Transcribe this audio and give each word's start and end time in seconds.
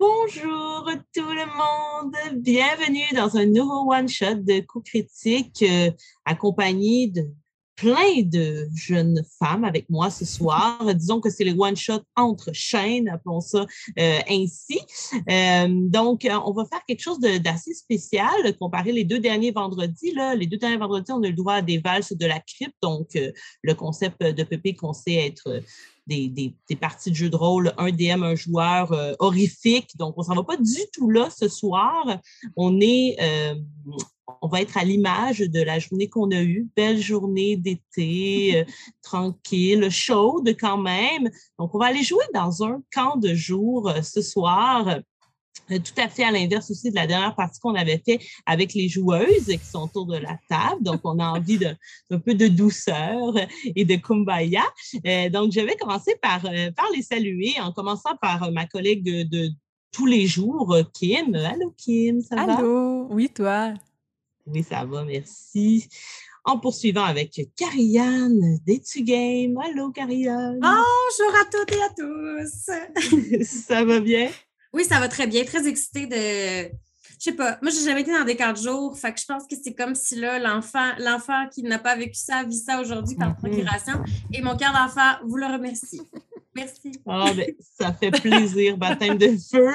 Bonjour 0.00 0.88
tout 1.12 1.28
le 1.28 1.44
monde, 1.56 2.14
bienvenue 2.36 3.12
dans 3.16 3.36
un 3.36 3.46
nouveau 3.46 3.92
one-shot 3.92 4.36
de 4.36 4.60
coups 4.60 4.90
critiques 4.90 5.64
euh, 5.64 5.90
accompagné 6.24 7.08
de 7.08 7.28
plein 7.74 8.22
de 8.22 8.68
jeunes 8.76 9.24
femmes 9.40 9.64
avec 9.64 9.90
moi 9.90 10.08
ce 10.10 10.24
soir. 10.24 10.78
Disons 10.94 11.20
que 11.20 11.30
c'est 11.30 11.42
le 11.42 11.52
one-shot 11.58 12.00
entre 12.14 12.52
chaînes, 12.52 13.08
appelons 13.08 13.40
ça 13.40 13.66
euh, 13.98 14.18
ainsi. 14.30 14.78
Euh, 15.28 15.66
donc, 15.68 16.28
on 16.30 16.52
va 16.52 16.64
faire 16.66 16.84
quelque 16.86 17.02
chose 17.02 17.18
d'assez 17.18 17.74
spécial 17.74 18.56
comparé 18.60 18.92
les 18.92 19.02
deux 19.02 19.18
derniers 19.18 19.50
vendredis. 19.50 20.12
Là. 20.12 20.36
Les 20.36 20.46
deux 20.46 20.58
derniers 20.58 20.76
vendredis, 20.76 21.10
on 21.10 21.24
a 21.24 21.28
le 21.28 21.32
droit 21.32 21.54
à 21.54 21.62
des 21.62 21.78
valses 21.78 22.12
de 22.12 22.26
la 22.26 22.38
crypte, 22.38 22.76
donc 22.82 23.18
le 23.62 23.74
concept 23.74 24.22
de 24.22 24.44
Pépé 24.44 24.76
qu'on 24.76 24.92
sait 24.92 25.26
être 25.26 25.60
des, 26.08 26.76
parties 26.80 27.10
de 27.10 27.16
jeux 27.16 27.30
de 27.30 27.36
rôle, 27.36 27.72
un 27.78 27.90
DM, 27.90 28.22
un 28.22 28.34
joueur 28.34 28.92
euh, 28.92 29.14
horrifique. 29.18 29.96
Donc, 29.96 30.14
on 30.16 30.22
s'en 30.22 30.34
va 30.34 30.42
pas 30.42 30.56
du 30.56 30.80
tout 30.92 31.10
là 31.10 31.28
ce 31.30 31.48
soir. 31.48 32.18
On 32.56 32.80
est, 32.80 33.16
euh, 33.20 33.54
on 34.40 34.48
va 34.48 34.60
être 34.60 34.76
à 34.76 34.84
l'image 34.84 35.40
de 35.40 35.62
la 35.62 35.78
journée 35.78 36.08
qu'on 36.08 36.30
a 36.30 36.40
eue. 36.40 36.68
Belle 36.76 37.00
journée 37.00 37.56
d'été, 37.56 38.60
euh, 38.60 38.64
tranquille, 39.02 39.90
chaude 39.90 40.56
quand 40.58 40.78
même. 40.78 41.30
Donc, 41.58 41.74
on 41.74 41.78
va 41.78 41.86
aller 41.86 42.02
jouer 42.02 42.24
dans 42.34 42.64
un 42.64 42.82
camp 42.92 43.16
de 43.16 43.34
jour 43.34 43.92
ce 44.02 44.22
soir 44.22 45.00
tout 45.68 46.00
à 46.00 46.08
fait 46.08 46.24
à 46.24 46.30
l'inverse 46.30 46.70
aussi 46.70 46.90
de 46.90 46.94
la 46.94 47.06
dernière 47.06 47.34
partie 47.34 47.60
qu'on 47.60 47.74
avait 47.74 48.02
fait 48.04 48.20
avec 48.46 48.74
les 48.74 48.88
joueuses 48.88 49.46
qui 49.46 49.66
sont 49.70 49.82
autour 49.82 50.06
de 50.06 50.16
la 50.16 50.38
table. 50.48 50.82
Donc, 50.82 51.00
on 51.04 51.18
a 51.18 51.26
envie 51.26 51.58
d'un 51.58 52.18
peu 52.18 52.34
de 52.34 52.48
douceur 52.48 53.34
et 53.64 53.84
de 53.84 53.96
kumbaya. 53.96 54.64
Euh, 55.06 55.28
donc, 55.28 55.52
je 55.52 55.60
vais 55.60 55.76
commencer 55.76 56.16
par, 56.20 56.44
euh, 56.46 56.70
par 56.72 56.86
les 56.94 57.02
saluer 57.02 57.54
en 57.60 57.72
commençant 57.72 58.16
par 58.20 58.50
ma 58.52 58.66
collègue 58.66 59.04
de 59.04 59.50
tous 59.92 60.06
les 60.06 60.26
jours, 60.26 60.76
Kim. 60.94 61.34
Allô, 61.34 61.74
Kim, 61.76 62.20
ça 62.20 62.36
va? 62.36 62.58
Allô, 62.58 63.06
oui, 63.10 63.28
toi? 63.28 63.74
Oui, 64.46 64.62
ça 64.62 64.84
va, 64.84 65.04
merci. 65.04 65.88
En 66.44 66.58
poursuivant 66.58 67.04
avec 67.04 67.40
Carianne 67.56 68.58
d'Etu 68.64 69.02
Game. 69.02 69.58
Allô, 69.58 69.90
Carianne. 69.90 70.60
Bonjour 70.60 71.34
à 71.40 71.44
toutes 71.50 71.72
et 71.72 71.82
à 71.82 71.90
tous. 71.90 73.44
ça 73.66 73.84
va 73.84 74.00
bien? 74.00 74.30
Oui, 74.72 74.84
ça 74.84 75.00
va 75.00 75.08
très 75.08 75.26
bien. 75.26 75.44
Très 75.44 75.66
excitée 75.66 76.06
de. 76.06 76.70
Je 77.18 77.24
sais 77.24 77.32
pas. 77.32 77.58
Moi, 77.62 77.72
j'ai 77.72 77.84
jamais 77.84 78.02
été 78.02 78.12
dans 78.12 78.24
des 78.24 78.36
quatre 78.36 78.60
jours. 78.60 78.96
Fait 78.96 79.12
que 79.12 79.20
je 79.20 79.26
pense 79.26 79.44
que 79.46 79.56
c'est 79.62 79.74
comme 79.74 79.94
si 79.94 80.16
là, 80.16 80.38
l'enfant, 80.38 80.92
l'enfant 80.98 81.48
qui 81.52 81.62
n'a 81.62 81.78
pas 81.78 81.96
vécu 81.96 82.14
ça 82.14 82.44
vit 82.44 82.58
ça 82.58 82.80
aujourd'hui 82.80 83.16
par 83.16 83.30
mhm. 83.30 83.36
procuration. 83.36 83.94
Et 84.32 84.40
mon 84.42 84.56
cœur 84.56 84.72
d'enfant 84.72 85.18
vous 85.24 85.36
le 85.36 85.46
remercie. 85.46 86.00
Merci. 86.54 86.92
Ah, 87.06 87.32
ben, 87.36 87.54
ça 87.78 87.92
fait 87.92 88.10
plaisir, 88.10 88.76
baptême 88.76 89.16
de 89.16 89.28
feu. 89.28 89.70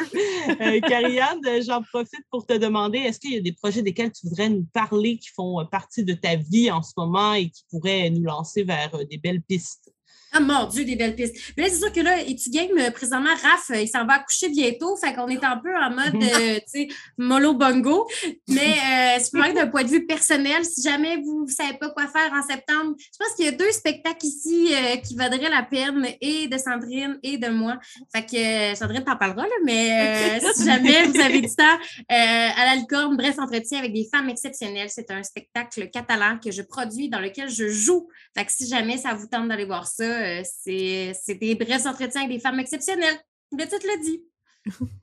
Euh, 0.59 1.61
j'en 1.65 1.81
profite 1.83 2.25
pour 2.29 2.45
te 2.45 2.57
demander, 2.57 2.97
est-ce 2.97 3.19
qu'il 3.19 3.33
y 3.33 3.37
a 3.37 3.41
des 3.41 3.53
projets 3.53 3.81
desquels 3.81 4.11
tu 4.11 4.27
voudrais 4.27 4.49
nous 4.49 4.65
parler 4.73 5.17
qui 5.17 5.29
font 5.29 5.65
partie 5.71 6.03
de 6.03 6.13
ta 6.13 6.35
vie 6.35 6.69
en 6.69 6.81
ce 6.81 6.91
moment 6.97 7.33
et 7.33 7.49
qui 7.49 7.63
pourraient 7.69 8.09
nous 8.09 8.23
lancer 8.23 8.63
vers 8.63 8.93
euh, 8.95 9.05
des 9.05 9.17
belles 9.17 9.41
pistes? 9.41 9.92
Ah 10.35 10.39
mon 10.39 10.65
Dieu, 10.65 10.83
des 10.83 10.95
belles 10.95 11.15
pistes. 11.15 11.35
Mais 11.55 11.63
là, 11.63 11.69
c'est 11.69 11.77
sûr 11.77 11.93
que 11.93 11.99
là, 11.99 12.19
et 12.19 12.35
tu 12.35 12.49
game, 12.49 12.71
euh, 12.79 12.89
présentement, 12.89 13.29
Raph, 13.29 13.69
euh, 13.69 13.81
il 13.81 13.87
s'en 13.87 14.03
va 14.05 14.13
accoucher 14.15 14.49
bientôt. 14.49 14.95
Fait 14.97 15.13
qu'on 15.13 15.27
est 15.27 15.43
un 15.43 15.57
peu 15.57 15.75
en 15.75 15.91
mode, 15.91 16.15
euh, 16.23 16.55
tu 16.55 16.63
sais, 16.65 16.87
mollo 17.19 17.53
bongo. 17.53 18.07
Mais 18.47 18.73
euh, 18.73 19.19
c'est 19.19 19.37
vrai 19.37 19.53
d'un 19.53 19.67
point 19.67 19.83
de 19.83 19.89
vue 19.89 20.07
personnel, 20.07 20.65
si 20.65 20.81
jamais 20.81 21.17
vous 21.17 21.45
ne 21.47 21.51
savez 21.51 21.77
pas 21.77 21.89
quoi 21.91 22.07
faire 22.07 22.33
en 22.33 22.41
septembre, 22.41 22.95
je 22.97 23.17
pense 23.19 23.35
qu'il 23.35 23.45
y 23.45 23.47
a 23.47 23.51
deux 23.51 23.71
spectacles 23.71 24.25
ici 24.25 24.73
qui 25.03 25.15
vaudraient 25.15 25.49
la 25.49 25.63
peine, 25.63 26.07
et 26.19 26.47
de 26.47 26.57
Sandrine 26.57 27.19
et 27.21 27.37
de 27.37 27.49
moi. 27.49 27.77
Fait 28.13 28.25
que 28.25 28.77
Sandrine 28.77 29.03
t'en 29.03 29.15
parlera, 29.15 29.43
là, 29.43 29.55
mais 29.63 30.39
si 30.55 30.65
jamais 30.65 31.03
vous 31.03 31.19
avez 31.19 31.41
du 31.41 31.47
temps, 31.47 31.77
à 32.09 32.65
la 32.65 32.75
licorne, 32.75 33.15
bref, 33.17 33.37
entretien 33.37 33.79
avec 33.79 33.93
des 33.93 34.07
femmes 34.11 34.29
exceptionnelles. 34.29 34.89
C'est 34.89 35.11
un 35.11 35.23
spectacle 35.23 35.89
catalan 35.91 36.39
que 36.43 36.51
je 36.51 36.61
produis 36.61 37.09
dans 37.09 37.19
lequel 37.19 37.49
je 37.49 37.67
joue. 37.67 38.07
Fait 38.35 38.45
que 38.45 38.51
si 38.51 38.67
jamais 38.67 38.97
ça 38.97 39.13
vous 39.13 39.27
tente 39.27 39.47
d'aller 39.47 39.65
voir 39.65 39.87
ça, 39.87 40.22
euh, 40.23 40.43
c'est 40.43 41.35
des 41.35 41.55
brefs 41.55 41.85
entretiens 41.85 42.21
avec 42.21 42.37
des 42.37 42.39
femmes 42.39 42.59
exceptionnelles. 42.59 43.19
Le 43.51 43.63
titre 43.63 43.85
le 43.85 44.03
dit. 44.03 44.23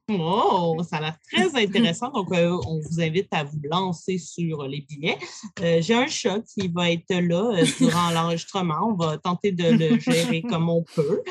Oh, 0.08 0.76
ça 0.88 0.96
a 0.96 1.00
l'air 1.00 1.16
très 1.30 1.62
intéressant. 1.62 2.10
Donc, 2.10 2.32
euh, 2.32 2.58
on 2.66 2.80
vous 2.80 3.00
invite 3.00 3.28
à 3.30 3.44
vous 3.44 3.60
lancer 3.70 4.16
sur 4.16 4.66
les 4.66 4.80
billets. 4.80 5.18
Euh, 5.60 5.82
j'ai 5.82 5.94
un 5.94 6.06
chat 6.06 6.40
qui 6.40 6.68
va 6.68 6.90
être 6.90 7.14
là 7.14 7.62
durant 7.78 8.10
l'enregistrement. 8.14 8.88
On 8.88 8.94
va 8.94 9.18
tenter 9.18 9.52
de 9.52 9.70
le 9.70 10.00
gérer 10.00 10.42
comme 10.42 10.68
on 10.70 10.82
peut. 10.82 11.22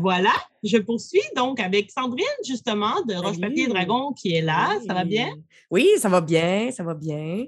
voilà, 0.00 0.32
je 0.66 0.78
poursuis 0.78 1.22
donc 1.34 1.60
avec 1.60 1.90
Sandrine, 1.90 2.24
justement, 2.46 3.02
de 3.08 3.14
Roche-Papier 3.14 3.68
Dragon, 3.68 4.12
qui 4.12 4.34
est 4.34 4.42
là. 4.42 4.78
Ça 4.86 4.94
va 4.94 5.04
bien? 5.04 5.34
Oui, 5.70 5.88
ça 5.98 6.08
va 6.08 6.20
bien, 6.20 6.70
ça 6.70 6.82
va 6.82 6.94
bien. 6.94 7.46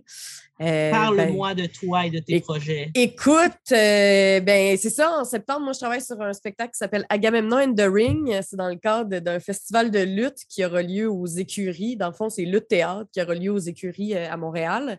Euh, 0.60 0.90
Parle-moi 0.90 1.54
ben, 1.54 1.62
de 1.62 1.72
toi 1.72 2.06
et 2.06 2.10
de 2.10 2.18
tes 2.18 2.40
projets. 2.40 2.90
Écoute, 2.94 3.52
euh, 3.70 4.40
ben, 4.40 4.76
c'est 4.76 4.90
ça. 4.90 5.20
En 5.20 5.24
septembre, 5.24 5.60
moi, 5.60 5.72
je 5.72 5.78
travaille 5.78 6.00
sur 6.00 6.20
un 6.20 6.32
spectacle 6.32 6.72
qui 6.72 6.78
s'appelle 6.78 7.06
Agamemnon 7.08 7.58
and 7.58 7.74
the 7.74 7.86
Ring. 7.88 8.40
C'est 8.42 8.56
dans 8.56 8.68
le 8.68 8.76
cadre 8.76 9.20
d'un 9.20 9.38
festival 9.38 9.90
de 9.92 10.00
lutte 10.00 10.40
qui 10.48 10.64
aura 10.64 10.82
lieu 10.82 11.08
aux 11.08 11.26
écuries. 11.26 11.96
Dans 11.96 12.08
le 12.08 12.12
fond, 12.12 12.28
c'est 12.28 12.42
Lutte 12.42 12.68
Théâtre 12.68 13.08
qui 13.12 13.22
aura 13.22 13.34
lieu 13.34 13.52
aux 13.52 13.58
écuries 13.58 14.16
euh, 14.16 14.30
à 14.30 14.36
Montréal. 14.36 14.98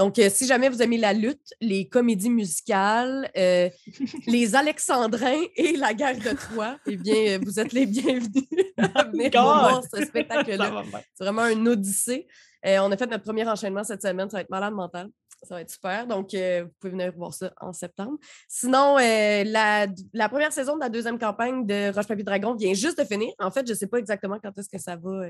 Donc, 0.00 0.18
si 0.30 0.46
jamais 0.46 0.70
vous 0.70 0.80
aimez 0.80 0.96
la 0.96 1.12
lutte, 1.12 1.52
les 1.60 1.86
comédies 1.86 2.30
musicales, 2.30 3.30
les 3.34 4.54
Alexandrins 4.54 5.42
et 5.56 5.76
la 5.76 5.92
guerre 5.92 6.16
de 6.16 6.34
Troie, 6.34 6.78
eh 6.86 6.96
bien, 6.96 7.38
vous 7.38 7.60
êtes 7.60 7.74
les 7.74 7.84
bienvenus 7.84 8.46
à 8.78 9.04
venir 9.04 9.30
voir 9.32 9.82
ce 9.94 10.02
spectacle-là. 10.02 10.84
C'est 11.14 11.24
vraiment 11.24 11.42
un 11.42 11.66
odyssée. 11.66 12.26
Euh, 12.64 12.78
on 12.80 12.90
a 12.90 12.96
fait 12.96 13.08
notre 13.08 13.24
premier 13.24 13.46
enchaînement 13.46 13.84
cette 13.84 14.00
semaine. 14.00 14.30
Ça 14.30 14.38
va 14.38 14.40
être 14.40 14.48
malade 14.48 14.72
mental. 14.72 15.10
Ça 15.42 15.56
va 15.56 15.60
être 15.60 15.70
super. 15.70 16.06
Donc, 16.06 16.32
euh, 16.32 16.64
vous 16.64 16.70
pouvez 16.80 16.92
venir 16.92 17.12
voir 17.14 17.34
ça 17.34 17.52
en 17.60 17.74
septembre. 17.74 18.16
Sinon, 18.48 18.96
euh, 18.96 19.44
la, 19.44 20.28
première 20.30 20.54
saison 20.54 20.76
de 20.76 20.80
la 20.80 20.88
deuxième 20.88 21.18
campagne 21.18 21.66
de 21.66 21.92
Roche 21.94 22.06
Papier 22.06 22.24
Dragon 22.24 22.54
vient 22.54 22.72
juste 22.72 22.98
de 22.98 23.04
finir. 23.04 23.34
En 23.38 23.50
fait, 23.50 23.66
je 23.66 23.72
ne 23.72 23.76
sais 23.76 23.86
pas 23.86 23.98
exactement 23.98 24.38
quand 24.42 24.56
est-ce 24.58 24.70
que 24.70 24.80
ça 24.80 24.96
va 24.96 25.26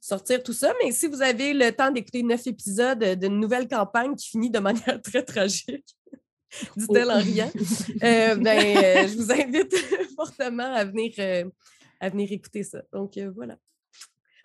sortir 0.00 0.42
tout 0.42 0.52
ça, 0.52 0.72
mais 0.82 0.92
si 0.92 1.06
vous 1.06 1.22
avez 1.22 1.52
le 1.52 1.72
temps 1.72 1.90
d'écouter 1.90 2.22
neuf 2.22 2.46
épisodes 2.46 3.02
d'une 3.02 3.40
nouvelle 3.40 3.68
campagne 3.68 4.14
qui 4.14 4.28
finit 4.28 4.50
de 4.50 4.58
manière 4.60 5.00
très 5.02 5.22
tragique, 5.22 5.96
dit-elle 6.76 7.10
en 7.10 7.18
riant, 7.18 7.50
ben, 8.00 9.08
je 9.08 9.16
vous 9.16 9.32
invite 9.32 9.74
fortement 10.16 10.72
à 10.72 10.84
venir, 10.84 11.12
à 12.00 12.08
venir 12.08 12.30
écouter 12.32 12.62
ça. 12.62 12.82
Donc, 12.92 13.18
voilà. 13.34 13.56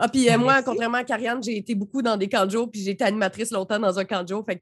Ah, 0.04 0.10
puis 0.10 0.28
euh, 0.32 0.38
moi, 0.40 0.64
contrairement 0.64 0.98
à 0.98 1.04
Karianne, 1.04 1.44
j'ai 1.44 1.58
été 1.58 1.76
beaucoup 1.76 2.02
dans 2.02 2.18
des 2.18 2.28
camps 2.28 2.48
de 2.48 2.50
jour, 2.52 2.72
puis 2.72 2.82
j'ai 2.82 2.92
été 2.92 3.04
animatrice 3.04 3.52
longtemps 3.52 3.78
dans 3.78 4.00
un 4.00 4.26
jour. 4.26 4.44
Fait 4.44 4.56
que 4.56 4.62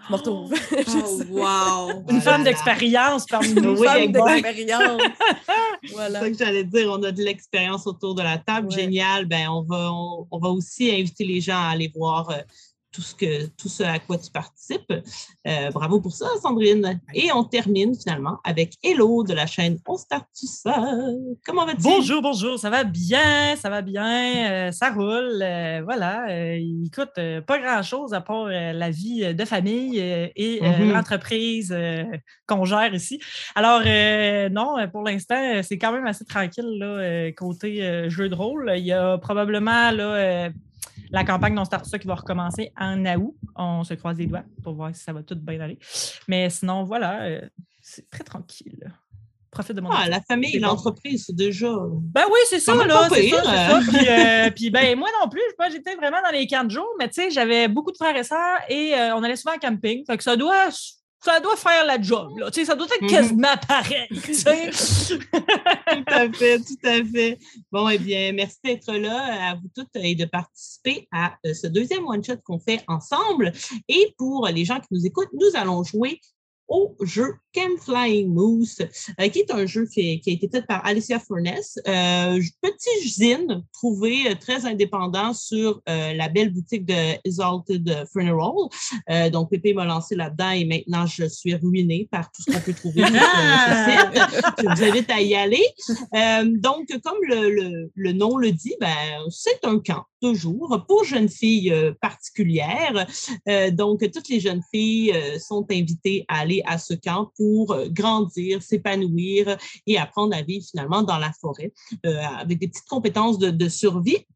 je 0.06 0.12
me 0.12 0.16
retrouve. 0.16 0.54
Oh, 0.88 1.22
wow! 1.30 2.04
Une 2.08 2.20
femme 2.20 2.44
d'expérience 2.44 3.26
parmi 3.26 3.54
nous. 3.54 3.82
Une 3.82 3.84
femme 3.84 4.12
d'expérience. 4.12 5.02
voilà. 5.92 6.20
C'est 6.20 6.24
ça 6.24 6.30
que 6.30 6.38
j'allais 6.38 6.64
dire. 6.64 6.90
On 6.90 7.02
a 7.02 7.10
de 7.10 7.22
l'expérience 7.22 7.86
autour 7.86 8.14
de 8.14 8.22
la 8.22 8.38
table. 8.38 8.70
Génial. 8.70 9.26
Ben, 9.26 9.48
on 9.48 9.62
va, 9.62 9.90
on, 9.92 10.38
va 10.38 10.48
aussi 10.48 10.90
inviter 10.90 11.24
les 11.24 11.40
gens 11.40 11.58
à 11.58 11.70
aller 11.70 11.90
voir 11.94 12.30
euh, 12.30 12.38
tout 12.92 13.02
ce, 13.02 13.14
que, 13.14 13.46
tout 13.48 13.68
ce 13.68 13.82
à 13.82 13.98
quoi 13.98 14.18
tu 14.18 14.30
participes. 14.30 14.92
Euh, 15.46 15.70
bravo 15.70 16.00
pour 16.00 16.12
ça, 16.12 16.26
Sandrine. 16.42 17.00
Et 17.14 17.30
on 17.32 17.44
termine 17.44 17.94
finalement 17.94 18.38
avec 18.44 18.74
Hello 18.82 19.24
de 19.24 19.34
la 19.34 19.46
chaîne 19.46 19.78
On 19.86 19.96
Start 19.96 20.26
Tout 20.38 20.46
ça. 20.46 20.74
Comment 21.44 21.66
vas-tu? 21.66 21.82
Bonjour, 21.82 22.22
bonjour. 22.22 22.58
Ça 22.58 22.70
va 22.70 22.84
bien, 22.84 23.56
ça 23.56 23.68
va 23.68 23.82
bien. 23.82 24.50
Euh, 24.50 24.72
ça 24.72 24.90
roule. 24.90 25.40
Euh, 25.42 25.82
voilà. 25.84 26.34
écoute, 26.56 27.14
pas 27.46 27.58
grand-chose 27.58 28.14
à 28.14 28.20
part 28.20 28.46
la 28.46 28.90
vie 28.90 29.34
de 29.34 29.44
famille 29.44 29.98
et 29.98 30.60
mm-hmm. 30.60 30.92
l'entreprise 30.92 31.76
qu'on 32.46 32.64
gère 32.64 32.94
ici. 32.94 33.20
Alors, 33.54 33.80
non, 34.50 34.88
pour 34.90 35.02
l'instant, 35.02 35.60
c'est 35.62 35.78
quand 35.78 35.92
même 35.92 36.06
assez 36.06 36.24
tranquille 36.24 36.78
là, 36.78 37.30
côté 37.32 38.08
jeu 38.08 38.28
de 38.28 38.34
rôle. 38.34 38.72
Il 38.76 38.84
y 38.84 38.92
a 38.92 39.18
probablement 39.18 39.90
là, 39.90 40.50
la 41.10 41.24
campagne 41.24 41.54
Non 41.54 41.64
Start 41.64 41.86
Ça 41.86 41.98
qui 41.98 42.06
va 42.06 42.14
recommencer 42.14 42.72
en 42.78 43.04
août. 43.16 43.36
On 43.56 43.84
se 43.84 43.94
croise 43.94 44.18
les 44.18 44.26
doigts 44.26 44.44
pour 44.62 44.74
voir 44.74 44.94
si 44.94 45.02
ça 45.02 45.12
va 45.12 45.22
tout 45.22 45.36
bien 45.36 45.60
aller. 45.60 45.78
Mais 46.26 46.50
sinon, 46.50 46.84
voilà, 46.84 47.22
euh, 47.22 47.40
c'est 47.82 48.08
très 48.10 48.24
tranquille. 48.24 48.92
Profite 49.50 49.76
de 49.76 49.80
mon 49.80 49.88
Ah, 49.90 50.06
la 50.08 50.20
famille 50.20 50.56
et 50.56 50.58
l'entreprise, 50.58 51.24
c'est 51.26 51.34
déjà. 51.34 51.72
Ben 51.90 52.24
oui, 52.26 52.38
c'est 52.50 52.60
ça, 52.60 52.74
là. 52.74 53.08
C'est 53.10 53.30
ça, 53.30 53.42
ça. 53.42 53.80
Puis, 53.88 54.08
euh, 54.08 54.50
puis, 54.54 54.70
ben, 54.70 54.98
moi 54.98 55.08
non 55.22 55.28
plus, 55.28 55.40
j'étais 55.72 55.94
vraiment 55.94 56.20
dans 56.22 56.30
les 56.30 56.46
camps 56.46 56.64
de 56.64 56.70
jour, 56.70 56.86
mais 56.98 57.08
tu 57.08 57.14
sais, 57.14 57.30
j'avais 57.30 57.66
beaucoup 57.66 57.90
de 57.90 57.96
frères 57.96 58.16
et 58.16 58.24
sœurs 58.24 58.58
et 58.68 58.94
euh, 58.94 59.16
on 59.16 59.22
allait 59.22 59.36
souvent 59.36 59.54
en 59.54 59.58
camping. 59.58 60.04
Fait 60.04 60.18
que 60.18 60.22
ça 60.22 60.36
doit 60.36 60.68
ça 61.20 61.40
doit 61.40 61.56
faire 61.56 61.84
la 61.84 62.00
job. 62.00 62.38
Là. 62.38 62.50
ça 62.52 62.74
doit 62.74 62.86
être 62.86 63.02
mhm. 63.02 63.08
quasiment 63.10 63.56
pareil. 63.66 64.08
tout 64.10 64.48
à 66.06 66.32
fait, 66.32 66.58
tout 66.58 66.78
à 66.84 67.04
fait. 67.04 67.38
Bon, 67.72 67.88
eh 67.88 67.98
bien, 67.98 68.32
merci 68.32 68.58
d'être 68.64 68.92
là 68.92 69.50
à 69.50 69.54
vous 69.54 69.68
toutes 69.74 69.94
et 69.94 70.14
de 70.14 70.24
participer 70.24 71.08
à 71.12 71.34
euh, 71.44 71.54
ce 71.54 71.66
deuxième 71.66 72.06
one-shot 72.06 72.36
qu'on 72.44 72.60
fait 72.60 72.82
ensemble. 72.86 73.52
Et 73.88 74.14
pour 74.16 74.46
les 74.46 74.64
gens 74.64 74.78
qui 74.80 74.88
nous 74.92 75.06
écoutent, 75.06 75.32
nous 75.32 75.50
allons 75.54 75.82
jouer 75.82 76.20
au 76.68 76.94
jeu 77.02 77.34
Camp 77.54 77.78
Flying 77.80 78.32
Moose, 78.32 78.78
euh, 79.20 79.28
qui 79.28 79.40
est 79.40 79.50
un 79.50 79.66
jeu 79.66 79.86
qui, 79.86 80.22
a 80.26 80.30
été 80.30 80.48
fait 80.48 80.66
par 80.66 80.84
Alicia 80.84 81.18
Furness. 81.18 81.78
Euh, 81.88 82.40
petit 82.60 83.08
zine 83.08 83.64
trouvé 83.72 84.30
euh, 84.30 84.34
très 84.34 84.66
indépendant 84.66 85.32
sur 85.32 85.80
la 85.86 86.28
belle 86.28 86.52
boutique 86.52 86.84
de 86.84 87.18
Exalted 87.24 88.04
Funeral. 88.12 88.52
donc, 89.30 89.50
Pépé 89.50 89.72
m'a 89.72 89.84
lancé 89.84 90.14
là-dedans 90.14 90.50
et 90.50 90.64
maintenant, 90.64 91.06
je 91.06 91.24
suis 91.24 91.54
ruinée 91.54 92.08
par 92.10 92.30
tout 92.30 92.42
ce 92.42 92.52
qu'on 92.52 92.60
peut 92.60 92.74
trouver 92.74 93.02
sur 93.02 93.16
ce 93.16 93.20
site. 93.90 94.58
Je 94.58 94.62
vous 94.64 94.84
invite 94.84 95.10
à 95.10 95.20
y 95.20 95.34
aller. 95.34 95.64
donc, 96.60 96.86
comme 97.02 97.18
le, 97.22 97.90
le, 97.94 98.12
nom 98.12 98.36
le 98.36 98.52
dit, 98.52 98.74
ben, 98.80 98.88
c'est 99.30 99.64
un 99.64 99.78
camp 99.78 100.04
de 100.22 100.34
jour 100.34 100.84
pour 100.88 101.04
jeunes 101.04 101.28
filles 101.28 101.74
particulières. 102.00 103.06
donc, 103.72 104.00
toutes 104.12 104.28
les 104.28 104.40
jeunes 104.40 104.62
filles 104.70 105.14
sont 105.38 105.66
invitées 105.70 106.24
à 106.28 106.40
aller 106.40 106.57
à 106.64 106.78
ce 106.78 106.94
camp 106.94 107.30
pour 107.36 107.72
euh, 107.72 107.88
grandir, 107.88 108.62
s'épanouir 108.62 109.56
et 109.86 109.98
apprendre 109.98 110.34
à 110.36 110.42
vivre 110.42 110.64
finalement 110.68 111.02
dans 111.02 111.18
la 111.18 111.32
forêt 111.40 111.72
euh, 112.06 112.20
avec 112.38 112.58
des 112.58 112.68
petites 112.68 112.88
compétences 112.88 113.38
de, 113.38 113.68
survie. 113.68 114.26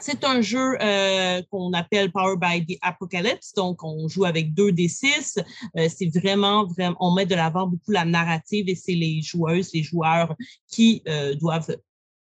C'est 0.00 0.24
un 0.24 0.40
jeu 0.40 0.76
euh, 0.80 1.42
qu'on 1.50 1.72
appelle 1.72 2.10
Power 2.10 2.36
by 2.36 2.64
the 2.64 2.78
Apocalypse, 2.80 3.52
donc 3.54 3.82
on 3.82 4.08
joue 4.08 4.24
avec 4.24 4.54
deux 4.54 4.72
des 4.72 4.88
six. 4.88 5.38
c'est 5.74 6.18
vraiment, 6.18 6.66
vraiment, 6.66 6.96
on 7.00 7.12
met 7.12 7.26
de 7.26 7.34
l'avant 7.34 7.66
beaucoup 7.66 7.90
la 7.90 8.04
narrative 8.04 8.68
et 8.68 8.74
c'est 8.74 8.94
les 8.94 9.20
joueuses, 9.20 9.70
les 9.74 9.82
joueurs 9.82 10.34
qui 10.68 11.02
doivent 11.38 11.76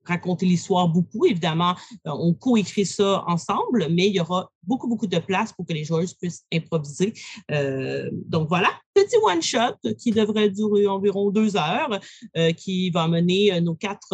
raconter 0.08 0.46
l'histoire 0.46 0.88
beaucoup. 0.88 1.26
Évidemment, 1.26 1.76
euh, 2.08 2.12
on 2.12 2.34
coécrit 2.34 2.86
ça 2.86 3.24
ensemble, 3.28 3.88
mais 3.90 4.08
il 4.08 4.16
y 4.16 4.20
aura 4.20 4.52
beaucoup, 4.64 4.88
beaucoup 4.88 5.08
de 5.08 5.20
place 5.20 5.54
pour 5.54 5.66
que 5.66 5.74
les 5.74 5.84
joueuses 5.84 6.14
puissent 6.14 6.46
improviser. 6.54 7.14
Euh, 7.52 8.10
donc 8.14 8.50
voilà, 8.50 8.70
petit 8.94 9.16
one-shot 9.24 9.94
qui 9.98 10.12
devrait 10.12 10.50
durer 10.50 10.88
environ 10.88 11.32
deux 11.32 11.56
heures, 11.56 12.00
euh, 12.36 12.52
qui 12.52 12.90
va 12.90 13.08
mener 13.08 13.60
nos 13.62 13.76
quatre 13.76 14.14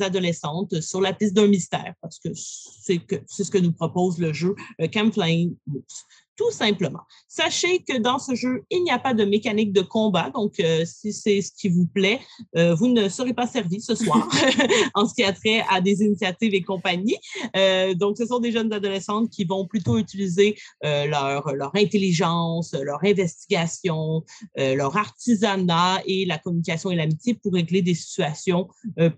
adolescentes 0.00 0.80
sur 0.80 1.00
la 1.00 1.12
piste 1.12 1.34
d'un 1.34 1.46
mystère, 1.46 1.94
parce 2.00 2.18
que 2.18 2.30
c'est 2.34 3.00
ce 3.28 3.50
que 3.50 3.58
nous 3.58 3.72
propose 3.72 4.18
le 4.18 4.32
jeu 4.32 4.54
Camp 4.92 5.12
Flying 5.12 5.54
Moose 5.66 6.06
tout 6.36 6.50
simplement. 6.50 7.00
Sachez 7.28 7.80
que 7.80 7.98
dans 7.98 8.18
ce 8.18 8.34
jeu, 8.34 8.64
il 8.70 8.82
n'y 8.82 8.90
a 8.90 8.98
pas 8.98 9.14
de 9.14 9.24
mécanique 9.24 9.72
de 9.72 9.82
combat, 9.82 10.30
donc 10.30 10.58
euh, 10.60 10.84
si 10.86 11.12
c'est 11.12 11.40
ce 11.42 11.52
qui 11.52 11.68
vous 11.68 11.86
plaît, 11.86 12.20
euh, 12.56 12.74
vous 12.74 12.88
ne 12.88 13.08
serez 13.08 13.34
pas 13.34 13.46
servi 13.46 13.80
ce 13.80 13.94
soir 13.94 14.28
en 14.94 15.06
ce 15.06 15.14
qui 15.14 15.24
a 15.24 15.32
trait 15.32 15.62
à 15.70 15.80
des 15.80 16.02
initiatives 16.02 16.54
et 16.54 16.62
compagnie. 16.62 17.16
Euh, 17.56 17.94
donc, 17.94 18.16
ce 18.16 18.26
sont 18.26 18.38
des 18.38 18.52
jeunes 18.52 18.72
adolescentes 18.72 19.30
qui 19.30 19.44
vont 19.44 19.66
plutôt 19.66 19.98
utiliser 19.98 20.56
leur, 20.82 21.54
leur 21.54 21.74
intelligence, 21.74 22.74
leur 22.74 23.04
investigation, 23.04 24.24
leur 24.56 24.96
artisanat 24.96 26.02
et 26.06 26.24
la 26.24 26.38
communication 26.38 26.90
et 26.90 26.96
l'amitié 26.96 27.34
pour 27.34 27.52
régler 27.52 27.82
des 27.82 27.94
situations 27.94 28.68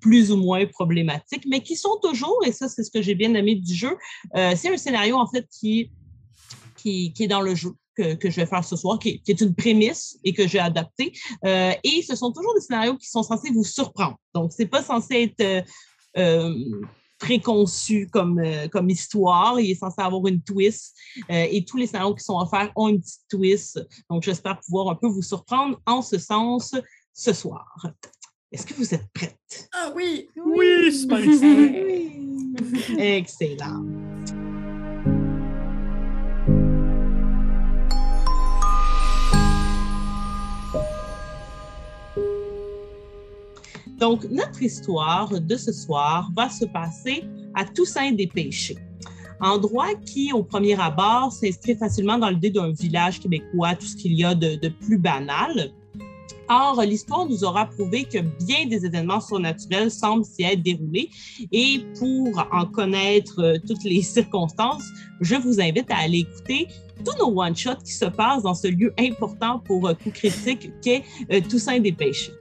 plus 0.00 0.30
ou 0.30 0.36
moins 0.36 0.66
problématiques, 0.66 1.44
mais 1.48 1.60
qui 1.60 1.76
sont 1.76 1.98
toujours, 2.02 2.38
et 2.46 2.52
ça 2.52 2.68
c'est 2.68 2.82
ce 2.82 2.90
que 2.90 3.02
j'ai 3.02 3.14
bien 3.14 3.34
aimé 3.34 3.54
du 3.56 3.74
jeu, 3.74 3.96
c'est 4.34 4.72
un 4.72 4.76
scénario 4.76 5.16
en 5.16 5.26
fait 5.26 5.46
qui 5.48 5.90
qui, 6.84 7.14
est 7.18 7.28
dans 7.28 7.40
le 7.40 7.54
jeu. 7.54 7.70
Que, 7.96 8.16
je 8.28 8.40
vais 8.40 8.46
faire 8.46 8.64
ce 8.64 8.74
soir, 8.74 8.98
qui, 8.98 9.22
est 9.26 9.40
une 9.40 9.54
prémisse 9.54 10.18
et 10.24 10.32
que 10.34 10.48
j'ai 10.48 10.58
adapté. 10.58 11.12
Euh, 11.44 11.72
et 11.84 12.02
ce 12.02 12.16
sont 12.16 12.32
toujours 12.32 12.52
des 12.54 12.60
scénarios 12.60 12.96
qui 12.96 13.08
sont 13.08 13.22
censés 13.22 13.50
vous 13.52 13.62
surprendre. 13.62 14.16
Donc, 14.34 14.52
c'est 14.52 14.66
pas 14.66 14.82
censé 14.82 15.22
être 15.22 15.40
euh, 15.40 15.62
euh, 16.18 16.52
préconçu 17.20 18.08
comme, 18.10 18.42
comme 18.72 18.90
histoire. 18.90 19.60
Il 19.60 19.70
est 19.70 19.76
censé 19.76 20.02
avoir 20.02 20.26
une 20.26 20.42
twist. 20.42 20.96
et 21.28 21.64
tous 21.64 21.76
les 21.76 21.86
scénarios 21.86 22.16
qui 22.16 22.24
sont 22.24 22.36
offerts 22.36 22.72
ont 22.74 22.88
une 22.88 23.00
petite 23.00 23.22
twist. 23.30 23.80
Donc, 24.10 24.24
j'espère 24.24 24.58
pouvoir 24.58 24.88
un 24.88 24.96
peu 24.96 25.06
vous 25.06 25.22
surprendre 25.22 25.80
en 25.86 26.02
ce 26.02 26.18
sens 26.18 26.74
ce 27.12 27.32
soir. 27.32 27.76
Est-ce 28.50 28.66
que 28.66 28.74
vous 28.74 28.92
êtes 28.92 29.06
prête? 29.12 29.68
Ah 29.72 29.92
oui! 29.94 30.28
Oui, 30.44 30.92
c'est 30.92 31.06
Excellent. 32.98 33.84
Donc, 44.04 44.26
notre 44.30 44.62
histoire 44.62 45.30
de 45.40 45.56
ce 45.56 45.72
soir 45.72 46.30
va 46.36 46.50
se 46.50 46.66
passer 46.66 47.24
à 47.54 47.64
Toussaint 47.64 48.12
des 48.12 48.26
Péchés. 48.26 48.76
Endroit 49.40 49.94
qui, 50.04 50.30
au 50.30 50.42
premier 50.42 50.78
abord, 50.78 51.32
s'inscrit 51.32 51.74
facilement 51.74 52.18
dans 52.18 52.28
l'idée 52.28 52.50
d'un 52.50 52.70
village 52.70 53.18
québécois, 53.18 53.74
tout 53.76 53.86
ce 53.86 53.96
qu'il 53.96 54.12
y 54.12 54.22
a 54.22 54.34
de, 54.34 54.68
plus 54.68 54.98
banal. 54.98 55.72
Or, 56.50 56.82
l'histoire 56.82 57.24
nous 57.24 57.44
aura 57.44 57.64
prouvé 57.64 58.04
que 58.04 58.18
bien 58.44 58.66
des 58.66 58.84
événements 58.84 59.22
surnaturels 59.22 59.90
semblent 59.90 60.26
s'y 60.26 60.42
être 60.42 60.62
déroulés. 60.62 61.08
Et 61.50 61.86
pour 61.98 62.46
en 62.52 62.66
connaître 62.66 63.40
euh, 63.42 63.56
toutes 63.66 63.84
les 63.84 64.02
circonstances, 64.02 64.84
je 65.22 65.36
vous 65.36 65.62
invite 65.62 65.90
à 65.90 65.96
aller 65.96 66.18
écouter 66.18 66.68
tous 67.06 67.16
nos 67.18 67.40
one-shots 67.40 67.82
qui 67.82 67.94
se 67.94 68.04
passent 68.04 68.42
dans 68.42 68.54
ce 68.54 68.68
lieu 68.68 68.92
important 68.98 69.60
pour 69.60 69.88
euh, 69.88 69.94
Coup 69.94 70.10
Critique 70.10 70.70
qu'est 70.82 71.04
euh, 71.32 71.40
Toussaint 71.48 71.80
Péchés. 71.80 72.34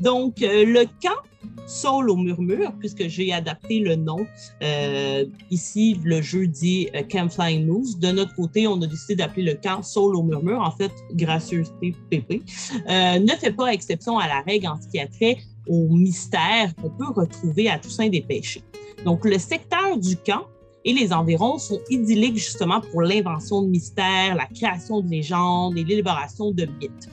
Donc, 0.00 0.42
euh, 0.42 0.64
le 0.64 0.84
camp 1.02 1.20
Soul 1.66 2.10
au 2.10 2.16
murmure, 2.16 2.72
puisque 2.78 3.06
j'ai 3.08 3.32
adapté 3.32 3.78
le 3.78 3.96
nom. 3.96 4.26
Euh, 4.62 5.24
ici, 5.50 5.98
le 6.02 6.20
jeu 6.20 6.46
dit 6.46 6.88
euh, 6.94 7.02
Camp 7.02 7.30
Flying 7.30 7.66
Moose. 7.66 7.98
De 7.98 8.12
notre 8.12 8.34
côté, 8.34 8.66
on 8.66 8.80
a 8.82 8.86
décidé 8.86 9.16
d'appeler 9.16 9.42
le 9.42 9.54
camp 9.54 9.82
Soul 9.82 10.16
au 10.16 10.22
murmure, 10.22 10.60
en 10.60 10.70
fait, 10.70 10.92
gracieuseté 11.12 11.94
PP. 12.10 12.42
ne 12.88 13.32
fait 13.38 13.52
pas 13.52 13.72
exception 13.72 14.18
à 14.18 14.26
la 14.26 14.40
règle 14.40 14.68
en 14.68 14.80
ce 14.80 14.88
qui 14.88 14.98
a 14.98 15.06
trait 15.06 15.38
au 15.66 15.88
mystère 15.88 16.74
qu'on 16.76 16.90
peut 16.90 17.12
retrouver 17.14 17.68
à 17.68 17.78
Toussaint 17.78 18.08
des 18.08 18.22
Péchés. 18.22 18.62
Donc, 19.04 19.24
le 19.24 19.38
secteur 19.38 19.98
du 19.98 20.16
camp 20.16 20.46
et 20.84 20.92
les 20.92 21.12
environs 21.12 21.58
sont 21.58 21.80
idylliques 21.88 22.36
justement 22.36 22.80
pour 22.80 23.02
l'invention 23.02 23.62
de 23.62 23.68
mystères, 23.68 24.34
la 24.34 24.46
création 24.46 25.00
de 25.00 25.08
légendes 25.08 25.78
et 25.78 25.84
l'élaboration 25.84 26.50
de 26.50 26.66
mythes 26.66 27.08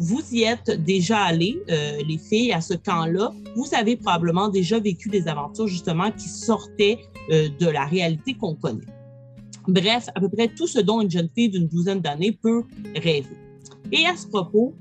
vous 0.00 0.22
y 0.32 0.44
êtes 0.44 0.70
déjà 0.82 1.18
allés, 1.18 1.62
euh, 1.68 1.98
les 2.08 2.16
filles, 2.16 2.52
à 2.52 2.62
ce 2.62 2.72
camp-là. 2.72 3.32
Vous 3.54 3.66
avez 3.74 3.96
probablement 3.96 4.48
déjà 4.48 4.80
vécu 4.80 5.10
des 5.10 5.28
aventures 5.28 5.66
justement 5.68 6.10
qui 6.10 6.26
sortaient 6.26 6.98
euh, 7.30 7.50
de 7.60 7.66
la 7.66 7.84
réalité 7.84 8.32
qu'on 8.32 8.54
connaît. 8.54 8.86
Bref, 9.68 10.08
à 10.14 10.20
peu 10.20 10.30
près 10.30 10.48
tout 10.48 10.66
ce 10.66 10.80
dont 10.80 11.02
une 11.02 11.10
jeune 11.10 11.28
fille 11.34 11.50
d'une 11.50 11.68
douzaine 11.68 12.00
d'années 12.00 12.32
peut 12.32 12.62
rêver. 12.96 13.36
Et 13.92 14.06
à 14.06 14.16
ce 14.16 14.26
propos, 14.26 14.74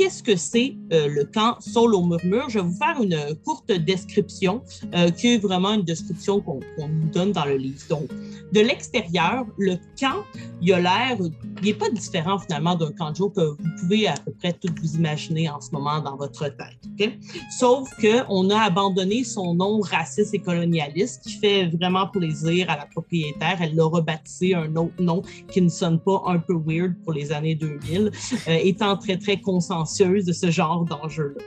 qu'est-ce 0.00 0.22
que 0.22 0.34
c'est 0.34 0.76
euh, 0.94 1.08
le 1.08 1.24
camp 1.24 1.60
Soul 1.60 1.94
au 1.94 2.02
murmure? 2.02 2.48
Je 2.48 2.58
vais 2.58 2.64
vous 2.64 2.78
faire 2.78 3.02
une 3.02 3.34
courte 3.44 3.70
description 3.70 4.62
euh, 4.94 5.10
qui 5.10 5.34
est 5.34 5.38
vraiment 5.38 5.74
une 5.74 5.82
description 5.82 6.40
qu'on 6.40 6.60
nous 6.88 7.10
donne 7.12 7.32
dans 7.32 7.44
le 7.44 7.58
livre. 7.58 7.78
Donc, 7.90 8.08
de 8.50 8.60
l'extérieur, 8.60 9.44
le 9.58 9.74
camp, 10.00 10.24
il 10.62 10.72
a 10.72 10.80
l'air, 10.80 11.18
il 11.20 11.64
n'est 11.66 11.74
pas 11.74 11.90
différent 11.90 12.38
finalement 12.38 12.76
d'un 12.76 12.92
camp 12.92 13.10
de 13.10 13.16
jour 13.16 13.30
que 13.30 13.42
vous 13.42 13.56
pouvez 13.78 14.06
à 14.06 14.14
peu 14.14 14.32
près 14.32 14.54
tout 14.54 14.72
vous 14.80 14.96
imaginer 14.96 15.50
en 15.50 15.60
ce 15.60 15.70
moment 15.70 16.00
dans 16.00 16.16
votre 16.16 16.48
tête. 16.48 16.80
Okay? 16.94 17.18
Sauf 17.50 17.90
qu'on 18.00 18.48
a 18.48 18.58
abandonné 18.58 19.22
son 19.22 19.54
nom 19.54 19.80
raciste 19.80 20.32
et 20.32 20.38
colonialiste 20.38 21.24
qui 21.24 21.34
fait 21.34 21.66
vraiment 21.66 22.06
plaisir 22.06 22.70
à 22.70 22.78
la 22.78 22.86
propriétaire. 22.86 23.58
Elle 23.60 23.74
l'a 23.74 23.84
rebaptisé 23.84 24.54
un 24.54 24.74
autre 24.76 24.94
nom 24.98 25.20
qui 25.52 25.60
ne 25.60 25.68
sonne 25.68 26.00
pas 26.00 26.22
un 26.24 26.38
peu 26.38 26.54
weird 26.54 26.94
pour 27.04 27.12
les 27.12 27.32
années 27.32 27.54
2000, 27.54 28.10
euh, 28.48 28.58
étant 28.62 28.96
très, 28.96 29.18
très 29.18 29.38
consensuel 29.38 29.89
de 29.98 30.32
ce 30.32 30.50
genre 30.50 30.84
d'enjeu-là. 30.84 31.42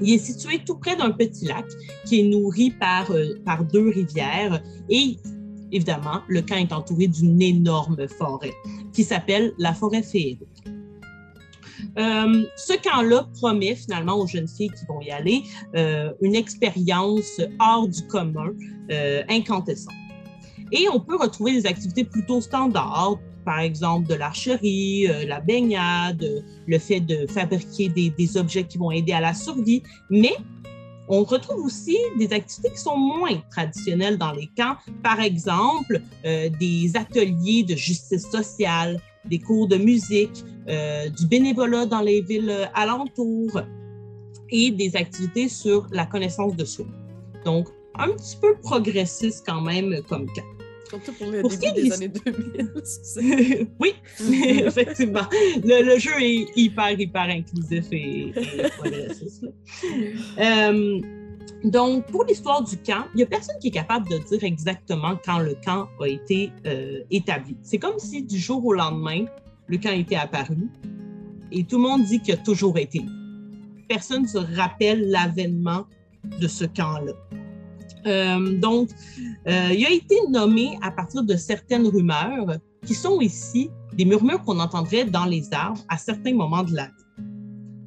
Il 0.00 0.12
est 0.12 0.18
situé 0.18 0.60
tout 0.64 0.76
près 0.76 0.96
d'un 0.96 1.10
petit 1.10 1.46
lac 1.46 1.64
qui 2.04 2.20
est 2.20 2.24
nourri 2.24 2.70
par, 2.70 3.10
euh, 3.10 3.34
par 3.44 3.64
deux 3.64 3.88
rivières 3.90 4.62
et 4.88 5.16
évidemment, 5.72 6.20
le 6.28 6.42
camp 6.42 6.56
est 6.56 6.72
entouré 6.72 7.08
d'une 7.08 7.40
énorme 7.40 8.06
forêt 8.08 8.52
qui 8.92 9.04
s'appelle 9.04 9.52
la 9.58 9.72
forêt 9.72 10.02
féerique. 10.02 10.40
Euh, 11.98 12.44
ce 12.56 12.74
camp-là 12.82 13.28
promet 13.34 13.74
finalement 13.74 14.18
aux 14.18 14.26
jeunes 14.26 14.48
filles 14.48 14.70
qui 14.70 14.84
vont 14.86 15.00
y 15.00 15.10
aller 15.10 15.42
euh, 15.74 16.12
une 16.20 16.34
expérience 16.34 17.40
hors 17.58 17.88
du 17.88 18.06
commun, 18.06 18.52
incandescente. 19.28 19.94
Et 20.72 20.88
on 20.92 21.00
peut 21.00 21.16
retrouver 21.16 21.52
des 21.52 21.66
activités 21.66 22.04
plutôt 22.04 22.40
standards, 22.40 23.18
par 23.46 23.60
exemple 23.60 24.08
de 24.08 24.14
l'archerie, 24.14 25.06
euh, 25.06 25.24
la 25.24 25.40
baignade, 25.40 26.44
le 26.66 26.78
fait 26.78 27.00
de 27.00 27.26
fabriquer 27.28 27.88
des, 27.88 28.36
objets 28.36 28.64
qui 28.64 28.76
vont 28.76 28.90
aider 28.90 29.12
à 29.12 29.20
la 29.20 29.32
survie. 29.32 29.82
Mais 30.10 30.34
on 31.08 31.22
retrouve 31.22 31.64
aussi 31.64 31.96
des 32.18 32.32
activités 32.32 32.70
qui 32.72 32.80
sont 32.80 32.98
moins 32.98 33.40
traditionnelles 33.50 34.18
dans 34.18 34.32
les 34.32 34.50
camps, 34.56 34.74
par 35.02 35.20
exemple 35.20 36.02
euh, 36.26 36.50
des 36.60 36.90
ateliers 36.96 37.62
de 37.62 37.76
justice 37.76 38.28
sociale, 38.28 39.00
des 39.24 39.38
cours 39.38 39.68
de 39.68 39.76
musique, 39.76 40.44
euh, 40.68 41.08
du 41.08 41.26
bénévolat 41.26 41.86
dans 41.86 42.00
les 42.00 42.22
villes 42.22 42.68
alentours 42.74 43.60
et 44.50 44.72
des 44.72 44.96
activités 44.96 45.48
sur 45.48 45.86
la 45.92 46.04
connaissance 46.04 46.56
de 46.56 46.64
soi. 46.64 46.86
Donc, 47.44 47.68
un 47.94 48.08
petit 48.08 48.36
peu 48.42 48.56
progressiste 48.56 49.44
quand 49.46 49.60
même 49.60 50.02
comme 50.08 50.26
camp. 50.26 50.55
Surtout 50.88 51.12
pour 51.12 51.30
le 51.30 51.40
Pour 51.42 51.50
début 51.50 51.72
des 51.74 51.88
de 51.88 51.94
années 51.94 52.08
2000. 52.08 52.72
c'est 52.84 53.04
ça. 53.04 53.20
oui, 53.80 53.94
effectivement. 54.64 55.26
Le, 55.64 55.82
le 55.84 55.98
jeu 55.98 56.12
est 56.20 56.46
hyper, 56.56 56.98
hyper 56.98 57.22
inclusif 57.22 57.86
et, 57.92 58.28
et 58.28 58.68
progressiste. 58.78 59.42
là. 59.42 59.50
Euh, 60.70 61.00
donc, 61.64 62.06
pour 62.06 62.24
l'histoire 62.24 62.62
du 62.62 62.76
camp, 62.76 63.06
il 63.14 63.18
n'y 63.18 63.22
a 63.22 63.26
personne 63.26 63.56
qui 63.60 63.68
est 63.68 63.72
capable 63.72 64.08
de 64.08 64.18
dire 64.18 64.44
exactement 64.44 65.18
quand 65.24 65.38
le 65.38 65.56
camp 65.64 65.88
a 66.00 66.06
été 66.06 66.50
euh, 66.66 67.00
établi. 67.10 67.56
C'est 67.62 67.78
comme 67.78 67.98
si 67.98 68.22
du 68.22 68.38
jour 68.38 68.64
au 68.64 68.72
lendemain, 68.72 69.24
le 69.66 69.78
camp 69.78 69.92
était 69.92 70.16
apparu 70.16 70.68
et 71.50 71.64
tout 71.64 71.76
le 71.76 71.82
monde 71.82 72.04
dit 72.04 72.20
qu'il 72.20 72.34
a 72.34 72.36
toujours 72.36 72.78
été. 72.78 73.02
Personne 73.88 74.22
ne 74.22 74.28
se 74.28 74.38
rappelle 74.38 75.10
l'avènement 75.10 75.86
de 76.40 76.46
ce 76.48 76.64
camp-là. 76.64 77.12
Euh, 78.06 78.58
donc, 78.58 78.90
euh, 79.48 79.68
il 79.72 79.84
a 79.84 79.90
été 79.90 80.16
nommé 80.28 80.78
à 80.82 80.90
partir 80.90 81.22
de 81.22 81.36
certaines 81.36 81.86
rumeurs 81.86 82.56
qui 82.84 82.94
sont 82.94 83.20
ici 83.20 83.70
des 83.94 84.04
murmures 84.04 84.42
qu'on 84.42 84.60
entendrait 84.60 85.04
dans 85.04 85.24
les 85.24 85.52
arbres 85.52 85.80
à 85.88 85.98
certains 85.98 86.34
moments 86.34 86.62
de 86.62 86.74
l'année. 86.74 86.92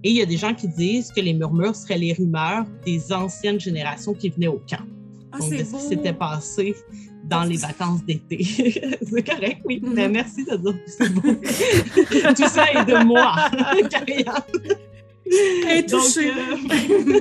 Et 0.04 0.12
il 0.12 0.16
y 0.16 0.22
a 0.22 0.26
des 0.26 0.38
gens 0.38 0.54
qui 0.54 0.68
disent 0.68 1.12
que 1.12 1.20
les 1.22 1.34
murmures 1.34 1.76
seraient 1.76 1.98
les 1.98 2.14
rumeurs 2.14 2.66
des 2.86 3.12
anciennes 3.12 3.60
générations 3.60 4.14
qui 4.14 4.30
venaient 4.30 4.48
au 4.48 4.62
camp. 4.70 4.86
Ah, 5.32 5.40
Donc, 5.40 5.52
de 5.52 5.58
ce 5.58 5.72
beau. 5.72 5.78
qui 5.78 5.84
s'était 5.84 6.14
passé 6.14 6.76
dans 7.26 7.44
les 7.44 7.58
vacances 7.58 8.04
d'été. 8.06 8.44
c'est 9.02 9.24
correct, 9.24 9.62
oui. 9.66 9.82
Mhm. 9.84 9.94
Ben, 9.94 10.12
merci 10.12 10.46
de 10.46 10.56
dire 10.56 10.74
que 10.74 10.92
c'est 10.92 11.14
beau. 11.14 11.22
Tout 12.36 12.48
ça 12.48 12.72
est 12.72 12.86
de 12.86 13.04
moi, 13.06 13.36
Donc, 15.90 16.18
euh, 16.18 17.20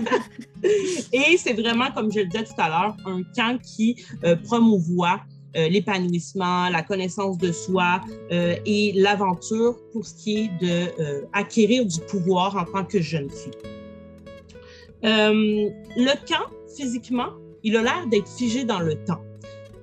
et 1.12 1.37
c'est 1.37 1.53
vraiment, 1.55 1.91
comme 1.95 2.12
je 2.12 2.21
le 2.21 2.27
disais 2.27 2.45
tout 2.45 2.61
à 2.61 2.69
l'heure, 2.69 2.97
un 3.07 3.23
camp 3.37 3.59
qui 3.61 3.97
euh, 4.25 4.37
promouvoit 4.37 5.21
euh, 5.57 5.69
l'épanouissement, 5.69 6.69
la 6.69 6.83
connaissance 6.83 7.38
de 7.38 7.53
soi 7.53 8.00
et 8.31 8.93
l'aventure 8.95 9.77
pour 9.93 10.05
ce 10.07 10.15
qui 10.15 10.38
est 10.38 10.50
de 10.61 11.00
euh, 11.00 11.23
acquérir 11.33 11.87
du 11.87 12.00
pouvoir 12.00 12.57
en 12.57 12.65
tant 12.65 12.85
que 12.85 13.00
jeune 13.00 13.31
fille. 13.31 13.53
Le 15.03 16.27
camp, 16.27 16.50
physiquement, 16.77 17.31
il 17.62 17.77
a 17.77 17.83
l'air 17.83 18.07
d'être 18.09 18.29
figé 18.29 18.65
dans 18.65 18.81
le 18.81 18.95
temps. 19.05 19.21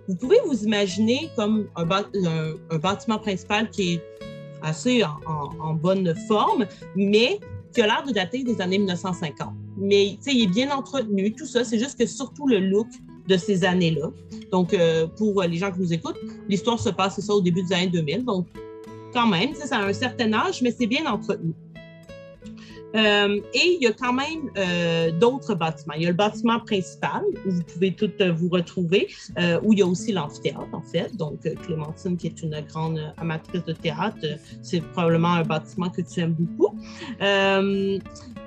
Vous 0.08 0.15
pouvez 0.15 0.38
vous 0.46 0.63
imaginer 0.63 1.29
comme 1.36 1.67
un, 1.75 1.86
bâtiment 2.77 3.17
principal 3.17 3.70
qui 3.72 3.94
est 3.94 4.01
assez 4.62 5.03
en 5.03 5.74
bonne 5.74 6.13
forme, 6.27 6.67
mais 6.96 7.39
qui 7.75 7.82
a 7.82 7.88
l'air 7.88 8.03
de 8.08 8.13
dater 8.13 8.44
des 8.44 8.60
années 8.62 8.77
1950. 8.77 9.53
Mais 9.77 10.17
il 10.25 10.44
est 10.44 10.48
bien 10.48 10.72
entretenu, 10.72 11.34
tout 11.34 11.46
ça. 11.46 11.63
C'est 11.65 11.77
juste 11.77 12.00
que 12.00 12.05
surtout 12.05 12.48
le 12.48 12.60
look 12.60 12.88
de 13.27 13.38
ces 13.38 13.65
années-là. 13.65 14.10
Donc, 14.51 14.74
euh, 14.74 15.08
pour 15.08 15.44
les 15.44 15.58
gens 15.58 15.72
qui 15.72 15.82
nous 15.82 15.94
écoutent, 15.94 16.20
l'histoire 16.48 16.79
se 16.79 16.89
passe, 16.89 17.20
ça, 17.20 17.34
au 17.34 17.41
début 17.41 17.63
des 17.63 17.74
années 17.74 17.88
2000. 17.88 18.24
Donc, 18.24 18.48
quand 19.13 19.27
même, 19.27 19.53
ça 19.53 19.77
a 19.77 19.86
un 19.86 19.94
certain 19.94 20.32
âge, 20.34 20.62
mais 20.62 20.72
c'est 20.72 20.88
bien 20.88 21.05
entretenu. 21.05 21.53
Euh, 22.96 23.42
et 23.54 23.75
il 23.75 23.82
y 23.82 23.88
a 23.88 23.92
quand 23.92 24.14
même 24.14 24.50
euh, 24.58 25.12
d'autres 25.12 25.56
bâtiments. 25.56 25.96
Il 25.96 26.04
y 26.04 26.06
a 26.06 26.10
le 26.10 26.16
bâtiment 26.16 26.60
principal 26.60 27.24
où 27.46 27.52
vous 27.52 27.64
pouvez 27.64 27.94
toutes 27.94 28.22
euh, 28.22 28.32
vous 28.32 28.50
retrouver, 28.50 29.08
où 29.64 29.74
il 29.74 29.80
y 29.80 29.82
a 29.82 29.86
aussi 29.86 30.12
l'amphithéâtre, 30.12 30.74
en 30.74 30.82
fait. 30.82 31.16
Donc, 31.16 31.42
Clémentine, 31.64 32.18
qui 32.18 32.28
est 32.28 32.42
une 32.42 32.60
grande 32.62 33.14
amatrice 33.18 33.64
de 33.66 33.74
théâtre, 33.74 34.18
c'est 34.62 34.82
probablement 34.82 35.34
un 35.34 35.44
bâtiment 35.44 35.90
que 35.90 36.02
tu 36.02 36.20
aimes 36.22 36.36
beaucoup. 36.38 36.75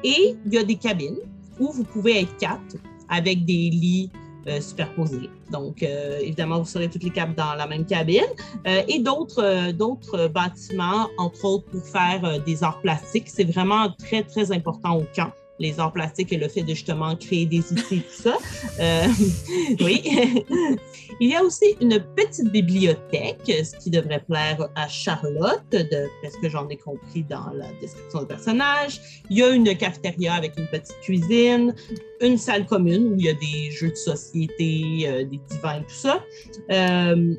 Et 0.05 0.37
il 0.47 0.55
y 0.55 0.59
a 0.59 0.65
des 0.65 0.77
cabines 0.77 1.19
où 1.59 1.73
vous 1.73 1.85
pouvez 1.85 2.21
être 2.21 2.37
quatre 2.39 2.77
avec 3.09 3.45
des 3.45 3.71
lits 3.71 4.11
euh. 4.49 5.29
Donc, 5.51 5.83
euh, 5.83 6.19
évidemment, 6.21 6.59
vous 6.61 6.67
serez 6.67 6.89
toutes 6.89 7.03
les 7.03 7.11
quatre 7.11 7.35
dans 7.35 7.55
la 7.55 7.67
même 7.67 7.85
cabine. 7.85 8.23
Euh, 8.67 8.83
et 8.89 9.01
d'autres 9.01 9.43
euh, 9.43 9.73
d'autres 9.73 10.29
bâtiments, 10.29 11.09
entre 11.19 11.45
autres 11.45 11.67
pour 11.67 11.85
faire 11.85 12.43
des 12.45 12.65
arts 12.65 12.81
plastiques. 12.81 13.29
C'est 13.29 13.45
vraiment 13.45 13.91
très, 13.91 14.23
très 14.23 14.53
important 14.53 14.97
au 14.99 15.05
camp, 15.15 15.33
les 15.59 15.81
arts 15.81 15.93
plastiques 15.93 16.33
et 16.33 16.37
le 16.37 16.49
fait 16.49 16.63
de 16.63 16.69
justement 16.69 17.15
créer 17.17 17.47
des 17.47 17.61
outils 17.73 18.01
tout 18.01 18.23
ça. 18.23 18.37
Euh, 18.81 19.07
oui. 19.81 20.03
Il 21.21 21.31
y 21.31 21.35
a 21.35 21.43
aussi 21.43 21.75
une 21.81 21.99
petite 22.15 22.53
bibliothèque, 22.53 23.43
ce 23.47 23.77
qui 23.79 23.91
devrait 23.91 24.23
plaire 24.29 24.69
à 24.77 24.87
Charlotte, 24.87 25.65
de 25.73 26.07
ce 26.23 26.41
que 26.41 26.49
j'en 26.49 26.69
ai 26.69 26.77
compris 26.77 27.25
dans 27.25 27.51
la 27.55 27.67
description 27.81 28.21
du 28.21 28.27
personnage. 28.27 29.01
Il 29.29 29.39
y 29.39 29.43
a 29.43 29.51
une 29.51 29.77
cafétéria 29.77 30.35
avec 30.35 30.57
une 30.57 30.69
petite 30.69 30.97
cuisine, 31.03 31.75
une 32.21 32.39
salle 32.39 32.67
commune 32.67 33.13
où 33.13 33.17
il 33.17 33.25
y 33.25 33.29
a 33.29 33.35
des 33.35 33.71
jeux 33.73 33.91
de 33.91 33.97
société, 33.97 35.09
euh, 35.09 35.25
des 35.25 35.41
divans 35.51 35.81
et 35.81 35.83
tout 35.83 35.91
ça. 35.91 36.23
Euh, 36.71 37.35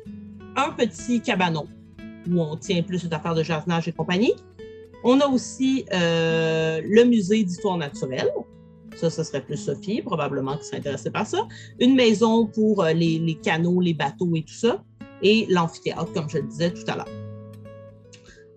un 0.56 0.70
petit 0.72 1.22
cabanon 1.22 1.66
où 2.30 2.40
on 2.40 2.56
tient 2.56 2.82
plus 2.82 3.06
aux 3.06 3.14
affaires 3.14 3.34
de 3.34 3.42
jardinage 3.42 3.88
et 3.88 3.92
compagnie. 3.92 4.34
On 5.02 5.20
a 5.20 5.26
aussi 5.26 5.84
euh, 5.92 6.80
le 6.84 7.04
musée 7.04 7.42
d'histoire 7.42 7.78
naturelle. 7.78 8.30
Ça, 8.96 9.08
ce 9.08 9.22
serait 9.22 9.40
plus 9.40 9.56
Sophie, 9.56 10.02
probablement, 10.02 10.56
qui 10.58 10.64
serait 10.64 10.78
intéressée 10.78 11.10
par 11.10 11.26
ça. 11.26 11.46
Une 11.78 11.94
maison 11.94 12.46
pour 12.46 12.82
euh, 12.82 12.92
les, 12.92 13.38
canaux, 13.42 13.80
les 13.80 13.94
bateaux 13.94 14.30
et 14.34 14.42
tout 14.42 14.52
ça. 14.52 14.82
Et 15.22 15.46
l'amphithéâtre, 15.48 16.12
comme 16.12 16.28
je 16.28 16.38
le 16.38 16.48
disais 16.48 16.72
tout 16.72 16.84
à 16.88 16.96
l'heure. 16.96 17.08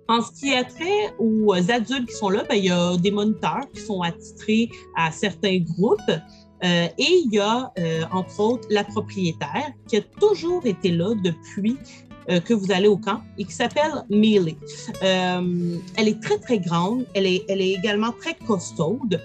En 0.10 0.22
ce 0.22 0.32
qui 0.34 0.54
a 0.54 0.66
trait 0.66 1.14
aux 1.18 1.54
adultes 1.54 2.10
qui 2.10 2.16
sont 2.16 2.30
là, 2.30 2.44
ben, 2.50 2.56
il 2.56 2.66
y 2.66 2.72
a 2.72 2.98
des 2.98 3.12
moniteurs 3.12 3.66
qui 3.74 3.80
sont 3.80 4.02
attitrés 4.02 4.70
à 4.98 5.12
certains 5.12 5.60
groupes. 5.60 6.00
Euh, 6.10 6.88
et 6.98 7.22
il 7.26 7.34
y 7.34 7.40
a, 7.40 7.72
entre 8.12 8.40
autres, 8.40 8.68
la 8.70 8.84
propriétaire 8.84 9.72
qui 9.88 9.98
a 9.98 10.02
toujours 10.20 10.66
été 10.66 10.92
là 10.92 11.14
depuis 11.24 11.78
euh, 12.30 12.40
que 12.40 12.54
vous 12.54 12.72
allez 12.72 12.88
au 12.88 12.98
camp 12.98 13.22
et 13.38 13.46
qui 13.46 13.54
s'appelle 13.54 13.92
Millie. 14.10 14.58
Euh, 15.04 15.78
elle 15.98 16.08
est 16.08 16.22
très, 16.22 16.38
très 16.38 16.60
grande. 16.60 17.06
Elle 17.14 17.26
est, 17.26 17.44
elle 17.50 17.62
est 17.62 17.72
également 17.72 18.12
très 18.12 18.36
costaude. 18.36 19.20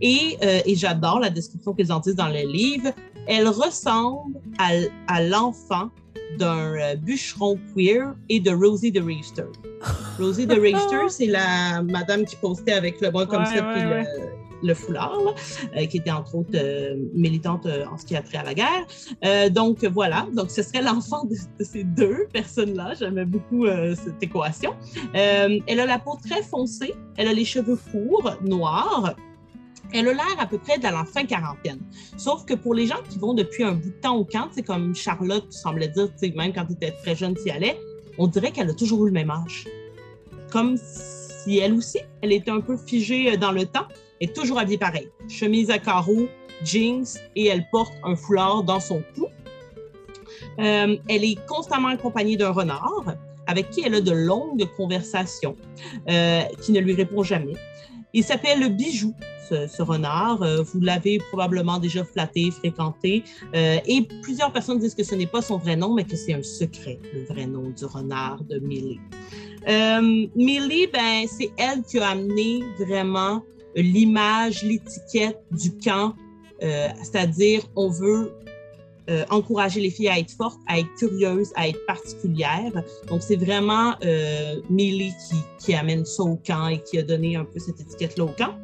Et, 0.00 0.36
euh, 0.42 0.60
et 0.66 0.74
j'adore 0.74 1.20
la 1.20 1.30
description 1.30 1.72
qu'ils 1.72 1.92
en 1.92 2.00
disent 2.00 2.16
dans 2.16 2.28
le 2.28 2.50
livre. 2.50 2.92
Elle 3.26 3.48
ressemble 3.48 4.38
à, 4.58 4.70
à 5.08 5.22
l'enfant 5.22 5.88
d'un 6.38 6.96
bûcheron 6.96 7.58
queer 7.74 8.14
et 8.28 8.40
de 8.40 8.50
Rosie 8.50 8.92
the 8.92 9.02
Reefster. 9.02 9.46
Rosie 10.18 10.46
the 10.46 10.52
Reefster, 10.60 11.08
c'est 11.08 11.26
la 11.26 11.82
madame 11.82 12.24
qui 12.24 12.36
postait 12.36 12.72
avec 12.72 13.00
le 13.00 13.10
bras 13.10 13.26
comme 13.26 13.44
Ouais, 13.44 13.56
ça, 13.56 13.66
ouais, 13.66 13.74
puis 13.74 13.86
ouais. 13.86 14.02
le, 14.02 14.43
le 14.62 14.74
foulard, 14.74 15.18
euh, 15.76 15.86
qui 15.86 15.98
était 15.98 16.10
entre 16.10 16.34
autres 16.36 16.50
euh, 16.54 16.96
militante 17.14 17.66
euh, 17.66 17.84
en 17.86 17.98
ce 17.98 18.04
qui 18.04 18.16
a 18.16 18.22
trait 18.22 18.38
à 18.38 18.44
la 18.44 18.54
guerre. 18.54 19.50
Donc 19.50 19.84
voilà, 19.84 20.26
donc 20.32 20.50
ce 20.50 20.62
serait 20.62 20.82
l'enfant 20.82 21.24
de, 21.24 21.34
de 21.58 21.64
ces 21.64 21.84
deux 21.84 22.26
personnes-là. 22.32 22.94
J'aimais 22.98 23.24
beaucoup 23.24 23.66
cette 23.66 24.22
équation. 24.22 24.74
Elle 25.12 25.80
a 25.80 25.86
la 25.86 25.98
peau 25.98 26.18
très 26.22 26.42
foncée, 26.42 26.94
elle 27.16 27.28
a 27.28 27.32
les 27.32 27.44
cheveux 27.44 27.78
courts, 27.90 28.36
noirs. 28.42 29.14
Elle 29.92 30.08
a 30.08 30.12
l'air 30.12 30.36
à 30.38 30.46
peu 30.46 30.58
près 30.58 30.78
dans 30.78 30.90
la 30.90 31.04
fin 31.04 31.24
quarantaine. 31.24 31.80
Sauf 32.16 32.44
que 32.44 32.54
pour 32.54 32.74
les 32.74 32.86
gens 32.86 33.00
qui 33.08 33.18
vont 33.18 33.34
depuis 33.34 33.62
un 33.62 33.72
bout 33.72 33.90
de 33.90 34.00
temps 34.00 34.16
au 34.16 34.24
camp, 34.24 34.48
c'est 34.52 34.62
comme 34.62 34.94
Charlotte 34.94 35.52
semblait 35.52 35.88
dire, 35.88 36.08
même 36.34 36.52
quand 36.52 36.66
tu 36.66 36.72
étais 36.72 36.92
très 37.02 37.14
jeune, 37.14 37.34
tu 37.34 37.48
y 37.48 37.50
allais, 37.50 37.78
on 38.18 38.26
dirait 38.26 38.50
qu'elle 38.50 38.70
a 38.70 38.74
toujours 38.74 39.04
eu 39.04 39.08
le 39.08 39.12
même 39.12 39.30
âge. 39.30 39.66
Comme 40.50 40.76
si 40.76 41.58
elle 41.58 41.74
aussi, 41.74 41.98
elle 42.22 42.32
était 42.32 42.50
un 42.50 42.60
peu 42.60 42.76
figée 42.76 43.36
dans 43.36 43.52
le 43.52 43.66
temps, 43.66 43.86
est 44.20 44.34
toujours 44.34 44.58
habillée 44.58 44.78
pareil. 44.78 45.08
Chemise 45.28 45.70
à 45.70 45.78
carreaux, 45.78 46.28
jeans, 46.62 47.04
et 47.36 47.46
elle 47.46 47.66
porte 47.70 47.94
un 48.04 48.16
foulard 48.16 48.62
dans 48.62 48.80
son 48.80 49.02
cou. 49.14 49.26
Euh, 50.58 50.96
elle 51.08 51.24
est 51.24 51.46
constamment 51.46 51.88
accompagnée 51.88 52.36
d'un 52.36 52.50
renard 52.50 53.14
avec 53.46 53.70
qui 53.70 53.82
elle 53.84 53.94
a 53.94 54.00
de 54.00 54.12
longues 54.12 54.66
conversations, 54.76 55.56
euh, 56.08 56.42
qui 56.62 56.72
ne 56.72 56.80
lui 56.80 56.94
répond 56.94 57.22
jamais. 57.22 57.52
Il 58.14 58.24
s'appelle 58.24 58.60
le 58.60 58.68
Bijou, 58.68 59.12
ce, 59.50 59.82
renard. 59.82 60.42
Euh, 60.42 60.62
vous 60.62 60.80
l'avez 60.80 61.18
probablement 61.30 61.78
déjà 61.78 62.04
flatté, 62.04 62.50
fréquenté. 62.50 63.22
Et 63.52 64.08
plusieurs 64.22 64.50
personnes 64.52 64.78
disent 64.78 64.94
que 64.94 65.04
ce 65.04 65.14
n'est 65.14 65.26
pas 65.26 65.42
son 65.42 65.58
vrai 65.58 65.76
nom, 65.76 65.92
mais 65.92 66.04
que 66.04 66.16
c'est 66.16 66.32
un 66.32 66.42
secret, 66.42 66.98
le 67.12 67.24
vrai 67.24 67.46
nom 67.46 67.70
du 67.70 67.84
renard 67.84 68.42
de 68.44 68.58
Millie. 68.60 69.00
Euh, 69.68 70.26
Millie, 70.34 70.86
ben, 70.88 71.26
c'est 71.26 71.50
elle 71.56 71.82
qui 71.82 71.98
a 71.98 72.10
amené 72.10 72.62
vraiment 72.78 73.42
l'image, 73.74 74.62
l'étiquette 74.62 75.42
du 75.50 75.76
camp, 75.78 76.14
euh, 76.62 76.88
c'est-à-dire 77.02 77.62
on 77.76 77.90
veut 77.90 78.32
euh, 79.10 79.24
encourager 79.28 79.80
les 79.80 79.90
filles 79.90 80.08
à 80.08 80.18
être 80.18 80.30
fortes, 80.30 80.60
à 80.66 80.78
être 80.78 80.88
curieuses, 80.96 81.52
à 81.56 81.68
être 81.68 81.84
particulières. 81.86 82.72
Donc, 83.08 83.22
c'est 83.22 83.36
vraiment 83.36 83.94
euh, 84.02 84.62
Millie 84.70 85.12
qui, 85.28 85.36
qui 85.58 85.74
amène 85.74 86.06
ça 86.06 86.22
au 86.22 86.36
camp 86.36 86.68
et 86.68 86.80
qui 86.82 86.98
a 86.98 87.02
donné 87.02 87.36
un 87.36 87.44
peu 87.44 87.58
cette 87.58 87.80
étiquette-là 87.80 88.24
au 88.24 88.28
camp. 88.28 88.54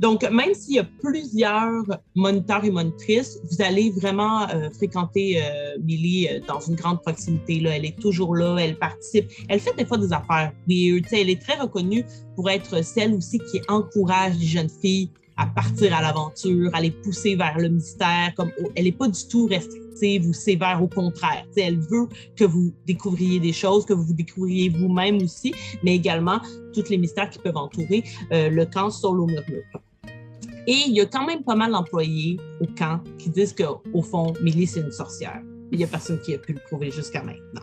Donc, 0.00 0.28
même 0.30 0.54
s'il 0.54 0.74
y 0.74 0.78
a 0.78 0.84
plusieurs 1.02 1.84
moniteurs 2.14 2.64
et 2.64 2.70
monitrices, 2.70 3.38
vous 3.50 3.62
allez 3.62 3.90
vraiment 3.90 4.48
euh, 4.48 4.68
fréquenter 4.70 5.40
euh, 5.40 5.76
Millie 5.82 6.28
euh, 6.28 6.40
dans 6.46 6.60
une 6.60 6.74
grande 6.74 7.00
proximité. 7.02 7.60
Là. 7.60 7.76
Elle 7.76 7.84
est 7.84 7.98
toujours 7.98 8.34
là, 8.34 8.56
elle 8.58 8.76
participe. 8.76 9.30
Elle 9.48 9.60
fait 9.60 9.74
des 9.76 9.84
fois 9.84 9.98
des 9.98 10.12
affaires 10.12 10.52
weird. 10.68 11.04
Elle 11.12 11.30
est 11.30 11.40
très 11.40 11.58
reconnue 11.58 12.04
pour 12.34 12.50
être 12.50 12.84
celle 12.84 13.14
aussi 13.14 13.38
qui 13.38 13.60
encourage 13.68 14.36
les 14.38 14.46
jeunes 14.46 14.70
filles 14.70 15.10
à 15.36 15.46
partir 15.46 15.94
à 15.94 16.02
l'aventure, 16.02 16.70
à 16.72 16.80
les 16.80 16.90
pousser 16.90 17.36
vers 17.36 17.58
le 17.58 17.68
mystère. 17.68 18.32
Comme, 18.36 18.50
elle 18.74 18.84
n'est 18.84 18.92
pas 18.92 19.08
du 19.08 19.28
tout 19.28 19.46
restrictive 19.46 20.28
ou 20.28 20.32
sévère, 20.32 20.82
au 20.82 20.88
contraire. 20.88 21.44
elle 21.56 21.78
veut 21.78 22.08
que 22.36 22.44
vous 22.44 22.72
découvriez 22.86 23.40
des 23.40 23.52
choses, 23.52 23.84
que 23.84 23.92
vous 23.92 24.04
vous 24.04 24.14
découvriez 24.14 24.68
vous-même 24.68 25.18
aussi, 25.22 25.54
mais 25.82 25.94
également 25.94 26.40
tous 26.72 26.88
les 26.90 26.98
mystères 26.98 27.30
qui 27.30 27.38
peuvent 27.38 27.56
entourer 27.56 28.04
euh, 28.32 28.50
le 28.50 28.66
camp 28.66 28.90
Solo 28.90 29.26
Murmure. 29.26 29.62
Et 30.66 30.76
il 30.86 30.94
y 30.94 31.00
a 31.00 31.06
quand 31.06 31.26
même 31.26 31.42
pas 31.42 31.54
mal 31.54 31.72
d'employés 31.72 32.38
au 32.60 32.66
camp 32.66 33.00
qui 33.18 33.28
disent 33.28 33.54
qu'au 33.54 34.02
fond, 34.02 34.32
Millie, 34.42 34.66
c'est 34.66 34.80
une 34.80 34.92
sorcière. 34.92 35.42
Il 35.70 35.78
n'y 35.78 35.84
a 35.84 35.86
personne 35.86 36.20
qui 36.20 36.34
a 36.34 36.38
pu 36.38 36.54
le 36.54 36.60
prouver 36.60 36.90
jusqu'à 36.90 37.22
maintenant. 37.22 37.62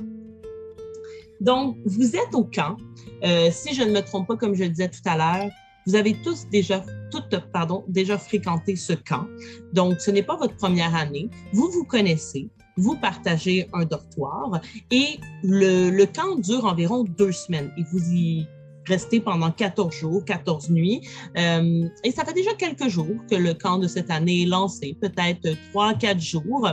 Donc, 1.40 1.78
vous 1.86 2.16
êtes 2.16 2.34
au 2.34 2.44
camp. 2.44 2.78
Euh, 3.24 3.50
si 3.52 3.74
je 3.74 3.82
ne 3.82 3.92
me 3.92 4.02
trompe 4.02 4.28
pas, 4.28 4.38
comme 4.38 4.54
je 4.54 4.64
le 4.64 4.70
disais 4.70 4.90
tout 4.90 5.02
à 5.06 5.18
l'heure, 5.18 5.50
vous 5.88 5.96
avez 5.96 6.16
tous 6.24 6.48
déjà, 6.52 6.84
toutes, 7.12 7.38
pardon, 7.52 7.84
déjà 7.88 8.18
fréquenté 8.18 8.76
ce 8.76 8.94
camp. 8.94 9.26
Donc, 9.74 10.00
ce 10.00 10.12
n'est 10.12 10.24
pas 10.24 10.36
votre 10.36 10.56
première 10.56 10.96
année. 10.96 11.30
Vous 11.54 11.70
vous 11.72 11.84
connaissez, 11.84 12.50
vous 12.78 12.96
partagez 12.96 13.68
un 13.74 13.86
dortoir 13.86 14.62
et 14.92 15.20
le, 15.44 15.90
le 15.90 16.06
camp 16.06 16.36
dure 16.36 16.66
environ 16.66 17.04
deux 17.04 17.32
semaines 17.32 17.72
et 17.78 17.84
vous 17.92 18.12
y 18.12 18.48
restez 18.86 19.20
pendant 19.20 19.52
14 19.52 19.94
jours, 19.94 20.26
14 20.26 20.70
nuits. 20.70 21.02
Euh, 21.38 21.88
et 22.04 22.12
ça 22.12 22.26
fait 22.26 22.34
déjà 22.34 22.54
quelques 22.54 22.88
jours 22.88 23.16
que 23.30 23.36
le 23.36 23.54
camp 23.54 23.78
de 23.78 23.88
cette 23.88 24.10
année 24.10 24.44
est 24.44 24.48
lancé, 24.48 24.98
peut-être 25.00 25.56
3 25.72 25.96
quatre 25.96 26.20
jours. 26.20 26.70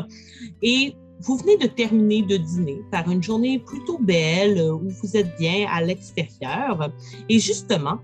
Et 0.63 0.95
vous 1.21 1.37
venez 1.37 1.57
de 1.57 1.67
terminer 1.67 2.23
de 2.23 2.37
dîner 2.37 2.81
par 2.91 3.11
une 3.11 3.23
journée 3.23 3.59
plutôt 3.59 3.99
belle 3.99 4.61
où 4.61 4.89
vous 4.89 5.17
êtes 5.17 5.37
bien 5.39 5.67
à 5.71 5.83
l'extérieur. 5.83 6.91
Et 7.29 7.39
justement, 7.39 7.99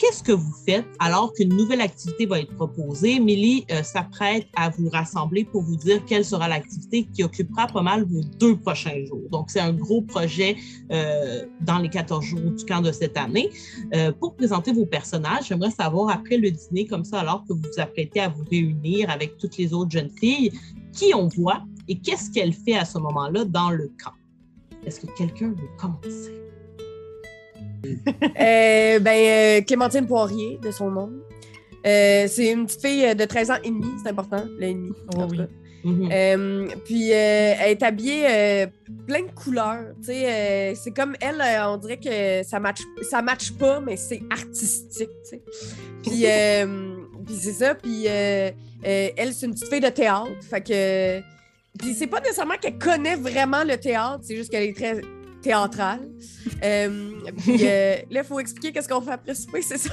qu'est-ce 0.00 0.22
que 0.22 0.32
vous 0.32 0.52
faites 0.66 0.86
alors 0.98 1.32
qu'une 1.34 1.54
nouvelle 1.54 1.82
activité 1.82 2.24
va 2.24 2.40
être 2.40 2.54
proposée? 2.56 3.20
Millie 3.20 3.66
euh, 3.70 3.82
s'apprête 3.82 4.46
à 4.56 4.70
vous 4.70 4.88
rassembler 4.88 5.44
pour 5.44 5.62
vous 5.62 5.76
dire 5.76 6.02
quelle 6.06 6.24
sera 6.24 6.48
l'activité 6.48 7.04
qui 7.04 7.22
occupera 7.22 7.66
pas 7.66 7.82
mal 7.82 8.04
vos 8.04 8.22
deux 8.38 8.56
prochains 8.56 9.04
jours. 9.04 9.28
Donc, 9.30 9.50
c'est 9.50 9.60
un 9.60 9.74
gros 9.74 10.00
projet 10.00 10.56
euh, 10.90 11.44
dans 11.60 11.78
les 11.78 11.90
14 11.90 12.24
jours 12.24 12.40
du 12.40 12.64
camp 12.64 12.80
de 12.80 12.92
cette 12.92 13.16
année. 13.18 13.50
Euh, 13.94 14.10
pour 14.10 14.34
présenter 14.34 14.72
vos 14.72 14.86
personnages, 14.86 15.48
j'aimerais 15.48 15.70
savoir 15.70 16.08
après 16.08 16.38
le 16.38 16.50
dîner, 16.50 16.86
comme 16.86 17.04
ça, 17.04 17.20
alors 17.20 17.44
que 17.46 17.52
vous 17.52 17.60
vous 17.60 17.80
apprêtez 17.80 18.20
à 18.20 18.28
vous 18.28 18.44
réunir 18.50 19.10
avec 19.10 19.36
toutes 19.36 19.58
les 19.58 19.74
autres 19.74 19.90
jeunes 19.90 20.10
filles, 20.18 20.50
qui 20.92 21.14
on 21.14 21.28
voit 21.28 21.62
et 21.88 21.98
qu'est-ce 21.98 22.30
qu'elle 22.30 22.54
fait 22.54 22.76
à 22.76 22.86
ce 22.86 22.98
moment-là 22.98 23.44
dans 23.44 23.70
le 23.70 23.92
camp? 24.02 24.12
Est-ce 24.86 25.00
que 25.00 25.06
quelqu'un 25.18 25.50
veut 25.50 25.68
commencer? 25.78 26.49
Euh, 27.84 28.98
ben, 28.98 29.08
euh, 29.08 29.60
Clémentine 29.62 30.06
Poirier, 30.06 30.58
de 30.62 30.70
son 30.70 30.90
nom. 30.90 31.10
Euh, 31.86 32.26
c'est 32.28 32.52
une 32.52 32.66
petite 32.66 32.80
fille 32.80 33.14
de 33.14 33.24
13 33.24 33.50
ans 33.50 33.56
et 33.64 33.70
demi, 33.70 33.86
c'est 34.02 34.10
important, 34.10 34.44
l'ennemi. 34.58 34.92
Oh, 35.16 35.26
oui. 35.30 35.40
Mhm. 35.82 36.68
puis 36.84 37.08
elle 37.08 37.70
est 37.70 37.82
habillée 37.82 38.66
plein 39.06 39.22
de 39.22 39.30
couleurs. 39.34 39.94
c'est 40.02 40.90
comme 40.94 41.16
elle, 41.22 41.42
on 41.64 41.78
dirait 41.78 41.98
que 41.98 42.46
ça 42.46 42.60
match, 42.60 42.80
ça 43.08 43.22
match 43.22 43.52
pas, 43.52 43.80
mais 43.80 43.96
c'est 43.96 44.20
artistique. 44.28 45.08
Puis, 46.02 46.26
puis 47.26 47.34
c'est 47.34 47.52
ça. 47.52 47.74
Puis 47.74 48.04
elle, 48.04 49.32
c'est 49.32 49.46
une 49.46 49.54
petite 49.54 49.68
fille 49.68 49.80
de 49.80 49.88
théâtre. 49.88 50.28
Fait 50.42 50.60
que. 50.60 51.20
Puis 51.78 51.94
c'est 51.94 52.08
pas 52.08 52.20
nécessairement 52.20 52.58
qu'elle 52.60 52.76
connaît 52.76 53.16
vraiment 53.16 53.64
le 53.64 53.78
théâtre, 53.78 54.20
c'est 54.22 54.36
juste 54.36 54.50
qu'elle 54.50 54.64
est 54.64 54.76
très 54.76 55.00
théâtrale. 55.42 56.00
Euh, 56.62 57.10
puis 57.38 57.58
euh, 57.62 57.96
là, 58.10 58.20
il 58.20 58.24
faut 58.24 58.40
expliquer 58.40 58.72
qu'est-ce 58.72 58.88
qu'on 58.88 59.00
fait 59.00 59.12
après 59.12 59.34
souper, 59.34 59.62
c'est 59.62 59.78
ça? 59.78 59.92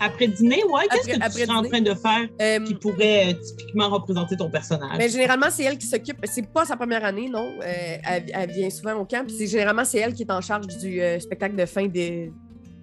après 0.00 0.28
dîner, 0.28 0.62
ouais. 0.64 0.82
Qu'est-ce 0.90 1.08
que 1.08 1.36
tu 1.36 1.42
es 1.42 1.50
en 1.50 1.62
train 1.62 1.80
de 1.80 1.94
faire 1.94 2.28
euh, 2.40 2.64
qui 2.64 2.74
pourrait 2.74 3.36
typiquement 3.42 3.88
représenter 3.88 4.36
ton 4.36 4.50
personnage? 4.50 4.90
Mais 4.92 5.06
ben, 5.06 5.10
généralement, 5.10 5.48
c'est 5.50 5.64
elle 5.64 5.78
qui 5.78 5.86
s'occupe. 5.86 6.18
C'est 6.24 6.46
pas 6.46 6.64
sa 6.64 6.76
première 6.76 7.04
année, 7.04 7.28
non. 7.28 7.52
Elle, 7.62 8.50
vient 8.50 8.70
souvent 8.70 8.94
au 8.94 9.04
camp. 9.04 9.26
Puis 9.26 9.46
généralement, 9.46 9.84
c'est 9.84 9.98
elle 9.98 10.14
qui 10.14 10.22
est 10.22 10.32
en 10.32 10.40
charge 10.40 10.66
du 10.66 11.00
spectacle 11.20 11.56
de 11.56 11.66
fin 11.66 11.86
de, 11.86 12.30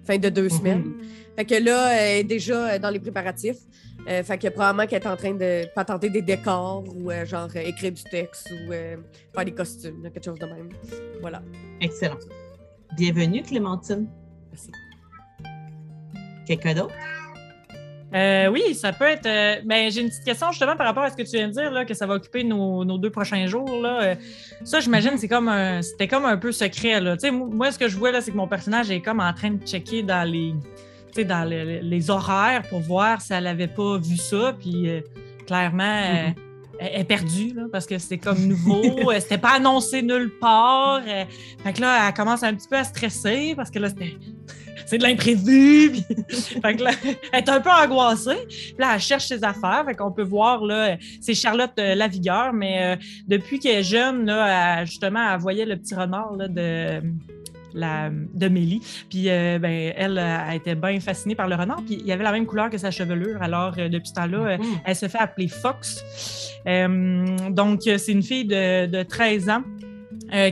fin 0.04 0.18
de 0.18 0.28
deux 0.28 0.44
mhm. 0.44 0.50
semaines. 0.50 0.92
Fait 1.36 1.44
que 1.44 1.54
là, 1.62 1.92
elle 1.92 2.20
est 2.20 2.24
déjà 2.24 2.78
dans 2.78 2.88
les 2.88 2.98
préparatifs. 2.98 3.58
Euh, 4.08 4.22
fait 4.22 4.38
que 4.38 4.48
probablement 4.48 4.86
qu'elle 4.86 5.02
est 5.02 5.06
en 5.06 5.16
train 5.16 5.34
de 5.34 5.66
patenter 5.74 6.08
des 6.08 6.22
décors 6.22 6.84
ou 6.94 7.10
euh, 7.10 7.26
genre 7.26 7.48
euh, 7.56 7.60
écrire 7.60 7.92
du 7.92 8.04
texte 8.04 8.50
ou 8.52 8.70
faire 8.70 9.44
des 9.44 9.52
costumes, 9.52 10.02
quelque 10.14 10.24
chose 10.24 10.38
de 10.38 10.46
même. 10.46 10.68
Voilà. 11.20 11.42
Excellent. 11.80 12.18
Bienvenue, 12.96 13.42
Clémentine. 13.42 14.08
Merci. 14.50 14.70
Quelqu'un 16.46 16.74
d'autre? 16.74 16.94
oui, 18.50 18.74
ça 18.74 18.92
peut 18.94 19.04
être. 19.04 19.24
mais 19.24 19.62
ben, 19.66 19.90
j'ai 19.90 20.00
une 20.00 20.08
petite 20.08 20.24
question 20.24 20.50
justement 20.52 20.76
par 20.76 20.86
rapport 20.86 21.02
à 21.02 21.10
ce 21.10 21.16
que 21.16 21.22
tu 21.22 21.36
viens 21.36 21.48
de 21.48 21.52
dire, 21.52 21.70
là, 21.70 21.84
que 21.84 21.92
ça 21.92 22.06
va 22.06 22.14
occuper 22.14 22.44
nos, 22.44 22.96
deux 22.96 23.10
prochains 23.10 23.46
jours. 23.46 23.82
Là. 23.82 24.16
ça, 24.64 24.80
j'imagine, 24.80 25.18
c'est 25.18 25.28
comme 25.28 25.52
c'était 25.82 26.08
comme 26.08 26.24
un 26.24 26.38
peu 26.38 26.50
secret. 26.52 26.98
Là. 27.00 27.16
Moi, 27.30 27.72
ce 27.72 27.78
que 27.78 27.88
je 27.88 27.98
vois, 27.98 28.12
là, 28.12 28.22
c'est 28.22 28.30
que 28.30 28.36
mon 28.36 28.48
personnage 28.48 28.90
est 28.90 29.02
comme 29.02 29.20
en 29.20 29.34
train 29.34 29.50
de 29.50 29.66
checker 29.66 30.02
dans 30.02 30.26
les 30.26 30.54
dans 31.24 31.48
les 31.48 32.10
horaires 32.10 32.62
pour 32.68 32.80
voir 32.80 33.20
si 33.20 33.32
elle 33.32 33.44
n'avait 33.44 33.68
pas 33.68 33.98
vu 33.98 34.16
ça. 34.16 34.54
Puis 34.58 34.88
euh, 34.88 35.00
clairement, 35.46 35.84
mm-hmm. 35.84 36.34
elle, 36.80 37.00
est 37.00 37.04
perdue 37.04 37.54
parce 37.72 37.86
que 37.86 37.98
c'était 37.98 38.18
comme 38.18 38.46
nouveau. 38.46 39.12
c'était 39.18 39.38
pas 39.38 39.56
annoncé 39.56 40.02
nulle 40.02 40.30
part. 40.40 41.02
Euh, 41.06 41.24
fait 41.62 41.72
que 41.72 41.80
là, 41.80 42.08
elle 42.08 42.14
commence 42.14 42.42
un 42.42 42.54
petit 42.54 42.68
peu 42.68 42.76
à 42.76 42.84
stresser 42.84 43.54
parce 43.56 43.70
que 43.70 43.78
là, 43.78 43.88
c'est 44.86 44.98
de 44.98 45.02
l'imprévu. 45.02 45.96
fait 46.28 46.76
que 46.76 46.82
là, 46.82 46.90
elle 47.32 47.40
est 47.40 47.48
un 47.48 47.60
peu 47.60 47.70
angoissée. 47.70 48.46
Puis 48.48 48.74
là, 48.78 48.92
elle 48.94 49.00
cherche 49.00 49.26
ses 49.26 49.42
affaires. 49.44 49.84
Fait 49.86 49.94
qu'on 49.94 50.12
peut 50.12 50.24
voir, 50.24 50.64
là, 50.64 50.96
c'est 51.20 51.34
Charlotte 51.34 51.72
euh, 51.78 51.94
Lavigueur, 51.94 52.52
mais 52.52 52.98
depuis 53.26 53.58
qu'elle 53.58 53.78
est 53.78 53.82
jeune, 53.82 54.26
là, 54.26 54.84
justement, 54.84 55.32
elle 55.32 55.40
voyait 55.40 55.66
le 55.66 55.76
petit 55.76 55.94
renard 55.94 56.36
de 56.36 57.00
la, 57.74 58.10
de 58.10 58.48
Mélie. 58.48 58.80
Puis 59.08 59.28
euh, 59.28 59.58
ben, 59.58 59.92
elle 59.96 60.18
a 60.18 60.54
été 60.54 60.74
bien 60.74 61.00
fascinée 61.00 61.34
par 61.34 61.48
le 61.48 61.54
renard. 61.54 61.82
Puis 61.84 62.02
il 62.04 62.12
avait 62.12 62.24
la 62.24 62.32
même 62.32 62.46
couleur 62.46 62.70
que 62.70 62.78
sa 62.78 62.90
chevelure. 62.90 63.42
Alors, 63.42 63.74
euh, 63.78 63.88
depuis 63.88 64.08
ce 64.08 64.14
temps-là, 64.14 64.38
euh, 64.38 64.56
mm-hmm. 64.56 64.80
elle 64.84 64.96
se 64.96 65.08
fait 65.08 65.18
appeler 65.18 65.48
Fox. 65.48 66.04
donc, 66.64 67.82
c'est 67.82 68.12
une 68.12 68.22
fille 68.22 68.44
de, 68.44 68.86
de 68.86 69.02
13 69.02 69.50
ans. 69.50 69.62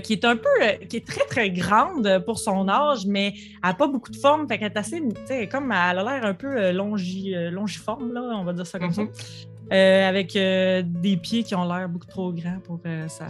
qui 0.03 0.13
est 0.13 0.25
un 0.25 0.37
peu, 0.37 0.87
qui 0.89 0.99
est 0.99 1.07
très, 1.07 1.25
très 1.25 1.51
grande 1.51 2.23
pour 2.25 2.39
son 2.39 2.69
âge, 2.69 3.07
mais 3.07 3.35
elle 3.37 3.71
n'a 3.71 3.75
pas 3.75 3.89
beaucoup 3.89 4.11
de 4.11 4.17
forme. 4.17 4.47
Fait 4.47 4.59
qu'elle 4.59 4.73
est 4.73 4.79
assez, 4.79 5.03
comme 5.51 5.73
elle 5.73 5.99
a 5.99 6.05
l'air 6.05 6.25
un 6.25 6.35
peu 6.35 6.71
longi, 6.71 7.35
longiforme, 7.51 8.13
là, 8.13 8.23
on 8.35 8.45
va 8.45 8.53
dire 8.53 8.67
ça 8.67 8.79
comme 8.79 8.93
ça. 8.93 9.03
Mm-hmm. 9.03 10.09
avec 10.09 10.33
des 10.35 11.17
pieds 11.17 11.43
qui 11.43 11.55
ont 11.55 11.67
l'air 11.67 11.89
beaucoup 11.89 12.07
trop 12.07 12.33
grands 12.33 12.61
pour 12.63 12.81
ça 13.09 13.27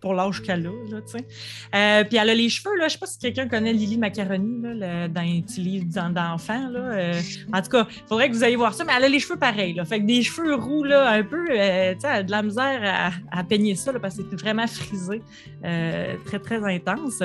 pour 0.00 0.14
l'âge 0.14 0.42
qu'elle 0.42 0.66
a. 0.66 0.70
Là, 0.90 1.00
euh, 1.74 2.04
puis 2.04 2.16
elle 2.16 2.30
a 2.30 2.34
les 2.34 2.48
cheveux, 2.48 2.76
là, 2.76 2.88
je 2.88 2.94
sais 2.94 2.98
pas 2.98 3.06
si 3.06 3.18
quelqu'un 3.18 3.48
connaît 3.48 3.72
Lily 3.72 3.98
Macaroni 3.98 4.62
là, 4.62 5.08
dans 5.08 5.20
un 5.20 5.40
petit 5.40 5.60
livre 5.60 5.86
d'enfant. 5.86 6.68
Là, 6.68 6.80
euh, 6.80 7.20
en 7.52 7.62
tout 7.62 7.70
cas, 7.70 7.86
il 7.88 8.08
faudrait 8.08 8.28
que 8.28 8.34
vous 8.34 8.44
ayez 8.44 8.56
voir 8.56 8.74
ça, 8.74 8.84
mais 8.84 8.92
elle 8.96 9.04
a 9.04 9.08
les 9.08 9.20
cheveux 9.20 9.38
pareils. 9.38 9.74
Là, 9.74 9.84
fait 9.84 10.00
que 10.00 10.06
des 10.06 10.22
cheveux 10.22 10.54
roux, 10.54 10.84
là, 10.84 11.10
un 11.10 11.22
peu, 11.22 11.46
euh, 11.50 11.94
elle 12.02 12.26
de 12.26 12.30
la 12.30 12.42
misère 12.42 13.12
à, 13.30 13.44
peigner 13.44 13.74
ça 13.74 13.92
là, 13.92 14.00
parce 14.00 14.16
que 14.16 14.22
c'est 14.28 14.40
vraiment 14.40 14.66
frisé, 14.66 15.22
très, 15.62 16.38
très 16.38 16.74
intense. 16.74 17.22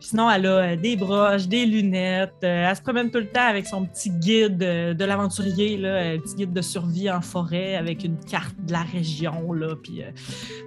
sinon, 0.00 0.30
elle 0.30 0.46
a 0.46 0.76
des 0.76 0.96
broches, 0.96 1.46
des 1.46 1.64
lunettes, 1.66 2.34
elle 2.42 2.76
se 2.76 2.82
promène 2.82 3.10
tout 3.10 3.18
le 3.18 3.28
temps 3.28 3.46
avec 3.46 3.66
son 3.66 3.86
petit 3.86 4.10
guide 4.10 4.58
de 4.58 5.04
l'aventurier, 5.04 5.76
un 5.86 6.18
petit 6.18 6.34
guide 6.34 6.52
de 6.52 6.60
survie 6.60 7.10
en 7.10 7.20
forêt 7.20 7.76
avec 7.76 8.04
une 8.04 8.18
carte 8.18 8.56
de 8.60 8.72
la 8.72 8.82
région. 8.82 9.52
Là, 9.52 9.74
puis, 9.82 10.02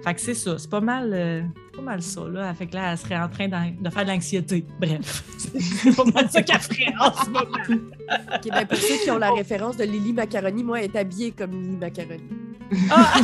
fait 0.04 0.14
que 0.14 0.20
c'est 0.20 0.34
ça, 0.34 0.58
c'est 0.58 0.70
pas 0.70 0.80
mal 0.80 1.35
pas 1.74 1.82
mal 1.82 2.02
ça, 2.02 2.22
là. 2.28 2.52
Fait 2.54 2.66
que 2.66 2.74
là, 2.74 2.92
elle 2.92 2.98
serait 2.98 3.18
en 3.18 3.28
train 3.28 3.48
de 3.48 3.90
faire 3.90 4.04
de 4.04 4.10
l'anxiété. 4.10 4.64
Bref. 4.80 5.24
c'est 5.38 5.96
pas 5.96 6.04
mal 6.04 6.30
ça 6.30 6.42
qu'elle 6.42 6.60
ferait 6.60 6.94
en 7.00 7.12
ce 7.12 7.30
moment. 7.30 7.58
OK, 7.70 8.50
ben 8.50 8.66
pour 8.66 8.78
ceux 8.78 9.02
qui 9.02 9.10
ont 9.10 9.18
la 9.18 9.32
référence 9.32 9.76
de 9.76 9.84
Lily 9.84 10.12
Macaroni, 10.12 10.64
moi, 10.64 10.80
elle 10.80 10.86
est 10.86 10.96
habillée 10.96 11.32
comme 11.32 11.52
Lily 11.52 11.76
Macaroni. 11.76 12.46
Ah! 12.90 13.14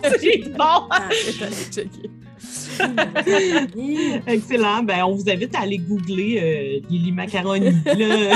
c'est 0.20 0.52
bon! 0.52 0.88
Ah, 0.90 1.08
Excellent. 4.26 4.82
Ben, 4.82 5.04
on 5.04 5.14
vous 5.14 5.28
invite 5.28 5.54
à 5.54 5.60
aller 5.60 5.78
googler 5.78 6.38
euh, 6.82 6.88
Lily 6.90 7.12
Macaroni. 7.12 7.70
Vous 7.86 7.90
allez 7.90 8.30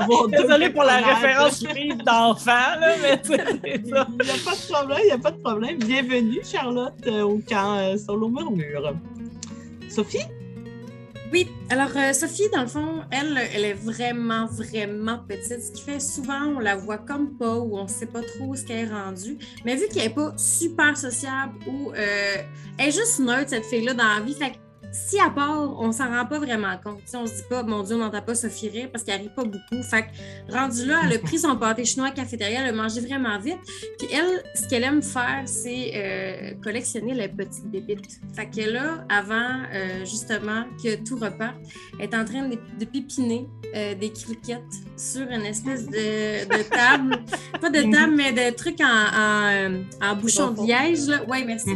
avoir 0.00 0.28
Désolée 0.28 0.70
pour 0.70 0.84
la 0.84 0.98
référence 0.98 1.64
livre 1.74 2.02
d'enfant, 2.04 2.76
mais 3.02 3.20
c'est 3.22 3.88
ça. 3.88 4.06
Il 4.20 4.24
n'y 4.24 4.30
a 4.30 4.38
pas 4.38 4.50
de 4.54 4.70
problème, 4.70 4.98
il 5.02 5.06
n'y 5.06 5.12
a 5.12 5.18
pas 5.18 5.30
de 5.30 5.40
problème. 5.40 5.78
Bienvenue, 5.78 6.40
Charlotte, 6.44 6.94
euh, 7.06 7.22
au 7.22 7.40
camp 7.48 7.76
euh, 7.78 7.96
Solo 7.96 8.28
Murmure. 8.28 8.94
Sophie? 9.88 10.24
Oui, 11.30 11.46
alors 11.68 11.90
euh, 11.94 12.12
Sophie, 12.14 12.48
dans 12.54 12.62
le 12.62 12.68
fond, 12.68 13.02
elle, 13.10 13.38
elle 13.54 13.64
est 13.64 13.74
vraiment, 13.74 14.46
vraiment 14.46 15.18
petite, 15.18 15.62
ce 15.62 15.72
qui 15.72 15.82
fait 15.82 16.00
souvent, 16.00 16.54
on 16.56 16.58
la 16.58 16.74
voit 16.74 16.96
comme 16.96 17.36
pas 17.36 17.58
ou 17.58 17.76
on 17.76 17.82
ne 17.82 17.88
sait 17.88 18.06
pas 18.06 18.22
trop 18.22 18.56
ce 18.56 18.64
qu'elle 18.64 18.88
est 18.88 18.90
rendue. 18.90 19.36
Mais 19.64 19.76
vu 19.76 19.88
qu'elle 19.88 20.04
n'est 20.04 20.14
pas 20.14 20.32
super 20.38 20.96
sociable 20.96 21.54
ou 21.66 21.92
euh, 21.92 22.36
elle 22.78 22.88
est 22.88 22.92
juste 22.92 23.18
neutre, 23.20 23.50
cette 23.50 23.66
fille-là, 23.66 23.92
dans 23.92 24.04
la 24.04 24.20
vie, 24.20 24.34
fait 24.34 24.58
si 24.92 25.18
à 25.20 25.30
part, 25.30 25.80
on 25.80 25.92
s'en 25.92 26.08
rend 26.08 26.26
pas 26.26 26.38
vraiment 26.38 26.76
compte. 26.82 27.00
Si 27.04 27.16
on 27.16 27.26
se 27.26 27.34
dit 27.34 27.42
pas, 27.48 27.62
mon 27.62 27.82
Dieu, 27.82 27.96
on 27.96 27.98
n'entend 27.98 28.22
pas 28.22 28.34
Sophie 28.34 28.68
rire 28.68 28.88
parce 28.90 29.04
qu'elle 29.04 29.16
arrive 29.16 29.34
pas 29.34 29.44
beaucoup. 29.44 29.82
Fait 29.82 30.02
que, 30.02 30.52
rendu 30.52 30.86
là, 30.86 31.00
elle 31.04 31.14
a 31.14 31.18
pris 31.18 31.38
son 31.38 31.56
pâté 31.56 31.84
chinois 31.84 32.08
à 32.08 32.10
la 32.10 32.16
cafétéria, 32.16 32.60
elle 32.62 32.68
a 32.68 32.72
mangé 32.72 33.00
vraiment 33.00 33.38
vite. 33.38 33.58
Puis 33.98 34.08
elle, 34.12 34.42
ce 34.54 34.68
qu'elle 34.68 34.84
aime 34.84 35.02
faire, 35.02 35.42
c'est 35.46 35.92
euh, 35.94 36.54
collectionner 36.62 37.14
les 37.14 37.28
petites 37.28 37.66
bébites. 37.66 38.20
Fait 38.34 38.48
que 38.48 38.70
là, 38.70 39.04
avant 39.08 39.62
euh, 39.72 40.04
justement 40.04 40.64
que 40.82 40.96
tout 41.04 41.16
reparte, 41.16 41.56
elle 41.98 42.06
est 42.06 42.14
en 42.14 42.24
train 42.24 42.48
de, 42.48 42.58
de 42.78 42.84
pipiner 42.84 43.46
euh, 43.74 43.94
des 43.94 44.12
criquettes 44.12 44.62
sur 44.96 45.22
une 45.28 45.44
espèce 45.44 45.86
de, 45.86 46.44
de 46.44 46.62
table. 46.68 47.18
pas 47.60 47.70
de 47.70 47.92
table, 47.92 48.14
mais 48.16 48.32
de 48.32 48.54
trucs 48.54 48.80
en, 48.80 48.84
en, 48.84 49.82
en 50.02 50.16
bouchon 50.16 50.50
de 50.52 50.66
liège. 50.66 51.08
Oui, 51.28 51.44
merci. 51.46 51.70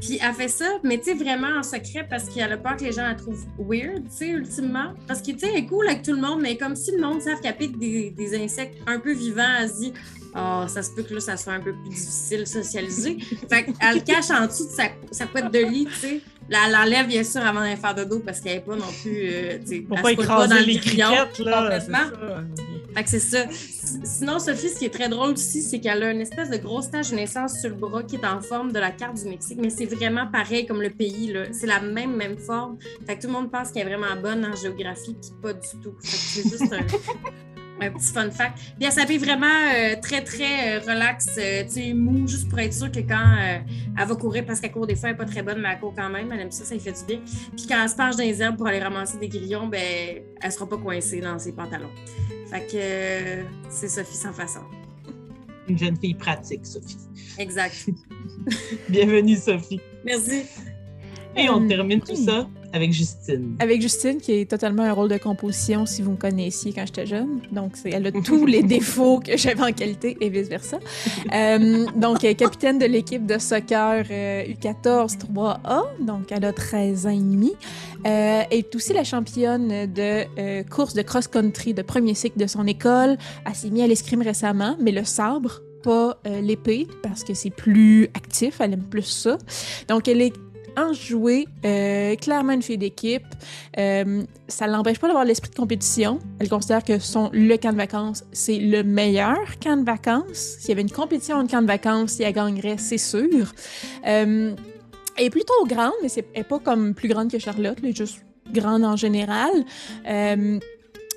Puis 0.00 0.18
elle 0.22 0.34
fait 0.34 0.48
ça, 0.48 0.66
mais 0.82 0.98
tu 0.98 1.04
sais, 1.04 1.14
vraiment 1.14 1.58
en 1.58 1.62
secret 1.62 2.06
parce 2.08 2.28
qu'elle 2.28 2.52
a 2.52 2.56
peur 2.56 2.76
que 2.76 2.84
les 2.84 2.92
gens 2.92 3.06
la 3.06 3.14
trouvent 3.14 3.46
weird, 3.58 4.04
tu 4.04 4.16
sais, 4.16 4.28
ultimement. 4.28 4.92
Parce 5.06 5.20
que, 5.20 5.32
tu 5.32 5.40
sais, 5.40 5.54
est 5.54 5.66
cool 5.66 5.86
avec 5.88 6.02
tout 6.02 6.12
le 6.12 6.20
monde, 6.20 6.40
mais 6.42 6.56
comme 6.56 6.76
si 6.76 6.92
le 6.92 7.00
monde 7.00 7.20
savent 7.20 7.40
qu'elle 7.40 7.56
pique 7.56 7.78
des, 7.78 8.10
des 8.10 8.36
insectes 8.42 8.76
un 8.86 8.98
peu 8.98 9.12
vivants, 9.12 9.56
elle 9.60 9.68
se 9.68 9.76
dit 9.76 9.92
Oh, 10.38 10.64
ça 10.68 10.82
se 10.82 10.90
peut 10.90 11.02
que 11.02 11.14
là, 11.14 11.20
ça 11.20 11.38
soit 11.38 11.54
un 11.54 11.60
peu 11.60 11.72
plus 11.72 11.88
difficile 11.88 12.46
socialiser. 12.46 13.16
fait 13.48 13.64
qu'elle 13.64 13.94
le 13.94 14.00
cache 14.00 14.30
en 14.30 14.46
dessous 14.46 14.66
de 14.66 14.70
sa, 14.70 14.84
sa 15.10 15.26
couette 15.26 15.50
de 15.50 15.60
lit, 15.60 15.86
tu 15.86 15.94
sais. 15.94 16.20
Là, 16.48 16.58
elle 16.66 16.72
l'enlève, 16.72 17.06
bien 17.08 17.24
sûr, 17.24 17.40
avant 17.44 17.60
d'aller 17.60 17.76
faire 17.76 17.94
dodo 17.94 18.20
parce 18.20 18.40
qu'elle 18.40 18.54
n'est 18.56 18.60
pas 18.60 18.76
non 18.76 18.86
plus. 19.02 19.28
Euh, 19.30 19.58
Pour 19.88 20.00
pas 20.00 20.12
écraser 20.12 20.48
dans 20.48 20.60
le 20.60 20.66
les 20.66 20.78
criquettes, 20.78 21.38
là. 21.40 21.62
complètement. 21.62 21.98
ça. 21.98 22.44
Fait 22.94 23.04
que 23.04 23.10
c'est 23.10 23.18
ça. 23.20 23.44
Sinon, 24.04 24.38
Sophie, 24.38 24.68
ce 24.70 24.78
qui 24.78 24.84
est 24.86 24.90
très 24.94 25.08
drôle 25.08 25.32
aussi, 25.32 25.60
c'est 25.60 25.80
qu'elle 25.80 26.02
a 26.02 26.10
une 26.10 26.20
espèce 26.22 26.48
de 26.48 26.56
grosse 26.56 26.90
tache 26.90 27.10
de 27.10 27.16
naissance 27.16 27.60
sur 27.60 27.68
le 27.70 27.74
bras 27.76 28.02
qui 28.02 28.16
est 28.16 28.24
en 28.24 28.40
forme 28.40 28.72
de 28.72 28.78
la 28.78 28.90
carte 28.90 29.16
du 29.22 29.28
Mexique, 29.28 29.58
mais 29.60 29.70
c'est 29.70 29.84
vraiment 29.86 30.26
pareil 30.28 30.66
comme 30.66 30.80
le 30.80 30.90
pays. 30.90 31.32
là. 31.32 31.44
C'est 31.52 31.66
la 31.66 31.80
même, 31.80 32.16
même 32.16 32.38
forme. 32.38 32.78
Fait 33.06 33.16
que 33.16 33.22
tout 33.22 33.26
le 33.26 33.34
monde 33.34 33.50
pense 33.50 33.70
qu'elle 33.70 33.86
est 33.88 33.94
vraiment 33.96 34.20
bonne 34.20 34.44
en 34.46 34.56
géographie, 34.56 35.14
puis 35.20 35.30
pas 35.42 35.52
du 35.52 35.68
tout. 35.82 35.94
Fait 36.02 36.16
que 36.16 36.22
c'est 36.22 36.42
juste 36.48 36.72
un, 36.72 36.86
un 37.80 37.90
petit 37.90 38.12
fun 38.12 38.30
fact. 38.30 38.58
Puis 38.58 38.86
elle 38.86 38.92
s'habille 38.92 39.18
vraiment 39.18 39.46
euh, 39.46 39.96
très, 40.00 40.22
très 40.22 40.78
euh, 40.78 40.80
relax, 40.80 41.28
euh, 41.38 41.64
tu 41.64 41.70
sais, 41.70 41.92
mou, 41.92 42.26
juste 42.26 42.48
pour 42.48 42.58
être 42.58 42.72
sûre 42.72 42.90
que 42.90 43.00
quand 43.00 43.14
euh, 43.38 43.58
elle 43.98 44.06
va 44.06 44.14
courir, 44.14 44.44
parce 44.46 44.60
qu'elle 44.60 44.72
court 44.72 44.86
des 44.86 44.96
fois, 44.96 45.10
elle 45.10 45.14
n'est 45.14 45.18
pas 45.18 45.24
très 45.24 45.42
bonne, 45.42 45.60
mais 45.60 45.68
elle 45.72 45.80
court 45.80 45.94
quand 45.96 46.08
même. 46.08 46.30
Elle 46.32 46.40
aime 46.40 46.50
ça, 46.50 46.64
ça 46.64 46.74
lui 46.74 46.80
fait 46.80 46.92
du 46.92 47.04
bien. 47.06 47.20
Puis 47.56 47.66
quand 47.68 47.82
elle 47.82 47.88
se 47.88 47.96
penche 47.96 48.16
dans 48.16 48.22
les 48.22 48.40
herbes 48.42 48.56
pour 48.56 48.66
aller 48.66 48.80
ramasser 48.80 49.18
des 49.18 49.28
grillons, 49.28 49.66
ben, 49.66 50.22
elle 50.40 50.52
sera 50.52 50.68
pas 50.68 50.78
coincée 50.78 51.20
dans 51.20 51.38
ses 51.38 51.52
pantalons. 51.52 51.90
Fait 52.50 52.66
que 52.66 52.76
euh, 52.76 53.42
c'est 53.68 53.88
Sophie 53.88 54.16
sans 54.16 54.32
façon. 54.32 54.60
Une 55.68 55.78
jeune 55.78 55.96
fille 55.96 56.14
pratique, 56.14 56.64
Sophie. 56.64 56.96
Exact. 57.38 57.88
Bienvenue, 58.88 59.36
Sophie. 59.36 59.80
Merci. 60.04 60.44
Et 61.36 61.50
on 61.50 61.66
termine 61.66 62.00
tout 62.00 62.14
ça 62.14 62.48
avec 62.76 62.92
Justine. 62.92 63.56
Avec 63.58 63.80
Justine, 63.82 64.18
qui 64.20 64.32
est 64.32 64.50
totalement 64.50 64.84
un 64.84 64.92
rôle 64.92 65.08
de 65.08 65.18
composition, 65.18 65.86
si 65.86 66.02
vous 66.02 66.12
me 66.12 66.16
connaissiez 66.16 66.72
quand 66.72 66.86
j'étais 66.86 67.06
jeune. 67.06 67.40
Donc, 67.50 67.72
elle 67.84 68.06
a 68.06 68.12
tous 68.12 68.46
les 68.46 68.62
défauts 68.76 69.20
que 69.20 69.36
j'avais 69.36 69.62
en 69.62 69.72
qualité 69.72 70.16
et 70.20 70.28
vice-versa. 70.28 70.78
Euh, 71.32 71.86
donc, 71.96 72.24
elle 72.24 72.30
est 72.30 72.34
capitaine 72.34 72.78
de 72.78 72.86
l'équipe 72.86 73.26
de 73.26 73.38
soccer 73.38 74.04
euh, 74.10 74.44
U14 74.44 75.18
3A. 75.18 75.82
Donc, 76.00 76.30
elle 76.30 76.44
a 76.44 76.52
13 76.52 77.06
ans 77.06 77.10
et 77.10 77.16
demi. 77.16 77.52
Euh, 78.06 78.42
elle 78.50 78.58
est 78.58 78.74
aussi 78.74 78.92
la 78.92 79.04
championne 79.04 79.86
de 79.92 80.24
euh, 80.38 80.62
course 80.64 80.94
de 80.94 81.02
cross-country 81.02 81.74
de 81.74 81.82
premier 81.82 82.14
cycle 82.14 82.38
de 82.38 82.46
son 82.46 82.66
école. 82.66 83.16
Elle 83.46 83.54
s'est 83.54 83.70
mise 83.70 83.82
à 83.82 83.86
l'escrime 83.86 84.22
récemment, 84.22 84.76
mais 84.80 84.92
le 84.92 85.04
sabre, 85.04 85.62
pas 85.82 86.18
euh, 86.26 86.40
l'épée, 86.40 86.86
parce 87.02 87.24
que 87.24 87.34
c'est 87.34 87.50
plus 87.50 88.04
actif. 88.14 88.60
Elle 88.60 88.74
aime 88.74 88.84
plus 88.84 89.02
ça. 89.02 89.38
Donc, 89.88 90.08
elle 90.08 90.20
est 90.20 90.32
enjouée, 90.76 91.46
euh, 91.64 92.14
clairement 92.16 92.52
une 92.52 92.62
fille 92.62 92.78
d'équipe. 92.78 93.26
Euh, 93.78 94.22
ça 94.48 94.66
l'empêche 94.66 94.98
pas 94.98 95.06
d'avoir 95.06 95.24
l'esprit 95.24 95.50
de 95.50 95.54
compétition. 95.54 96.18
Elle 96.38 96.48
considère 96.48 96.84
que 96.84 96.98
son, 96.98 97.30
le 97.32 97.56
camp 97.56 97.72
de 97.72 97.76
vacances, 97.76 98.24
c'est 98.32 98.58
le 98.58 98.82
meilleur 98.82 99.58
camp 99.62 99.76
de 99.76 99.84
vacances. 99.84 100.56
S'il 100.58 100.70
y 100.70 100.72
avait 100.72 100.82
une 100.82 100.90
compétition 100.90 101.36
en 101.36 101.46
camp 101.46 101.62
de 101.62 101.66
vacances, 101.66 102.12
si 102.12 102.22
elle 102.22 102.32
gagnerait, 102.32 102.78
c'est 102.78 102.98
sûr. 102.98 103.52
Euh, 104.06 104.54
elle 105.18 105.24
est 105.24 105.30
plutôt 105.30 105.54
grande, 105.66 105.94
mais 106.02 106.08
c'est, 106.08 106.22
pas 106.22 106.58
comme 106.58 106.94
plus 106.94 107.08
grande 107.08 107.30
que 107.30 107.38
Charlotte, 107.38 107.78
elle 107.82 107.90
est 107.90 107.96
juste 107.96 108.20
grande 108.52 108.84
en 108.84 108.96
général. 108.96 109.50
Euh, 110.06 110.58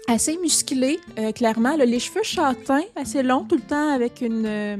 assez 0.07 0.37
musclée, 0.37 0.99
euh, 1.19 1.31
clairement. 1.31 1.73
Elle 1.73 1.81
a 1.81 1.85
les 1.85 1.99
cheveux 1.99 2.23
châtains, 2.23 2.83
assez 2.95 3.21
longs 3.23 3.43
tout 3.43 3.55
le 3.55 3.61
temps 3.61 3.93
avec 3.93 4.21
une, 4.21 4.79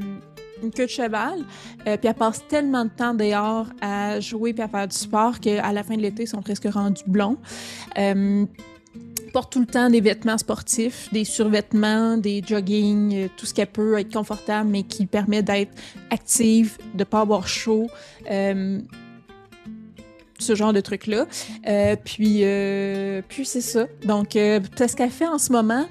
une 0.62 0.70
queue 0.70 0.86
de 0.86 0.90
cheval. 0.90 1.40
Euh, 1.86 1.96
puis 1.96 2.08
elle 2.08 2.14
passe 2.14 2.46
tellement 2.48 2.84
de 2.84 2.90
temps 2.90 3.14
dehors 3.14 3.66
à 3.80 4.20
jouer 4.20 4.52
puis 4.52 4.62
à 4.62 4.68
faire 4.68 4.88
du 4.88 4.96
sport 4.96 5.40
qu'à 5.40 5.72
la 5.72 5.82
fin 5.82 5.96
de 5.96 6.02
l'été, 6.02 6.24
ils 6.24 6.28
sont 6.28 6.42
presque 6.42 6.68
rendus 6.70 7.02
blonds. 7.06 7.38
Euh, 7.98 8.46
porte 9.32 9.52
tout 9.52 9.60
le 9.60 9.66
temps 9.66 9.88
des 9.88 10.00
vêtements 10.00 10.38
sportifs, 10.38 11.08
des 11.12 11.24
survêtements, 11.24 12.16
des 12.16 12.42
jogging, 12.44 13.14
euh, 13.14 13.28
tout 13.36 13.46
ce 13.46 13.54
qu'elle 13.54 13.68
peut 13.68 13.98
être 13.98 14.12
confortable, 14.12 14.68
mais 14.68 14.82
qui 14.82 15.06
permet 15.06 15.42
d'être 15.42 15.72
active, 16.10 16.78
de 16.94 17.04
pas 17.04 17.20
avoir 17.20 17.46
chaud. 17.46 17.86
euh, 18.30 18.80
ce 20.40 20.54
genre 20.54 20.72
de 20.72 20.80
trucs-là. 20.80 21.26
Euh, 21.66 21.96
puis, 22.02 22.44
puis 23.28 23.44
c'est 23.44 23.60
ça. 23.60 23.86
Donc, 24.04 24.36
euh, 24.36 24.60
ce 24.76 24.96
qu'elle 24.96 25.10
fait 25.10 25.28
en 25.28 25.38
ce 25.38 25.52
moment, 25.52 25.86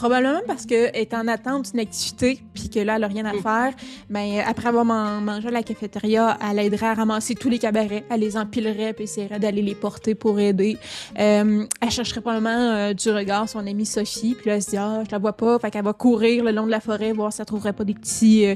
probablement 0.00 0.40
parce 0.46 0.64
qu'elle 0.66 0.90
est 0.94 1.12
en 1.14 1.28
attente 1.28 1.70
d'une 1.70 1.80
activité, 1.80 2.40
puis 2.54 2.70
que 2.70 2.80
là, 2.80 2.94
elle 2.94 3.02
n'a 3.02 3.06
rien 3.06 3.26
à 3.26 3.34
Mm. 3.34 3.42
faire, 3.42 3.72
mais 4.08 4.40
après 4.40 4.68
avoir 4.68 4.84
man- 4.84 5.22
mangé 5.22 5.48
à 5.48 5.50
la 5.50 5.62
cafétéria, 5.62 6.38
elle 6.50 6.58
aiderait 6.58 6.86
à 6.86 6.94
ramasser 6.94 7.34
tous 7.34 7.50
les 7.50 7.58
cabarets, 7.58 8.04
elle 8.10 8.20
les 8.20 8.36
empilerait, 8.36 8.92
puis 8.94 9.04
essaierait 9.04 9.38
d'aller 9.38 9.60
les 9.62 9.74
porter 9.74 10.14
pour 10.14 10.40
aider. 10.40 10.78
Euh, 11.18 11.64
elle 11.82 11.90
chercherait 11.90 12.22
probablement 12.22 12.50
euh, 12.72 12.92
du 12.94 13.10
regard 13.10 13.48
son 13.48 13.66
amie 13.66 13.84
Sophie, 13.86 14.34
puis 14.34 14.48
là, 14.48 14.56
elle 14.56 14.62
se 14.62 14.70
dit 14.70 14.76
«Ah, 14.78 15.02
je 15.06 15.10
la 15.12 15.18
vois 15.18 15.34
pas», 15.34 15.58
fait 15.60 15.70
qu'elle 15.70 15.84
va 15.84 15.92
courir 15.92 16.44
le 16.44 16.52
long 16.52 16.64
de 16.66 16.70
la 16.70 16.80
forêt, 16.80 17.12
voir 17.12 17.32
si 17.32 17.40
elle 17.42 17.46
trouverait 17.46 17.72
pas 17.74 17.84
des 17.84 17.94
petits, 17.94 18.46
euh, 18.46 18.54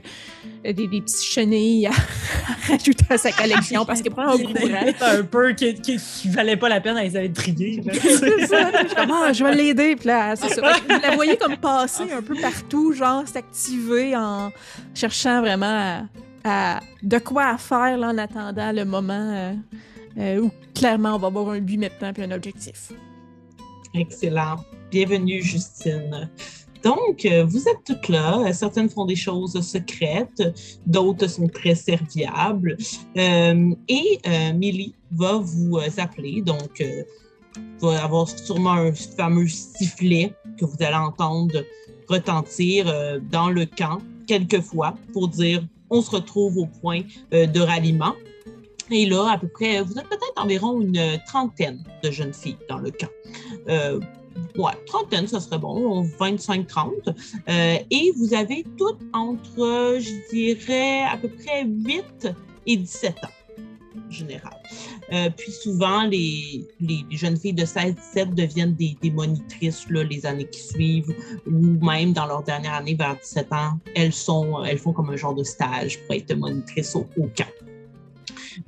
des, 0.64 0.72
des 0.72 1.00
petits 1.02 1.26
chenilles 1.26 1.86
à, 1.86 1.90
à 2.70 2.72
rajouter 2.72 3.04
à 3.10 3.18
sa 3.18 3.32
collection, 3.32 3.84
parce 3.84 4.00
qu'elle 4.00 4.12
prend 4.12 4.28
un 4.32 5.22
peu 5.24 5.52
qui, 5.52 5.74
qui, 5.74 5.96
qui 5.98 6.28
valait 6.28 6.56
pas 6.56 6.68
la 6.70 6.80
peine 6.80 6.96
à 6.96 7.02
les. 7.02 7.10
C'est 7.92 8.46
ça. 8.46 8.70
Je 8.72 8.94
Ah, 8.96 9.32
je 9.32 9.44
vais 9.44 9.54
l'aider. 9.54 9.96
Puis 9.96 10.08
là, 10.08 10.34
c'est 10.36 10.48
ça. 10.54 10.62
Que 10.88 11.33
comme 11.36 11.56
passer 11.56 12.10
un 12.12 12.22
peu 12.22 12.34
partout, 12.40 12.92
genre 12.92 13.26
s'activer 13.26 14.16
en 14.16 14.50
cherchant 14.94 15.40
vraiment 15.40 16.06
à, 16.44 16.80
de 17.02 17.18
quoi 17.18 17.56
faire 17.58 17.96
là, 17.98 18.08
en 18.08 18.18
attendant 18.18 18.72
le 18.72 18.84
moment 18.84 19.12
euh, 19.12 19.54
euh, 20.18 20.40
où 20.40 20.50
clairement 20.74 21.16
on 21.16 21.18
va 21.18 21.28
avoir 21.28 21.50
un 21.50 21.60
but 21.60 21.78
maintenant 21.78 22.12
puis 22.12 22.22
un 22.22 22.30
objectif. 22.30 22.92
Excellent. 23.94 24.56
Bienvenue, 24.90 25.42
Justine. 25.42 26.30
Donc, 26.82 27.24
euh, 27.24 27.44
vous 27.44 27.66
êtes 27.68 27.84
toutes 27.86 28.08
là. 28.08 28.52
Certaines 28.52 28.90
font 28.90 29.06
des 29.06 29.16
choses 29.16 29.58
secrètes, 29.62 30.42
d'autres 30.84 31.28
sont 31.28 31.48
très 31.48 31.74
serviables. 31.74 32.76
Et 33.16 34.20
Millie 34.54 34.94
va 35.12 35.38
vous 35.38 35.78
appeler. 35.96 36.42
Donc, 36.42 36.82
va 37.84 38.04
avoir 38.04 38.28
sûrement 38.28 38.72
un 38.72 38.92
fameux 38.92 39.48
sifflet 39.48 40.34
que 40.58 40.64
vous 40.64 40.76
allez 40.80 40.96
entendre 40.96 41.64
retentir 42.08 42.86
euh, 42.88 43.18
dans 43.30 43.50
le 43.50 43.66
camp 43.66 43.98
quelquefois 44.26 44.94
pour 45.12 45.28
dire 45.28 45.64
on 45.90 46.02
se 46.02 46.10
retrouve 46.10 46.58
au 46.58 46.66
point 46.66 47.02
euh, 47.32 47.46
de 47.46 47.60
ralliement. 47.60 48.14
Et 48.90 49.06
là, 49.06 49.32
à 49.32 49.38
peu 49.38 49.48
près, 49.48 49.80
vous 49.80 49.98
êtes 49.98 50.08
peut-être 50.08 50.34
environ 50.36 50.80
une 50.80 51.18
trentaine 51.26 51.82
de 52.02 52.10
jeunes 52.10 52.34
filles 52.34 52.58
dans 52.68 52.78
le 52.78 52.90
camp. 52.90 53.08
Euh, 53.68 53.98
ouais, 54.56 54.72
trentaine, 54.86 55.26
ça 55.26 55.40
serait 55.40 55.58
bon, 55.58 56.04
25-30. 56.18 56.90
Euh, 57.48 57.78
et 57.90 58.12
vous 58.16 58.34
avez 58.34 58.64
toutes 58.76 59.00
entre, 59.12 59.60
euh, 59.60 60.00
je 60.00 60.30
dirais, 60.30 61.02
à 61.02 61.16
peu 61.16 61.28
près 61.28 61.64
8 61.64 62.28
et 62.66 62.76
17 62.76 63.16
ans, 63.24 63.28
en 64.14 64.18
général. 64.18 64.56
Euh, 65.12 65.30
puis 65.36 65.50
souvent, 65.50 66.04
les, 66.04 66.66
jeunes 67.10 67.36
filles 67.36 67.54
de 67.54 67.64
16-17 67.64 68.34
deviennent 68.34 68.74
des, 68.74 68.96
monitrices 69.10 69.88
là, 69.90 70.04
les 70.04 70.24
années 70.26 70.48
qui 70.48 70.60
suivent, 70.60 71.14
ou 71.46 71.84
même 71.84 72.12
dans 72.12 72.26
leur 72.26 72.42
dernière 72.42 72.74
année, 72.74 72.94
vers 72.94 73.16
17 73.18 73.52
ans, 73.52 73.78
elles, 73.94 74.12
sont, 74.12 74.62
elles 74.64 74.78
font 74.78 74.92
comme 74.92 75.10
un 75.10 75.16
genre 75.16 75.34
de 75.34 75.44
stage 75.44 76.00
pour 76.02 76.14
être 76.14 76.34
monitrices 76.34 76.94
au, 76.94 77.04
camp. 77.36 77.44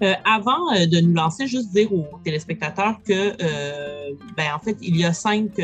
Euh, 0.03 0.15
avant 0.25 0.73
euh, 0.75 0.87
de 0.87 1.01
nous 1.01 1.15
lancer, 1.15 1.47
juste 1.47 1.73
dire 1.73 1.93
aux 1.93 2.19
téléspectateurs 2.25 3.01
que, 3.07 3.37
euh, 3.41 4.15
ben, 4.37 4.53
en 4.55 4.59
fait, 4.59 4.77
il 4.83 4.97
y 4.97 5.05
a 5.05 5.13
cinq 5.13 5.61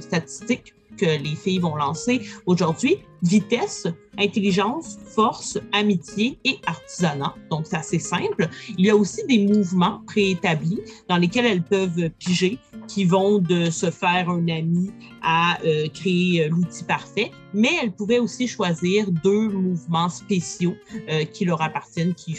statistiques 0.00 0.74
les 1.02 1.34
filles 1.34 1.58
vont 1.58 1.76
lancer 1.76 2.22
aujourd'hui. 2.46 2.98
Vitesse, 3.22 3.86
intelligence, 4.18 4.98
force, 5.14 5.58
amitié 5.72 6.38
et 6.44 6.58
artisanat. 6.66 7.34
Donc, 7.50 7.66
c'est 7.66 7.76
assez 7.76 7.98
simple. 7.98 8.48
Il 8.78 8.86
y 8.86 8.90
a 8.90 8.96
aussi 8.96 9.26
des 9.26 9.46
mouvements 9.46 10.02
préétablis 10.06 10.80
dans 11.08 11.18
lesquels 11.18 11.44
elles 11.44 11.62
peuvent 11.62 12.08
piger 12.18 12.58
qui 12.88 13.04
vont 13.04 13.38
de 13.38 13.70
se 13.70 13.90
faire 13.90 14.28
un 14.28 14.48
ami 14.48 14.90
à 15.22 15.58
euh, 15.64 15.86
créer 15.88 16.44
euh, 16.44 16.48
l'outil 16.48 16.82
parfait, 16.84 17.30
mais 17.54 17.70
elles 17.80 17.92
pouvaient 17.92 18.18
aussi 18.18 18.48
choisir 18.48 19.10
deux 19.10 19.48
mouvements 19.48 20.08
spéciaux 20.08 20.74
euh, 21.08 21.24
qui 21.24 21.44
leur 21.44 21.62
appartiennent, 21.62 22.14
qui 22.14 22.36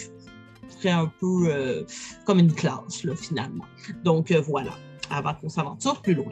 un 0.84 1.12
peu 1.20 1.86
comme 2.26 2.40
une 2.40 2.52
classe, 2.52 3.06
finalement. 3.16 3.66
Donc, 4.04 4.32
voilà, 4.32 4.72
avant 5.12 5.36
qu'on 5.36 5.50
s'aventure 5.50 6.02
plus 6.02 6.16
loin. 6.16 6.32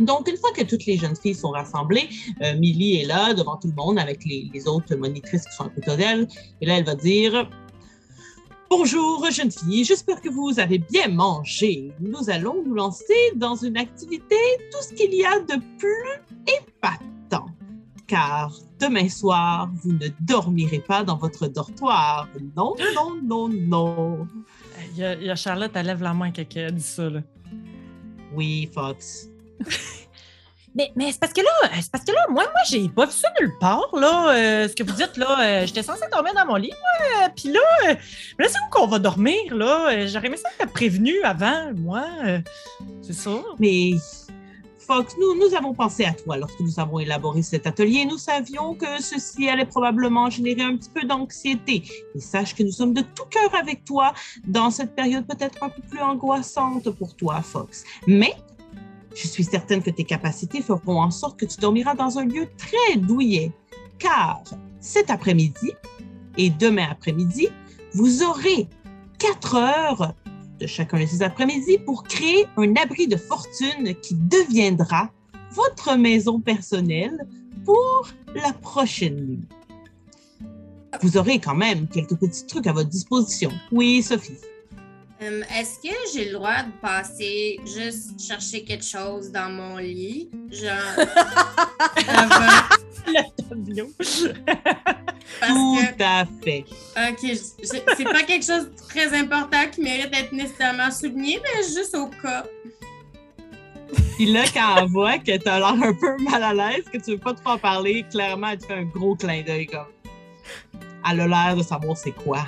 Donc, 0.00 0.28
une 0.28 0.36
fois 0.36 0.52
que 0.52 0.62
toutes 0.62 0.86
les 0.86 0.96
jeunes 0.96 1.16
filles 1.16 1.34
sont 1.34 1.50
rassemblées, 1.50 2.08
euh, 2.42 2.56
Millie 2.56 3.02
est 3.02 3.06
là 3.06 3.34
devant 3.34 3.56
tout 3.56 3.68
le 3.68 3.74
monde 3.74 3.98
avec 3.98 4.24
les, 4.24 4.50
les 4.52 4.68
autres 4.68 4.94
monitrices 4.94 5.44
qui 5.44 5.56
sont 5.56 5.64
à 5.64 5.70
côté 5.70 5.96
d'elle. 5.96 6.28
Et 6.60 6.66
là, 6.66 6.78
elle 6.78 6.84
va 6.84 6.94
dire 6.94 7.48
Bonjour, 8.70 9.26
jeunes 9.30 9.50
filles, 9.50 9.84
j'espère 9.84 10.20
que 10.20 10.28
vous 10.28 10.60
avez 10.60 10.78
bien 10.78 11.08
mangé. 11.08 11.90
Nous 12.00 12.28
allons 12.28 12.62
nous 12.66 12.74
lancer 12.74 13.32
dans 13.34 13.56
une 13.56 13.78
activité, 13.78 14.36
tout 14.70 14.82
ce 14.82 14.92
qu'il 14.92 15.14
y 15.14 15.24
a 15.24 15.40
de 15.40 15.58
plus 15.78 16.44
épatant. 16.60 17.46
Car 18.06 18.52
demain 18.78 19.08
soir, 19.08 19.70
vous 19.82 19.92
ne 19.92 20.08
dormirez 20.20 20.80
pas 20.80 21.02
dans 21.02 21.16
votre 21.16 21.46
dortoir. 21.48 22.28
Non, 22.54 22.74
non, 22.94 23.16
non, 23.22 23.48
non. 23.48 24.28
Il 24.92 24.98
y, 24.98 25.04
a, 25.04 25.14
il 25.14 25.24
y 25.24 25.30
a 25.30 25.36
Charlotte, 25.36 25.72
elle 25.74 25.86
lève 25.86 26.02
la 26.02 26.12
main 26.12 26.30
quand 26.30 26.44
elle 26.54 26.74
dit 26.74 26.82
ça. 26.82 27.08
Là. 27.08 27.22
Oui, 28.34 28.68
Fox. 28.74 29.30
Mais, 30.74 30.92
mais 30.94 31.10
c'est 31.10 31.18
parce 31.18 31.32
que 31.32 31.40
là, 31.40 31.70
c'est 31.80 31.90
parce 31.90 32.04
que 32.04 32.12
là, 32.12 32.26
moi, 32.28 32.44
moi, 32.44 32.62
j'ai 32.70 32.88
pas 32.88 33.06
vu 33.06 33.10
ça 33.12 33.28
nulle 33.40 33.52
part, 33.58 33.88
là. 33.94 34.32
euh, 34.34 34.68
ce 34.68 34.74
que 34.76 34.84
vous 34.84 34.92
dites, 34.92 35.16
là, 35.16 35.40
euh, 35.40 35.66
j'étais 35.66 35.82
censée 35.82 36.04
dormir 36.12 36.34
dans 36.34 36.46
mon 36.46 36.54
lit, 36.56 36.70
moi. 36.70 37.24
euh, 37.24 37.28
Puis 37.34 37.50
là, 37.50 37.60
euh, 37.88 37.94
c'est 38.38 38.48
où 38.50 38.70
qu'on 38.70 38.86
va 38.86 38.98
dormir, 39.00 39.56
là? 39.56 40.06
J'aurais 40.06 40.26
aimé 40.26 40.36
ça 40.36 40.48
être 40.60 40.72
prévenu 40.72 41.20
avant, 41.22 41.72
moi. 41.74 42.04
c'est 43.02 43.14
ça. 43.14 43.30
Mais 43.58 43.92
Fox, 44.78 45.16
nous, 45.18 45.34
nous 45.36 45.52
avons 45.56 45.74
pensé 45.74 46.04
à 46.04 46.12
toi 46.12 46.36
lorsque 46.36 46.60
nous 46.60 46.78
avons 46.78 47.00
élaboré 47.00 47.42
cet 47.42 47.66
atelier. 47.66 48.04
Nous 48.04 48.18
savions 48.18 48.74
que 48.74 49.02
ceci 49.02 49.48
allait 49.48 49.66
probablement 49.66 50.30
générer 50.30 50.62
un 50.62 50.76
petit 50.76 50.90
peu 50.90 51.02
d'anxiété. 51.04 51.82
Et 52.14 52.20
sache 52.20 52.54
que 52.54 52.62
nous 52.62 52.72
sommes 52.72 52.94
de 52.94 53.00
tout 53.02 53.24
cœur 53.30 53.52
avec 53.58 53.84
toi 53.84 54.12
dans 54.46 54.70
cette 54.70 54.94
période 54.94 55.26
peut-être 55.26 55.60
un 55.62 55.70
peu 55.70 55.82
plus 55.90 56.00
angoissante 56.00 56.88
pour 56.90 57.16
toi, 57.16 57.40
Fox. 57.42 57.84
Mais 58.06 58.34
je 59.20 59.26
suis 59.26 59.42
certaine 59.42 59.82
que 59.82 59.90
tes 59.90 60.04
capacités 60.04 60.62
feront 60.62 61.02
en 61.02 61.10
sorte 61.10 61.40
que 61.40 61.44
tu 61.44 61.58
dormiras 61.58 61.94
dans 61.94 62.18
un 62.18 62.24
lieu 62.24 62.46
très 62.56 62.96
douillet. 62.96 63.52
Car 63.98 64.42
cet 64.80 65.10
après-midi 65.10 65.72
et 66.36 66.50
demain 66.50 66.86
après-midi, 66.88 67.48
vous 67.94 68.22
aurez 68.22 68.68
quatre 69.18 69.56
heures 69.56 70.14
de 70.60 70.66
chacun 70.68 71.00
de 71.00 71.06
ces 71.06 71.22
après-midi 71.22 71.78
pour 71.78 72.04
créer 72.04 72.46
un 72.56 72.76
abri 72.76 73.08
de 73.08 73.16
fortune 73.16 73.94
qui 74.02 74.14
deviendra 74.14 75.10
votre 75.50 75.96
maison 75.96 76.38
personnelle 76.38 77.26
pour 77.64 78.08
la 78.36 78.52
prochaine 78.52 79.16
nuit. 79.16 79.48
Vous 81.02 81.16
aurez 81.16 81.40
quand 81.40 81.56
même 81.56 81.88
quelques 81.88 82.16
petits 82.16 82.46
trucs 82.46 82.68
à 82.68 82.72
votre 82.72 82.88
disposition. 82.88 83.50
Oui, 83.72 84.00
Sophie. 84.02 84.38
Euh, 85.20 85.42
Est-ce 85.58 85.80
que 85.80 85.94
j'ai 86.14 86.26
le 86.26 86.32
droit 86.34 86.62
de 86.62 86.70
passer 86.80 87.58
juste 87.66 88.20
chercher 88.20 88.62
quelque 88.64 88.84
chose 88.84 89.32
dans 89.32 89.50
mon 89.50 89.76
lit? 89.78 90.30
Genre. 90.50 91.06
avant- 92.08 92.76
Le 93.08 93.48
tableau. 93.48 93.90
parce 93.96 95.52
Tout 95.52 95.78
que. 95.96 96.02
à 96.02 96.24
fait. 96.44 96.64
Ok, 97.10 97.38
c'est 97.62 98.04
pas 98.04 98.22
quelque 98.22 98.44
chose 98.44 98.66
de 98.70 98.76
très 98.88 99.18
important 99.18 99.66
qui 99.72 99.80
mérite 99.80 100.10
d'être 100.12 100.32
nécessairement 100.32 100.90
souligné, 100.90 101.40
mais 101.42 101.62
juste 101.62 101.94
au 101.96 102.08
cas. 102.08 102.44
Puis 104.16 104.26
là, 104.26 104.44
quand 104.52 104.76
elle 104.76 104.88
voit 104.88 105.16
que 105.18 105.36
tu 105.38 105.48
as 105.48 105.58
l'air 105.58 105.68
un 105.68 105.94
peu 105.94 106.16
mal 106.22 106.42
à 106.42 106.52
l'aise, 106.52 106.84
que 106.92 106.98
tu 106.98 107.12
veux 107.12 107.18
pas 107.18 107.32
trop 107.32 107.52
en 107.52 107.58
parler, 107.58 108.04
clairement, 108.10 108.48
elle 108.48 108.58
te 108.58 108.66
fait 108.66 108.74
un 108.74 108.84
gros 108.84 109.16
clin 109.16 109.42
d'œil 109.42 109.66
comme. 109.66 109.86
Elle 111.10 111.20
a 111.20 111.26
l'air 111.28 111.56
de 111.56 111.62
savoir 111.62 111.96
c'est 111.96 112.12
quoi. 112.12 112.46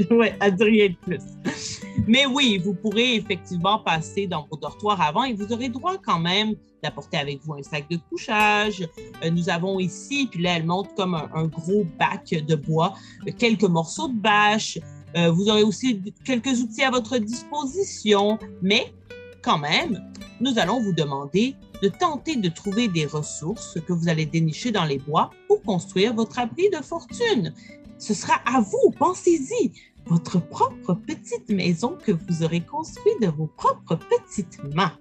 ouais, 0.10 0.34
elle 0.40 0.54
dit 0.54 0.64
rien 0.64 0.88
de 0.88 0.96
plus. 0.96 1.80
Mais 2.06 2.26
oui, 2.26 2.58
vous 2.58 2.74
pourrez 2.74 3.16
effectivement 3.16 3.78
passer 3.78 4.26
dans 4.26 4.46
vos 4.50 4.56
dortoirs 4.56 5.00
avant 5.00 5.24
et 5.24 5.34
vous 5.34 5.52
aurez 5.52 5.68
droit 5.68 5.96
quand 5.98 6.18
même 6.18 6.54
d'apporter 6.82 7.18
avec 7.18 7.40
vous 7.44 7.54
un 7.54 7.62
sac 7.62 7.88
de 7.90 7.98
couchage. 8.08 8.88
Euh, 9.22 9.30
nous 9.30 9.48
avons 9.50 9.78
ici, 9.78 10.28
puis 10.30 10.42
là, 10.42 10.56
elle 10.56 10.64
montre 10.64 10.94
comme 10.94 11.14
un, 11.14 11.28
un 11.34 11.46
gros 11.46 11.84
bac 11.98 12.30
de 12.30 12.54
bois, 12.54 12.94
euh, 13.26 13.32
quelques 13.36 13.64
morceaux 13.64 14.08
de 14.08 14.18
bâche. 14.18 14.78
Euh, 15.16 15.30
vous 15.30 15.48
aurez 15.48 15.62
aussi 15.62 16.00
quelques 16.24 16.60
outils 16.60 16.82
à 16.82 16.90
votre 16.90 17.18
disposition, 17.18 18.38
mais 18.62 18.94
quand 19.42 19.58
même, 19.58 20.00
nous 20.40 20.58
allons 20.58 20.80
vous 20.80 20.92
demander 20.92 21.56
de 21.82 21.88
tenter 21.88 22.36
de 22.36 22.48
trouver 22.48 22.88
des 22.88 23.06
ressources 23.06 23.78
que 23.86 23.92
vous 23.92 24.08
allez 24.08 24.26
dénicher 24.26 24.70
dans 24.70 24.84
les 24.84 24.98
bois 24.98 25.30
pour 25.48 25.62
construire 25.62 26.14
votre 26.14 26.38
abri 26.38 26.70
de 26.70 26.82
fortune. 26.82 27.52
Ce 27.98 28.14
sera 28.14 28.34
à 28.46 28.60
vous, 28.62 28.90
pensez-y, 28.98 29.72
votre 30.06 30.40
propre 30.40 30.94
petite 30.94 31.48
maison 31.50 31.96
que 32.04 32.12
vous 32.12 32.42
aurez 32.42 32.60
construite 32.60 33.20
de 33.20 33.28
vos 33.28 33.46
propres 33.46 33.96
petites 33.96 34.62
mains. 34.74 34.92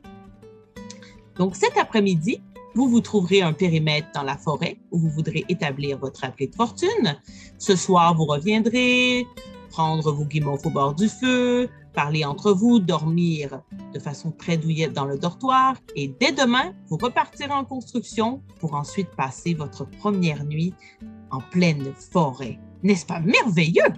Donc 1.35 1.55
cet 1.55 1.77
après-midi, 1.77 2.41
vous 2.75 2.88
vous 2.88 3.01
trouverez 3.01 3.41
un 3.41 3.53
périmètre 3.53 4.07
dans 4.13 4.23
la 4.23 4.38
forêt 4.38 4.77
où 4.91 4.99
vous 4.99 5.09
voudrez 5.09 5.45
établir 5.49 5.97
votre 5.97 6.23
abri 6.23 6.47
de 6.47 6.55
fortune. 6.55 7.19
Ce 7.57 7.75
soir, 7.75 8.15
vous 8.15 8.25
reviendrez, 8.25 9.25
prendre 9.69 10.12
vos 10.12 10.25
guimauves 10.25 10.65
au 10.65 10.69
bord 10.69 10.93
du 10.93 11.07
feu, 11.07 11.69
parler 11.93 12.25
entre 12.25 12.51
vous, 12.51 12.79
dormir 12.79 13.62
de 13.93 13.99
façon 13.99 14.31
très 14.31 14.57
douillette 14.57 14.93
dans 14.93 15.05
le 15.05 15.17
dortoir 15.17 15.75
et 15.95 16.07
dès 16.19 16.31
demain, 16.31 16.73
vous 16.88 16.97
repartirez 16.97 17.51
en 17.51 17.65
construction 17.65 18.41
pour 18.59 18.75
ensuite 18.75 19.09
passer 19.15 19.53
votre 19.53 19.85
première 19.85 20.45
nuit 20.45 20.73
en 21.31 21.39
pleine 21.39 21.93
forêt. 22.12 22.59
N'est-ce 22.83 23.05
pas 23.05 23.19
merveilleux? 23.19 23.93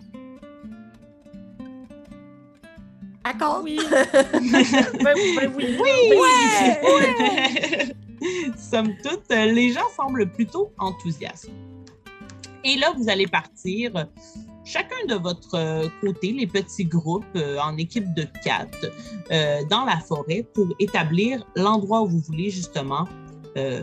D'accord. 3.23 3.61
Oui. 3.63 3.79
ben, 3.91 4.43
ben 5.03 5.53
oui. 5.55 5.77
Oui! 5.79 6.17
Somme 8.57 8.95
toute, 9.03 9.31
euh, 9.31 9.45
les 9.45 9.71
gens 9.71 9.89
semblent 9.95 10.29
plutôt 10.29 10.71
enthousiastes. 10.77 11.49
Et 12.63 12.75
là, 12.75 12.93
vous 12.95 13.09
allez 13.09 13.27
partir 13.27 13.91
chacun 14.71 15.05
de 15.07 15.15
votre 15.15 15.55
euh, 15.55 15.87
côté, 16.01 16.31
les 16.31 16.47
petits 16.47 16.85
groupes 16.85 17.25
euh, 17.35 17.57
en 17.59 17.77
équipe 17.77 18.13
de 18.13 18.25
quatre, 18.43 18.91
euh, 19.31 19.61
dans 19.69 19.85
la 19.85 19.97
forêt 19.97 20.45
pour 20.53 20.67
établir 20.79 21.45
l'endroit 21.55 22.01
où 22.01 22.07
vous 22.07 22.19
voulez 22.19 22.49
justement 22.49 23.07
euh, 23.57 23.81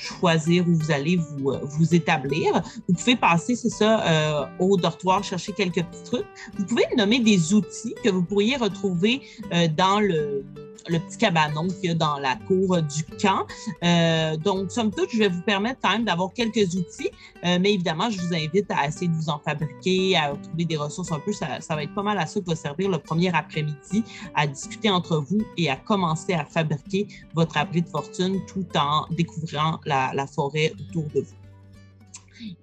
choisir 0.00 0.66
où 0.68 0.74
vous 0.74 0.90
allez 0.90 1.16
vous, 1.16 1.50
euh, 1.50 1.60
vous 1.62 1.94
établir. 1.94 2.62
Vous 2.88 2.94
pouvez 2.94 3.16
passer, 3.16 3.54
c'est 3.54 3.70
ça, 3.70 4.00
euh, 4.00 4.46
au 4.58 4.76
dortoir, 4.76 5.22
chercher 5.22 5.52
quelques 5.52 5.84
petits 5.84 6.04
trucs. 6.04 6.26
Vous 6.58 6.64
pouvez 6.64 6.84
nommer 6.96 7.20
des 7.20 7.54
outils 7.54 7.94
que 8.02 8.10
vous 8.10 8.22
pourriez 8.22 8.56
retrouver 8.56 9.22
euh, 9.52 9.68
dans 9.76 10.00
le, 10.00 10.44
le 10.88 10.98
petit 10.98 11.18
cabanon 11.18 11.68
qu'il 11.68 11.84
y 11.84 11.88
a 11.90 11.94
dans 11.94 12.18
la 12.18 12.36
cour 12.36 12.80
du 12.82 13.04
camp. 13.20 13.46
Euh, 13.84 14.36
donc, 14.36 14.70
somme 14.70 14.90
toute, 14.90 15.10
je 15.12 15.18
vais 15.18 15.28
vous 15.28 15.42
permettre 15.42 15.80
quand 15.82 15.90
même 15.90 16.04
d'avoir 16.04 16.32
quelques 16.32 16.74
outils, 16.74 17.10
euh, 17.44 17.58
mais 17.60 17.74
évidemment, 17.74 18.10
je 18.10 18.20
vous 18.20 18.34
invite 18.34 18.70
à 18.70 18.86
essayer 18.86 19.08
de 19.08 19.14
vous 19.14 19.28
en 19.28 19.38
fabriquer, 19.38 20.16
à 20.16 20.34
trouver 20.34 20.64
des 20.64 20.76
ressources 20.76 21.12
un 21.12 21.20
peu. 21.20 21.32
Ça, 21.32 21.58
va 21.68 21.82
être 21.82 21.94
pas 21.94 22.02
mal 22.02 22.18
à 22.18 22.26
ça 22.26 22.40
qui 22.40 22.46
va 22.46 22.56
servir 22.56 22.88
le 22.90 22.98
premier 22.98 23.34
après-midi, 23.34 24.04
à 24.34 24.46
discuter 24.46 24.90
entre 24.90 25.18
vous 25.18 25.42
et 25.56 25.70
à 25.70 25.76
commencer 25.76 26.32
à 26.34 26.44
fabriquer 26.44 27.06
votre 27.34 27.56
abri 27.56 27.82
de 27.82 27.88
fortune 27.88 28.40
tout 28.46 28.66
en 28.76 29.06
découvrant 29.10 29.80
la, 29.84 30.26
forêt 30.26 30.72
autour 30.78 31.04
de 31.14 31.20
vous. 31.20 31.34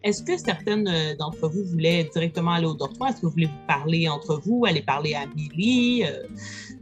Est-ce 0.03 0.23
que 0.23 0.38
certaines 0.38 0.88
euh, 0.88 1.15
d'entre 1.15 1.47
vous 1.49 1.63
voulaient 1.65 2.10
directement 2.12 2.51
aller 2.51 2.65
au 2.65 2.73
dortoir? 2.73 3.10
Est-ce 3.10 3.21
que 3.21 3.25
vous 3.27 3.34
voulez 3.34 3.45
vous 3.45 3.67
parler 3.67 4.10
entre 4.10 4.41
vous, 4.43 4.65
aller 4.65 4.82
parler 4.82 5.13
à 5.13 5.25
vous 5.25 5.38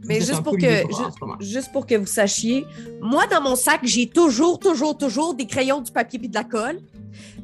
Mais 0.06 0.20
juste 0.20 0.42
pour 0.42 0.56
que-. 0.56 0.84
Juste 1.40 1.72
pour 1.72 1.86
que 1.86 1.94
vous 1.94 2.06
sachiez, 2.06 2.64
moi, 3.00 3.26
dans 3.26 3.40
mon 3.40 3.56
sac, 3.56 3.80
j'ai 3.82 4.08
toujours, 4.08 4.58
toujours, 4.58 4.96
toujours 4.96 5.34
des 5.34 5.46
crayons, 5.46 5.80
du 5.80 5.92
papier 5.92 6.20
et 6.22 6.28
de 6.28 6.34
la 6.34 6.44
colle. 6.44 6.80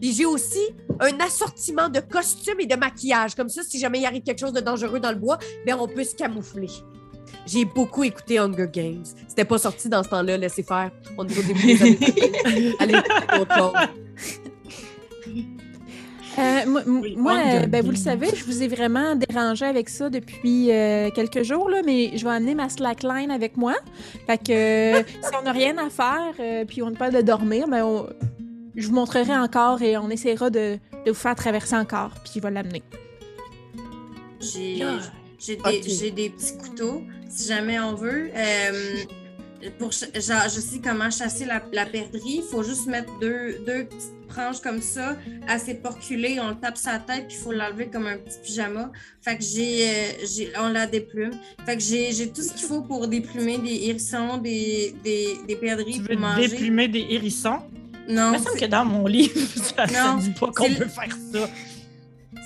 Puis 0.00 0.12
j'ai 0.12 0.26
aussi 0.26 0.60
un 1.00 1.18
assortiment 1.20 1.88
de 1.88 2.00
costumes 2.00 2.60
et 2.60 2.66
de 2.66 2.76
maquillage. 2.76 3.34
Comme 3.34 3.48
ça, 3.48 3.62
si 3.62 3.78
jamais 3.78 4.00
il 4.00 4.06
arrive 4.06 4.22
quelque 4.22 4.40
chose 4.40 4.52
de 4.52 4.60
dangereux 4.60 5.00
dans 5.00 5.12
le 5.12 5.18
bois, 5.18 5.38
ben 5.66 5.76
on 5.78 5.88
peut 5.88 6.04
se 6.04 6.14
camoufler. 6.14 6.68
J'ai 7.46 7.64
beaucoup 7.64 8.04
écouté 8.04 8.38
Hunger 8.38 8.68
Games. 8.72 9.04
C'était 9.28 9.44
pas 9.44 9.58
sorti 9.58 9.88
dans 9.88 10.02
ce 10.02 10.08
temps-là, 10.10 10.36
laissez 10.36 10.62
faire. 10.62 10.90
On 11.18 11.26
est 11.26 11.38
au 11.38 11.42
début 11.42 11.66
des 11.66 11.82
années. 11.82 12.74
Allez, 12.78 12.94
chose. 13.56 13.72
Euh, 16.38 16.66
moi, 16.66 16.82
Oui, 16.86 17.34
euh, 17.46 17.66
ben, 17.66 17.84
vous 17.84 17.90
le 17.90 17.96
savez, 17.96 18.28
je 18.34 18.44
vous 18.44 18.62
ai 18.62 18.68
vraiment 18.68 19.14
dérangé 19.16 19.66
avec 19.66 19.88
ça 19.88 20.08
depuis 20.08 20.70
euh, 20.70 21.10
quelques 21.10 21.42
jours, 21.42 21.68
là, 21.68 21.82
mais 21.84 22.16
je 22.16 22.24
vais 22.24 22.30
amener 22.30 22.54
ma 22.54 22.68
slackline 22.68 23.30
avec 23.30 23.56
moi. 23.56 23.74
Fait 24.26 24.38
que 24.38 25.04
si 25.22 25.30
on 25.38 25.42
n'a 25.42 25.52
rien 25.52 25.76
à 25.78 25.90
faire, 25.90 26.32
euh, 26.40 26.64
puis 26.64 26.82
on 26.82 26.90
n'a 26.90 26.96
pas 26.96 27.10
de 27.10 27.20
dormir, 27.20 27.68
ben, 27.68 27.84
on- 27.84 28.06
je 28.74 28.86
vous 28.88 28.94
montrerai 28.94 29.36
encore 29.36 29.82
et 29.82 29.98
on 29.98 30.08
essaiera 30.08 30.48
de, 30.48 30.78
de 31.04 31.10
vous 31.10 31.14
faire 31.14 31.34
traverser 31.34 31.76
encore, 31.76 32.12
puis 32.24 32.32
je 32.36 32.40
vais 32.40 32.50
l'amener. 32.50 32.82
J'ai 34.40 34.82
j'ai 35.38 35.56
des, 36.12 36.30
petits 36.30 36.56
couteaux, 36.56 37.02
si 37.28 37.48
jamais 37.48 37.78
on 37.80 37.94
veut. 37.94 38.30
Euh, 38.34 38.96
pour, 39.78 39.90
genre, 39.90 40.42
je 40.44 40.60
sais 40.60 40.80
comment 40.82 41.10
chasser 41.10 41.44
la, 41.44 41.60
la 41.72 41.84
perdrix. 41.84 42.36
Il 42.36 42.42
faut 42.42 42.62
juste 42.62 42.86
mettre 42.86 43.12
deux, 43.20 43.58
deux 43.66 43.84
petites 43.86 44.21
frange 44.32 44.60
comme 44.60 44.80
ça, 44.80 45.16
assez 45.48 45.74
porculée, 45.74 46.38
on 46.40 46.48
le 46.50 46.54
tape 46.54 46.76
sa 46.76 46.98
tête, 46.98 47.26
puis 47.28 47.36
il 47.38 47.42
faut 47.42 47.52
l'enlever 47.52 47.86
comme 47.86 48.06
un 48.06 48.16
petit 48.16 48.38
pyjama. 48.42 48.90
Fait 49.20 49.36
que 49.36 49.42
j'ai, 49.44 49.88
euh, 49.88 49.92
j'ai 50.24 50.52
on 50.58 50.68
la 50.68 50.86
déplume. 50.86 51.32
Fait 51.66 51.76
que 51.76 51.82
j'ai, 51.82 52.12
j'ai 52.12 52.28
tout 52.30 52.42
ce 52.42 52.52
qu'il 52.52 52.66
faut 52.66 52.82
pour 52.82 53.08
déplumer 53.08 53.58
des 53.58 53.88
hérissons, 53.88 54.38
des, 54.38 54.94
des, 55.04 55.36
des 55.46 55.56
perdrix 55.56 55.94
Tu 55.94 56.02
pour 56.02 56.18
manger. 56.18 56.48
déplumer 56.48 56.88
des 56.88 57.06
hérissons? 57.10 57.58
Non, 58.08 58.32
Il 58.34 58.38
me 58.40 58.44
semble 58.44 58.58
que 58.58 58.64
dans 58.66 58.84
mon 58.84 59.06
livre, 59.16 59.38
ça 59.76 59.86
ne 59.86 60.20
dit 60.22 60.30
pas 60.30 60.46
qu'on 60.48 60.66
peut 60.74 60.86
faire 60.88 61.16
ça. 61.32 61.48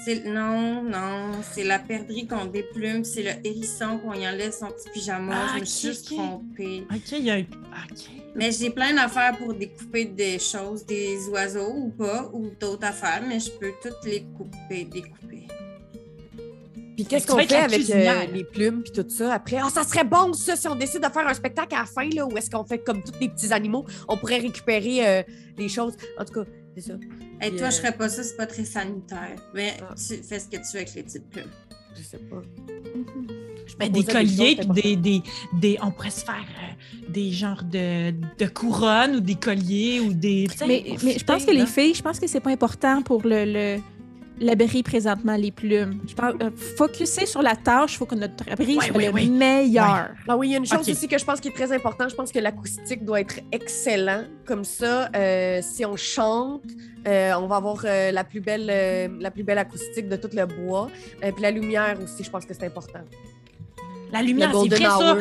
C'est, 0.07 0.25
non, 0.25 0.85
non, 0.85 1.33
c'est 1.53 1.65
la 1.65 1.81
perdrix 1.81 2.29
qu'on 2.29 2.45
déplume, 2.45 3.03
c'est 3.03 3.25
le 3.25 3.33
hérisson 3.45 3.99
qu'on 3.99 4.13
y 4.13 4.27
enlève 4.27 4.53
son 4.53 4.69
petit 4.69 4.89
pyjama. 4.91 5.35
Ah, 5.35 5.55
je 5.57 5.61
me 5.61 5.65
suis 5.65 5.89
juste 5.89 6.07
trompée. 6.07 6.87
OK, 6.89 7.13
il 7.13 7.25
y 7.25 7.31
a 7.31 7.35
un... 7.35 7.41
OK. 7.41 8.09
Mais 8.37 8.53
j'ai 8.53 8.71
plein 8.71 8.95
d'affaires 8.95 9.37
pour 9.37 9.53
découper 9.53 10.05
des 10.05 10.39
choses, 10.39 10.87
des 10.87 11.27
oiseaux 11.29 11.73
ou 11.75 11.89
pas, 11.89 12.31
ou 12.33 12.51
d'autres 12.61 12.85
affaires, 12.85 13.23
mais 13.27 13.41
je 13.41 13.51
peux 13.51 13.73
toutes 13.83 14.05
les 14.05 14.25
couper, 14.37 14.85
découper. 14.85 15.49
Puis 16.95 17.05
qu'est-ce 17.05 17.27
qu'on 17.27 17.39
fait 17.39 17.53
avec 17.57 17.91
euh, 17.91 18.27
les 18.33 18.45
plumes 18.45 18.83
puis 18.85 18.93
tout 18.93 19.11
ça 19.11 19.35
après? 19.35 19.59
Ah, 19.61 19.71
ça 19.71 19.83
serait 19.83 20.05
bon 20.05 20.33
ça 20.35 20.55
si 20.55 20.69
on 20.69 20.77
décide 20.77 21.03
de 21.03 21.09
faire 21.09 21.27
un 21.27 21.35
spectacle 21.35 21.75
à 21.75 21.81
la 21.81 21.85
fin 21.85 22.09
là, 22.11 22.27
où 22.27 22.39
est-ce 22.39 22.49
qu'on 22.49 22.65
fait 22.65 22.79
comme 22.79 23.03
tous 23.03 23.19
les 23.21 23.29
petits 23.29 23.53
animaux, 23.53 23.85
on 24.09 24.17
pourrait 24.17 24.39
récupérer 24.39 25.07
euh, 25.07 25.23
les 25.59 25.69
choses. 25.69 25.95
En 26.19 26.25
tout 26.25 26.33
cas, 26.33 26.51
c'est 26.77 26.83
ça. 26.83 26.95
Et 27.43 27.51
toi, 27.57 27.67
euh, 27.67 27.71
je 27.71 27.77
ferais 27.79 27.97
pas 27.97 28.09
ça, 28.09 28.23
c'est 28.23 28.37
pas 28.37 28.47
très 28.47 28.65
sanitaire. 28.65 29.37
Mais 29.55 29.75
Ah. 29.83 29.95
tu 29.97 30.17
fais 30.23 30.39
ce 30.39 30.47
que 30.47 30.57
tu 30.57 30.63
veux 30.75 30.77
avec 30.77 30.95
les 30.95 31.03
petites 31.03 31.29
plumes. 31.31 31.51
Je 31.97 32.03
sais 32.03 32.19
pas. 32.19 32.43
Je 33.67 33.75
Ben, 33.77 33.91
des 33.91 34.05
colliers, 34.05 34.57
puis 34.57 34.67
des, 34.69 34.97
des, 34.97 35.23
des... 35.55 35.79
On 35.83 35.91
pourrait 35.91 36.11
se 36.11 36.25
faire 36.25 36.35
euh, 36.37 37.09
des 37.09 37.33
genres 37.33 37.65
de, 37.65 38.11
de 38.13 38.47
couronnes 38.47 39.17
ou 39.17 39.21
des 39.21 39.35
colliers 39.35 40.01
ou 40.01 40.13
des... 40.13 40.47
Mais, 40.67 40.85
mais 41.03 41.19
je 41.19 41.25
pense 41.25 41.45
que 41.45 41.51
les 41.51 41.67
filles, 41.67 41.95
je 41.95 42.03
pense 42.03 42.21
que 42.21 42.27
c'est 42.27 42.41
pas 42.41 42.51
important 42.51 43.03
pour 43.03 43.23
le, 43.25 43.45
le- 43.45 43.81
l'abri 44.41 44.83
présentement, 44.83 45.37
les 45.37 45.51
plumes. 45.51 46.01
Je 46.07 46.15
pense, 46.15 46.35
euh, 46.43 46.51
focuser 46.77 47.27
sur 47.27 47.43
la 47.43 47.57
tâche, 47.57 47.95
il 47.95 47.97
faut 47.99 48.07
que 48.07 48.15
notre 48.15 48.45
abri 48.51 48.77
Ouais, 48.77 48.87
soit 48.87 48.97
ouais, 48.97 49.07
le 49.07 49.13
ouais. 49.13 49.27
meilleur. 49.27 50.11
Ah 50.29 50.37
oui, 50.37 50.49
il 50.49 50.53
y 50.53 50.55
a 50.55 50.59
une 50.59 50.67
chose 50.67 50.89
aussi 50.89 51.09
que 51.09 51.19
je 51.19 51.25
pense 51.25 51.41
qui 51.41 51.49
est 51.49 51.55
très 51.55 51.73
importante. 51.73 52.11
Je 52.11 52.15
pense 52.15 52.33
que 52.33 52.39
l'acoustique 52.39 53.05
doit 53.05 53.21
être 53.21 53.41
excellent. 53.53 54.25
Comme 54.45 54.65
ça, 54.65 55.09
euh, 55.15 55.61
si 55.63 55.85
on 55.85 55.97
chante, 55.97 56.63
euh, 57.07 57.33
on 57.35 57.47
va 57.47 57.57
avoir 57.57 57.83
euh, 57.85 58.13
la, 58.13 58.25
plus 58.25 58.41
belle, 58.41 58.67
la 59.21 59.31
plus 59.31 59.43
belle 59.43 59.59
acoustique 59.59 60.09
de 60.09 60.17
tout 60.17 60.31
le 60.33 60.47
bois. 60.47 60.91
Puis 61.21 61.43
la 61.43 61.51
lumière 61.51 61.97
aussi, 62.03 62.23
je 62.25 62.31
pense 62.31 62.45
que 62.45 62.55
c'est 62.55 62.67
important. 62.67 63.01
La 64.13 64.23
lumière, 64.23 64.53
c'est 64.53 64.69
vrai, 64.69 64.85
ça. 64.85 65.17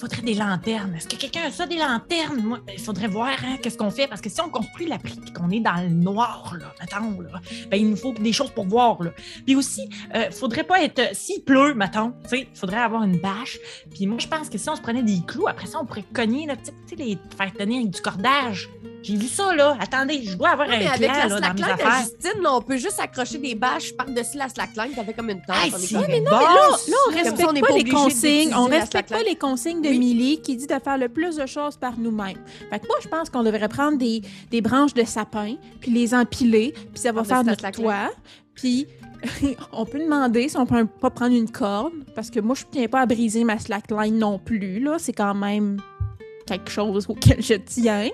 Faudrait 0.00 0.22
des 0.22 0.34
lanternes. 0.34 0.94
Est-ce 0.94 1.08
que 1.08 1.16
quelqu'un 1.16 1.42
a 1.46 1.50
ça, 1.50 1.66
des 1.66 1.76
lanternes? 1.76 2.42
Moi, 2.42 2.60
il 2.72 2.80
faudrait 2.80 3.08
voir 3.08 3.36
hein, 3.44 3.56
qu'est-ce 3.62 3.76
qu'on 3.76 3.90
fait. 3.90 4.06
Parce 4.08 4.20
que 4.20 4.30
si 4.30 4.40
on 4.40 4.48
construit 4.48 4.86
l'abri 4.86 5.18
et 5.26 5.32
qu'on 5.32 5.50
est 5.50 5.60
dans 5.60 5.80
le 5.80 5.88
noir, 5.88 6.56
là, 6.58 6.72
mettons, 6.80 7.20
là, 7.20 7.40
ben, 7.70 7.76
il 7.76 7.90
nous 7.90 7.96
faut 7.96 8.12
des 8.12 8.32
choses 8.32 8.50
pour 8.50 8.66
voir. 8.66 9.02
Là. 9.02 9.10
Puis 9.44 9.54
aussi, 9.54 9.88
il 10.14 10.32
faudrait 10.32 10.64
pas 10.64 10.82
être... 10.82 11.14
S'il 11.14 11.42
pleut, 11.44 11.74
mettons, 11.74 12.14
il 12.32 12.46
faudrait 12.54 12.80
avoir 12.80 13.02
une 13.02 13.18
bâche. 13.18 13.58
Puis 13.94 14.06
moi, 14.06 14.18
je 14.18 14.28
pense 14.28 14.48
que 14.48 14.58
si 14.58 14.68
on 14.68 14.76
se 14.76 14.82
prenait 14.82 15.02
des 15.02 15.20
clous, 15.26 15.48
après 15.48 15.66
ça, 15.66 15.78
on 15.80 15.84
pourrait 15.84 16.04
cogner, 16.14 16.46
là, 16.46 16.56
tu 16.56 16.66
sais, 16.66 16.72
tu 16.86 16.96
sais, 16.96 17.02
les 17.02 17.18
faire 17.36 17.52
tenir 17.52 17.80
avec 17.80 17.90
du 17.90 18.00
cordage. 18.00 18.68
J'ai 19.02 19.16
vu 19.16 19.28
ça, 19.28 19.54
là. 19.54 19.76
Attendez, 19.80 20.22
je 20.24 20.36
dois 20.36 20.50
avoir 20.50 20.68
mais 20.68 20.86
un 20.86 20.90
avec 20.90 21.10
plan, 21.10 21.18
la 21.18 21.28
là, 21.28 21.40
dans 21.40 21.54
mes 21.54 21.62
slackline 21.62 21.86
affaires. 21.86 22.00
Justine, 22.02 22.42
là, 22.42 22.54
on 22.54 22.62
peut 22.62 22.76
juste 22.76 23.00
accrocher 23.00 23.38
des 23.38 23.54
bâches 23.54 23.92
par-dessus 23.96 24.36
la 24.36 24.48
slackline, 24.48 24.94
ça 24.94 25.04
fait 25.04 25.14
comme 25.14 25.30
une 25.30 25.42
tente. 25.42 25.56
Hey, 25.56 25.72
on 25.74 25.78
est 25.78 25.80
c'est 25.80 25.94
correct. 25.94 26.24
bon, 26.24 26.30
Là, 26.30 26.68
on 26.70 27.12
ça, 27.12 27.16
respecte 27.16 27.48
on 27.48 27.60
pas 27.60 27.66
pas 27.68 27.74
les 27.76 27.84
consignes. 27.84 28.54
On 28.54 28.64
respecte 28.64 29.10
pas 29.10 29.22
les 29.22 29.36
consignes 29.36 29.82
de 29.82 29.88
Oui. 29.88 29.98
Millie 29.98 30.40
qui 30.40 30.56
dit 30.56 30.66
de 30.66 30.78
faire 30.82 30.98
le 30.98 31.08
plus 31.08 31.36
de 31.36 31.46
choses 31.46 31.76
par 31.76 31.98
nous-mêmes. 31.98 32.38
Fait 32.70 32.78
que 32.78 32.86
moi, 32.86 32.96
je 33.02 33.08
pense 33.08 33.30
qu'on 33.30 33.42
devrait 33.42 33.68
prendre 33.68 33.98
des, 33.98 34.22
des 34.50 34.60
branches 34.60 34.94
de 34.94 35.04
sapin, 35.04 35.56
puis 35.80 35.90
les 35.90 36.14
empiler, 36.14 36.72
puis 36.74 37.00
ça 37.00 37.12
va 37.12 37.22
Par-dessus 37.22 37.28
faire 37.28 37.44
la 37.44 37.50
notre 37.50 37.70
toit. 37.70 38.10
Puis 38.54 38.86
on 39.72 39.84
peut 39.84 39.98
demander 39.98 40.48
si 40.48 40.56
on 40.56 40.66
peut 40.66 40.86
pas 40.86 41.10
prendre 41.10 41.34
une 41.34 41.50
corde, 41.50 41.92
parce 42.14 42.30
que 42.30 42.40
moi, 42.40 42.54
je 42.54 42.64
tiens 42.70 42.88
pas 42.88 43.00
à 43.00 43.06
briser 43.06 43.44
ma 43.44 43.58
slackline 43.58 44.18
non 44.18 44.38
plus. 44.38 44.80
Là, 44.80 44.96
c'est 44.98 45.12
quand 45.12 45.34
même 45.34 45.80
quelque 46.58 46.70
chose 46.70 47.06
auquel 47.08 47.42
je 47.42 47.54
tiens. 47.54 48.08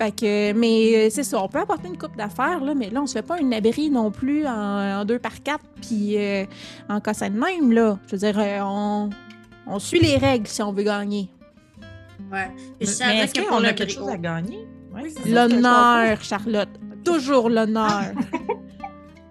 Fait 0.00 0.12
que, 0.12 0.52
mais 0.52 1.06
euh, 1.06 1.10
c'est 1.10 1.22
ça, 1.24 1.42
on 1.42 1.48
peut 1.48 1.58
apporter 1.58 1.88
une 1.88 1.98
coupe 1.98 2.16
d'affaires, 2.16 2.62
là, 2.62 2.74
mais 2.74 2.90
là, 2.90 3.02
on 3.02 3.06
se 3.06 3.14
fait 3.14 3.22
pas 3.22 3.36
un 3.40 3.52
abri 3.52 3.90
non 3.90 4.10
plus 4.10 4.46
en, 4.46 5.00
en 5.00 5.04
deux 5.04 5.18
par 5.18 5.42
quatre, 5.42 5.64
puis 5.80 6.16
euh, 6.16 6.44
en 6.88 7.00
cassant 7.00 7.28
de 7.28 7.38
même, 7.38 7.72
là. 7.72 7.98
Je 8.06 8.12
veux 8.12 8.18
dire, 8.18 8.38
euh, 8.38 8.60
on, 8.62 9.10
on 9.66 9.78
suit 9.78 10.00
les 10.00 10.16
règles 10.16 10.46
si 10.46 10.62
on 10.62 10.72
veut 10.72 10.84
gagner. 10.84 11.28
Ouais. 12.30 12.50
Je 12.80 12.86
est-ce 12.86 13.40
qu'on 13.40 13.64
a 13.64 13.72
quelque 13.72 13.92
chose 13.92 14.08
à 14.08 14.16
gagner? 14.16 14.66
Ouais. 14.94 15.02
Oui, 15.24 15.30
L'honneur, 15.32 16.22
Charlotte. 16.22 16.68
Toujours 17.04 17.48
l'honneur. 17.48 18.12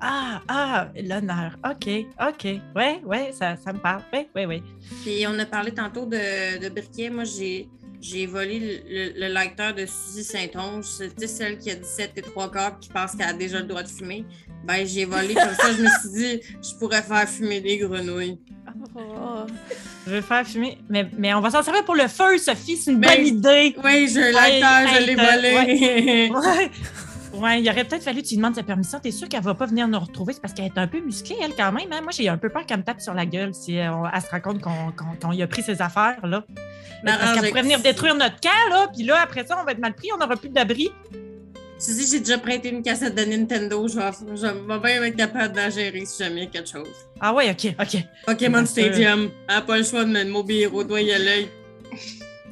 Ah, 0.04 0.42
ah, 0.48 0.88
l'honneur. 0.96 1.58
OK, 1.64 1.88
OK. 2.28 2.48
Ouais, 2.76 3.02
ouais, 3.06 3.32
ça, 3.34 3.56
ça 3.56 3.72
me 3.72 3.78
parle. 3.78 4.02
Oui, 4.12 4.28
oui, 4.36 4.46
oui. 4.46 4.64
Puis 5.04 5.26
on 5.28 5.38
a 5.38 5.46
parlé 5.46 5.72
tantôt 5.72 6.08
de, 6.08 6.58
de 6.60 6.70
briquet. 6.70 7.12
Moi, 7.12 7.24
j'ai, 7.24 7.70
j'ai 8.02 8.26
volé 8.26 8.60
le, 8.60 9.14
le, 9.20 9.28
le 9.28 9.34
lecteur 9.34 9.74
de 9.76 9.86
Suzy 9.86 10.24
Saint-Onge. 10.24 10.86
Tu 11.00 11.10
sais, 11.18 11.28
celle 11.28 11.58
qui 11.60 11.70
a 11.72 11.76
17 11.76 12.12
et 12.18 12.22
3 12.22 12.52
quarts 12.52 12.80
qui 12.80 12.90
pense 12.90 13.12
qu'elle 13.16 13.28
a 13.30 13.34
déjà 13.34 13.60
le 13.60 13.66
droit 13.66 13.84
de 13.84 13.88
fumer. 13.88 14.26
Ben, 14.66 14.86
j'ai 14.86 15.06
volé 15.06 15.34
comme 15.34 15.54
ça. 15.56 15.72
Je 15.76 15.82
me 15.84 15.88
suis 15.88 16.10
dit, 16.40 16.42
je 16.62 16.76
pourrais 16.80 17.02
faire 17.02 17.28
fumer 17.30 17.62
des 17.62 17.78
grenouilles. 17.78 18.40
Oh. 18.96 19.46
Je 20.06 20.12
vais 20.12 20.22
faire 20.22 20.46
fumer. 20.48 20.78
Mais, 20.90 21.08
mais 21.18 21.34
on 21.34 21.42
va 21.42 21.50
s'en 21.52 21.62
servir 21.64 21.84
pour 21.86 21.96
le 21.96 22.08
feu, 22.08 22.38
Sophie. 22.38 22.78
C'est 22.78 22.92
une 22.92 23.00
Ben, 23.00 23.16
bonne 23.18 23.28
idée. 23.28 23.76
Oui, 23.84 24.10
j'ai 24.12 24.24
un 24.36 24.44
Hey, 24.44 24.54
lecteur, 24.54 24.88
je 24.88 25.06
l'ai 25.06 25.16
volé. 25.16 26.32
Ouais. 26.32 26.32
Ouais, 26.42 26.72
il 27.34 27.70
aurait 27.70 27.84
peut-être 27.86 28.04
fallu 28.04 28.22
que 28.22 28.28
tu 28.28 28.32
lui 28.32 28.38
demandes 28.38 28.56
sa 28.56 28.64
permission. 28.64 29.00
T'es 29.00 29.12
sûr 29.12 29.28
qu'elle 29.30 29.42
va 29.44 29.54
pas 29.54 29.66
venir 29.66 29.88
nous 29.88 30.00
retrouver? 30.00 30.34
C'est 30.34 30.42
parce 30.42 30.54
qu'elle 30.54 30.66
est 30.66 30.78
un 30.78 30.88
peu 30.88 31.00
musclée, 31.02 31.36
elle, 31.42 31.54
quand 31.56 31.72
même. 31.72 31.92
hein? 31.92 32.02
Moi, 32.02 32.12
j'ai 32.12 32.28
un 32.30 32.38
peu 32.38 32.50
peur 32.50 32.66
qu'elle 32.66 32.80
me 32.80 32.84
tape 32.84 33.02
sur 33.02 33.14
la 33.14 33.26
gueule 33.26 33.54
si 33.54 33.78
euh, 33.80 33.92
on- 33.94 34.06
elle 34.08 34.22
se 34.22 34.30
rend 34.30 34.40
compte 34.42 34.62
qu'on 34.62 35.32
y 35.32 35.42
a 35.42 35.48
pris 35.48 35.62
ses 35.64 35.82
affaires, 35.82 36.26
là. 36.26 36.44
Parce 37.04 37.20
M'arrange 37.20 37.40
qu'elle 37.40 37.50
pourrait 37.50 37.62
venir 37.64 37.80
détruire 37.80 38.16
notre 38.16 38.40
camp, 38.40 38.70
là. 38.70 38.88
Puis 38.94 39.04
là, 39.06 39.20
après 39.22 39.46
ça, 39.46 39.58
on 39.60 39.66
va 39.66 39.72
être 39.72 39.80
mal 39.80 39.94
pris, 39.94 40.10
on 40.14 40.18
n'aura 40.18 40.36
plus 40.36 40.50
d'abri. 40.50 40.92
Suzy, 41.80 42.08
j'ai 42.12 42.20
déjà 42.20 42.38
prêté 42.38 42.70
une 42.70 42.84
cassette 42.84 43.16
de 43.16 43.24
Nintendo. 43.26 43.88
Je 43.88 43.98
vais, 43.98 44.12
je 44.36 44.46
vais 44.46 44.80
bien 44.80 45.04
être 45.04 45.16
capable 45.16 45.56
d'en 45.56 45.68
gérer 45.72 46.06
si 46.06 46.24
jamais 46.24 46.42
il 46.42 46.44
y 46.44 46.48
a 46.48 46.50
quelque 46.52 46.70
chose. 46.70 46.88
Ah 47.20 47.34
ouais, 47.34 47.50
OK, 47.50 47.74
OK. 47.82 48.04
Pokémon. 48.28 48.64
Stadium. 48.68 49.32
Elle 49.50 49.56
n'a 49.56 49.62
pas 49.62 49.78
le 49.80 49.84
choix 49.84 50.04
de 50.06 50.10
me 50.12 50.24
m'obéir 50.26 50.76
au 50.76 50.84
doigt 50.84 51.02
et 51.02 51.12
à 51.14 51.18
l'œil. 51.18 51.48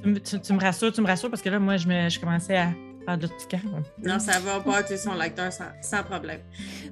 Tu, 0.02 0.10
me- 0.10 0.20
tu- 0.20 0.40
tu 0.42 0.54
me 0.54 0.60
rassures, 0.60 0.92
tu 0.92 1.02
me 1.02 1.06
rassures, 1.08 1.30
parce 1.30 1.44
que 1.44 1.50
là, 1.50 1.60
moi, 1.60 1.78
je, 1.78 1.88
me, 1.88 2.10
je 2.10 2.20
commençais 2.20 2.58
à 2.58 2.70
faire 3.18 3.62
camps. 3.62 3.84
Non, 4.04 4.20
ça 4.20 4.40
va 4.40 4.60
pas 4.60 4.82
utiliser 4.82 5.04
son 5.04 5.14
lecteur 5.14 5.52
sans, 5.52 5.66
sans 5.82 6.04
problème. 6.04 6.40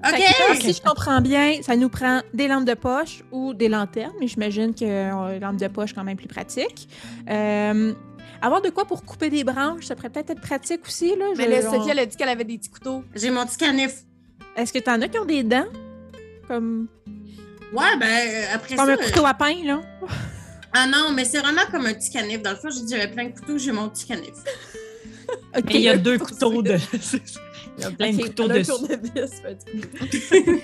OK! 0.05 0.17
que 0.55 0.61
si 0.61 0.73
je 0.73 0.81
comprends 0.81 1.21
bien, 1.21 1.61
ça 1.61 1.75
nous 1.75 1.89
prend 1.89 2.21
des 2.33 2.47
lampes 2.47 2.65
de 2.65 2.73
poche 2.73 3.23
ou 3.31 3.53
des 3.53 3.69
lanternes, 3.69 4.13
mais 4.19 4.27
j'imagine 4.27 4.73
que 4.73 4.85
euh, 4.85 5.33
les 5.33 5.39
lampes 5.39 5.57
de 5.57 5.67
poche, 5.67 5.93
quand 5.93 6.03
même 6.03 6.17
plus 6.17 6.27
pratique. 6.27 6.87
Euh, 7.29 7.93
avoir 8.41 8.61
de 8.61 8.69
quoi 8.69 8.85
pour 8.85 9.03
couper 9.03 9.29
des 9.29 9.43
branches, 9.43 9.85
ça 9.85 9.95
pourrait 9.95 10.09
peut-être 10.09 10.29
être 10.31 10.41
pratique 10.41 10.81
aussi. 10.87 11.15
Là. 11.15 11.25
Mais 11.37 11.45
Je- 11.45 11.49
là, 11.49 11.69
on- 11.69 11.73
Sophie, 11.75 11.89
elle 11.91 11.99
a 11.99 12.05
dit 12.05 12.15
qu'elle 12.15 12.29
avait 12.29 12.43
des 12.43 12.57
petits 12.57 12.69
couteaux. 12.69 13.03
J'ai 13.15 13.29
mon 13.31 13.45
petit 13.45 13.57
canif. 13.57 14.03
Est-ce 14.55 14.71
que 14.73 14.79
t'en 14.79 15.01
as 15.01 15.07
qui 15.07 15.17
ont 15.19 15.25
des 15.25 15.43
dents? 15.43 15.65
Comme, 16.47 16.87
Ouais, 17.73 17.97
ben, 17.99 18.05
euh, 18.07 18.45
après 18.55 18.75
comme 18.75 18.85
ça. 18.85 18.93
un 18.93 18.97
couteau 18.97 19.25
à 19.25 19.33
pain, 19.33 19.55
là? 19.65 19.81
Ah 20.73 20.85
non, 20.87 21.11
mais 21.13 21.25
c'est 21.25 21.39
vraiment 21.39 21.63
comme 21.71 21.85
un 21.85 21.93
petit 21.93 22.11
canif. 22.11 22.41
Dans 22.41 22.51
le 22.51 22.55
fond, 22.57 22.69
j'ai 22.69 22.81
dit 22.85 22.93
j'avais 22.95 23.11
plein 23.11 23.25
de 23.25 23.33
couteaux, 23.37 23.57
j'ai 23.57 23.71
mon 23.71 23.89
petit 23.89 24.05
canif. 24.05 24.33
Il 25.69 25.81
y 25.81 25.89
a 25.89 25.97
deux 25.97 26.17
couteaux 26.27 26.61
de. 26.61 26.77
il 27.77 27.83
y 27.83 27.85
a 27.85 27.91
plein 27.91 28.11
de 28.13 28.21
couteaux 28.23 28.47
dessus. 28.47 28.71
tournevis, 28.71 29.41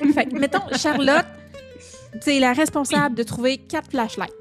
fait 0.14 0.32
mettons, 0.34 0.62
Charlotte, 0.78 1.26
c'est 2.22 2.40
la 2.40 2.54
responsable 2.54 3.16
de 3.16 3.24
trouver 3.24 3.58
quatre 3.58 3.90
flashlights. 3.92 4.34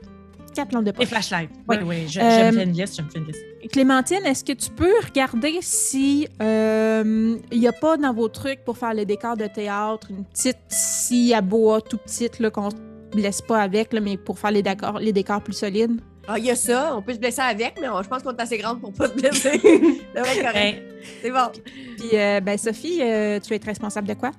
Quatre 0.54 0.72
lampes 0.74 0.84
de 0.84 0.90
Des 0.90 0.96
poche. 0.98 1.08
flashlights. 1.08 1.48
Oui. 1.66 1.76
Oui, 1.80 1.84
oui. 1.86 2.08
Je, 2.08 2.20
Euh, 2.20 2.40
je 2.40 2.46
me 2.46 2.52
fais 2.58 2.64
une 2.64 2.72
liste, 2.72 2.96
je 2.98 3.02
me 3.02 3.08
fais 3.08 3.18
une 3.20 3.26
liste. 3.26 3.40
Clémentine, 3.72 4.26
est-ce 4.26 4.44
que 4.44 4.52
tu 4.52 4.68
peux 4.70 4.92
regarder 5.02 5.58
si 5.62 6.28
euh, 6.42 7.38
il 7.50 7.58
n'y 7.60 7.66
a 7.68 7.72
pas 7.72 7.96
dans 7.96 8.12
vos 8.12 8.28
trucs 8.28 8.62
pour 8.62 8.76
faire 8.76 8.92
le 8.92 9.06
décor 9.06 9.36
de 9.38 9.46
théâtre 9.46 10.08
une 10.10 10.24
petite 10.26 10.58
scie 10.68 11.32
à 11.32 11.40
bois 11.40 11.80
tout 11.80 11.96
petite 11.96 12.38
là, 12.38 12.50
qu'on 12.50 12.68
ne 12.68 13.10
blesse 13.12 13.40
pas 13.40 13.62
avec, 13.62 13.94
là, 13.94 14.00
mais 14.00 14.18
pour 14.18 14.38
faire 14.38 14.50
les 14.50 14.62
décors, 14.62 14.98
les 14.98 15.14
décors 15.14 15.40
plus 15.42 15.54
solides? 15.54 15.98
Ah, 16.28 16.38
il 16.38 16.44
y 16.44 16.50
a 16.50 16.56
ça. 16.56 16.94
On 16.96 17.02
peut 17.02 17.14
se 17.14 17.18
blesser 17.18 17.40
avec, 17.40 17.74
mais 17.80 17.88
on- 17.88 18.02
je 18.02 18.08
pense 18.08 18.22
qu'on 18.22 18.30
est 18.30 18.40
assez 18.40 18.58
grande 18.58 18.80
pour 18.80 18.92
pas 18.92 19.08
se 19.08 19.14
blesser. 19.14 19.60
C'est 20.14 20.20
vrai, 20.20 20.42
correct. 20.42 20.82
C'est 21.20 21.30
bon. 21.30 21.50
Puis, 21.98 22.10
euh, 22.14 22.40
ben, 22.40 22.56
Sophie, 22.58 23.00
euh, 23.02 23.40
tu 23.40 23.50
vas 23.50 23.56
être 23.56 23.64
responsable 23.66 24.06
de 24.08 24.14
quoi? 24.14 24.30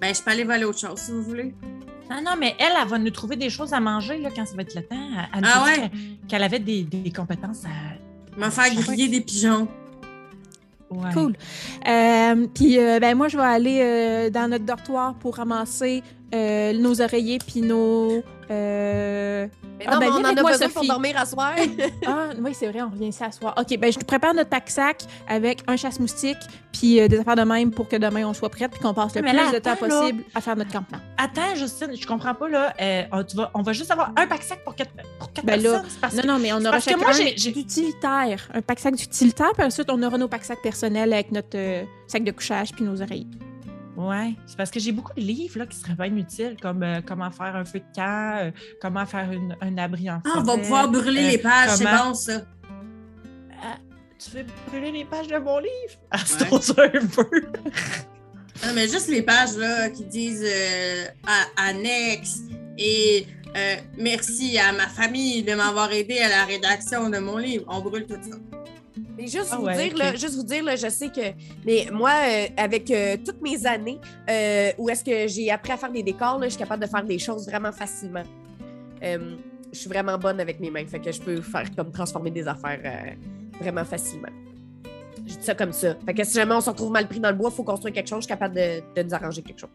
Ben, 0.00 0.12
je 0.14 0.20
peux 0.20 0.30
aller 0.32 0.44
voler 0.44 0.64
autre 0.64 0.80
chose 0.80 0.98
si 0.98 1.12
vous 1.12 1.22
voulez. 1.22 1.54
Non, 2.10 2.16
non, 2.24 2.32
mais 2.38 2.54
elle, 2.58 2.72
elle 2.82 2.88
va 2.88 2.98
nous 2.98 3.10
trouver 3.10 3.36
des 3.36 3.48
choses 3.50 3.72
à 3.72 3.78
manger 3.80 4.18
là, 4.18 4.28
quand 4.34 4.44
ça 4.44 4.54
va 4.56 4.62
être 4.62 4.74
le 4.74 4.82
temps. 4.82 4.96
Elle, 5.34 5.40
nous 5.40 5.48
Ah 5.50 5.64
ouais? 5.64 5.90
qu'elle- 6.28 6.42
avait 6.42 6.58
des, 6.58 6.82
des 6.82 7.10
compétences 7.12 7.64
à. 7.64 8.38
Me 8.38 8.50
faire 8.50 8.74
griller 8.74 9.08
des 9.08 9.20
pigeons. 9.20 9.68
Ouais. 10.90 11.10
Cool. 11.14 11.34
Euh, 11.88 12.46
puis, 12.54 12.78
euh, 12.78 12.98
ben, 12.98 13.16
moi, 13.16 13.28
je 13.28 13.36
vais 13.38 13.42
aller 13.44 13.80
euh, 13.82 14.30
dans 14.30 14.48
notre 14.50 14.64
dortoir 14.66 15.14
pour 15.14 15.36
ramasser 15.36 16.02
euh, 16.34 16.72
nos 16.74 17.00
oreillers 17.00 17.38
puis 17.38 17.60
nos 17.62 18.22
Euh... 18.52 19.46
Mais 19.78 19.84
Ah, 19.88 19.94
non, 19.94 19.98
ben, 20.00 20.06
mais 20.06 20.12
on 20.12 20.14
en 20.16 20.24
a 20.36 20.40
moi, 20.42 20.50
besoin 20.52 20.68
pour 20.68 20.74
Sophie. 20.76 20.88
dormir 20.88 21.16
à 21.18 21.26
soir. 21.26 21.52
Ah, 22.06 22.28
oui, 22.38 22.52
c'est 22.54 22.68
vrai, 22.68 22.82
on 22.82 22.90
revient 22.90 23.08
ici 23.08 23.22
à 23.24 23.32
soir. 23.32 23.54
OK, 23.58 23.78
ben 23.78 23.92
je 23.92 23.98
te 23.98 24.04
prépare 24.04 24.34
notre 24.34 24.50
pack-sac 24.50 25.02
avec 25.28 25.62
un 25.66 25.76
chasse-moustique 25.76 26.36
puis 26.72 27.00
euh, 27.00 27.08
des 27.08 27.18
affaires 27.20 27.36
de 27.36 27.42
même 27.42 27.70
pour 27.70 27.88
que 27.88 27.96
demain 27.96 28.26
on 28.26 28.32
soit 28.34 28.48
prête 28.50 28.70
puis 28.70 28.80
qu'on 28.80 28.94
passe 28.94 29.14
le 29.14 29.22
Mais 29.22 29.30
plus 29.30 29.36
là, 29.38 29.52
de 29.52 29.58
temps 29.58 29.70
là. 29.70 29.76
possible 29.76 30.24
à 30.34 30.40
faire 30.40 30.56
notre 30.56 30.72
campement. 30.72 30.98
Attends, 31.16 31.54
Justine, 31.56 31.90
je 31.98 32.06
comprends 32.06 32.34
pas, 32.34 32.48
là. 32.48 32.74
Euh, 32.80 33.02
on, 33.12 33.24
tu 33.24 33.36
vas- 33.36 33.50
on 33.54 33.62
va 33.62 33.72
juste 33.72 33.90
avoir 33.90 34.12
un 34.16 34.26
pack-sac 34.26 34.62
pour 34.64 34.74
quatre, 34.74 34.90
pour 35.18 35.32
quatre 35.32 35.44
Ben 35.46 35.60
personnes. 35.60 35.86
parce 36.00 36.14
Non, 36.14 36.22
non, 36.34 36.38
mais 36.38 36.52
on 36.52 36.64
aura 36.64 36.80
chacun 36.80 36.98
moi, 36.98 37.12
d'utilitaire. 37.12 38.48
Un 38.54 38.62
pack-sac 38.62 38.94
d'utilitaire, 38.96 39.52
puis 39.56 39.64
ensuite, 39.64 39.88
on 39.90 40.02
aura 40.02 40.18
nos 40.18 40.28
pack-sacs 40.28 40.62
personnels 40.62 41.12
avec 41.12 41.32
notre 41.32 41.56
euh, 41.56 41.84
sac 42.06 42.24
de 42.24 42.30
couchage 42.30 42.72
puis 42.72 42.84
nos 42.84 43.00
oreilles. 43.00 43.26
Ouais, 43.96 44.32
c'est 44.46 44.56
parce 44.56 44.70
que 44.70 44.80
j'ai 44.80 44.92
beaucoup 44.92 45.12
de 45.14 45.20
livres 45.20 45.58
là, 45.58 45.66
qui 45.66 45.76
seraient 45.76 45.94
bien 45.94 46.16
utiles, 46.16 46.56
comme 46.62 46.82
euh, 46.82 47.00
comment 47.06 47.30
faire 47.30 47.54
un 47.56 47.64
feu 47.64 47.80
de 47.80 47.94
camp, 47.94 48.38
euh, 48.40 48.50
comment 48.80 49.04
faire 49.04 49.30
une- 49.30 49.54
un 49.60 49.76
abri 49.76 50.08
en 50.10 50.22
Ah, 50.24 50.30
on 50.36 50.38
va 50.40 50.44
forêt. 50.52 50.60
pouvoir 50.62 50.88
brûler 50.90 51.24
euh, 51.26 51.30
les 51.32 51.38
pages, 51.38 51.70
c'est 51.76 51.84
comment- 51.84 52.08
bon 52.08 52.14
ça. 52.14 52.40
Tu 54.24 54.30
veux 54.36 54.44
brûler 54.68 54.92
les 54.92 55.04
pages 55.04 55.26
de 55.26 55.36
mon 55.36 55.58
livre? 55.58 55.70
Ah, 56.12 56.18
c'est 56.24 56.42
Ouais. 56.42 56.46
trop 56.46 56.80
un 56.80 57.06
peu. 57.06 57.40
Non, 58.64 58.72
mais 58.74 58.86
juste 58.88 59.08
les 59.08 59.22
pages 59.22 59.56
là, 59.56 59.90
qui 59.90 60.04
disent 60.04 60.46
euh, 60.46 61.04
annexe 61.56 62.38
et 62.78 63.26
euh, 63.56 63.76
merci 63.98 64.58
à 64.58 64.72
ma 64.72 64.86
famille 64.86 65.42
de 65.42 65.54
m'avoir 65.54 65.92
aidé 65.92 66.18
à 66.20 66.28
la 66.28 66.44
rédaction 66.44 67.10
de 67.10 67.18
mon 67.18 67.36
livre. 67.36 67.64
On 67.68 67.80
brûle 67.80 68.06
tout 68.06 68.14
ça. 68.22 68.36
Mais 69.16 69.26
juste 69.26 69.48
Ah 69.52 69.56
vous 69.56 69.70
dire, 69.70 69.96
là, 69.96 70.14
juste 70.14 70.34
vous 70.34 70.42
dire, 70.42 70.64
là, 70.64 70.76
je 70.76 70.88
sais 70.88 71.08
que. 71.08 71.20
Mais 71.66 71.88
moi, 71.92 72.12
euh, 72.24 72.46
avec 72.56 72.90
euh, 72.90 73.16
toutes 73.24 73.42
mes 73.42 73.66
années 73.66 73.98
euh, 74.28 74.72
où 74.78 74.88
est-ce 74.88 75.04
que 75.04 75.28
j'ai 75.28 75.50
appris 75.50 75.72
à 75.72 75.76
faire 75.76 75.92
des 75.92 76.02
décors, 76.02 76.38
là, 76.38 76.46
je 76.46 76.50
suis 76.50 76.58
capable 76.58 76.82
de 76.82 76.88
faire 76.88 77.04
des 77.04 77.18
choses 77.18 77.46
vraiment 77.46 77.72
facilement. 77.72 78.22
Je 79.02 79.78
suis 79.78 79.88
vraiment 79.88 80.18
bonne 80.18 80.38
avec 80.40 80.60
mes 80.60 80.70
mains, 80.70 80.86
fait 80.86 81.00
que 81.00 81.10
je 81.10 81.20
peux 81.20 81.40
faire 81.40 81.64
comme 81.74 81.90
transformer 81.90 82.30
des 82.30 82.46
affaires 82.46 83.16
vraiment 83.60 83.84
facilement. 83.84 84.28
Je 85.26 85.34
dis 85.36 85.44
ça 85.44 85.54
comme 85.54 85.72
ça. 85.72 85.96
Fait 86.04 86.14
que 86.14 86.24
si 86.24 86.34
jamais 86.34 86.54
on 86.54 86.60
se 86.60 86.68
retrouve 86.68 86.90
mal 86.90 87.08
pris 87.08 87.20
dans 87.20 87.30
le 87.30 87.36
bois, 87.36 87.50
il 87.50 87.56
faut 87.56 87.62
construire 87.62 87.94
quelque 87.94 88.08
chose, 88.08 88.18
je 88.18 88.22
suis 88.24 88.28
capable 88.28 88.54
de, 88.54 88.82
de 88.94 89.02
nous 89.02 89.14
arranger 89.14 89.40
quelque 89.42 89.60
chose. 89.60 89.70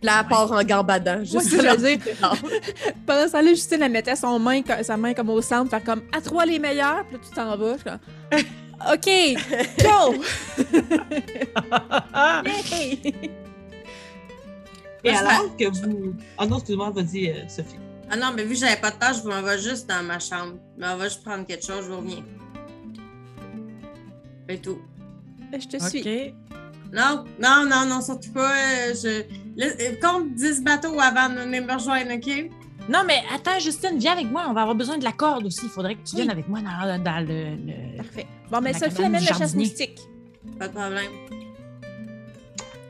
Puis 0.00 0.06
là, 0.06 0.20
elle 0.22 0.28
part 0.28 0.52
en 0.52 0.62
gambadant. 0.62 1.24
Juste 1.24 1.52
là. 1.52 1.74
j'allais 1.76 1.96
dire. 2.06 2.14
Pendant 3.06 3.26
ce 3.26 3.32
temps-là, 3.32 3.48
Justine, 3.50 3.82
elle 3.82 3.92
mettait 3.92 4.16
son 4.16 4.38
main, 4.38 4.60
sa 4.82 4.96
main 4.96 5.12
comme 5.14 5.30
au 5.30 5.40
centre, 5.42 5.70
faire 5.70 5.82
comme 5.84 6.02
à 6.12 6.20
trois 6.20 6.44
les 6.46 6.58
meilleurs, 6.58 7.04
puis 7.06 7.16
là, 7.16 7.22
tu 7.26 7.30
t'en 7.34 7.56
vas. 7.56 7.72
Je 7.72 7.78
suis 7.78 7.84
comme, 7.84 7.98
OK, 8.92 9.08
go! 9.82 10.14
Et 15.04 15.10
je 15.10 15.16
alors? 15.18 15.54
que 15.56 15.64
vous. 15.86 16.14
Ah 16.36 16.46
non, 16.46 16.56
excuse-moi, 16.56 16.90
vas-y, 16.90 17.30
euh, 17.30 17.48
Sophie. 17.48 17.76
Ah 18.10 18.16
non, 18.16 18.32
mais 18.34 18.42
vu 18.44 18.54
que 18.54 18.60
j'avais 18.60 18.80
pas 18.80 18.90
de 18.90 18.96
tâche, 18.96 19.16
je 19.22 19.28
m'en 19.28 19.40
vais 19.42 19.58
juste 19.58 19.88
dans 19.88 20.02
ma 20.04 20.18
chambre. 20.18 20.54
Mais 20.76 20.86
on 20.88 20.96
va 20.96 21.04
juste 21.04 21.22
prendre 21.24 21.46
quelque 21.46 21.64
chose, 21.64 21.84
je 21.84 21.90
vous 21.92 21.98
reviens. 21.98 22.24
Et 24.48 24.58
tout. 24.58 24.78
Je 25.52 25.66
te 25.66 25.78
suis. 25.88 26.34
Non, 26.96 27.24
non, 27.38 27.66
non, 27.68 27.84
non, 27.86 28.00
surtout 28.00 28.32
pas. 28.32 28.52
euh, 28.52 28.94
Je... 28.94 29.22
le- 29.56 29.66
euh, 29.66 29.96
Compte 30.02 30.34
10 30.34 30.62
bateaux 30.62 30.98
avant 31.00 31.28
de 31.28 31.40
venir 31.40 31.62
me 31.64 31.72
rejoindre, 31.74 32.12
OK? 32.14 32.50
Non, 32.88 33.00
mais 33.06 33.22
attends, 33.34 33.58
Justine, 33.58 33.98
viens 33.98 34.12
avec 34.12 34.30
moi. 34.30 34.46
On 34.48 34.52
va 34.52 34.62
avoir 34.62 34.76
besoin 34.76 34.96
de 34.96 35.04
la 35.04 35.12
corde 35.12 35.44
aussi. 35.46 35.60
Il 35.64 35.68
faudrait 35.68 35.96
que 35.96 36.08
tu 36.08 36.16
viennes 36.16 36.30
avec 36.30 36.48
moi 36.48 36.60
dans, 36.60 37.02
dans 37.02 37.18
le, 37.20 37.56
le- 37.66 37.96
Parfait. 37.98 38.26
Bon, 38.50 38.60
mais 38.62 38.72
La 38.72 38.78
Sophie 38.78 38.90
cabane 38.96 39.06
amène 39.06 39.20
du 39.22 39.26
le 39.26 39.34
jardinier. 39.34 39.64
chasse-moustique. 39.66 39.98
Pas 40.58 40.68
de 40.68 40.72
problème. 40.72 41.10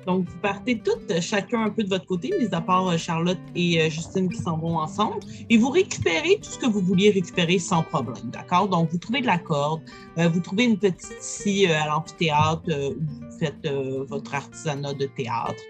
Donc, 0.06 0.28
vous 0.28 0.38
partez 0.38 0.78
toutes, 0.78 1.20
chacun 1.20 1.64
un 1.64 1.70
peu 1.70 1.82
de 1.82 1.88
votre 1.88 2.06
côté, 2.06 2.32
mis 2.38 2.54
à 2.54 2.60
part 2.60 2.86
euh, 2.86 2.96
Charlotte 2.96 3.38
et 3.56 3.80
euh, 3.80 3.90
Justine 3.90 4.28
qui 4.28 4.38
s'en 4.40 4.56
vont 4.56 4.78
ensemble, 4.78 5.18
et 5.50 5.58
vous 5.58 5.70
récupérez 5.70 6.38
tout 6.40 6.50
ce 6.50 6.58
que 6.58 6.66
vous 6.66 6.80
vouliez 6.80 7.10
récupérer 7.10 7.58
sans 7.58 7.82
problème, 7.82 8.30
d'accord? 8.32 8.68
Donc, 8.68 8.90
vous 8.90 8.98
trouvez 8.98 9.20
de 9.20 9.26
la 9.26 9.38
corde, 9.38 9.80
euh, 10.18 10.28
vous 10.28 10.38
trouvez 10.40 10.64
une 10.64 10.78
petite 10.78 11.20
scie 11.20 11.66
à 11.66 11.86
l'amphithéâtre 11.86 12.68
où 12.68 13.00
vous 13.00 13.38
faites 13.38 13.68
votre 14.08 14.34
artisanat 14.34 14.94
de 14.94 15.06
théâtre. 15.06 15.60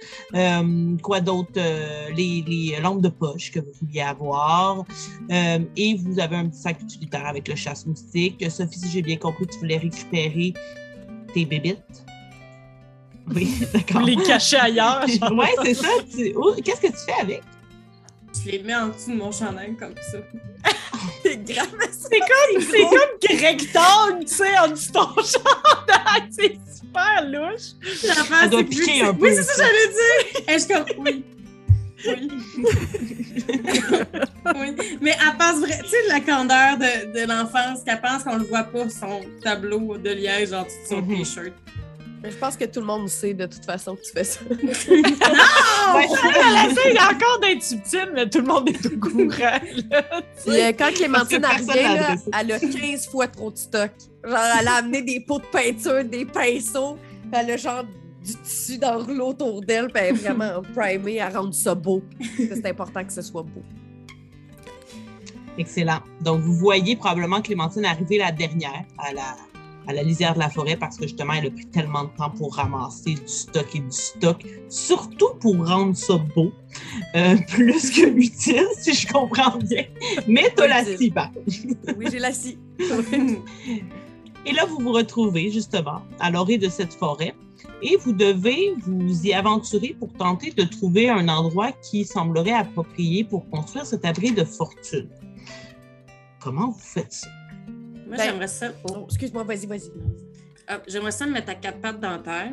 Quoi 1.03 1.21
d'autre? 1.21 1.61
Les, 2.15 2.45
les 2.47 2.79
lampes 2.81 3.03
de 3.03 3.09
poche 3.09 3.51
que 3.51 3.61
vous 3.61 3.73
vouliez 3.81 4.03
avoir. 4.03 4.85
Et 5.31 5.95
vous 5.95 6.21
avez 6.21 6.37
un 6.37 6.49
petit 6.49 6.61
sac 6.61 6.81
utilitaire 6.83 7.27
avec 7.27 7.49
le 7.49 7.57
chasse-moustique. 7.57 8.49
Sophie, 8.51 8.79
si 8.79 8.91
j'ai 8.91 9.03
bien 9.03 9.17
compris, 9.17 9.47
tu 9.47 9.59
voulais 9.59 9.79
récupérer 9.79 10.55
tes 11.35 11.45
bébites. 11.45 12.05
Oui, 13.35 13.59
d'accord. 13.75 14.03
les 14.03 14.17
cacher 14.17 14.57
ailleurs. 14.59 15.07
genre. 15.21 15.33
ouais, 15.33 15.55
c'est 15.65 15.75
ça. 15.75 15.89
Tu- 16.15 16.33
oh, 16.37 16.55
Qu'est-ce 16.65 16.81
que 16.81 16.87
tu 16.89 16.99
fais 17.07 17.21
avec? 17.23 17.43
Je 18.45 18.51
les 18.51 18.63
mets 18.63 18.75
en 18.75 18.89
dessous 18.89 19.11
de 19.13 19.17
mon 19.17 19.33
chandail 19.33 19.75
comme 19.77 19.95
ça. 20.11 20.19
C'est 21.23 21.43
grave. 21.45 21.69
C'est 21.91 22.19
comme, 22.21 22.63
c'est 22.63 22.83
comme 22.83 23.39
rectangle, 23.41 24.25
tu 24.25 24.35
sais, 24.35 24.59
en 24.59 24.69
dessous 24.69 24.89
de 24.89 24.93
ton 24.93 25.09
chandail. 25.15 26.29
C'est 26.31 26.59
super 26.79 27.25
louche. 27.27 27.73
L'affaire, 28.07 28.37
Elle 28.45 28.51
doit 28.51 28.63
piquer 28.65 29.03
un 29.03 29.15
peu, 29.15 29.23
Oui, 29.29 29.35
c'est 29.35 29.43
ça 29.43 29.55
ça. 29.55 29.63
que 29.65 29.69
j'allais 29.69 29.89
dire. 29.89 30.59
Je 30.59 30.95
comme, 30.95 31.05
oui. 31.05 31.25
Oui. 32.07 32.31
oui. 34.55 34.97
Mais 35.01 35.17
elle 35.21 35.37
pense 35.39 35.59
vrai, 35.61 35.79
tu 35.83 35.89
sais, 35.91 35.97
la 36.09 36.21
candeur 36.21 36.79
de, 36.79 37.13
de 37.21 37.27
l'enfance, 37.27 37.83
qu'elle 37.85 38.01
pense 38.01 38.23
qu'on 38.23 38.37
le 38.37 38.45
voit 38.45 38.65
pas, 38.65 38.89
son 38.89 39.21
tableau 39.43 39.97
de 39.99 40.11
liège 40.11 40.53
en 40.53 40.63
dessous 40.65 40.77
de 40.85 40.89
son 40.89 41.03
Mhm. 41.03 41.19
t-shirt. 41.19 41.53
Mais 42.23 42.31
je 42.31 42.37
pense 42.39 42.57
que 42.57 42.65
tout 42.65 42.81
le 42.81 42.87
monde 42.87 43.09
sait 43.09 43.35
de 43.35 43.47
toute 43.47 43.65
façon 43.65 43.95
que 43.95 44.03
tu 44.03 44.13
fais 44.13 44.25
ça. 44.25 44.41
Ouais, 45.95 46.05
Elle 46.35 46.73
essaye 46.73 46.99
encore 46.99 47.39
d'être 47.41 47.63
subtile, 47.63 48.11
mais 48.13 48.29
tout 48.29 48.39
le 48.41 48.47
monde 48.47 48.69
est 48.69 48.87
au 48.87 48.99
courant. 48.99 49.61
là. 49.91 50.03
Puis 50.45 50.61
euh, 50.61 50.73
quand 50.77 50.93
Clémentine 50.93 51.45
arrivait, 51.45 51.85
elle 52.37 52.53
a 52.53 52.59
15 52.59 53.07
fois 53.09 53.29
trop 53.29 53.53
de 53.53 53.57
stock. 53.57 53.93
Genre, 54.25 54.37
elle 54.61 54.67
a 54.67 54.75
amené 54.75 55.03
des 55.03 55.21
pots 55.21 55.39
de 55.39 55.45
peinture, 55.47 56.05
des 56.05 56.25
pinceaux. 56.25 56.99
puis 57.23 57.41
Elle 57.41 57.53
a 57.53 57.57
genre 57.57 57.85
du 58.25 58.35
tissu 58.43 58.79
d'enroulé 58.79 59.21
autour 59.21 59.61
d'elle, 59.61 59.87
puis 59.93 60.03
elle 60.03 60.17
est 60.17 60.19
vraiment 60.19 60.61
primée 60.75 61.21
à 61.21 61.29
rendre 61.29 61.55
ça 61.55 61.75
beau. 61.77 62.03
C'est 62.37 62.67
important 62.67 63.05
que 63.05 63.13
ce 63.13 63.23
soit 63.23 63.45
beau. 63.45 63.63
Excellent. 65.57 66.01
Donc, 66.21 66.41
vous 66.41 66.55
voyez 66.55 66.97
probablement 66.97 67.41
Clémentine 67.41 67.85
arriver 67.85 68.19
la 68.19 68.33
dernière 68.33 68.85
à 68.99 69.13
la, 69.13 69.37
à 69.87 69.93
la 69.93 70.03
lisière 70.03 70.35
de 70.35 70.39
la 70.39 70.49
forêt 70.49 70.77
parce 70.77 70.97
que 70.97 71.05
justement, 71.05 71.35
elle 71.35 71.47
a 71.47 71.51
pris 71.51 71.67
tellement 71.67 72.05
de 72.05 72.11
temps 72.17 72.31
pour 72.31 72.55
ramasser 72.55 73.15
du 73.15 73.29
stock 73.29 73.67
et 73.75 73.81
du 73.81 73.91
stock, 73.91 74.45
surtout 74.69 75.35
pour 75.41 75.67
rendre 75.67 75.97
ça 75.97 76.17
beau, 76.35 76.53
euh, 77.15 77.37
plus 77.49 77.91
que 77.91 78.07
utile, 78.09 78.67
si 78.79 78.95
je 78.95 79.07
comprends 79.07 79.59
bien. 79.59 79.85
Mais 80.27 80.53
t'as 80.55 80.67
la 80.67 80.85
scie, 80.85 81.11
par. 81.11 81.31
Oui, 81.97 82.07
j'ai 82.11 82.19
la 82.19 82.33
scie. 82.33 82.59
Et 84.49 84.53
là, 84.53 84.65
vous 84.65 84.79
vous 84.79 84.93
retrouvez 84.93 85.51
justement 85.51 86.03
à 86.21 86.31
l'orée 86.31 86.57
de 86.57 86.69
cette 86.69 86.95
forêt 86.95 87.35
et 87.83 87.97
vous 87.97 88.13
devez 88.13 88.75
vous 88.79 89.27
y 89.27 89.33
aventurer 89.33 89.97
pour 89.99 90.13
tenter 90.13 90.53
de 90.53 90.63
trouver 90.63 91.09
un 91.09 91.29
endroit 91.29 91.73
qui 91.73 92.05
semblerait 92.05 92.53
approprié 92.53 93.25
pour 93.25 93.49
construire 93.51 93.85
cet 93.85 94.05
abri 94.05 94.31
de 94.31 94.45
fortune. 94.45 95.09
Comment 96.41 96.71
vous 96.71 96.79
faites 96.79 97.13
ça? 97.13 97.29
Moi, 98.07 98.17
Ben- 98.17 98.25
j'aimerais 98.25 98.49
ça. 98.49 98.69
oh, 98.85 98.93
Oh, 98.99 99.05
excuse-moi, 99.09 99.43
vas-y, 99.45 99.67
vas-y. 99.67 99.89
hop, 100.71 100.83
j'aimerais 100.87 101.11
ça 101.13 101.27
me 101.27 101.33
mettre 101.33 101.51
à 101.51 101.55
quatre 101.55 101.81
pattes 101.81 102.01
dans 102.01 102.11
la 102.13 102.19
terre. 102.19 102.53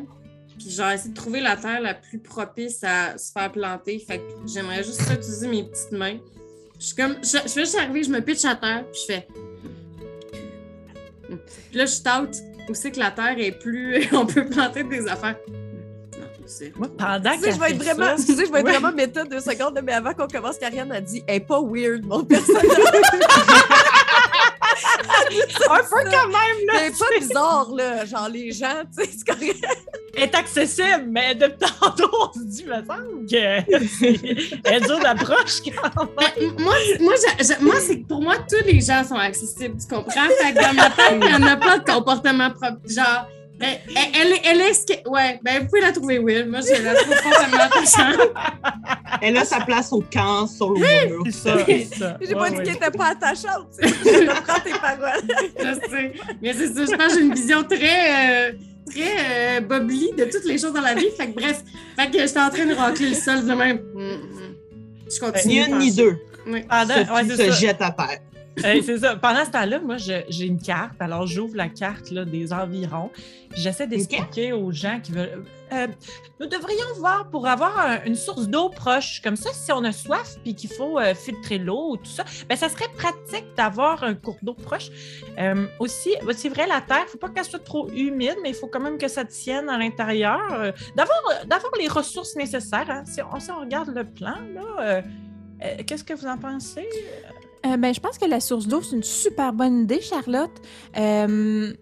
Puis 0.58 0.70
genre 0.70 0.90
essayer 0.90 1.10
de 1.10 1.14
trouver 1.16 1.40
la 1.40 1.56
terre 1.56 1.80
la 1.80 1.94
plus 1.94 2.18
propice 2.20 2.84
à 2.84 3.18
se 3.18 3.32
faire 3.32 3.50
planter. 3.50 3.98
Fait 3.98 4.18
que 4.18 4.22
j'aimerais 4.46 4.84
juste 4.84 5.00
ça, 5.02 5.14
utiliser 5.14 5.48
mes 5.48 5.64
petites 5.64 5.92
mains. 5.92 6.18
Je 6.78 6.84
suis 6.86 6.94
comme. 6.96 7.16
Je, 7.22 7.28
je 7.44 7.48
fais 7.48 7.60
juste 7.60 7.76
arriver, 7.76 8.04
je 8.04 8.10
me 8.10 8.20
pitche 8.20 8.44
à 8.44 8.54
terre, 8.54 8.84
puis 8.90 9.00
je 9.00 9.12
fais. 9.14 9.26
Puis 11.28 11.78
là, 11.78 11.86
je 11.86 12.00
tâte 12.00 12.36
où 12.68 12.74
c'est 12.74 12.90
que 12.92 13.00
la 13.00 13.10
terre 13.10 13.34
est 13.38 13.52
plus. 13.58 14.06
On 14.12 14.26
peut 14.26 14.44
planter 14.46 14.84
des 14.84 15.06
affaires. 15.08 15.36
Moi, 16.76 16.88
pendant 16.96 17.30
Excusez, 17.32 17.52
je 17.52 17.58
vais 17.60 17.70
être 17.70 17.82
vraiment, 17.82 18.12
excusez, 18.12 18.46
je 18.46 18.52
vais 18.52 18.60
être 18.60 18.66
Ouais. 18.66 18.72
vraiment 18.72 18.92
méta 18.94 19.24
deux 19.24 19.40
secondes, 19.40 19.80
mais 19.82 19.92
avant 19.92 20.12
qu'on 20.12 20.28
commence, 20.28 20.58
Karianne 20.58 20.92
a 20.92 21.00
dit 21.00 21.22
Elle 21.26 21.36
est 21.36 21.40
pas 21.40 21.60
weird, 21.60 22.04
mon 22.04 22.22
personnage. 22.24 22.64
un 25.70 25.78
peu 25.78 26.10
quand 26.10 26.26
même, 26.28 26.66
là. 26.66 26.72
Elle 26.80 26.86
est 26.92 26.98
pas 26.98 27.18
bizarre, 27.18 27.70
là. 27.74 28.04
Genre, 28.04 28.28
les 28.28 28.52
gens, 28.52 28.82
tu 28.96 29.04
sais, 29.04 29.10
c'est 29.18 29.26
correct. 29.26 29.64
Elle 30.16 30.22
est 30.24 30.34
accessible, 30.34 31.06
mais 31.08 31.34
de 31.34 31.46
tantôt, 31.48 32.10
on 32.20 32.32
se 32.32 32.44
dit, 32.44 32.64
me 32.64 32.84
semble 32.84 33.26
que 33.26 33.86
c'est- 33.88 34.60
elle 34.64 34.74
est 34.74 34.86
dure 34.86 35.00
d'approche 35.00 35.60
quand 35.64 36.04
même. 36.04 36.08
Ben, 36.18 36.52
moi, 36.58 36.74
c'est- 36.86 36.98
moi, 37.00 37.14
j'a- 37.40 37.58
moi, 37.60 37.74
c'est 37.80 38.00
que 38.00 38.06
pour 38.06 38.22
moi, 38.22 38.36
tous 38.48 38.64
les 38.64 38.80
gens 38.80 39.02
sont 39.04 39.16
accessibles, 39.16 39.76
tu 39.80 39.86
comprends? 39.92 40.28
Fait 40.40 40.52
que 40.52 40.62
dans 40.62 40.74
ma 40.74 40.90
tête, 40.90 41.18
il 41.20 41.26
n'y 41.26 41.34
en 41.34 41.42
a 41.46 41.56
pas 41.56 41.78
de 41.78 41.84
comportement 41.90 42.50
propre. 42.50 42.78
Genre, 42.88 43.26
ben, 43.58 43.68
elle, 43.88 44.10
elle, 44.20 44.32
est- 44.32 44.40
elle 44.44 44.60
est. 44.62 44.74
ce 44.74 44.86
que- 44.86 45.08
Ouais, 45.08 45.38
ben, 45.42 45.60
vous 45.62 45.66
pouvez 45.68 45.80
la 45.80 45.92
trouver, 45.92 46.18
Will. 46.18 46.48
Moi, 46.50 46.60
je 46.60 46.82
la 46.82 46.94
trouve 46.94 47.14
fortement 47.14 47.62
attachante. 47.62 48.30
Elle 49.22 49.36
a 49.36 49.44
sa 49.44 49.60
place 49.60 49.92
au 49.92 50.02
camp, 50.12 50.46
sur 50.46 50.70
le 50.72 50.80
mur. 51.08 51.22
C'est 51.26 51.32
ça, 51.32 51.56
c'est 51.66 51.84
ça. 51.94 52.18
J'ai 52.20 52.28
Ouais, 52.28 52.34
pas 52.34 52.50
dit 52.50 52.56
ouais. 52.56 52.62
qu'elle 52.64 52.74
était 52.76 52.90
pas 52.90 53.06
attachante. 53.12 53.68
Je 53.80 54.28
reprends 54.28 54.60
tes 54.60 54.70
paroles. 54.72 55.22
Je 55.58 55.74
sais. 55.90 56.12
Mais 56.42 56.52
c'est 56.52 56.68
ça, 56.74 56.84
je 56.84 56.96
pense 56.96 57.06
que 57.08 57.14
j'ai 57.14 57.20
une 57.20 57.34
vision 57.34 57.62
très. 57.64 58.48
euh, 58.48 58.52
très 58.86 59.60
euh, 59.60 59.60
de 59.60 60.24
toutes 60.30 60.44
les 60.44 60.58
choses 60.58 60.72
dans 60.74 60.80
la 60.82 60.94
vie. 60.94 61.06
Fait 61.16 61.28
que 61.28 61.34
bref, 61.40 61.62
fait 61.98 62.10
que 62.10 62.18
j'étais 62.18 62.40
en 62.40 62.50
train 62.50 62.66
de 62.66 62.74
racler 62.74 63.08
le 63.10 63.14
sol 63.14 63.46
de 63.46 63.52
même. 63.54 63.78
Mm, 63.94 64.00
mm. 64.00 64.54
Je 65.06 65.12
Ni 65.14 65.18
continue. 65.20 65.64
une 65.68 65.78
ni 65.78 65.92
deux. 65.92 66.16
Oui. 66.46 66.64
Sophie 66.70 67.10
ouais, 67.12 67.30
se 67.30 67.36
ça. 67.36 67.50
jette 67.52 67.80
à 67.80 67.90
terre. 67.92 68.18
C'est 68.56 68.98
ça. 68.98 69.16
Pendant 69.16 69.44
ce 69.44 69.50
temps-là, 69.50 69.80
moi, 69.80 69.96
j'ai 69.96 70.44
une 70.46 70.60
carte. 70.60 70.94
Alors, 71.00 71.26
j'ouvre 71.26 71.56
la 71.56 71.68
carte 71.68 72.10
là, 72.10 72.24
des 72.24 72.52
environs. 72.52 73.10
J'essaie 73.54 73.86
d'expliquer 73.86 74.52
aux 74.52 74.70
gens 74.72 75.00
qui 75.02 75.12
veulent. 75.12 75.44
Euh, 75.72 75.86
nous 76.40 76.46
devrions 76.46 76.94
voir 76.98 77.28
pour 77.30 77.46
avoir 77.48 77.78
un- 77.78 78.04
une 78.04 78.14
source 78.14 78.46
d'eau 78.48 78.68
proche. 78.68 79.20
Comme 79.22 79.34
ça, 79.36 79.50
si 79.52 79.72
on 79.72 79.82
a 79.84 79.90
soif 79.92 80.36
puis 80.44 80.54
qu'il 80.54 80.70
faut 80.70 80.98
euh, 80.98 81.14
filtrer 81.14 81.58
l'eau 81.58 81.92
ou 81.92 81.96
tout 81.96 82.04
ça, 82.10 82.24
ben, 82.48 82.56
ça 82.56 82.68
serait 82.68 82.88
pratique 82.96 83.46
d'avoir 83.56 84.04
un 84.04 84.14
cours 84.14 84.38
d'eau 84.42 84.54
proche. 84.54 84.88
Euh, 85.38 85.66
aussi, 85.80 86.14
c'est 86.36 86.48
vrai, 86.48 86.66
la 86.66 86.80
terre, 86.80 86.98
il 87.02 87.04
ne 87.06 87.10
faut 87.10 87.18
pas 87.18 87.30
qu'elle 87.30 87.44
soit 87.44 87.64
trop 87.64 87.88
humide, 87.90 88.36
mais 88.42 88.50
il 88.50 88.54
faut 88.54 88.68
quand 88.68 88.80
même 88.80 88.98
que 88.98 89.08
ça 89.08 89.24
tienne 89.24 89.68
à 89.68 89.76
l'intérieur. 89.78 90.72
D'avoir, 90.96 91.72
les 91.80 91.88
ressources 91.88 92.36
nécessaires. 92.36 92.88
hein. 92.88 93.02
Si, 93.06 93.20
on, 93.22 93.40
si 93.40 93.50
on 93.50 93.60
regarde 93.60 93.92
le 93.94 94.04
plan, 94.04 94.36
là, 94.54 95.02
qu'est-ce 95.86 96.04
que 96.04 96.14
vous 96.14 96.26
en 96.26 96.38
pensez? 96.38 96.88
Euh, 97.66 97.76
ben, 97.76 97.94
je 97.94 98.00
pense 98.00 98.18
que 98.18 98.26
la 98.26 98.40
source 98.40 98.66
d'eau, 98.66 98.82
c'est 98.82 98.96
une 98.96 99.02
super 99.02 99.52
bonne 99.52 99.82
idée, 99.82 100.00
Charlotte. 100.00 100.50
Euh, 100.98 101.72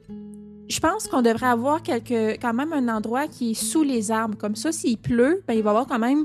je 0.69 0.81
pense 0.81 1.09
qu'on 1.09 1.23
devrait 1.23 1.47
avoir 1.49 1.83
quelque, 1.83 2.39
quand 2.41 2.55
même 2.55 2.73
un 2.73 2.89
endroit 2.95 3.27
qui 3.27 3.51
est 3.51 3.55
sous 3.55 3.83
les 3.83 4.11
arbres. 4.11 4.39
Comme 4.39 4.55
ça, 4.57 4.71
s'il 4.73 4.97
pleut, 4.99 5.43
ben, 5.47 5.55
il 5.55 5.63
va 5.63 5.71
y 5.71 5.73
avoir 5.73 5.87
quand 5.87 5.99
même 5.99 6.25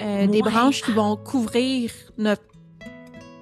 euh, 0.00 0.26
des 0.26 0.42
Ouais. 0.42 0.50
branches 0.50 0.82
qui 0.82 0.92
vont 0.92 1.16
couvrir 1.16 1.90
notre, 2.18 2.42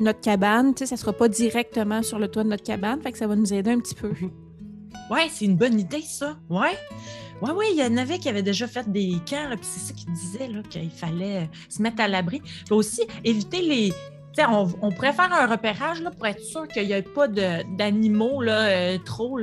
notre 0.01 0.21
cabane. 0.21 0.73
Tu 0.75 0.81
sais, 0.81 0.87
ça 0.87 0.95
ne 0.95 1.01
sera 1.01 1.12
pas 1.12 1.29
directement 1.29 2.03
sur 2.03 2.19
le 2.19 2.29
toit 2.29 2.45
de 2.45 2.49
notre 2.49 2.62
cabane, 2.62 3.01
fait 3.03 3.11
que 3.12 3.19
ça 3.19 3.27
va 3.27 3.35
nous 3.35 3.53
aider 3.53 3.71
un 3.73 3.81
petit 3.81 3.95
peu. 3.95 4.12
Ouais, 5.09 5.29
c'est 5.31 5.45
une 5.45 5.55
bonne 5.57 5.79
idée, 5.79 6.01
ça. 6.03 6.37
Ouais. 6.51 6.77
Ouais, 7.41 7.53
ouais, 7.53 7.67
il 7.71 7.77
y 7.79 7.83
en 7.85 7.97
avait 7.97 8.19
qui 8.19 8.29
avaient 8.29 8.43
déjà 8.43 8.67
fait 8.67 8.91
des 8.91 9.12
camps, 9.29 9.51
puis 9.51 9.61
c'est 9.62 9.79
ça 9.79 9.93
qu'ils 9.93 10.12
disaient, 10.12 10.51
qu'il 10.69 10.91
fallait 10.91 11.49
se 11.69 11.81
mettre 11.81 12.01
à 12.03 12.09
l'abri. 12.09 12.41
Puis 12.41 12.75
aussi, 12.75 13.03
éviter 13.23 13.62
les. 13.62 13.93
On, 14.39 14.68
on 14.82 14.93
pourrait 14.93 15.12
faire 15.12 15.32
un 15.32 15.47
repérage, 15.47 16.01
là, 16.03 16.11
pour 16.11 16.26
être 16.26 16.41
sûr 16.41 16.68
qu'il 16.68 16.87
n'y 16.87 16.93
ait 16.93 17.03
pas 17.03 17.26
d'animaux, 17.28 18.43
là, 18.43 18.66
euh, 18.66 18.99
trop, 19.05 19.39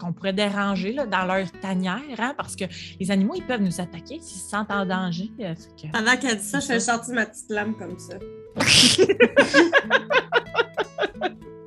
qu'on 0.00 0.12
pourrait 0.12 0.32
déranger, 0.32 0.92
là, 0.92 1.06
dans 1.06 1.24
leur 1.24 1.50
tanière, 1.60 2.00
hein, 2.18 2.34
parce 2.36 2.56
que 2.56 2.64
les 2.98 3.10
animaux, 3.10 3.34
ils 3.36 3.46
peuvent 3.46 3.62
nous 3.62 3.80
attaquer 3.80 4.18
s'ils 4.20 4.40
se 4.40 4.50
sentent 4.50 4.70
en 4.70 4.84
danger. 4.84 5.30
euh, 5.40 5.54
que- 5.80 5.90
Pendant 5.92 6.16
qu'elle 6.16 6.36
dit 6.38 6.44
ça, 6.44 6.60
je 6.60 6.66
fais 6.66 6.80
sortir 6.80 7.14
ma 7.14 7.26
petite 7.26 7.50
lame 7.50 7.74
comme 7.76 7.98
ça. 7.98 8.14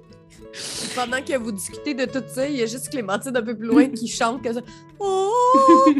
Pendant 0.95 1.21
que 1.21 1.37
vous 1.37 1.51
discutez 1.51 1.93
de 1.93 2.05
tout 2.05 2.23
ça, 2.27 2.47
il 2.47 2.57
y 2.57 2.63
a 2.63 2.65
juste 2.65 2.89
Clémentine 2.89 3.35
un 3.35 3.41
peu 3.41 3.55
plus 3.55 3.67
loin 3.67 3.87
qui 3.89 4.07
chante 4.07 4.43
que 4.43 4.53
ça. 4.53 4.61
Oh! 5.03 5.31
Oh 5.63 5.89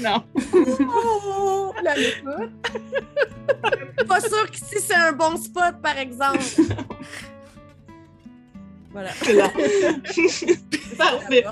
non! 0.00 0.24
Oh! 0.54 1.72
Là. 1.82 1.94
Pas 4.08 4.20
sûr 4.20 4.50
que 4.50 4.56
si 4.56 4.80
c'est 4.80 4.94
un 4.94 5.12
bon 5.12 5.36
spot, 5.36 5.80
par 5.80 5.96
exemple. 5.98 6.40
Voilà. 8.90 9.10
Là. 9.32 9.48
Parfait. 10.98 11.44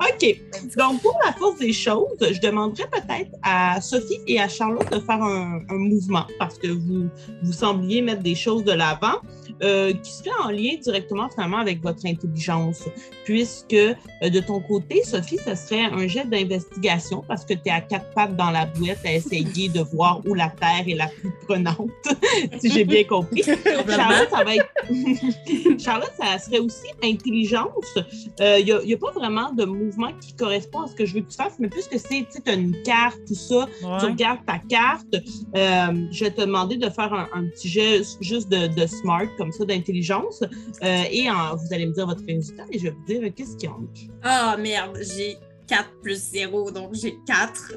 OK. 0.00 0.40
Donc, 0.76 1.02
pour 1.02 1.18
la 1.24 1.32
force 1.32 1.58
des 1.58 1.72
choses, 1.72 2.18
je 2.20 2.40
demanderais 2.40 2.88
peut-être 2.90 3.30
à 3.42 3.80
Sophie 3.80 4.20
et 4.26 4.40
à 4.40 4.48
Charlotte 4.48 4.90
de 4.90 5.00
faire 5.00 5.22
un, 5.22 5.60
un 5.68 5.78
mouvement 5.78 6.26
parce 6.38 6.58
que 6.58 6.68
vous, 6.68 7.08
vous 7.42 7.52
sembliez 7.52 8.02
mettre 8.02 8.22
des 8.22 8.34
choses 8.34 8.64
de 8.64 8.72
l'avant 8.72 9.20
euh, 9.62 9.92
qui 9.92 10.10
seraient 10.10 10.30
en 10.42 10.50
lien 10.50 10.72
directement 10.82 11.28
finalement 11.28 11.58
avec 11.58 11.80
votre 11.80 12.04
intelligence. 12.06 12.82
Puisque 13.24 13.72
euh, 13.72 13.94
de 14.22 14.40
ton 14.40 14.60
côté, 14.60 15.02
Sophie, 15.04 15.38
ce 15.38 15.54
serait 15.54 15.84
un 15.84 16.08
jet 16.08 16.24
d'investigation 16.24 17.22
parce 17.28 17.44
que 17.44 17.54
tu 17.54 17.60
es 17.66 17.70
à 17.70 17.80
quatre 17.80 18.10
pattes 18.14 18.36
dans 18.36 18.50
la 18.50 18.66
bouette 18.66 18.98
à 19.04 19.12
essayer 19.12 19.68
de 19.68 19.80
voir 19.80 20.20
où 20.26 20.34
la 20.34 20.48
terre 20.48 20.84
est 20.88 20.96
la 20.96 21.06
plus 21.06 21.30
prenante, 21.46 21.90
si 22.58 22.70
j'ai 22.70 22.84
bien 22.84 23.04
compris. 23.04 23.42
Charlotte, 23.44 24.28
ça 24.30 24.44
va 24.44 24.56
être. 24.56 24.68
Charlotte, 25.78 26.12
ça 26.18 26.38
serait 26.38 26.58
aussi 26.58 26.88
intelligence. 27.02 27.98
Il 28.40 28.64
n'y 28.64 28.94
a, 28.94 28.98
pas 28.98 29.12
vraiment 29.12 29.52
de 29.52 29.64
mouvement 29.64 29.83
qui 30.20 30.34
correspond 30.34 30.82
à 30.82 30.86
ce 30.88 30.94
que 30.94 31.04
je 31.06 31.14
veux 31.14 31.20
que 31.22 31.30
tu 31.30 31.36
fasses, 31.36 31.56
mais 31.58 31.68
puisque 31.68 31.98
c'est, 31.98 32.26
tu 32.30 32.50
as 32.50 32.54
une 32.54 32.80
carte, 32.82 33.18
tout 33.26 33.34
ça, 33.34 33.66
tu 33.78 33.84
Ouais. 33.86 33.98
regardes 33.98 34.44
ta 34.46 34.58
carte, 34.58 35.14
euh, 35.14 36.06
je 36.10 36.24
vais 36.24 36.30
te 36.30 36.40
demander 36.40 36.76
de 36.76 36.88
faire 36.90 37.12
un, 37.12 37.28
un 37.34 37.46
petit 37.48 37.68
jet 37.68 38.02
juste 38.20 38.48
de, 38.48 38.66
de 38.68 38.86
smart, 38.86 39.26
comme 39.38 39.52
ça, 39.52 39.64
d'intelligence. 39.64 40.42
Euh, 40.82 41.02
et 41.10 41.30
en- 41.30 41.56
vous 41.56 41.72
allez 41.72 41.86
me 41.86 41.92
dire 41.92 42.06
votre 42.06 42.24
résultat 42.26 42.64
et 42.70 42.78
je 42.78 42.84
vais 42.84 42.90
vous 42.90 43.04
dire 43.06 43.20
euh, 43.24 43.30
qu'est-ce 43.34 43.56
qu'il 43.56 43.68
y 43.68 43.72
en 43.72 43.76
a. 43.76 43.86
Ah 44.22 44.56
merde, 44.58 44.98
j'ai 45.16 45.36
4 45.66 45.90
plus 46.02 46.18
0, 46.32 46.70
donc 46.70 46.94
j'ai 46.94 47.16
4. 47.26 47.72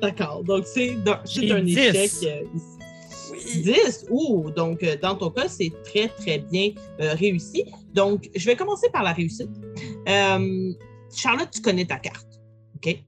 D'accord. 0.00 0.42
Donc, 0.44 0.64
c'est 0.66 0.96
un 1.52 1.62
10. 1.62 1.78
échec. 1.78 2.10
euh, 2.24 2.42
ici. 2.54 2.66
Oui. 3.32 3.62
10. 3.62 4.06
Ouh, 4.10 4.50
donc 4.50 4.82
euh, 4.82 4.96
dans 5.00 5.14
ton 5.14 5.30
cas, 5.30 5.48
c'est 5.48 5.72
très, 5.84 6.08
très 6.08 6.38
bien 6.38 6.70
euh, 7.00 7.14
réussi. 7.14 7.64
Donc, 7.94 8.28
je 8.34 8.44
vais 8.46 8.56
commencer 8.56 8.88
par 8.92 9.02
la 9.02 9.12
réussite. 9.12 9.48
Euh, 10.08 10.72
Charlotte, 11.14 11.50
tu 11.50 11.60
connais 11.60 11.84
ta 11.84 11.96
carte. 11.96 12.40
OK? 12.76 13.04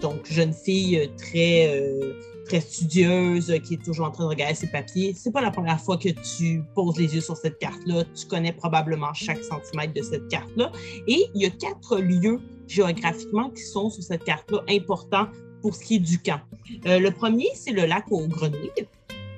Donc, 0.00 0.26
jeune 0.30 0.52
fille 0.52 0.98
euh, 0.98 1.06
très, 1.16 1.68
euh, 1.68 2.14
très 2.46 2.60
studieuse, 2.60 3.50
euh, 3.50 3.58
qui 3.58 3.74
est 3.74 3.84
toujours 3.84 4.06
en 4.06 4.10
train 4.10 4.24
de 4.24 4.28
regarder 4.28 4.54
ses 4.54 4.68
papiers. 4.68 5.12
C'est 5.16 5.32
pas 5.32 5.40
la 5.40 5.50
première 5.50 5.80
fois 5.80 5.96
que 5.96 6.08
tu 6.08 6.62
poses 6.74 6.96
les 6.98 7.14
yeux 7.14 7.20
sur 7.20 7.36
cette 7.36 7.58
carte-là. 7.58 8.04
Tu 8.14 8.26
connais 8.26 8.52
probablement 8.52 9.12
chaque 9.12 9.42
centimètre 9.42 9.92
de 9.94 10.02
cette 10.02 10.28
carte-là. 10.28 10.70
Et 11.06 11.26
il 11.34 11.42
y 11.42 11.46
a 11.46 11.50
quatre 11.50 11.98
lieux 11.98 12.40
géographiquement 12.68 13.50
qui 13.50 13.62
sont 13.62 13.90
sur 13.90 14.02
cette 14.02 14.24
carte-là 14.24 14.62
importants 14.68 15.26
pour 15.62 15.74
ce 15.74 15.84
qui 15.84 15.96
est 15.96 16.00
du 16.00 16.20
camp. 16.20 16.40
Le 16.84 17.10
premier, 17.10 17.48
c'est 17.54 17.72
le 17.72 17.86
lac 17.86 18.04
aux 18.10 18.26
grenouilles 18.28 18.70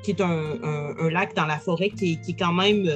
qui 0.02 0.10
est 0.10 0.20
un, 0.20 1.10
lac 1.10 1.34
dans 1.34 1.46
la 1.46 1.58
forêt 1.58 1.90
qui 1.90 2.18
est, 2.26 2.38
quand 2.38 2.52
même 2.52 2.86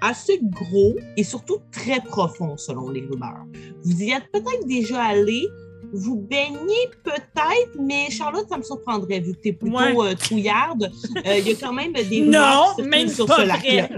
assez 0.00 0.40
gros 0.42 0.96
et 1.16 1.24
surtout 1.24 1.58
très 1.72 2.00
profond 2.00 2.56
selon 2.56 2.90
les 2.90 3.02
rumeurs. 3.02 3.44
Vous 3.84 4.02
y 4.02 4.10
êtes 4.10 4.30
peut-être 4.32 4.66
déjà 4.66 5.02
allé, 5.02 5.46
vous 5.92 6.16
baignez 6.16 6.86
peut-être, 7.02 7.76
mais 7.80 8.10
Charlotte, 8.10 8.46
ça 8.48 8.56
me 8.56 8.62
surprendrait 8.62 9.20
vu 9.20 9.34
que 9.34 9.40
tu 9.40 9.48
es 9.48 9.52
plutôt 9.52 9.76
Ouais. 9.76 9.94
euh, 10.10 10.14
trouillarde. 10.14 10.90
Euh, 11.26 11.38
Il 11.38 11.48
y 11.48 11.52
a 11.52 11.54
quand 11.56 11.72
même 11.72 11.92
des 11.92 12.20
Non, 12.20 12.38
rumeurs 12.38 12.66
circulent 12.76 12.88
même 12.90 13.08
sur 13.08 13.26
ce 13.28 13.42
lac-là. 13.46 13.88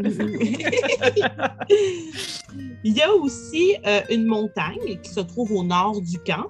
Il 2.85 2.97
y 2.97 3.01
a 3.03 3.13
aussi 3.15 3.77
euh, 3.87 4.01
une 4.11 4.25
montagne 4.25 4.99
qui 5.03 5.11
se 5.11 5.21
trouve 5.21 5.53
au 5.53 5.63
nord 5.63 6.01
du 6.01 6.19
camp, 6.19 6.47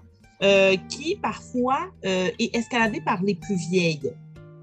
qui 0.88 1.16
parfois 1.22 1.86
est 2.02 2.54
escaladée 2.56 3.00
par 3.00 3.22
les 3.22 3.34
plus 3.36 3.54
vieilles. 3.70 4.12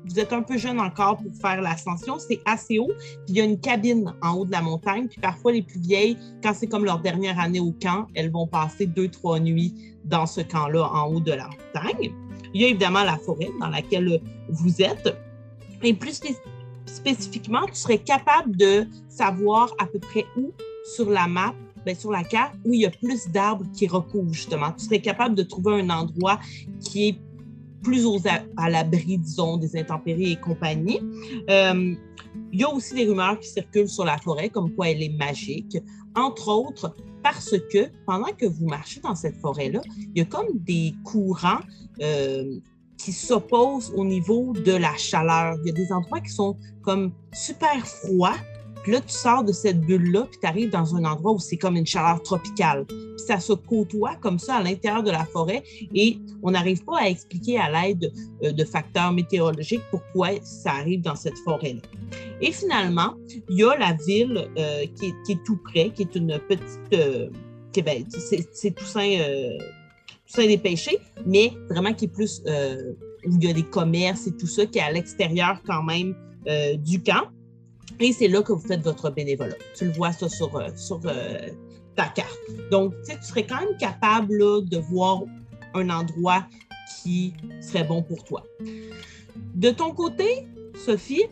Vous 0.09 0.19
êtes 0.19 0.33
un 0.33 0.41
peu 0.41 0.57
jeune 0.57 0.79
encore 0.79 1.17
pour 1.17 1.31
faire 1.39 1.61
l'ascension, 1.61 2.17
c'est 2.17 2.41
assez 2.45 2.79
haut. 2.79 2.91
Puis 2.97 3.25
il 3.27 3.35
y 3.35 3.41
a 3.41 3.43
une 3.43 3.59
cabine 3.59 4.11
en 4.23 4.37
haut 4.37 4.45
de 4.45 4.51
la 4.51 4.61
montagne. 4.61 5.07
Puis 5.07 5.21
parfois, 5.21 5.51
les 5.51 5.61
plus 5.61 5.79
vieilles, 5.79 6.17
quand 6.41 6.53
c'est 6.55 6.65
comme 6.65 6.83
leur 6.83 6.99
dernière 6.99 7.39
année 7.39 7.59
au 7.59 7.71
camp, 7.79 8.07
elles 8.15 8.31
vont 8.31 8.47
passer 8.47 8.87
deux, 8.87 9.09
trois 9.09 9.39
nuits 9.39 9.73
dans 10.05 10.25
ce 10.25 10.41
camp-là 10.41 10.89
en 10.91 11.13
haut 11.13 11.19
de 11.19 11.31
la 11.31 11.47
montagne. 11.47 12.11
Il 12.55 12.61
y 12.61 12.65
a 12.65 12.69
évidemment 12.69 13.03
la 13.03 13.17
forêt 13.17 13.51
dans 13.59 13.69
laquelle 13.69 14.19
vous 14.49 14.81
êtes. 14.81 15.15
Et 15.83 15.93
plus 15.93 16.13
spé- 16.13 16.35
spécifiquement, 16.87 17.65
tu 17.67 17.75
serais 17.75 17.99
capable 17.99 18.57
de 18.57 18.87
savoir 19.07 19.71
à 19.77 19.85
peu 19.85 19.99
près 19.99 20.25
où 20.35 20.51
sur 20.95 21.11
la 21.11 21.27
map, 21.27 21.53
ben, 21.85 21.95
sur 21.95 22.11
la 22.11 22.23
carte, 22.23 22.55
où 22.65 22.73
il 22.73 22.81
y 22.81 22.85
a 22.87 22.89
plus 22.89 23.27
d'arbres 23.27 23.65
qui 23.73 23.87
recouvrent 23.87 24.33
justement. 24.33 24.71
Tu 24.71 24.85
serais 24.85 25.01
capable 25.01 25.35
de 25.35 25.43
trouver 25.43 25.79
un 25.79 25.89
endroit 25.91 26.39
qui 26.81 27.09
est 27.09 27.19
plus 27.81 28.05
aux 28.05 28.19
à 28.57 28.69
l'abri, 28.69 29.17
disons, 29.17 29.57
des 29.57 29.77
intempéries 29.77 30.33
et 30.33 30.35
compagnie. 30.35 30.99
Euh, 31.49 31.95
il 32.51 32.59
y 32.59 32.63
a 32.63 32.69
aussi 32.69 32.95
des 32.95 33.05
rumeurs 33.05 33.39
qui 33.39 33.49
circulent 33.49 33.89
sur 33.89 34.05
la 34.05 34.17
forêt, 34.17 34.49
comme 34.49 34.73
quoi 34.75 34.89
elle 34.89 35.01
est 35.01 35.17
magique, 35.17 35.77
entre 36.15 36.49
autres 36.49 36.95
parce 37.23 37.55
que 37.71 37.89
pendant 38.05 38.31
que 38.37 38.45
vous 38.45 38.67
marchez 38.67 38.99
dans 39.01 39.15
cette 39.15 39.35
forêt-là, 39.37 39.81
il 39.97 40.19
y 40.19 40.21
a 40.21 40.25
comme 40.25 40.47
des 40.53 40.93
courants 41.03 41.59
euh, 42.01 42.59
qui 42.97 43.11
s'opposent 43.11 43.93
au 43.95 44.05
niveau 44.05 44.53
de 44.53 44.73
la 44.73 44.95
chaleur. 44.95 45.57
Il 45.61 45.67
y 45.67 45.69
a 45.71 45.73
des 45.73 45.91
endroits 45.91 46.21
qui 46.21 46.31
sont 46.31 46.57
comme 46.81 47.11
super 47.33 47.85
froids. 47.85 48.37
Là, 48.89 49.01
tu 49.01 49.13
sors 49.13 49.43
de 49.43 49.51
cette 49.51 49.81
bulle-là, 49.81 50.25
puis 50.31 50.39
tu 50.41 50.47
arrives 50.47 50.71
dans 50.71 50.95
un 50.95 51.05
endroit 51.05 51.33
où 51.33 51.37
c'est 51.37 51.57
comme 51.57 51.75
une 51.75 51.85
chaleur 51.85 52.23
tropicale. 52.23 52.85
Puis 52.87 52.97
ça 53.17 53.39
se 53.39 53.53
côtoie 53.53 54.15
comme 54.15 54.39
ça 54.39 54.55
à 54.55 54.63
l'intérieur 54.63 55.03
de 55.03 55.11
la 55.11 55.25
forêt 55.25 55.61
et 55.93 56.17
on 56.41 56.49
n'arrive 56.49 56.83
pas 56.83 57.01
à 57.01 57.07
expliquer 57.07 57.59
à 57.59 57.69
l'aide 57.69 58.11
euh, 58.43 58.51
de 58.51 58.63
facteurs 58.63 59.11
météorologiques 59.11 59.83
pourquoi 59.91 60.29
ça 60.41 60.71
arrive 60.71 61.01
dans 61.01 61.13
cette 61.13 61.37
forêt-là. 61.39 61.81
Et 62.41 62.51
finalement, 62.51 63.13
il 63.47 63.57
y 63.57 63.63
a 63.63 63.77
la 63.77 63.93
ville 64.07 64.49
euh, 64.57 64.85
qui, 64.95 65.13
est, 65.31 65.43
tout 65.43 65.57
près, 65.57 65.91
qui 65.91 66.03
est 66.03 66.15
une 66.15 66.39
petite... 66.47 66.93
euh, 66.93 67.29
ben, 67.85 68.03
c'est 68.09 68.71
Toussaint, 68.71 69.19
euh, 69.19 69.57
des 70.35 70.61
mais 71.27 71.53
vraiment 71.69 71.93
qui 71.93 72.05
est 72.05 72.09
plus... 72.09 72.41
où 72.43 73.35
il 73.39 73.43
y 73.43 73.49
a 73.51 73.53
des 73.53 73.63
commerces 73.63 74.25
et 74.25 74.35
tout 74.35 74.47
ça, 74.47 74.65
qui 74.65 74.79
est 74.79 74.81
à 74.81 74.91
l'extérieur 74.91 75.61
quand 75.67 75.83
même 75.83 76.15
du 76.79 77.03
camp. 77.03 77.27
Et 77.99 78.13
c'est 78.13 78.27
là 78.27 78.41
que 78.41 78.53
vous 78.53 78.65
faites 78.65 78.81
votre 78.81 79.09
bénévolat. 79.09 79.55
Tu 79.75 79.85
le 79.85 79.91
vois 79.91 80.11
ça 80.11 80.29
sur, 80.29 80.55
euh, 80.55 80.69
sur 80.75 80.99
euh, 81.05 81.37
ta 81.95 82.05
carte. 82.07 82.37
Donc, 82.71 82.93
tu 83.07 83.15
tu 83.17 83.23
serais 83.25 83.45
quand 83.45 83.59
même 83.59 83.77
capable 83.77 84.37
de 84.69 84.77
voir 84.77 85.23
un 85.73 85.89
endroit 85.89 86.45
qui 87.03 87.33
serait 87.61 87.83
bon 87.83 88.01
pour 88.01 88.23
toi. 88.23 88.43
De 89.55 89.69
ton 89.71 89.91
côté, 89.93 90.47
Sophie, 90.85 91.23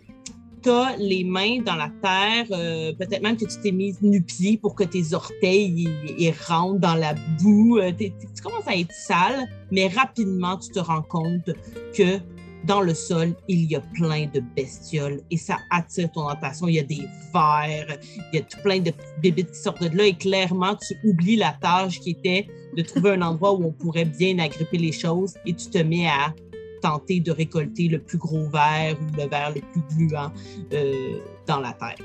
as 0.66 0.98
les 0.98 1.24
mains 1.24 1.62
dans 1.62 1.76
la 1.76 1.90
terre, 2.02 2.46
euh, 2.52 2.92
peut-être 2.94 3.22
même 3.24 3.38
que 3.38 3.46
tu 3.46 3.58
t'es 3.64 3.72
mise 3.72 4.02
nu-pied 4.02 4.58
pour 4.58 4.76
que 4.76 4.84
tes 4.84 5.14
orteils 5.14 5.72
ils- 5.78 6.16
ils 6.18 6.34
rentrent 6.46 6.80
dans 6.82 6.96
la 6.96 7.14
boue. 7.42 7.80
Tu 7.98 8.12
commences 8.44 8.68
à 8.68 8.76
être 8.76 8.92
sale, 8.92 9.48
mais 9.72 9.88
rapidement, 9.88 10.58
tu 10.58 10.70
te 10.70 10.80
rends 10.80 11.04
compte 11.04 11.50
que 11.96 12.20
dans 12.68 12.82
le 12.82 12.94
sol, 12.94 13.34
il 13.48 13.72
y 13.72 13.76
a 13.76 13.80
plein 13.80 14.28
de 14.34 14.42
bestioles 14.56 15.22
et 15.32 15.38
ça 15.38 15.58
attire 15.72 16.12
ton 16.12 16.28
attention. 16.28 16.68
Il 16.68 16.76
y 16.76 16.80
a 16.80 16.84
des 16.84 17.08
vers, 17.34 17.98
il 18.34 18.36
y 18.36 18.38
a 18.40 18.42
tout 18.42 18.60
plein 18.62 18.80
de 18.80 18.92
bébites 19.22 19.52
qui 19.52 19.58
sortent 19.58 19.82
de 19.82 19.98
là 19.98 20.06
et 20.06 20.14
clairement, 20.14 20.76
tu 20.76 20.96
oublies 21.08 21.38
la 21.38 21.58
tâche 21.62 22.02
qui 22.02 22.12
était 22.12 22.48
de 22.76 22.82
trouver 22.82 23.12
un 23.12 23.22
endroit 23.22 23.54
où 23.54 23.64
on 23.64 23.72
pourrait 23.72 24.06
bien 24.06 24.38
agripper 24.40 24.78
les 24.78 24.92
choses 24.92 25.36
et 25.46 25.54
tu 25.54 25.70
te 25.70 25.78
mets 25.78 26.08
à 26.08 26.34
tenter 26.82 27.22
de 27.22 27.32
récolter 27.32 27.88
le 27.88 28.00
plus 28.00 28.18
gros 28.18 28.50
verre 28.50 28.98
ou 29.02 29.06
le 29.16 29.28
verre 29.30 29.54
le 29.56 29.62
plus 29.62 29.82
gluant 29.96 30.32
euh, 30.74 31.20
dans 31.48 31.62
la 31.62 31.72
terre. 31.74 31.96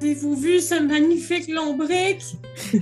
Avez-vous 0.00 0.36
vu 0.36 0.60
ce 0.60 0.80
magnifique 0.80 1.48
lombric? 1.48 2.22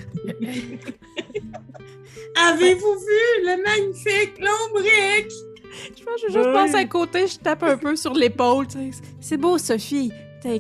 Avez-vous 2.37 2.95
vu 2.95 3.25
le 3.43 3.63
magnifique 3.63 4.39
lombric? 4.39 5.33
Je 5.99 6.05
pense 6.05 6.21
que 6.23 6.29
je 6.29 6.33
juste 6.33 6.53
pense 6.53 6.75
à 6.75 6.85
côté, 6.85 7.27
je 7.27 7.39
tape 7.39 7.63
un 7.63 7.77
peu 7.77 7.97
sur 7.97 8.13
l'épaule. 8.15 8.67
C'est 9.21 9.37
beau, 9.37 9.59
Sophie. 9.59 10.13
T'as- 10.43 10.59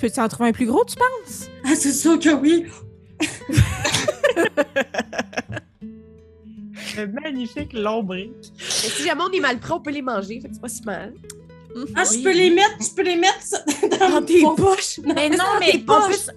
Peux-tu 0.00 0.20
en 0.20 0.28
trouver 0.28 0.48
un 0.50 0.52
plus 0.52 0.66
gros, 0.66 0.84
tu 0.84 0.96
penses? 0.96 1.48
Ah, 1.64 1.74
c'est 1.74 1.92
sûr 1.92 2.18
que 2.18 2.30
oui. 2.34 2.66
Un 6.96 7.06
magnifique 7.06 7.72
lombric. 7.72 8.30
Mais 8.58 8.60
si 8.90 9.04
jamais 9.04 9.22
on 9.28 9.32
est 9.32 9.40
mal 9.40 9.58
pris, 9.58 9.72
on 9.72 9.80
peut 9.80 9.90
les 9.90 10.02
manger, 10.02 10.40
fait 10.40 10.48
que 10.48 10.54
c'est 10.54 10.60
pas 10.60 10.68
si 10.68 10.82
mal. 10.84 11.14
Ah, 11.94 12.02
je 12.04 12.22
peux 12.22 12.32
les 12.32 12.50
mettre, 12.50 12.76
je 12.80 12.94
peux 12.94 13.02
les 13.02 13.16
mettre 13.16 13.98
dans 14.00 14.10
Dans 14.20 14.22
tes 14.24 14.40
poches! 14.42 15.00
Mais 15.04 15.28
non, 15.30 15.44
mais 15.60 15.72
tes 15.72 15.78
on, 15.78 15.84
poches. 15.84 16.06
peut, 16.06 16.12
s- 16.14 16.30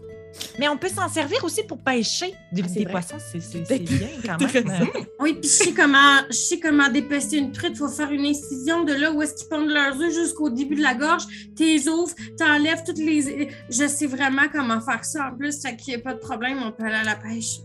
mais 0.59 0.67
on 0.69 0.77
peut 0.77 0.89
s'en 0.89 1.07
servir 1.09 1.43
aussi 1.43 1.63
pour 1.63 1.77
pêcher 1.79 2.33
des, 2.51 2.63
Ah, 2.87 2.89
poissons. 2.89 3.15
C'est 3.19 3.79
bien 3.79 4.07
quand 4.25 4.39
même. 4.53 4.87
Oui, 5.19 5.33
puis 5.33 5.49
je 5.49 5.53
sais 5.55 5.71
comment, 5.73 6.17
je 6.29 6.35
sais 6.35 6.59
comment 6.59 6.89
dépester 6.89 7.37
une 7.37 7.51
truite. 7.51 7.77
Faut 7.77 7.87
faire 7.87 8.11
une 8.11 8.25
incision 8.25 8.83
de 8.83 8.93
là 8.93 9.11
où 9.11 9.21
est-ce 9.21 9.33
qu'ils 9.35 9.49
pondent 9.49 9.69
leurs 9.69 9.99
œufs 10.01 10.13
jusqu'au 10.13 10.49
début 10.49 10.75
de 10.75 10.81
la 10.81 10.95
gorge. 10.95 11.23
T'es 11.55 11.87
ouvres, 11.87 12.13
t'enlèves 12.37 12.83
toutes 12.85 12.97
les. 12.97 13.49
Je 13.69 13.87
sais 13.87 14.07
vraiment 14.07 14.43
comment 14.51 14.79
faire 14.81 15.03
ça 15.05 15.29
en 15.31 15.37
plus. 15.37 15.61
Fait 15.61 15.75
qu'il 15.75 15.93
n'y 15.95 15.99
a 15.99 16.03
pas 16.03 16.13
de 16.13 16.19
problème, 16.19 16.59
on 16.65 16.71
peut 16.71 16.83
aller 16.85 16.95
à 16.95 17.03
la 17.03 17.15
pêche. 17.15 17.59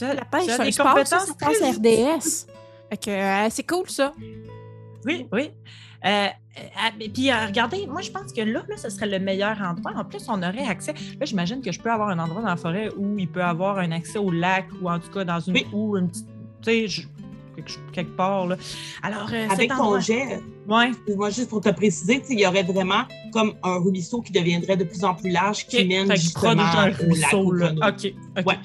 As- 0.00 0.14
La 0.14 0.24
pêche, 0.24 0.44
c'est 0.46 0.52
un 0.60 0.64
des 0.64 0.72
sport, 0.72 0.98
ça, 1.06 1.20
ça 1.20 1.32
passe 1.38 1.60
RDS. 1.60 2.46
Fait 2.90 2.96
que 2.96 3.10
euh, 3.10 3.48
c'est 3.50 3.66
cool, 3.66 3.88
ça. 3.88 4.14
Oui, 5.04 5.26
oui. 5.32 5.50
Euh, 6.04 6.08
euh, 6.08 6.60
ah, 6.76 6.90
puis 6.98 7.30
euh, 7.30 7.46
regardez, 7.46 7.86
moi 7.86 8.00
je 8.02 8.10
pense 8.10 8.32
que 8.32 8.40
là, 8.40 8.62
là, 8.68 8.76
ce 8.76 8.88
serait 8.90 9.06
le 9.08 9.18
meilleur 9.18 9.60
endroit. 9.60 9.92
En 9.96 10.04
plus, 10.04 10.24
on 10.28 10.38
aurait 10.42 10.66
accès. 10.66 10.92
Là, 11.18 11.26
j'imagine 11.26 11.60
que 11.60 11.72
je 11.72 11.80
peux 11.80 11.90
avoir 11.90 12.08
un 12.10 12.18
endroit 12.18 12.40
dans 12.42 12.48
la 12.48 12.56
forêt 12.56 12.90
où 12.96 13.18
il 13.18 13.28
peut 13.28 13.42
avoir 13.42 13.78
un 13.78 13.90
accès 13.92 14.18
au 14.18 14.30
lac 14.30 14.66
ou 14.80 14.88
en 14.88 14.98
tout 14.98 15.10
cas 15.10 15.24
dans 15.24 15.40
une 15.40 15.54
Oui. 15.54 15.66
ou 15.72 15.96
une 15.96 16.08
petite. 16.08 16.26
Tu 16.62 16.88
sais, 16.88 17.02
quelque, 17.92 18.10
part. 18.16 18.46
Là. 18.46 18.56
Alors, 19.02 19.28
euh, 19.32 19.48
Avec 19.50 19.70
ton 19.70 19.76
endroit- 19.78 20.00
jet, 20.00 20.40
Ouais. 20.68 20.90
moi 21.16 21.30
juste 21.30 21.48
pour 21.48 21.60
te 21.60 21.70
préciser, 21.70 22.22
il 22.30 22.38
y 22.40 22.46
aurait 22.46 22.62
vraiment 22.62 23.02
comme 23.32 23.54
un 23.64 23.78
ruisseau 23.78 24.20
qui 24.22 24.32
deviendrait 24.32 24.76
de 24.76 24.84
plus 24.84 25.02
en 25.04 25.14
plus 25.14 25.30
large 25.30 25.66
qui 25.66 25.84
mène 25.84 26.10
justement 26.14 26.62
un 26.62 26.84
au 26.84 26.86
lac 26.88 26.96
ruisseau, 26.98 27.52
là. 27.52 27.72
grenouilles. 27.72 28.14
OK. 28.36 28.44
Ouais. 28.46 28.58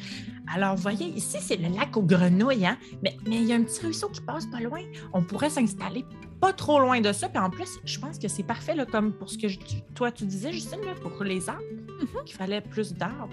Alors, 0.55 0.75
voyez, 0.75 1.07
ici, 1.07 1.37
c'est 1.41 1.55
le 1.55 1.69
lac 1.75 1.95
aux 1.97 2.03
grenouilles, 2.03 2.65
hein? 2.67 2.77
Mais 3.03 3.17
mais 3.27 3.37
il 3.37 3.45
y 3.45 3.53
a 3.53 3.55
un 3.55 3.63
petit 3.63 3.81
ruisseau 3.81 4.09
qui 4.09 4.21
passe 4.21 4.45
pas 4.45 4.59
loin. 4.59 4.81
On 5.13 5.23
pourrait 5.23 5.49
s'installer 5.49 6.05
pas 6.45 6.53
trop 6.53 6.79
loin 6.79 6.99
de 6.99 7.11
ça. 7.13 7.29
Puis 7.29 7.37
en 7.39 7.49
plus, 7.49 7.79
je 7.85 7.99
pense 7.99 8.19
que 8.19 8.27
c'est 8.27 8.43
parfait, 8.43 8.75
là, 8.75 8.85
comme 8.85 9.13
pour 9.13 9.29
ce 9.29 9.37
que 9.37 9.47
je- 9.47 9.59
toi, 9.95 10.11
tu 10.11 10.25
disais, 10.25 10.51
Justine, 10.51 10.79
là, 10.85 10.93
pour 11.01 11.23
les 11.23 11.47
arbres, 11.49 11.61
Mm-hmm. 11.61 12.23
qu'il 12.25 12.35
fallait 12.35 12.59
plus 12.61 12.93
d'arbres. 12.93 13.29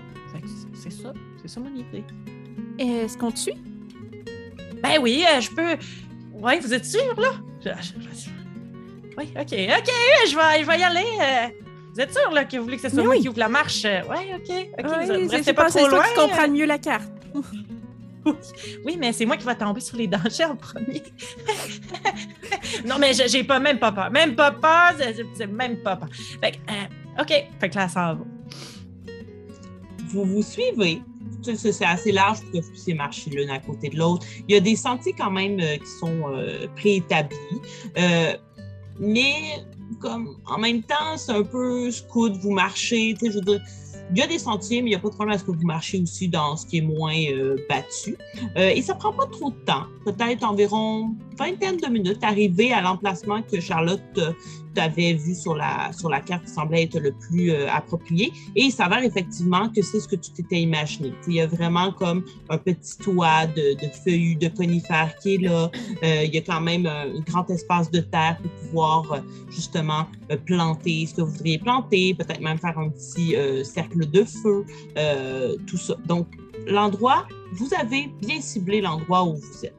C'est- 0.74 0.90
ça. 0.90 1.12
C'est 1.42 1.48
ça 1.48 1.60
mon 1.60 1.74
idée. 1.74 2.04
Est-ce 2.78 3.18
qu'on 3.18 3.32
te 3.32 3.38
suit? 3.38 3.58
Ben 4.82 4.98
oui, 5.00 5.24
euh, 5.28 5.40
je 5.40 5.50
peux... 5.50 5.76
Oui, 6.34 6.58
vous 6.60 6.72
êtes 6.72 6.84
sûr, 6.86 7.14
là? 7.18 7.32
Je- 7.64 7.70
je- 7.70 8.30
Oui, 9.18 9.24
OK, 9.36 9.52
OK, 9.78 9.90
je 10.30 10.36
vais, 10.36 10.62
je 10.62 10.66
vais 10.66 10.78
y 10.78 10.82
aller. 10.82 11.04
euh. 11.20 11.48
Vous 11.92 12.00
êtes 12.00 12.12
sûr, 12.16 12.30
là, 12.30 12.44
que 12.44 12.56
vous 12.56 12.62
voulez 12.64 12.76
que 12.76 12.82
ce 12.82 12.88
soit 12.88 13.02
moi 13.02 13.14
oui. 13.16 13.20
qui 13.20 13.28
ouvre 13.28 13.38
la 13.40 13.48
marche? 13.48 13.84
Euh, 13.84 14.02
Ouais, 14.08 14.34
OK, 14.36 14.68
OK. 14.78 14.92
Oui, 15.10 15.24
vous 15.24 15.28
restez 15.30 15.52
pas 15.52 15.64
trop 15.68 15.78
c'est 15.80 15.88
toi 15.88 15.98
loin. 15.98 16.04
qui 16.06 16.14
comprends 16.14 16.48
mieux 16.48 16.64
la 16.66 16.78
carte. 16.78 17.10
Oui, 18.84 18.96
mais 18.98 19.12
c'est 19.12 19.26
moi 19.26 19.36
qui 19.36 19.44
va 19.44 19.54
tomber 19.54 19.80
sur 19.80 19.96
les 19.96 20.06
dangers 20.06 20.44
en 20.44 20.56
premier. 20.56 21.02
non, 22.86 22.96
mais 22.98 23.12
j'ai 23.14 23.44
pas 23.44 23.58
même 23.58 23.78
pas 23.78 23.92
peur. 23.92 24.10
Même 24.10 24.34
pas 24.34 24.50
peur, 24.52 24.94
c'est- 25.34 25.46
même 25.46 25.78
pas 25.78 25.96
peur. 25.96 26.08
Fait 26.42 26.52
que, 26.52 26.56
euh, 26.70 27.22
OK. 27.22 27.32
Fait 27.60 27.68
que 27.70 27.76
là, 27.76 27.88
ça 27.88 28.14
va. 28.14 28.24
vous 30.08 30.24
vous 30.24 30.42
suivez. 30.42 31.02
C'est 31.42 31.84
assez 31.86 32.12
large 32.12 32.40
pour 32.40 32.52
que 32.52 32.58
vous 32.58 32.70
puissiez 32.70 32.92
marcher 32.94 33.30
l'un 33.30 33.54
à 33.54 33.58
côté 33.58 33.88
de 33.88 33.96
l'autre. 33.96 34.26
Il 34.46 34.54
y 34.54 34.58
a 34.58 34.60
des 34.60 34.76
sentiers 34.76 35.14
quand 35.16 35.30
même 35.30 35.58
euh, 35.60 35.78
qui 35.78 35.86
sont 35.86 36.28
euh, 36.28 36.66
préétablis. 36.76 37.36
Mais 38.98 39.32
comme 39.98 40.36
en 40.46 40.58
même 40.58 40.82
temps, 40.82 41.16
c'est 41.16 41.32
un 41.32 41.42
peu 41.42 41.90
scout, 41.90 42.34
vous 42.42 42.50
marchez. 42.50 43.14
Il 44.12 44.18
y 44.18 44.22
a 44.22 44.26
des 44.26 44.38
sentiers, 44.38 44.82
mais 44.82 44.88
il 44.88 44.92
n'y 44.92 44.96
a 44.96 44.98
pas 44.98 45.08
de 45.08 45.14
problème 45.14 45.34
à 45.34 45.38
ce 45.38 45.44
que 45.44 45.52
vous 45.52 45.66
marchez 45.66 46.00
aussi 46.00 46.28
dans 46.28 46.56
ce 46.56 46.66
qui 46.66 46.78
est 46.78 46.82
moins 46.82 47.14
euh, 47.14 47.56
battu. 47.68 48.16
Euh, 48.56 48.70
et 48.70 48.82
ça 48.82 48.94
prend 48.94 49.12
pas 49.12 49.26
trop 49.26 49.50
de 49.50 49.64
temps, 49.64 49.84
peut-être 50.04 50.44
environ 50.44 51.14
vingtaine 51.38 51.76
de 51.76 51.86
minutes, 51.86 52.22
arriver 52.22 52.72
à 52.72 52.80
l'emplacement 52.80 53.42
que 53.42 53.60
Charlotte 53.60 54.20
euh, 54.70 54.74
t'avait 54.74 55.14
vu 55.14 55.34
sur 55.34 55.54
la, 55.54 55.92
sur 55.92 56.08
la 56.08 56.20
carte 56.20 56.44
qui 56.44 56.50
semblait 56.50 56.84
être 56.84 56.98
le 56.98 57.12
plus 57.12 57.50
euh, 57.50 57.70
approprié. 57.70 58.32
Et 58.56 58.64
il 58.64 58.72
s'avère 58.72 59.02
effectivement 59.02 59.68
que 59.68 59.82
c'est 59.82 60.00
ce 60.00 60.08
que 60.08 60.16
tu 60.16 60.30
t'étais 60.32 60.60
imaginé. 60.60 61.12
Il 61.26 61.34
y 61.34 61.40
a 61.40 61.46
vraiment 61.46 61.92
comme 61.92 62.24
un 62.48 62.58
petit 62.58 62.98
toit 62.98 63.46
de, 63.46 63.76
feuilles, 64.04 64.36
de 64.36 64.48
conifères 64.48 65.14
qui 65.22 65.34
est 65.34 65.38
là. 65.38 65.70
Euh, 66.02 66.24
il 66.24 66.34
y 66.34 66.38
a 66.38 66.42
quand 66.42 66.60
même 66.60 66.86
un 66.86 67.20
grand 67.20 67.48
espace 67.50 67.90
de 67.90 68.00
terre 68.00 68.38
pour 68.42 68.50
pouvoir 68.50 69.12
euh, 69.12 69.20
justement 69.50 70.06
euh, 70.30 70.36
planter 70.36 71.06
ce 71.06 71.14
que 71.14 71.22
vous 71.22 71.32
voudriez 71.32 71.58
planter, 71.58 72.14
peut-être 72.14 72.40
même 72.40 72.58
faire 72.58 72.78
un 72.78 72.88
petit 72.88 73.36
euh, 73.36 73.64
cercle 73.64 74.08
de 74.10 74.24
feu, 74.24 74.64
euh, 74.96 75.56
tout 75.66 75.76
ça. 75.76 75.94
Donc, 76.06 76.26
l'endroit, 76.66 77.26
vous 77.54 77.68
avez 77.78 78.08
bien 78.20 78.40
ciblé 78.40 78.80
l'endroit 78.80 79.24
où 79.24 79.34
vous 79.34 79.64
êtes. 79.64 79.74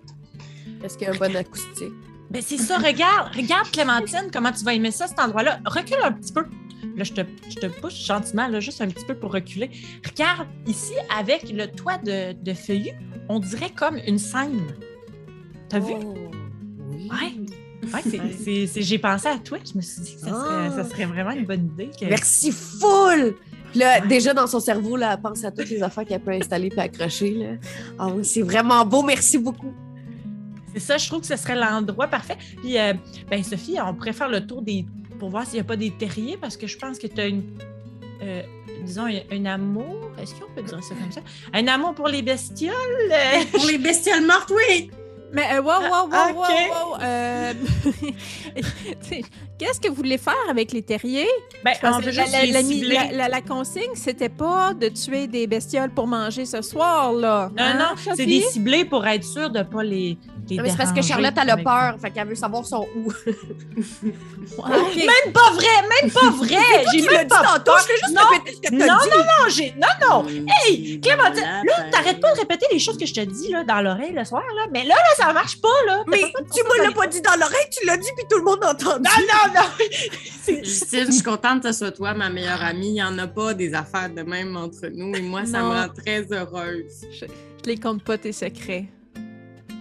Est-ce 0.83 0.97
qu'il 0.97 1.07
y 1.07 1.11
a 1.11 1.13
un 1.13 1.17
bon 1.17 1.35
acoustique? 1.35 1.93
Ben, 2.31 2.41
c'est 2.45 2.57
ça. 2.57 2.77
Regarde, 2.77 3.35
regarde, 3.35 3.69
Clémentine, 3.71 4.29
comment 4.31 4.51
tu 4.51 4.63
vas 4.63 4.73
aimer 4.73 4.91
ça, 4.91 5.07
cet 5.07 5.19
endroit-là. 5.19 5.59
Recule 5.65 5.97
un 6.03 6.11
petit 6.13 6.31
peu. 6.31 6.43
Là, 6.95 7.03
je 7.03 7.13
te, 7.13 7.21
je 7.49 7.55
te 7.55 7.67
pousse 7.67 7.93
gentiment, 8.05 8.47
là, 8.47 8.59
juste 8.59 8.81
un 8.81 8.87
petit 8.87 9.05
peu 9.05 9.15
pour 9.15 9.31
reculer. 9.33 9.69
Regarde, 10.09 10.47
ici, 10.67 10.93
avec 11.17 11.51
le 11.51 11.67
toit 11.67 11.97
de, 11.97 12.33
de 12.33 12.53
feuillus, 12.53 12.93
on 13.29 13.39
dirait 13.39 13.69
comme 13.69 13.97
une 14.07 14.17
scène. 14.17 14.61
T'as 15.69 15.79
vu? 15.79 15.93
Oh, 16.03 16.13
oui. 16.89 17.09
Ouais. 17.09 17.89
Ouais, 17.93 18.01
c'est- 18.03 18.19
c'est- 18.43 18.67
c'est- 18.67 18.81
j'ai 18.81 18.97
pensé 18.99 19.27
à 19.27 19.37
toi. 19.39 19.57
Je 19.63 19.75
me 19.77 19.81
suis 19.81 20.01
dit 20.01 20.13
que 20.15 20.21
ça 20.21 20.27
serait, 20.29 20.83
ça 20.83 20.89
serait 20.89 21.05
vraiment 21.05 21.31
une 21.31 21.45
bonne 21.45 21.65
idée. 21.73 21.89
que- 21.99 22.05
Merci 22.05 22.51
full! 22.51 23.35
Là, 23.73 24.01
déjà 24.01 24.33
dans 24.33 24.47
son 24.47 24.59
cerveau, 24.59 24.97
là, 24.97 25.13
elle 25.15 25.21
pense 25.21 25.43
à 25.45 25.51
toutes 25.51 25.69
les 25.69 25.81
affaires 25.81 26.05
qu'elle 26.05 26.19
peut 26.21 26.31
installer 26.31 26.69
puis 26.69 26.79
accrocher. 26.79 27.31
Là. 27.97 28.07
Oui, 28.07 28.25
c'est 28.25 28.41
vraiment 28.41 28.85
beau, 28.85 29.01
merci 29.01 29.37
beaucoup. 29.37 29.73
C'est 30.73 30.79
ça, 30.79 30.97
je 30.97 31.07
trouve 31.07 31.21
que 31.21 31.27
ce 31.27 31.35
serait 31.35 31.55
l'endroit 31.55 32.07
parfait. 32.07 32.37
Puis, 32.61 32.77
euh, 32.79 32.93
ben 33.29 33.43
Sophie, 33.43 33.77
on 33.85 33.93
pourrait 33.93 34.13
faire 34.13 34.29
le 34.29 34.45
tour 34.45 34.61
des. 34.61 34.85
pour 35.19 35.29
voir 35.29 35.45
s'il 35.45 35.55
n'y 35.55 35.59
a 35.61 35.63
pas 35.65 35.75
des 35.75 35.91
terriers, 35.91 36.37
parce 36.37 36.55
que 36.57 36.67
je 36.67 36.77
pense 36.77 36.97
que 36.97 37.07
tu 37.07 37.19
as 37.21 37.27
une. 37.27 37.43
euh, 38.23 38.41
disons, 38.83 39.05
un, 39.05 39.19
un 39.31 39.45
amour. 39.45 40.11
Est-ce 40.21 40.33
qu'on 40.35 40.51
peut 40.55 40.61
dire 40.63 40.83
ça 40.83 40.95
comme 40.95 41.11
ça? 41.11 41.21
Un 41.53 41.67
amour 41.67 41.93
pour 41.93 42.07
les 42.07 42.21
bestioles? 42.21 42.73
Pour 43.51 43.65
les 43.65 43.77
bestioles 43.77 44.25
mortes, 44.25 44.51
oui! 44.55 44.89
Mais 45.33 45.47
euh, 45.53 45.61
wow, 45.61 45.79
wow, 45.81 46.07
wow, 46.07 46.09
Ah, 46.11 46.31
wow, 46.33 46.41
wow, 46.41 46.97
euh, 47.01 47.53
Qu'est-ce 49.61 49.79
que 49.79 49.89
vous 49.89 49.93
voulez 49.95 50.17
faire 50.17 50.33
avec 50.49 50.71
les 50.71 50.81
terriers? 50.81 51.29
Ben, 51.63 51.73
on 51.83 51.99
veut 51.99 52.05
la, 52.05 52.11
juste 52.11 52.31
la- 52.31 52.45
la 52.47 52.61
la- 52.61 53.11
la- 53.11 53.27
la 53.29 53.41
consigne, 53.41 53.91
c'était 53.93 54.27
pas 54.29 54.73
de 54.73 54.87
tuer 54.89 55.27
des 55.27 55.45
bestioles 55.45 55.91
pour 55.91 56.07
manger 56.07 56.45
ce 56.47 56.63
soir, 56.63 57.13
là. 57.13 57.51
Non, 57.55 57.63
Hein, 57.63 57.73
non, 57.77 58.13
c'est 58.15 58.25
des 58.25 58.41
ciblés 58.41 58.85
pour 58.85 59.05
être 59.05 59.23
sûr 59.23 59.51
de 59.51 59.59
ne 59.59 59.63
pas 59.63 59.83
les, 59.83 60.17
les 60.49 60.57
Non, 60.57 60.63
mais 60.63 60.69
c'est 60.71 60.77
parce 60.77 60.91
que 60.91 61.03
Charlotte, 61.03 61.35
elle 61.39 61.49
a 61.51 61.57
peur, 61.57 61.95
fait 62.01 62.09
qu'elle 62.09 62.27
veut 62.27 62.33
savoir 62.33 62.65
son 62.65 62.87
où. 62.95 63.13
Ah, 64.63 64.77
ok. 64.79 64.95
Même 64.95 65.31
pas 65.33 65.51
vrai, 65.51 65.67
même 66.01 66.11
pas 66.11 66.29
vrai! 66.43 66.83
J'ai 66.93 67.01
même 67.07 67.27
pas 67.27 67.43
tantôt, 67.43 67.63
peur. 67.65 67.77
je 67.81 67.85
fais 67.85 67.97
juste 68.03 68.15
Non, 68.15 68.21
répéter 68.31 68.55
ce 68.55 68.61
que 68.69 68.75
non, 68.75 68.85
non, 68.87 68.95
dit. 69.03 69.09
non, 69.17 69.49
j'ai... 69.49 69.75
Non, 69.77 70.09
non! 70.09 70.27
Hey, 70.65 70.99
Clémentine, 70.99 71.43
là, 71.43 71.83
t'arrêtes 71.91 72.19
pas 72.19 72.33
de 72.33 72.39
répéter 72.39 72.65
les 72.71 72.79
choses 72.79 72.97
que 72.97 73.05
je 73.05 73.13
te 73.13 73.19
dis 73.21 73.51
là, 73.51 73.63
dans 73.63 73.81
l'oreille 73.81 74.13
le 74.13 74.25
soir, 74.25 74.41
là. 74.55 74.63
Mais 74.71 74.83
là, 74.85 74.95
là, 74.95 75.23
ça 75.25 75.31
marche 75.33 75.61
pas, 75.61 75.67
là. 75.85 76.03
Mais 76.07 76.21
tu 76.53 76.63
me 76.63 76.83
l'as 76.83 76.91
pas 76.91 77.05
dit 77.07 77.21
dans 77.21 77.35
l'oreille, 77.39 77.67
tu 77.71 77.85
l'as 77.85 77.97
dit, 77.97 78.09
puis 78.17 78.25
tout 78.29 78.37
le 78.37 78.43
monde 78.43 78.63
a 78.63 78.71
entendu. 78.71 79.03
Non, 79.03 79.11
non, 79.11 79.50
non! 79.55 80.61
Justine, 80.63 81.05
je 81.07 81.11
suis 81.11 81.23
contente 81.23 81.63
que 81.63 81.71
ce 81.71 81.77
soit 81.79 81.91
toi, 81.91 82.13
ma 82.13 82.29
meilleure 82.29 82.61
amie. 82.63 82.89
Il 82.89 82.93
n'y 82.93 83.03
en 83.03 83.17
a 83.17 83.27
pas 83.27 83.53
des 83.53 83.73
affaires 83.73 84.09
de 84.09 84.21
même 84.21 84.55
entre 84.55 84.87
nous 84.87 85.13
et 85.15 85.21
moi, 85.21 85.45
ça 85.45 85.61
me 85.61 85.69
rend 85.69 85.89
très 85.89 86.25
heureuse. 86.31 87.05
Je 87.19 87.25
les 87.65 87.77
compte 87.77 88.03
pas, 88.03 88.17
tes 88.17 88.31
secrets. 88.31 88.87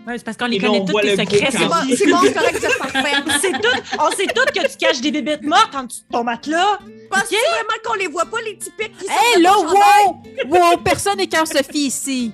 Ouais, 0.06 0.16
c'est 0.16 0.24
parce 0.24 0.36
qu'on 0.36 0.46
les 0.46 0.56
Et 0.56 0.60
connaît 0.60 0.80
on 0.80 0.84
tous 0.86 1.00
tes 1.00 1.16
secrets. 1.16 1.50
C'est 1.50 1.58
bon. 1.58 1.74
c'est 1.96 2.10
bon, 2.10 2.18
c'est 2.22 2.32
correct, 2.32 2.58
c'est 2.60 2.78
parfait. 2.78 3.22
On 3.26 3.38
sait 3.38 3.52
tout, 3.52 3.98
on 3.98 4.10
sait 4.10 4.26
tout 4.26 4.44
que 4.46 4.68
tu 4.68 4.76
caches 4.78 5.00
des 5.00 5.10
bébites 5.10 5.42
mortes 5.42 5.74
en 5.74 5.84
dessous 5.84 6.02
de 6.08 6.12
ton 6.12 6.24
matelas. 6.24 6.78
Penses-tu 7.10 7.36
vraiment 7.36 7.80
qu'on 7.84 7.94
les 7.94 8.06
voit 8.06 8.24
pas, 8.24 8.40
les 8.40 8.54
petits 8.54 8.70
pics 8.78 8.96
qui 8.96 9.04
sont 9.04 9.12
Hé, 9.36 9.42
là, 9.42 9.52
wow! 9.58 10.22
Wow, 10.48 10.78
personne 10.82 11.18
n'écœure 11.18 11.46
Sophie 11.46 11.86
ici. 11.86 12.32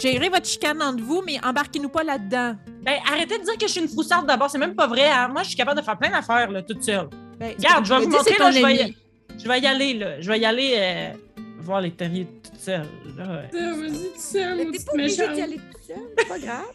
Gérez 0.00 0.28
votre 0.28 0.46
chicane 0.46 0.80
entre 0.82 1.02
vous, 1.02 1.22
mais 1.24 1.38
embarquez-nous 1.44 1.88
pas 1.88 2.02
là-dedans. 2.04 2.54
Ben, 2.82 2.96
arrêtez 3.10 3.38
de 3.38 3.44
dire 3.44 3.54
que 3.58 3.66
je 3.66 3.72
suis 3.72 3.80
une 3.80 3.88
froussarde 3.88 4.26
d'abord. 4.26 4.50
C'est 4.50 4.58
même 4.58 4.74
pas 4.74 4.86
vrai. 4.86 5.08
hein. 5.10 5.28
Moi, 5.28 5.42
je 5.42 5.48
suis 5.48 5.56
capable 5.56 5.80
de 5.80 5.84
faire 5.84 5.98
plein 5.98 6.10
d'affaires, 6.10 6.50
là, 6.50 6.62
toute 6.62 6.82
seule. 6.82 7.08
Ben, 7.38 7.54
Regarde, 7.56 7.84
je 7.84 7.94
vais 7.94 8.00
vous 8.00 8.10
montrer, 8.10 8.34
là, 8.38 8.50
je 8.50 8.62
vais, 8.64 8.74
y... 8.76 8.96
je 9.38 9.48
vais 9.48 9.60
y 9.60 9.66
aller, 9.66 9.94
là. 9.94 10.20
Je 10.20 10.28
vais 10.30 10.38
y 10.40 10.44
aller 10.44 10.72
euh, 10.76 11.08
voir 11.60 11.80
les 11.80 11.90
terriers 11.92 12.26
toute 12.42 12.60
seule. 12.60 12.86
Là. 13.16 13.24
Vas-y, 13.52 14.56
Mais 14.56 14.64
mon 14.64 14.72
t'es 14.72 14.78
pas 14.84 14.92
obligé 14.92 15.22
méchant. 15.22 15.32
d'y 15.34 15.40
aller 15.42 15.56
toute 15.56 15.82
seule, 15.86 15.96
c'est 16.18 16.28
pas 16.28 16.38
grave. 16.38 16.64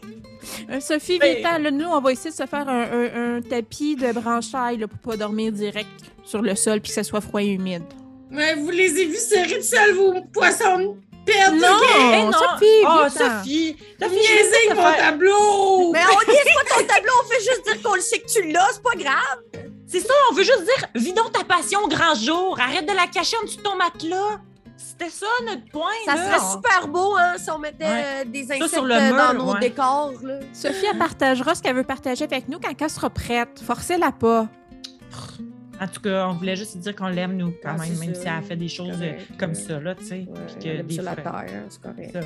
Euh, 0.70 0.78
Sophie, 0.78 1.18
Ben- 1.18 1.38
viens 1.38 1.58
là, 1.58 1.70
nous, 1.70 1.86
on 1.86 2.00
va 2.02 2.12
essayer 2.12 2.28
de 2.30 2.34
se 2.36 2.44
faire 2.44 2.68
un, 2.68 2.82
un- 2.82 3.36
un 3.36 3.40
tapis 3.40 3.96
de 3.96 4.12
branchailles 4.12 4.76
là, 4.76 4.86
pour 4.86 4.98
pas 4.98 5.16
dormir 5.16 5.50
direct 5.52 5.88
sur 6.22 6.42
le 6.42 6.54
sol 6.54 6.82
puis 6.82 6.90
que 6.90 6.94
ça 6.94 7.02
soit 7.02 7.22
froid 7.22 7.40
et 7.42 7.46
humide. 7.46 7.82
Ouais, 8.30 8.54
vous 8.54 8.68
les 8.68 8.90
avez 8.90 9.06
vus 9.06 9.16
serrer 9.16 9.56
de 9.56 9.62
seul, 9.62 9.94
vos 9.94 10.20
poissons 10.34 10.98
perte. 11.24 11.54
Non, 11.54 11.68
Eh 11.98 12.22
non! 12.24 12.32
Sophie, 12.32 12.84
Oh. 12.86 13.08
Sophie! 13.08 13.76
Sophie, 14.00 14.14
Niaisez 14.16 14.74
mon 14.74 14.92
tableau! 14.92 15.92
Mais 15.92 16.00
on 16.12 16.30
dit 16.32 16.38
pas 16.54 16.76
ton 16.76 16.86
tableau, 16.86 17.12
on 17.24 17.28
fait 17.28 17.40
juste 17.40 17.62
dire 17.64 17.82
qu'on 17.82 17.94
le 17.94 18.00
sait 18.00 18.18
que 18.20 18.26
tu 18.30 18.50
l'as, 18.50 18.68
c'est 18.72 18.82
pas 18.82 18.96
grave. 18.96 19.40
C'est 19.86 20.00
ça, 20.00 20.14
on 20.30 20.34
veut 20.34 20.42
juste 20.44 20.64
dire, 20.64 20.88
vis 20.94 21.12
donc 21.12 21.32
ta 21.32 21.44
passion 21.44 21.80
au 21.84 21.88
grand 21.88 22.14
jour. 22.14 22.58
Arrête 22.60 22.86
de 22.88 22.94
la 22.94 23.06
cacher 23.06 23.36
en 23.40 23.44
dessous 23.44 23.58
de 23.58 23.62
ton 23.62 23.76
matelas. 23.76 24.40
C'était 24.76 25.10
ça 25.10 25.26
notre 25.46 25.70
point. 25.70 25.90
Ça 26.04 26.14
là. 26.16 26.38
serait 26.38 26.50
super 26.52 26.88
beau, 26.88 27.14
hein, 27.16 27.34
si 27.36 27.50
on 27.50 27.58
mettait 27.58 27.84
Ouais. 27.84 28.04
euh, 28.22 28.24
des 28.26 28.42
insectes 28.44 28.68
sur 28.74 28.84
le 28.84 28.94
euh, 28.94 29.00
mur, 29.12 29.16
dans 29.16 29.34
nos 29.34 29.52
ouais. 29.52 29.60
décors, 29.60 30.12
là. 30.22 30.34
Sophie, 30.52 30.86
elle 30.90 30.98
partagera 30.98 31.54
ce 31.54 31.62
qu'elle 31.62 31.76
veut 31.76 31.84
partager 31.84 32.24
avec 32.24 32.48
nous 32.48 32.58
quand 32.58 32.70
elle 32.80 32.90
sera 32.90 33.08
prête. 33.10 33.60
Forcez-la 33.64 34.10
pas. 34.12 34.46
En 35.80 35.88
tout 35.88 36.00
cas, 36.00 36.28
on 36.28 36.34
voulait 36.34 36.56
juste 36.56 36.76
dire 36.78 36.94
qu'on 36.94 37.08
l'aime, 37.08 37.36
nous, 37.36 37.52
quand 37.62 37.76
Ah, 37.78 37.78
même, 37.78 37.98
même 37.98 38.14
ça. 38.14 38.20
si 38.20 38.26
elle 38.28 38.34
a 38.34 38.42
fait 38.42 38.56
des 38.56 38.68
choses 38.68 38.96
euh, 39.02 39.10
Correct, 39.12 39.36
comme 39.38 39.54
ça, 39.54 39.80
là, 39.80 39.94
tu 39.94 40.04
sais. 40.04 40.14
Ouais, 40.28 40.62
que 40.62 40.82
des 40.82 40.96
la 40.96 41.14
fois- 41.14 41.22
terre, 41.44 41.62
c'est 41.68 41.80
correct. 41.82 42.12
ça. 42.12 42.20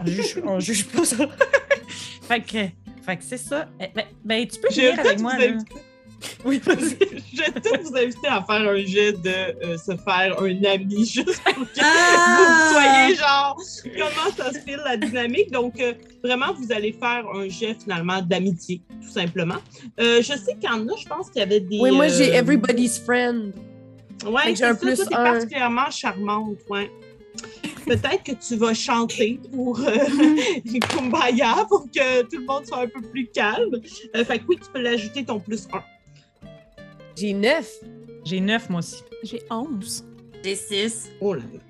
On 0.00 0.06
juge, 0.06 0.40
on 0.44 0.60
juge 0.60 0.86
pas 0.88 1.04
ça. 1.04 1.16
fait 2.22 2.40
que, 2.40 2.58
fait 3.02 3.16
que 3.16 3.22
c'est 3.24 3.36
ça. 3.36 3.68
Eh, 3.80 3.86
Ben, 3.94 4.04
ben, 4.24 4.46
tu 4.46 4.58
peux 4.60 4.68
venir 4.74 4.98
avec 4.98 5.20
moi, 5.20 5.36
là. 5.38 5.46
Oui, 6.44 6.60
je 6.66 7.42
vais 7.42 7.52
peut-être 7.52 7.82
vous 7.82 7.96
inviter 7.96 8.26
à 8.28 8.42
faire 8.42 8.68
un 8.68 8.76
jet 8.84 9.12
de 9.12 9.28
euh, 9.64 9.78
se 9.78 9.96
faire 9.96 10.40
un 10.42 10.64
ami 10.64 11.06
juste 11.06 11.40
pour 11.44 11.64
que 11.64 11.80
Ah! 11.80 12.68
vous 12.70 12.74
soyez 12.74 13.14
genre 13.16 13.56
comment 13.96 14.34
ça 14.36 14.52
se 14.52 14.58
file 14.60 14.80
la 14.84 14.96
dynamique? 14.96 15.50
Donc 15.52 15.80
euh, 15.80 15.92
vraiment, 16.24 16.52
vous 16.54 16.72
allez 16.72 16.92
faire 16.92 17.24
un 17.34 17.48
jet 17.48 17.76
finalement 17.82 18.20
d'amitié, 18.20 18.82
tout 19.00 19.10
simplement. 19.10 19.58
Euh, 20.00 20.16
je 20.20 20.32
sais 20.32 20.54
qu'il 20.54 20.64
y 20.64 20.72
en 20.72 20.88
a, 20.88 20.96
je 20.96 21.06
pense 21.06 21.30
qu'il 21.30 21.38
y 21.40 21.44
avait 21.44 21.60
des. 21.60 21.78
Oui, 21.80 21.90
moi, 21.92 22.08
j'ai 22.08 22.32
everybody's 22.34 22.98
friend. 22.98 23.52
Que 24.20 24.26
j'ai 24.48 24.56
c'est 24.56 24.64
un 24.64 24.74
ça, 24.74 24.74
plus 24.74 24.96
toi, 24.96 25.06
t'es 25.06 25.14
un. 25.14 25.22
particulièrement 25.24 25.90
charmante, 25.90 26.58
ouais. 26.68 26.90
Peut-être 27.86 28.22
que 28.24 28.32
tu 28.32 28.56
vas 28.56 28.74
chanter 28.74 29.40
pour 29.54 29.78
euh, 29.80 29.92
Kumbaya 30.90 31.64
pour 31.68 31.84
que 31.84 32.22
tout 32.22 32.38
le 32.40 32.44
monde 32.44 32.66
soit 32.66 32.80
un 32.80 32.88
peu 32.88 33.00
plus 33.00 33.26
calme. 33.28 33.76
Euh, 34.16 34.24
fait 34.24 34.40
que 34.40 34.44
oui, 34.48 34.56
tu 34.56 34.68
peux 34.72 34.80
l'ajouter 34.80 35.24
ton 35.24 35.38
plus 35.38 35.66
1. 35.72 35.80
J'ai 37.18 37.32
neuf. 37.32 37.70
J'ai 38.24 38.40
neuf, 38.40 38.68
moi 38.70 38.80
aussi. 38.80 39.02
J'ai 39.22 39.42
11. 39.50 40.04
J'ai 40.44 40.54
6. 40.54 41.10
Oh 41.20 41.34
là 41.34 41.42
là. 41.52 41.60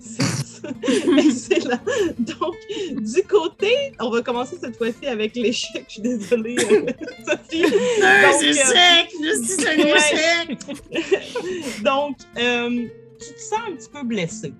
C'est 0.00 0.22
ça. 0.22 0.68
Excellent. 1.18 1.80
Donc, 2.18 2.54
du 3.00 3.22
côté, 3.22 3.92
on 4.00 4.10
va 4.10 4.22
commencer 4.22 4.56
cette 4.60 4.76
fois-ci 4.76 5.06
avec 5.06 5.34
l'échec. 5.34 5.84
Je 5.88 5.92
suis 5.94 6.02
désolée, 6.02 6.56
euh, 6.58 6.86
Sophie. 7.26 7.64
Un 8.02 8.22
Donc, 8.22 8.42
euh, 8.42 8.48
échec! 8.48 9.12
Juste 9.22 9.66
un 9.66 9.76
Ouais. 9.82 9.94
échec! 9.96 11.82
Donc, 11.84 12.16
euh, 12.38 12.86
tu 13.20 13.34
te 13.34 13.40
sens 13.40 13.58
un 13.68 13.72
petit 13.76 13.88
peu 13.88 14.02
blessé 14.04 14.52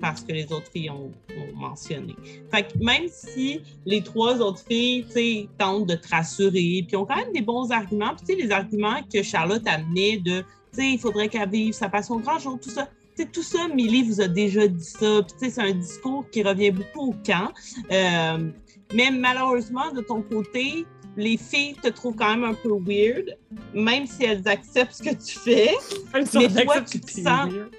parce 0.00 0.22
que 0.22 0.32
les 0.32 0.44
autres 0.52 0.70
filles 0.70 0.90
ont, 0.90 1.10
ont 1.36 1.56
mentionné. 1.56 2.14
Fait 2.50 2.64
que 2.64 2.78
même 2.82 3.06
si 3.08 3.60
les 3.86 4.02
trois 4.02 4.40
autres 4.40 4.62
filles, 4.66 5.04
tu 5.06 5.12
sais, 5.12 5.48
tentent 5.58 5.86
de 5.86 5.94
te 5.94 6.08
rassurer, 6.08 6.84
puis 6.86 6.96
ont 6.96 7.04
quand 7.06 7.16
même 7.16 7.32
des 7.32 7.42
bons 7.42 7.70
arguments, 7.70 8.14
puis 8.16 8.26
tu 8.26 8.34
sais, 8.34 8.46
les 8.46 8.52
arguments 8.52 9.00
que 9.12 9.22
Charlotte 9.22 9.66
amenait 9.66 10.18
de, 10.18 10.40
tu 10.40 10.44
sais, 10.72 10.90
il 10.92 10.98
faudrait 10.98 11.28
qu'elle 11.28 11.48
vive 11.48 11.72
sa 11.72 11.88
passion 11.88 12.18
grand 12.18 12.38
jour, 12.38 12.58
tout 12.60 12.70
ça. 12.70 12.88
Tu 13.16 13.22
sais, 13.22 13.28
tout 13.30 13.44
ça, 13.44 13.68
Millie 13.68 14.02
vous 14.02 14.20
a 14.20 14.26
déjà 14.26 14.66
dit 14.66 14.84
ça. 14.84 15.22
Puis, 15.22 15.36
tu 15.38 15.44
sais, 15.46 15.50
c'est 15.50 15.60
un 15.60 15.72
discours 15.72 16.28
qui 16.30 16.42
revient 16.42 16.72
beaucoup 16.72 17.10
au 17.10 17.14
camp. 17.24 17.52
Euh, 17.92 18.50
mais 18.92 19.10
malheureusement, 19.12 19.92
de 19.92 20.00
ton 20.00 20.20
côté, 20.20 20.84
les 21.16 21.36
filles 21.36 21.74
te 21.80 21.88
trouvent 21.88 22.16
quand 22.16 22.30
même 22.30 22.42
un 22.42 22.54
peu 22.54 22.70
weird, 22.70 23.36
même 23.72 24.06
si 24.06 24.24
elles 24.24 24.46
acceptent 24.48 24.94
ce 24.94 25.02
que 25.04 25.14
tu 25.14 25.38
fais. 25.38 25.74
Si 26.26 26.38
Mais 26.38 26.64
toi, 26.64 26.80
tu 26.80 26.98
te 27.00 27.10
sens- 27.10 27.52
weird. 27.52 27.70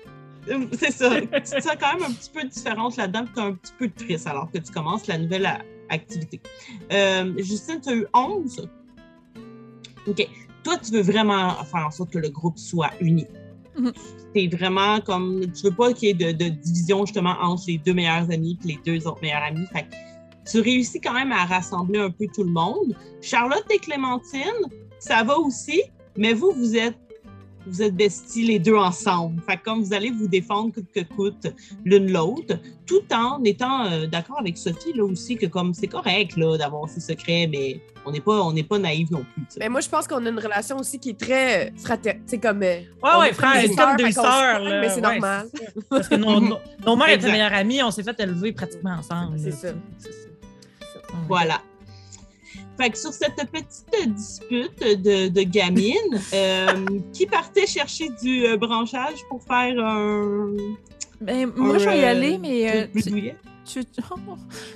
Euh, 0.49 0.65
C'est 0.73 0.91
ça. 0.91 1.19
tu 1.21 1.27
te 1.27 1.47
sens 1.47 1.75
quand 1.79 1.93
même 1.93 2.03
un 2.03 2.13
petit 2.13 2.29
peu 2.29 2.43
différente 2.47 2.97
là-dedans, 2.97 3.25
tu 3.33 3.39
es 3.39 3.43
un 3.43 3.53
petit 3.53 3.73
peu 3.79 3.89
triste 3.89 4.27
alors 4.27 4.49
que 4.51 4.57
tu 4.59 4.71
commences 4.71 5.07
la 5.07 5.17
nouvelle 5.17 5.45
a- 5.45 5.61
activité. 5.89 6.39
Euh, 6.91 7.33
Justine, 7.37 7.79
tu 7.81 7.89
as 7.89 7.95
eu 7.95 8.05
11. 8.13 8.67
OK. 10.07 10.27
Toi, 10.63 10.77
tu 10.77 10.91
veux 10.91 11.01
vraiment 11.01 11.51
faire 11.65 11.85
en 11.87 11.91
sorte 11.91 12.11
que 12.11 12.19
le 12.19 12.29
groupe 12.29 12.57
soit 12.57 12.91
uni. 13.01 13.25
Tu 14.33 14.41
es 14.43 14.47
vraiment 14.47 14.99
comme. 15.01 15.51
Tu 15.51 15.63
veux 15.63 15.71
pas 15.75 15.93
qu'il 15.93 16.07
y 16.07 16.11
ait 16.11 16.33
de, 16.33 16.37
de 16.37 16.49
division 16.49 17.05
justement 17.05 17.35
entre 17.41 17.63
les 17.67 17.77
deux 17.77 17.93
meilleurs 17.93 18.29
amis 18.31 18.57
et 18.63 18.67
les 18.69 18.79
deux 18.85 19.05
autres 19.07 19.21
meilleurs 19.21 19.43
amis. 19.43 19.65
Fait 19.73 19.83
que 19.83 19.95
tu 20.49 20.59
réussis 20.61 21.01
quand 21.01 21.13
même 21.13 21.31
à 21.31 21.45
rassembler 21.45 21.99
un 21.99 22.09
peu 22.09 22.25
tout 22.33 22.43
le 22.43 22.51
monde. 22.51 22.95
Charlotte 23.21 23.65
et 23.69 23.77
Clémentine, 23.79 24.41
ça 24.99 25.23
va 25.23 25.37
aussi, 25.37 25.81
mais 26.17 26.33
vous, 26.33 26.51
vous 26.55 26.75
êtes 26.77 26.97
vous 27.67 27.81
êtes 27.81 27.95
besties 27.95 28.45
les 28.45 28.59
deux 28.59 28.75
ensemble. 28.75 29.41
Fait 29.47 29.57
que 29.57 29.63
comme 29.63 29.81
vous 29.83 29.93
allez 29.93 30.11
vous 30.11 30.27
défendre 30.27 30.73
coûte 30.73 30.85
que 30.93 31.01
coûte 31.01 31.47
l'une 31.83 32.11
l'autre, 32.11 32.57
tout 32.85 33.01
en 33.13 33.43
étant 33.43 33.85
euh, 33.85 34.05
d'accord 34.07 34.39
avec 34.39 34.57
Sophie 34.57 34.93
là 34.93 35.03
aussi 35.03 35.35
que 35.37 35.45
comme 35.47 35.73
c'est 35.73 35.87
correct 35.87 36.37
là 36.37 36.57
d'avoir 36.57 36.87
ses 36.89 36.99
secrets, 36.99 37.47
mais 37.51 37.81
on 38.05 38.11
n'est 38.11 38.21
pas 38.21 38.41
on 38.43 38.53
n'est 38.53 38.63
pas 38.63 38.77
naïf 38.77 39.09
non 39.09 39.25
plus. 39.33 39.43
Mais 39.59 39.67
moi, 39.69 39.81
je 39.81 39.89
pense 39.89 40.07
qu'on 40.07 40.23
a 40.25 40.29
une 40.29 40.39
relation 40.39 40.77
aussi 40.77 40.99
qui 40.99 41.09
est 41.11 41.19
très 41.19 41.73
fraternelle. 41.77 42.21
C'est 42.27 42.37
comme. 42.39 42.61
euh, 42.61 42.81
Ouais, 43.03 43.19
ouais, 43.19 43.33
frère, 43.33 43.53
c'est 43.61 43.75
comme 43.75 43.95
deux 43.97 44.11
sœurs. 44.11 44.59
là. 44.59 44.81
Mais 44.81 44.89
c'est 44.89 44.95
Ouais, 44.97 45.01
normal. 45.19 45.47
Parce 45.89 46.07
que 46.07 46.15
nos, 46.15 46.39
nos, 46.39 46.57
nos 46.85 46.95
mères 46.95 47.09
étaient 47.09 47.31
meilleures 47.31 47.53
amies, 47.53 47.81
on 47.81 47.89
s'est 47.91 48.03
fait 48.03 48.19
élever 48.19 48.51
pratiquement 48.51 48.91
ensemble. 48.99 49.39
C'est 49.39 49.51
ça. 49.51 49.69
ça. 49.97 50.09
Voilà. 51.27 51.61
Fait 52.77 52.89
que 52.89 52.97
sur 52.97 53.13
cette 53.13 53.35
petite 53.35 54.13
dispute 54.15 54.79
de, 54.79 55.29
de 55.29 55.41
gamine, 55.43 55.95
euh, 56.33 56.85
qui 57.13 57.25
partait 57.25 57.65
chercher 57.67 58.09
du 58.21 58.45
euh, 58.45 58.57
branchage 58.57 59.19
pour 59.29 59.41
faire 59.43 59.79
un. 59.79 60.53
Ben, 61.21 61.51
moi, 61.55 61.75
un, 61.75 61.79
je 61.79 61.85
vais 61.89 61.99
y 61.99 62.03
aller, 62.03 62.37
mais 62.37 62.69
euh, 62.69 62.87
plus 62.87 63.03
tu, 63.03 63.83
tu, 63.83 64.01
oh, 64.11 64.15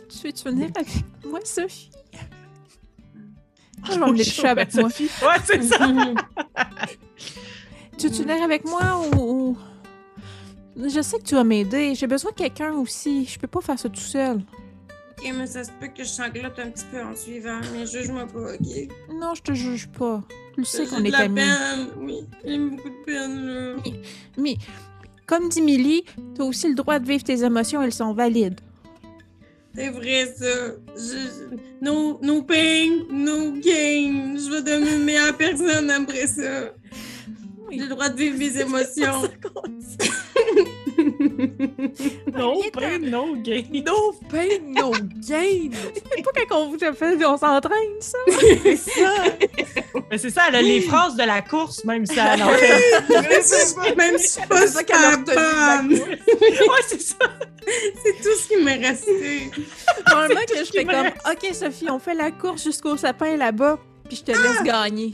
tu 0.09 0.27
veux-tu 0.27 0.43
venir 0.45 0.69
avec 0.75 0.87
moi, 1.29 1.39
Sophie? 1.43 1.91
Je 3.85 3.91
vais 3.93 4.01
emmener 4.03 4.17
le 4.19 4.23
chat 4.23 4.49
avec 4.51 4.73
moi. 4.75 4.89
Sophie. 4.89 5.09
Ouais, 5.21 5.35
c'est 5.45 5.63
ça. 5.63 5.87
Tu 7.97 8.07
veux-tu 8.07 8.23
venir 8.23 8.41
avec 8.41 8.63
moi 8.65 9.01
ou, 9.17 9.17
ou- 9.19 9.57
Je 10.87 11.01
sais 11.01 11.17
que 11.19 11.23
tu 11.23 11.35
vas 11.35 11.43
m'aider. 11.43 11.93
J'ai 11.95 12.07
besoin 12.07 12.31
de 12.31 12.35
quelqu'un 12.35 12.71
aussi. 12.73 13.25
Je 13.25 13.37
peux 13.37 13.47
pas 13.47 13.59
faire 13.59 13.77
ça 13.77 13.89
tout 13.89 13.99
seul. 13.99 14.41
Ok, 15.21 15.33
mais 15.35 15.47
ça 15.47 15.63
se 15.63 15.71
peut 15.79 15.87
que 15.87 16.03
je 16.03 16.09
sanglote 16.09 16.57
un 16.59 16.69
petit 16.69 16.85
peu 16.91 17.01
en 17.01 17.15
suivant, 17.15 17.59
mais 17.73 17.85
juge-moi 17.85 18.25
pas, 18.27 18.53
ok? 18.53 18.89
Non, 19.13 19.33
je 19.35 19.41
te 19.41 19.53
juge 19.53 19.87
pas. 19.89 20.23
Tu 20.55 20.63
sais 20.65 20.85
qu'on 20.85 21.01
de 21.01 21.07
est 21.07 21.11
la 21.11 21.19
amis. 21.19 21.35
peine, 21.35 21.87
oui. 21.99 22.19
J'ai 22.45 22.57
beaucoup 22.57 22.89
de 22.89 23.05
peine, 23.05 23.45
là. 23.45 23.75
Mais, 24.37 24.55
comme 25.25 25.49
dit 25.49 25.61
Millie, 25.61 26.03
tu 26.35 26.41
as 26.41 26.45
aussi 26.45 26.67
le 26.69 26.75
droit 26.75 26.99
de 26.99 27.07
vivre 27.07 27.23
tes 27.23 27.43
émotions, 27.43 27.81
elles 27.81 27.93
sont 27.93 28.13
valides. 28.13 28.59
C'est 29.75 29.89
vrai, 29.89 30.33
ça. 30.37 30.45
Je... 30.95 31.55
No, 31.81 32.19
no 32.21 32.41
pain, 32.41 33.05
no 33.11 33.51
gain. 33.53 34.35
Je 34.37 34.49
vais 34.51 34.61
devenir 34.61 34.95
une 34.97 35.03
meilleure 35.03 35.37
personne 35.37 35.89
après 35.89 36.27
ça. 36.27 36.71
J'ai 37.71 37.77
le 37.77 37.87
droit 37.87 38.09
de 38.09 38.17
vivre 38.17 38.37
mes 38.37 38.57
émotions. 38.61 39.21
No 42.35 42.61
pain, 42.73 42.99
no 42.99 43.35
gain. 43.35 43.63
No 43.85 44.13
pain, 44.29 44.59
no 44.67 44.91
gain. 44.91 45.69
C'est 45.93 46.23
pas 46.23 46.31
quand 46.47 46.61
on 46.61 46.69
vous 46.69 46.77
fait, 46.77 47.25
on 47.25 47.37
s'entraîne, 47.37 47.99
ça? 47.99 48.17
C'est 48.63 48.75
ça. 48.75 49.13
Mais 50.11 50.17
c'est 50.17 50.29
ça, 50.29 50.43
elle 50.47 50.55
a 50.55 50.61
les 50.61 50.81
phrases 50.81 51.15
de 51.15 51.23
la 51.23 51.41
course, 51.41 51.83
même 51.85 52.05
si 52.05 52.17
elle 52.17 52.41
en 52.41 52.49
fait. 52.49 53.95
Même 53.95 54.17
si 54.17 54.29
suis 54.29 54.47
pas 54.47 54.61
C'est 54.61 54.67
ça 54.67 54.83
qu'elle 54.83 54.97
a 54.97 55.17
bonne. 55.17 55.93
Ouais, 55.99 56.83
c'est 56.87 57.01
ça. 57.01 57.15
C'est 58.03 58.13
tout 58.21 58.35
ce 58.37 58.47
qui 58.47 58.63
m'est 58.63 58.87
resté. 58.87 59.51
Normalement 60.07 60.41
que 60.47 60.57
je 60.57 60.71
fais 60.71 60.83
me 60.83 60.91
comme. 60.91 61.07
OK, 61.07 61.53
Sophie, 61.53 61.89
on 61.89 61.99
fait 61.99 62.13
la 62.13 62.31
course 62.31 62.63
jusqu'au 62.63 62.97
sapin 62.97 63.37
là-bas, 63.37 63.79
puis 64.07 64.17
je 64.17 64.23
te 64.23 64.31
laisse 64.31 64.63
gagner. 64.63 65.13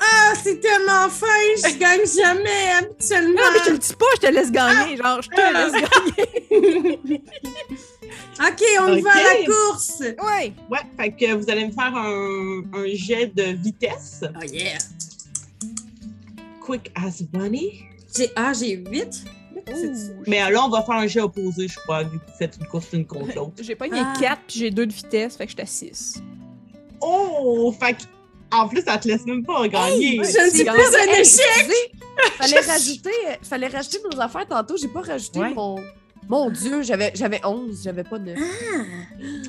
Ah, 0.00 0.32
c'est 0.42 0.60
tellement 0.60 1.08
fin, 1.08 1.26
je 1.56 1.78
gagne 1.78 2.00
jamais 2.06 2.72
habituellement. 2.78 3.40
Non, 3.40 3.50
mais 3.52 3.58
je 3.60 3.64
te 3.66 3.70
le 3.70 3.78
dis 3.78 3.94
pas, 3.94 4.06
je 4.16 4.20
te 4.20 4.32
laisse 4.32 4.50
gagner. 4.50 4.96
Genre, 4.96 5.22
je 5.22 5.28
te 5.28 5.40
Ah. 5.40 5.52
laisse 5.52 5.72
gagner. 5.72 7.22
ok, 8.40 8.62
on 8.80 8.96
y 8.96 9.00
va 9.00 9.10
à 9.10 9.22
la 9.22 9.44
course. 9.46 10.00
Ouais. 10.00 10.52
Ouais, 10.70 10.78
fait 10.98 11.12
que 11.12 11.34
vous 11.34 11.48
allez 11.50 11.66
me 11.66 11.72
faire 11.72 11.94
un, 11.94 12.62
un 12.74 12.86
jet 12.94 13.26
de 13.34 13.52
vitesse. 13.62 14.24
Oh 14.36 14.44
yeah. 14.44 14.78
Quick 16.64 16.90
as 16.94 17.22
bunny. 17.22 17.84
J'ai 18.16 18.30
ah, 18.36 18.52
j'ai 18.52 18.72
8. 18.76 19.24
Mais 20.26 20.50
là, 20.50 20.64
on 20.64 20.68
va 20.68 20.82
faire 20.82 20.96
un 20.96 21.06
jet 21.06 21.20
opposé, 21.20 21.68
je 21.68 21.78
crois, 21.78 22.02
vu 22.02 22.18
que 22.18 22.24
vous 22.26 22.36
faites 22.38 22.56
une 22.60 22.66
course 22.66 22.86
l'une 22.92 23.06
contre 23.06 23.32
l'autre. 23.36 23.52
J'ai 23.60 23.76
pas 23.76 23.88
gagné 23.88 24.02
Ah. 24.04 24.18
4 24.20 24.40
puis 24.48 24.58
j'ai 24.58 24.70
2 24.70 24.86
de 24.86 24.92
vitesse, 24.92 25.36
fait 25.36 25.44
que 25.44 25.50
j'étais 25.50 25.62
à 25.62 25.66
6. 25.66 26.20
Oh! 27.00 27.72
Fait 27.78 27.94
que, 27.94 28.02
en 28.52 28.68
plus, 28.68 28.82
ça 28.82 28.98
te 28.98 29.08
laisse 29.08 29.24
même 29.26 29.44
pas 29.44 29.66
gagner. 29.68 30.16
je 30.16 30.18
ne 30.20 30.24
C'est 30.24 30.50
suis 30.50 30.64
plus 30.64 30.70
un 30.70 31.12
Hey, 31.12 31.20
échec! 31.20 31.92
Fallait 32.38 32.60
rajouter, 32.60 33.10
fallait 33.42 33.68
rajouter 33.68 33.98
nos 34.12 34.20
affaires 34.20 34.46
tantôt. 34.46 34.76
J'ai 34.76 34.88
pas 34.88 35.00
rajouté 35.02 35.40
Ouais. 35.40 35.54
mon. 35.54 35.76
Mon 36.28 36.50
Dieu, 36.50 36.82
j'avais 36.82 37.10
j'avais 37.16 37.40
11, 37.44 37.80
j'avais 37.82 38.04
pas 38.04 38.16
9. 38.18 38.38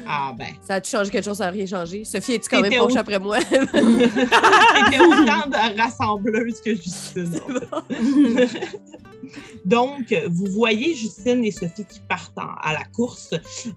Ah 0.08 0.34
ben. 0.36 0.47
Ça 0.68 0.76
a-tu 0.76 0.89
changé 0.89 1.12
quelque 1.12 1.24
chose? 1.26 1.38
Ça 1.38 1.45
n'a 1.45 1.51
rien 1.51 1.68
changé? 1.68 2.04
Sophie, 2.04 2.34
es-tu 2.34 2.49
quand 2.49 2.62
même 2.62 2.74
où? 2.82 2.97
après 2.97 3.20
moi? 3.20 3.38
T'étais 3.43 4.99
autant 4.99 5.47
de 5.47 5.80
rassembleuse 5.80 6.60
que 6.62 6.74
Justine. 6.76 7.39
Donc, 9.66 10.14
vous 10.30 10.47
voyez 10.47 10.95
Justine 10.95 11.43
et 11.45 11.51
Sophie 11.51 11.86
qui 11.86 11.99
partent 12.10 12.38
en- 12.38 12.56
à 12.62 12.74
la 12.74 12.84
course. 12.86 13.30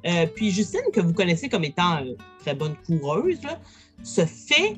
Euh, 0.06 0.26
puis 0.34 0.50
Justine, 0.50 0.80
que 0.92 1.00
vous 1.00 1.12
connaissez 1.12 1.48
comme 1.48 1.64
étant 1.64 1.98
euh, 1.98 2.14
très 2.40 2.54
bonne 2.54 2.74
coureuse, 2.86 3.42
là, 3.42 3.58
se 4.02 4.24
fait 4.26 4.76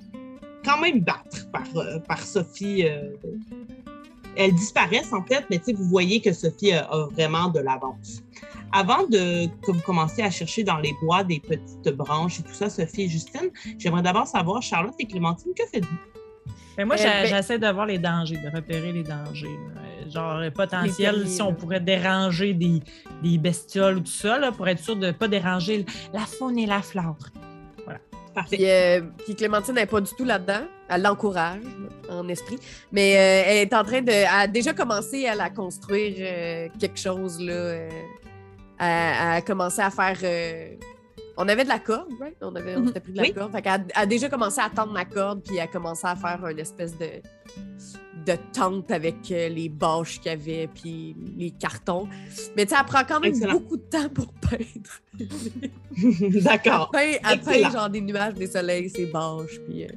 quand 0.68 0.80
même 0.80 1.00
battre 1.00 1.50
par, 1.50 1.62
euh, 1.76 1.98
par 2.00 2.20
Sophie. 2.20 2.84
euh, 2.86 3.10
elles 4.36 4.54
disparaissent 4.54 5.12
en 5.12 5.22
fait, 5.24 5.44
mais 5.50 5.58
tu 5.58 5.64
sais, 5.64 5.72
vous 5.72 5.84
voyez 5.88 6.20
que 6.20 6.32
Sophie 6.32 6.72
a, 6.72 6.84
a 6.84 7.06
vraiment 7.12 7.48
de 7.48 7.58
l'avance. 7.58 8.22
Avant 8.72 9.04
de 9.08 9.46
que 9.62 9.72
vous 9.72 9.80
commenciez 9.80 10.22
à 10.22 10.30
chercher 10.30 10.62
dans 10.62 10.76
les 10.76 10.94
bois 11.02 11.24
des 11.24 11.40
petites 11.40 11.88
branches 11.96 12.38
et 12.40 12.42
tout 12.42 12.52
ça, 12.52 12.68
Sophie 12.70 13.02
et 13.04 13.08
Justine, 13.08 13.50
j'aimerais 13.78 14.02
d'abord 14.02 14.26
savoir, 14.28 14.62
Charlotte 14.62 14.94
et 15.00 15.06
Clémentine, 15.06 15.52
que 15.58 15.64
faites-vous? 15.72 15.96
Mais 16.76 16.84
moi, 16.84 16.94
Euh, 16.94 16.98
j'a- 16.98 17.22
ben- 17.22 17.26
j'essaie 17.26 17.58
de 17.58 17.66
voir 17.68 17.86
les 17.86 17.98
dangers, 17.98 18.36
de 18.36 18.54
repérer 18.54 18.92
les 18.92 19.02
dangers. 19.02 19.48
Euh, 19.48 20.10
Genre, 20.10 20.38
le 20.38 20.50
potentiel, 20.52 21.26
si 21.28 21.42
on 21.42 21.52
pourrait 21.52 21.80
déranger 21.80 22.54
des, 22.54 22.80
des 23.22 23.36
bestioles 23.38 23.96
ou 23.96 24.00
tout 24.00 24.06
ça, 24.06 24.38
là, 24.38 24.52
pour 24.52 24.68
être 24.68 24.78
sûr 24.82 24.94
de 24.96 25.06
ne 25.08 25.12
pas 25.12 25.26
déranger 25.28 25.84
la 26.14 26.20
faune 26.20 26.56
et 26.58 26.66
la 26.66 26.80
flore. 26.80 27.18
Parfait. 28.41 28.57
Puis, 28.57 28.68
euh, 28.70 29.01
puis 29.24 29.34
Clémentine 29.34 29.74
n'est 29.74 29.86
pas 29.86 30.01
du 30.01 30.11
tout 30.16 30.24
là-dedans. 30.24 30.62
Elle 30.89 31.03
l'encourage 31.03 31.61
en 32.11 32.26
esprit. 32.28 32.59
Mais 32.93 33.14
euh, 33.16 33.51
elle 33.51 33.57
est 33.59 33.74
en 33.74 33.84
train 33.84 34.01
de. 34.03 34.11
Elle 34.12 34.26
a 34.26 34.47
déjà 34.47 34.72
commencé 34.72 35.26
à 35.26 35.34
la 35.34 35.51
construire 35.51 36.14
euh, 36.18 36.68
quelque 36.78 36.99
chose. 36.99 37.41
Là, 37.41 37.53
elle, 37.53 37.91
elle 38.78 38.86
a 39.36 39.41
commencé 39.43 39.80
à 39.80 39.91
faire. 39.91 40.16
on 41.36 41.49
avait 41.49 41.64
de 41.64 41.68
la 41.68 41.78
corde, 41.78 42.09
right? 42.20 42.36
On, 42.41 42.55
avait, 42.57 42.76
on 42.76 42.80
Mhm. 42.80 42.86
s'était 42.89 43.01
pris 43.01 43.12
de 43.12 43.16
la 43.18 43.22
Oui. 43.24 43.32
corde. 43.34 43.53
Fait 43.53 43.62
qu'elle 43.62 43.84
a, 43.95 44.01
a 44.01 44.07
déjà 44.07 44.28
commencé 44.28 44.61
à 44.61 44.68
tendre 44.70 44.93
la 44.93 45.05
corde, 45.05 45.43
puis 45.45 45.57
elle 45.57 45.62
a 45.64 45.66
commencé 45.66 46.07
à 46.07 46.16
faire 46.16 46.47
une 46.49 46.59
espèce 46.59 46.97
de, 46.99 47.07
de 48.26 48.34
tente 48.52 48.90
avec 48.90 49.16
euh, 49.30 49.48
les 49.48 49.68
bâches 49.68 50.20
qu'il 50.20 50.30
y 50.30 50.34
avait, 50.34 50.68
puis 50.68 51.16
les 51.36 51.50
cartons. 51.50 52.08
Mais 52.56 52.64
tu 52.66 52.70
sais, 52.74 52.80
elle 52.80 52.86
prend 52.86 53.04
quand 53.06 53.20
même 53.20 53.30
Excellent. 53.32 53.52
beaucoup 53.54 53.76
de 53.76 53.82
temps 53.82 54.08
pour 54.08 54.32
peindre. 54.40 54.90
D'accord. 56.42 56.90
peint, 56.90 57.00
elle 57.00 57.40
peint 57.40 57.52
Excellent. 57.52 57.70
genre 57.70 57.90
des 57.90 58.00
nuages, 58.00 58.34
des 58.34 58.46
soleils, 58.46 58.88
ses 58.90 59.06
bâches, 59.06 59.58
puis 59.68 59.84
euh, 59.84 59.88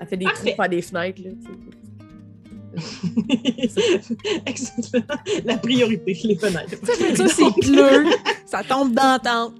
elle 0.00 0.06
fait 0.06 0.16
des 0.16 0.24
Parfait. 0.26 0.48
trous 0.48 0.56
par 0.56 0.68
des 0.68 0.82
fenêtres. 0.82 1.22
Là. 1.24 1.30
Excellent. 4.46 5.04
La 5.44 5.56
priorité, 5.56 6.12
les 6.24 6.36
fenêtres. 6.36 6.76
Ça, 7.16 7.28
c'est 7.28 7.60
pleu. 7.62 8.04
ça 8.44 8.62
tombe 8.62 8.92
dans 8.92 9.12
la 9.12 9.18
tente. 9.18 9.54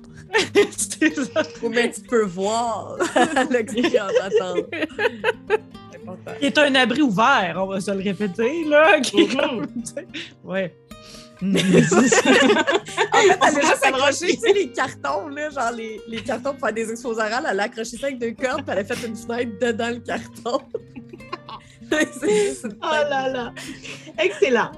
Mais 1.71 1.91
tu 1.91 2.01
peux 2.03 2.25
voir 2.25 2.97
le 2.99 3.63
client 3.63 4.07
t'attend. 4.19 4.55
C'est 4.71 4.83
important. 4.83 5.86
Qui 6.41 6.47
est 6.47 6.59
un 6.59 6.75
abri 6.75 7.03
ouvert, 7.03 7.55
on 7.59 7.67
va 7.67 7.81
se 7.81 7.91
le 7.91 8.03
répéter, 8.03 8.65
là. 8.65 9.01
Qui 9.03 9.21
est 9.23 9.35
Mhm. 9.35 9.41
comme, 9.41 9.67
ouais. 10.45 10.75
En 11.43 11.53
fait, 11.53 11.61
elle 13.13 13.37
a 13.43 13.51
juste 13.61 13.85
accroché 13.85 14.27
tu 14.35 14.41
sais, 14.41 14.53
les 14.55 14.69
cartons, 14.73 15.29
là, 15.29 15.51
genre 15.51 15.71
les, 15.73 16.01
les 16.09 16.23
cartons 16.23 16.53
pour 16.53 16.61
faire 16.61 16.73
des 16.73 16.91
expos 16.91 17.17
orales. 17.19 17.47
Elle 17.51 17.61
a 17.61 17.65
accroché 17.65 17.97
ça 17.99 18.07
avec 18.07 18.19
deux 18.19 18.33
cordes, 18.33 18.63
puis 18.63 18.73
elle 18.73 18.79
a 18.79 18.85
fait 18.85 19.07
une 19.07 19.15
fenêtre 19.17 19.53
dedans 19.61 19.91
le 19.91 19.99
carton. 20.01 20.61
Oh 21.93 22.81
là 23.11 23.29
là. 23.29 23.53
Excellent. 24.19 24.71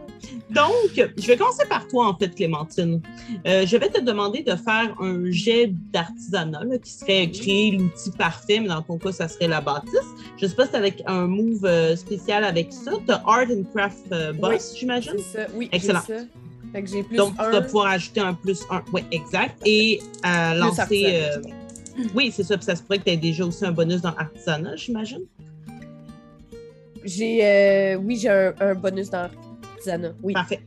Donc, 0.51 1.11
je 1.17 1.27
vais 1.27 1.37
commencer 1.37 1.67
par 1.69 1.87
toi, 1.89 2.09
en 2.09 2.17
fait, 2.17 2.35
Clémentine. 2.35 3.01
Euh, 3.47 3.67
je 3.67 3.77
vais 3.77 3.89
te 3.89 4.01
demander 4.01 4.43
de 4.43 4.55
faire 4.57 4.95
un 5.01 5.31
jet 5.31 5.73
d'artisanat 5.93 6.63
qui 6.83 6.91
serait 6.91 7.31
créer 7.31 7.73
l'outil 7.73 8.11
parfait, 8.13 8.61
mais 8.61 8.69
dans 8.69 8.83
ton 8.83 8.99
cas, 8.99 9.13
ça 9.13 9.29
serait 9.29 9.49
la 9.49 9.61
bâtisse. 9.61 9.93
Je 10.39 10.45
ne 10.45 10.51
sais 10.51 10.57
pas 10.57 10.67
si 10.67 10.77
avec 10.77 11.03
un 11.07 11.27
move 11.27 11.65
euh, 11.65 11.97
spécial 11.97 12.45
avec 12.45 12.73
ça. 12.73 12.93
Tu 13.07 13.13
as 13.13 13.23
Art 13.27 13.47
and 13.51 13.65
Craft 13.75 13.99
euh, 14.13 14.33
Boss, 14.33 14.75
j'imagine? 14.79 15.13
C'est 15.19 15.39
ça, 15.41 15.47
oui. 15.55 15.69
Excellent. 15.73 16.01
j'ai 16.07 16.19
ça. 16.19 16.25
Fait 16.73 16.83
que 16.83 16.89
j'ai 16.89 17.03
plus 17.03 17.17
Donc, 17.17 17.31
tu 17.37 17.51
vas 17.51 17.63
pouvoir 17.63 17.87
ajouter 17.87 18.21
un 18.21 18.35
plus 18.35 18.61
un. 18.71 18.83
Oui, 18.93 19.03
exact. 19.11 19.61
Et 19.65 20.01
euh, 20.27 20.55
lancer. 20.55 20.81
artisanat. 20.81 21.15
euh, 21.39 21.43
Oui, 22.15 22.31
c'est 22.35 22.43
ça. 22.45 22.57
Puis 22.57 22.67
ça 22.67 22.77
se 22.77 22.83
pourrait 22.83 22.99
que 22.99 23.05
tu 23.05 23.11
aies 23.11 23.17
déjà 23.17 23.45
aussi 23.45 23.65
un 23.65 23.73
bonus 23.73 24.03
dans 24.03 24.15
artisanat, 24.15 24.77
j'imagine. 24.77 25.23
J'ai, 27.05 27.97
oui, 28.03 28.17
j'ai 28.17 28.29
un, 28.29 28.55
un 28.61 28.75
bonus 28.75 29.09
dans 29.11 29.31
l'artisanat. 29.79 30.15
Oui. 30.23 30.35
Parfait. 30.35 30.61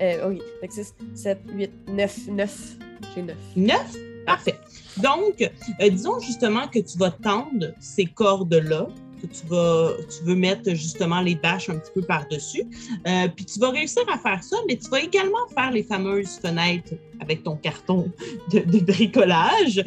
Euh, 0.00 0.28
oui. 0.28 0.42
Fait 0.60 0.68
que 0.68 0.74
6, 0.74 0.94
7, 1.14 1.38
8, 1.52 1.70
9, 1.88 2.28
9. 2.28 2.76
J'ai 3.14 3.22
9. 3.22 3.36
Neuf? 3.56 3.96
Parfait. 4.26 4.58
Donc, 4.96 5.40
euh, 5.40 5.88
disons 5.88 6.18
justement 6.18 6.66
que 6.68 6.80
tu 6.80 6.98
vas 6.98 7.10
tendre 7.10 7.72
ces 7.80 8.06
cordes-là, 8.06 8.88
que 9.22 9.26
tu 9.26 9.46
vas, 9.46 9.92
tu 10.02 10.24
veux 10.24 10.34
mettre 10.34 10.70
justement 10.70 11.20
les 11.20 11.36
bâches 11.36 11.70
un 11.70 11.76
petit 11.76 11.92
peu 11.94 12.02
par-dessus. 12.02 12.64
Euh, 13.06 13.28
puis 13.34 13.44
tu 13.44 13.58
vas 13.60 13.70
réussir 13.70 14.02
à 14.12 14.18
faire 14.18 14.42
ça, 14.42 14.56
mais 14.68 14.76
tu 14.76 14.90
vas 14.90 15.00
également 15.00 15.46
faire 15.54 15.70
les 15.70 15.82
fameuses 15.82 16.38
fenêtres 16.42 16.94
avec 17.20 17.42
ton 17.44 17.56
carton 17.56 18.10
de, 18.52 18.60
de 18.60 18.80
bricolage 18.80 19.82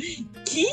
qui, 0.45 0.65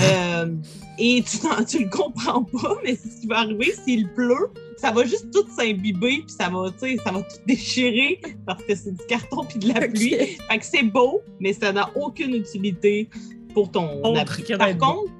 euh, 0.00 0.54
et 0.98 1.22
tu, 1.22 1.38
tu 1.68 1.84
le 1.84 1.90
comprends 1.90 2.44
pas, 2.44 2.76
mais 2.84 2.96
ce 2.96 3.20
qui 3.20 3.26
va 3.26 3.40
arriver 3.40 3.74
s'il 3.84 4.08
pleut, 4.12 4.50
ça 4.76 4.90
va 4.90 5.04
juste 5.04 5.30
tout 5.30 5.46
s'imbiber, 5.56 6.22
puis 6.26 6.34
ça 6.36 6.48
va, 6.48 6.66
ça 6.78 7.12
va 7.12 7.22
tout 7.22 7.36
déchirer 7.46 8.20
parce 8.46 8.62
que 8.64 8.74
c'est 8.74 8.92
du 8.92 9.06
carton 9.06 9.44
puis 9.44 9.58
de 9.58 9.68
la 9.68 9.86
pluie. 9.88 10.16
Fait 10.50 10.58
que 10.58 10.64
c'est 10.64 10.82
beau, 10.82 11.22
mais 11.40 11.52
ça 11.52 11.72
n'a 11.72 11.90
aucune 11.94 12.34
utilité 12.34 13.08
pour 13.54 13.70
ton 13.70 14.02
que 14.02 14.56
Par 14.56 14.76
contre, 14.78 15.10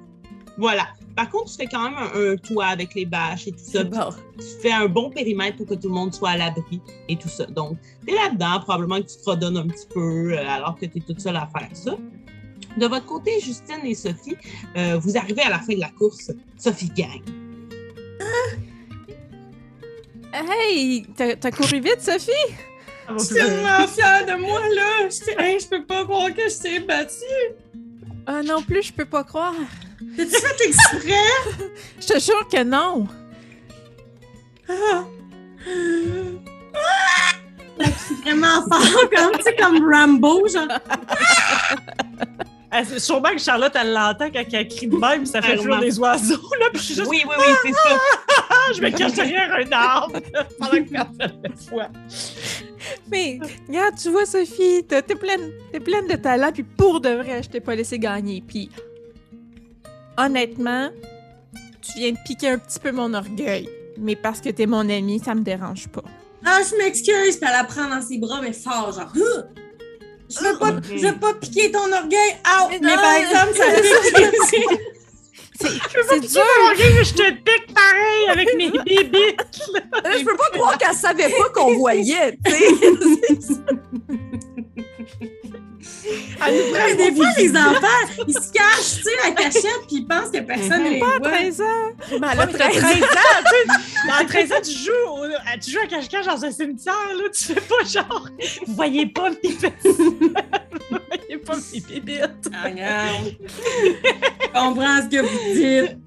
voilà. 0.57 0.87
Par 1.15 1.29
contre, 1.29 1.51
tu 1.51 1.57
fais 1.57 1.67
quand 1.67 1.83
même 1.83 1.97
un, 1.97 2.33
un 2.33 2.35
toit 2.37 2.65
avec 2.65 2.95
les 2.95 3.05
bâches 3.05 3.47
et 3.47 3.51
tout 3.51 3.59
ça. 3.59 3.83
Bon. 3.83 4.09
Tu 4.37 4.61
fais 4.61 4.71
un 4.71 4.87
bon 4.87 5.11
périmètre 5.11 5.57
pour 5.57 5.67
que 5.67 5.75
tout 5.75 5.87
le 5.87 5.93
monde 5.93 6.13
soit 6.13 6.31
à 6.31 6.37
l'abri 6.37 6.81
et 7.07 7.15
tout 7.15 7.29
ça. 7.29 7.45
Donc, 7.45 7.77
tu 8.05 8.13
es 8.13 8.15
là-dedans. 8.15 8.59
Probablement 8.61 8.97
que 8.99 9.07
tu 9.07 9.17
te 9.17 9.29
redonnes 9.29 9.57
un 9.57 9.67
petit 9.67 9.87
peu 9.93 10.33
euh, 10.33 10.47
alors 10.47 10.75
que 10.75 10.87
tu 10.87 10.97
es 10.97 11.01
toute 11.01 11.19
seule 11.19 11.35
à 11.35 11.47
faire 11.55 11.69
ça. 11.73 11.95
De 12.77 12.87
votre 12.87 13.05
côté, 13.05 13.39
Justine 13.39 13.85
et 13.85 13.95
Sophie, 13.95 14.37
euh, 14.75 14.97
vous 14.99 15.17
arrivez 15.17 15.43
à 15.43 15.49
la 15.49 15.59
fin 15.59 15.73
de 15.73 15.79
la 15.79 15.89
course. 15.89 16.31
Sophie 16.57 16.89
gagne. 16.89 17.23
Hey, 20.33 21.05
t'as 21.15 21.51
couru 21.51 21.79
vite, 21.79 22.01
Sophie? 22.01 22.31
Je 23.09 23.23
suis 23.23 23.35
tellement 23.35 23.87
fière 23.87 24.25
de 24.25 24.41
moi, 24.41 24.61
là! 24.73 25.09
Je 25.09 25.41
hey, 25.43 25.59
je 25.59 25.67
peux 25.67 25.83
pas 25.83 26.05
croire 26.05 26.33
que 26.33 26.49
je 26.49 26.57
t'ai 26.61 26.79
battue! 26.79 27.13
Ah 28.25 28.41
non 28.41 28.61
plus, 28.63 28.83
je 28.83 28.93
peux 28.93 29.05
pas 29.05 29.23
croire. 29.23 29.53
T'as-tu 30.17 30.31
fait 30.31 30.65
exprès? 30.67 31.13
Je 31.99 32.07
te 32.07 32.19
jure 32.19 32.47
que 32.47 32.63
non. 32.63 33.07
Ah! 34.69 35.03
C'est 37.77 38.15
vraiment 38.21 38.61
fort, 38.61 39.09
comme, 39.15 39.37
tu 39.37 39.43
sais, 39.43 39.55
comme 39.55 39.91
Rambo, 39.91 40.47
genre. 40.47 40.67
Ah, 42.75 42.83
c'est 42.83 42.99
sûrement 42.99 43.29
que 43.29 43.37
Charlotte, 43.39 43.71
elle 43.79 43.93
l'entend 43.93 44.31
quand 44.31 44.43
elle 44.51 44.67
crie 44.67 44.87
de 44.87 44.95
même, 44.97 45.27
ça 45.27 45.43
fait 45.43 45.57
fuir 45.57 45.79
les 45.79 45.99
oiseaux, 45.99 46.41
là, 46.59 46.65
puis 46.71 46.79
je 46.79 46.85
suis 46.85 46.95
juste, 46.95 47.07
Oui, 47.07 47.23
oui, 47.27 47.35
oui, 47.37 47.53
c'est 47.63 47.71
ça. 47.71 47.99
ah, 48.49 48.53
je 48.75 48.81
me 48.81 48.89
cache 48.89 49.13
derrière 49.13 49.53
un 49.53 49.71
arbre 49.71 50.19
pendant 50.59 50.83
que 50.83 50.89
personne 50.89 51.41
ne 51.43 51.69
voit. 51.69 51.89
Mais, 53.11 53.39
regarde, 53.67 53.95
tu 54.01 54.09
vois, 54.09 54.25
Sophie, 54.25 54.83
t'es 54.87 55.03
pleine, 55.03 55.51
pleine 55.83 56.07
de 56.07 56.15
talent, 56.15 56.51
puis 56.51 56.63
pour 56.63 56.99
de 56.99 57.09
vrai, 57.09 57.43
je 57.43 57.49
t'ai 57.49 57.59
pas 57.59 57.75
laissé 57.75 57.99
gagner. 57.99 58.43
Puis, 58.45 58.71
honnêtement, 60.17 60.89
tu 61.81 61.99
viens 61.99 62.11
de 62.13 62.17
piquer 62.25 62.49
un 62.49 62.57
petit 62.57 62.79
peu 62.79 62.91
mon 62.91 63.13
orgueil. 63.13 63.69
Mais 63.99 64.15
parce 64.15 64.41
que 64.41 64.49
t'es 64.49 64.65
mon 64.65 64.89
ami, 64.89 65.19
ça 65.23 65.35
me 65.35 65.41
dérange 65.41 65.87
pas. 65.89 66.03
Ah, 66.43 66.59
je 66.67 66.75
m'excuse, 66.77 67.37
puis 67.37 67.47
elle 67.47 67.51
la 67.55 67.63
prend 67.65 67.87
dans 67.87 68.01
ses 68.01 68.17
bras, 68.17 68.41
mais 68.41 68.51
fort, 68.53 68.91
genre. 68.91 69.13
Je 70.29 70.39
veux 70.39 70.57
pas, 70.57 70.71
je 70.89 71.07
veux 71.07 71.19
pas 71.19 71.33
piquer 71.35 71.71
ton 71.71 71.91
orgueil, 71.91 72.31
out! 72.45 72.69
Mais 72.71 72.79
Mais, 72.81 72.95
par 72.95 73.15
exemple, 73.15 73.55
ça 73.55 73.65
pique 74.15 74.41
aussi. 74.41 74.65
C'est 75.59 76.19
dur! 76.19 76.41
je 77.03 77.13
te 77.13 77.31
pique 77.31 77.73
pareil 77.73 78.29
avec 78.29 78.55
mes 78.57 78.69
bébés. 78.85 79.37
Je 80.17 80.25
peux 80.25 80.35
pas 80.35 80.49
croire 80.53 80.77
qu'elle 80.77 80.95
savait 80.95 81.29
pas 81.29 81.49
qu'on 81.53 81.77
voyait, 81.77 82.37
tu 82.45 82.51
sais. 82.51 82.67
Elle 86.45 86.97
des 86.97 87.15
fois, 87.15 87.27
les 87.37 87.49
enfants, 87.51 88.23
ils 88.27 88.33
se 88.33 88.51
cachent, 88.51 88.97
tu 88.97 89.03
sais, 89.03 89.09
la 89.23 89.31
cachette, 89.31 89.81
puis 89.87 89.97
ils 89.97 90.05
pensent 90.07 90.29
que 90.31 90.39
personne 90.39 90.83
ne 90.83 90.89
les 90.91 90.99
Pas 90.99 91.15
à 91.15 91.19
voit. 91.19 91.29
13 91.29 91.61
ans. 91.61 91.65
Mais 92.11 92.17
elle 92.33 92.39
a 92.39 92.45
mais 92.45 92.53
t'as 92.53 92.69
13 92.69 92.79
13 92.81 93.03
ans, 93.03 93.07
tu 93.45 93.71
sais. 93.71 94.07
Dans 94.07 94.27
13 94.27 94.51
ans, 94.51 94.61
tu 94.63 94.71
joues, 94.71 95.23
à- 95.45 95.57
tu 95.57 95.71
joues 95.71 95.79
à 95.83 95.87
cache-cache 95.87 96.25
dans 96.25 96.45
un 96.45 96.51
cimetière, 96.51 96.93
là. 97.15 97.23
Tu 97.33 97.43
fais 97.45 97.61
pas 97.61 97.83
genre, 97.85 98.27
vous 98.67 98.73
voyez 98.75 99.05
pas 99.07 99.29
mes 99.29 99.49
fesses. 99.51 99.71
vous 99.83 100.19
voyez 100.89 101.37
pas 101.45 101.55
mes 101.73 101.79
bébites. 101.79 102.49
Ah, 102.53 102.65
regarde. 102.65 103.35
Je 104.41 104.47
comprends 104.47 105.01
ce 105.01 105.07
que 105.09 105.21
vous 105.21 105.53
dites. 105.53 105.97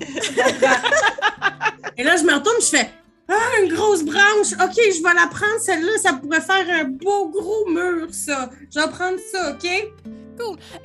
Et 1.96 2.02
là, 2.04 2.16
je 2.16 2.22
me 2.24 2.34
retourne, 2.34 2.56
je 2.60 2.66
fais 2.76 2.90
Ah, 3.28 3.62
une 3.62 3.72
grosse 3.72 4.04
branche. 4.04 4.52
OK, 4.52 4.76
je 4.76 5.02
vais 5.02 5.14
la 5.14 5.26
prendre, 5.26 5.60
celle-là. 5.60 5.98
Ça 6.00 6.12
pourrait 6.12 6.40
faire 6.40 6.66
un 6.80 6.84
beau 6.84 7.28
gros 7.28 7.68
mur, 7.68 8.08
ça. 8.10 8.50
Je 8.72 8.78
vais 8.78 8.88
prendre 8.88 9.18
ça, 9.32 9.52
OK? 9.52 9.68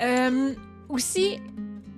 Euh, 0.00 0.54
aussi, 0.88 1.38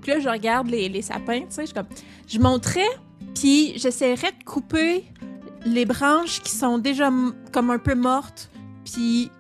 là, 0.06 0.20
je 0.20 0.28
regarde 0.28 0.68
les, 0.68 0.88
les 0.88 1.02
sapins, 1.02 1.40
tu 1.40 1.46
sais, 1.50 1.62
je, 1.62 1.66
suis 1.66 1.74
comme, 1.74 1.86
je 2.26 3.34
puis 3.34 3.72
j'essaierais 3.76 4.32
de 4.32 4.44
couper 4.44 5.04
les 5.64 5.84
branches 5.84 6.40
qui 6.40 6.50
sont 6.50 6.78
déjà 6.78 7.10
comme 7.52 7.70
un 7.70 7.78
peu 7.78 7.94
mortes, 7.94 8.50
puis, 8.84 9.30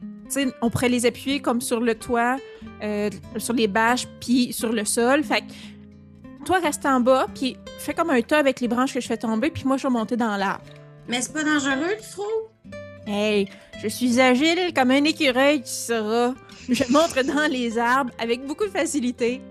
tu 0.00 0.30
sais, 0.30 0.54
on 0.62 0.70
pourrait 0.70 0.88
les 0.88 1.04
appuyer 1.04 1.40
comme 1.40 1.60
sur 1.60 1.80
le 1.80 1.94
toit, 1.94 2.36
euh, 2.82 3.10
sur 3.38 3.54
les 3.54 3.66
bâches, 3.66 4.06
puis 4.20 4.52
sur 4.52 4.72
le 4.72 4.84
sol. 4.84 5.24
Fait 5.24 5.40
que, 5.40 6.44
toi, 6.44 6.58
reste 6.60 6.86
en 6.86 7.00
bas, 7.00 7.26
puis 7.34 7.56
fais 7.84 7.94
comme 7.94 8.10
un 8.10 8.22
tas 8.22 8.38
avec 8.38 8.60
les 8.60 8.68
branches 8.68 8.94
que 8.94 9.00
je 9.00 9.06
fais 9.06 9.16
tomber, 9.16 9.50
puis 9.50 9.64
moi, 9.64 9.76
je 9.76 9.84
vais 9.86 9.92
monter 9.92 10.16
dans 10.16 10.36
l'arbre. 10.36 10.64
Mais 11.08 11.20
c'est 11.20 11.32
pas 11.32 11.44
dangereux, 11.44 11.96
tu 12.02 12.10
trouves? 12.10 12.74
Hey, 13.06 13.48
je 13.82 13.88
suis 13.88 14.18
agile 14.20 14.72
comme 14.74 14.90
un 14.90 15.04
écureuil, 15.04 15.60
tu 15.60 15.70
sauras. 15.70 16.34
Je 16.68 16.84
montre 16.90 17.22
dans 17.22 17.50
les 17.50 17.78
arbres 17.78 18.10
avec 18.18 18.46
beaucoup 18.46 18.64
de 18.64 18.70
facilité. 18.70 19.42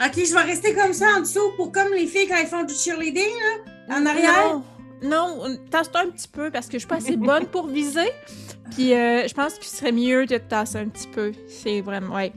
OK, 0.00 0.14
je 0.16 0.34
vais 0.34 0.40
rester 0.40 0.74
comme 0.74 0.92
ça 0.92 1.06
en 1.16 1.20
dessous 1.20 1.52
pour 1.56 1.70
comme 1.70 1.92
les 1.92 2.06
filles 2.06 2.26
quand 2.26 2.36
elles 2.40 2.46
font 2.46 2.64
du 2.64 2.74
cheerleading, 2.74 3.30
là, 3.88 3.98
en 3.98 4.06
arrière. 4.06 4.62
Non, 5.02 5.46
non 5.46 5.56
tasse-toi 5.70 6.00
un 6.00 6.10
petit 6.10 6.28
peu 6.28 6.50
parce 6.50 6.66
que 6.66 6.74
je 6.74 6.78
suis 6.78 6.88
pas 6.88 6.96
assez 6.96 7.16
bonne 7.16 7.46
pour 7.46 7.66
viser. 7.66 8.10
Puis 8.70 8.94
euh, 8.94 9.28
je 9.28 9.34
pense 9.34 9.54
qu'il 9.54 9.68
serait 9.68 9.92
mieux 9.92 10.24
de 10.24 10.38
te 10.38 10.48
tasser 10.48 10.78
un 10.78 10.88
petit 10.88 11.08
peu. 11.08 11.32
C'est 11.46 11.82
vraiment, 11.82 12.14
ouais. 12.14 12.32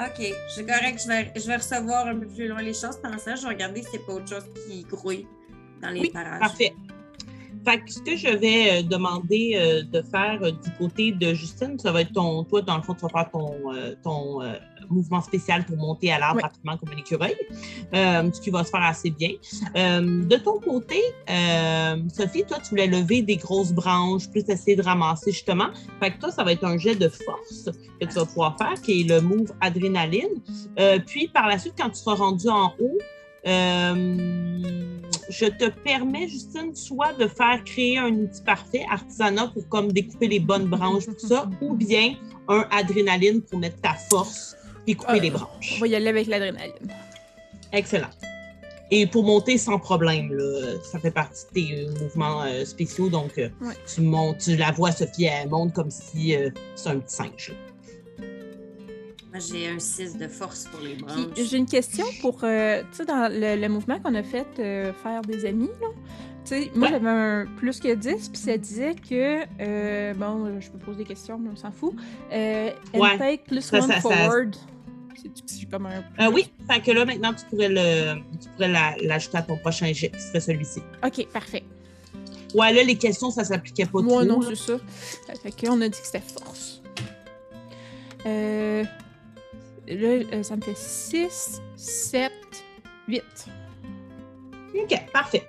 OK, 0.00 0.34
c'est 0.54 0.66
correct. 0.66 1.00
Je 1.02 1.08
vais, 1.08 1.32
je 1.36 1.46
vais 1.46 1.56
recevoir 1.56 2.06
un 2.06 2.16
peu 2.18 2.26
plus 2.26 2.48
loin 2.48 2.62
les 2.62 2.72
choses. 2.74 2.98
Pendant 3.02 3.18
ça, 3.18 3.34
je 3.34 3.42
vais 3.42 3.48
regarder 3.48 3.82
si 3.82 3.88
c'est 3.92 4.06
pas 4.06 4.14
autre 4.14 4.28
chose 4.28 4.44
qui 4.66 4.82
grouille 4.84 5.26
dans 5.82 5.90
les 5.90 6.00
Oui, 6.00 6.10
parages. 6.10 6.40
Parfait. 6.40 6.72
Fait 7.64 7.78
que 7.80 7.92
ce 7.92 8.00
que 8.00 8.16
je 8.16 8.28
vais 8.28 8.80
euh, 8.80 8.82
demander 8.82 9.52
euh, 9.54 9.82
de 9.82 10.02
faire 10.02 10.38
euh, 10.42 10.50
du 10.50 10.70
côté 10.78 11.12
de 11.12 11.34
Justine, 11.34 11.78
ça 11.78 11.92
va 11.92 12.02
être 12.02 12.12
ton. 12.12 12.44
Toi, 12.44 12.62
dans 12.62 12.76
le 12.76 12.82
fond, 12.82 12.94
tu 12.94 13.02
vas 13.02 13.08
faire 13.08 13.30
ton, 13.30 13.54
euh, 13.74 13.94
ton 14.02 14.42
euh, 14.42 14.54
mouvement 14.88 15.20
spécial 15.20 15.64
pour 15.64 15.76
monter 15.76 16.10
à 16.12 16.18
l'arbre 16.18 16.36
Oui. 16.36 16.42
rapidement 16.42 16.76
comme 16.78 16.88
un 16.94 16.98
écureuil, 16.98 17.36
euh, 17.94 18.30
ce 18.32 18.40
qui 18.40 18.50
va 18.50 18.64
se 18.64 18.70
faire 18.70 18.82
assez 18.82 19.10
bien. 19.10 19.30
Euh, 19.76 20.24
de 20.24 20.36
ton 20.36 20.58
côté, 20.58 21.00
euh, 21.28 21.96
Sophie, 22.12 22.44
toi, 22.44 22.58
tu 22.62 22.70
voulais 22.70 22.86
lever 22.86 23.22
des 23.22 23.36
grosses 23.36 23.72
branches, 23.72 24.28
plus 24.30 24.44
essayer 24.48 24.76
de 24.76 24.82
ramasser 24.82 25.30
justement. 25.32 25.68
Fait 26.00 26.12
que 26.12 26.18
toi, 26.18 26.30
ça 26.30 26.42
va 26.44 26.52
être 26.52 26.64
un 26.64 26.78
jet 26.78 26.94
de 26.96 27.08
force 27.08 27.68
que 28.00 28.06
tu 28.06 28.14
vas 28.14 28.24
pouvoir 28.26 28.56
faire, 28.58 28.80
qui 28.80 29.02
est 29.02 29.04
le 29.08 29.20
move 29.20 29.52
adrénaline. 29.60 30.40
Euh, 30.78 30.98
puis 31.06 31.28
par 31.28 31.46
la 31.46 31.58
suite, 31.58 31.74
quand 31.78 31.90
tu 31.90 31.96
seras 31.96 32.14
rendu 32.16 32.48
en 32.48 32.72
haut, 32.80 32.98
euh, 33.46 34.98
je 35.28 35.46
te 35.46 35.68
permets, 35.70 36.28
Justine, 36.28 36.74
soit 36.74 37.12
de 37.14 37.26
faire 37.26 37.62
créer 37.64 37.98
un 37.98 38.12
outil 38.12 38.42
parfait, 38.42 38.84
artisanat, 38.90 39.48
pour 39.48 39.68
comme 39.68 39.92
découper 39.92 40.28
les 40.28 40.40
bonnes 40.40 40.66
branches, 40.66 41.06
tout 41.06 41.26
ça, 41.26 41.48
ou 41.60 41.74
bien 41.74 42.14
un 42.48 42.66
adrénaline 42.70 43.40
pour 43.42 43.58
mettre 43.58 43.80
ta 43.80 43.94
force 43.94 44.56
et 44.86 44.94
couper 44.94 45.12
Euh, 45.18 45.20
les 45.20 45.30
On 45.30 45.34
branches. 45.34 45.78
va 45.80 45.86
y 45.86 45.94
aller 45.94 46.08
avec 46.08 46.26
l'adrénaline. 46.26 46.88
Excellent. 47.72 48.10
Et 48.90 49.06
pour 49.06 49.22
monter 49.22 49.56
sans 49.56 49.78
problème, 49.78 50.32
là, 50.32 50.72
ça 50.82 50.98
fait 50.98 51.12
partie 51.12 51.44
de 51.46 51.52
tes 51.54 51.84
euh, 51.86 51.92
mouvements 52.02 52.42
euh, 52.42 52.64
spéciaux. 52.64 53.08
Donc, 53.08 53.36
Ouais. 53.36 53.46
tu 53.94 54.00
montes, 54.00 54.38
tu 54.38 54.56
la 54.56 54.72
vois, 54.72 54.90
Sophie, 54.90 55.26
elle 55.26 55.48
monte 55.48 55.72
comme 55.74 55.92
si 55.92 56.34
c'est 56.74 56.88
un 56.88 56.98
petit 56.98 57.14
singe. 57.14 57.52
Moi, 59.32 59.38
j'ai 59.38 59.68
un 59.68 59.78
6 59.78 60.16
de 60.18 60.26
force 60.28 60.64
pour 60.64 60.80
les 60.80 60.94
branches. 60.96 61.28
Puis 61.34 61.46
j'ai 61.46 61.56
une 61.58 61.66
question 61.66 62.04
pour, 62.20 62.40
euh, 62.42 62.82
tu 62.90 62.96
sais, 62.98 63.04
dans 63.04 63.30
le, 63.32 63.60
le 63.60 63.68
mouvement 63.68 64.00
qu'on 64.00 64.14
a 64.16 64.22
fait, 64.24 64.46
euh, 64.58 64.92
faire 65.02 65.22
des 65.22 65.46
amis, 65.46 65.70
là. 65.80 65.86
Tu 66.44 66.54
sais, 66.64 66.70
moi 66.74 66.88
Ouais. 66.88 66.94
j'avais 66.94 67.08
un 67.10 67.46
plus 67.58 67.78
que 67.78 67.94
10, 67.94 68.28
puis 68.30 68.38
ça 68.40 68.56
disait 68.56 68.94
que, 68.94 69.42
euh, 69.60 70.14
bon, 70.14 70.58
je 70.60 70.68
peux 70.70 70.78
poser 70.78 70.98
des 70.98 71.04
questions, 71.04 71.38
mais 71.38 71.50
on 71.52 71.56
s'en 71.56 71.70
fout. 71.70 71.94
Euh, 72.32 72.70
Ouais. 72.94 73.10
Intake 73.12 73.44
plus 73.44 73.60
Ça, 73.60 73.76
one 73.78 73.82
ça- 73.88 73.94
ça- 73.94 74.00
forward. 74.00 74.56
C'est- 75.14 75.30
C'est 75.46 75.70
comme 75.70 75.86
un. 75.86 76.02
Euh, 76.18 76.30
oui, 76.32 76.50
fait 76.68 76.80
que 76.80 76.90
là, 76.92 77.04
maintenant, 77.04 77.34
tu 77.34 77.44
pourrais 77.44 77.68
le, 77.68 78.14
tu 78.40 78.48
pourrais 78.48 78.68
la- 78.68 78.96
l'ajouter 79.02 79.36
à 79.36 79.42
ton 79.42 79.58
prochain 79.58 79.92
jet, 79.92 80.08
qui 80.10 80.18
serait 80.20 80.40
celui-ci. 80.40 80.80
Ok, 81.06 81.26
parfait. 81.32 81.62
Ouais, 82.54 82.72
là, 82.72 82.82
les 82.82 82.96
questions, 82.96 83.30
ça 83.30 83.44
s'appliquait 83.44 83.84
pas 83.86 84.00
Moi, 84.00 84.24
trop. 84.26 84.40
non, 84.40 84.42
c'est 84.42 84.56
ça. 84.56 84.78
Fait 85.42 85.52
que 85.52 85.66
là, 85.66 85.72
on 85.72 85.80
a 85.82 85.88
dit 85.88 86.00
que 86.00 86.06
c'était 86.06 86.20
force. 86.20 86.82
Euh, 88.26 88.84
là, 89.96 90.24
euh, 90.32 90.42
ça 90.42 90.56
me 90.56 90.62
fait 90.62 90.76
6, 90.76 91.60
7, 91.76 92.32
8. 93.08 93.22
OK, 94.74 95.12
parfait. 95.12 95.48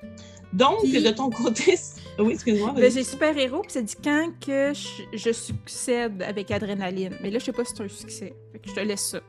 Donc, 0.54 0.80
Puis- 0.84 1.02
de 1.04 1.12
ton 1.12 1.30
côté... 1.30 1.78
Oui, 2.20 2.34
excuse-moi. 2.34 2.74
Ben, 2.76 2.92
j'ai 2.92 3.06
super 3.06 3.36
héros, 3.38 3.62
puis 3.62 3.72
ça 3.72 3.82
dit 3.82 3.96
quand 4.04 4.32
que 4.46 4.74
je, 4.74 5.18
je 5.18 5.32
succède 5.32 6.22
avec 6.22 6.52
adrénaline. 6.52 7.16
Mais 7.24 7.32
là, 7.32 7.40
je 7.40 7.46
sais 7.46 7.54
pas 7.54 7.64
si 7.64 7.74
c'est 7.76 7.84
un 7.84 7.88
succès. 7.88 8.36
Fait 8.52 8.60
que 8.60 8.70
je 8.70 8.76
te 8.76 8.80
laisse 8.82 9.02
ça. 9.12 9.22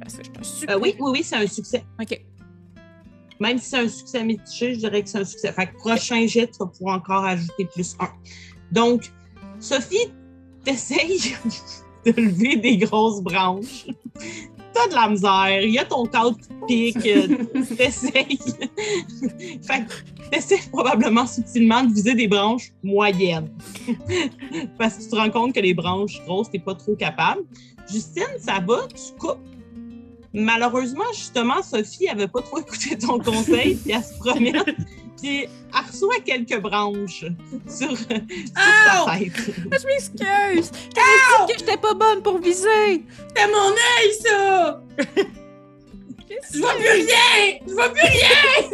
Parce 0.00 0.14
que 0.16 0.22
je 0.38 0.44
suis 0.44 0.66
un. 0.68 0.74
Euh, 0.74 0.78
oui, 0.80 0.94
oui, 1.00 1.10
oui, 1.12 1.22
c'est 1.24 1.36
un 1.36 1.46
succès. 1.46 1.84
Ok. 2.00 2.18
Même 3.40 3.58
si 3.58 3.70
c'est 3.70 3.78
un 3.78 3.88
succès 3.88 4.22
mitigé, 4.22 4.74
je 4.74 4.78
dirais 4.78 5.02
que 5.02 5.08
c'est 5.08 5.18
un 5.18 5.24
succès. 5.24 5.52
Fait 5.52 5.66
que 5.66 5.74
prochain 5.76 6.24
jet, 6.26 6.46
tu 6.46 6.58
vas 6.60 6.66
pouvoir 6.66 6.96
encore 6.98 7.24
ajouter 7.24 7.66
plus 7.66 7.96
un. 7.98 8.08
Donc, 8.70 9.10
Sophie, 9.58 10.12
t'essayes 10.64 11.34
de 12.04 12.12
lever 12.12 12.56
des 12.56 12.76
grosses 12.78 13.22
branches. 13.22 13.86
T'as 14.74 14.88
de 14.88 14.94
la 14.94 15.08
misère, 15.08 15.60
il 15.62 15.70
y 15.70 15.78
a 15.78 15.84
ton 15.84 16.06
cadre 16.06 16.36
qui 16.66 16.92
pique, 16.92 17.06
euh, 17.06 17.44
t'essayes. 17.76 18.38
fait 19.62 19.84
t'essayes 20.30 20.70
probablement 20.72 21.26
subtilement 21.26 21.84
de 21.84 21.92
viser 21.92 22.14
des 22.14 22.26
branches 22.26 22.72
moyennes. 22.82 23.50
Parce 24.78 24.96
que 24.96 25.02
tu 25.02 25.08
te 25.10 25.16
rends 25.16 25.30
compte 25.30 25.54
que 25.54 25.60
les 25.60 25.74
branches 25.74 26.22
grosses, 26.24 26.50
t'es 26.50 26.58
pas 26.58 26.74
trop 26.74 26.96
capable. 26.96 27.42
Justine, 27.90 28.24
ça 28.38 28.60
va, 28.66 28.78
tu 28.88 29.18
coupes? 29.18 29.38
Malheureusement, 30.32 31.04
justement, 31.12 31.62
Sophie 31.62 32.08
avait 32.08 32.28
pas 32.28 32.40
trop 32.40 32.58
écouté 32.60 32.96
ton 32.96 33.18
conseil, 33.18 33.74
puis 33.74 33.92
elle 33.92 34.02
se 34.02 34.18
promène, 34.18 34.64
puis 35.22 35.42
elle 35.44 35.86
reçoit 35.86 36.20
quelques 36.24 36.58
branches 36.60 37.24
sur, 37.68 37.96
sur 37.96 37.96
sa 37.96 39.18
tête. 39.18 39.32
Je 39.46 39.86
m'excuse! 39.86 40.70
Je 40.94 41.46
dit 41.46 41.52
que 41.52 41.58
j'étais 41.60 41.76
pas 41.76 41.94
bonne 41.94 42.22
pour 42.22 42.38
viser! 42.38 43.04
C'est 43.36 43.46
mon 43.48 43.70
œil, 43.70 44.12
ça! 44.20 44.82
Je 46.52 46.58
vois 46.58 46.74
plus 46.74 46.88
rien! 46.90 47.58
Je 47.66 47.72
vois 47.72 47.88
plus 47.90 48.00
rien! 48.02 48.68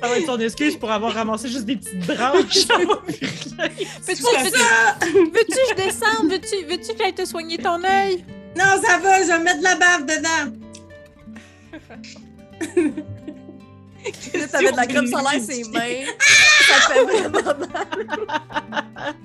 Ça 0.00 0.06
va 0.06 0.16
être 0.18 0.26
son 0.26 0.38
excuse 0.38 0.76
pour 0.76 0.92
avoir 0.92 1.12
ramassé 1.12 1.48
juste 1.48 1.64
des 1.64 1.74
petites 1.76 2.06
branches. 2.06 2.66
Ça 2.66 2.78
va 2.78 2.96
plus 2.98 3.18
rien. 3.58 3.68
Peux-tu 4.06 4.22
Pour 4.22 4.38
veux-tu- 4.38 4.58
ça! 4.58 4.96
veux-tu 5.02 5.56
que 5.56 5.68
je 5.70 5.74
descende? 5.74 6.30
Veux-tu 6.30 6.64
veux-tu 6.66 6.92
que 6.92 6.98
j'aille 6.98 7.14
te 7.14 7.24
soigner 7.24 7.58
ton 7.58 7.82
œil? 7.82 8.24
Non, 8.56 8.80
ça 8.80 8.98
va, 8.98 9.22
je 9.22 9.26
vais 9.26 9.38
mettre 9.40 9.58
de 9.58 9.64
la 9.64 9.74
bave 9.74 10.06
dedans. 10.06 10.52
Là, 14.34 14.48
t'avais 14.48 14.72
de 14.72 14.76
la 14.76 14.86
crème 14.86 15.06
solaire 15.06 15.42
sur 15.42 15.54
les 15.54 15.64
mains. 15.64 16.12
ça 16.66 16.94
fait 16.94 17.04
vraiment 17.04 17.54
mal. 17.58 19.16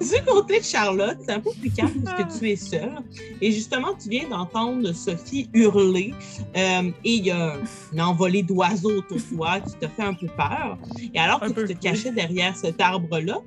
Du 0.00 0.22
côté 0.26 0.60
de 0.60 0.64
Charlotte, 0.64 1.18
c'est 1.24 1.32
un 1.32 1.40
peu 1.40 1.50
plus 1.60 1.70
calme 1.70 2.02
parce 2.04 2.22
que 2.22 2.38
tu 2.38 2.50
es 2.50 2.56
seule. 2.56 2.98
Et 3.40 3.52
justement, 3.52 3.94
tu 3.94 4.08
viens 4.08 4.28
d'entendre 4.28 4.92
Sophie 4.92 5.48
hurler 5.52 6.14
euh, 6.56 6.90
et 7.04 7.10
il 7.10 7.26
y 7.26 7.30
a 7.30 7.56
une 7.92 8.00
envolée 8.00 8.42
d'oiseaux 8.42 8.98
autour 8.98 9.16
de 9.16 9.36
toi 9.36 9.60
qui 9.60 9.74
te 9.74 9.88
fait 9.88 10.02
un 10.02 10.14
peu 10.14 10.26
peur. 10.28 10.78
Et 11.12 11.18
alors 11.18 11.40
que 11.40 11.66
tu 11.66 11.74
te 11.74 11.80
cachais 11.80 12.12
derrière 12.12 12.56
cet 12.56 12.80
arbre-là, 12.80 13.40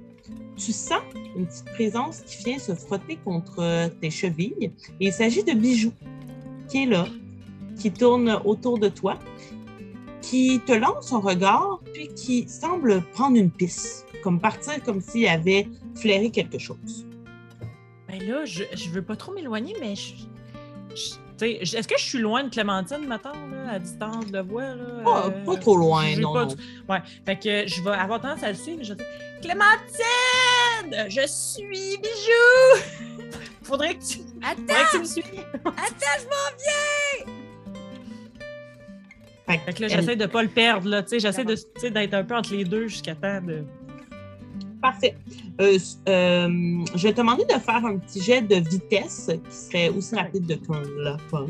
tu 0.57 0.71
sens 0.71 1.01
une 1.36 1.45
petite 1.45 1.65
présence 1.65 2.21
qui 2.25 2.43
vient 2.43 2.59
se 2.59 2.73
frotter 2.73 3.17
contre 3.23 3.89
tes 4.01 4.09
chevilles. 4.09 4.71
Et 4.99 5.07
il 5.07 5.13
s'agit 5.13 5.43
de 5.43 5.53
Bijou 5.53 5.91
qui 6.70 6.84
est 6.84 6.86
là, 6.88 7.05
qui 7.80 7.91
tourne 7.91 8.39
autour 8.45 8.78
de 8.80 8.89
toi, 8.89 9.18
qui 10.22 10.59
te 10.65 10.74
lance 10.74 11.13
un 11.13 11.20
regard, 11.20 11.80
puis 11.93 12.07
qui 12.09 12.47
semble 12.49 13.01
prendre 13.13 13.38
une 13.38 13.51
piste, 13.51 14.05
comme 14.24 14.39
partir 14.39 14.82
comme 14.84 14.99
s'il 15.01 15.28
avait 15.28 15.68
flairé 15.95 16.30
quelque 16.32 16.57
chose. 16.59 17.05
Ben 18.07 18.22
là, 18.28 18.45
je, 18.45 18.63
je 18.74 18.89
veux 18.89 19.01
pas 19.03 19.15
trop 19.15 19.32
m'éloigner, 19.34 19.76
mais 19.80 19.95
je, 19.95 20.13
je, 20.95 21.45
est-ce 21.45 21.88
que 21.88 21.97
je 21.99 22.03
suis 22.03 22.18
loin 22.20 22.43
de 22.43 22.49
Clémentine, 22.49 23.05
maintenant, 23.05 23.32
à 23.70 23.78
distance 23.80 24.26
de 24.28 24.39
voix? 24.39 24.74
Là, 24.76 25.03
Pas, 25.03 25.28
Euh, 25.28 25.45
pas 25.45 25.55
trop 25.57 25.78
loin, 25.78 26.15
non. 26.18 26.34
pas 26.34 26.45
non. 26.45 26.53
du- 26.53 26.61
Ouais, 26.89 26.99
fait 27.26 27.36
que 27.38 27.68
je 27.68 27.82
vais 27.84 27.91
avoir 27.91 28.20
tendance 28.22 28.41
à 28.43 28.49
le 28.49 28.55
suivre. 28.55 28.80
Je 28.84 28.93
vais 28.93 28.95
dire 28.95 29.05
Clémentine, 29.41 31.09
je 31.09 31.28
suis 31.28 31.97
Bijou. 31.97 33.16
Faudrait 33.68 33.95
que 33.95 34.03
tu, 34.03 34.20
Attends, 34.41 34.61
faudrait 34.61 34.84
que 34.86 34.91
tu 34.91 34.99
me 34.99 35.03
suives. 35.05 35.24
attends, 35.65 36.18
je 36.20 36.26
m'en 36.26 37.28
Fait, 39.47 39.59
Fait 39.65 39.74
que 39.74 39.82
là, 39.82 39.88
j'essaie 39.88 40.15
de 40.15 40.26
pas 40.26 40.43
le 40.43 40.49
perdre, 40.49 40.89
là. 40.89 41.03
Tu 41.03 41.09
sais, 41.09 41.20
j'essaie 41.20 41.43
de, 41.45 41.55
tu 41.55 41.61
sais, 41.78 41.91
d'être 41.91 42.13
un 42.13 42.24
peu 42.24 42.36
entre 42.36 42.53
les 42.53 42.63
deux 42.63 42.88
jusqu'à 42.88 43.15
temps 43.15 43.41
de. 43.41 43.63
Parfait. 44.82 45.15
Euh, 45.59 45.78
euh, 46.07 46.47
je 46.95 47.03
vais 47.03 47.11
te 47.11 47.18
demander 47.18 47.43
de 47.45 47.59
faire 47.59 47.84
un 47.86 47.97
petit 47.97 48.22
jet 48.22 48.41
de 48.41 48.55
vitesse 48.55 49.30
qui 49.49 49.55
serait 49.55 49.89
aussi 49.89 50.15
rapide 50.15 50.59
qu'un 50.65 50.82
lapin. 51.01 51.47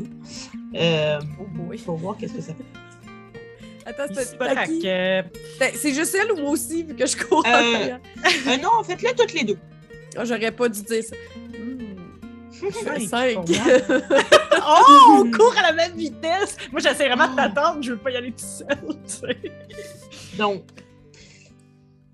Euh, 0.74 1.18
Oh 1.40 1.44
boy. 1.52 1.76
pour 1.78 1.96
voir 1.98 2.16
qu'est-ce 2.16 2.32
que 2.34 2.40
ça 2.40 2.54
fait. 2.54 2.64
Attends, 3.84 4.12
c'est 4.14 4.36
euh, 4.86 5.22
Ben, 5.60 5.72
C'est 5.74 5.94
juste 5.94 6.16
elle 6.20 6.32
ou 6.32 6.36
moi 6.40 6.50
aussi, 6.50 6.82
vu 6.84 6.94
que 6.94 7.06
je 7.06 7.16
cours? 7.16 7.44
En 7.46 7.50
Euh, 7.50 7.74
arrière? 7.74 8.00
Euh, 8.46 8.56
non, 8.58 8.82
faites-le 8.82 9.10
toutes 9.16 9.32
les 9.34 9.44
deux. 9.44 9.58
Ah, 10.16 10.24
J'aurais 10.24 10.50
pas 10.52 10.68
dû 10.68 10.82
dire 10.82 11.02
ça. 11.04 11.16
Hmm. 12.60 12.70
cinq 12.72 13.00
Cinq. 13.08 13.34
pour 13.34 13.48
moi. 13.48 13.58
oh, 14.88 15.22
on 15.24 15.30
court 15.30 15.54
à 15.58 15.62
la 15.62 15.72
même 15.72 15.96
vitesse! 15.96 16.56
Moi, 16.72 16.80
j'essaie 16.80 17.08
vraiment 17.08 17.28
de 17.28 17.36
t'attendre, 17.36 17.82
je 17.82 17.92
veux 17.92 17.98
pas 17.98 18.10
y 18.10 18.16
aller 18.16 18.32
tout 18.32 18.44
seul. 18.44 18.78
tu 18.88 18.96
sais. 19.06 19.52
Donc, 20.36 20.62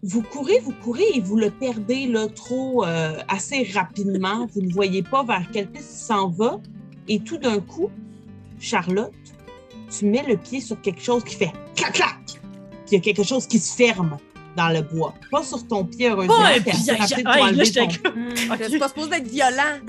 vous 0.02 0.22
courez, 0.22 0.58
vous 0.60 0.72
courez 0.82 1.06
et 1.14 1.20
vous 1.20 1.36
le 1.36 1.50
perdez 1.50 2.06
là, 2.06 2.28
trop 2.28 2.84
euh, 2.84 3.18
assez 3.28 3.70
rapidement. 3.74 4.46
Vous 4.54 4.60
ne 4.60 4.72
voyez 4.72 5.02
pas 5.02 5.22
vers 5.24 5.42
quelle 5.52 5.66
piste 5.68 5.90
il 5.92 6.04
s'en 6.06 6.28
va. 6.28 6.60
Et 7.08 7.20
tout 7.20 7.38
d'un 7.38 7.60
coup, 7.60 7.90
Charlotte, 8.60 9.12
tu 9.96 10.04
mets 10.06 10.24
le 10.26 10.36
pied 10.36 10.60
sur 10.60 10.80
quelque 10.82 11.00
chose 11.02 11.24
qui 11.24 11.36
fait 11.36 11.52
clac 11.76 11.92
clac. 11.94 12.16
Puis 12.26 12.40
il 12.92 12.94
y 12.94 12.96
a 12.96 13.00
quelque 13.00 13.22
chose 13.22 13.46
qui 13.46 13.58
se 13.58 13.74
ferme 13.74 14.18
dans 14.56 14.68
le 14.68 14.82
bois. 14.82 15.14
Pas 15.30 15.42
sur 15.42 15.66
ton 15.66 15.84
pied, 15.84 16.10
heureusement. 16.10 16.34
Oh, 16.38 16.42
un 16.44 16.60
piège! 16.60 17.12
Hey, 17.16 17.54
là, 17.54 17.64
ton- 17.64 17.88
comme- 18.02 18.58
C'est 18.68 18.78
pas 18.78 18.88
supposé 18.88 19.14
être 19.16 19.26
violent. 19.28 19.80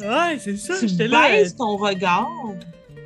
Ouais, 0.00 0.38
c'est 0.38 0.56
ça, 0.56 0.78
tu 0.78 0.88
j'étais 0.88 1.06
là. 1.08 1.28
baisses 1.28 1.54
ton 1.56 1.76
regard, 1.76 2.30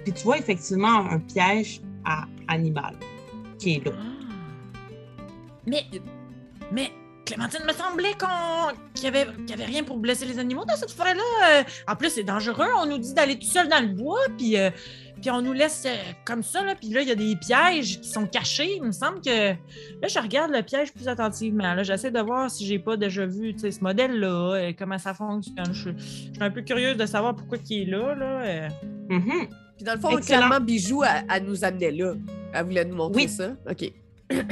puis 0.05 0.13
tu 0.13 0.25
vois 0.25 0.39
effectivement 0.39 1.11
un 1.11 1.19
piège 1.19 1.81
à 2.05 2.25
animal 2.49 2.95
qui 3.59 3.75
est 3.77 3.85
là. 3.85 3.93
Mais, 5.67 5.85
mais 6.73 6.91
Clémentine 7.27 7.61
me 7.67 7.75
semblait 7.75 8.15
qu'on 8.19 8.73
qu'il 8.95 9.05
y 9.05 9.09
avait, 9.09 9.27
qu'il 9.47 9.51
y 9.51 9.53
avait 9.53 9.67
rien 9.67 9.85
pour 9.85 9.99
blesser 9.99 10.25
les 10.25 10.39
animaux 10.39 10.65
dans 10.65 10.77
cette 10.77 10.93
forêt-là. 10.93 11.59
Euh, 11.59 11.63
En 11.89 11.95
plus, 11.95 12.09
c'est 12.09 12.23
dangereux. 12.25 12.69
On 12.79 12.87
nous 12.87 12.97
dit 12.97 13.13
d'aller 13.13 13.39
tout 13.39 13.47
seul 13.47 13.69
dans 13.69 13.83
le 13.83 13.89
bois, 13.89 14.21
puis, 14.39 14.57
euh, 14.57 14.71
puis 15.21 15.31
on 15.31 15.43
nous 15.43 15.53
laisse 15.53 15.85
euh, 15.87 15.95
comme 16.25 16.43
ça. 16.43 16.63
Là, 16.65 16.75
puis 16.75 16.89
là, 16.91 17.03
il 17.03 17.09
y 17.09 17.11
a 17.11 17.15
des 17.15 17.37
pièges 17.37 18.01
qui 18.01 18.09
sont 18.09 18.27
cachés. 18.27 18.77
Il 18.77 18.83
me 18.85 18.93
semble 18.93 19.21
que 19.21 19.51
là, 19.51 20.09
je 20.09 20.19
regarde 20.19 20.51
le 20.53 20.63
piège 20.63 20.93
plus 20.93 21.09
attentivement. 21.09 21.75
Là, 21.75 21.83
j'essaie 21.83 22.11
de 22.11 22.21
voir 22.21 22.51
si 22.51 22.67
j'ai 22.67 22.79
pas 22.79 22.97
déjà 22.97 23.27
vu 23.27 23.55
ce 23.59 23.81
modèle-là, 23.83 24.53
euh, 24.55 24.73
comment 24.79 24.99
ça 24.99 25.15
fonctionne. 25.15 25.73
Je, 25.73 25.91
je 25.97 26.03
suis 26.05 26.33
un 26.41 26.51
peu 26.51 26.63
curieuse 26.63 26.97
de 26.97 27.07
savoir 27.07 27.35
pourquoi 27.35 27.59
il 27.69 27.83
est 27.83 27.91
là. 27.91 28.15
là. 28.15 28.69
Mhm. 29.09 29.49
Puis 29.77 29.85
dans 29.85 29.95
le 29.95 30.01
fond, 30.01 30.17
Excellent. 30.19 30.49
clairement, 30.49 30.65
Bijou, 30.65 31.05
elle, 31.05 31.25
elle 31.33 31.45
nous 31.45 31.65
amenait 31.65 31.93
là. 31.93 32.15
Elle 32.53 32.65
voulait 32.65 32.85
nous 32.85 32.97
montrer 32.97 33.23
Oui. 33.23 33.29
ça. 33.29 33.51
OK. 33.71 33.93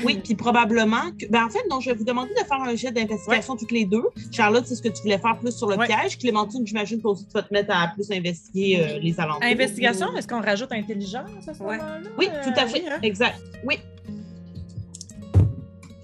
Oui, 0.04 0.20
puis 0.24 0.34
probablement 0.34 1.10
que. 1.20 1.26
Ben 1.28 1.44
en 1.44 1.50
fait, 1.50 1.60
non, 1.70 1.80
je 1.80 1.90
vais 1.90 1.96
vous 1.96 2.04
demander 2.04 2.30
de 2.32 2.44
faire 2.46 2.60
un 2.62 2.74
jet 2.74 2.92
d'investigation 2.92 3.56
toutes 3.56 3.72
les 3.72 3.84
deux. 3.84 4.04
Charlotte, 4.32 4.64
c'est 4.66 4.74
ce 4.74 4.80
que 4.82 4.88
tu 4.88 5.02
voulais 5.02 5.18
faire 5.18 5.38
plus 5.38 5.52
sur 5.54 5.68
le 5.68 5.76
Ouais. 5.76 5.86
piège. 5.86 6.16
Clémentine, 6.18 6.66
j'imagine 6.66 7.00
que 7.02 7.08
aussi 7.08 7.26
tu 7.26 7.32
vas 7.32 7.42
te 7.42 7.52
mettre 7.52 7.70
à 7.76 7.88
plus 7.88 8.10
investiguer 8.10 8.80
euh, 8.80 8.98
les 8.98 9.18
alentours. 9.20 9.42
Investigation, 9.42 10.16
est-ce 10.16 10.26
qu'on 10.26 10.40
rajoute 10.40 10.72
intelligence 10.72 11.28
à 11.46 11.52
ce 11.54 11.62
Ouais. 11.62 11.76
moment-là? 11.76 12.00
Oui, 12.18 12.26
tout 12.42 12.50
à 12.58 12.64
Euh, 12.64 12.66
fait. 12.68 12.80
oui, 12.82 12.88
hein? 12.90 12.98
Exact. 13.02 13.38
Oui. 13.64 13.76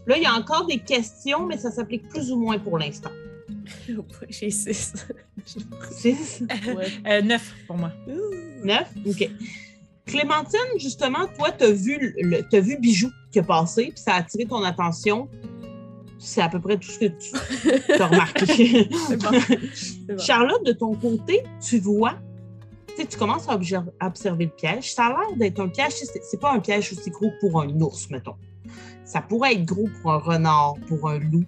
Là, 0.06 0.16
il 0.16 0.22
y 0.22 0.26
a 0.26 0.34
encore 0.34 0.66
des 0.66 0.78
questions, 0.78 1.46
mais 1.46 1.56
ça 1.56 1.70
s'applique 1.70 2.08
plus 2.08 2.30
ou 2.32 2.36
moins 2.36 2.58
pour 2.58 2.78
l'instant. 2.78 3.10
Oh 3.98 4.04
J'ai 4.28 4.50
six. 4.50 4.92
Six, 5.90 6.42
Ouais. 6.74 6.86
Euh, 7.06 7.22
neuf 7.22 7.54
pour 7.66 7.76
moi. 7.76 7.90
neuf, 8.64 8.88
OK. 9.06 9.28
Clémentine, 10.06 10.60
justement, 10.78 11.26
toi, 11.38 11.50
tu 11.52 11.64
as 11.64 11.70
vu, 11.72 12.14
le, 12.20 12.60
vu 12.60 12.76
Bijou 12.78 13.08
qui 13.32 13.38
a 13.40 13.42
passé, 13.42 13.92
puis 13.94 14.02
ça 14.02 14.14
a 14.14 14.18
attiré 14.18 14.44
ton 14.44 14.62
attention. 14.62 15.28
C'est 16.18 16.40
à 16.40 16.48
peu 16.48 16.60
près 16.60 16.76
tout 16.78 16.88
ce 16.88 16.98
que 17.00 17.06
tu 17.06 17.92
as 18.00 18.06
remarqué. 18.06 18.88
Bon. 19.18 19.30
Bon. 20.08 20.18
Charlotte, 20.18 20.64
de 20.64 20.72
ton 20.72 20.94
côté, 20.94 21.42
tu 21.60 21.78
vois, 21.78 22.18
tu 22.88 22.96
sais, 22.96 23.06
tu 23.06 23.18
commences 23.18 23.48
à 23.48 23.54
observer 23.54 24.44
le 24.44 24.50
piège. 24.50 24.94
Ça 24.94 25.06
a 25.06 25.08
l'air 25.08 25.36
d'être 25.36 25.60
un 25.60 25.68
piège, 25.68 25.94
c'est 25.94 26.40
pas 26.40 26.52
un 26.52 26.60
piège 26.60 26.92
aussi 26.92 27.10
gros 27.10 27.30
pour 27.40 27.60
un 27.60 27.68
ours, 27.80 28.10
mettons. 28.10 28.36
Ça 29.04 29.20
pourrait 29.20 29.54
être 29.54 29.64
gros 29.64 29.88
pour 30.00 30.12
un 30.12 30.18
renard, 30.18 30.74
pour 30.86 31.08
un 31.08 31.18
loup. 31.18 31.44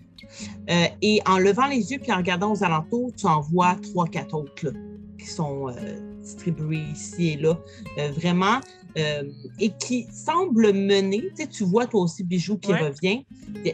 Euh, 0.70 0.86
et 1.02 1.20
en 1.26 1.38
levant 1.38 1.66
les 1.66 1.92
yeux 1.92 1.98
puis 1.98 2.10
en 2.12 2.16
regardant 2.16 2.52
aux 2.52 2.64
alentours, 2.64 3.12
tu 3.16 3.26
en 3.26 3.40
vois 3.40 3.76
trois, 3.76 4.06
quatre 4.06 4.34
autres 4.34 4.66
là, 4.66 4.70
qui 5.18 5.26
sont 5.26 5.68
euh, 5.68 6.13
distribués 6.24 6.82
ici 6.92 7.28
et 7.30 7.36
là, 7.36 7.58
euh, 7.98 8.10
vraiment, 8.10 8.60
euh, 8.98 9.22
et 9.60 9.70
qui 9.70 10.06
semblent 10.10 10.72
mener. 10.72 11.20
Tu 11.36 11.42
sais, 11.42 11.46
tu 11.46 11.64
vois 11.64 11.86
toi 11.86 12.02
aussi 12.02 12.24
Bijou 12.24 12.58
qui 12.58 12.72
Ouais. 12.72 12.80
revient, 12.88 13.24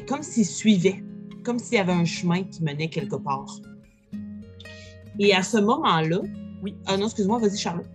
comme 0.06 0.22
s'il 0.22 0.44
suivait, 0.46 1.02
comme 1.44 1.58
s'il 1.58 1.74
y 1.76 1.78
avait 1.80 1.92
un 1.92 2.04
chemin 2.04 2.42
qui 2.44 2.62
menait 2.62 2.88
quelque 2.88 3.16
part. 3.16 3.56
Et 5.18 5.34
à 5.34 5.42
ce 5.42 5.58
moment-là, 5.58 6.20
Oui. 6.62 6.74
ah 6.86 6.96
non, 6.96 7.06
excuse-moi, 7.06 7.38
vas-y 7.38 7.56
Charlotte. 7.58 7.86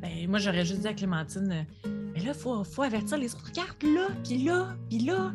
Ben, 0.00 0.28
moi, 0.28 0.38
j'aurais 0.38 0.64
juste 0.64 0.80
dit 0.80 0.86
à 0.88 0.94
Clémentine, 0.94 1.50
euh, 1.52 1.88
mais 2.14 2.20
là, 2.20 2.32
il 2.34 2.34
faut, 2.34 2.62
faut 2.64 2.82
avertir 2.82 3.18
les 3.18 3.34
autres. 3.34 3.46
Regarde 3.48 3.82
là, 3.82 4.08
puis 4.26 4.38
là, 4.38 4.76
puis 4.88 4.98
là. 5.00 5.32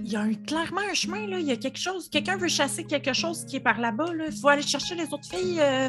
Il 0.00 0.12
y 0.12 0.16
a 0.16 0.20
un- 0.20 0.32
clairement 0.34 0.80
un 0.88 0.94
chemin, 0.94 1.26
là. 1.26 1.40
Il 1.40 1.46
y 1.46 1.50
a 1.50 1.56
quelque 1.56 1.78
chose. 1.78 2.08
Quelqu'un 2.08 2.36
veut 2.36 2.46
chasser 2.48 2.84
quelque 2.84 3.12
chose 3.12 3.44
qui 3.44 3.56
est 3.56 3.60
par 3.60 3.80
là-bas, 3.80 4.12
là. 4.14 4.26
Il 4.30 4.32
faut 4.36 4.46
aller 4.48 4.62
chercher 4.62 4.94
les 4.94 5.04
autres 5.12 5.28
filles. 5.28 5.58
euh, 5.60 5.88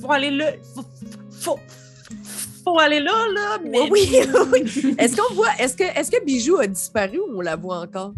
faut 0.00 0.12
aller 0.12 0.30
là. 0.30 0.52
Faut, 0.74 0.84
faut, 1.30 1.58
faut 2.64 2.78
aller 2.78 3.00
là, 3.00 3.12
là. 3.34 3.58
Mais... 3.64 3.90
Oui, 3.90 4.08
oui, 4.10 4.18
oui. 4.52 4.94
Est-ce 4.98 5.16
qu'on 5.16 5.34
voit, 5.34 5.54
est-ce 5.58 5.76
que, 5.76 5.84
est-ce 5.84 6.10
que 6.10 6.24
Bijou 6.24 6.56
a 6.56 6.66
disparu 6.66 7.18
ou 7.18 7.38
on 7.38 7.40
la 7.40 7.56
voit 7.56 7.80
encore? 7.80 8.12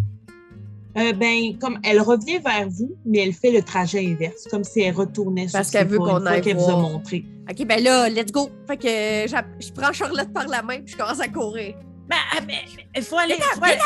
Euh, 0.96 1.12
ben, 1.12 1.56
comme 1.60 1.78
elle 1.84 2.00
revient 2.00 2.38
vers 2.38 2.68
vous, 2.68 2.96
mais 3.06 3.18
elle 3.18 3.32
fait 3.32 3.52
le 3.52 3.62
trajet 3.62 4.04
inverse, 4.04 4.48
comme 4.50 4.64
si 4.64 4.80
elle 4.80 4.94
retournait 4.94 5.46
sur 5.46 5.58
Parce 5.58 5.70
qu'elle 5.70 5.86
veut 5.86 5.98
qu'on 5.98 6.26
aille 6.26 6.40
qu'elle 6.40 6.56
vous 6.56 6.68
a 6.68 6.76
montré. 6.76 7.24
OK, 7.48 7.64
ben 7.64 7.82
là, 7.82 8.08
let's 8.08 8.32
go. 8.32 8.50
Fait 8.66 8.76
que 8.76 8.88
je 8.88 9.72
prends 9.72 9.92
Charlotte 9.92 10.32
par 10.32 10.48
la 10.48 10.62
main 10.62 10.80
puis 10.80 10.92
je 10.92 10.96
commence 10.96 11.20
à 11.20 11.28
courir. 11.28 11.76
Ben, 12.08 12.16
ah, 12.32 12.40
ben, 12.40 12.56
il 12.96 13.02
faut 13.02 13.16
aller. 13.16 13.34
faut 13.34 13.64
aller- 13.64 13.78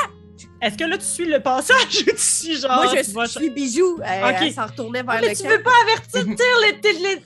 Est-ce 0.64 0.78
que 0.78 0.84
là, 0.84 0.96
tu 0.96 1.04
suis 1.04 1.26
le 1.26 1.40
passage 1.40 1.76
ou 2.06 2.10
tu 2.10 2.16
suis 2.16 2.56
genre. 2.56 2.84
Moi, 3.12 3.26
je 3.26 3.30
suis, 3.30 3.50
Bijou. 3.50 3.98
Elle, 4.02 4.24
Ok. 4.24 4.36
elle 4.40 4.52
s'en 4.54 4.64
retournait 4.66 5.02
vers 5.02 5.16
Ah, 5.16 5.20
mais 5.20 5.28
le 5.30 5.36
tu 5.36 5.42
camp. 5.42 5.48
veux 5.50 5.62
pas 5.62 5.70
avertir 5.82 6.24
les, 6.24 7.22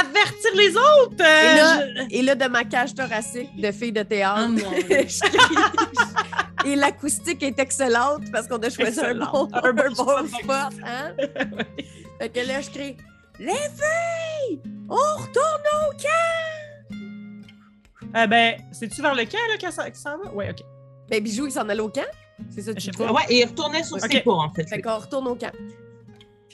avertir 0.00 0.50
les 0.56 0.76
autres? 0.76 1.16
euh, 1.20 1.52
Et 1.52 1.56
là- 1.56 1.86
je- 2.10 2.16
Et 2.16 2.22
là, 2.22 2.34
de 2.34 2.46
ma 2.48 2.64
cage 2.64 2.94
thoracique 2.94 3.54
de 3.60 3.70
fille 3.70 3.92
de 3.92 4.02
théâtre, 4.02 4.50
Oh 4.66 4.70
crie. 4.88 5.06
Et 6.66 6.76
l'acoustique 6.76 7.42
est 7.42 7.58
excellente 7.58 8.22
parce 8.32 8.48
qu'on 8.48 8.56
a 8.58 8.70
choisi 8.70 8.98
un 9.00 9.14
bon. 9.14 9.48
Un 9.52 9.72
bon 9.72 9.92
bon 9.96 10.26
spot. 10.28 10.72
Hein? 10.84 11.12
Fait 12.20 12.28
que 12.28 12.40
là, 12.40 12.60
je 12.60 12.70
crie 12.70 12.96
Les 13.38 13.52
filles, 13.52 14.60
on 14.88 14.94
retourne 14.94 15.68
au 15.88 15.92
camp! 15.92 16.96
Eh 18.16 18.26
ben, 18.26 18.56
c'est-tu 18.72 19.02
vers 19.02 19.14
le 19.14 19.24
camp 19.24 19.38
là, 19.50 19.56
qu'elle 19.58 19.72
s'en- 19.72 20.18
va? 20.18 20.32
Ouais, 20.32 20.50
ok. 20.50 20.64
Ben, 21.08 21.22
Bijou, 21.22 21.46
il 21.46 21.52
s'en 21.52 21.68
allait 21.68 21.80
au 21.80 21.88
camp. 21.88 22.02
C'est 22.50 22.62
ça, 22.62 22.74
tu. 22.74 22.90
Ouais, 23.02 23.22
et 23.28 23.40
il 23.40 23.44
retournait 23.46 23.82
sur 23.84 23.96
Ok. 23.96 24.10
ses 24.10 24.20
pas, 24.20 24.32
en 24.32 24.50
fait. 24.52 24.68
Fait 24.68 24.80
qu'on 24.82 24.98
retourne 24.98 25.28
au 25.28 25.34
camp. 25.34 25.52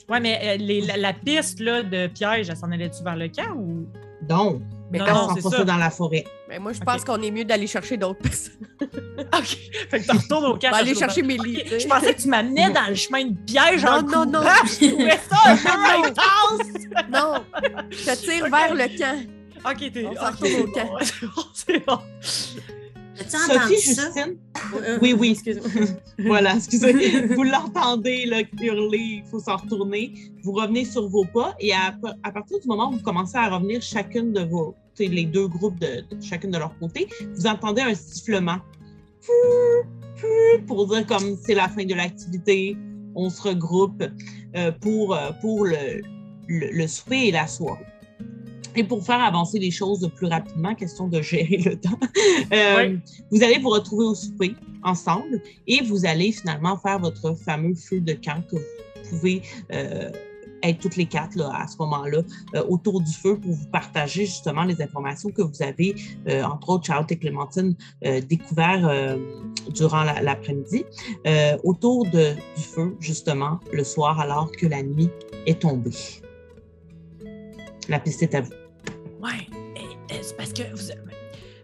Ouais, 0.08 0.20
mais 0.20 0.40
euh, 0.42 0.56
les- 0.56 0.80
la, 0.80 0.96
la 0.96 1.12
piste 1.12 1.60
là, 1.60 1.82
de 1.82 2.06
piège, 2.08 2.48
elle 2.50 2.56
s'en 2.56 2.70
allait-tu 2.72 3.02
vers 3.04 3.16
le 3.16 3.28
camp 3.28 3.54
ou? 3.56 3.86
Donc, 4.22 4.60
Mais 4.92 4.98
Non, 4.98 5.04
quand- 5.06 5.14
non, 5.14 5.28
s'enfonçait 5.36 5.56
ça? 5.58 5.64
dans 5.64 5.76
la 5.76 5.90
forêt. 5.90 6.24
Ben, 6.48 6.60
moi, 6.60 6.72
je 6.72 6.80
pense 6.80 7.04
qu'on 7.04 7.22
est 7.22 7.30
mieux 7.30 7.44
d'aller 7.44 7.68
chercher 7.68 7.96
d'autres 7.96 8.20
personnes. 8.20 8.54
Ok. 9.38 9.56
Fait 9.90 10.00
que 10.00 10.04
tu 10.10 10.16
retournes 10.16 10.46
au 10.46 10.54
camp. 10.58 10.70
On 10.72 10.74
aller 10.74 10.94
je- 10.94 10.98
chercher 10.98 11.22
tu 11.22 11.36
sais. 11.68 11.80
Je 11.80 11.86
pensais 11.86 12.14
que 12.14 12.20
tu 12.22 12.28
m'amenais 12.28 12.70
dans 12.70 12.88
le 12.88 12.94
chemin 12.96 13.24
de 13.26 13.36
piège 13.46 13.84
en 13.84 14.02
Non, 14.02 14.24
non, 14.24 14.40
non. 14.40 14.40
Je 14.64 14.88
trouvais 14.88 15.18
ça 15.28 15.36
un 15.46 15.56
peu 15.56 16.08
intense. 16.08 16.84
Non, 17.12 17.44
je 17.90 18.04
te 18.04 18.16
tire 18.16 18.48
vers 18.50 18.74
le 18.74 18.98
camp. 18.98 19.70
Ok, 19.70 19.92
t'es. 19.92 20.06
On 20.06 20.10
retourne 20.10 20.62
au 20.62 20.72
camp. 20.72 20.96
c'est 21.54 21.86
bon, 21.86 21.98
Sophie? 23.28 23.74
Justine, 23.74 24.36
Euh, 24.74 24.98
Oui, 25.02 25.12
oui. 25.18 25.30
Excuse-moi. 25.30 25.68
voilà, 26.26 26.54
excusez. 26.56 27.26
vous 27.34 27.42
l'entendez 27.42 28.26
là, 28.26 28.42
hurler, 28.60 28.98
il 28.98 29.24
faut 29.30 29.40
s'en 29.40 29.56
retourner. 29.56 30.12
Vous 30.42 30.52
revenez 30.52 30.84
sur 30.84 31.08
vos 31.08 31.24
pas 31.24 31.54
et 31.60 31.72
à, 31.72 31.94
à 32.22 32.32
partir 32.32 32.58
du 32.60 32.66
moment 32.68 32.88
où 32.88 32.92
vous 32.92 33.02
commencez 33.02 33.36
à 33.36 33.48
revenir 33.48 33.82
chacune 33.82 34.32
de 34.32 34.40
vos, 34.42 34.74
tu 34.94 35.04
sais, 35.04 35.10
les 35.10 35.24
deux 35.24 35.48
groupes 35.48 35.78
de, 35.80 36.02
de 36.14 36.22
chacune 36.22 36.50
de 36.50 36.58
leur 36.58 36.76
côté, 36.78 37.08
vous 37.34 37.46
entendez 37.46 37.82
un 37.82 37.94
sifflement. 37.94 38.58
Pour 40.66 40.86
dire 40.88 41.06
comme 41.06 41.36
c'est 41.42 41.54
la 41.54 41.68
fin 41.68 41.84
de 41.84 41.94
l'activité, 41.94 42.76
on 43.14 43.30
se 43.30 43.42
regroupe 43.42 44.02
euh, 44.56 44.72
pour, 44.80 45.14
euh, 45.14 45.30
pour 45.40 45.64
le, 45.66 46.00
le, 46.48 46.70
le 46.72 46.86
souper 46.86 47.28
et 47.28 47.32
la 47.32 47.46
soirée. 47.46 47.84
Et 48.76 48.84
pour 48.84 49.04
faire 49.04 49.20
avancer 49.20 49.58
les 49.58 49.70
choses 49.70 50.08
plus 50.14 50.26
rapidement, 50.26 50.74
question 50.74 51.08
de 51.08 51.20
gérer 51.20 51.56
le 51.58 51.76
temps, 51.78 51.98
euh, 52.52 52.96
vous 53.30 53.42
allez 53.42 53.58
vous 53.58 53.70
retrouver 53.70 54.04
au 54.04 54.14
souper 54.14 54.54
ensemble 54.84 55.42
et 55.66 55.82
vous 55.82 56.06
allez 56.06 56.32
finalement 56.32 56.76
faire 56.78 56.98
votre 57.00 57.34
fameux 57.34 57.74
feu 57.74 58.00
de 58.00 58.12
camp 58.12 58.42
que 58.48 58.56
vous 58.56 59.10
pouvez 59.10 59.42
euh, 59.72 60.10
être 60.62 60.78
toutes 60.78 60.96
les 60.96 61.06
quatre 61.06 61.36
là, 61.36 61.50
à 61.54 61.66
ce 61.66 61.76
moment-là 61.80 62.20
euh, 62.54 62.64
autour 62.68 63.00
du 63.00 63.10
feu 63.12 63.38
pour 63.38 63.52
vous 63.52 63.66
partager 63.68 64.26
justement 64.26 64.62
les 64.64 64.80
informations 64.80 65.30
que 65.30 65.42
vous 65.42 65.62
avez, 65.62 65.94
entre 66.44 66.68
autres 66.70 66.84
Charlotte 66.86 67.10
et 67.10 67.18
Clémentine, 67.18 67.74
découvert 68.28 69.16
durant 69.74 70.04
la- 70.04 70.20
l'après-midi, 70.22 70.84
autour 71.64 72.04
de, 72.06 72.34
du 72.56 72.62
feu 72.62 72.94
justement 73.00 73.58
le 73.72 73.82
soir 73.84 74.20
alors 74.20 74.52
que 74.52 74.66
la 74.66 74.82
nuit 74.82 75.08
est 75.46 75.60
tombée. 75.60 75.90
La 77.88 77.98
piste 77.98 78.22
est 78.22 78.34
à 78.36 78.42
vous. 78.42 78.52
Ouais, 79.22 79.46
c'est 80.22 80.36
parce 80.36 80.52
que 80.52 80.62
vous- 80.74 80.92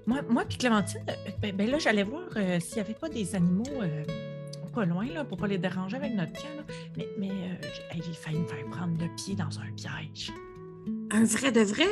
moi, 0.07 0.21
moi 0.29 0.45
puis 0.49 0.59
Clémentine, 0.59 1.01
euh, 1.09 1.31
ben, 1.41 1.55
ben 1.57 1.71
là, 1.71 1.79
j'allais 1.79 2.03
voir 2.05 2.23
euh, 2.37 2.61
s'il 2.61 2.75
n'y 2.77 2.81
avait 2.81 2.95
pas 2.95 3.09
des 3.09 3.35
animaux 3.35 3.65
euh, 3.83 4.05
pas 4.75 4.85
loin, 4.85 5.07
là, 5.07 5.25
pour 5.25 5.39
pas 5.39 5.47
les 5.47 5.57
déranger 5.59 5.97
avec 5.97 6.13
notre 6.15 6.33
camp. 6.35 6.55
là. 6.57 6.63
Mais, 6.97 7.09
mais 7.19 7.31
euh, 7.31 7.69
j'ai 7.95 8.13
failli 8.13 8.39
me 8.41 8.47
faire 8.47 8.65
prendre 8.71 8.93
le 9.01 9.09
pied 9.17 9.35
dans 9.35 9.59
un 9.59 9.73
piège. 9.75 10.33
Un 11.11 11.25
vrai 11.25 11.51
de 11.51 11.61
vrai? 11.63 11.87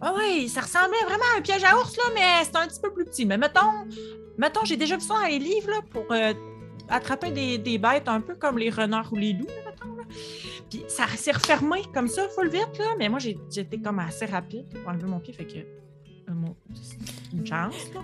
Ah 0.00 0.14
oui, 0.16 0.48
ça 0.48 0.60
ressemblait 0.60 1.02
vraiment 1.06 1.24
à 1.34 1.38
un 1.38 1.40
piège 1.40 1.64
à 1.64 1.76
ours, 1.76 1.96
là, 1.96 2.04
mais 2.14 2.44
c'était 2.44 2.58
un 2.58 2.68
petit 2.68 2.80
peu 2.80 2.92
plus 2.92 3.04
petit. 3.06 3.24
Mais 3.26 3.38
mettons, 3.38 3.86
mettons 4.36 4.64
j'ai 4.64 4.76
déjà 4.76 4.96
vu 4.96 5.02
ça 5.02 5.14
dans 5.14 5.26
les 5.26 5.38
livres 5.38 5.70
là, 5.70 5.80
pour 5.90 6.04
attraper 6.90 7.30
des, 7.32 7.58
des 7.58 7.78
bêtes 7.78 8.08
un 8.08 8.20
peu 8.20 8.34
comme 8.36 8.58
les 8.58 8.70
renards 8.70 9.12
ou 9.12 9.16
les 9.16 9.32
loups, 9.32 9.46
là, 9.46 9.70
mettons. 9.72 9.96
Là. 9.96 10.04
Puis 10.70 10.84
ça 10.88 11.06
s'est 11.16 11.32
refermé 11.32 11.82
comme 11.94 12.08
ça, 12.08 12.28
full 12.34 12.48
vite, 12.50 12.78
là, 12.78 12.94
mais 12.98 13.08
moi 13.08 13.18
j'étais 13.18 13.78
comme 13.78 13.98
assez 14.00 14.26
rapide 14.26 14.66
pour 14.82 14.90
enlever 14.92 15.06
mon 15.06 15.18
pied, 15.20 15.32
fait 15.32 15.46
que 15.46 15.58
une 17.32 17.46
chance. 17.46 17.74
Là. 17.94 18.00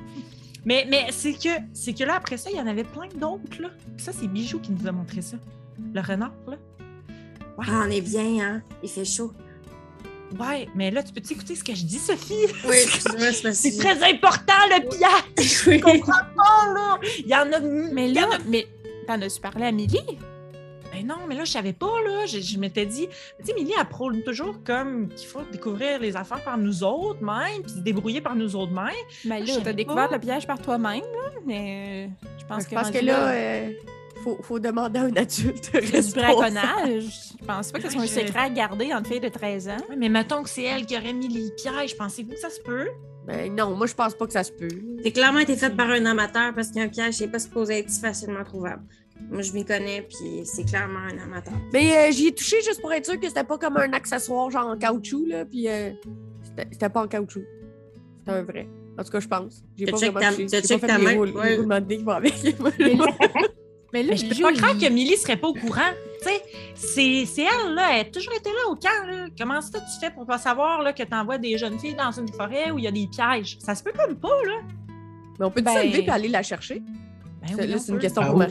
Mais, 0.64 0.86
mais 0.88 1.08
c'est 1.10 1.34
que 1.34 1.50
c'est 1.74 1.92
que 1.92 2.04
là, 2.04 2.14
après 2.16 2.38
ça, 2.38 2.50
il 2.50 2.56
y 2.56 2.60
en 2.60 2.66
avait 2.66 2.84
plein 2.84 3.06
d'autres. 3.14 3.60
là. 3.60 3.68
Puis 3.96 4.04
ça, 4.06 4.12
c'est 4.12 4.26
Bijou 4.28 4.60
qui 4.60 4.72
nous 4.72 4.86
a 4.86 4.92
montré 4.92 5.20
ça. 5.20 5.36
Le 5.92 6.00
renard, 6.00 6.32
là. 6.46 6.56
Ah, 7.58 7.84
on 7.86 7.90
est 7.90 8.00
bien, 8.00 8.40
hein? 8.40 8.62
Il 8.82 8.88
fait 8.88 9.04
chaud. 9.04 9.32
Ouais, 10.40 10.68
mais 10.74 10.90
là, 10.90 11.02
tu 11.02 11.12
peux 11.12 11.20
écouter 11.30 11.54
ce 11.54 11.62
que 11.62 11.74
je 11.74 11.84
dis, 11.84 11.98
Sophie? 11.98 12.46
Oui, 12.66 12.76
excuse-moi, 12.82 13.32
c'est 13.32 13.52
C'est 13.52 13.72
que- 13.72 13.82
très 13.82 14.02
important, 14.10 14.52
le 14.70 14.88
piège! 14.88 15.64
Oui. 15.66 15.78
Je 15.78 15.80
comprends 15.82 16.12
pas, 16.34 16.72
là! 16.74 16.98
Il 17.18 17.26
y 17.28 17.34
en 17.34 17.52
a... 17.52 17.60
Mais 17.92 18.08
là, 18.08 18.22
a- 18.32 18.38
mais 18.48 18.66
t'en 19.06 19.20
as-tu 19.20 19.40
parlé 19.40 19.66
à 19.66 19.72
Millie? 19.72 20.00
Ben 20.94 21.06
non, 21.06 21.16
mais 21.28 21.34
là, 21.34 21.44
je 21.44 21.50
savais 21.50 21.72
pas, 21.72 22.00
là. 22.04 22.26
Je, 22.26 22.38
je 22.40 22.58
m'étais 22.58 22.86
dit... 22.86 23.08
Tu 23.40 23.46
sais, 23.46 23.54
Milly, 23.54 23.72
elle 23.78 23.86
prône 23.86 24.22
toujours 24.22 24.62
comme 24.64 25.08
qu'il 25.08 25.26
faut 25.26 25.42
découvrir 25.50 25.98
les 26.00 26.16
affaires 26.16 26.42
par 26.44 26.56
nous 26.58 26.84
autres, 26.84 27.22
même, 27.22 27.62
puis 27.62 27.72
se 27.72 27.78
débrouiller 27.80 28.20
par 28.20 28.36
nous 28.36 28.54
autres, 28.56 28.72
même. 28.72 28.90
Ben 29.24 29.44
je 29.46 29.52
là, 29.54 29.60
t'as 29.64 29.72
découvert 29.72 30.10
le 30.10 30.18
piège 30.18 30.46
par 30.46 30.60
toi-même, 30.60 31.00
là, 31.00 31.30
mais 31.46 32.08
euh, 32.08 32.28
je 32.38 32.44
pense 32.46 32.64
Je 32.64 32.68
que 32.68 32.74
pense 32.74 32.90
que 32.90 33.04
là, 33.04 33.28
euh, 33.28 33.70
faut, 34.22 34.38
faut 34.42 34.58
demander 34.58 35.00
à 35.00 35.02
un 35.02 35.16
adulte 35.16 35.68
c'est 35.72 35.80
du 35.80 35.90
responsable. 35.92 36.34
braconnage. 36.36 37.04
Je 37.40 37.44
pense 37.46 37.72
pas 37.72 37.78
que 37.78 37.84
ce 37.84 37.90
soit 37.90 38.02
un 38.02 38.06
secret 38.06 38.38
à 38.40 38.50
garder 38.50 38.94
entre 38.94 39.08
filles 39.08 39.20
de 39.20 39.28
13 39.28 39.68
ans. 39.68 39.76
Ouais, 39.90 39.96
mais 39.96 40.08
mettons 40.08 40.42
que 40.42 40.48
c'est 40.48 40.62
elle 40.62 40.86
qui 40.86 40.96
aurait 40.96 41.12
mis 41.12 41.28
les 41.28 41.50
pièges. 41.50 41.96
Pensez-vous 41.96 42.30
que 42.30 42.38
ça 42.38 42.50
se 42.50 42.60
peut? 42.60 42.88
Ben 43.26 43.54
non, 43.54 43.74
moi 43.74 43.86
je 43.86 43.94
pense 43.94 44.14
pas 44.14 44.26
que 44.26 44.32
ça 44.34 44.44
se 44.44 44.52
peut. 44.52 44.68
C'est 45.02 45.12
clairement 45.12 45.38
été 45.40 45.56
fait 45.56 45.70
par 45.70 45.88
un 45.90 46.04
amateur 46.04 46.54
parce 46.54 46.68
qu'un 46.70 46.88
piège, 46.88 47.14
c'est 47.14 47.28
pas 47.28 47.38
supposé 47.38 47.78
être 47.78 47.90
si 47.90 48.00
facilement 48.00 48.44
trouvable. 48.44 48.82
Moi, 49.30 49.42
je 49.42 49.52
m'y 49.52 49.64
connais, 49.64 50.02
puis 50.02 50.44
c'est 50.44 50.64
clairement 50.64 51.00
un 51.00 51.18
amateur. 51.18 51.54
Mais 51.72 51.96
euh, 51.96 52.12
j'y 52.12 52.28
ai 52.28 52.32
touché 52.34 52.56
juste 52.62 52.80
pour 52.80 52.92
être 52.92 53.06
sûr 53.06 53.18
que 53.18 53.26
c'était 53.26 53.44
pas 53.44 53.58
comme 53.58 53.76
un 53.76 53.92
accessoire 53.92 54.50
genre 54.50 54.66
en 54.68 54.76
caoutchouc, 54.76 55.24
là, 55.26 55.44
puis 55.44 55.68
euh, 55.68 55.90
c'était 56.42 56.68
c'était 56.70 56.88
pas 56.88 57.02
en 57.02 57.08
caoutchouc. 57.08 57.42
C'était 58.18 58.30
un 58.38 58.42
vrai. 58.42 58.68
En 58.98 59.02
tout 59.02 59.10
cas, 59.10 59.20
je 59.20 59.26
pense. 59.28 59.62
J'ai 59.76 59.86
Tu 59.86 59.90
pas 59.92 59.98
vraiment 59.98 60.20
ta- 60.20 60.30
touché. 60.30 60.46
tu 60.46 60.68
J'ai 60.68 60.78
pas 60.78 60.86
ta 60.86 60.94
fait 60.94 60.98
les 61.00 61.04
main, 61.04 61.16
ouais. 61.32 61.82
qui 61.88 61.96
vont 62.04 62.10
avec. 62.12 62.34
Mais 62.78 62.94
là, 62.94 63.06
mais 63.92 64.02
là 64.04 64.08
Mais 64.10 64.16
je 64.16 64.28
peux 64.28 64.42
pas 64.42 64.52
croire 64.52 64.78
que 64.78 64.88
Milly 64.88 65.16
serait 65.16 65.36
pas 65.36 65.48
au 65.48 65.54
courant. 65.54 65.80
Tu 66.22 66.28
sais, 66.28 66.42
c'est 66.74 67.24
c'est 67.26 67.42
elle, 67.42 67.74
là. 67.74 67.88
Elle 67.94 68.00
a 68.06 68.10
toujours 68.10 68.34
été 68.34 68.50
là 68.50 68.70
au 68.70 68.76
camp, 68.76 69.06
là. 69.08 69.26
Comment 69.38 69.60
ça 69.60 69.80
tu 69.80 70.00
fais 70.00 70.12
pour 70.12 70.26
pas 70.26 70.38
savoir, 70.38 70.82
là, 70.82 70.92
que 70.92 71.02
t'envoies 71.02 71.38
des 71.38 71.58
jeunes 71.58 71.78
filles 71.78 71.94
dans 71.96 72.12
une 72.12 72.28
forêt 72.32 72.70
où 72.70 72.78
il 72.78 72.84
y 72.84 72.88
a 72.88 72.92
des 72.92 73.08
pièges? 73.08 73.56
Ça 73.60 73.74
se 73.74 73.82
peut 73.82 73.92
comme 73.96 74.14
pas, 74.16 74.42
là. 74.46 74.60
Mais 75.40 75.46
on 75.46 75.50
peut 75.50 75.60
Ben- 75.62 75.72
se 75.74 75.86
lever 75.86 76.04
et 76.04 76.10
aller 76.10 76.28
la 76.28 76.42
chercher? 76.42 76.80
Ben 77.42 77.56
oui, 77.58 77.66
là, 77.66 77.78
c'est 77.78 77.88
une 77.88 77.96
peut. 77.96 78.00
question 78.02 78.22
Ah 78.24 78.28
pour 78.30 78.36
oui. 78.38 78.46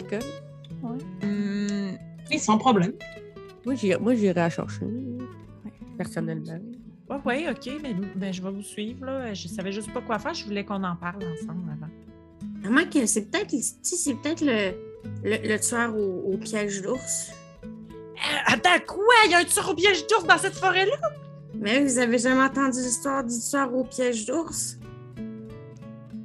Hmm, 1.22 1.96
Oui, 2.30 2.40
sans 2.40 2.58
problème. 2.58 2.94
Moi, 3.66 3.76
j'irais 3.76 4.34
la 4.34 4.50
chercher. 4.50 4.86
Personnellement. 5.98 6.60
Ouais, 7.10 7.18
ouais, 7.26 7.50
OK, 7.50 7.70
mais 7.82 7.94
ben, 8.16 8.34
je 8.34 8.42
vais 8.42 8.52
vous 8.52 8.62
suivre, 8.62 9.06
là. 9.06 9.34
Je 9.34 9.48
savais 9.48 9.72
juste 9.72 9.94
pas 9.94 10.02
quoi 10.02 10.20
faire. 10.20 10.34
Je 10.34 10.46
voulais 10.46 10.66
qu'on 10.66 10.84
en 10.84 10.96
parle 10.96 11.24
ensemble 11.24 11.72
avant. 11.72 12.90
Que 12.90 13.06
c'est 13.06 13.30
peut-être 13.30 13.54
c'est 13.82 14.14
peut-être 14.16 14.42
le, 14.42 14.72
le, 15.24 15.48
le 15.48 15.60
tueur 15.60 15.96
au, 15.96 16.34
au 16.34 16.38
piège 16.38 16.82
d'ours. 16.82 17.32
Euh, 17.64 18.54
attends, 18.54 18.80
quoi? 18.88 19.04
Il 19.26 19.32
y 19.32 19.36
a 19.36 19.40
un 19.40 19.44
tueur 19.44 19.70
au 19.70 19.74
piège 19.76 20.08
d'ours 20.08 20.26
dans 20.26 20.38
cette 20.38 20.56
forêt-là? 20.56 20.96
Mais 21.56 21.84
vous 21.84 22.00
avez 22.00 22.18
jamais 22.18 22.42
entendu 22.44 22.80
l'histoire 22.80 23.24
du 23.24 23.36
tueur 23.38 23.74
au 23.76 23.84
piège 23.84 24.26
d'ours? 24.26 24.78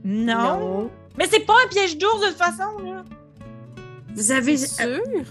Non. 0.04 0.90
Mais 1.18 1.26
c'est 1.30 1.44
pas 1.44 1.54
un 1.64 1.68
piège 1.68 1.98
d'ours, 1.98 2.20
de 2.20 2.28
toute 2.28 2.36
façon, 2.36 2.78
là. 2.84 3.04
Vous 4.18 4.32
avez. 4.32 4.56
C'est 4.56 4.82
sûr? 4.82 5.24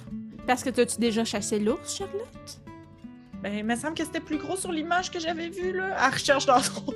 Parce 0.48 0.64
que 0.64 0.70
t'as-tu 0.70 0.98
déjà 0.98 1.26
chassé 1.26 1.60
l'ours, 1.60 1.98
Charlotte? 1.98 2.62
Ben, 3.44 3.54
il 3.54 3.66
me 3.66 3.76
semble 3.76 3.96
que 3.96 4.06
c'était 4.06 4.22
plus 4.22 4.38
gros 4.38 4.56
sur 4.56 4.72
l'image 4.72 5.12
que 5.12 5.20
j'avais 5.20 5.50
vue, 5.50 5.74
là. 5.74 5.94
À 5.98 6.10
recherche 6.10 6.46
dans 6.46 6.62
son. 6.62 6.86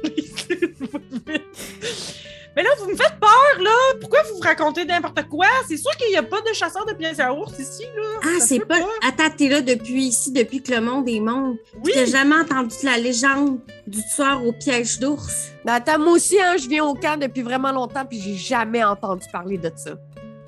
Mais 2.56 2.64
là, 2.64 2.70
vous 2.80 2.90
me 2.90 2.96
faites 2.96 3.18
peur, 3.20 3.62
là! 3.62 3.72
Pourquoi 4.00 4.24
vous 4.24 4.36
vous 4.36 4.42
racontez 4.42 4.84
n'importe 4.84 5.24
quoi? 5.30 5.48
C'est 5.68 5.78
sûr 5.78 5.92
qu'il 5.98 6.10
n'y 6.10 6.18
a 6.18 6.24
pas 6.24 6.42
de 6.42 6.54
chasseur 6.54 6.86
de 6.86 6.94
pièces 6.94 7.20
à 7.20 7.34
ours 7.34 7.58
ici, 7.60 7.84
là! 7.96 8.20
Ah, 8.24 8.40
c'est 8.40 8.60
pas. 8.60 8.80
Attends, 9.08 9.30
t'es 9.38 9.48
là 9.48 9.62
depuis 9.62 10.04
ici, 10.04 10.32
depuis 10.32 10.62
que 10.62 10.74
le 10.74 10.82
monde 10.82 11.08
est 11.08 11.20
monde. 11.20 11.58
Oui! 11.84 11.92
T'as 11.94 12.06
jamais 12.06 12.36
entendu 12.36 12.76
la 12.84 12.98
légende 12.98 13.60
du 13.88 14.02
tueur 14.16 14.46
au 14.46 14.52
piège 14.54 15.00
d'ours? 15.00 15.52
Ben, 15.64 15.74
attends, 15.76 16.00
moi 16.00 16.14
aussi, 16.14 16.42
hein, 16.42 16.56
je 16.58 16.68
viens 16.68 16.84
au 16.84 16.94
camp 16.94 17.18
depuis 17.18 17.42
vraiment 17.42 17.72
longtemps, 17.72 18.06
puis 18.06 18.20
j'ai 18.20 18.36
jamais 18.36 18.84
entendu 18.84 19.26
parler 19.32 19.58
de 19.58 19.72
ça. 19.76 19.92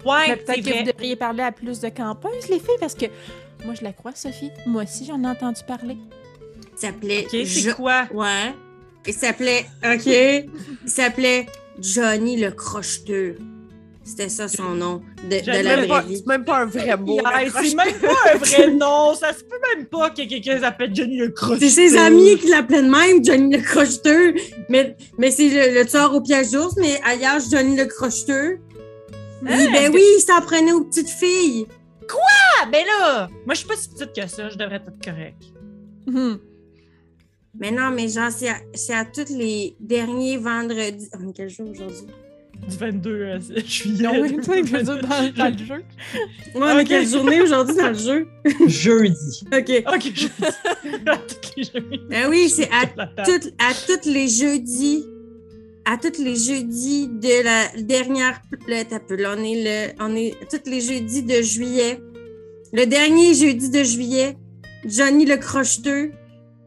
Ouais, 0.05 0.35
peut-être 0.35 0.61
que 0.63 0.69
vrai. 0.69 0.80
vous 0.84 0.91
devriez 0.91 1.15
parler 1.15 1.43
à 1.43 1.51
plus 1.51 1.80
de 1.80 1.89
campeuses, 1.89 2.49
les 2.49 2.59
filles, 2.59 2.77
parce 2.80 2.95
que 2.95 3.05
moi, 3.65 3.73
je 3.80 3.84
la 3.84 3.93
crois, 3.93 4.11
Sophie. 4.15 4.51
Moi 4.65 4.84
aussi, 4.84 5.05
j'en 5.05 5.23
ai 5.23 5.27
entendu 5.27 5.61
parler. 5.67 5.97
Il 6.75 6.80
s'appelait. 6.80 7.21
OK, 7.25 7.30
c'est 7.31 7.45
Jo- 7.45 7.73
quoi? 7.75 8.07
Ouais. 8.13 8.53
Il 9.07 9.13
s'appelait. 9.13 9.65
OK. 9.85 10.05
Il 10.05 10.49
s'appelait 10.89 11.45
Johnny 11.80 12.38
le 12.38 12.51
crocheteux. 12.51 13.38
C'était 14.05 14.27
ça 14.27 14.49
son 14.49 14.71
nom 14.75 15.01
de, 15.30 15.38
la 15.49 15.63
Même 15.63 15.77
vraie 15.80 15.88
pas- 15.88 16.01
vie. 16.01 16.17
C'est 16.17 16.27
même 16.27 16.43
pas 16.43 16.57
un 16.63 16.65
vrai 16.65 16.97
mot. 16.97 17.15
Yeah, 17.15 17.49
c'est 17.63 17.73
même 17.73 17.93
pas 18.01 18.34
un 18.34 18.38
vrai 18.38 18.71
nom! 18.75 19.15
Ça 19.15 19.31
se 19.31 19.45
peut 19.45 19.55
même 19.77 19.85
pas 19.85 20.09
que 20.09 20.27
quelqu'un 20.27 20.59
s'appelle 20.59 20.93
Johnny 20.93 21.15
le 21.19 21.30
crochet. 21.30 21.69
C'est 21.69 21.89
ses 21.89 21.97
amis 21.97 22.38
qui 22.38 22.49
l'appelaient 22.49 22.81
de 22.84 22.89
même, 22.89 23.23
Johnny 23.23 23.55
le 23.55 23.61
crocheteux. 23.63 24.34
Mais, 24.67 24.97
mais 25.17 25.31
c'est 25.31 25.47
le, 25.47 25.80
le 25.80 25.85
tueur 25.85 26.13
au 26.13 26.19
piège 26.19 26.51
d'ours, 26.51 26.75
mais 26.75 26.99
ailleurs, 27.05 27.39
Johnny 27.49 27.77
le 27.77 27.85
crocheteux. 27.85 28.59
Oui, 29.44 29.52
Hein, 29.52 29.72
ben 29.72 29.91
oui, 29.94 30.02
il 30.18 30.22
s'en 30.22 30.41
prenait 30.41 30.72
aux 30.74 30.84
petites 30.86 31.10
filles. 31.10 31.68
Ah, 32.64 32.65
ben 32.72 32.86
là! 32.86 33.30
Moi, 33.45 33.53
je 33.53 33.60
suis 33.60 33.68
pas 33.68 33.76
si 33.76 33.90
petite 33.90 34.14
que 34.14 34.28
ça. 34.28 34.49
Je 34.49 34.57
devrais 34.57 34.76
être 34.76 34.91
correct. 35.03 35.44
Hum. 36.07 36.40
Mais 37.60 37.72
non, 37.72 37.91
mais 37.91 38.07
genre, 38.07 38.32
c'est 38.32 38.94
à, 38.94 39.06
tous 39.06 39.34
les 39.36 39.76
derniers 39.80 40.38
vendredis. 40.38 41.10
On 41.20 41.30
est 41.30 41.34
quel 41.34 41.49
jour 41.49 41.70
aujourd'hui? 41.70 42.07
Du 42.68 42.78
22 42.78 43.10
euh, 43.11 43.40
juillet. 43.65 44.03
Non, 44.03 44.22
oui, 44.22 44.38
toi, 44.38 44.56
je 44.64 44.72
veux 44.72 44.84
dire, 44.84 45.02
dans, 45.02 45.34
dans 45.34 45.52
le 45.52 45.57
jeu. 45.65 45.84
Ouais, 46.56 46.61
on 46.61 46.80
est 46.80 46.82
Ok. 46.82 46.88
quelle 46.88 47.07
journée 47.07 47.41
aujourd'hui 47.41 47.76
dans 47.76 47.90
le 47.90 47.94
jeu? 47.94 48.28
Jeudi. 48.68 49.44
OK. 49.53 49.84
Ok, 49.94 50.11
je 50.15 50.28
à 51.11 51.18
toutes 51.18 51.56
les 51.57 51.64
jeux. 51.64 51.90
Ben 52.10 52.30
oui, 52.30 52.49
c'est 52.49 52.70
à 52.72 52.84
à 52.84 53.74
tous 53.86 54.10
les 54.10 54.28
jeudis. 54.30 55.06
À 55.85 55.97
tous 55.97 56.22
les 56.22 56.35
jeudis 56.35 57.07
de 57.10 57.43
la 57.43 57.81
dernière. 57.81 58.41
Là, 58.68 58.85
t'as 58.85 58.99
peu, 58.99 59.15
là, 59.15 59.35
on 59.38 59.43
est 59.43 59.93
le. 59.97 60.03
On 60.03 60.15
est 60.15 60.34
tous 60.49 60.69
les 60.69 60.80
jeudis 60.80 61.23
de 61.23 61.41
juillet. 61.41 61.99
Le 62.72 62.85
dernier 62.85 63.34
jeudi 63.34 63.69
de 63.69 63.84
juillet, 63.84 64.38
Johnny 64.85 65.26
le 65.26 65.38
crocheteux, 65.38 66.11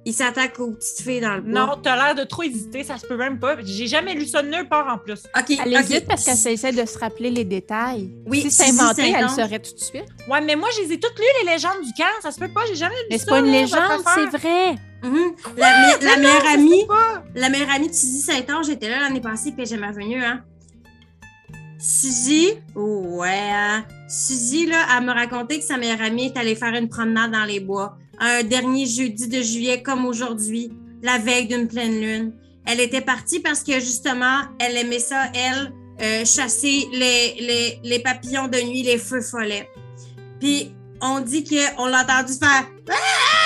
il 0.04 0.12
s'attaque 0.12 0.60
aux 0.60 0.70
petites 0.70 1.00
filles 1.00 1.20
dans 1.20 1.34
le 1.34 1.40
bois. 1.40 1.50
Non, 1.66 1.80
t'as 1.82 1.96
l'air 1.96 2.14
de 2.14 2.22
trop 2.28 2.44
hésiter, 2.44 2.84
ça 2.84 2.96
se 2.98 3.06
peut 3.06 3.16
même 3.16 3.40
pas. 3.40 3.56
J'ai 3.64 3.88
jamais 3.88 4.14
lu 4.14 4.24
ça 4.26 4.42
de 4.42 4.48
nulle 4.48 4.68
part 4.68 4.86
en 4.86 4.98
plus. 4.98 5.24
OK. 5.36 5.56
Elle 5.64 5.72
hésite 5.74 6.06
parce 6.06 6.24
qu'elle 6.24 6.52
essaie 6.52 6.70
de 6.72 6.86
se 6.86 6.96
rappeler 6.98 7.30
les 7.30 7.44
détails. 7.44 8.12
Oui, 8.26 8.42
si 8.42 8.50
c'est 8.52 8.68
inventé, 8.68 9.02
elle 9.08 9.28
Saint-Onge. 9.28 9.30
saurait 9.30 9.58
tout 9.58 9.74
de 9.74 9.80
suite. 9.80 10.04
Ouais, 10.30 10.40
mais 10.42 10.54
moi, 10.54 10.68
je 10.76 10.82
les 10.86 10.92
ai 10.92 11.00
toutes 11.00 11.18
lues, 11.18 11.24
les 11.44 11.52
légendes 11.52 11.82
du 11.82 11.90
camp. 11.96 12.04
Ça 12.22 12.30
se 12.30 12.38
peut 12.38 12.52
pas, 12.52 12.60
j'ai 12.68 12.76
jamais 12.76 12.94
lu 12.94 13.06
Mais 13.10 13.18
ça. 13.18 13.24
c'est 13.24 13.30
pas 13.30 13.38
une 13.40 13.46
là, 13.46 13.60
légende, 13.62 14.02
c'est 14.14 14.38
vrai. 14.38 14.74
Mhm. 15.02 15.34
La, 15.56 16.16
meilleure 16.16 16.46
amie, 16.46 16.84
la 17.34 17.48
meilleure 17.48 17.70
amie 17.70 17.88
de 17.88 17.94
Suzy 17.94 18.20
Saint-Onge 18.20 18.68
était 18.70 18.88
là 18.88 19.00
l'année 19.00 19.20
passée, 19.20 19.52
puis 19.52 19.62
elle 19.62 19.64
est 19.64 19.70
jamais 19.70 19.88
revenue, 19.88 20.22
hein. 20.22 20.42
Suzy, 21.78 22.54
ouais, 22.74 23.50
hein. 23.52 23.84
Suzy, 24.08 24.66
là, 24.66 24.86
elle 24.96 25.04
me 25.04 25.12
racontait 25.12 25.58
que 25.58 25.64
sa 25.64 25.76
meilleure 25.76 26.00
amie 26.00 26.26
est 26.26 26.36
allée 26.38 26.54
faire 26.54 26.74
une 26.74 26.88
promenade 26.88 27.32
dans 27.32 27.44
les 27.44 27.60
bois. 27.60 27.96
Un 28.18 28.42
dernier 28.42 28.86
jeudi 28.86 29.28
de 29.28 29.42
juillet, 29.42 29.82
comme 29.82 30.06
aujourd'hui. 30.06 30.72
la 31.02 31.18
veille 31.18 31.46
d'une 31.46 31.68
pleine 31.68 32.00
lune. 32.00 32.32
Elle 32.64 32.80
était 32.80 33.02
partie 33.02 33.38
parce 33.38 33.62
que 33.62 33.74
justement, 33.74 34.40
elle 34.58 34.76
aimait 34.76 34.98
ça, 34.98 35.30
elle, 35.34 35.72
euh, 36.00 36.24
chasser 36.24 36.88
les, 36.92 37.36
les, 37.38 37.80
les 37.84 37.98
papillons 38.00 38.48
de 38.48 38.58
nuit, 38.58 38.82
les 38.82 38.98
feux 38.98 39.20
follets. 39.20 39.68
Puis 40.40 40.72
on 41.00 41.20
dit 41.20 41.44
qu'on 41.44 41.86
l'a 41.86 42.02
entendu 42.02 42.32
faire 42.32 42.66
Ah! 42.88 43.45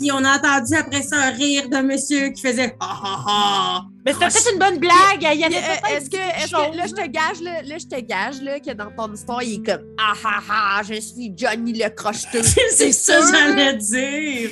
Puis 0.00 0.10
on 0.10 0.24
a 0.24 0.38
entendu 0.38 0.74
après 0.76 1.02
ça 1.02 1.16
un 1.18 1.30
rire 1.30 1.68
d'un 1.68 1.82
monsieur 1.82 2.30
qui 2.30 2.40
faisait 2.40 2.74
Ah 2.80 3.00
ah 3.04 3.24
ah. 3.28 3.84
Mais 4.06 4.14
c'était 4.14 4.28
peut-être 4.28 4.52
une 4.54 4.58
bonne 4.58 4.78
blague. 4.78 5.20
Il 5.34 5.40
y 5.40 5.44
avait 5.44 5.56
Euh, 5.56 5.94
Est-ce 5.94 6.08
que, 6.08 6.16
là, 6.16 6.86
je 6.86 6.94
te 6.94 7.06
gage, 7.06 7.42
là, 7.42 7.60
là, 7.60 7.76
je 7.76 7.84
te 7.86 8.00
gage 8.00 8.40
là, 8.40 8.58
que 8.60 8.72
dans 8.72 8.90
ton 8.90 9.12
histoire, 9.12 9.42
il 9.42 9.56
est 9.56 9.66
comme 9.66 9.84
Ah 9.98 10.14
ah 10.24 10.40
ah, 10.48 10.80
je 10.88 10.94
suis 10.94 11.34
Johnny 11.36 11.74
le 11.74 11.90
crocheteux. 11.90 12.42
C'est 12.70 12.92
ça, 12.92 13.20
j'allais 13.30 13.76
dire. 13.76 14.50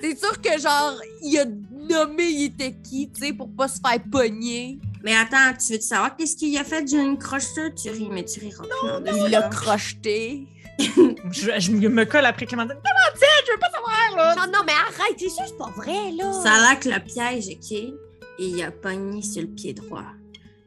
C'est 0.00 0.16
sûr 0.16 0.40
que, 0.40 0.60
genre, 0.60 0.94
il 1.22 1.38
a 1.40 1.44
nommé 1.90 2.22
il 2.26 2.44
était 2.44 2.76
qui, 2.88 3.10
tu 3.10 3.26
sais, 3.26 3.32
pour 3.32 3.48
pas 3.50 3.66
se 3.66 3.80
faire 3.84 3.98
pogner. 4.12 4.78
Mais 5.02 5.16
attends, 5.16 5.56
tu 5.58 5.72
veux 5.72 5.80
savoir 5.80 6.16
qu'est-ce 6.16 6.36
qu'il 6.36 6.56
a 6.56 6.62
fait, 6.62 6.86
Johnny 6.86 7.18
Crocheteux? 7.18 7.72
Tu 7.74 7.90
ris, 7.90 8.08
mais 8.12 8.24
tu 8.24 8.38
riras 8.38 8.62
plus. 8.62 9.12
en 9.12 9.26
Il 9.26 9.30
l'a 9.32 9.42
crocheté. 9.42 10.46
Je, 10.78 11.50
je 11.58 11.70
me 11.72 12.04
colle 12.04 12.24
après 12.26 12.46
Clémentine. 12.46 12.76
Clémentine, 12.76 13.44
je 13.46 13.52
veux 13.52 13.58
pas 13.58 13.70
savoir, 13.70 14.16
là. 14.16 14.34
Non, 14.36 14.52
non, 14.52 14.64
mais 14.66 14.72
arrête, 14.72 15.16
c'est 15.18 15.28
sûr, 15.28 15.44
c'est 15.46 15.58
pas 15.58 15.72
vrai, 15.76 16.12
là. 16.16 16.32
Ça 16.32 16.52
a 16.52 16.60
l'air 16.60 16.80
que 16.80 16.88
le 16.88 17.00
piège, 17.00 17.48
OK? 17.56 17.72
Et 17.72 18.44
il 18.44 18.62
a 18.62 18.70
pogné 18.70 19.22
sur 19.22 19.42
le 19.42 19.48
pied 19.48 19.74
droit. 19.74 20.04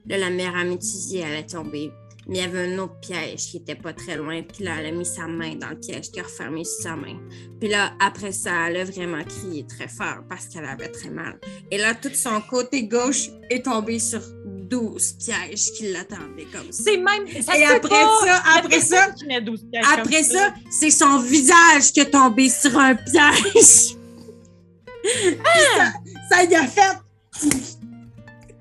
Là, 0.08 0.18
la 0.18 0.30
mère 0.30 0.56
à 0.56 0.64
métisier 0.64 1.24
allait 1.24 1.46
tomber. 1.46 1.92
Mais 2.28 2.38
il 2.38 2.42
y 2.42 2.44
avait 2.44 2.74
un 2.74 2.80
autre 2.80 3.00
piège 3.00 3.48
qui 3.48 3.58
était 3.58 3.76
pas 3.76 3.94
très 3.94 4.16
loin. 4.16 4.42
Puis 4.44 4.64
là, 4.64 4.76
elle 4.80 4.88
a 4.88 4.92
mis 4.92 5.06
sa 5.06 5.28
main 5.28 5.56
dans 5.56 5.70
le 5.70 5.80
piège 5.80 6.12
qui 6.12 6.20
a 6.20 6.24
refermé 6.24 6.64
sur 6.64 6.84
sa 6.84 6.96
main. 6.96 7.20
Puis 7.60 7.70
là, 7.70 7.94
après 8.00 8.32
ça, 8.32 8.68
elle 8.68 8.78
a 8.78 8.84
vraiment 8.86 9.24
crié 9.24 9.66
très 9.66 9.88
fort 9.88 10.24
parce 10.30 10.48
qu'elle 10.48 10.66
avait 10.66 10.90
très 10.90 11.10
mal. 11.10 11.40
Et 11.72 11.78
là, 11.78 11.96
tout 11.96 12.14
son 12.14 12.42
côté 12.42 12.84
gauche 12.84 13.30
est 13.50 13.66
tombé 13.66 14.00
sur 14.00 14.22
12 14.46 15.14
pièges 15.14 15.72
qui 15.74 15.92
l'attendaient 15.92 16.48
comme 16.52 16.72
ça. 16.72 16.84
C'est 16.84 16.98
même. 16.98 17.28
Ça 17.42 17.58
Et 17.58 17.66
après 17.66 17.90
pas. 17.90 18.18
ça, 18.26 18.44
après 18.58 18.80
ça, 18.80 18.96
personne 18.96 19.16
qui 19.16 19.26
met 19.26 19.42
12 19.42 19.66
pièges 19.72 19.86
comme 19.86 20.00
Après 20.00 20.24
ça, 20.24 20.54
c'est 20.70 20.92
son 20.92 21.20
visage 21.20 21.92
qui 21.92 22.00
est 22.00 22.12
tombé 22.12 22.50
sur 22.50 22.78
un 22.78 22.96
piège. 22.96 23.98
Puis 25.04 25.40
ça, 25.76 25.94
ça 26.30 26.44
y 26.44 26.56
a 26.56 26.68
fait. 26.68 27.78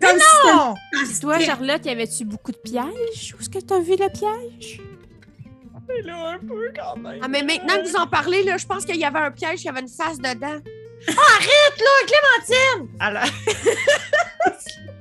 Comme 0.01 0.19
Non! 0.47 0.75
si 1.07 1.21
Toi, 1.21 1.39
Charlotte, 1.41 1.85
y 1.85 1.91
avait-tu 1.91 2.25
beaucoup 2.25 2.53
de 2.53 2.57
pièges? 2.57 3.35
Où 3.37 3.41
est-ce 3.41 3.51
que 3.51 3.59
t'as 3.59 3.81
vu 3.81 3.93
le 3.93 4.09
piège? 4.09 4.81
C'est 5.89 6.03
là 6.03 6.35
un 6.35 6.39
peu 6.39 6.73
quand 6.75 6.97
même. 6.97 7.19
Ah, 7.23 7.29
mais 7.29 7.43
maintenant 7.43 7.75
que 7.83 7.89
vous 7.89 7.97
en 7.97 8.07
parlez, 8.07 8.45
là, 8.45 8.57
je 8.57 8.67
pense 8.67 8.85
qu'il 8.85 8.97
y 8.97 9.05
avait 9.05 9.19
un 9.19 9.31
piège, 9.31 9.63
il 9.63 9.67
y 9.67 9.69
avait 9.69 9.81
une 9.81 9.89
face 9.89 10.19
dedans. 10.19 10.61
Alors... 13.01 13.25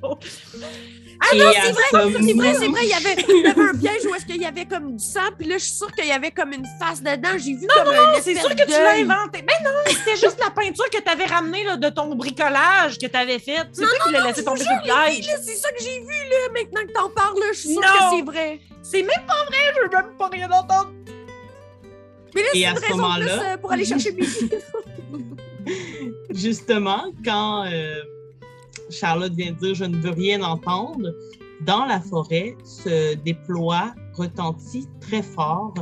Ah 0.02 1.36
non, 1.36 1.52
c'est 1.54 1.72
vrai, 1.72 1.84
ce 1.92 2.26
c'est 2.26 2.34
vrai, 2.34 2.54
c'est 2.54 2.68
vrai, 2.68 2.82
il 2.84 2.90
y 2.90 2.94
avait, 2.94 3.26
il 3.28 3.44
y 3.44 3.48
avait 3.48 3.62
un 3.62 3.78
piège 3.78 4.06
où 4.06 4.16
est-ce 4.16 4.26
qu'il 4.26 4.42
y 4.42 4.46
avait 4.46 4.66
comme 4.66 4.96
du 4.96 5.04
sang, 5.04 5.32
puis 5.38 5.48
là, 5.48 5.58
je 5.58 5.66
suis 5.66 5.74
sûre 5.74 5.92
qu'il 5.92 6.06
y 6.08 6.12
avait 6.12 6.32
comme 6.32 6.54
une 6.54 6.66
face 6.80 7.02
dedans. 7.02 7.38
J'ai 7.38 7.56
vu 7.56 7.68
comme 7.68 7.88
un 7.88 8.22
C'est 8.22 8.36
sûr 8.36 8.50
que 8.50 8.64
tu 8.64 8.70
l'as 8.70 9.00
inventé. 9.00 9.44
Mais 9.46 9.54
non, 9.64 9.72
c'était 9.88 10.16
juste 10.16 10.40
la 10.40 10.50
peinture 10.50 10.90
que 10.90 11.02
tu 11.02 11.10
avais 11.10 11.26
ramenée 11.26 11.64
là, 11.66 11.76
de 11.76 11.90
ton 11.90 12.16
bricolage 12.16 12.98
que 12.98 13.06
tu 13.06 13.18
avais 13.18 13.40
faite. 13.40 13.68
C'est 13.74 13.82
toi 13.82 13.90
qui 14.06 14.14
l'as 14.14 14.28
laissé 14.28 14.44
tomber 14.44 14.62
sur 14.62 14.72
le 14.72 15.22
C'est 15.44 15.56
ça 15.56 15.72
que 15.72 15.84
j'ai 15.84 16.00
vu, 16.00 16.08
là, 16.08 16.38
maintenant 16.54 16.82
que 16.88 16.94
t'en 16.94 17.10
parles, 17.10 17.36
je 17.52 17.58
suis 17.60 17.70
sûre 17.74 17.82
Non. 17.82 17.88
que 18.12 18.16
c'est 18.18 18.24
vrai. 18.24 18.60
C'est 18.82 19.04
même 19.04 19.26
pas 19.28 19.46
vrai, 19.46 19.58
je 19.76 19.82
veux 19.82 19.90
même 19.90 20.18
pas 20.18 20.28
rien 20.30 20.50
entendre. 20.50 20.92
Mais 22.34 22.42
là, 22.44 22.48
c'est 22.54 22.60
une 22.62 22.76
ce 22.76 22.82
raison 22.82 23.14
plus 23.20 23.30
euh, 23.30 23.58
pour 23.58 23.72
aller 23.72 23.86
chercher 23.86 24.12
Billy. 24.12 24.50
Justement, 26.30 27.12
quand 27.26 27.66
euh, 27.66 28.02
Charlotte 28.90 29.34
vient 29.34 29.52
de 29.52 29.58
dire 29.58 29.76
je 29.76 29.86
ne 29.86 29.98
veux 29.98 30.12
rien 30.12 30.42
entendre, 30.42 31.14
dans 31.66 31.86
la 31.86 32.00
forêt 32.00 32.56
se 32.64 33.16
déploient, 33.16 33.94
retentit 34.14 34.88
très 35.02 35.22
fort 35.22 35.74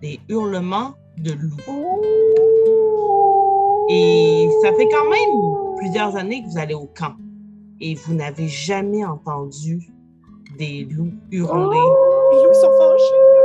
des 0.00 0.20
hurlements 0.28 0.94
de 1.18 1.32
loups. 1.32 2.00
Et 3.88 4.48
ça 4.62 4.72
fait 4.74 4.88
quand 4.88 5.10
même 5.10 5.76
plusieurs 5.76 6.16
années 6.16 6.42
que 6.42 6.48
vous 6.48 6.58
allez 6.58 6.74
au 6.74 6.86
camp 6.86 7.14
et 7.80 7.94
vous 7.94 8.14
n'avez 8.14 8.48
jamais 8.48 9.04
entendu 9.04 9.90
des 10.58 10.84
loups 10.84 11.12
hurler. 11.30 11.76
Les 12.32 12.42
loups 12.42 12.54
sont 12.54 12.72
fâchés. 12.78 13.35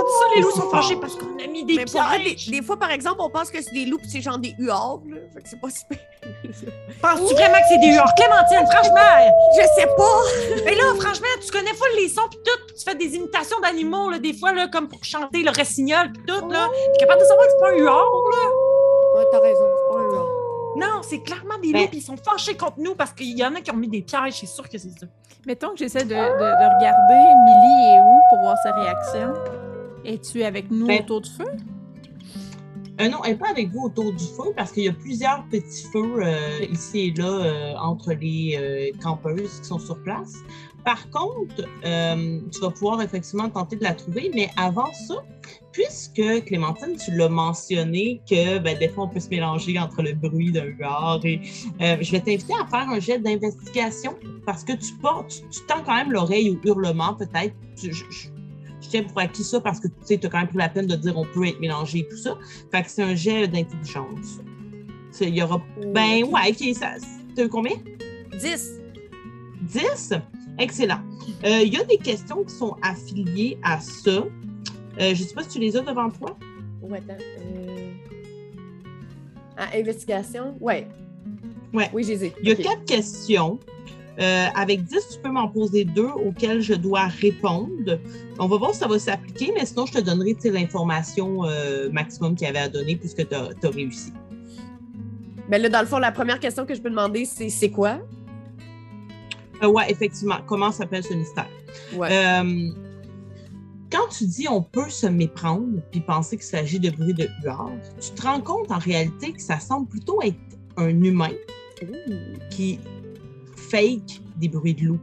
Avez-vous 0.00 0.06
entendu 0.06 0.12
ça? 0.18 0.24
Les 0.36 0.42
loups 0.42 0.50
sont 0.50 0.70
fâchés 0.70 0.96
parce 0.96 1.14
qu'on 1.16 1.38
a 1.38 1.46
mis 1.46 1.64
des 1.64 1.76
Mais 1.76 1.84
pour 1.84 2.00
vrai, 2.02 2.18
des, 2.18 2.24
pièges. 2.24 2.48
des 2.48 2.62
fois, 2.62 2.78
par 2.78 2.90
exemple, 2.90 3.16
on 3.20 3.30
pense 3.30 3.50
que 3.50 3.60
c'est 3.62 3.72
des 3.72 3.84
loups, 3.86 3.98
puis 3.98 4.08
c'est 4.10 4.20
genre 4.20 4.38
des 4.38 4.54
huards, 4.58 5.00
là. 5.08 5.16
Fait 5.34 5.42
que 5.42 5.48
c'est 5.48 5.60
pas 5.60 5.70
si 5.70 5.84
pire. 5.88 5.98
Penses-tu 7.02 7.34
vraiment 7.34 7.54
que 7.58 7.68
c'est 7.68 7.78
des 7.78 7.94
huards? 7.94 8.14
Clémentine, 8.14 8.66
franchement! 8.70 9.32
Je 9.56 9.66
sais 9.80 9.86
pas! 9.96 10.62
Mais 10.64 10.74
là, 10.74 10.84
franchement, 11.00 11.26
tu 11.44 11.50
connais 11.50 11.72
pas 11.72 11.86
les 11.96 12.08
sons 12.08 12.28
pis 12.30 12.38
tout, 12.44 12.66
pis 12.68 12.74
tu 12.74 12.84
fais 12.84 12.94
des 12.96 13.16
imitations 13.16 13.58
d'animaux, 13.60 14.10
là, 14.10 14.18
des 14.18 14.32
fois, 14.34 14.52
là, 14.52 14.68
comme 14.68 14.88
pour 14.88 15.04
chanter 15.04 15.42
le 15.42 15.50
rossignol 15.50 16.12
pis 16.12 16.20
tout, 16.26 16.48
là. 16.48 16.68
T'es 16.92 16.98
capable 17.00 17.20
de 17.20 17.26
savoir 17.26 17.46
que 17.46 17.52
c'est 17.52 17.60
pas 17.60 17.70
un 17.70 17.76
huard, 17.76 18.04
là? 18.32 19.18
Ouais, 19.18 19.24
t'as 19.32 19.40
raison, 19.40 19.64
c'est 19.76 19.94
pas 19.94 20.00
un 20.00 20.08
huard. 20.12 20.28
Non, 20.76 21.02
c'est 21.02 21.18
clairement 21.20 21.58
des 21.60 21.72
Ben- 21.72 21.82
loups, 21.82 21.88
pis 21.90 21.96
ils 21.98 22.02
sont 22.02 22.16
fâchés 22.16 22.56
contre 22.56 22.78
nous 22.78 22.94
parce 22.94 23.12
qu'il 23.12 23.36
y 23.36 23.44
en 23.44 23.54
a 23.56 23.60
qui 23.60 23.70
ont 23.72 23.76
mis 23.76 23.88
des 23.88 24.02
pièges, 24.02 24.34
c'est 24.38 24.46
sûr 24.46 24.68
que 24.68 24.78
c'est 24.78 24.90
ça. 24.90 25.06
Mettons 25.46 25.70
que 25.70 25.78
j'essaie 25.78 26.04
de, 26.04 26.10
de- 26.10 26.14
de 26.14 26.14
regarder 26.14 27.34
Millie 27.44 27.96
est 27.96 28.00
où 28.00 28.20
pour 28.30 28.38
voir 28.42 28.56
sa 28.62 28.72
réaction. 28.72 29.34
Es-tu 30.04 30.42
avec 30.42 30.70
nous 30.70 30.86
Ben- 30.86 31.00
autour 31.02 31.20
du 31.22 31.30
feu? 31.30 31.44
Euh, 33.00 33.08
non, 33.08 33.24
elle 33.24 33.32
n'est 33.32 33.38
pas 33.38 33.48
avec 33.50 33.70
vous 33.70 33.84
autour 33.84 34.12
du 34.12 34.24
feu 34.24 34.52
parce 34.54 34.72
qu'il 34.72 34.84
y 34.84 34.88
a 34.88 34.92
plusieurs 34.92 35.44
petits 35.50 35.84
feux 35.90 36.16
euh, 36.22 36.64
ici 36.70 36.98
et 36.98 37.14
là 37.18 37.28
euh, 37.30 37.74
entre 37.80 38.12
les 38.12 38.92
campeuses 39.02 39.60
qui 39.60 39.64
sont 39.66 39.78
sur 39.78 39.98
place. 40.02 40.34
Par 40.84 41.08
contre, 41.10 41.56
tu 42.52 42.60
vas 42.60 42.70
pouvoir 42.70 43.00
effectivement 43.02 43.48
tenter 43.50 43.76
de 43.76 43.84
la 43.84 43.92
trouver, 43.94 44.30
mais 44.34 44.48
avant 44.56 44.90
ça, 45.06 45.16
puisque 45.72 46.44
Clémentine, 46.46 46.96
tu 46.96 47.10
l'as 47.16 47.28
mentionné 47.28 48.20
que 48.28 48.58
ben, 48.58 48.78
des 48.78 48.88
fois 48.88 49.04
on 49.04 49.08
peut 49.08 49.20
se 49.20 49.28
mélanger 49.28 49.78
entre 49.78 50.02
le 50.02 50.14
bruit 50.14 50.52
d'un 50.52 50.64
huard 50.64 51.20
et 51.24 51.40
je 51.80 52.10
vais 52.12 52.20
t'inviter 52.20 52.54
à 52.54 52.66
faire 52.66 52.88
un 52.88 52.98
jet 52.98 53.18
d'investigation 53.18 54.14
parce 54.46 54.64
que 54.64 54.72
tu 54.72 54.92
portes, 55.02 55.28
tu, 55.28 55.40
tu 55.50 55.66
tends 55.66 55.82
quand 55.84 55.94
même 55.94 56.12
l'oreille 56.12 56.50
au 56.50 56.58
hurlement 56.66 57.14
peut-être. 57.14 57.54
Je- 57.76 57.90
je 57.92 58.28
tiens 58.90 59.04
pour 59.04 59.18
acquis 59.20 59.44
ça 59.44 59.60
parce 59.60 59.80
que 59.80 59.88
tu 59.88 59.94
sais, 60.04 60.26
as 60.26 60.28
quand 60.28 60.38
même 60.38 60.48
pris 60.48 60.58
la 60.58 60.68
peine 60.68 60.86
de 60.86 60.96
dire 60.96 61.16
on 61.16 61.24
peut 61.24 61.46
être 61.46 61.60
mélangé 61.60 62.00
et 62.00 62.08
tout 62.08 62.16
ça. 62.16 62.36
Fait 62.70 62.82
que 62.82 62.90
c'est 62.90 63.02
un 63.02 63.14
jet 63.14 63.46
d'intelligence. 63.48 64.40
Il 65.20 65.34
y 65.34 65.42
aura. 65.42 65.62
Ben 65.94 66.24
ouais, 66.24 66.50
ok, 66.50 66.74
ça. 66.74 66.94
T'as 67.34 67.44
eu 67.44 67.48
combien? 67.48 67.76
10. 68.38 68.80
10? 69.62 70.12
Excellent. 70.58 71.00
Euh, 71.44 71.62
Il 71.62 71.72
y 71.72 71.76
a 71.76 71.84
des 71.84 71.98
questions 71.98 72.42
qui 72.44 72.54
sont 72.54 72.76
affiliées 72.82 73.58
à 73.62 73.80
ça. 73.80 74.10
Euh, 74.10 74.24
je 74.98 75.22
ne 75.22 75.28
sais 75.28 75.34
pas 75.34 75.42
si 75.42 75.50
tu 75.50 75.58
les 75.58 75.76
as 75.76 75.82
devant 75.82 76.10
toi. 76.10 76.36
Ouais, 76.82 76.98
attends. 76.98 77.22
Euh... 77.40 77.90
Investigation? 79.74 80.56
Ouais. 80.60 80.88
Ouais. 81.72 81.90
Oui, 81.92 82.04
j'ai. 82.04 82.32
Il 82.42 82.48
y 82.48 82.52
a 82.52 82.56
quatre 82.56 82.84
questions. 82.84 83.58
Euh, 84.18 84.46
avec 84.54 84.84
10, 84.84 85.08
tu 85.14 85.18
peux 85.22 85.30
m'en 85.30 85.48
poser 85.48 85.84
deux 85.84 86.08
auxquelles 86.08 86.60
je 86.60 86.74
dois 86.74 87.06
répondre. 87.06 87.98
On 88.38 88.48
va 88.48 88.56
voir 88.58 88.74
si 88.74 88.80
ça 88.80 88.88
va 88.88 88.98
s'appliquer, 88.98 89.52
mais 89.54 89.64
sinon, 89.64 89.86
je 89.86 89.92
te 89.92 90.00
donnerai 90.00 90.36
l'information 90.44 91.44
euh, 91.44 91.90
maximum 91.90 92.34
qu'il 92.34 92.46
y 92.46 92.50
avait 92.50 92.58
à 92.58 92.68
donner 92.68 92.96
puisque 92.96 93.26
tu 93.28 93.34
as, 93.34 93.70
réussi. 93.70 94.12
Ben 95.48 95.60
là, 95.62 95.68
dans 95.68 95.80
le 95.80 95.86
fond, 95.86 95.98
la 95.98 96.12
première 96.12 96.38
question 96.38 96.66
que 96.66 96.74
je 96.74 96.80
peux 96.80 96.90
demander, 96.90 97.24
c'est 97.24 97.48
c'est 97.48 97.70
quoi? 97.70 97.98
Euh, 99.62 99.68
ouais, 99.68 99.90
effectivement. 99.90 100.38
Comment 100.46 100.72
s'appelle 100.72 101.02
ce 101.02 101.14
mystère? 101.14 101.48
Ouais. 101.94 102.08
Euh, 102.10 102.70
quand 103.90 104.08
tu 104.16 104.24
dis 104.24 104.46
on 104.48 104.62
peut 104.62 104.88
se 104.88 105.06
méprendre 105.06 105.80
puis 105.90 106.00
penser 106.00 106.36
qu'il 106.36 106.46
s'agit 106.46 106.78
de 106.78 106.90
bruit 106.90 107.14
de 107.14 107.28
huard, 107.42 107.72
tu 108.00 108.10
te 108.10 108.22
rends 108.22 108.40
compte 108.40 108.70
en 108.70 108.78
réalité 108.78 109.32
que 109.32 109.42
ça 109.42 109.58
semble 109.58 109.88
plutôt 109.88 110.22
être 110.22 110.36
un 110.76 111.02
humain 111.02 111.32
qui 112.50 112.78
fake 113.70 114.20
des 114.36 114.48
bruits 114.48 114.74
de 114.74 114.86
loup. 114.86 115.00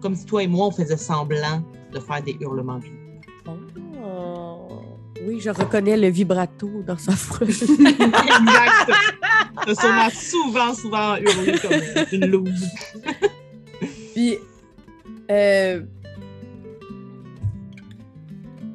Comme 0.00 0.14
si 0.14 0.24
toi 0.26 0.42
et 0.42 0.46
moi, 0.46 0.66
on 0.66 0.70
faisait 0.70 0.96
semblant 0.96 1.62
de 1.92 1.98
faire 1.98 2.22
des 2.22 2.36
hurlements 2.40 2.78
de 2.78 2.84
loup. 2.84 3.52
Oh. 4.02 4.68
Oui, 5.26 5.40
je 5.40 5.50
reconnais 5.50 5.96
le 5.96 6.08
vibrato 6.08 6.68
dans 6.86 6.98
sa 6.98 7.12
phrase. 7.12 7.62
exact. 7.62 8.90
T'as 9.66 9.74
sûrement 9.74 10.10
souvent, 10.10 10.74
souvent 10.74 11.16
hurlé 11.16 11.58
comme 11.58 12.04
une 12.12 12.26
louve. 12.26 12.50
Puis, 14.14 14.38
euh... 15.30 15.82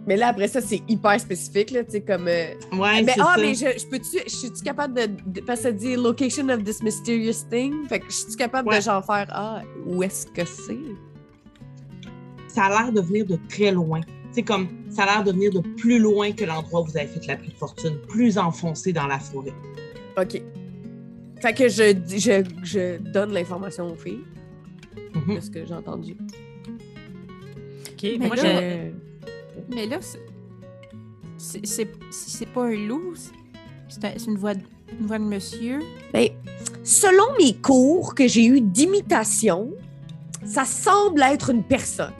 mais 0.09 0.17
là, 0.17 0.29
après 0.29 0.47
ça, 0.47 0.59
c'est 0.59 0.81
hyper 0.89 1.19
spécifique, 1.19 1.69
là, 1.69 1.83
tu 1.83 1.91
sais, 1.91 2.01
comme... 2.01 2.27
euh, 2.27 2.53
Ouais, 2.73 3.03
mais, 3.03 3.13
c'est 3.13 3.21
ah, 3.21 3.33
ça. 3.35 3.41
mais 3.41 3.53
je, 3.53 3.79
je 3.79 3.85
peux-tu... 3.85 4.17
Je 4.25 4.35
suis-tu 4.35 4.63
capable 4.63 4.95
de, 4.95 5.05
de... 5.27 5.41
Parce 5.41 5.59
que 5.59 5.63
ça 5.67 5.71
dit 5.71 5.95
«location 5.97 6.49
of 6.49 6.63
this 6.63 6.81
mysterious 6.81 7.45
thing», 7.49 7.85
fait 7.87 7.99
que 7.99 8.07
je 8.09 8.15
suis 8.15 8.35
capable 8.35 8.67
Ouais. 8.69 8.77
de 8.79 8.81
genre 8.83 9.05
faire 9.05 9.27
«Ah, 9.29 9.61
où 9.85 10.01
est-ce 10.01 10.25
que 10.25 10.43
c'est? 10.45 10.77
ça 12.47 12.63
a 12.63 12.69
l'air 12.69 12.91
de 12.91 13.01
venir 13.01 13.25
de 13.27 13.37
très 13.47 13.71
loin. 13.71 14.01
C'est 14.31 14.41
comme 14.41 14.67
ça 14.89 15.03
a 15.03 15.05
l'air 15.05 15.23
de 15.23 15.31
venir 15.31 15.51
de 15.51 15.59
plus 15.59 15.99
loin 15.99 16.31
que 16.31 16.43
l'endroit 16.43 16.81
où 16.81 16.85
vous 16.85 16.97
avez 16.97 17.07
fait 17.07 17.25
la 17.27 17.35
pluie 17.35 17.49
de 17.49 17.57
fortune, 17.57 17.97
plus 18.07 18.37
enfoncé 18.39 18.91
dans 18.91 19.05
la 19.07 19.19
forêt.» 19.19 19.53
OK. 20.19 20.41
Fait 21.41 21.53
que 21.53 21.69
je, 21.69 21.95
je, 22.07 22.43
je 22.63 22.97
donne 22.97 23.31
l'information 23.31 23.91
aux 23.91 23.95
filles 23.95 24.23
Mhm. 25.13 25.35
de 25.35 25.39
ce 25.39 25.49
que 25.51 25.65
j'ai 25.65 25.73
entendu. 25.73 26.17
OK. 27.91 28.03
Mais 28.03 28.17
Moi, 28.27 28.35
là- 28.35 28.41
je- 28.43 28.47
Euh, 28.47 28.89
Mais 29.73 29.85
là, 29.85 29.97
c'est- 30.01 30.19
c'est 31.37 31.65
c'est- 31.65 31.87
c'est 32.11 32.45
pas 32.47 32.65
un 32.65 32.75
loup, 32.87 33.13
c'est- 33.15 33.31
c'est 33.89 34.05
un- 34.05 34.13
c'est 34.17 34.27
une 34.31 34.37
voix, 34.37 34.53
de- 34.55 34.61
une 34.99 35.05
voix 35.07 35.19
de 35.19 35.23
monsieur. 35.23 35.79
Ben, 36.13 36.29
selon 36.83 37.25
mes 37.39 37.53
cours 37.55 38.15
que 38.15 38.27
j'ai 38.27 38.45
eus 38.45 38.61
d'imitation, 38.61 39.69
ça 40.45 40.65
semble 40.65 41.21
être 41.23 41.49
une 41.49 41.63
personne. 41.63 42.13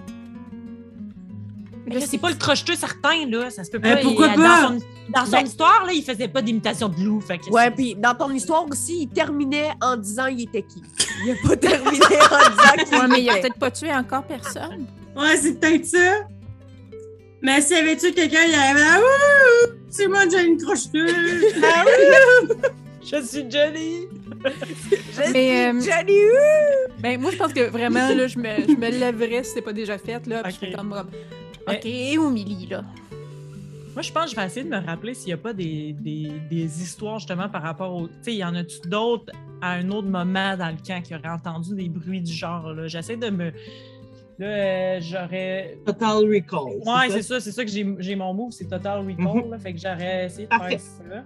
Mais 1.92 2.02
c'est 2.02 2.20
pas 2.20 2.30
le 2.30 2.36
crocheteux 2.36 2.76
certain, 2.76 3.26
là. 3.28 3.50
Ça 3.50 3.64
se 3.64 3.72
peut 3.72 3.80
Euh, 3.84 3.96
pas. 3.96 4.02
pourquoi 4.02 4.28
Il- 4.28 4.36
pas? 4.36 4.62
Dans 4.62 4.80
son, 4.80 4.86
dans 5.12 5.26
son 5.26 5.32
Ben- 5.32 5.46
histoire, 5.48 5.86
là, 5.88 5.92
il 5.94 6.04
faisait 6.04 6.28
pas 6.28 6.42
d'imitation 6.44 6.88
de 6.88 7.00
loup. 7.02 7.20
Fait 7.20 7.40
que 7.40 7.50
Ouais, 7.50 7.72
puis 7.72 7.96
dans 7.96 8.14
ton 8.14 8.30
histoire 8.30 8.66
aussi, 8.70 9.02
il 9.04 9.08
terminait 9.08 9.72
en 9.82 9.98
disant 9.98 10.28
il 10.28 10.42
était 10.44 10.62
qui? 10.62 10.84
Il 11.26 11.32
a 11.32 11.36
pas 11.48 11.58
terminé 11.58 11.98
en 11.98 11.98
disant 11.98 12.86
qui 12.86 12.96
Ouais, 12.96 13.08
mais 13.08 13.22
il 13.24 13.30
a 13.32 13.38
peut-être 13.38 13.58
pas 13.58 13.72
tué 13.72 13.92
encore 13.92 14.24
personne. 14.24 14.86
Ouais, 15.18 15.36
c'est 15.38 15.60
peut-être 15.60 15.86
ça. 15.88 16.20
Mais 17.42 17.62
s'il 17.62 17.78
y 17.78 17.80
avait 17.80 17.96
tué 17.98 18.12
quelqu'un, 18.14 18.44
il 18.46 18.52
y 18.52 18.56
avait 18.56 18.80
Ah, 18.84 19.00
ouh, 19.00 19.72
c'est 19.90 20.08
moi, 20.08 20.24
Johnny 20.30 20.58
Crocheteuse. 20.58 21.54
Ah, 21.64 21.86
oui. 21.86 22.56
Je 23.02 23.22
suis 23.26 23.50
Johnny. 23.50 24.08
Je 24.44 25.32
Mais, 25.32 25.72
suis 25.74 25.90
euh, 25.90 25.96
Johnny 25.98 26.20
Woo! 26.26 26.94
Ben, 27.00 27.20
moi, 27.20 27.32
je 27.32 27.38
pense 27.38 27.54
que 27.54 27.70
vraiment, 27.70 28.14
là, 28.14 28.28
je 28.28 28.38
me, 28.38 28.68
je 28.68 28.76
me 28.76 28.90
lèverais 28.90 29.44
si 29.44 29.52
c'est 29.56 29.62
pas 29.62 29.74
déjà 29.74 29.98
fait, 29.98 30.26
là. 30.28 30.44
Puis 30.44 30.52
je 30.54 30.58
Ok. 30.58 30.62
serais 30.66 30.72
comme, 30.74 30.94
OK, 31.68 31.88
où 32.20 32.30
Millie, 32.30 32.68
là? 32.68 32.84
Moi, 33.94 34.04
je 34.04 34.12
pense 34.12 34.26
que 34.26 34.32
je 34.32 34.36
vais 34.36 34.46
essayer 34.46 34.64
de 34.64 34.70
me 34.70 34.86
rappeler 34.86 35.14
s'il 35.14 35.28
n'y 35.28 35.34
a 35.34 35.38
pas 35.38 35.52
des, 35.54 35.94
des, 36.00 36.32
des 36.50 36.82
histoires 36.84 37.20
justement 37.20 37.50
par 37.50 37.64
rapport 37.64 37.96
au. 37.96 38.08
Tu 38.08 38.14
sais, 38.22 38.36
y 38.36 38.44
en 38.44 38.54
a-tu 38.56 38.80
d'autres 38.88 39.34
à 39.62 39.72
un 39.74 39.90
autre 39.90 40.08
moment 40.08 40.56
dans 40.56 40.70
le 40.70 40.78
camp 40.86 41.02
qui 41.02 41.16
auraient 41.16 41.28
entendu 41.30 41.74
des 41.76 41.90
bruits 41.90 42.22
du 42.22 42.32
genre? 42.32 42.72
là? 42.74 42.88
J'essaie 42.88 43.18
de 43.18 43.30
me. 43.30 43.52
Là, 44.40 44.48
euh, 44.48 45.00
j'aurais. 45.02 45.78
Total 45.86 46.16
Recall. 46.26 46.78
Ouais, 46.86 47.10
c'est 47.10 47.22
ça, 47.24 47.40
c'est 47.42 47.52
ça 47.52 47.64
que 47.66 47.70
j'ai 47.70 47.86
j'ai 48.00 48.16
mon 48.16 48.34
move, 48.34 48.52
c'est 48.52 48.70
Total 48.70 49.06
Recall. 49.06 49.50
Là, 49.50 49.60
fait 49.60 49.74
que 49.74 49.80
j'aurais 49.80 50.26
essayé 50.28 50.46
de 50.46 50.50
Parfait. 50.50 50.78
faire 50.78 50.80
ça. 50.80 51.24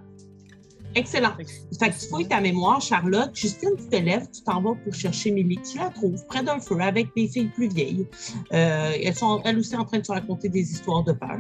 Excellent. 0.96 1.32
Fait 1.38 1.46
que- 1.46 2.00
tu 2.00 2.08
fouilles 2.08 2.28
ta 2.28 2.40
mémoire, 2.40 2.80
Charlotte. 2.82 3.32
Justine, 3.36 3.72
tu 3.78 3.88
te 3.88 3.96
lèves, 3.96 4.28
tu 4.32 4.42
t'en 4.44 4.62
vas 4.62 4.74
pour 4.84 4.94
chercher 4.94 5.32
Millie. 5.32 5.58
Tu 5.72 5.78
la 5.80 5.90
trouves 5.90 6.24
près 6.28 6.44
d'un 6.44 6.60
feu 6.60 6.78
avec 6.82 7.08
des 7.16 7.28
filles 7.28 7.50
plus 7.50 7.68
vieilles. 7.68 8.08
Euh, 8.52 8.92
elles 9.04 9.16
sont 9.16 9.42
elles 9.44 9.58
aussi 9.58 9.76
en 9.76 9.86
train 9.86 10.00
de 10.00 10.06
se 10.06 10.12
raconter 10.12 10.50
des 10.50 10.72
histoires 10.72 11.04
de 11.04 11.14
peur. 11.14 11.40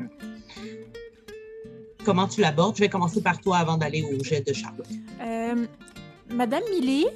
Comment 2.05 2.27
tu 2.27 2.41
l'abordes? 2.41 2.75
Je 2.75 2.81
vais 2.81 2.89
commencer 2.89 3.21
par 3.21 3.39
toi 3.39 3.57
avant 3.57 3.77
d'aller 3.77 4.03
au 4.03 4.23
jet 4.23 4.41
de 4.41 4.53
Charlotte. 4.53 4.87
Euh, 5.21 5.65
Madame 6.31 6.63
Millie? 6.71 7.07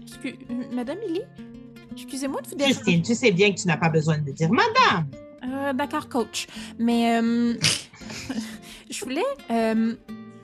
Excu- 0.00 0.36
euh, 0.50 0.74
Madame 0.74 0.98
Millie? 1.06 1.22
Excusez-moi 1.96 2.40
de 2.42 2.48
vous 2.48 2.54
déranger. 2.54 2.74
Justine, 2.74 3.02
tu 3.02 3.14
sais 3.14 3.32
bien 3.32 3.52
que 3.52 3.58
tu 3.60 3.66
n'as 3.66 3.76
pas 3.76 3.88
besoin 3.88 4.18
de 4.18 4.22
me 4.24 4.32
dire 4.32 4.50
Madame. 4.50 5.06
Euh, 5.44 5.72
D'accord, 5.72 6.08
coach. 6.08 6.46
Mais 6.78 7.18
euh, 7.20 7.54
je 8.90 9.04
voulais. 9.04 9.22
euh, 9.50 9.94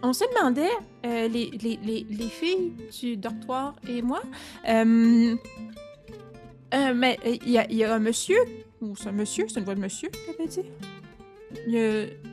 on 0.03 0.12
se 0.12 0.24
demandait, 0.37 0.69
euh, 1.07 1.29
les, 1.29 1.51
les, 1.62 1.79
les, 1.85 2.07
les 2.11 2.29
filles 2.29 2.73
du 3.01 3.16
dortoir 3.16 3.77
et 3.89 4.03
moi, 4.03 4.20
euh, 4.69 5.37
euh, 6.74 6.93
mais 6.95 7.19
il 7.24 7.51
y, 7.51 7.59
a- 7.59 7.70
il 7.70 7.77
y 7.77 7.85
a 7.85 7.95
un 7.95 7.99
monsieur, 8.01 8.39
ou 8.81 8.97
c'est 8.97 9.09
un 9.11 9.12
monsieur, 9.12 9.47
c'est 9.49 9.61
une 9.61 9.65
voix 9.65 9.77
de 9.77 9.81
monsieur, 9.81 10.09
t'avais 10.11 10.49
dit? 10.49 10.61
Il 11.69 11.73
y 11.74 11.79
a, 11.79 11.83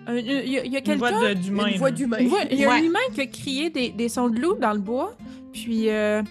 un- 0.07 0.17
il 0.17 0.25
y 0.49 0.57
a, 0.57 0.65
il 0.65 0.71
y 0.73 0.77
a 0.77 0.79
Une 0.79 0.97
voix 0.97 1.09
quelqu'un. 1.09 1.67
Une 1.67 1.77
voix 1.77 1.91
d'humain. 1.91 2.17
Il 2.49 2.57
y 2.59 2.65
a 2.65 2.69
Ouais. 2.69 2.75
un 2.79 2.83
humain 2.83 2.99
qui 3.13 3.21
a 3.21 3.27
crié 3.27 3.69
des, 3.69 3.89
des 3.89 4.09
sons 4.09 4.29
de 4.29 4.39
loup 4.39 4.55
dans 4.55 4.73
le 4.73 4.79
bois. 4.79 5.15
Puis, 5.53 5.89
euh, 5.89 6.23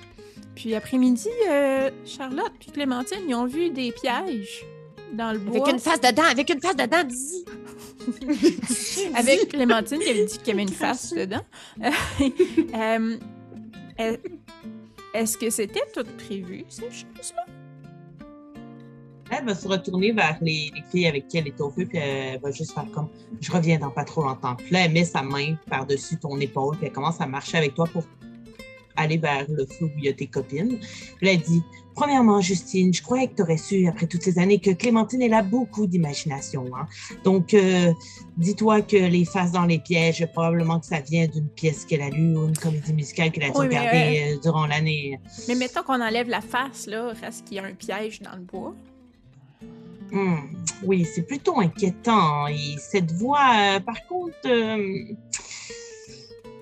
puis 0.59 0.75
après-midi, 0.75 1.29
euh, 1.49 1.89
Charlotte 2.05 2.51
puis 2.59 2.73
Clémentine, 2.73 3.21
ils 3.29 3.35
ont 3.37 3.47
vu 3.47 3.71
des 3.71 3.93
pièges 3.93 4.67
dans 5.13 5.31
le 5.31 5.39
bois. 5.39 5.61
Avec 5.61 5.75
une 5.75 5.79
face 5.79 6.01
dedans, 6.01 6.25
avec 6.29 6.51
une 6.51 6.61
face 6.61 6.75
dedans, 6.75 7.05
dis 7.05 7.45
Avec 9.15 9.51
Clémentine 9.51 10.01
qui 10.01 10.11
avait 10.11 10.25
dit 10.25 10.39
qu'il 10.39 10.49
y 10.49 10.51
avait 10.51 10.63
une 10.63 10.69
face 10.69 11.13
dedans. 11.13 11.43
Euh, 12.75 13.17
euh, 14.01 14.17
Est-ce 15.15 15.39
que 15.39 15.49
c'était 15.51 15.85
tout 15.95 16.05
prévu, 16.27 16.65
ces 16.69 16.83
choses-là? 16.83 17.45
Elle 19.31 19.45
va 19.45 19.55
se 19.55 19.67
retourner 19.69 20.13
vers 20.13 20.39
les, 20.41 20.73
les 20.75 20.83
filles 20.91 21.07
avec 21.07 21.29
qui 21.29 21.39
elle 21.39 21.47
est 21.47 21.61
au 21.61 21.71
feu, 21.71 21.87
puis 21.87 21.99
elle 21.99 22.41
va 22.41 22.51
juste 22.51 22.73
faire 22.73 22.87
comme 22.93 23.09
Je 23.41 23.53
reviens 23.53 23.79
dans 23.79 23.91
pas 23.91 24.05
trop 24.05 24.23
longtemps. 24.23 24.57
Puis 24.57 24.71
là, 24.73 24.85
elle 24.85 24.93
met 24.93 25.05
sa 25.05 25.23
main 25.23 25.55
par-dessus 25.69 26.19
ton 26.19 26.39
épaule, 26.41 26.77
puis 26.77 26.87
elle 26.87 26.93
commence 26.93 27.21
à 27.21 27.27
marcher 27.27 27.59
avec 27.59 27.75
toi 27.75 27.87
pour 27.93 28.05
aller 28.99 29.19
vers 29.19 29.47
le 29.49 29.67
feu 29.67 29.87
où 29.87 29.91
il 29.99 30.05
y 30.05 30.09
a 30.09 30.13
tes 30.13 30.27
copines. 30.27 30.79
Elle 31.23 31.39
dit 31.41 31.63
Premièrement, 31.99 32.41
Justine, 32.41 32.95
je 32.95 33.03
croyais 33.03 33.27
que 33.27 33.35
tu 33.35 33.43
aurais 33.43 33.57
su, 33.57 33.89
après 33.89 34.07
toutes 34.07 34.23
ces 34.23 34.39
années, 34.39 34.61
que 34.61 34.71
Clémentine, 34.71 35.21
elle 35.21 35.35
a 35.35 35.43
beaucoup 35.43 35.89
d'imagination. 35.89 36.65
hein. 36.77 36.87
Donc, 37.25 37.55
euh, 37.55 37.93
dis-toi 38.37 38.83
que 38.83 38.97
les 38.97 39.25
faces 39.25 39.51
dans 39.51 39.65
les 39.65 39.81
pièges, 39.81 40.25
probablement 40.33 40.79
que 40.79 40.87
ça 40.87 41.01
vient 41.01 41.27
d'une 41.27 41.49
pièce 41.49 41.85
qu'elle 41.85 42.03
a 42.03 42.09
lue 42.09 42.37
ou 42.37 42.47
une 42.47 42.57
comédie 42.57 42.93
musicale 42.93 43.33
qu'elle 43.33 43.51
a 43.51 43.59
Oui, 43.59 43.67
mais, 43.67 43.79
regarder 43.81 44.33
euh, 44.33 44.39
durant 44.41 44.67
l'année. 44.67 45.19
Mais 45.49 45.57
mettons 45.57 45.83
qu'on 45.83 46.01
enlève 46.01 46.29
la 46.29 46.41
face, 46.41 46.87
là, 46.87 47.13
reste 47.21 47.49
qu'il 47.49 47.57
y 47.57 47.59
a 47.59 47.65
un 47.65 47.75
piège 47.75 48.23
dans 48.23 48.37
le 48.37 48.43
bois. 48.43 48.77
Hmm, 50.13 50.37
oui, 50.85 51.05
c'est 51.05 51.23
plutôt 51.23 51.59
inquiétant. 51.59 52.47
Et 52.47 52.77
cette 52.79 53.11
voix, 53.11 53.51
euh, 53.59 53.81
par 53.81 54.07
contre. 54.07 54.49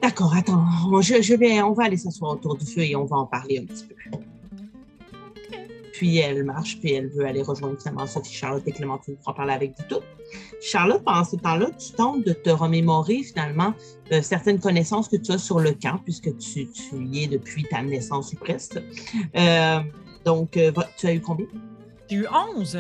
D'accord, 0.06 0.34
attends. 0.36 0.64
on- 0.92 1.00
Je, 1.02 1.20
je 1.20 1.34
vais, 1.34 1.60
on 1.62 1.72
va 1.72 1.84
aller 1.86 1.96
s'asseoir 1.96 2.30
autour 2.34 2.56
du 2.56 2.64
feu 2.64 2.82
et 2.82 2.94
on 2.94 3.06
va 3.06 3.16
en 3.16 3.26
parler 3.26 3.58
un 3.58 3.64
petit 3.64 3.84
peu. 3.86 3.94
Puis 5.94 6.18
elle 6.18 6.44
marche, 6.44 6.78
puis 6.78 6.92
elle 6.92 7.08
veut 7.08 7.24
aller 7.26 7.42
rejoindre 7.42 7.76
finalement 7.80 8.06
Sophie, 8.06 8.32
Charlotte 8.32 8.62
et 8.66 8.70
Clémentine 8.72 9.16
pour 9.16 9.30
en 9.30 9.34
parler 9.34 9.54
avec 9.54 9.72
vous 9.76 9.84
toutes. 9.88 10.04
Charlotte, 10.60 11.02
pendant 11.02 11.24
ce 11.24 11.34
temps-là, 11.36 11.70
tu 11.76 11.90
tentes 11.92 12.24
de 12.24 12.32
te 12.34 12.50
remémorer 12.50 13.24
finalement 13.24 13.72
euh, 14.12 14.22
certaines 14.22 14.60
connaissances 14.60 15.08
que 15.08 15.16
tu 15.16 15.32
as 15.32 15.38
sur 15.38 15.58
le 15.58 15.72
camp, 15.72 15.98
puisque 16.04 16.36
tu, 16.38 16.68
tu 16.68 17.04
y 17.10 17.24
es 17.24 17.26
depuis 17.26 17.64
ta 17.64 17.82
naissance 17.82 18.32
ou 18.32 18.36
presque. 18.36 18.78
Euh, 19.36 19.80
donc, 20.24 20.56
euh, 20.56 20.70
tu 20.96 21.06
as 21.08 21.14
eu 21.14 21.20
combien? 21.20 21.46
J'ai 22.08 22.16
eu 22.18 22.26
11. 22.56 22.78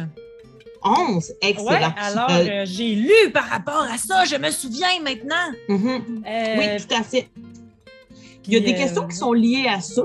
11! 0.86 1.32
Excellent. 1.42 1.68
Ouais, 1.68 1.84
alors 1.98 2.30
Euh, 2.30 2.46
euh, 2.48 2.64
j'ai 2.66 2.94
lu 2.94 3.30
par 3.32 3.44
rapport 3.48 3.82
à 3.92 3.98
ça, 3.98 4.24
je 4.24 4.36
me 4.36 4.50
souviens 4.50 5.00
maintenant. 5.02 5.34
Mhm. 5.68 6.22
Euh, 6.26 6.56
Oui, 6.58 6.86
tout 6.86 6.94
à 6.94 7.02
fait. 7.02 7.28
Il 8.46 8.52
y 8.52 8.56
a 8.56 8.60
des 8.60 8.74
questions 8.74 9.06
qui 9.08 9.16
sont 9.16 9.32
liées 9.32 9.66
à 9.68 9.80
ça, 9.80 10.02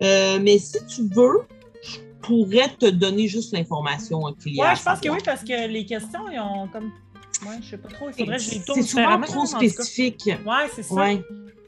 mais 0.00 0.58
si 0.58 0.78
tu 0.86 1.02
veux, 1.14 1.42
je 1.82 1.98
pourrais 2.22 2.68
te 2.78 2.86
donner 2.86 3.28
juste 3.28 3.52
l'information 3.52 4.20
qu'il 4.42 4.56
y 4.56 4.60
a. 4.60 4.64
Ouais, 4.64 4.70
à 4.70 4.74
je 4.74 4.82
pense 4.82 5.00
que 5.00 5.08
oui, 5.10 5.18
parce 5.24 5.42
que 5.44 5.68
les 5.68 5.86
questions, 5.86 6.20
ils 6.32 6.40
ont 6.40 6.66
comme. 6.68 6.90
Ouais, 7.46 7.56
je 7.62 7.70
sais 7.70 7.78
pas 7.78 7.88
trop. 7.88 8.08
Il 8.08 8.14
faudrait 8.14 8.36
que 8.38 8.42
je 8.42 8.50
les 8.50 8.60
tourne 8.62 8.82
C'est 8.82 8.88
souvent 8.88 9.20
trop 9.20 9.46
spécifique. 9.46 10.24
Ouais, 10.26 10.68
c'est 10.74 10.82
ça. 10.82 10.94
Ouais, 10.94 11.22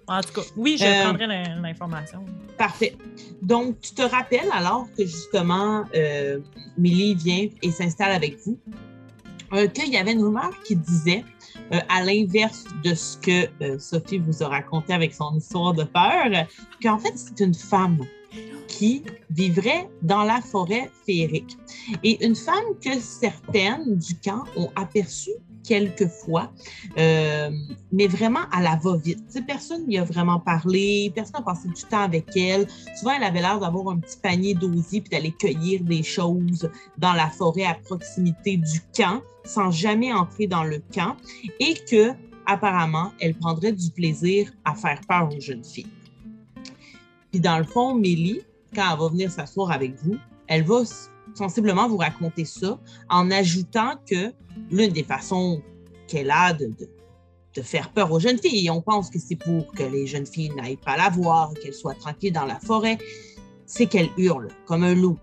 En 0.08 0.20
tout 0.20 0.32
cas, 0.34 0.46
oui, 0.56 0.76
je 0.78 0.84
Euh, 0.84 1.02
prendrai 1.04 1.26
l'in- 1.26 1.60
l'information. 1.60 2.24
parfait. 2.56 2.96
Donc, 3.42 3.80
tu 3.80 3.92
te 3.92 4.02
rappelles 4.02 4.48
alors 4.52 4.86
que 4.96 5.04
justement, 5.04 5.84
euh, 5.94 6.38
Millie 6.78 7.14
vient 7.14 7.48
et 7.62 7.70
s'installe 7.70 8.12
avec 8.12 8.38
vous, 8.44 8.58
euh, 9.52 9.66
qu'il 9.68 9.92
y 9.92 9.96
avait 9.96 10.12
une 10.12 10.22
rumeur 10.22 10.50
qui 10.64 10.76
disait, 10.76 11.24
euh, 11.72 11.80
à 11.88 12.02
l'inverse 12.04 12.64
de 12.84 12.94
ce 12.94 13.16
que 13.18 13.48
euh, 13.64 13.78
Sophie 13.78 14.18
vous 14.18 14.42
a 14.42 14.48
raconté 14.48 14.92
avec 14.92 15.12
son 15.12 15.36
histoire 15.36 15.74
de 15.74 15.84
peur, 15.84 16.46
qu'en 16.82 16.98
fait, 16.98 17.12
c'est 17.16 17.40
une 17.40 17.54
femme 17.54 17.98
qui 18.68 19.02
vivrait 19.30 19.88
dans 20.02 20.22
la 20.24 20.40
forêt 20.40 20.90
féerique. 21.06 21.56
Et 22.04 22.24
une 22.24 22.34
femme 22.36 22.64
que 22.84 22.98
certaines 23.00 23.96
du 23.96 24.14
camp 24.16 24.44
ont 24.56 24.70
aperçue 24.76 25.30
quelques 25.66 26.08
fois, 26.08 26.50
euh, 26.96 27.50
mais 27.92 28.06
vraiment 28.06 28.48
à 28.52 28.62
la 28.62 28.76
va-vite. 28.76 29.18
Personne 29.46 29.86
n'y 29.86 29.98
a 29.98 30.04
vraiment 30.04 30.38
parlé, 30.38 31.12
personne 31.14 31.40
n'a 31.40 31.42
passé 31.42 31.68
du 31.68 31.82
temps 31.82 32.02
avec 32.02 32.34
elle. 32.36 32.66
Souvent, 32.96 33.12
elle 33.16 33.24
avait 33.24 33.40
l'air 33.40 33.58
d'avoir 33.58 33.88
un 33.88 33.98
petit 33.98 34.16
panier 34.16 34.54
d'osier 34.54 35.00
puis 35.00 35.10
d'aller 35.10 35.32
cueillir 35.32 35.82
des 35.82 36.02
choses 36.02 36.70
dans 36.98 37.12
la 37.12 37.28
forêt 37.28 37.64
à 37.64 37.74
proximité 37.74 38.56
du 38.56 38.80
camp 38.96 39.20
sans 39.44 39.70
jamais 39.70 40.12
entrer 40.12 40.46
dans 40.46 40.64
le 40.64 40.80
camp 40.94 41.16
et 41.60 41.74
que, 41.90 42.12
apparemment, 42.46 43.12
elle 43.20 43.34
prendrait 43.34 43.72
du 43.72 43.90
plaisir 43.90 44.52
à 44.64 44.74
faire 44.74 45.00
peur 45.08 45.28
aux 45.34 45.40
jeunes 45.40 45.64
filles. 45.64 45.86
Puis 47.30 47.40
dans 47.40 47.58
le 47.58 47.64
fond, 47.64 47.94
Mélie, 47.94 48.42
quand 48.74 48.92
elle 48.92 48.98
va 48.98 49.08
venir 49.08 49.30
s'asseoir 49.30 49.70
avec 49.70 49.94
vous, 50.02 50.16
elle 50.48 50.62
va 50.62 50.82
sensiblement 51.36 51.88
vous 51.88 51.98
raconter 51.98 52.44
ça 52.44 52.78
en 53.08 53.30
ajoutant 53.30 53.94
que 54.08 54.32
l'une 54.70 54.92
des 54.92 55.02
façons 55.02 55.62
qu'elle 56.08 56.30
a 56.30 56.52
de, 56.52 56.70
faire 57.62 57.90
peur 57.90 58.12
aux 58.12 58.20
jeunes 58.20 58.38
filles, 58.38 58.66
et 58.66 58.70
on 58.70 58.82
pense 58.82 59.08
que 59.08 59.18
c'est 59.18 59.36
pour 59.36 59.72
que 59.72 59.82
les 59.82 60.06
jeunes 60.06 60.26
filles 60.26 60.50
n'aillent 60.50 60.76
pas 60.76 60.96
la 60.98 61.08
voir, 61.08 61.54
qu'elles 61.54 61.72
soient 61.72 61.94
tranquilles 61.94 62.32
dans 62.32 62.44
la 62.44 62.60
forêt, 62.60 62.98
c'est 63.64 63.86
qu'elle 63.86 64.10
hurle 64.18 64.48
comme 64.66 64.84
un 64.84 64.94
loup. 64.94 65.18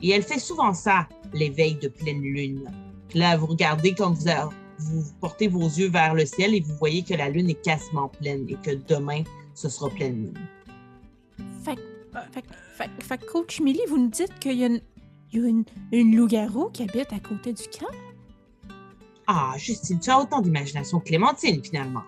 Et 0.00 0.10
elle 0.10 0.22
fait 0.22 0.38
souvent 0.38 0.72
ça 0.72 1.06
l'éveil 1.34 1.74
de 1.74 1.88
pleine 1.88 2.22
lune. 2.22 2.64
Là, 3.14 3.36
vous 3.36 3.46
regardez 3.46 3.94
comme 3.94 4.14
vous, 4.14 4.22
vous 4.78 5.12
portez 5.20 5.46
vos 5.46 5.66
yeux 5.66 5.90
vers 5.90 6.14
le 6.14 6.24
ciel 6.24 6.54
et 6.54 6.60
vous 6.60 6.74
voyez 6.76 7.02
que 7.02 7.14
la 7.14 7.28
lune 7.28 7.50
est 7.50 7.62
quasiment 7.62 8.08
pleine 8.08 8.46
et 8.48 8.56
que 8.56 8.74
demain, 8.88 9.22
ce 9.54 9.68
sera 9.68 9.90
pleine 9.90 10.32
lune. 10.32 10.38
Fait, 11.62 11.78
Fait, 13.00 13.26
Coach 13.26 13.60
Millie, 13.60 13.84
vous 13.88 13.98
nous 13.98 14.08
dites 14.08 14.38
qu'il 14.40 14.58
y 14.58 14.64
a 14.64 14.66
une, 14.66 14.80
il 15.34 15.40
y 15.40 15.44
a 15.44 15.48
une, 15.48 15.64
une 15.92 16.16
loup-garou 16.16 16.70
qui 16.70 16.82
habite 16.84 17.12
à 17.12 17.18
côté 17.18 17.52
du 17.52 17.64
camp? 17.64 17.90
Ah, 19.26 19.54
Justine, 19.56 19.98
tu 19.98 20.10
as 20.10 20.20
autant 20.20 20.40
d'imagination 20.40 21.00
que 21.00 21.06
Clémentine, 21.06 21.62
finalement. 21.62 22.02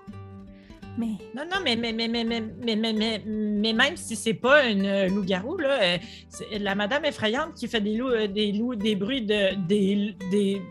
Mais 0.98 1.18
Non, 1.34 1.42
non, 1.50 1.58
mais, 1.62 1.76
mais, 1.76 1.92
mais, 1.92 2.08
mais, 2.08 2.24
mais, 2.24 2.40
mais, 2.40 2.76
mais, 2.76 2.92
mais, 2.92 3.22
mais 3.26 3.72
même 3.72 3.96
si 3.96 4.16
c'est 4.16 4.34
pas 4.34 4.66
une 4.66 4.86
euh, 4.86 5.08
loup-garou, 5.08 5.58
là, 5.58 5.82
euh, 5.82 5.98
c'est 6.28 6.58
la 6.58 6.74
madame 6.74 7.04
effrayante 7.04 7.54
qui 7.54 7.68
fait 7.68 7.80
des 7.80 7.96
loups, 7.96 8.08
euh, 8.08 8.28
des 8.28 8.52
loups, 8.52 8.74
des 8.76 8.94
bruits 8.94 9.22
de. 9.22 9.54
des, 9.66 10.14
des, 10.30 10.62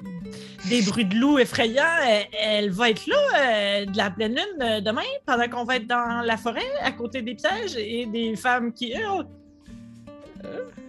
des 0.69 0.81
bruits 0.81 1.05
de 1.05 1.15
loups 1.15 1.37
effrayants, 1.37 1.83
elle, 2.07 2.25
elle 2.41 2.69
va 2.71 2.89
être 2.89 3.05
là 3.05 3.17
euh, 3.37 3.85
de 3.85 3.97
la 3.97 4.09
pleine 4.09 4.33
lune 4.35 4.81
demain, 4.81 5.03
pendant 5.27 5.47
qu'on 5.47 5.63
va 5.63 5.75
être 5.75 5.87
dans 5.87 6.25
la 6.25 6.37
forêt, 6.37 6.71
à 6.81 6.91
côté 6.91 7.21
des 7.21 7.35
pièges 7.35 7.75
et 7.77 8.07
des 8.07 8.35
femmes 8.35 8.73
qui 8.73 8.93
hurlent. 8.93 9.27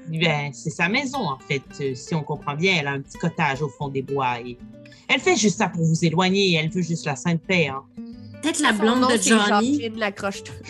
Ben, 0.08 0.52
c'est 0.52 0.70
sa 0.70 0.88
maison, 0.88 1.18
en 1.18 1.38
fait. 1.38 1.62
Euh, 1.80 1.94
Si 1.94 2.14
on 2.14 2.22
comprend 2.22 2.54
bien, 2.54 2.76
elle 2.80 2.86
a 2.86 2.92
un 2.92 3.00
petit 3.00 3.18
cottage 3.18 3.60
au 3.62 3.68
fond 3.68 3.88
des 3.88 4.02
bois. 4.02 4.40
Et 4.40 4.56
elle 5.08 5.20
fait 5.20 5.36
juste 5.36 5.58
ça 5.58 5.68
pour 5.68 5.84
vous 5.84 6.04
éloigner. 6.04 6.54
Elle 6.54 6.70
veut 6.70 6.82
juste 6.82 7.04
la 7.06 7.16
sainte 7.16 7.40
paix. 7.42 7.66
Hein. 7.68 7.82
Peut-être 8.42 8.60
la 8.60 8.72
blonde 8.72 9.00
nom, 9.00 9.08
de 9.08 9.16
Johnny. 9.20 9.80
Jacqueline 9.80 9.98
Lacroche. 9.98 10.42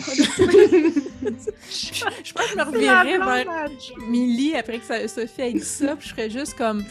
je 1.69 2.33
pense 2.33 2.45
que 2.45 2.51
je 2.51 2.55
me 2.57 2.63
reverrais 2.63 3.17
vers 3.17 3.69
Millie 4.09 4.55
après 4.55 4.79
que 4.79 4.85
ça- 4.85 5.07
Sophie 5.07 5.41
ait 5.41 5.53
dit 5.53 5.59
ça, 5.59 5.95
puis 5.95 6.07
je 6.09 6.13
serais 6.15 6.29
juste 6.29 6.55
comme 6.55 6.83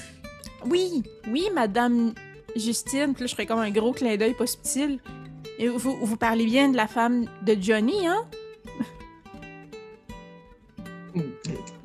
Oui, 0.67 1.03
oui, 1.31 1.49
Madame 1.55 2.13
Justine, 2.55 3.13
puis 3.15 3.23
là, 3.23 3.27
je 3.27 3.33
ferais 3.33 3.47
comme 3.47 3.59
un 3.59 3.71
gros 3.71 3.93
clin 3.93 4.17
d'œil 4.17 4.35
pas 4.35 4.47
subtil. 4.47 4.99
Et 5.59 5.69
vous, 5.69 5.97
vous 6.03 6.17
parlez 6.17 6.45
bien 6.45 6.69
de 6.69 6.77
la 6.77 6.87
femme 6.87 7.27
de 7.45 7.57
Johnny, 7.61 8.07
hein? 8.07 8.25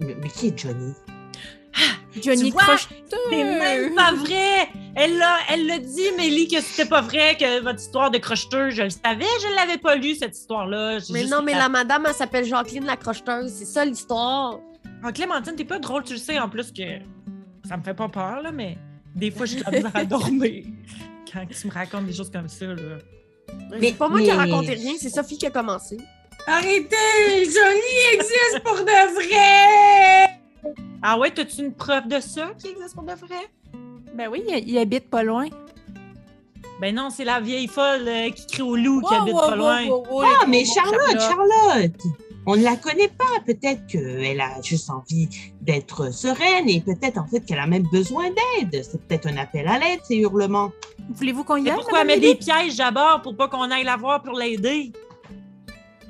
Mais 0.01 0.29
qui 0.29 0.47
est 0.47 0.57
Johnny? 0.59 0.93
Johnny 2.21 2.51
vois, 2.51 2.63
Crocheteur! 2.63 2.97
C'est 3.29 3.43
même 3.43 3.95
pas 3.95 4.11
vrai! 4.13 4.67
Elle 4.95 5.17
l'a 5.17 5.37
elle 5.49 5.65
l'a 5.67 5.79
dit, 5.79 6.11
Mélie, 6.17 6.47
que 6.49 6.59
c'était 6.59 6.87
pas 6.89 6.99
vrai, 7.01 7.37
que 7.39 7.61
votre 7.63 7.79
histoire 7.79 8.11
de 8.11 8.17
crocheteur, 8.17 8.69
je 8.71 8.83
le 8.83 8.89
savais, 8.89 9.23
je 9.41 9.55
l'avais 9.55 9.77
pas 9.77 9.95
lu, 9.95 10.15
cette 10.15 10.37
histoire-là. 10.37 10.99
J'ai 10.99 11.13
Mais 11.13 11.21
juste- 11.21 11.31
non, 11.31 11.41
mais 11.41 11.53
la 11.53 11.69
madame, 11.69 12.03
elle 12.07 12.13
s'appelle 12.13 12.43
Jacqueline 12.43 12.83
Lacrocheteuse. 12.85 13.51
C'est 13.53 13.65
ça 13.65 13.85
l'histoire. 13.85 14.59
Ah, 15.03 15.11
Clémentine, 15.13 15.55
t'es 15.55 15.63
pas 15.63 15.79
drôle, 15.79 16.03
tu 16.03 16.13
le 16.13 16.19
sais, 16.19 16.37
en 16.37 16.49
plus 16.49 16.71
que 16.73 16.83
ça 17.67 17.77
me 17.77 17.83
fait 17.83 17.93
pas 17.93 18.09
peur, 18.09 18.41
là, 18.41 18.51
mais 18.51 18.77
des 19.15 19.31
fois, 19.31 19.45
je 19.45 19.53
suis 19.55 19.63
la 19.63 19.71
misère 19.71 19.91
à 19.95 20.03
dormir 20.03 20.65
quand 21.31 21.45
tu 21.47 21.67
me 21.67 21.71
racontes 21.71 22.05
des 22.07 22.13
choses 22.13 22.29
comme 22.31 22.49
ça, 22.49 22.65
là. 22.65 22.97
Mais- 23.71 23.79
C'est 23.89 23.93
pas 23.97 24.09
moi 24.09 24.19
qui 24.19 24.27
ai 24.27 24.31
mais- 24.31 24.37
raconté 24.37 24.73
rien, 24.73 24.93
c'est 24.99 25.09
Sophie 25.09 25.37
qui 25.37 25.45
a 25.45 25.51
commencé. 25.51 25.97
Arrêtez! 26.47 27.45
Johnny 27.45 28.13
existe 28.13 28.59
pour 28.63 28.75
de 28.77 29.13
vrai! 29.15 30.39
Ah 31.03 31.17
ouais, 31.17 31.31
t'as-tu 31.31 31.61
une 31.61 31.73
preuve 31.73 32.07
de 32.07 32.19
ça 32.19 32.51
qui 32.57 32.67
existe 32.69 32.95
pour 32.95 33.03
de 33.03 33.13
vrai? 33.13 33.47
Ben 34.15 34.27
oui, 34.29 34.43
il, 34.47 34.69
il 34.69 34.77
habite 34.77 35.09
pas 35.09 35.23
loin. 35.23 35.47
Ben 36.79 36.95
non, 36.95 37.09
c'est 37.11 37.23
la 37.25 37.39
vieille 37.39 37.67
folle 37.67 38.07
euh, 38.07 38.29
qui 38.31 38.45
crie 38.47 38.61
au 38.63 38.75
loup 38.75 39.01
qui 39.07 39.13
habite 39.13 39.33
wow, 39.33 39.39
pas 39.49 39.55
loin. 39.55 39.85
wow, 39.85 40.21
Ah, 40.23 40.45
mais 40.47 40.65
Charlotte, 40.65 41.19
Charlotte! 41.19 42.01
On 42.47 42.55
ne 42.55 42.63
la 42.63 42.75
connaît 42.75 43.07
pas. 43.07 43.39
Peut-être 43.45 43.85
qu'elle 43.85 44.41
a 44.41 44.59
juste 44.63 44.89
envie 44.89 45.29
d'être 45.61 46.11
sereine 46.11 46.67
et 46.67 46.81
peut-être 46.81 47.19
en 47.19 47.27
fait 47.27 47.41
qu'elle 47.41 47.59
a 47.59 47.67
même 47.67 47.87
besoin 47.91 48.29
d'aide. 48.29 48.83
C'est 48.83 48.99
peut-être 49.07 49.27
un 49.27 49.37
appel 49.37 49.67
à 49.67 49.77
l'aide, 49.77 49.99
ces 50.03 50.15
hurlements. 50.17 50.71
Voulez-vous 51.13 51.43
qu'on 51.43 51.57
y 51.57 51.61
Mais 51.63 51.69
aille? 51.69 51.75
pourquoi 51.75 52.01
elle 52.01 52.07
met 52.07 52.19
des 52.19 52.33
pièges 52.33 52.75
d'abord 52.77 53.21
pour 53.21 53.35
pas 53.37 53.47
qu'on 53.47 53.69
aille 53.69 53.83
la 53.83 53.95
voir 53.95 54.23
pour 54.23 54.33
l'aider? 54.39 54.91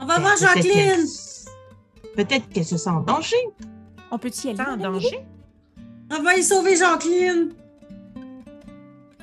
On 0.02 0.06
va 0.06 0.20
voir 0.20 0.36
Jacqueline! 0.36 1.06
Peut-être 2.16 2.50
qu'elle 2.50 2.66
se 2.66 2.76
sent 2.76 2.90
en 2.90 3.00
danger. 3.02 3.38
On 4.10 4.18
peut-y 4.18 4.50
aller? 4.50 4.60
En 4.60 4.76
danger? 4.76 5.24
On 6.10 6.24
va 6.24 6.36
y 6.36 6.44
sauver 6.44 6.76
Jacqueline! 6.76 7.54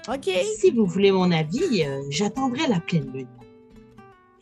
OK. 0.09 0.31
Si 0.59 0.71
vous 0.71 0.87
voulez 0.87 1.11
mon 1.11 1.33
avis, 1.33 1.83
euh, 1.83 2.01
j'attendrai 2.11 2.69
la 2.69 2.79
pleine 2.81 3.11
lune. 3.13 3.27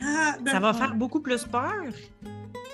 Ah, 0.00 0.36
ben, 0.40 0.52
Ça 0.52 0.60
va 0.60 0.72
faire 0.74 0.94
beaucoup 0.94 1.20
plus 1.20 1.42
peur. 1.44 1.72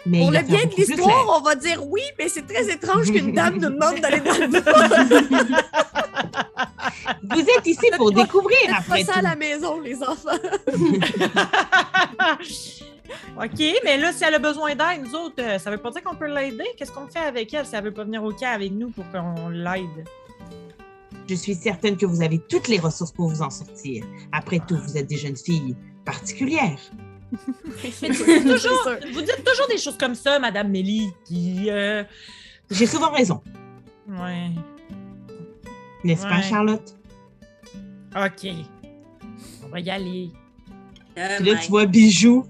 Mais 0.04 0.18
Pour 0.18 0.32
le 0.32 0.42
bien 0.42 0.66
de 0.66 0.74
l'histoire, 0.76 1.38
on 1.38 1.40
va 1.40 1.54
dire 1.54 1.86
oui, 1.86 2.02
mais 2.18 2.28
c'est 2.28 2.44
très 2.46 2.68
étrange 2.68 3.10
qu'une 3.12 3.32
dame 3.34 3.54
nous 3.54 3.70
demande 3.70 4.00
d'aller 4.00 4.20
dans 4.20 4.32
le. 4.32 4.48
Vous 7.30 7.40
êtes 7.40 7.66
ici 7.66 7.86
pour 7.96 8.10
découvrir 8.10 8.74
après 8.76 9.04
pas 9.04 9.12
ça 9.12 9.20
à 9.20 9.22
la 9.22 9.36
maison, 9.36 9.78
les 9.80 10.02
enfants. 10.02 10.30
OK, 13.36 13.60
mais 13.84 13.98
là, 13.98 14.12
si 14.12 14.24
elle 14.24 14.34
a 14.34 14.38
besoin 14.38 14.70
d'aide, 14.74 15.02
nous 15.04 15.14
autres, 15.14 15.40
euh, 15.42 15.58
ça 15.58 15.70
veut 15.70 15.78
pas 15.78 15.90
dire 15.90 16.02
qu'on 16.02 16.14
peut 16.14 16.32
l'aider? 16.32 16.64
Qu'est-ce 16.76 16.92
qu'on 16.92 17.06
fait 17.08 17.18
avec 17.18 17.52
elle 17.52 17.66
si 17.66 17.74
elle 17.74 17.84
veut 17.84 17.92
pas 17.92 18.04
venir 18.04 18.22
au 18.22 18.32
camp 18.32 18.52
avec 18.54 18.72
nous 18.72 18.90
pour 18.90 19.04
qu'on 19.10 19.48
l'aide? 19.48 20.06
Je 21.28 21.34
suis 21.34 21.54
certaine 21.54 21.96
que 21.96 22.06
vous 22.06 22.22
avez 22.22 22.38
toutes 22.38 22.68
les 22.68 22.78
ressources 22.78 23.12
pour 23.12 23.28
vous 23.28 23.42
en 23.42 23.50
sortir. 23.50 24.04
Après 24.32 24.60
tout, 24.66 24.76
vous 24.76 24.96
êtes 24.96 25.06
des 25.08 25.16
jeunes 25.16 25.36
filles 25.36 25.76
particulières. 26.04 26.78
Mais 27.82 27.90
tu 27.90 28.08
dites 28.12 28.42
toujours, 28.46 28.88
vous 29.12 29.20
dites 29.22 29.42
toujours 29.44 29.66
des 29.68 29.78
choses 29.78 29.96
comme 29.98 30.14
ça, 30.14 30.38
Madame 30.38 30.68
Mélie, 30.70 31.10
qui... 31.24 31.70
euh, 31.70 32.04
J'ai 32.70 32.86
souvent 32.86 33.10
raison, 33.10 33.40
Ouais, 34.08 34.50
n'est-ce 36.04 36.22
pas. 36.22 36.42
Charlotte? 36.42 36.94
OK. 38.14 38.48
On 39.64 39.68
va 39.68 39.80
y 39.80 39.88
aller. 39.90 40.30
Oh 41.16 41.20
Puis 41.38 41.46
là, 41.46 41.54
my 41.54 41.60
tu 41.60 41.70
vois 41.70 41.86
Bijou 41.86 42.44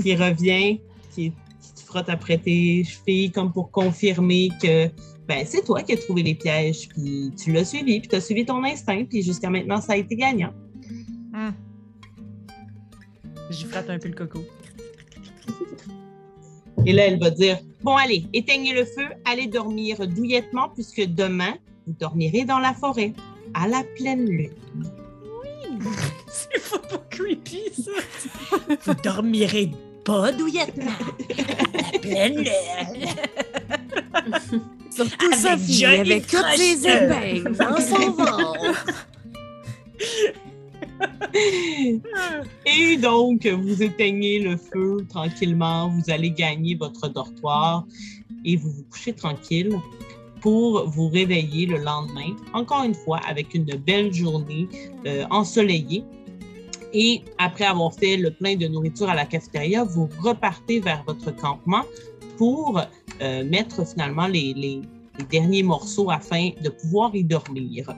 qui 0.00 0.14
revient, 0.14 0.80
qui, 1.14 1.32
qui 1.60 1.74
te 1.74 1.80
frotte 1.80 2.08
après 2.08 2.38
tes 2.38 2.84
chevilles 2.84 3.30
comme 3.30 3.52
pour 3.52 3.70
confirmer 3.70 4.50
que 4.62 4.90
ben, 5.26 5.44
c'est 5.44 5.64
toi 5.64 5.82
qui 5.82 5.92
as 5.92 5.96
trouvé 5.96 6.22
les 6.22 6.34
pièges, 6.34 6.88
puis 6.88 7.32
tu 7.36 7.52
l'as 7.52 7.64
suivi, 7.64 7.98
puis 7.98 8.08
tu 8.08 8.14
as 8.16 8.20
suivi 8.20 8.44
ton 8.44 8.62
instinct, 8.62 9.04
puis 9.04 9.22
jusqu'à 9.22 9.50
maintenant, 9.50 9.80
ça 9.80 9.94
a 9.94 9.96
été 9.96 10.14
gagnant. 10.14 10.52
Hum. 11.34 11.52
J'y 13.50 13.64
flatte 13.64 13.90
un 13.90 13.98
peu 13.98 14.08
le 14.08 14.14
coco. 14.14 14.40
Et 16.84 16.92
là, 16.92 17.06
elle 17.06 17.18
va 17.18 17.30
dire 17.30 17.58
Bon, 17.82 17.96
allez, 17.96 18.26
éteignez 18.32 18.74
le 18.74 18.84
feu, 18.84 19.08
allez 19.24 19.46
dormir 19.46 20.06
douillettement, 20.06 20.68
puisque 20.70 21.02
demain, 21.02 21.54
vous 21.86 21.94
dormirez 21.98 22.44
dans 22.44 22.58
la 22.58 22.74
forêt, 22.74 23.12
à 23.54 23.68
la 23.68 23.82
pleine 23.96 24.28
lune. 24.28 24.50
C'est 26.28 26.70
pas 26.70 26.98
creepy, 27.10 27.62
ça. 27.72 27.90
Vous 28.84 28.94
dormirez 29.02 29.70
pas 30.06 30.32
douillettement. 30.32 30.92
La 31.92 31.98
pleine 32.00 32.36
lune. 32.38 32.46
Surtout 34.90 35.26
Avec 35.26 35.38
Sophie, 35.38 35.80
Johnny 35.80 36.00
avec 36.00 36.26
toutes 36.28 36.46
ses 36.56 36.86
épingles 36.88 37.56
dans 37.56 37.80
son 37.80 38.12
ventre. 38.12 39.06
Et 42.64 42.96
donc, 42.96 43.46
vous 43.46 43.82
éteignez 43.82 44.38
le 44.38 44.56
feu 44.56 45.04
tranquillement, 45.08 45.88
vous 45.88 46.10
allez 46.10 46.30
gagner 46.30 46.76
votre 46.76 47.08
dortoir 47.08 47.84
et 48.44 48.56
vous 48.56 48.70
vous 48.70 48.84
couchez 48.84 49.12
tranquille 49.12 49.76
pour 50.40 50.88
vous 50.88 51.08
réveiller 51.08 51.66
le 51.66 51.78
lendemain, 51.78 52.36
encore 52.52 52.84
une 52.84 52.94
fois, 52.94 53.20
avec 53.26 53.54
une 53.54 53.64
belle 53.64 54.14
journée 54.14 54.68
euh, 55.06 55.24
ensoleillée. 55.30 56.04
Et 56.98 57.20
après 57.36 57.66
avoir 57.66 57.92
fait 57.92 58.16
le 58.16 58.30
plein 58.30 58.56
de 58.56 58.66
nourriture 58.66 59.10
à 59.10 59.14
la 59.14 59.26
cafétéria, 59.26 59.84
vous 59.84 60.08
repartez 60.22 60.80
vers 60.80 61.04
votre 61.06 61.30
campement 61.30 61.82
pour 62.38 62.80
euh, 63.20 63.44
mettre 63.44 63.86
finalement 63.86 64.26
les, 64.26 64.80
derniers 65.28 65.62
morceaux 65.62 66.10
afin 66.10 66.52
de 66.62 66.70
pouvoir 66.70 67.14
y 67.14 67.22
dormir. 67.22 67.94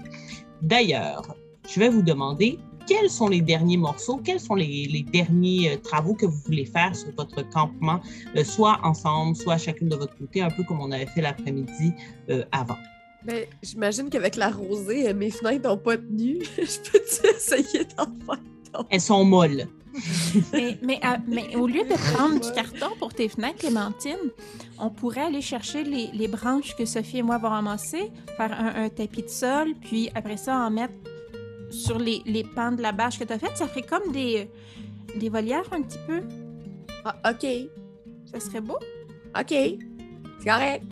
D'ailleurs, 0.62 1.37
je 1.69 1.79
vais 1.79 1.89
vous 1.89 2.03
demander 2.03 2.59
quels 2.89 3.09
sont 3.09 3.29
les 3.29 3.41
derniers 3.41 3.77
morceaux, 3.77 4.16
quels 4.16 4.41
sont 4.41 4.57
les, 4.57 5.07
derniers 5.12 5.75
euh, 5.75 5.77
travaux 5.77 6.15
que 6.15 6.27
vous 6.27 6.41
voulez 6.47 6.65
faire 6.65 6.97
sur 6.97 7.12
votre 7.16 7.49
campement, 7.51 8.01
euh, 8.37 8.43
soit 8.43 8.81
ensemble, 8.83 9.37
soit 9.37 9.59
chacune 9.59 9.91
de 9.91 9.97
votre 9.97 10.16
côté, 10.19 10.43
un 10.43 10.51
peu 10.51 10.65
comme 10.65 10.81
on 10.81 10.91
avait 10.91 11.07
fait 11.07 11.23
l'après-midi 11.23 11.93
avant? 12.51 12.79
Ben, 13.25 13.47
j'imagine 13.62 14.11
qu'avec 14.11 14.35
la 14.35 14.51
rosée, 14.51 15.12
mes 15.15 15.31
fenêtres 15.31 15.69
n'ont 15.69 15.77
pas 15.77 15.97
tenu. 15.97 16.41
Je 16.57 16.91
peux-tu 16.91 17.37
essayer 17.37 17.85
d'en 17.97 18.07
faire? 18.27 18.43
Elles 18.90 19.01
sont 19.01 19.24
molles. 19.24 19.66
Mais, 20.53 20.78
mais, 20.82 21.01
à- 21.03 21.19
mais 21.27 21.57
au 21.57 21.66
lieu 21.66 21.82
de 21.82 22.15
prendre 22.15 22.39
du 22.40 22.53
carton 22.53 22.95
pour 22.99 23.12
tes 23.12 23.28
fenêtres, 23.28 23.59
Clémentine, 23.59 24.16
on 24.78 24.90
pourrait 24.90 25.23
aller 25.23 25.40
chercher 25.40 25.82
les, 25.82 26.09
les 26.15 26.28
branches 26.28 26.77
que 26.77 26.85
Sophie 26.85 27.19
et 27.19 27.23
moi 27.23 27.36
avons 27.36 27.49
ramassées, 27.49 28.11
faire 28.36 28.53
un, 28.53 28.85
un 28.85 28.89
tapis 28.90 29.23
de 29.23 29.28
sol, 29.28 29.74
puis 29.81 30.09
après 30.15 30.36
ça, 30.36 30.57
en 30.57 30.70
mettre 30.70 30.95
sur 31.70 31.99
les, 31.99 32.23
les 32.27 32.45
pans 32.45 32.70
de 32.73 32.81
la 32.82 32.93
bâche 32.93 33.19
que 33.19 33.24
tu 33.24 33.32
as 33.32 33.39
faite. 33.39 33.57
Ça 33.57 33.66
ferait 33.66 33.82
comme 33.82 34.12
des, 34.12 34.49
des 35.19 35.28
volières 35.28 35.65
un 35.73 35.82
petit 35.82 35.99
peu. 36.07 36.20
Ah, 37.05 37.16
OK. 37.31 37.47
Ça 38.32 38.39
serait 38.40 38.61
beau. 38.61 38.78
OK. 39.39 39.49
C'est 39.51 39.78
correct. 40.45 40.85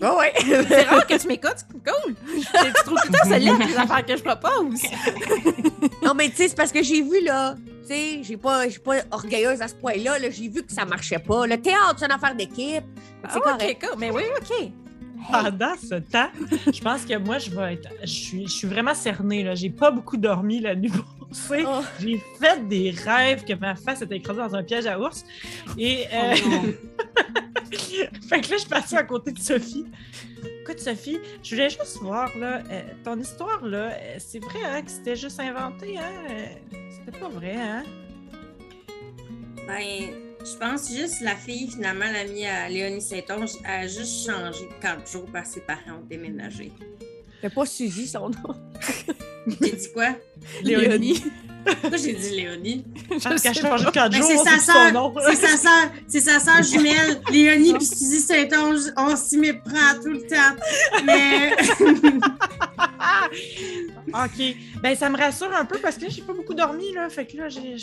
Ouais, 0.00 0.08
ouais. 0.08 0.32
C'est 0.68 0.82
rare 0.82 1.06
que 1.06 1.16
tu 1.18 1.28
m'écoutes, 1.28 1.54
c'est 1.56 1.72
cool. 1.72 2.14
Tu 2.36 2.42
trouves 2.84 2.98
tout 3.00 3.08
le 3.12 3.18
temps 3.18 3.28
solide 3.28 3.58
les 3.68 3.76
affaires 3.76 4.04
que 4.06 4.16
je 4.16 4.22
propose. 4.22 4.82
non, 6.02 6.14
mais 6.14 6.28
tu 6.30 6.36
sais, 6.36 6.48
c'est 6.48 6.56
parce 6.56 6.72
que 6.72 6.82
j'ai 6.82 7.02
vu, 7.02 7.22
là, 7.24 7.54
tu 7.82 7.88
sais, 7.88 8.18
j'ai 8.22 8.36
pas, 8.36 8.68
j'ai 8.68 8.78
pas 8.78 8.96
orgueilleuse 9.10 9.60
à 9.62 9.68
ce 9.68 9.74
point-là, 9.74 10.18
là, 10.18 10.30
j'ai 10.30 10.48
vu 10.48 10.62
que 10.62 10.72
ça 10.72 10.84
marchait 10.84 11.18
pas. 11.18 11.46
Le 11.46 11.60
théâtre, 11.60 11.96
c'est 11.98 12.06
une 12.06 12.12
affaire 12.12 12.34
d'équipe. 12.34 12.84
C'est 13.30 13.40
Ah, 13.44 13.52
correct. 13.52 13.80
cool. 13.86 13.98
Mais 13.98 14.10
oui, 14.10 14.22
OK. 14.40 14.70
Pendant 15.30 15.74
ce 15.76 15.94
temps, 15.96 16.28
je 16.72 16.80
pense 16.80 17.04
que 17.04 17.16
moi, 17.18 17.38
je 17.38 17.50
vais 17.50 17.74
être. 17.74 17.88
Je 18.02 18.06
suis, 18.06 18.46
je 18.46 18.52
suis 18.52 18.68
vraiment 18.68 18.94
cernée. 18.94 19.42
Là. 19.42 19.54
J'ai 19.54 19.70
pas 19.70 19.90
beaucoup 19.90 20.16
dormi 20.16 20.60
la 20.60 20.74
nuit 20.74 20.90
passée. 21.28 21.64
Oh. 21.66 21.80
J'ai 22.00 22.20
fait 22.40 22.66
des 22.68 22.90
rêves 22.90 23.44
que 23.44 23.54
ma 23.54 23.74
face 23.74 24.02
était 24.02 24.16
écrasée 24.16 24.40
dans 24.40 24.54
un 24.54 24.62
piège 24.62 24.86
à 24.86 24.98
ours. 25.00 25.24
Et. 25.78 26.04
euh, 26.12 26.34
Oh 26.46 27.76
fait 28.28 28.40
que 28.40 28.50
là, 28.50 28.56
je 28.56 28.56
suis 28.58 28.68
passée 28.68 28.96
à 28.96 29.02
côté 29.02 29.32
de 29.32 29.38
Sophie. 29.38 29.84
Écoute, 30.62 30.78
Sophie, 30.78 31.18
je 31.42 31.50
voulais 31.54 31.68
juste 31.70 31.98
voir, 32.00 32.30
là, 32.38 32.62
euh, 32.70 32.82
ton 33.02 33.18
histoire, 33.18 33.64
là, 33.64 33.90
euh, 33.92 34.14
c'est 34.18 34.38
vrai 34.38 34.58
hein, 34.64 34.82
que 34.82 34.90
c'était 34.90 35.16
juste 35.16 35.40
inventé, 35.40 35.98
hein? 35.98 36.12
Euh, 36.30 36.46
C'était 36.90 37.18
pas 37.18 37.28
vrai, 37.28 37.56
hein? 37.56 37.82
Ben, 39.66 40.10
je 40.44 40.56
pense 40.58 40.90
juste 40.94 41.20
la 41.22 41.34
fille, 41.36 41.68
finalement, 41.70 42.04
l'amie 42.12 42.46
à 42.46 42.68
Léonie 42.68 43.00
Saint-Onge, 43.00 43.52
a 43.64 43.86
juste 43.86 44.26
changé 44.26 44.66
de 44.66 44.80
quatre 44.80 45.10
jours 45.10 45.26
parce 45.32 45.48
que 45.48 45.54
ses 45.54 45.60
parents 45.60 45.98
ont 46.00 46.06
déménagé. 46.08 46.72
J'ai 47.42 47.50
pas 47.50 47.66
suivi 47.66 48.06
son 48.06 48.28
nom. 48.30 48.54
J'ai 49.60 49.72
dit 49.72 49.92
quoi? 49.92 50.08
Léonie. 50.62 51.22
Pourquoi 51.80 51.96
j'ai 51.96 52.12
dit 52.12 52.30
Léonie? 52.30 52.84
Parce 53.22 53.42
qu'elle 53.42 53.52
a 53.52 53.54
changé 53.54 53.84
de 53.86 53.90
4 53.90 54.12
Ben, 54.12 54.18
jours, 54.20 54.30
c'est 54.30 54.36
sa 54.36 54.50
c'est 54.58 54.58
son 54.60 54.72
sœur, 54.72 54.92
nom. 54.92 55.14
c'est 55.26 55.36
sa 55.36 55.56
sœur, 55.56 55.90
c'est 56.06 56.20
sa 56.20 56.38
sœur 56.40 56.62
jumelle, 56.70 57.20
Léonie 57.30 57.72
puis 57.74 57.86
Suzy 57.86 58.20
Saint-Onge, 58.20 58.82
on 58.98 59.16
s'y 59.16 59.38
méprend 59.38 59.94
tout 60.02 60.10
le 60.10 60.26
temps. 60.26 61.04
Mais 61.06 61.56
OK. 64.08 64.56
Ben, 64.82 64.94
ça 64.96 65.08
me 65.10 65.16
rassure 65.16 65.54
un 65.54 65.64
peu 65.64 65.78
parce 65.78 65.96
que 65.96 66.02
là, 66.02 66.08
j'ai 66.10 66.22
pas 66.22 66.32
beaucoup 66.34 66.54
dormi, 66.54 66.92
là. 66.92 67.08
Fait 67.08 67.26
que 67.26 67.36
là, 67.36 67.48
j'ai. 67.48 67.76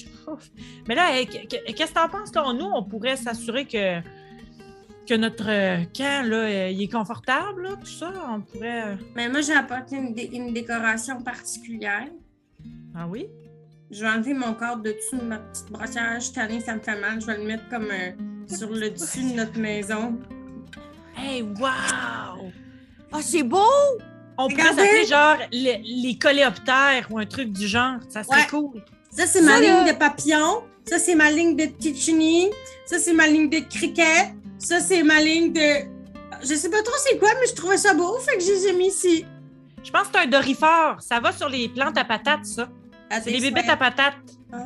Mais 0.87 0.95
là, 0.95 1.09
qu'est-ce 1.25 1.91
que 1.91 1.93
t'en 1.93 2.09
penses, 2.09 2.33
là? 2.33 2.51
Nous, 2.53 2.65
on 2.65 2.83
pourrait 2.83 3.15
s'assurer 3.17 3.65
que, 3.65 3.99
que 5.07 5.13
notre 5.15 5.49
euh, 5.49 5.83
camp, 5.95 6.25
là, 6.27 6.37
euh, 6.37 6.69
il 6.69 6.81
est 6.83 6.91
confortable, 6.91 7.63
là, 7.63 7.69
tout 7.75 7.85
ça. 7.85 8.11
On 8.29 8.41
pourrait. 8.41 8.83
euh, 8.91 8.95
Mais 9.15 9.27
moi, 9.29 9.41
j'ai 9.41 9.53
apporté 9.53 9.95
une, 9.97 10.13
dé- 10.13 10.29
une 10.33 10.53
décoration 10.53 11.21
particulière. 11.21 12.07
Ah 12.95 13.07
oui? 13.07 13.27
Je 13.89 14.01
vais 14.05 14.09
enlever 14.09 14.33
mon 14.33 14.53
corps 14.53 14.77
de 14.77 14.91
dessous 14.91 15.17
de 15.17 15.25
ma 15.25 15.37
petite 15.39 15.69
brossière. 15.69 16.17
Je 16.19 16.25
ça 16.25 16.47
me 16.75 16.79
fait 16.79 16.99
mal. 16.99 17.19
Je 17.19 17.25
vais 17.25 17.37
le 17.37 17.43
mettre 17.43 17.67
comme 17.69 17.89
euh, 17.91 18.11
sur 18.47 18.69
le 18.69 18.89
dessus 18.89 19.31
de 19.31 19.35
notre 19.35 19.59
maison. 19.59 20.17
Hey, 21.17 21.41
wow! 21.41 22.51
Ah, 23.11 23.19
c'est 23.21 23.43
beau! 23.43 23.59
On 24.45 24.47
pourrait 24.49 24.63
s'appeler 24.75 25.05
genre 25.05 25.37
les, 25.51 25.81
les 25.83 26.17
coléoptères 26.17 27.07
ou 27.09 27.17
un 27.19 27.25
truc 27.25 27.51
du 27.51 27.67
genre. 27.67 27.95
Ça 28.09 28.23
serait 28.23 28.41
Ouais. 28.41 28.47
cool. 28.49 28.81
Ça, 29.09 29.25
c'est 29.27 29.41
ma 29.41 29.59
ligne 29.59 29.85
de 29.91 29.97
papillon. 29.97 30.63
Ça, 30.87 30.97
c'est 30.99 31.15
ma 31.15 31.29
ligne 31.29 31.55
de 31.55 31.65
Ticini. 31.65 32.49
Ça, 32.85 32.97
c'est 32.99 33.13
ma 33.13 33.27
ligne 33.27 33.49
de 33.49 33.59
cricket. 33.59 34.33
Ça, 34.57 34.79
c'est 34.79 35.03
ma 35.03 35.19
ligne 35.21 35.51
de. 35.53 35.61
Je 36.43 36.55
sais 36.55 36.69
pas 36.69 36.81
trop 36.81 36.95
c'est 36.97 37.17
quoi, 37.19 37.29
mais 37.39 37.47
je 37.47 37.53
trouvais 37.53 37.77
ça 37.77 37.93
beau, 37.93 38.17
fait 38.19 38.37
que 38.37 38.43
je 38.43 38.51
les 38.51 38.67
ai 38.67 38.73
mis 38.73 38.87
ici. 38.87 39.25
Je 39.83 39.91
pense 39.91 40.03
que 40.03 40.07
c'est 40.13 40.19
un 40.21 40.27
dorifort. 40.27 40.97
Ça 41.01 41.19
va 41.19 41.31
sur 41.31 41.49
les 41.49 41.67
plantes 41.69 41.97
à 41.97 42.03
patates, 42.05 42.45
ça. 42.45 42.67
C'est 43.23 43.31
les 43.31 43.39
bébêtes 43.41 43.69
à 43.69 43.77
patates 43.77 44.13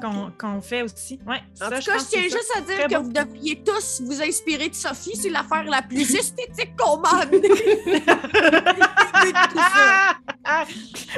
qu'on 0.01 0.31
qu'on 0.37 0.61
fait 0.61 0.81
aussi. 0.81 1.19
Ouais, 1.27 1.37
En 1.61 1.69
ça, 1.69 1.71
tout 1.71 1.81
je 1.81 1.85
cas, 1.85 1.97
je 1.99 2.05
tiens 2.05 2.21
juste 2.23 2.51
à 2.57 2.61
dire 2.61 2.87
que 2.87 2.95
beau. 2.95 3.03
vous 3.03 3.11
devriez 3.13 3.61
tous 3.63 4.01
vous 4.03 4.21
inspirer 4.21 4.69
de 4.69 4.75
Sophie. 4.75 5.15
C'est 5.15 5.29
l'affaire 5.29 5.63
la 5.63 5.81
plus 5.81 6.13
esthétique 6.15 6.75
qu'on 6.77 6.97
m'a 6.97 7.09
amenée. 7.21 7.49
Tout 7.49 7.95
ça. 9.57 10.17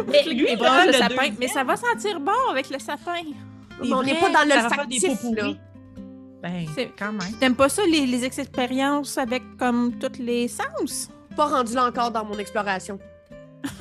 Mais 0.07 0.23
lui, 0.23 0.55
de 0.55 0.87
le 0.87 0.93
sapin. 0.93 1.29
Mais 1.39 1.47
ça 1.47 1.63
va 1.63 1.75
sentir 1.75 2.19
bon 2.19 2.31
avec 2.51 2.69
le 2.69 2.79
sapin. 2.79 3.21
Mais 3.83 3.93
on 3.93 4.03
n'est 4.03 4.15
pas 4.19 4.29
dans 4.29 4.47
l'olfactif, 4.47 5.21
pots 5.21 5.33
là. 5.35 5.53
Ben, 6.41 6.65
C'est- 6.75 6.91
quand 6.97 7.11
même. 7.11 7.33
T'aimes 7.39 7.55
pas 7.55 7.69
ça, 7.69 7.81
les, 7.85 8.05
les 8.05 8.23
expériences 8.23 9.17
avec 9.17 9.43
comme 9.57 9.97
tous 9.97 10.19
les 10.21 10.47
sens? 10.47 11.09
Pas 11.35 11.45
rendu 11.47 11.73
là 11.73 11.87
encore 11.87 12.11
dans 12.11 12.25
mon 12.25 12.37
exploration. 12.37 12.99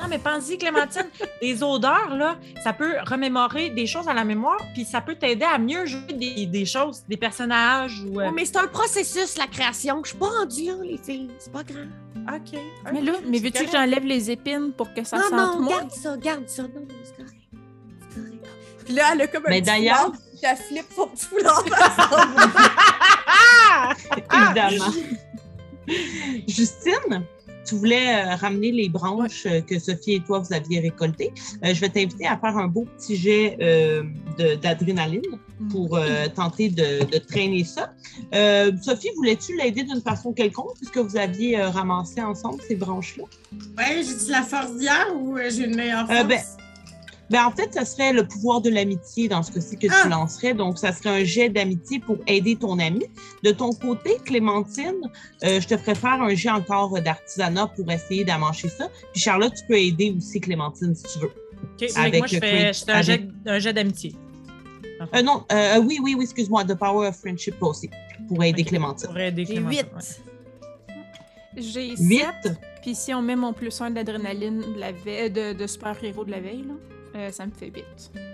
Non, 0.01 0.07
mais 0.09 0.19
pense-y, 0.19 0.59
Clémentine, 0.59 1.07
les 1.41 1.63
odeurs, 1.63 2.15
là, 2.17 2.37
ça 2.65 2.73
peut 2.73 2.95
remémorer 3.07 3.71
des 3.71 3.87
choses 3.87 4.09
à 4.09 4.15
la 4.15 4.25
mémoire, 4.25 4.59
puis 4.75 4.85
ça 4.85 5.01
peut 5.01 5.15
t'aider 5.15 5.45
à 5.45 5.59
mieux 5.59 5.87
jouer 5.87 6.13
des, 6.15 6.47
des 6.47 6.65
choses, 6.65 7.05
des 7.09 7.17
personnages 7.17 8.03
ou. 8.03 8.21
euh, 8.21 8.25
Ouais, 8.27 8.33
mais 8.33 8.45
c'est 8.45 8.57
un 8.57 8.67
processus, 8.67 9.37
la 9.39 9.47
création. 9.47 10.01
Je 10.03 10.11
suis 10.11 10.19
pas 10.19 10.27
rendue 10.29 10.65
là, 10.67 10.75
les 10.83 10.99
filles. 10.99 11.31
C'est 11.39 11.53
pas 11.53 11.63
grave. 11.63 11.87
OK. 12.29 12.59
Mais 12.93 13.01
là, 13.03 13.13
mais 13.27 13.39
veux-tu 13.39 13.65
que 13.67 13.71
j'enlève 13.71 14.05
les 14.05 14.31
épines 14.31 14.73
pour 14.77 14.93
que 14.93 15.05
ça 15.05 15.19
non, 15.19 15.23
sente 15.25 15.33
non, 15.33 15.61
moins? 15.63 15.77
garde 15.79 15.91
ça, 15.93 16.17
garde 16.17 16.49
ça. 16.49 16.63
Non, 16.63 16.69
non, 16.81 16.87
c'est 17.05 17.17
correct. 17.17 17.37
C'est 18.11 18.21
correct. 18.21 18.47
Puis 18.85 18.95
là, 18.95 19.03
elle 19.13 19.21
a 19.21 19.27
comme 19.29 19.47
un 19.47 19.51
Mais 19.51 19.61
petit 19.61 19.67
d'ailleurs- 19.67 20.13
elle 20.43 20.57
flippe 20.57 20.87
son 20.95 21.07
petit 21.09 21.27
foulard. 21.27 21.65
évidemment. 24.33 24.93
Justine, 26.49 27.25
tu 27.67 27.75
voulais 27.75 28.09
euh, 28.25 28.35
ramener 28.37 28.71
les 28.73 28.89
branches 28.89 29.47
euh, 29.47 29.61
que 29.61 29.79
Sophie 29.79 30.15
et 30.15 30.21
toi, 30.21 30.39
vous 30.39 30.53
aviez 30.55 30.81
récoltées. 30.81 31.33
Euh, 31.65 31.75
je 31.75 31.81
vais 31.81 31.89
t'inviter 31.89 32.27
à 32.27 32.37
faire 32.39 32.57
un 32.57 32.69
beau 32.69 32.87
petit 32.97 33.17
jet 33.17 33.57
euh, 33.61 34.03
de- 34.39 34.55
d'adrénaline 34.55 35.23
pour 35.71 35.97
euh, 35.97 36.27
tenter 36.35 36.69
de, 36.69 37.05
de 37.05 37.19
traîner 37.19 37.65
ça. 37.65 37.93
Euh, 38.35 38.73
Sophie, 38.83 39.09
voulais-tu 39.17 39.57
l'aider 39.57 39.83
d'une 39.83 40.01
façon 40.03 40.33
quelconque? 40.33 40.75
Puisque 40.77 40.99
vous 40.99 41.17
aviez 41.17 41.59
euh, 41.59 41.71
ramassé 41.71 42.21
ensemble 42.23 42.61
ces 42.67 42.77
branches-là? 42.77 43.25
Ouais, 43.79 44.03
j'ai-tu 44.03 44.31
la 44.31 44.43
force 44.43 44.77
d'hier 44.77 45.07
ou 45.17 45.37
euh, 45.37 45.51
j'ai 45.51 45.65
une 45.65 45.77
meilleure 45.77 46.11
Euh, 46.11 46.15
force? 46.17 46.29
ben, 46.29 46.41
Ben, 47.31 47.45
en 47.45 47.51
fait, 47.51 47.75
ça 47.75 47.85
serait 47.85 48.13
le 48.13 48.27
pouvoir 48.27 48.61
de 48.61 48.71
l'amitié 48.71 49.27
dans 49.29 49.43
ce 49.43 49.51
cas-ci 49.51 49.77
que 49.77 49.89
Ah! 49.91 50.01
tu 50.03 50.09
lancerais. 50.09 50.55
Donc, 50.55 50.79
ça 50.79 50.93
serait 50.93 51.23
un 51.23 51.25
jet 51.25 51.49
d'amitié 51.49 51.99
pour 51.99 52.19
aider 52.29 52.55
ton 52.57 52.79
ami. 52.79 53.05
De 53.43 53.51
ton 53.51 53.71
côté, 53.73 54.17
Clémentine, 54.25 54.95
euh, 55.45 55.61
je 55.61 55.67
te 55.67 55.77
ferais 55.77 55.95
faire 55.97 56.23
un 56.23 56.35
jet 56.35 56.51
encore 56.51 57.01
d'artisanat 57.03 57.67
pour 57.75 57.91
essayer 57.91 58.25
d'amancher 58.25 58.69
ça. 58.69 58.89
Puis 59.13 59.21
Charlotte, 59.21 59.53
tu 59.55 59.65
peux 59.67 59.79
aider 59.79 60.15
aussi 60.17 60.41
Clémentine 60.41 60.95
si 60.95 61.03
tu 61.15 61.19
veux. 61.19 61.33
OK, 61.65 61.91
Avec 61.97 62.19
moi, 62.19 62.27
je 62.29 62.35
le 62.37 62.41
fais, 62.41 62.71
crit- 62.71 62.79
je 62.79 62.85
fais 62.85 62.93
un, 62.93 62.95
avec- 62.95 63.05
jet, 63.23 63.51
un 63.51 63.59
jet 63.59 63.73
d'amitié. 63.73 64.15
Euh, 65.15 65.23
non, 65.23 65.45
euh, 65.53 65.79
oui, 65.81 65.99
oui, 66.03 66.15
oui, 66.17 66.25
excuse-moi, 66.25 66.65
The 66.65 66.75
Power 66.75 67.09
of 67.09 67.17
Friendship 67.17 67.57
aussi, 67.61 67.91
pour 68.29 68.43
aider. 68.45 68.63
Clémentine. 68.65 69.09
Pour 69.09 69.19
aider 69.19 69.45
J'ai 69.45 69.55
Clémentine. 69.55 69.87
J'ai 71.57 71.97
8. 71.97 72.19
7. 72.45 72.53
Puis 72.83 72.95
si 72.95 73.13
on 73.15 73.23
met 73.23 73.37
mon 73.37 73.53
plus 73.53 73.81
1 73.81 73.91
d'adrénaline 73.91 74.61
de, 74.61 74.79
la 74.79 74.93
veille- 74.93 75.31
de, 75.31 75.53
de 75.55 75.67
super-héros 75.67 76.25
de 76.25 76.31
la 76.31 76.41
veille, 76.41 76.65
là, 76.69 76.75
euh, 77.17 77.31
ça 77.33 77.47
me 77.47 77.53
fait 77.53 77.67
8. 77.75 77.85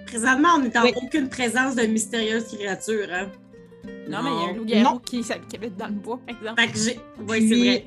Présentement, 0.07 0.49
on 0.57 0.61
n'est 0.61 0.77
en 0.77 0.83
Oui. 0.85 0.93
aucune 1.03 1.29
présence 1.29 1.75
de 1.77 1.83
mystérieuse 1.83 2.45
créature. 2.45 3.07
Hein? 3.13 3.29
Non, 4.09 4.23
mais 4.23 4.31
il 4.31 4.43
y 4.43 4.45
a 4.47 4.49
un 4.49 4.53
loup-garou 4.55 4.95
Non. 4.95 4.99
qui, 5.01 5.21
qui 5.23 5.33
habite 5.57 5.77
dans 5.77 5.87
le 5.87 5.93
bois, 5.95 6.19
par 6.27 6.37
exemple. 6.37 6.61
Fait 6.61 6.69
que 6.73 6.79
j'ai. 6.79 7.01
Oui, 7.29 7.49
c'est 7.49 7.57
vrai. 7.57 7.87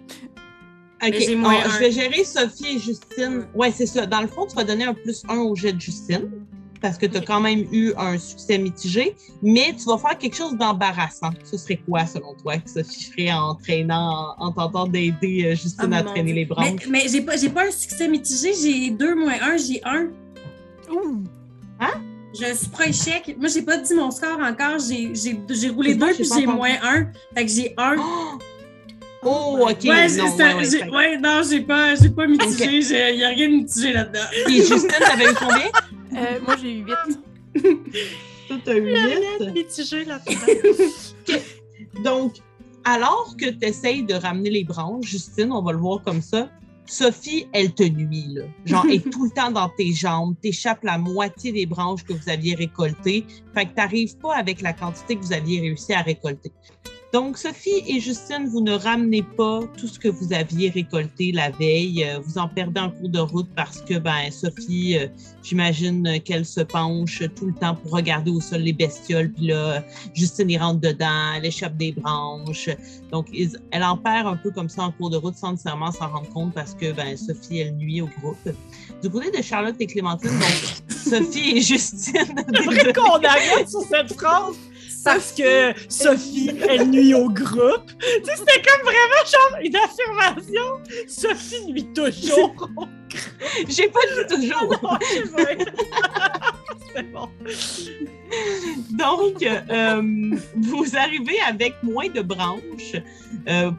Un. 1.02 1.12
je 1.12 1.80
vais 1.80 1.92
gérer 1.92 2.24
Sophie 2.24 2.76
et 2.76 2.80
Justine. 2.80 3.46
Ouais, 3.54 3.72
c'est 3.72 3.86
ça. 3.86 4.06
Dans 4.06 4.22
le 4.22 4.28
fond, 4.28 4.46
tu 4.48 4.56
vas 4.56 4.64
donner 4.64 4.86
un 4.86 4.94
plus 4.94 5.24
1 5.28 5.38
au 5.38 5.56
jet 5.56 5.74
de 5.74 5.80
Justine 5.82 6.32
parce 6.82 6.98
que 6.98 7.06
tu 7.06 7.18
as 7.18 7.22
quand 7.22 7.40
même 7.42 7.66
eu 7.72 7.94
un 7.98 8.18
succès 8.18 8.58
mitigé, 8.58 9.16
mais 9.42 9.74
tu 9.78 9.86
vas 9.86 9.98
faire 9.98 10.18
quelque 10.18 10.36
chose 10.36 10.56
d'embarrassant. 10.56 11.32
Ce 11.44 11.58
serait 11.58 11.78
quoi, 11.78 12.06
selon 12.06 12.34
toi, 12.36 12.58
que 12.58 12.70
Sophie 12.70 13.06
ferait 13.12 13.32
en 13.32 13.56
traînant, 13.56 14.36
en, 14.38 14.48
en 14.48 14.52
tentant 14.52 14.86
d'aider 14.88 15.46
euh, 15.46 15.56
Justine 15.56 15.94
Ah, 15.94 15.98
à 15.98 16.04
traîner 16.04 16.32
Dieu. 16.34 16.36
les 16.42 16.46
branches? 16.46 16.86
Mais, 16.88 17.04
mais 17.04 17.08
j'ai 17.10 17.22
pas, 17.22 17.38
j'ai 17.38 17.50
pas 17.50 17.66
un 17.68 17.72
succès 17.72 18.08
mitigé, 18.08 18.54
j'ai 18.54 18.90
2 18.92 19.16
moins 19.16 19.34
1, 19.42 19.58
j'ai 19.58 19.82
1. 19.84 20.08
Ouh! 20.92 21.24
J'ai 22.38 22.48
un 22.52 22.56
super 22.56 22.88
échec. 22.90 23.36
Moi, 23.40 23.48
j'ai 23.48 23.62
pas 23.62 23.78
dit 23.78 23.94
mon 23.94 24.12
score 24.12 24.40
encore. 24.42 24.78
J'ai, 24.80 25.16
j'ai, 25.16 25.40
j'ai 25.50 25.70
roulé 25.70 25.92
C'est 25.92 25.96
bon, 25.98 26.08
2 26.08 26.12
j'ai 26.12 26.24
puis 26.24 26.30
j'ai 26.38 26.46
moins 26.48 26.70
1. 26.84 27.08
Fait 27.34 27.46
que 27.46 27.52
j'ai 27.52 27.74
1. 27.78 27.96
Oh, 29.28 29.58
OK. 29.62 29.68
ouais, 29.68 29.78
j'ai, 30.10 30.18
non, 30.18 30.38
c'est- 30.38 30.44
ouais, 30.44 30.54
ouais, 30.56 30.64
j'ai- 30.70 30.80
fait- 30.80 30.90
ouais, 30.90 31.18
non, 31.18 31.42
j'ai 31.50 31.62
pas, 31.62 31.96
j'ai 31.96 32.10
pas 32.10 32.28
mitigé. 32.28 32.82
J'ai, 32.82 33.16
y 33.16 33.24
a 33.24 33.30
rien 33.30 33.48
de 33.50 33.54
mitigé 33.56 33.94
là-dedans. 33.94 34.26
Puis 34.46 34.58
Justine, 34.58 34.90
t'avais 35.00 35.32
eu 35.32 35.34
combien? 35.34 36.22
Euh, 36.22 36.40
moi, 36.46 36.56
j'ai 36.62 36.74
eu 36.74 36.86
8. 36.86 36.94
Toi, 38.48 38.58
t'as 38.64 38.76
eu 38.76 38.94
huit? 38.94 39.54
Mitigé 39.54 40.04
là-dedans. 40.06 40.84
Donc, 42.04 42.36
alors 42.84 43.36
que 43.40 43.50
tu 43.50 43.66
essayes 43.66 44.04
de 44.04 44.14
ramener 44.14 44.50
les 44.50 44.64
branches, 44.64 45.06
Justine, 45.08 45.52
on 45.52 45.62
va 45.62 45.72
le 45.72 45.80
voir 45.80 46.02
comme 46.04 46.22
ça, 46.22 46.50
Sophie, 46.86 47.48
elle 47.54 47.74
te 47.74 47.84
nuit, 47.84 48.28
là. 48.30 48.44
Genre, 48.66 48.86
est 48.88 49.10
tout 49.10 49.26
le 49.26 49.32
temps 49.32 49.52
dans 49.52 49.70
tes 49.70 49.92
jambes, 49.92 50.36
t'échappes 50.42 50.84
la 50.84 50.98
moitié 50.98 51.52
des 51.52 51.66
branches 51.66 52.04
que 52.04 52.14
vous 52.14 52.30
aviez 52.30 52.56
récoltées. 52.56 53.26
Fait 53.54 53.66
que 53.66 53.74
t'arrives 53.74 54.18
pas 54.18 54.36
avec 54.36 54.62
la 54.62 54.74
quantité 54.74 55.16
que 55.16 55.22
vous 55.22 55.34
aviez 55.34 55.62
réussi 55.62 55.94
à 55.94 56.02
récolter. 56.02 56.52
Donc, 57.16 57.38
Sophie 57.38 57.82
et 57.88 58.02
Justine, 58.02 58.46
vous 58.50 58.60
ne 58.60 58.74
ramenez 58.74 59.22
pas 59.24 59.62
tout 59.78 59.88
ce 59.88 59.98
que 59.98 60.10
vous 60.10 60.34
aviez 60.34 60.70
récolté 60.70 61.32
la 61.32 61.50
veille. 61.50 62.04
Euh, 62.04 62.20
Vous 62.20 62.38
en 62.38 62.50
perdez 62.50 62.82
en 62.82 62.90
cours 62.92 63.08
de 63.08 63.20
route 63.20 63.48
parce 63.56 63.80
que, 63.80 63.98
ben, 64.00 64.30
Sophie, 64.32 64.98
euh, 64.98 65.08
j'imagine 65.42 66.20
qu'elle 66.26 66.46
se 66.46 66.60
penche 66.60 67.24
tout 67.34 67.46
le 67.46 67.54
temps 67.54 67.74
pour 67.76 67.92
regarder 67.94 68.32
au 68.32 68.42
sol 68.42 68.60
les 68.64 68.74
bestioles. 68.74 69.32
Puis 69.32 69.48
là, 69.48 69.82
Justine 70.14 70.50
y 70.50 70.58
rentre 70.58 70.82
dedans, 70.82 71.36
elle 71.38 71.46
échappe 71.46 71.78
des 71.78 71.94
branches. 71.94 72.68
Donc, 73.14 73.28
ils- 73.32 73.58
elle 73.72 73.84
en 73.84 73.96
perd 73.96 74.28
un 74.28 74.36
peu 74.36 74.52
comme 74.52 74.68
ça 74.68 74.84
en 74.84 74.92
cours 74.92 75.10
de 75.10 75.16
route 75.16 75.36
sans 75.38 75.52
nécessairement 75.52 75.94
s'en 75.94 76.10
rendre 76.10 76.28
compte 76.34 76.54
parce 76.54 76.74
que, 76.74 76.92
ben, 76.92 77.16
Sophie, 77.16 77.60
elle 77.60 77.76
nuit 77.78 78.02
au 78.02 78.10
groupe. 78.20 78.50
Du 79.02 79.10
côté 79.10 79.32
de 79.32 79.42
Charlotte 79.42 79.78
et 79.80 79.88
Clémentine, 79.88 80.32
donc, 80.32 80.90
Sophie 80.90 81.52
et 81.60 81.62
Justine. 81.62 82.14
J'aimerais 82.54 82.92
qu'on 82.94 83.24
arrête 83.24 83.70
sur 83.70 83.84
cette 83.84 84.12
phrase 84.12 84.56
parce 85.06 85.32
que 85.32 85.72
Sophie, 85.88 86.52
elle 86.68 86.90
nuit 86.90 87.14
au 87.14 87.30
groupe. 87.30 87.92
Tu 88.00 88.26
sais, 88.26 88.36
c'était 88.36 88.62
comme 88.64 88.82
vraiment 88.82 89.24
genre 89.32 89.60
une 89.64 89.76
affirmation. 89.76 90.82
Sophie 91.08 91.66
nuit 91.68 91.88
toujours. 91.94 92.70
J'ai 93.70 93.88
pas 93.88 94.00
dit 94.00 94.36
toujours. 94.36 94.98
C'est 96.96 97.12
bon. 97.12 97.30
Donc, 98.98 99.44
euh, 99.44 100.02
vous 100.56 100.98
arrivez 100.98 101.40
avec 101.48 101.76
moins 101.84 102.10
de 102.10 102.22
branches 102.22 102.96
euh, 103.48 103.72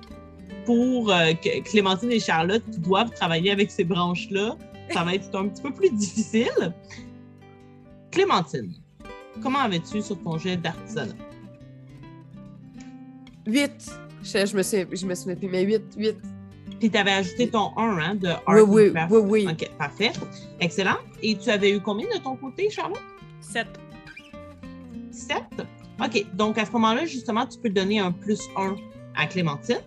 pour 0.64 1.10
euh, 1.10 1.32
que 1.32 1.60
Clémentine 1.68 2.12
et 2.12 2.20
Charlotte 2.20 2.62
doivent 2.78 3.10
travailler 3.10 3.50
avec 3.50 3.70
ces 3.70 3.84
branches-là. 3.84 4.56
Ça 4.92 5.02
va 5.02 5.14
être 5.14 5.34
un 5.34 5.48
petit 5.48 5.62
peu 5.62 5.72
plus 5.72 5.90
difficile. 5.90 6.72
Clémentine, 8.12 8.72
comment 9.42 9.60
avais-tu 9.60 10.02
sur 10.02 10.18
ton 10.22 10.38
jet 10.38 10.56
d'artisanat? 10.56 11.14
8. 13.46 13.70
Je, 14.22 14.46
je 14.46 14.56
me 14.56 14.62
suis, 14.62 14.78
je 14.92 15.06
me 15.06 15.14
souviens 15.14 15.36
plus, 15.36 15.48
mais 15.48 15.62
8, 15.62 15.82
8. 15.96 16.16
Puis 16.80 16.90
tu 16.90 16.96
avais 16.98 17.12
ajouté 17.12 17.48
ton 17.48 17.70
1 17.78 17.98
hein, 17.98 18.14
de 18.16 18.28
Art 18.28 18.42
Oui, 18.48 18.62
oui, 18.86 18.92
Craft. 18.92 19.12
oui, 19.12 19.20
oui. 19.24 19.48
OK, 19.50 19.70
parfait. 19.78 20.12
Excellent. 20.60 20.96
Et 21.22 21.36
tu 21.36 21.48
avais 21.50 21.70
eu 21.70 21.80
combien 21.80 22.06
de 22.08 22.20
ton 22.22 22.36
côté, 22.36 22.68
Charlotte? 22.70 23.00
Sept. 23.40 23.68
7. 25.10 25.36
OK, 26.04 26.26
donc 26.34 26.58
à 26.58 26.66
ce 26.66 26.72
moment-là, 26.72 27.06
justement, 27.06 27.46
tu 27.46 27.58
peux 27.58 27.70
donner 27.70 27.98
un 28.00 28.12
plus 28.12 28.40
1 28.56 28.76
à 29.14 29.26
Clémentine. 29.26 29.78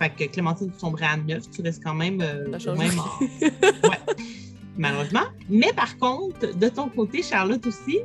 Fait 0.00 0.10
que 0.10 0.24
Clémentine, 0.32 0.70
tu 0.70 0.76
tomberais 0.78 1.06
à 1.06 1.16
9, 1.16 1.50
tu 1.50 1.62
restes 1.62 1.82
quand 1.82 1.94
même 1.94 2.20
euh, 2.20 2.56
Ça 2.60 2.72
même 2.74 2.92
en- 3.00 3.24
ouais, 3.88 3.98
malheureusement. 4.76 5.24
Mais 5.48 5.72
par 5.72 5.96
contre, 5.98 6.56
de 6.56 6.68
ton 6.68 6.88
côté, 6.88 7.22
Charlotte 7.22 7.66
aussi, 7.66 7.98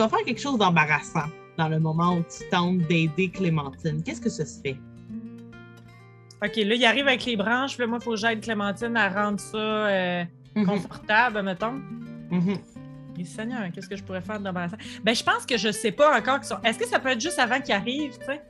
vas 0.00 0.08
faire 0.08 0.24
quelque 0.24 0.40
chose 0.40 0.58
d'embarrassant 0.58 1.28
dans 1.56 1.68
le 1.68 1.78
moment 1.80 2.14
où 2.16 2.20
tu 2.22 2.48
tentes 2.50 2.78
d'aider 2.88 3.28
Clémentine. 3.30 4.02
Qu'est-ce 4.02 4.20
que 4.20 4.30
ce 4.30 4.44
serait? 4.44 4.76
OK, 6.42 6.56
là, 6.56 6.74
il 6.74 6.84
arrive 6.86 7.06
avec 7.06 7.24
les 7.26 7.36
branches. 7.36 7.76
Là, 7.78 7.86
moi, 7.86 7.98
il 8.00 8.04
faut 8.04 8.10
que 8.12 8.16
j'aide 8.16 8.40
Clémentine 8.40 8.96
à 8.96 9.08
rendre 9.08 9.38
ça 9.40 9.56
euh, 9.58 10.24
Mhm, 10.56 10.66
confortable, 10.66 11.42
mettons. 11.42 11.80
Et 13.18 13.24
Seigneur, 13.24 13.60
qu'est-ce 13.74 13.88
que 13.88 13.96
je 13.96 14.02
pourrais 14.02 14.22
faire 14.22 14.40
d'embarrassant? 14.40 14.78
Ben, 15.04 15.14
je 15.14 15.22
pense 15.22 15.44
que 15.46 15.58
je 15.58 15.70
sais 15.70 15.92
pas 15.92 16.16
encore. 16.18 16.38
qu'ils 16.38 16.48
sont- 16.48 16.60
Est-ce 16.64 16.78
que 16.78 16.86
ça 16.86 16.98
peut 16.98 17.10
être 17.10 17.20
juste 17.20 17.38
avant 17.38 17.60
qu'ils 17.60 17.74
arrivent, 17.74 18.18
tu 18.18 18.24
sais? 18.24 18.40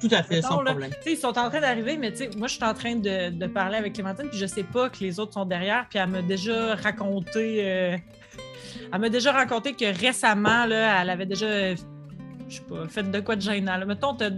Tout 0.00 0.08
à 0.12 0.22
fait, 0.22 0.36
Mettons, 0.36 0.48
sans 0.48 0.62
là, 0.62 0.70
problème. 0.70 0.90
Ils 1.06 1.16
sont 1.16 1.28
en 1.38 1.48
train 1.50 1.60
d'arriver, 1.60 1.96
mais 1.96 2.10
tu 2.10 2.18
sais, 2.18 2.30
moi, 2.36 2.46
je 2.48 2.54
suis 2.54 2.64
en 2.64 2.74
train 2.74 2.94
de, 2.96 3.30
de 3.30 3.46
parler 3.46 3.76
avec 3.76 3.94
Clémentine, 3.94 4.28
puis 4.30 4.38
je 4.38 4.46
sais 4.46 4.62
pas 4.62 4.88
que 4.90 4.98
les 5.00 5.18
autres 5.20 5.32
sont 5.34 5.44
derrière, 5.46 5.86
puis 5.88 5.98
elle 5.98 6.08
m'a 6.08 6.22
déjà 6.22 6.74
raconté. 6.74 7.60
euh, 7.64 7.96
Elle 8.92 9.00
m'a 9.00 9.08
déjà 9.08 9.32
raconté 9.32 9.74
que 9.74 9.84
récemment, 9.98 10.66
là, 10.66 11.02
elle 11.02 11.10
avait 11.10 11.26
déjà, 11.26 11.74
je 11.74 11.80
sais 12.48 12.62
pas, 12.68 12.88
fait 12.88 13.10
de 13.10 13.20
quoi 13.20 13.36
de 13.36 13.42
gênant. 13.42 13.76
Là. 13.76 13.84
Mettons, 13.86 14.14
t'as 14.14 14.30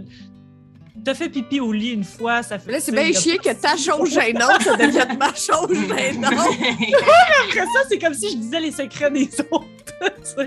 t'as 1.03 1.15
fait 1.15 1.29
pipi 1.29 1.59
au 1.59 1.71
lit 1.71 1.91
une 1.91 2.03
fois, 2.03 2.43
ça 2.43 2.59
fait. 2.59 2.71
Là, 2.71 2.79
c'est 2.79 2.91
bien 2.91 3.11
chier 3.11 3.37
que 3.37 3.53
ta 3.53 3.75
chose 3.77 4.13
gênante, 4.13 4.61
ça 4.61 4.75
devienne 4.75 5.17
ma 5.17 5.33
chose 5.33 5.73
gênante. 5.73 6.33
Après 6.33 7.59
ça, 7.59 7.79
c'est 7.89 7.99
comme 7.99 8.13
si 8.13 8.31
je 8.31 8.37
disais 8.37 8.59
les 8.59 8.71
secrets 8.71 9.11
des 9.11 9.29
autres. 9.51 9.65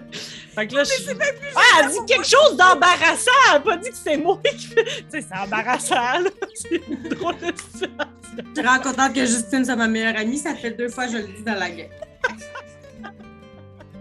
fait 0.55 0.67
que 0.67 0.75
là, 0.75 0.85
je... 0.85 1.13
Ah, 1.55 1.61
elle 1.81 1.91
dit 1.91 1.99
quelque 2.07 2.27
chose 2.27 2.57
d'embarrassant. 2.57 3.31
Elle 3.51 3.57
a 3.57 3.61
pas 3.61 3.77
dit 3.77 3.91
que 3.91 3.97
c'est 3.97 4.17
moi 4.17 4.39
qui 4.45 4.67
fais. 4.67 4.85
Tu 4.85 5.05
sais, 5.09 5.27
c'est 5.29 5.39
embarrassant, 5.39 5.95
là. 5.95 6.31
C'est 6.55 6.81
une 6.89 7.09
drôle 7.09 7.37
de 7.37 7.53
situation. 7.57 7.91
Je 8.55 8.61
suis 8.61 8.81
contente 8.83 9.15
que 9.15 9.21
Justine 9.27 9.65
soit 9.65 9.77
ma 9.77 9.89
meilleure 9.89 10.17
amie. 10.17 10.39
Ça 10.39 10.55
fait 10.55 10.73
deux 10.73 10.89
fois 10.89 11.07
que 11.07 11.13
je 11.13 11.17
le 11.19 11.25
dis 11.25 11.43
dans 11.43 11.55
la 11.55 11.71
gueule. 11.71 11.91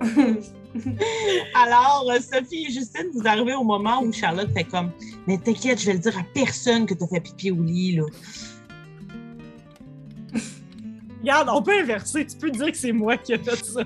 Alors, 1.56 2.10
euh, 2.11 2.19
Sophie 2.19 2.65
et 2.68 2.72
Justine, 2.72 3.10
vous 3.14 3.26
arrivez 3.26 3.53
au 3.53 3.64
moment 3.64 4.02
où 4.03 4.11
Charlotte 4.11 4.52
fait 4.53 4.65
comme 4.65 4.91
Mais 5.27 5.38
t'inquiète, 5.38 5.80
je 5.80 5.86
vais 5.88 5.94
le 5.94 5.99
dire 5.99 6.18
à 6.18 6.23
personne 6.34 6.86
que 6.86 6.94
t'as 6.94 7.07
fait 7.07 7.22
pipi 7.22 7.52
au 7.52 7.61
lit, 7.61 7.95
là. 7.95 8.03
Regarde, 11.22 11.49
on 11.52 11.61
peut 11.64 11.80
inverser. 11.80 12.27
Tu 12.27 12.38
peux 12.38 12.52
dire 12.52 12.72
que 12.72 12.77
c'est 12.77 12.91
moi 12.91 13.18
qui 13.18 13.34
ai 13.34 13.40
fait 13.40 13.56
ça. 13.65 13.82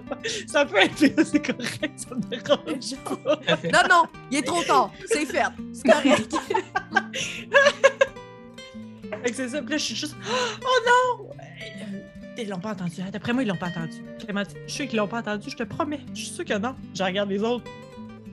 Ça 0.46 0.66
peut 0.66 0.76
être 0.78 0.98
c'est 0.98 1.46
correct, 1.46 1.94
ça 1.96 2.14
me 2.14 2.22
dérange 2.22 2.98
pas. 3.24 3.40
Non, 3.64 3.88
non, 3.90 4.04
il 4.30 4.40
est 4.40 4.41
trop 4.41 4.62
tard. 4.64 4.91
C'est 5.06 5.26
fait. 5.26 5.44
C'est 5.72 5.90
correct. 5.90 6.36
Fait 9.24 9.30
que 9.30 9.36
c'est 9.36 9.50
ça. 9.50 9.62
Puis 9.62 9.72
là, 9.72 9.78
je 9.78 9.84
suis 9.84 9.96
juste 9.96 10.16
Oh 10.62 10.80
non! 10.86 11.30
Ils 12.41 12.49
l'ont 12.49 12.60
pas 12.60 12.72
entendu. 12.72 13.02
hein. 13.02 13.10
D'après 13.11 13.34
moi, 13.34 13.44
ils 13.44 13.48
l'ont 13.48 13.57
pas 13.57 13.68
entendu. 13.68 13.98
Clémentine, 14.24 14.57
je 14.66 14.72
suis 14.72 14.84
sûr 14.84 14.88
qu'ils 14.88 14.98
l'ont 14.98 15.07
pas 15.07 15.20
entendu, 15.20 15.49
je 15.49 15.56
te 15.57 15.64
promets. 15.64 15.99
Je 16.14 16.20
suis 16.20 16.34
sûr 16.36 16.45
que 16.45 16.57
non. 16.57 16.76
Je 16.95 17.03
regarde 17.03 17.30
les 17.30 17.41
autres. 17.44 17.66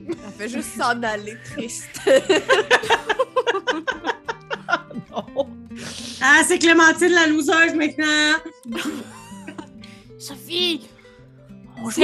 Ça 0.09 0.31
fait 0.37 0.49
juste 0.49 0.75
s'en 0.77 1.01
aller 1.03 1.37
triste. 1.53 1.99
Non. 5.11 5.47
Ah, 6.21 6.41
c'est 6.47 6.59
Clémentine 6.59 7.11
la 7.11 7.27
loseuse 7.27 7.73
maintenant. 7.75 8.35
Sophie! 10.19 10.81
On 11.81 11.89
joue. 11.89 12.01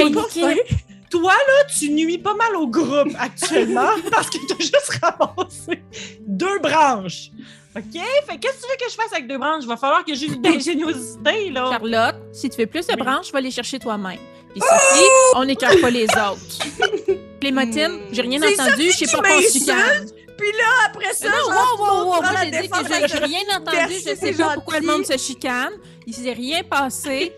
Toi, 1.10 1.32
là, 1.32 1.64
tu 1.78 1.90
nuis 1.90 2.18
pas 2.18 2.34
mal 2.34 2.56
au 2.56 2.66
groupe 2.66 3.14
actuellement 3.18 3.90
parce 4.10 4.30
que 4.30 4.38
t'as 4.48 4.58
juste 4.58 4.98
ramassé 5.02 5.82
deux 6.26 6.58
branches. 6.60 7.30
OK? 7.76 7.82
Fait 8.26 8.34
que 8.36 8.40
qu'est-ce 8.40 8.54
que 8.56 8.62
tu 8.62 8.68
veux 8.70 8.76
que 8.86 8.90
je 8.90 8.94
fasse 8.94 9.12
avec 9.12 9.26
deux 9.26 9.38
branches? 9.38 9.62
Il 9.62 9.68
va 9.68 9.76
falloir 9.76 10.04
que 10.04 10.14
j'ai 10.14 10.26
une 10.26 10.46
ingéniosité, 10.46 11.50
là. 11.52 11.70
Charlotte, 11.72 12.16
si 12.32 12.48
tu 12.48 12.56
fais 12.56 12.66
plus 12.66 12.86
de 12.86 12.94
branches, 12.96 13.32
va 13.32 13.40
les 13.40 13.50
chercher 13.50 13.78
toi-même. 13.78 14.18
Puis 14.52 14.60
Sophie, 14.60 15.04
on 15.34 15.44
n'écarte 15.44 15.80
pas 15.80 15.90
les 15.90 16.04
autres. 16.04 16.58
Clémentine, 17.40 17.98
j'ai 18.12 18.22
rien 18.22 18.40
entendu, 18.40 18.90
je 18.92 19.04
sais 19.04 19.16
pas 19.16 19.40
chicane. 19.40 20.06
Puis 20.38 20.50
là, 20.52 20.86
après 20.86 21.12
ça, 21.14 21.28
Non, 21.28 21.52
genre, 21.52 21.76
wow, 21.78 21.86
wow, 21.86 22.04
wow, 22.14 22.22
moi 22.22 22.30
j'ai 22.44 22.50
dit 22.62 22.68
que 22.68 23.08
j'ai 23.08 23.18
rien 23.18 23.40
entendu, 23.56 23.94
je 23.94 24.14
sais 24.14 24.32
pas 24.32 24.54
pourquoi 24.54 24.80
le 24.80 24.86
monde 24.86 25.04
se 25.06 25.16
chicane. 25.16 25.72
Il 26.06 26.14
s'est 26.14 26.32
rien 26.32 26.62
passé. 26.62 27.32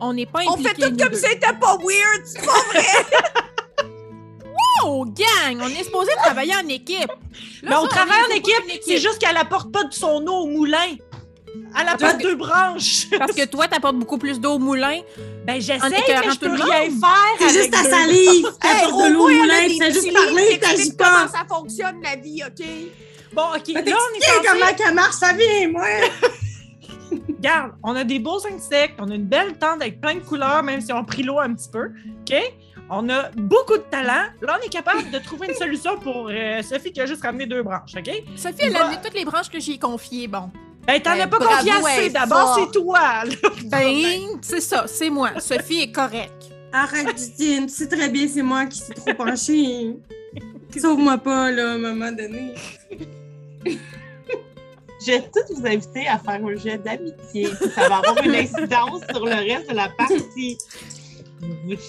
On 0.00 0.12
n'est 0.12 0.26
pas 0.26 0.40
On 0.46 0.52
impliqués. 0.52 0.68
fait 0.74 0.90
tout 0.90 0.96
comme 0.96 1.14
si 1.14 1.20
c'était 1.20 1.52
pas 1.60 1.76
weird. 1.78 2.22
c'est 2.24 2.44
pas 2.44 2.52
Oh, 4.84 5.04
gang! 5.04 5.58
On 5.60 5.68
est 5.68 5.84
supposé 5.84 6.10
travailler 6.22 6.54
en 6.54 6.68
équipe. 6.68 7.08
Là, 7.62 7.70
Mais 7.70 7.76
on 7.76 7.82
ça, 7.82 7.88
travaille 7.88 8.20
en 8.30 8.34
équipe, 8.36 8.62
une 8.68 8.80
c'est 8.84 8.98
juste 8.98 9.18
qu'elle 9.18 9.36
apporte 9.36 9.72
pas 9.72 9.84
de 9.84 9.92
son 9.92 10.24
eau 10.26 10.42
au 10.42 10.46
moulin. 10.46 10.96
Elle 11.80 11.88
apporte 11.88 12.18
deux 12.20 12.36
branches. 12.36 13.08
Parce 13.18 13.32
que 13.32 13.44
toi, 13.46 13.66
t'apportes 13.68 13.96
beaucoup 13.96 14.18
plus 14.18 14.38
d'eau 14.40 14.52
au 14.54 14.58
moulin. 14.58 15.00
Ben, 15.44 15.56
En 15.56 15.60
j'essaie, 15.60 15.88
mais 15.90 16.30
je 16.32 16.38
peux 16.38 16.50
rien 16.50 16.90
monde. 16.90 17.00
faire. 17.00 17.48
C'est 17.48 17.58
juste 17.58 17.70
ta 17.70 17.84
salive 17.84 18.46
apporte 18.60 19.08
de 19.08 19.12
l'eau 19.12 19.24
au 19.24 19.30
moulin. 19.30 19.66
Tu 19.68 19.78
fais 19.78 19.92
juste 19.92 20.12
parler, 20.12 20.58
t'agis 20.60 20.92
pas. 20.92 21.10
Comment 21.10 21.32
ça 21.32 21.46
fonctionne, 21.48 22.00
la 22.02 22.16
vie, 22.16 22.42
OK? 22.44 22.66
Bon, 23.32 23.42
OK, 23.54 23.68
là, 23.68 23.80
on 23.84 24.16
est 24.16 24.20
censé... 24.24 24.48
comment 24.50 24.74
qu'elle 24.74 24.94
marche 24.94 25.14
sa 25.16 25.32
vie, 25.32 25.66
moi. 25.68 25.84
Regarde, 27.28 27.72
on 27.82 27.94
a 27.94 28.04
des 28.04 28.18
beaux 28.18 28.40
insectes, 28.46 28.96
on 28.98 29.10
a 29.10 29.14
une 29.14 29.24
belle 29.26 29.56
tente 29.58 29.80
avec 29.80 30.00
plein 30.00 30.14
de 30.14 30.20
couleurs, 30.20 30.62
même 30.62 30.80
si 30.80 30.92
on 30.92 30.98
a 30.98 31.04
pris 31.04 31.22
l'eau 31.22 31.38
un 31.38 31.54
petit 31.54 31.68
peu. 31.70 31.86
OK? 32.20 32.34
On 32.90 33.08
a 33.10 33.30
beaucoup 33.36 33.76
de 33.76 33.82
talent. 33.90 34.28
Là, 34.40 34.58
on 34.58 34.64
est 34.64 34.70
capable 34.70 35.10
de 35.10 35.18
trouver 35.18 35.48
une 35.48 35.54
solution 35.54 35.98
pour 35.98 36.28
euh, 36.30 36.62
Sophie 36.62 36.90
qui 36.92 37.00
a 37.00 37.06
juste 37.06 37.22
ramené 37.22 37.46
deux 37.46 37.62
branches, 37.62 37.92
OK? 37.96 38.10
Sophie, 38.36 38.56
elle 38.62 38.76
a 38.76 38.84
amené 38.86 38.98
toutes 39.02 39.14
les 39.14 39.24
branches 39.26 39.50
que 39.50 39.60
j'ai 39.60 39.78
confiées. 39.78 40.26
Bon. 40.26 40.50
Ben, 40.86 41.00
t'en 41.02 41.12
Ben, 41.12 41.20
as 41.20 41.26
pas 41.28 41.38
bravo, 41.38 41.56
confié 41.56 41.72
assez. 41.72 42.10
D'abord, 42.10 42.58
c'est 42.58 42.72
toi, 42.78 43.24
là. 43.24 43.48
Ben, 43.66 44.38
c'est 44.40 44.60
ça, 44.60 44.86
c'est 44.86 45.10
moi. 45.10 45.38
Sophie 45.38 45.82
est 45.82 45.92
correcte. 45.92 46.50
Arrête, 46.72 47.10
Justine. 47.16 47.66
Tu 47.66 47.72
sais 47.74 47.88
très 47.88 48.08
bien, 48.08 48.26
c'est 48.26 48.42
moi 48.42 48.64
qui 48.66 48.78
suis 48.78 48.94
trop 48.94 49.12
penchée. 49.14 49.94
Sauve-moi 50.78 51.18
pas, 51.18 51.50
là, 51.50 51.72
à 51.72 51.74
un 51.74 51.78
moment 51.78 52.10
donné. 52.12 52.54
Je 55.06 55.12
vais 55.12 55.20
tous 55.32 55.54
vous 55.54 55.66
inviter 55.66 56.08
à 56.08 56.18
faire 56.18 56.40
un 56.44 56.56
jet 56.56 56.78
d'amitié. 56.78 57.48
Ça 57.74 57.88
va 57.88 57.96
avoir 57.98 58.22
une 58.24 58.34
incidence 58.34 59.02
sur 59.10 59.24
le 59.24 59.34
reste 59.34 59.70
de 59.70 59.74
la 59.76 59.88
partie. 59.90 60.58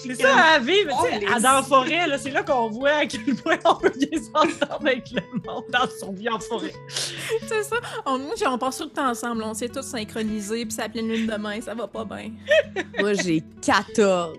C'est 0.04 0.14
ça, 0.14 0.36
à 0.54 0.58
vivre. 0.58 0.90
Oh, 0.92 1.06
tu 1.10 1.18
sais, 1.20 1.26
à- 1.32 1.40
dans 1.40 1.52
la 1.52 1.62
forêt, 1.62 2.06
là, 2.06 2.18
c'est 2.18 2.30
là 2.30 2.42
qu'on 2.42 2.68
voit 2.70 2.90
à 2.90 3.06
quel 3.06 3.34
point 3.36 3.56
on 3.64 3.74
peut 3.76 3.92
bien 3.96 4.20
s'entendre 4.22 4.80
avec 4.86 5.10
le 5.10 5.22
monde 5.44 5.64
dans 5.70 5.88
son 5.98 6.12
vie 6.12 6.28
en 6.28 6.38
forêt. 6.38 6.72
C'est 6.88 7.62
ça. 7.62 7.76
On, 8.06 8.18
nous, 8.18 8.30
on 8.46 8.58
passe 8.58 8.78
tout 8.78 8.84
le 8.84 8.90
temps 8.90 9.08
ensemble. 9.08 9.42
On 9.42 9.54
s'est 9.54 9.68
tous 9.68 9.82
synchronisés, 9.82 10.64
puis 10.66 10.72
c'est 10.74 10.82
la 10.82 10.88
pleine 10.88 11.08
lune 11.08 11.26
demain. 11.26 11.60
Ça 11.60 11.74
va 11.74 11.86
pas 11.86 12.04
bien. 12.04 12.30
Moi, 12.98 13.14
j'ai 13.14 13.42
14. 13.62 14.36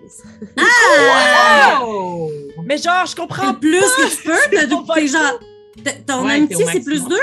Wow! 0.56 2.30
Mais 2.64 2.78
genre, 2.78 3.06
je 3.06 3.14
comprends 3.16 3.54
plus 3.54 3.80
que 3.80 4.10
tu 4.10 4.22
peux, 4.22 4.86
pas 4.86 4.94
t'es 4.94 5.06
genre. 5.08 5.38
Ton 6.06 6.26
Ouais, 6.26 6.34
amitié, 6.34 6.64
c'est 6.66 6.84
plus 6.84 7.04
deux? 7.08 7.16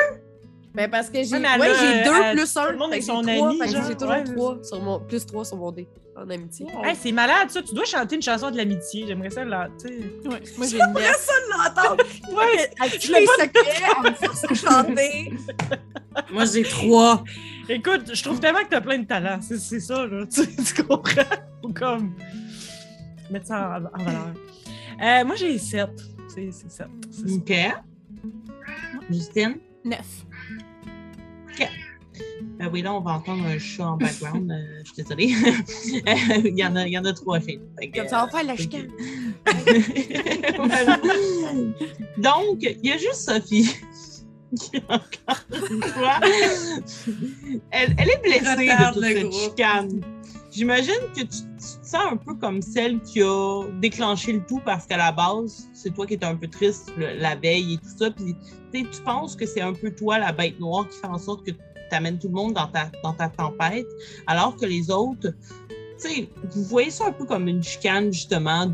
Ben 0.74 0.90
parce 0.90 1.10
que 1.10 1.24
j'ai 1.24 1.36
Ouais, 1.38 1.58
ouais, 1.60 1.72
j'ai 1.80 2.04
deux 2.04 2.32
plus 2.42 2.54
tout 2.54 2.60
un. 2.60 2.72
le 2.72 2.78
monde 2.78 2.92
fait 2.92 2.98
est 2.98 3.00
que 3.00 3.06
son 3.06 3.24
j'ai 3.24 3.36
trois, 3.38 3.50
ami, 3.50 3.58
genre, 3.72 3.84
J'ai 3.88 3.96
toujours 3.96 4.10
ouais. 4.14 4.24
trois 4.24 4.58
sur 4.64 4.82
mon, 4.82 5.00
plus 5.00 5.26
trois 5.26 5.44
sur 5.46 5.58
mon 5.58 5.72
dé 5.72 5.88
en 6.16 6.30
amitié. 6.30 6.68
Hey, 6.84 6.96
c'est 6.96 7.12
malade, 7.12 7.50
ça. 7.50 7.62
Tu 7.64 7.74
dois 7.74 7.86
chanter 7.86 8.16
une 8.18 8.22
chanson 8.22 8.52
de 8.52 8.58
l'amitié. 8.58 9.06
J'aimerais 9.08 9.30
ça, 9.30 9.44
là, 9.46 9.68
tu 9.82 9.88
sais. 9.88 10.28
Ouais, 10.28 10.42
moi, 10.58 10.68
j'ai 10.68 10.78
une 10.80 10.94
neuf. 10.94 11.28
l'entendre. 11.50 12.04
Ouais, 12.36 12.70
Avec 12.80 13.00
tous 13.00 13.12
les 13.14 13.26
secrets, 13.26 14.56
chanter? 14.56 15.34
Moi, 16.32 16.46
j'ai 16.46 16.64
trois. 16.64 17.24
Écoute, 17.68 18.14
je 18.14 18.24
trouve 18.24 18.40
tellement 18.40 18.60
que 18.64 18.70
t'as 18.70 18.82
plein 18.82 19.00
de 19.00 19.06
talent. 19.08 19.40
C'est 19.42 19.58
c'est 19.58 19.80
ça, 19.80 20.06
là. 20.06 20.26
Tu, 20.32 20.46
tu 20.56 20.84
comprends? 20.84 21.24
Faut 21.64 21.74
comme 21.74 22.14
mettre 23.32 23.48
ça 23.48 23.80
en, 23.80 24.00
en 24.00 24.04
valeur. 24.04 24.34
Euh, 25.02 25.26
moi, 25.26 25.36
j'ai 25.36 25.58
7. 25.58 25.90
C'est 26.28 26.52
c'est 26.52 26.70
sept. 26.70 26.88
C'est 27.10 27.28
ça. 27.28 27.36
OK. 27.36 27.54
Justine? 29.10 29.58
Neuf. 29.86 30.26
Ben 32.60 32.70
oui, 32.74 32.82
là, 32.82 32.94
on 32.94 33.00
va 33.00 33.14
entendre 33.14 33.46
un 33.46 33.58
chat 33.58 33.88
en 33.88 33.98
background. 33.98 34.52
euh, 34.52 34.82
je 34.84 34.94
suis 34.94 35.04
désolée. 35.04 35.34
il, 36.50 36.58
y 36.58 36.66
en 36.66 36.76
a, 36.76 36.86
il 36.86 36.92
y 36.92 36.98
en 36.98 37.06
a 37.06 37.14
trois 37.14 37.40
que, 37.40 37.98
Comme 37.98 38.08
ça, 38.08 38.24
on 38.24 38.26
va 38.26 38.32
faire 38.32 38.44
la 38.44 38.54
euh, 38.54 38.58
chicane. 38.58 38.90
Voilà. 40.58 40.98
Donc, 42.18 42.58
il 42.62 42.86
y 42.86 42.92
a 42.92 42.98
juste 42.98 43.30
Sophie 43.30 43.70
qui, 44.60 44.78
encore 44.90 45.46
une 45.72 45.84
fois, 45.84 46.20
elle, 47.72 47.96
elle 47.98 48.10
est 48.10 48.22
blessée 48.22 48.68
de 48.68 48.94
toute 48.94 49.02
le 49.02 49.08
cette 49.08 49.30
groupe. 49.30 49.42
chicane. 49.42 50.02
J'imagine 50.52 50.94
que 51.16 51.22
tu, 51.22 51.28
te 51.28 51.62
sens 51.62 52.12
un 52.12 52.18
peu 52.18 52.34
comme 52.34 52.62
celle 52.62 53.00
qui 53.02 53.22
a 53.22 53.64
déclenché 53.80 54.34
le 54.34 54.44
tout 54.46 54.62
parce 54.66 54.86
qu'à 54.86 54.98
la 54.98 55.12
base, 55.12 55.70
c'est 55.74 55.94
toi 55.94 56.08
qui 56.08 56.16
étais 56.16 56.26
un 56.26 56.36
peu 56.36 56.48
triste 56.48 56.92
la 56.98 57.36
veille 57.36 57.76
et 57.76 57.78
tout 57.78 57.98
ça. 57.98 58.10
Puis 58.12 58.36
tu 58.74 59.02
penses 59.04 59.36
que 59.36 59.46
c'est 59.46 59.62
un 59.62 59.74
peu 59.74 59.92
toi, 59.92 60.18
la 60.18 60.32
bête 60.32 60.60
noire, 60.60 60.88
qui 60.90 60.98
fait 60.98 61.08
en 61.08 61.18
sorte 61.18 61.46
que 61.46 61.52
tu 61.52 61.58
amènes 61.96 62.18
tout 62.18 62.28
le 62.28 62.34
monde 62.34 62.54
dans 62.54 62.68
ta, 62.68 62.90
dans 63.04 63.14
ta 63.14 63.30
tempête, 63.30 63.88
alors 64.28 64.56
que 64.56 64.66
les 64.66 64.90
autres, 64.90 65.34
vous 66.52 66.64
voyez 66.64 66.90
ça 66.90 67.08
un 67.08 67.12
peu 67.12 67.26
comme 67.26 67.48
une 67.48 67.64
chicane, 67.64 68.12
justement, 68.12 68.72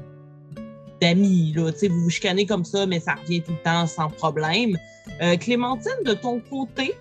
d'amis, 1.01 1.53
là. 1.55 1.71
Vous 1.89 2.01
vous 2.01 2.09
chicanez 2.09 2.45
comme 2.45 2.63
ça, 2.63 2.85
mais 2.85 2.99
ça 2.99 3.15
revient 3.15 3.41
tout 3.41 3.51
le 3.51 3.63
temps 3.63 3.87
sans 3.87 4.09
problème. 4.09 4.77
Euh, 5.21 5.37
Clémentine, 5.37 6.03
de 6.05 6.13
ton 6.13 6.39
côté, 6.39 6.93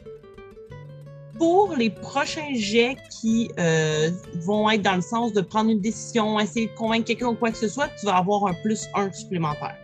pour 1.38 1.74
les 1.76 1.90
prochains 1.90 2.54
jets 2.54 2.96
qui 3.10 3.50
euh, 3.58 4.10
vont 4.36 4.70
être 4.70 4.82
dans 4.82 4.94
le 4.96 5.02
sens 5.02 5.32
de 5.32 5.40
prendre 5.40 5.70
une 5.70 5.80
décision, 5.80 6.38
essayer 6.38 6.66
de 6.66 6.74
convaincre 6.74 7.06
quelqu'un 7.06 7.28
ou 7.28 7.34
quoi 7.34 7.50
que 7.50 7.56
ce 7.58 7.68
soit, 7.68 7.88
tu 7.98 8.06
vas 8.06 8.16
avoir 8.16 8.46
un 8.46 8.54
plus 8.62 8.86
un 8.94 9.10
supplémentaire. 9.12 9.76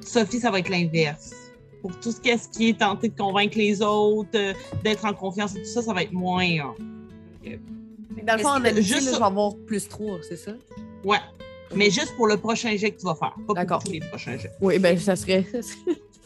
Sophie, 0.00 0.40
ça 0.40 0.50
va 0.50 0.58
être 0.58 0.68
l'inverse. 0.68 1.32
Pour 1.82 1.98
tout 2.00 2.12
ce 2.12 2.20
qui 2.20 2.68
est 2.68 2.78
tenté 2.78 3.08
de 3.08 3.16
convaincre 3.16 3.56
les 3.56 3.80
autres, 3.80 4.28
euh, 4.34 4.52
d'être 4.84 5.04
en 5.04 5.14
confiance 5.14 5.54
et 5.56 5.60
tout 5.62 5.68
ça, 5.68 5.82
ça 5.82 5.92
va 5.94 6.02
être 6.02 6.12
moins 6.12 6.46
que 7.42 7.50
Dans 8.24 8.36
le 8.36 8.42
fond, 8.42 8.60
que- 8.60 8.66
amitié, 8.68 8.82
juste 8.82 9.06
là, 9.06 9.12
je 9.14 9.18
vais 9.18 9.24
avoir 9.24 9.54
plus 9.66 9.88
trois, 9.88 10.18
c'est 10.28 10.36
ça? 10.36 10.52
Ouais. 11.04 11.18
Mais 11.74 11.88
juste 11.90 12.14
pour 12.16 12.26
le 12.26 12.36
prochain 12.36 12.76
jet 12.76 12.90
que 12.90 12.98
tu 12.98 13.06
vas 13.06 13.14
faire, 13.14 13.34
pas 13.46 13.64
pour 13.64 13.82
tous 13.84 13.92
les 13.92 14.00
prochains 14.00 14.36
jets. 14.36 14.50
Oui, 14.60 14.78
ben 14.80 14.98
ça 14.98 15.14
serait. 15.16 15.46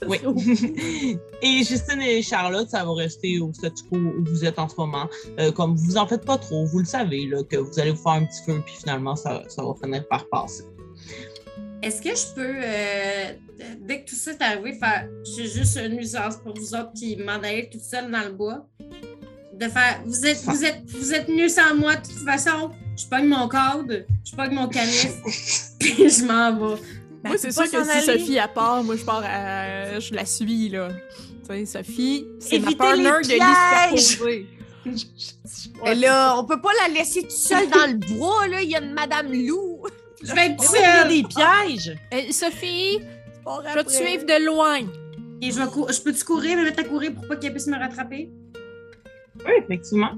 Oui. 0.09 0.19
et 1.43 1.65
Justine 1.65 2.01
et 2.01 2.23
Charlotte, 2.23 2.69
ça 2.69 2.85
va 2.85 2.95
rester 2.95 3.39
au 3.39 3.53
statu 3.53 3.85
quo 3.85 3.97
où 3.97 4.25
vous 4.25 4.45
êtes 4.45 4.59
en 4.59 4.69
ce 4.69 4.77
moment. 4.77 5.09
Euh, 5.39 5.53
comme 5.53 5.77
vous 5.77 5.97
en 5.97 6.07
faites 6.07 6.25
pas 6.25 6.39
trop, 6.39 6.65
vous 6.67 6.79
le 6.81 6.85
savez, 6.85 7.27
là, 7.27 7.43
que 7.43 7.57
vous 7.57 7.79
allez 7.79 7.93
vous 7.93 8.03
faire 8.03 8.13
un 8.13 8.25
petit 8.25 8.43
feu, 8.45 8.63
puis 8.65 8.75
finalement, 8.77 9.17
ça, 9.17 9.43
ça 9.49 9.63
va 9.63 9.75
finir 9.83 10.07
par 10.09 10.29
passer. 10.29 10.65
Est-ce 11.83 12.01
que 12.01 12.11
je 12.11 12.35
peux, 12.35 12.55
euh, 12.57 13.33
dès 13.81 14.03
que 14.03 14.09
tout 14.09 14.17
ça 14.17 14.33
est 14.33 14.43
arrivé, 14.43 14.73
faire. 14.73 15.07
Suis 15.23 15.49
juste 15.49 15.77
une 15.77 15.97
nuisance 15.97 16.37
pour 16.37 16.55
vous 16.55 16.75
autres, 16.75 16.93
puis 16.95 17.17
m'en 17.17 17.33
aller 17.33 17.69
toute 17.71 17.83
seule 17.83 18.11
dans 18.11 18.23
le 18.25 18.33
bois? 18.33 18.67
De 19.53 19.69
faire. 19.69 20.01
Vous 20.07 20.27
êtes, 20.27 20.43
vous 20.45 20.65
êtes, 20.65 20.83
vous 20.89 21.13
êtes 21.13 21.29
mieux 21.29 21.49
sans 21.49 21.75
moi, 21.77 21.97
de 21.97 22.07
toute 22.07 22.25
façon. 22.25 22.71
Je 22.97 23.07
pogne 23.07 23.27
mon 23.27 23.49
code, 23.49 24.07
je 24.25 24.35
pogne 24.35 24.55
mon 24.55 24.69
canif, 24.69 25.13
puis 25.79 26.09
je 26.09 26.25
m'en 26.25 26.57
vais. 26.57 26.81
Moi, 27.25 27.37
c'est 27.39 27.51
sûr 27.53 27.71
que 27.71 27.85
si 27.85 28.01
Sophie 28.03 28.39
à 28.39 28.49
part, 28.49 28.83
moi, 28.85 28.97
je 28.97 29.05
pars 29.05 29.23
à... 29.25 29.99
Je 30.01 30.15
la 30.15 30.25
suis, 30.25 30.69
là. 30.69 30.89
Tu 31.49 31.55
sais, 31.55 31.67
Sophie, 31.67 32.27
c'est 32.39 32.59
ma 32.59 32.73
partner 32.73 33.03
les 33.23 33.39
de 33.39 33.91
pièges! 33.91 34.01
superposée. 34.19 34.47
Et 35.87 35.95
là, 35.95 36.37
on 36.39 36.45
peut 36.45 36.61
pas 36.61 36.71
la 36.87 36.93
laisser 36.95 37.23
toute 37.23 37.31
seule 37.31 37.69
dans 37.71 37.87
le 37.87 37.95
bois, 38.17 38.47
là. 38.49 38.63
Il 38.63 38.71
y 38.71 38.77
a 38.77 38.81
une 38.83 38.93
Madame 38.93 39.33
Lou. 39.33 39.83
Je 40.23 40.33
vais 40.35 40.47
être 40.47 40.61
Mais 40.61 40.67
oui, 40.69 40.77
il 40.79 40.81
y 40.81 40.85
a 40.85 41.03
seule. 41.03 41.09
des 41.09 41.23
pièges. 41.25 41.99
Eh, 42.13 42.33
Sophie, 42.33 42.99
je 43.47 43.75
vais 43.75 43.85
te 43.85 43.93
suivre 43.93 44.25
de 44.25 44.45
loin. 44.45 44.81
Et 45.43 45.51
je, 45.51 45.59
vais 45.61 45.67
cou- 45.71 45.87
je 45.91 46.01
peux-tu 46.01 46.25
courir, 46.25 46.57
me 46.59 46.65
mettre 46.65 46.81
à 46.81 46.85
courir 46.85 47.13
pour 47.15 47.27
pas 47.27 47.37
qu'elle 47.37 47.53
puisse 47.53 47.67
me 47.67 47.79
rattraper? 47.79 48.31
Oui, 49.45 49.53
effectivement. 49.63 50.13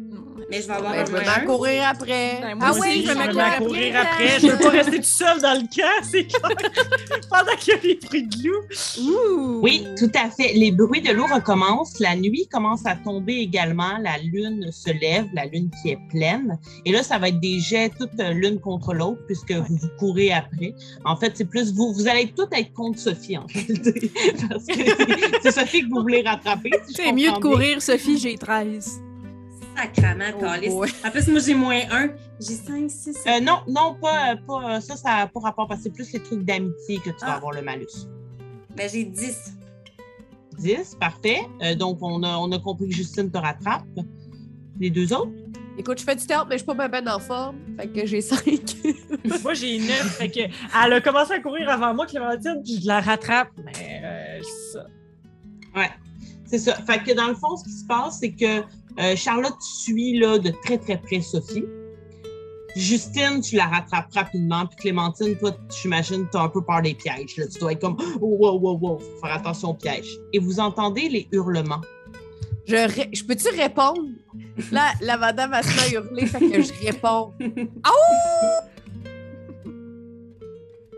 Mais 0.49 0.63
je 0.63 0.69
vais 0.69 0.75
avoir 0.75 0.93
Ben, 0.93 1.01
un 1.01 1.05
je 1.07 1.11
vais 1.13 1.25
m'en 1.25 1.47
courir 1.57 1.83
après. 1.89 2.39
Ben, 2.41 2.59
ah 2.61 2.73
oui, 2.81 3.03
je 3.05 3.09
vais 3.13 3.15
m'en 3.17 3.33
courir 3.59 3.97
après. 3.97 4.29
après. 4.29 4.41
Je 4.41 4.47
peux 4.47 4.59
pas 4.59 4.71
rester 4.71 4.97
tout 4.99 5.03
seul 5.03 5.41
dans 5.41 5.55
le 5.55 5.67
camp, 5.67 6.05
c'est 6.09 6.27
clair. 6.27 6.57
Pendant 7.31 7.57
qu'il 7.59 7.75
y 7.75 7.77
a 7.77 7.81
les 7.83 7.95
bruits 7.97 8.23
de 8.29 8.49
loup. 8.49 8.63
Ouh. 9.01 9.61
Oui, 9.63 9.85
tout 9.99 10.11
à 10.15 10.31
fait. 10.31 10.53
Les 10.55 10.71
bruits 10.71 11.01
de 11.03 11.11
l'eau 11.13 11.27
recommencent. 11.27 11.99
La 11.99 12.15
nuit 12.15 12.47
commence 12.51 12.87
à 12.87 12.95
tomber 12.95 13.35
également. 13.35 13.99
La 14.01 14.19
lune 14.19 14.71
se 14.71 14.91
lève, 14.91 15.27
la 15.35 15.47
lune 15.47 15.69
qui 15.83 15.91
est 15.91 15.99
pleine. 16.11 16.59
Et 16.85 16.93
là, 16.93 17.03
ça 17.03 17.19
va 17.19 17.29
être 17.29 17.41
des 17.41 17.59
jets 17.59 17.91
toutes 17.99 18.19
euh, 18.21 18.31
l'une 18.31 18.61
contre 18.61 18.95
l'autre 18.95 19.21
puisque 19.27 19.51
vous 19.53 19.77
vous 19.77 19.89
courez 19.99 20.33
après. 20.33 20.75
En 21.05 21.17
fait, 21.17 21.33
c'est 21.35 21.45
plus 21.47 21.73
vous. 21.75 21.93
Vous 21.93 22.07
allez 22.07 22.33
toutes 22.37 22.53
être 22.53 22.73
contre 22.73 23.01
Sophie, 23.01 23.37
en 23.37 23.47
réalité. 23.53 24.13
Parce 24.49 24.65
que 24.67 24.75
c'est- 25.43 25.51
Sophie 25.51 25.83
que 25.83 25.89
vous 25.91 26.03
voulez 26.03 26.23
rattraper. 26.23 26.71
si 26.87 26.95
C'est 26.95 27.13
mieux 27.13 27.33
de 27.33 27.39
courir, 27.39 27.83
Sophie, 27.83 28.17
j'ai 28.19 28.37
13. 28.39 29.01
Sacrament, 29.77 30.33
Oh, 30.37 30.41
câlisse. 30.41 30.73
ouais. 30.73 30.89
En 31.05 31.11
plus, 31.11 31.29
moi, 31.29 31.41
j'ai 31.41 31.55
moins 31.55 31.81
un. 31.91 32.09
J'ai 32.41 32.55
5, 32.55 32.91
6, 32.91 33.17
Euh, 33.27 33.41
non, 33.41 33.59
non, 33.69 33.95
pas, 34.01 34.37
pas 34.47 34.81
ça, 34.81 34.97
ça 34.97 35.09
n'a 35.17 35.27
pas 35.27 35.41
rapport 35.41 35.69
parce 35.69 35.81
que 35.81 35.85
c'est 35.85 35.91
plus 35.95 36.13
les 36.13 36.21
trucs 36.21 36.45
d'amitié 36.45 36.99
que 36.99 37.11
tu 37.11 37.21
vas 37.25 37.33
Ah. 37.33 37.37
avoir 37.37 37.53
le 37.53 37.63
malus. 37.63 37.87
Ben, 38.77 38.89
j'ai 38.91 39.05
10. 39.05 39.53
10, 40.59 40.97
parfait. 40.99 41.41
Euh, 41.63 41.75
donc, 41.75 41.99
on 42.01 42.23
a, 42.23 42.37
on 42.39 42.51
a 42.53 42.59
compris 42.59 42.89
que 42.89 42.95
Justine 42.95 43.31
te 43.31 43.39
rattrape. 43.39 43.85
Les 44.81 44.91
deux 44.91 45.13
autres? 45.13 45.33
Écoute, 45.79 45.99
je 45.99 46.05
fais 46.05 46.17
du 46.17 46.27
théâtre, 46.27 46.47
mais 46.49 46.55
je 46.57 46.65
suis 46.65 46.67
pas 46.75 46.89
bien 46.89 46.89
ben 47.03 47.09
en 47.13 47.19
forme. 47.19 47.57
Fait 47.79 47.89
que 47.89 48.07
j'ai 48.07 48.23
5. 48.23 48.43
Moi, 49.43 49.53
j'ai 49.55 49.79
9. 49.79 49.89
Fait 50.19 50.31
que 50.31 50.41
elle 50.41 50.93
a 50.93 51.01
commencé 51.03 51.33
à 51.35 51.41
courir 51.41 51.69
avant 51.69 51.93
moi, 51.95 52.07
Clémentine, 52.07 52.63
puis 52.65 52.81
je 52.81 52.87
la 52.87 53.01
rattrape. 53.01 53.51
Mais 53.65 54.01
euh, 54.03 54.41
ça. 54.73 54.87
Ouais, 55.75 55.91
c'est 56.47 56.59
ça. 56.59 56.75
Fait 56.77 57.03
que 57.03 57.13
dans 57.15 57.29
le 57.29 57.35
fond, 57.35 57.57
ce 57.57 57.65
qui 57.65 57.73
se 57.73 57.85
passe, 57.87 58.19
c'est 58.21 58.33
que 58.33 58.63
euh, 59.01 59.17
Charlotte 59.17 59.61
suit 59.61 60.19
là, 60.19 60.39
de 60.39 60.51
très 60.65 60.79
très 60.79 60.97
près 61.01 61.21
Sophie. 61.21 61.65
Justine, 62.77 63.41
tu 63.41 63.57
la 63.57 63.67
rattrapes 63.67 64.13
rapidement. 64.15 64.67
Puis 64.67 64.77
Clémentine, 64.77 65.37
toi, 65.39 65.57
j'imagine, 65.81 66.27
tu 66.31 66.37
as 66.37 66.43
un 66.43 66.49
peu 66.49 66.63
peur 66.63 66.83
des 66.83 66.95
pièges. 66.95 67.37
Là. 67.39 67.47
Tu 67.47 67.59
dois 67.59 67.73
être 67.73 67.81
comme 67.81 67.97
oh, 68.21 68.37
wow, 68.39 68.59
wow, 68.59 68.79
wow, 68.79 68.99
faut 68.99 69.21
faire 69.27 69.37
attention 69.37 69.71
aux 69.71 69.75
pièges. 69.75 70.19
Et 70.35 70.39
vous 70.39 70.61
entendez 70.61 71.09
les 71.09 71.27
hurlements. 71.33 71.81
Je, 72.67 72.77
ré- 72.77 73.09
je 73.13 73.25
peux-tu 73.25 73.49
répondre? 73.49 74.03
Là, 74.73 74.93
la 75.01 75.17
madame 75.17 75.53
a 75.55 75.63
se 75.63 75.95
hurler, 75.95 76.27
fait 76.27 76.41
que 76.41 76.61
je 76.63 76.73
réponds. 76.85 77.33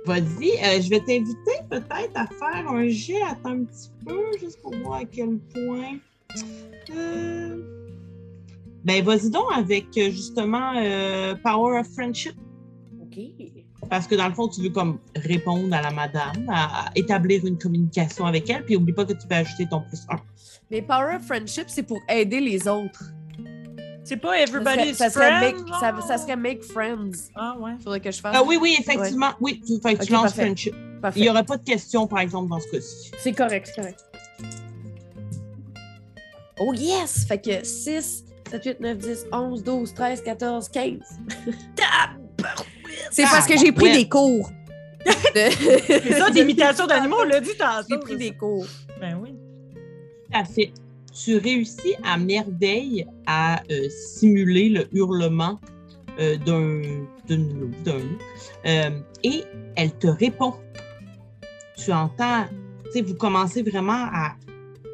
Vas-y, 0.06 0.52
euh, 0.52 0.80
je 0.80 0.88
vais 0.88 1.00
t'inviter 1.00 1.58
peut-être 1.68 2.16
à 2.16 2.26
faire 2.26 2.66
un 2.70 2.88
jet. 2.88 3.20
Attends 3.22 3.50
un 3.50 3.64
petit 3.64 3.90
peu, 4.06 4.38
juste 4.40 4.60
pour 4.62 4.74
voir 4.76 5.00
à 5.00 5.04
quel 5.04 5.36
point. 5.38 5.98
Euh, 6.96 7.58
Ben, 8.88 9.04
vas-y 9.04 9.28
donc 9.28 9.44
avec 9.54 9.86
euh, 9.98 10.10
justement 10.10 10.72
euh, 10.76 11.34
Power 11.44 11.78
of 11.78 11.86
Friendship. 11.92 12.34
OK. 13.02 13.18
Parce 13.90 14.06
que 14.06 14.14
dans 14.14 14.26
le 14.26 14.32
fond, 14.32 14.48
tu 14.48 14.62
veux 14.62 14.70
comme 14.70 14.98
répondre 15.14 15.74
à 15.74 15.82
la 15.82 15.90
madame, 15.90 16.48
à, 16.48 16.86
à 16.86 16.90
établir 16.94 17.44
une 17.44 17.58
communication 17.58 18.24
avec 18.24 18.48
elle, 18.48 18.64
puis 18.64 18.76
oublie 18.76 18.94
pas 18.94 19.04
que 19.04 19.12
tu 19.12 19.26
peux 19.28 19.34
ajouter 19.34 19.66
ton 19.68 19.82
plus 19.82 20.00
un. 20.08 20.16
Mais 20.70 20.80
Power 20.80 21.16
of 21.16 21.26
Friendship, 21.26 21.66
c'est 21.68 21.82
pour 21.82 22.00
aider 22.08 22.40
les 22.40 22.66
autres. 22.66 23.12
C'est 24.04 24.16
pas 24.16 24.38
Ça 24.38 24.46
serait, 24.46 24.60
everybody's 24.60 24.96
ça 24.96 25.10
serait 25.10 25.36
friend, 25.36 25.56
make, 25.58 25.74
ça, 25.80 26.00
ça 26.00 26.16
serait 26.16 26.36
make 26.36 26.64
friends. 26.64 27.30
Ah 27.34 27.56
ouais. 27.60 27.72
Faudrait 27.84 28.00
que 28.00 28.10
je 28.10 28.20
fasse. 28.22 28.34
Ah 28.34 28.42
oui, 28.42 28.56
oui, 28.58 28.74
effectivement. 28.80 29.32
Oui, 29.38 29.60
tu, 29.60 29.78
fait 29.82 29.96
que 29.96 30.04
tu 30.04 30.12
lances 30.12 30.22
parfait. 30.22 30.42
friendship. 30.44 30.74
Parfait. 31.02 31.20
Il 31.20 31.22
n'y 31.24 31.28
aurait 31.28 31.44
pas 31.44 31.58
de 31.58 31.62
question, 31.62 32.06
par 32.06 32.20
exemple, 32.20 32.48
dans 32.48 32.58
ce 32.58 32.68
cas-ci. 32.68 33.10
C'est 33.18 33.32
correct, 33.32 33.66
c'est 33.66 33.82
correct. 33.82 34.02
Oh 36.58 36.72
yes! 36.72 37.26
Fait 37.26 37.38
que 37.38 37.62
6, 37.62 38.24
7, 38.48 38.64
8, 38.64 38.80
9, 38.80 38.98
10, 38.98 39.26
11, 39.32 39.64
12, 39.64 39.94
13, 39.94 40.22
14, 40.22 40.68
15. 40.68 40.92
C'est 43.10 43.22
parce 43.22 43.46
que 43.46 43.58
j'ai 43.58 43.72
pris 43.72 43.92
des 43.92 44.08
cours. 44.08 44.50
C'est 45.34 45.50
C'est 45.86 46.12
ça, 46.12 46.30
d'imitation 46.30 46.86
d'animaux, 46.86 47.18
on 47.20 47.24
l'a 47.24 47.40
dit 47.40 47.56
tantôt. 47.58 47.86
J'ai 47.90 47.98
pris 47.98 48.16
des 48.16 48.32
cours. 48.32 48.66
Ben 49.00 49.18
oui. 49.20 49.34
Fait. 50.54 50.72
Tu 51.12 51.36
réussis 51.36 51.96
à 52.04 52.16
merveille 52.16 53.06
à 53.26 53.60
euh, 53.70 53.88
simuler 53.88 54.68
le 54.68 54.88
hurlement 54.92 55.58
euh, 56.20 56.36
d'un 56.36 56.80
d'une 57.26 57.60
loup, 57.60 57.70
d'un 57.84 57.98
loup. 57.98 58.18
Euh, 58.66 58.90
et 59.24 59.42
elle 59.74 59.92
te 59.92 60.06
répond. 60.06 60.54
Tu 61.76 61.92
entends 61.92 62.44
tu 62.88 62.92
sais, 62.92 63.02
vous 63.02 63.14
commencez 63.14 63.62
vraiment 63.62 64.08
à 64.12 64.34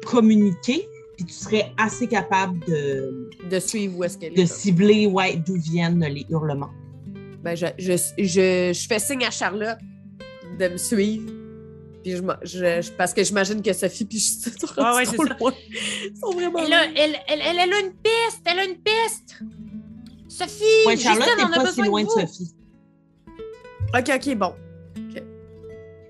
communiquer, 0.05 0.87
puis 1.15 1.25
tu 1.25 1.33
serais 1.33 1.71
assez 1.77 2.07
capable 2.07 2.59
de, 2.65 3.29
De 3.49 3.59
suivre 3.59 3.97
où 3.97 4.03
est-ce 4.03 4.17
qu'elle 4.17 4.33
est. 4.33 4.41
de 4.43 4.45
cibler 4.45 5.05
ouais, 5.07 5.37
d'où 5.37 5.55
viennent 5.55 6.03
les 6.03 6.25
hurlements. 6.29 6.71
Ben, 7.43 7.55
je, 7.55 7.67
je, 7.77 7.93
je, 8.17 8.71
je 8.73 8.87
fais 8.87 8.99
signe 8.99 9.23
à 9.23 9.31
Charlotte 9.31 9.77
de 10.59 10.67
me 10.67 10.77
suivre. 10.77 11.31
Puis 12.03 12.17
je, 12.17 12.21
m'en- 12.21 12.35
je- 12.43 12.81
je- 12.81 12.91
parce 12.91 13.13
que 13.13 13.23
j'imagine 13.23 13.61
que 13.61 13.73
Sophie 13.73 14.05
puis 14.05 14.19
je 14.19 14.49
sont 14.49 14.67
Ah 14.77 14.95
ouais, 14.95 15.05
trop 15.05 15.23
loin. 15.23 15.53
Ils 15.71 16.17
sont 16.19 16.31
vraiment 16.31 16.59
Elle 16.65 16.73
a, 16.73 16.85
elle, 16.85 17.15
elle, 17.27 17.39
elle, 17.41 17.57
elle 17.59 17.73
a 17.73 17.79
une 17.79 17.93
piste, 17.93 18.41
elle 18.45 18.59
a 18.59 18.65
une 18.65 18.77
piste. 18.77 19.39
Sophie, 20.27 20.63
Ouais, 20.87 20.97
Charlotte 20.97 21.27
n'est 21.37 21.43
a 21.43 21.47
pas 21.63 21.71
si 21.71 21.81
loin 21.81 22.03
de. 22.03 22.09
Sophie. 22.09 22.53
OK, 23.97 24.11
OK, 24.15 24.35
bon. 24.35 24.53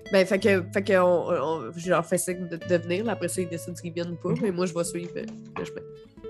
OK. 0.06 0.12
Ben, 0.12 0.26
fait 0.26 0.38
que, 0.38 0.62
fait 0.72 0.82
que 0.82 0.98
on, 0.98 1.28
on- 1.30 1.72
je 1.76 1.90
leur 1.90 2.04
fais 2.06 2.18
signe 2.18 2.48
de, 2.48 2.56
de 2.56 2.76
venir. 2.76 3.04
là. 3.04 3.12
Après 3.12 3.28
ça, 3.28 3.40
ils 3.40 3.48
décident 3.48 3.76
s'ils 3.76 3.92
viennent 3.92 4.12
ou 4.12 4.16
pas. 4.16 4.34
Mais 4.40 4.50
moi, 4.50 4.66
je 4.66 4.74
vais 4.74 4.84
suivre 4.84 5.10
euh, 5.16 5.24
le 5.58 5.64
chemin. 5.64 5.80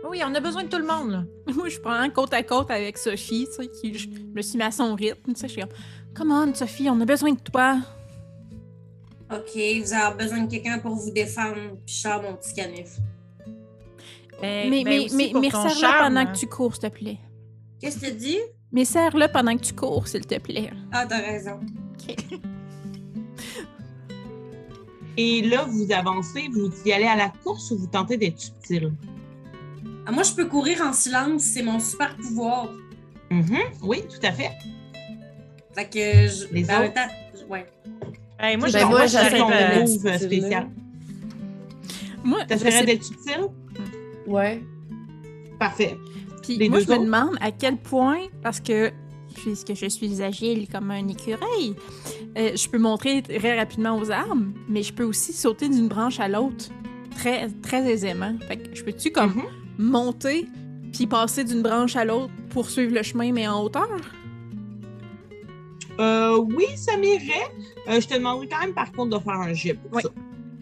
Oui, 0.08 0.20
on 0.24 0.34
a 0.34 0.40
besoin 0.40 0.64
de 0.64 0.68
tout 0.68 0.78
le 0.78 0.86
monde. 0.86 1.10
Là. 1.10 1.24
Moi, 1.54 1.68
je 1.68 1.80
prends 1.80 2.08
côte 2.10 2.32
à 2.32 2.42
côte 2.42 2.70
avec 2.70 2.96
Sophie, 2.96 3.46
tu 3.48 3.64
sais, 3.64 3.68
qui 3.68 3.94
je 3.98 4.08
me 4.08 4.40
suis 4.40 4.56
mis 4.56 4.62
à 4.62 4.70
son 4.70 4.94
rythme, 4.94 5.32
tu 5.32 5.40
sais, 5.40 5.48
je 5.48 5.52
suis 5.54 5.60
comme, 5.62 5.70
come 6.14 6.30
on, 6.30 6.54
Sophie, 6.54 6.88
on 6.88 7.00
a 7.00 7.04
besoin 7.04 7.32
de 7.32 7.40
toi. 7.40 7.78
OK, 9.32 9.50
vous 9.82 9.92
avez 9.92 10.16
besoin 10.16 10.44
de 10.44 10.50
quelqu'un 10.50 10.78
pour 10.78 10.94
vous 10.94 11.10
défendre. 11.10 11.56
Puis 11.84 11.96
je 11.96 12.00
sors 12.02 12.22
mon 12.22 12.34
petit 12.36 12.54
canif. 12.54 12.98
Ben, 14.40 14.70
mais 14.70 14.84
ben 14.84 14.90
mais, 14.90 15.06
mais, 15.16 15.30
pour 15.30 15.40
mais 15.40 15.48
ton 15.48 15.68
serre-le 15.68 16.04
pendant 16.04 16.26
que 16.32 16.38
tu 16.38 16.46
cours, 16.46 16.74
s'il 16.76 16.90
te 16.90 16.94
plaît. 16.98 17.18
Qu'est-ce 17.80 17.98
que 17.98 18.06
tu 18.06 18.12
dis? 18.12 18.38
Mais 18.70 18.84
serre-le 18.84 19.26
pendant 19.28 19.56
que 19.56 19.62
tu 19.62 19.72
cours, 19.74 20.06
s'il 20.06 20.24
te 20.26 20.38
plaît. 20.38 20.70
Ah, 20.92 21.06
t'as 21.08 21.20
raison. 21.20 21.58
Et 25.16 25.42
là, 25.42 25.64
vous 25.68 25.90
avancez, 25.92 26.48
vous 26.52 26.70
y 26.84 26.92
allez 26.92 27.06
à 27.06 27.16
la 27.16 27.30
course 27.42 27.70
ou 27.70 27.78
vous 27.78 27.86
tentez 27.86 28.16
d'être 28.16 28.38
subtil? 28.38 28.92
Ah, 30.06 30.12
moi, 30.12 30.22
je 30.22 30.32
peux 30.32 30.46
courir 30.46 30.82
en 30.82 30.92
silence. 30.92 31.42
C'est 31.42 31.62
mon 31.62 31.78
super 31.80 32.16
pouvoir. 32.16 32.68
Mhm, 33.30 33.58
Oui, 33.82 34.02
tout 34.02 34.24
à 34.24 34.32
fait. 34.32 34.50
Fait 35.74 35.84
que 35.86 36.28
je. 36.28 36.52
Les 36.52 36.64
ben, 36.64 36.82
autres? 36.84 36.94
temps, 36.94 37.46
ouais. 37.50 37.66
Ben, 38.38 38.58
moi, 38.58 38.68
Ben, 38.70 38.80
je 38.80 38.84
moi, 38.86 39.06
j'arrive 39.06 39.38
ton 39.38 39.48
à- 39.48 39.78
move 39.80 39.86
subtil, 39.88 40.18
spécial. 40.20 40.68
Moi, 42.22 42.44
T'essaierais 42.44 42.84
d'être 42.84 43.04
subtil? 43.04 43.40
Ouais. 44.26 44.62
Parfait. 45.58 45.96
Puis 46.42 46.56
Les 46.58 46.68
moi, 46.68 46.80
je 46.80 46.88
me 46.90 46.98
demande 46.98 47.36
à 47.40 47.50
quel 47.50 47.76
point, 47.76 48.18
parce 48.42 48.60
que 48.60 48.92
puisque 49.36 49.74
je 49.74 49.86
suis 49.88 50.22
agile 50.22 50.66
comme 50.68 50.90
un 50.90 51.06
écureuil, 51.08 51.74
euh, 52.38 52.52
je 52.56 52.68
peux 52.68 52.78
montrer 52.78 53.22
très 53.22 53.58
rapidement 53.58 53.96
aux 53.98 54.10
arbres, 54.10 54.46
mais 54.68 54.82
je 54.82 54.92
peux 54.92 55.04
aussi 55.04 55.32
sauter 55.32 55.68
d'une 55.68 55.88
branche 55.88 56.18
à 56.20 56.28
l'autre 56.28 56.66
très, 57.16 57.48
très 57.62 57.90
aisément. 57.90 58.34
Fait 58.48 58.56
que 58.56 58.74
je 58.74 58.82
peux-tu 58.84 59.10
comme 59.10 59.30
Mhm. 59.34 59.42
monter 59.78 60.46
puis 60.92 61.06
passer 61.06 61.44
d'une 61.44 61.62
branche 61.62 61.94
à 61.96 62.04
l'autre 62.04 62.32
pour 62.50 62.70
suivre 62.70 62.94
le 62.94 63.02
chemin, 63.02 63.32
mais 63.32 63.46
en 63.46 63.62
hauteur? 63.62 63.88
Euh, 65.98 66.36
oui, 66.38 66.66
ça 66.76 66.96
m'irait. 66.96 67.50
Euh, 67.88 68.00
je 68.00 68.06
te 68.06 68.14
demanderais 68.14 68.48
quand 68.48 68.60
même, 68.60 68.74
par 68.74 68.92
contre, 68.92 69.18
de 69.18 69.22
faire 69.22 69.40
un 69.40 69.52
jet 69.54 69.74
pour 69.74 69.94
Oui. 69.94 70.02
ça. 70.02 70.08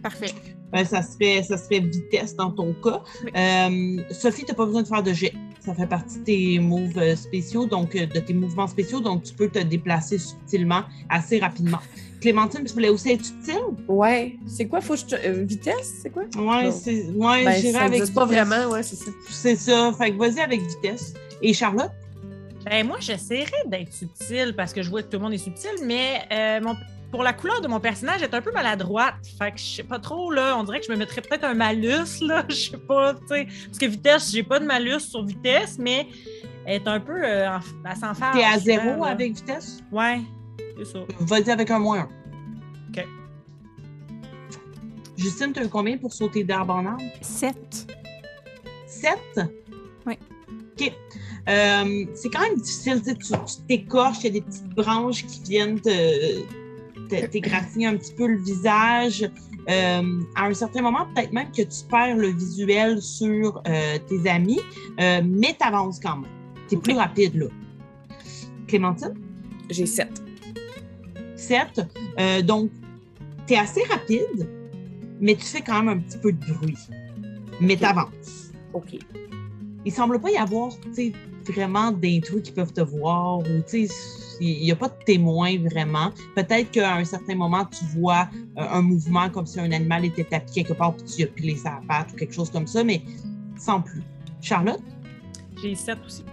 Parfait. 0.02 0.32
Euh, 0.76 0.84
ça, 0.84 1.02
serait, 1.02 1.42
ça 1.42 1.56
serait 1.56 1.80
vitesse 1.80 2.36
dans 2.36 2.50
ton 2.50 2.72
cas. 2.74 3.02
Oui. 3.24 3.30
Euh, 3.36 4.02
Sophie, 4.10 4.42
tu 4.44 4.50
n'as 4.52 4.54
pas 4.54 4.66
besoin 4.66 4.82
de 4.82 4.88
faire 4.88 5.02
de 5.02 5.12
jet. 5.12 5.32
Ça 5.64 5.74
fait 5.74 5.86
partie 5.86 6.18
de 6.18 6.24
tes 6.24 6.58
moves 6.58 6.98
euh, 6.98 7.16
spéciaux, 7.16 7.64
donc 7.66 7.96
euh, 7.96 8.04
de 8.06 8.20
tes 8.20 8.34
mouvements 8.34 8.66
spéciaux, 8.66 9.00
donc 9.00 9.22
tu 9.22 9.32
peux 9.32 9.48
te 9.48 9.58
déplacer 9.60 10.18
subtilement 10.18 10.82
assez 11.08 11.38
rapidement. 11.38 11.78
Clémentine, 12.20 12.64
tu 12.64 12.72
voulais 12.74 12.90
aussi 12.90 13.12
être 13.12 13.24
subtile? 13.24 13.60
Ouais. 13.88 14.36
C'est 14.46 14.66
quoi? 14.66 14.80
Faut 14.82 14.92
que 14.94 15.00
je... 15.00 15.04
te- 15.06 15.14
euh, 15.26 15.42
vitesse? 15.44 16.00
C'est 16.02 16.10
quoi? 16.10 16.24
Ouais, 16.36 16.64
Non. 16.64 16.70
c'est. 16.70 17.04
Ouais, 17.14 17.44
Ben, 17.44 17.52
j'irais 17.60 17.72
ça 17.72 17.80
avec. 17.84 17.98
existe 17.98 18.14
pas 18.14 18.26
vraiment, 18.26 18.70
ouais, 18.72 18.82
c'est 18.82 18.96
ça. 18.96 19.10
C'est 19.30 19.56
ça. 19.56 19.92
Fait 19.96 20.10
que 20.10 20.18
vas-y 20.18 20.40
avec 20.40 20.60
vitesse. 20.60 21.14
Et 21.40 21.54
Charlotte? 21.54 21.90
Ben, 22.66 22.86
moi, 22.86 22.96
j'essaierais 23.00 23.64
d'être 23.66 23.92
subtil 23.92 24.54
parce 24.56 24.72
que 24.72 24.82
je 24.82 24.88
vois 24.90 25.02
que 25.02 25.08
tout 25.08 25.16
le 25.18 25.22
monde 25.24 25.34
est 25.34 25.38
subtil, 25.38 25.70
mais 25.84 26.20
euh, 26.32 26.60
mon- 26.62 26.76
pour 27.14 27.22
la 27.22 27.32
couleur 27.32 27.60
de 27.60 27.68
mon 27.68 27.78
personnage, 27.78 28.22
elle 28.24 28.30
est 28.30 28.34
un 28.34 28.42
peu 28.42 28.50
maladroite. 28.50 29.14
Fait 29.38 29.52
que 29.52 29.58
je 29.58 29.76
sais 29.76 29.82
pas 29.84 30.00
trop, 30.00 30.32
là. 30.32 30.58
On 30.58 30.64
dirait 30.64 30.80
que 30.80 30.86
je 30.86 30.90
me 30.90 30.96
mettrais 30.96 31.20
peut-être 31.20 31.44
un 31.44 31.54
malus, 31.54 32.20
là. 32.22 32.44
Je 32.48 32.70
sais 32.70 32.76
pas, 32.76 33.14
tu 33.14 33.20
sais. 33.28 33.46
Parce 33.66 33.78
que 33.78 33.86
vitesse, 33.86 34.32
j'ai 34.32 34.42
pas 34.42 34.58
de 34.58 34.64
malus 34.64 34.98
sur 34.98 35.24
vitesse, 35.24 35.78
mais 35.78 36.08
elle 36.66 36.82
est 36.82 36.88
un 36.88 36.98
peu. 36.98 37.24
Euh, 37.24 37.48
en, 37.48 37.60
elle 37.88 37.96
s'en 37.96 38.14
fait. 38.14 38.32
T'es 38.32 38.42
à 38.42 38.58
zéro 38.58 39.04
avec 39.04 39.32
vitesse? 39.32 39.78
Ouais, 39.92 40.22
c'est 40.76 40.86
ça. 40.86 40.98
Vas-y 41.20 41.50
avec 41.52 41.70
un 41.70 41.78
moins 41.78 42.00
un. 42.00 42.08
OK. 42.88 43.06
Justine, 45.16 45.52
tu 45.52 45.60
as 45.60 45.64
eu 45.66 45.68
combien 45.68 45.96
pour 45.96 46.12
sauter 46.12 46.42
d'arbre 46.42 46.74
en 46.74 46.84
arbre? 46.84 47.04
7. 47.20 47.94
7? 48.88 49.18
Oui. 50.04 50.18
OK. 50.50 50.92
Euh, 51.48 52.06
c'est 52.12 52.28
quand 52.28 52.40
même 52.40 52.56
difficile. 52.56 53.00
Tu 53.04 53.62
t'écorches, 53.68 54.18
il 54.22 54.24
y 54.24 54.26
a 54.26 54.30
des 54.30 54.40
petites 54.40 54.68
branches 54.70 55.24
qui 55.26 55.42
viennent 55.42 55.80
te, 55.80 56.63
t'égratigner 57.08 57.86
un 57.86 57.96
petit 57.96 58.12
peu 58.12 58.26
le 58.26 58.38
visage. 58.38 59.28
Euh, 59.70 60.20
à 60.36 60.44
un 60.44 60.54
certain 60.54 60.82
moment, 60.82 61.06
peut-être 61.14 61.32
même 61.32 61.50
que 61.50 61.62
tu 61.62 61.84
perds 61.90 62.16
le 62.16 62.28
visuel 62.28 63.00
sur 63.00 63.62
euh, 63.66 63.98
tes 64.06 64.28
amis, 64.28 64.60
euh, 65.00 65.22
mais 65.24 65.56
tu 65.58 65.66
avances 65.66 65.98
quand 66.00 66.18
même. 66.18 66.30
Tu 66.68 66.74
es 66.74 66.78
plus 66.78 66.94
rapide 66.94 67.34
là. 67.34 67.46
Clémentine? 68.66 69.14
J'ai 69.70 69.86
7. 69.86 70.22
7. 71.36 71.80
Euh, 72.18 72.42
donc, 72.42 72.70
tu 73.46 73.54
es 73.54 73.58
assez 73.58 73.82
rapide, 73.84 74.48
mais 75.20 75.34
tu 75.34 75.44
fais 75.44 75.62
quand 75.62 75.82
même 75.82 75.98
un 75.98 76.00
petit 76.00 76.18
peu 76.18 76.32
de 76.32 76.44
bruit. 76.52 76.76
Mais 77.60 77.74
Ok. 77.74 77.78
tu 77.80 77.84
avances. 77.86 78.52
OK. 78.74 78.98
Il 79.86 79.92
semble 79.92 80.20
pas 80.20 80.30
y 80.30 80.36
avoir 80.36 80.70
tu 80.80 80.94
sais, 80.94 81.12
vraiment 81.46 81.90
d'intrus 81.90 82.42
qui 82.42 82.52
peuvent 82.52 82.72
te 82.72 82.80
voir 82.80 83.38
ou 83.38 83.62
tu 83.68 83.86
sais, 83.86 83.94
il 84.40 84.62
n'y 84.62 84.72
a 84.72 84.76
pas 84.76 84.88
de 84.88 85.04
témoins 85.04 85.58
vraiment. 85.58 86.10
Peut-être 86.34 86.70
qu'à 86.70 86.96
un 86.96 87.04
certain 87.04 87.34
moment, 87.34 87.64
tu 87.66 87.84
vois 87.96 88.28
euh, 88.58 88.66
un 88.70 88.82
mouvement 88.82 89.28
comme 89.30 89.46
si 89.46 89.60
un 89.60 89.72
animal 89.72 90.04
était 90.04 90.24
tapis 90.24 90.52
quelque 90.52 90.72
part 90.72 90.94
puis 90.94 91.04
tu 91.04 91.22
as 91.22 91.26
pilé 91.26 91.56
sa 91.56 91.80
patte 91.88 92.12
ou 92.12 92.16
quelque 92.16 92.34
chose 92.34 92.50
comme 92.50 92.66
ça, 92.66 92.84
mais 92.84 93.02
sans 93.58 93.80
plus. 93.80 94.02
Charlotte? 94.40 94.82
J'ai 95.62 95.74
7 95.74 95.98
aussi. 96.04 96.24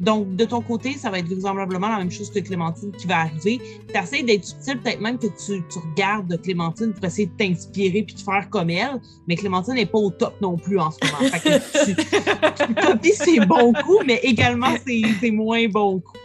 Donc, 0.00 0.34
de 0.34 0.44
ton 0.44 0.60
côté, 0.60 0.94
ça 0.94 1.10
va 1.10 1.20
être 1.20 1.28
vraisemblablement 1.28 1.88
la 1.88 1.98
même 1.98 2.10
chose 2.10 2.30
que 2.30 2.40
Clémentine 2.40 2.90
qui 2.92 3.06
va 3.06 3.20
arriver. 3.20 3.60
Tu 3.88 3.98
essaies 3.98 4.22
d'être 4.22 4.44
subtil, 4.44 4.80
peut-être 4.80 5.00
même 5.00 5.18
que 5.18 5.26
tu, 5.26 5.62
tu 5.70 5.78
regardes 5.78 6.40
Clémentine 6.42 6.92
pour 6.92 7.04
essayer 7.04 7.26
de 7.26 7.36
t'inspirer 7.36 8.02
puis 8.02 8.14
de 8.14 8.20
faire 8.20 8.48
comme 8.50 8.70
elle, 8.70 9.00
mais 9.28 9.36
Clémentine 9.36 9.74
n'est 9.74 9.86
pas 9.86 9.98
au 9.98 10.10
top 10.10 10.34
non 10.40 10.56
plus 10.56 10.78
en 10.78 10.90
ce 10.90 10.98
moment. 11.04 11.30
Fait 11.30 11.40
que 11.40 11.84
tu, 11.84 11.94
tu 11.94 12.74
copies 12.74 13.12
ses 13.12 13.40
bons 13.40 13.72
coups, 13.72 14.04
mais 14.06 14.20
également 14.22 14.74
ses, 14.86 15.02
ses 15.20 15.30
moins 15.30 15.68
bons 15.68 16.00
coups. 16.00 16.20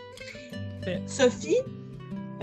Sophie 1.05 1.57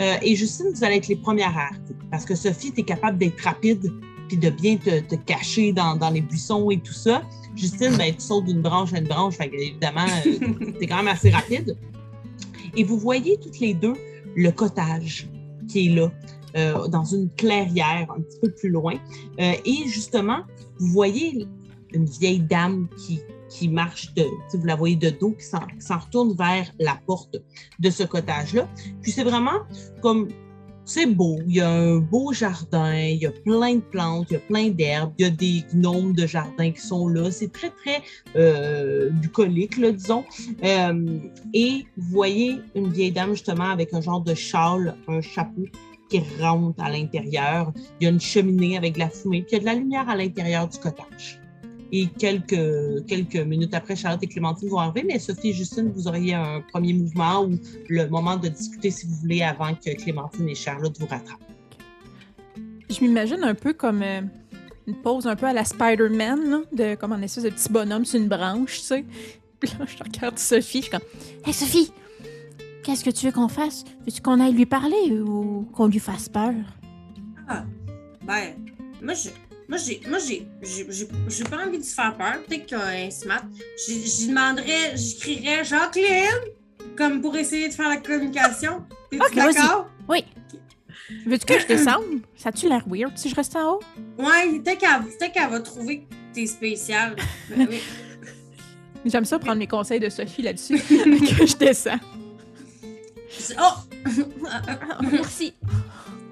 euh, 0.01 0.15
et 0.23 0.37
Justine, 0.37 0.67
vous 0.73 0.85
allez 0.85 0.97
être 0.97 1.09
les 1.09 1.17
premières 1.17 1.57
à 1.57 1.63
arriver. 1.63 1.97
Parce 2.11 2.25
que 2.25 2.35
Sophie, 2.35 2.73
tu 2.73 2.81
es 2.81 2.85
capable 2.85 3.19
d'être 3.19 3.41
rapide 3.43 3.93
puis 4.29 4.37
de 4.37 4.51
bien 4.51 4.77
te, 4.77 5.01
te 5.01 5.15
cacher 5.15 5.73
dans, 5.73 5.97
dans 5.97 6.11
les 6.11 6.21
buissons 6.21 6.71
et 6.71 6.79
tout 6.79 6.93
ça. 6.93 7.23
Justine, 7.57 7.97
ben, 7.97 8.15
tu 8.15 8.21
sautes 8.21 8.45
d'une 8.45 8.63
branche 8.63 8.93
à 8.93 8.99
une 8.99 9.09
branche, 9.09 9.35
fait 9.35 9.49
que, 9.49 9.57
évidemment, 9.57 10.07
euh, 10.27 10.73
t'es 10.79 10.87
quand 10.87 10.99
même 10.99 11.09
assez 11.09 11.31
rapide. 11.31 11.77
Et 12.77 12.85
vous 12.85 12.99
voyez 12.99 13.39
toutes 13.39 13.59
les 13.59 13.75
deux 13.75 13.95
le 14.37 14.51
cottage 14.51 15.29
qui 15.67 15.87
est 15.87 15.95
là, 15.95 16.13
euh, 16.57 16.87
dans 16.89 17.05
une 17.05 17.29
clairière 17.31 18.09
un 18.17 18.21
petit 18.21 18.39
peu 18.41 18.51
plus 18.51 18.69
loin. 18.69 18.95
Euh, 19.41 19.53
et 19.65 19.89
justement, 19.89 20.41
vous 20.79 20.87
voyez 20.89 21.47
une 21.93 22.05
vieille 22.05 22.41
dame 22.41 22.89
qui, 22.97 23.21
qui 23.49 23.69
marche 23.69 24.15
de, 24.15 24.25
vous 24.55 24.65
la 24.65 24.77
voyez 24.77 24.97
de 24.97 25.11
dos, 25.11 25.33
qui 25.33 25.45
s'en 25.45 25.99
retourne 25.99 26.35
vers 26.35 26.71
la 26.79 26.99
porte 27.07 27.37
de 27.79 27.91
ce 27.91 28.05
cottage-là. 28.05 28.69
Puis 29.03 29.11
c'est 29.11 29.25
vraiment 29.25 29.61
comme 30.03 30.29
c'est 30.89 31.05
beau, 31.05 31.39
il 31.47 31.57
y 31.57 31.61
a 31.61 31.69
un 31.69 31.99
beau 31.99 32.33
jardin, 32.33 32.95
il 32.95 33.19
y 33.19 33.27
a 33.27 33.31
plein 33.31 33.75
de 33.75 33.81
plantes, 33.81 34.29
il 34.31 34.35
y 34.35 34.37
a 34.37 34.41
plein 34.41 34.69
d'herbes, 34.71 35.13
il 35.19 35.27
y 35.27 35.29
a 35.29 35.31
des 35.31 35.63
gnomes 35.75 36.15
de 36.15 36.27
jardin 36.27 36.71
qui 36.71 36.81
sont 36.81 37.09
là. 37.09 37.31
C'est 37.31 37.53
très, 37.53 37.69
très 37.69 38.03
euh, 38.37 39.11
bucolique, 39.11 39.79
disons. 39.79 40.25
Euh, 40.65 41.19
et 41.53 41.85
vous 41.99 42.11
voyez 42.11 42.57
une 42.75 42.91
vieille 42.91 43.13
dame, 43.13 43.33
justement, 43.33 43.71
avec 43.71 43.93
un 43.93 44.01
genre 44.01 44.23
de 44.23 44.35
châle, 44.35 44.97
un 45.09 45.21
chapeau 45.21 45.67
qui 46.09 46.23
rentre 46.41 46.83
à 46.83 46.91
l'intérieur. 46.91 47.71
Il 48.01 48.05
y 48.05 48.07
a 48.07 48.11
une 48.11 48.21
cheminée 48.21 48.79
avec 48.79 48.95
de 48.95 49.01
la 49.01 49.11
fumée, 49.11 49.43
puis 49.43 49.51
il 49.53 49.55
y 49.55 49.57
a 49.57 49.61
de 49.61 49.67
la 49.67 49.75
lumière 49.75 50.09
à 50.09 50.17
l'intérieur 50.17 50.69
du 50.69 50.79
cottage. 50.79 51.39
Et 51.91 52.07
quelques, 52.07 53.07
quelques 53.07 53.37
minutes 53.37 53.75
après, 53.75 53.97
Charlotte 53.97 54.23
et 54.23 54.27
Clémentine 54.27 54.69
vont 54.69 54.79
arriver, 54.79 55.05
mais 55.07 55.19
Sophie 55.19 55.51
et 55.51 55.53
Justine, 55.53 55.91
vous 55.91 56.07
auriez 56.07 56.35
un 56.35 56.61
premier 56.61 56.93
mouvement 56.93 57.45
ou 57.45 57.59
le 57.89 58.07
moment 58.09 58.37
de 58.37 58.49
discuter 58.49 58.91
si 58.91 59.07
vous 59.07 59.15
voulez 59.15 59.43
avant 59.43 59.75
que 59.75 59.97
Clémentine 59.97 60.49
et 60.49 60.55
Charlotte 60.55 60.99
vous 60.99 61.07
rattrapent. 61.07 61.41
Je 62.91 63.01
m'imagine 63.01 63.43
un 63.43 63.55
peu 63.55 63.73
comme 63.73 64.03
euh, 64.03 64.21
une 64.87 64.97
pose 64.97 65.27
un 65.27 65.37
peu 65.37 65.47
à 65.47 65.53
la 65.53 65.65
Spider-Man, 65.65 66.65
de 66.73 66.95
comme 66.95 67.13
un 67.13 67.23
espèce 67.23 67.45
de 67.45 67.51
petit 67.51 67.71
bonhomme 67.71 68.05
sur 68.05 68.21
une 68.21 68.29
branche, 68.29 68.81
tu 68.81 68.85
sais. 68.87 69.05
Puis 69.61 69.71
là, 69.79 69.87
je 69.87 70.03
regarde 70.03 70.39
Sophie, 70.39 70.79
je 70.79 70.83
suis 70.83 70.91
comme 70.91 71.01
Hé 71.47 71.53
Sophie, 71.53 71.91
qu'est-ce 72.83 73.05
que 73.05 73.11
tu 73.11 73.27
veux 73.27 73.33
qu'on 73.33 73.49
fasse? 73.49 73.85
Veux-tu 74.07 74.23
qu'on 74.23 74.41
aille 74.41 74.53
lui 74.53 74.67
parler 74.67 75.21
ou 75.21 75.69
qu'on 75.73 75.89
lui 75.89 75.99
fasse 75.99 76.29
peur? 76.29 76.55
Ben, 78.29 78.55
moi, 79.03 79.15
je. 79.15 79.31
Moi, 79.69 79.79
j'ai, 79.79 80.01
moi, 80.09 80.19
j'ai, 80.19 80.47
j'ai, 81.29 81.45
pas 81.45 81.67
envie 81.67 81.79
de 81.79 81.85
se 81.85 81.95
faire 81.95 82.17
peur. 82.17 82.43
Peut-être 82.47 82.67
qu'il 82.67 82.79
y 82.79 82.81
a 82.81 83.07
un 83.07 83.11
smart. 83.11 83.43
J'y 83.87 84.29
demanderais, 84.29 84.97
j'écrirais 84.97 85.63
Jacqueline, 85.63 86.55
comme 86.97 87.21
pour 87.21 87.37
essayer 87.37 87.69
de 87.69 87.75
faire 87.75 87.91
la 87.91 87.99
communication. 87.99 88.85
T'es-tu 89.11 89.23
Ok, 89.23 89.35
vas-y. 89.35 89.55
d'accord? 89.55 89.91
Veux-tu 91.27 91.47
que 91.47 91.59
je 91.59 91.67
descende? 91.67 92.21
Ça 92.37 92.51
a-tu 92.51 92.69
l'air 92.69 92.83
weird 92.87 93.17
si 93.17 93.31
je 93.31 93.35
reste 93.35 93.57
en 93.57 93.75
haut? 93.75 93.81
Ouais, 94.19 94.59
peut-être 94.59 95.33
qu'elle, 95.33 95.51
va 95.51 95.61
trouver 95.61 96.01
que 96.01 96.15
t'es 96.35 96.47
spécial. 96.47 97.17
Ben 97.49 97.67
oui. 97.71 97.81
J'aime 99.07 99.25
ça 99.25 99.39
prendre 99.39 99.59
mes 99.59 99.67
conseils 99.67 100.01
de 100.01 100.09
Sophie 100.09 100.43
là-dessus. 100.43 100.79
que 100.79 101.47
je 101.47 101.57
descends. 101.57 101.99
Oh! 103.59 103.73
Ah, 104.51 105.01
merci. 105.03 105.53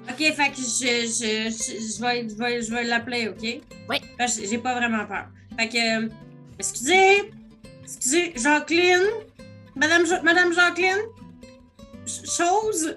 OK, 0.08 0.16
fait 0.18 0.50
que 0.50 0.56
je, 0.56 1.06
je, 1.06 1.50
je, 1.50 1.96
je 1.96 2.00
vais, 2.00 2.28
je 2.28 2.34
vais, 2.36 2.62
je 2.62 2.70
vais 2.72 2.84
l'appeler, 2.84 3.28
OK? 3.28 3.60
Oui. 3.90 3.96
J'ai 4.48 4.58
pas 4.58 4.74
vraiment 4.74 5.04
peur. 5.06 5.26
Fait 5.58 5.68
que, 5.68 6.04
euh, 6.04 6.08
excusez, 6.58 7.32
excusez, 7.82 8.32
Jacqueline, 8.36 9.06
Madame, 9.74 10.06
Jo- 10.06 10.22
Madame 10.22 10.52
Jacqueline, 10.52 11.02
ch- 12.06 12.24
chose, 12.36 12.96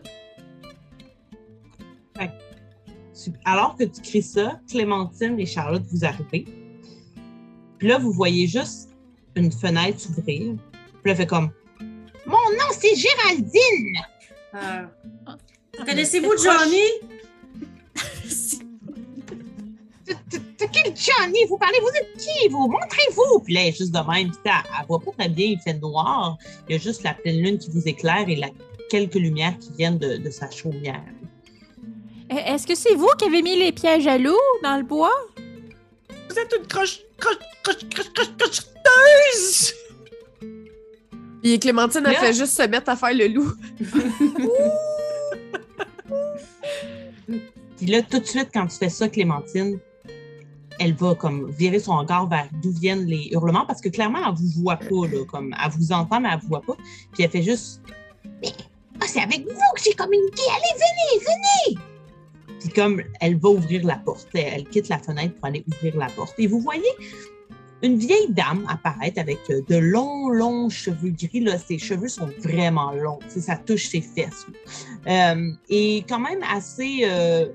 Alors 3.46 3.76
que 3.76 3.84
tu 3.84 4.02
cries 4.02 4.22
ça, 4.24 4.60
Clémentine 4.70 5.38
et 5.40 5.46
Charlotte, 5.46 5.84
vous 5.92 6.06
arrivez. 6.06 6.46
Puis 7.78 7.88
là, 7.88 7.98
vous 7.98 8.12
voyez 8.14 8.48
juste 8.48 8.90
une 9.36 9.52
fenêtre 9.52 10.00
s'ouvrir. 10.00 10.24
Puis 10.56 10.58
là, 11.06 11.12
elle 11.12 11.16
fait 11.18 11.28
comme 11.28 11.52
Mon 12.26 12.38
nom, 12.38 12.70
c'est 12.72 12.96
Géraldine! 12.96 13.98
euh, 14.56 14.86
connaissez-vous 15.86 16.38
Johnny? 16.38 16.84
De 20.08 20.66
quel 20.74 20.94
Johnny? 20.96 21.46
Vous 21.48 21.58
parlez, 21.58 21.80
vous 21.82 21.88
êtes 21.96 22.18
qui, 22.18 22.48
vous? 22.50 22.68
Montrez-vous! 22.68 23.40
Puis 23.46 23.54
là, 23.54 23.62
elle 23.62 23.68
est 23.70 23.78
juste 23.78 23.92
de 23.94 24.00
même. 24.00 24.30
Puis 24.30 24.40
elle, 24.46 24.52
elle 24.80 24.86
voit 24.88 25.00
pas 25.00 25.12
très 25.18 25.30
bien, 25.30 25.48
il 25.48 25.60
fait 25.60 25.74
noir. 25.76 26.38
Il 26.68 26.74
y 26.74 26.76
a 26.76 26.82
juste 26.82 27.04
la 27.04 27.14
pleine 27.14 27.42
lune 27.42 27.58
qui 27.58 27.70
vous 27.70 27.88
éclaire 27.88 28.26
et 28.28 28.36
la, 28.36 28.48
quelques 28.90 29.16
lumières 29.16 29.58
qui 29.60 29.72
viennent 29.78 29.98
de, 29.98 30.18
de 30.18 30.30
sa 30.30 30.50
chaumière. 30.52 31.02
Euh, 32.32 32.36
Est-ce 32.36 32.68
que 32.68 32.76
c'est 32.76 32.94
vous 32.96 33.10
qui 33.18 33.26
avez 33.26 33.42
mis 33.42 33.58
les 33.58 33.72
pièges 33.72 34.08
à 34.08 34.18
loup 34.18 34.36
dans 34.64 34.78
le 34.78 34.84
bois? 34.84 35.14
Vous 36.30 36.38
êtes 36.38 36.54
une 36.60 36.68
croche, 36.68 37.00
croche, 37.18 37.38
croche, 37.64 37.90
croche, 37.90 38.14
croche, 38.14 38.38
crocheteuse! 38.38 39.74
Puis 41.42 41.58
Clémentine, 41.60 42.04
elle 42.06 42.16
fait 42.16 42.34
juste 42.34 42.56
se 42.56 42.68
mettre 42.68 42.90
à 42.90 42.96
faire 42.96 43.14
le 43.14 43.28
loup. 43.28 43.52
Puis 47.78 47.86
là, 47.88 48.02
tout 48.02 48.20
de 48.20 48.26
suite, 48.26 48.50
quand 48.54 48.68
tu 48.68 48.78
fais 48.78 48.90
ça, 48.90 49.08
Clémentine, 49.08 49.80
elle 50.80 50.94
va 50.94 51.16
comme 51.16 51.50
virer 51.52 51.80
son 51.80 51.98
regard 51.98 52.28
vers 52.28 52.48
d'où 52.62 52.72
viennent 52.72 53.06
les 53.06 53.30
hurlements 53.32 53.66
parce 53.66 53.82
que 53.82 53.90
clairement, 53.90 54.20
elle 54.28 54.36
vous 54.36 54.62
voit 54.62 54.78
pas, 54.78 55.08
là, 55.12 55.26
comme 55.26 55.56
elle 55.64 55.72
vous 55.72 55.92
entend, 55.92 56.22
mais 56.22 56.30
elle 56.32 56.40
vous 56.40 56.48
voit 56.48 56.62
pas. 56.62 56.76
Puis 57.14 57.24
elle 57.24 57.30
fait 57.30 57.44
juste 57.44 57.82
Mais 58.42 58.54
ah, 59.02 59.06
c'est 59.08 59.22
avec 59.22 59.46
vous 59.46 59.54
que 59.76 59.82
j'ai 59.84 59.94
communiqué, 59.94 60.42
allez, 60.52 60.74
venez, 60.76 61.26
venez! 61.26 61.80
Puis 62.60 62.70
comme 62.70 63.02
elle 63.22 63.38
va 63.38 63.50
ouvrir 63.50 63.86
la 63.86 63.96
porte, 63.96 64.28
elle, 64.34 64.54
elle 64.54 64.64
quitte 64.66 64.90
la 64.90 65.00
fenêtre 65.00 65.36
pour 65.36 65.46
aller 65.46 65.64
ouvrir 65.68 65.98
la 65.98 66.08
porte. 66.08 66.34
Et 66.38 66.48
vous 66.48 66.60
voyez 66.60 66.92
une 67.82 67.98
vieille 67.98 68.30
dame 68.30 68.66
apparaître 68.68 69.20
avec 69.20 69.40
euh, 69.50 69.62
de 69.68 69.78
longs, 69.78 70.30
longs 70.30 70.70
cheveux 70.70 71.12
gris. 71.12 71.40
Là. 71.40 71.58
Ses 71.58 71.78
cheveux 71.78 72.08
sont 72.08 72.30
vraiment 72.40 72.92
longs. 72.92 73.20
Ça 73.28 73.56
touche 73.56 73.88
ses 73.88 74.02
fesses. 74.02 74.46
Euh, 75.08 75.52
et 75.70 76.04
quand 76.08 76.20
même 76.20 76.44
assez 76.44 77.02
euh, 77.04 77.48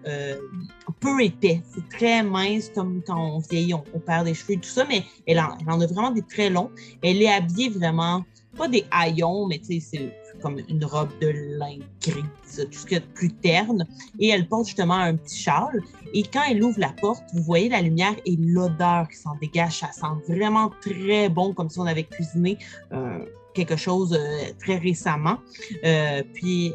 peu 1.00 1.22
épais. 1.22 1.60
C'est 1.74 1.88
très 1.88 2.22
mince, 2.22 2.70
comme 2.74 3.02
quand 3.06 3.36
on 3.36 3.38
vieillit, 3.38 3.74
on, 3.74 3.98
perd 3.98 4.26
des 4.26 4.34
cheveux 4.34 4.54
et 4.54 4.58
tout 4.58 4.68
ça, 4.68 4.84
mais 4.88 5.04
elle 5.26 5.40
en 5.40 5.80
a 5.80 5.86
vraiment 5.86 6.10
des 6.10 6.22
très 6.22 6.50
longs. 6.50 6.70
Elle 7.02 7.22
est 7.22 7.32
habillée 7.32 7.68
vraiment, 7.68 8.24
pas 8.56 8.68
des 8.68 8.84
haillons, 8.90 9.46
mais 9.46 9.58
tu 9.58 9.80
sais, 9.80 9.80
c'est 9.80 10.23
comme 10.44 10.60
une 10.68 10.84
robe 10.84 11.08
de 11.22 11.28
lin 11.58 11.78
grise, 12.02 12.68
tout 12.70 12.78
ce 12.78 12.84
qu'il 12.84 12.92
y 12.92 12.96
a 12.96 13.00
de 13.00 13.12
plus 13.14 13.32
terne. 13.32 13.86
Et 14.20 14.28
elle 14.28 14.46
porte 14.46 14.66
justement 14.66 14.94
un 14.94 15.16
petit 15.16 15.38
châle. 15.38 15.80
Et 16.12 16.22
quand 16.22 16.42
elle 16.48 16.62
ouvre 16.62 16.78
la 16.78 16.90
porte, 16.90 17.24
vous 17.32 17.42
voyez 17.42 17.70
la 17.70 17.80
lumière 17.80 18.14
et 18.26 18.36
l'odeur 18.36 19.08
qui 19.08 19.16
s'en 19.16 19.36
dégage. 19.40 19.78
Ça 19.78 19.90
sent 19.90 20.14
vraiment 20.28 20.70
très 20.82 21.30
bon, 21.30 21.54
comme 21.54 21.70
si 21.70 21.78
on 21.78 21.86
avait 21.86 22.04
cuisiné 22.04 22.58
euh, 22.92 23.24
quelque 23.54 23.76
chose 23.76 24.12
euh, 24.12 24.52
très 24.58 24.76
récemment. 24.76 25.38
Euh, 25.82 26.22
puis, 26.34 26.74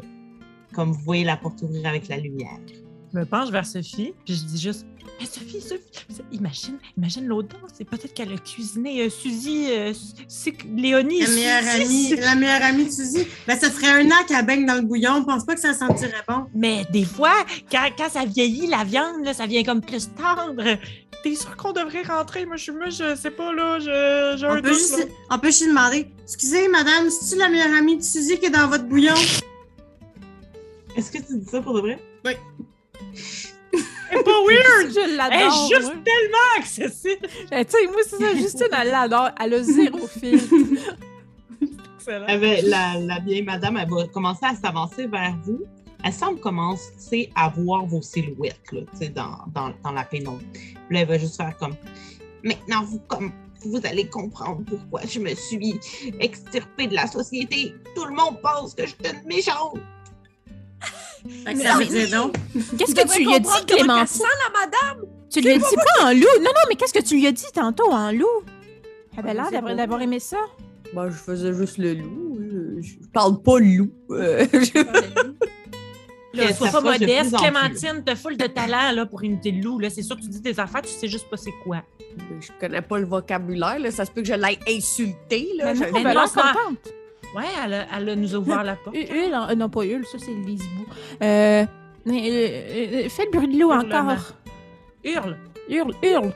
comme 0.74 0.90
vous 0.90 1.04
voyez 1.04 1.22
la 1.22 1.36
porte 1.36 1.62
ouvrir 1.62 1.86
avec 1.86 2.08
la 2.08 2.16
lumière. 2.16 2.58
Je 3.12 3.18
me 3.18 3.24
penche 3.24 3.50
vers 3.50 3.66
Sophie, 3.66 4.14
puis 4.24 4.34
je 4.34 4.44
dis 4.44 4.60
juste 4.60 4.86
Mais 5.18 5.26
Sophie, 5.26 5.60
Sophie, 5.60 5.82
imagine, 6.30 6.78
imagine 6.96 7.26
l'odeur. 7.26 7.60
C'est 7.76 7.84
peut-être 7.84 8.14
qu'elle 8.14 8.32
a 8.32 8.36
cuisiné 8.38 9.02
euh, 9.02 9.10
Suzy, 9.10 9.66
euh, 9.70 9.92
Léonie. 10.76 11.20
La 11.20 11.26
Suzy, 11.26 11.38
meilleure 11.40 11.74
amie, 11.74 12.10
la 12.16 12.34
meilleure 12.36 12.62
amie 12.62 12.84
de 12.86 12.90
Suzy. 12.90 13.26
Ben, 13.48 13.58
ça 13.58 13.68
ferait 13.70 14.02
un 14.02 14.06
an 14.10 14.24
qu'elle 14.28 14.46
baigne 14.46 14.64
dans 14.64 14.76
le 14.76 14.82
bouillon. 14.82 15.18
Je 15.20 15.24
pense 15.24 15.44
pas 15.44 15.54
que 15.54 15.60
ça 15.60 15.74
sentirait 15.74 16.22
bon. 16.28 16.46
Mais 16.54 16.84
des 16.92 17.04
fois, 17.04 17.34
quand, 17.70 17.88
quand 17.98 18.08
ça 18.10 18.24
vieillit, 18.24 18.68
la 18.68 18.84
viande, 18.84 19.24
là, 19.24 19.34
ça 19.34 19.46
vient 19.46 19.64
comme 19.64 19.80
plus 19.80 20.08
tendre. 20.14 20.62
T'es 21.24 21.34
sûr 21.34 21.54
qu'on 21.56 21.72
devrait 21.72 22.02
rentrer? 22.02 22.46
Moi, 22.46 22.56
je, 22.56 22.70
moi, 22.70 22.90
je 22.90 23.14
sais 23.16 23.30
pas, 23.32 23.52
là. 23.52 23.78
je- 23.80 24.36
J'ai 24.38 24.46
un 24.46 24.52
On 24.58 24.62
peut, 24.62 24.68
doute, 24.70 24.78
juste, 24.78 24.98
là. 24.98 25.04
on 25.30 25.38
peut 25.38 25.48
juste 25.48 25.62
lui 25.62 25.68
demander 25.68 26.06
Excusez, 26.22 26.68
madame, 26.68 27.10
c'est-tu 27.10 27.38
la 27.40 27.48
meilleure 27.48 27.74
amie 27.76 27.96
de 27.96 28.02
Suzy 28.02 28.38
qui 28.38 28.46
est 28.46 28.50
dans 28.50 28.68
votre 28.68 28.84
bouillon? 28.84 29.14
Est-ce 30.96 31.10
que 31.10 31.18
tu 31.18 31.36
dis 31.38 31.48
ça 31.50 31.60
pour 31.60 31.74
de 31.74 31.80
vrai? 31.80 31.98
C'est 33.12 34.24
pas 34.24 34.30
weird! 34.46 34.90
Je 34.94 35.00
Elle 35.00 35.10
est 35.12 35.16
l'adore. 35.16 35.68
juste 35.68 35.92
tellement 36.04 36.58
accessible! 36.58 37.28
Ben, 37.50 37.64
tu 37.64 37.70
sais, 37.72 37.86
moi, 37.86 38.00
c'est 38.04 38.16
ça. 38.18 38.34
Justine, 38.34 38.66
elle 38.80 38.88
l'adore. 38.88 39.30
Elle 39.40 39.54
a 39.54 39.62
zéro 39.62 40.06
fil. 40.20 40.40
Excellent. 41.96 42.26
La, 42.64 42.98
la 42.98 43.20
vieille 43.20 43.42
madame, 43.42 43.76
elle 43.76 43.88
va 43.88 44.06
commencer 44.08 44.46
à 44.46 44.54
s'avancer 44.54 45.06
vers 45.06 45.36
vous. 45.44 45.60
Elle 46.02 46.12
semble 46.12 46.40
commencer 46.40 47.30
à 47.34 47.50
voir 47.50 47.84
vos 47.84 48.00
silhouettes 48.00 48.60
là, 48.72 48.80
tu 48.92 48.96
sais, 48.98 49.08
dans, 49.10 49.36
dans, 49.54 49.72
dans 49.84 49.92
la 49.92 50.04
pénombre. 50.04 50.40
Puis 50.52 50.76
là, 50.90 51.00
elle 51.00 51.08
va 51.08 51.18
juste 51.18 51.36
faire 51.36 51.56
comme 51.58 51.76
Maintenant, 52.42 52.82
vous, 52.84 53.00
comme, 53.00 53.32
vous 53.66 53.80
allez 53.84 54.06
comprendre 54.08 54.62
pourquoi 54.66 55.02
je 55.06 55.18
me 55.20 55.34
suis 55.34 55.78
extirpée 56.20 56.86
de 56.86 56.94
la 56.94 57.06
société. 57.06 57.74
Tout 57.94 58.06
le 58.06 58.14
monde 58.14 58.40
pense 58.40 58.74
que 58.74 58.84
je 58.86 58.88
suis 58.88 59.14
une 59.14 59.26
méchante. 59.28 59.78
Ça 61.44 61.74
veut 61.78 61.84
dire. 61.84 62.30
Qu'est-ce 62.78 62.94
que 62.94 63.12
tu 63.14 63.24
lui 63.24 63.34
as 63.34 63.38
dit, 63.40 63.48
Clémentine? 63.66 64.22
la 64.22 64.60
madame! 64.60 65.04
Tu 65.30 65.40
lui 65.40 65.50
as 65.50 65.58
dit 65.58 65.64
quoi 65.74 66.06
en 66.06 66.12
loup? 66.12 66.26
Non, 66.38 66.44
non, 66.44 66.62
mais 66.68 66.74
qu'est-ce 66.76 66.92
que 66.94 67.02
tu 67.04 67.14
lui 67.16 67.26
as 67.26 67.32
dit 67.32 67.44
tantôt 67.54 67.90
en 67.90 68.10
loup? 68.12 68.26
Elle 69.12 69.18
avait 69.20 69.30
Ah, 69.30 69.48
l'air 69.50 69.62
d'avoir- 69.76 69.98
pas. 69.98 70.04
aimé 70.04 70.18
ça. 70.20 70.38
Ben, 70.94 71.08
je 71.10 71.16
faisais 71.16 71.52
juste 71.54 71.78
le 71.78 71.94
loup. 71.94 72.38
Je, 72.82 72.82
je 72.82 73.08
parle 73.12 73.40
pas 73.42 73.58
loup. 73.60 73.90
Euh, 74.10 74.44
je- 74.52 74.84
Là, 76.32 76.52
sois 76.54 76.68
pas 76.70 76.80
modeste. 76.80 77.36
Clémentine, 77.36 78.02
t'as 78.06 78.14
full 78.16 78.36
de 78.36 78.46
talent 78.46 78.92
là, 78.92 79.04
pour 79.06 79.22
imiter 79.24 79.50
le 79.50 79.60
loup. 79.62 79.78
Là. 79.80 79.90
C'est 79.90 80.02
sûr 80.02 80.16
que 80.16 80.22
tu 80.22 80.28
dis 80.28 80.40
des 80.40 80.58
affaires, 80.60 80.82
tu 80.82 80.88
sais 80.88 81.08
juste 81.08 81.28
pas 81.28 81.36
c'est 81.36 81.52
quoi. 81.64 81.82
je 82.40 82.48
connais 82.60 82.82
pas 82.82 82.98
le 82.98 83.06
vocabulaire. 83.06 83.78
Là. 83.80 83.90
Ça 83.90 84.04
se 84.04 84.10
peut 84.12 84.22
que 84.22 84.28
je 84.28 84.34
l'aille 84.34 84.58
insulté. 84.68 85.48
Là. 85.56 85.74
Mais 85.74 85.86
Je- 85.86 85.92
non, 85.92 86.00
mais 86.02 86.14
non, 86.14 86.20
contente. 86.22 86.92
Ouais, 87.36 87.44
elle, 87.64 87.74
a- 87.74 87.86
elle 87.96 88.08
a 88.08 88.16
nous 88.16 88.34
a 88.34 88.38
ouvert 88.38 88.64
la 88.64 88.76
porte. 88.76 88.96
Hul, 88.96 89.06
Hul, 89.10 89.32
euh, 89.34 89.54
non, 89.54 89.68
pas 89.68 89.84
Hul, 89.84 90.04
ça, 90.10 90.18
c'est 90.18 90.32
les 90.32 90.52
hiboux. 90.54 90.86
Euh, 91.22 91.64
euh, 91.64 91.64
euh, 92.08 93.08
fais 93.08 93.26
le 93.26 93.30
bruit 93.30 93.48
de 93.48 93.58
l'eau 93.60 93.70
encore. 93.70 94.32
Hurle! 95.04 95.36
Hurle, 95.68 95.94
hurle. 96.02 96.32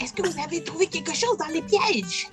Est-ce 0.00 0.12
que 0.14 0.22
vous 0.22 0.40
avez 0.42 0.62
trouvé 0.64 0.86
quelque 0.86 1.14
chose 1.14 1.36
dans 1.38 1.46
les 1.52 1.62
pièges? 1.62 2.28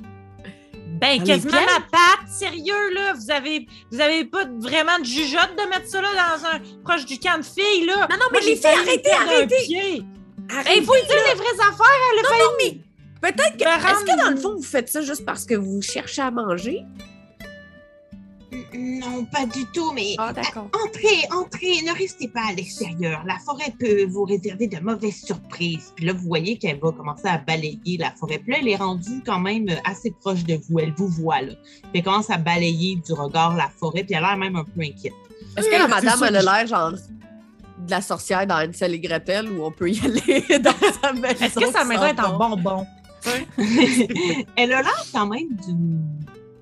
Ben, 0.99 1.17
Dans 1.19 1.23
quasiment 1.25 1.51
ma 1.53 1.79
patte, 1.91 2.27
sérieux, 2.29 2.93
là. 2.93 3.13
Vous 3.13 3.31
avez, 3.31 3.67
vous 3.91 4.01
avez 4.01 4.25
pas 4.25 4.45
vraiment 4.59 4.97
de 4.99 5.05
jugeote 5.05 5.51
de 5.57 5.69
mettre 5.69 5.87
ça 5.87 6.01
là 6.01 6.09
dans 6.13 6.45
un 6.45 6.59
proche 6.83 7.05
du 7.05 7.17
camp 7.19 7.37
de 7.37 7.43
filles, 7.45 7.85
là. 7.85 8.07
Non, 8.09 8.17
non, 8.17 8.25
mais 8.31 8.39
Moi, 8.39 8.49
les 8.49 8.55
filles, 8.55 8.65
arrêtez, 8.65 9.11
arrêtez! 9.11 9.55
Il 9.69 10.83
faut 10.83 10.93
lui 10.95 11.01
dire 11.03 11.15
les 11.29 11.35
vraies 11.35 11.59
affaires, 11.61 11.99
elle 12.13 12.25
a 12.25 12.29
failli. 12.29 12.41
Non, 12.41 12.51
mais 12.57 12.77
peut-être 13.21 13.57
que. 13.57 13.63
Est-ce 13.63 14.05
que 14.05 14.23
dans 14.25 14.31
le 14.31 14.37
fond, 14.37 14.55
vous 14.55 14.63
faites 14.63 14.89
ça 14.89 15.01
juste 15.01 15.25
parce 15.25 15.45
que 15.45 15.55
vous 15.55 15.81
cherchez 15.81 16.21
à 16.21 16.31
manger? 16.31 16.85
Non, 18.73 19.25
pas 19.25 19.45
du 19.45 19.65
tout, 19.73 19.91
mais 19.93 20.15
Ah, 20.17 20.33
d'accord. 20.33 20.69
Entrez, 20.85 21.27
entrez, 21.31 21.81
ne 21.85 21.95
restez 21.97 22.27
pas 22.27 22.41
à 22.49 22.53
l'extérieur. 22.53 23.23
La 23.25 23.37
forêt 23.39 23.73
peut 23.79 24.05
vous 24.05 24.23
réserver 24.23 24.67
de 24.67 24.79
mauvaises 24.79 25.23
surprises. 25.23 25.93
Puis 25.95 26.05
là, 26.05 26.13
vous 26.13 26.27
voyez 26.27 26.57
qu'elle 26.57 26.79
va 26.79 26.91
commencer 26.91 27.27
à 27.27 27.37
balayer 27.37 27.97
la 27.97 28.11
forêt. 28.11 28.39
Puis 28.39 28.51
là, 28.51 28.57
elle 28.61 28.67
est 28.67 28.75
rendue 28.75 29.21
quand 29.25 29.39
même 29.39 29.67
assez 29.85 30.11
proche 30.19 30.43
de 30.45 30.55
vous. 30.67 30.79
Elle 30.79 30.93
vous 30.93 31.07
voit, 31.07 31.41
là. 31.41 31.53
Puis 31.53 31.91
elle 31.95 32.03
commence 32.03 32.29
à 32.29 32.37
balayer 32.37 32.95
du 32.95 33.13
regard 33.13 33.55
la 33.55 33.69
forêt, 33.69 34.03
puis 34.03 34.15
elle 34.15 34.23
a 34.23 34.29
l'air 34.29 34.37
même 34.37 34.55
un 34.55 34.63
peu 34.63 34.81
inquiète. 34.81 35.13
Est-ce 35.57 35.67
que 35.67 35.75
la 35.77 35.87
madame, 35.87 36.23
elle 36.27 36.35
a 36.37 36.41
l'air 36.41 36.67
genre 36.67 36.91
de 36.91 37.91
la 37.91 38.01
sorcière 38.01 38.45
dans 38.47 38.67
Hansel 38.67 38.93
et 38.93 38.99
Gretel 38.99 39.51
où 39.51 39.63
on 39.63 39.71
peut 39.71 39.89
y 39.91 39.99
aller 40.05 40.59
dans 40.59 40.73
sa 41.01 41.13
maison? 41.13 41.45
Est-ce 41.45 41.59
que 41.59 41.71
sa 41.71 41.83
maison 41.83 42.05
est 42.05 42.19
en 42.19 42.55
bon? 42.57 42.85
Elle 44.55 44.73
a 44.73 44.81
l'air 44.81 45.05
quand 45.11 45.27
même 45.27 45.49
d'une 45.65 46.01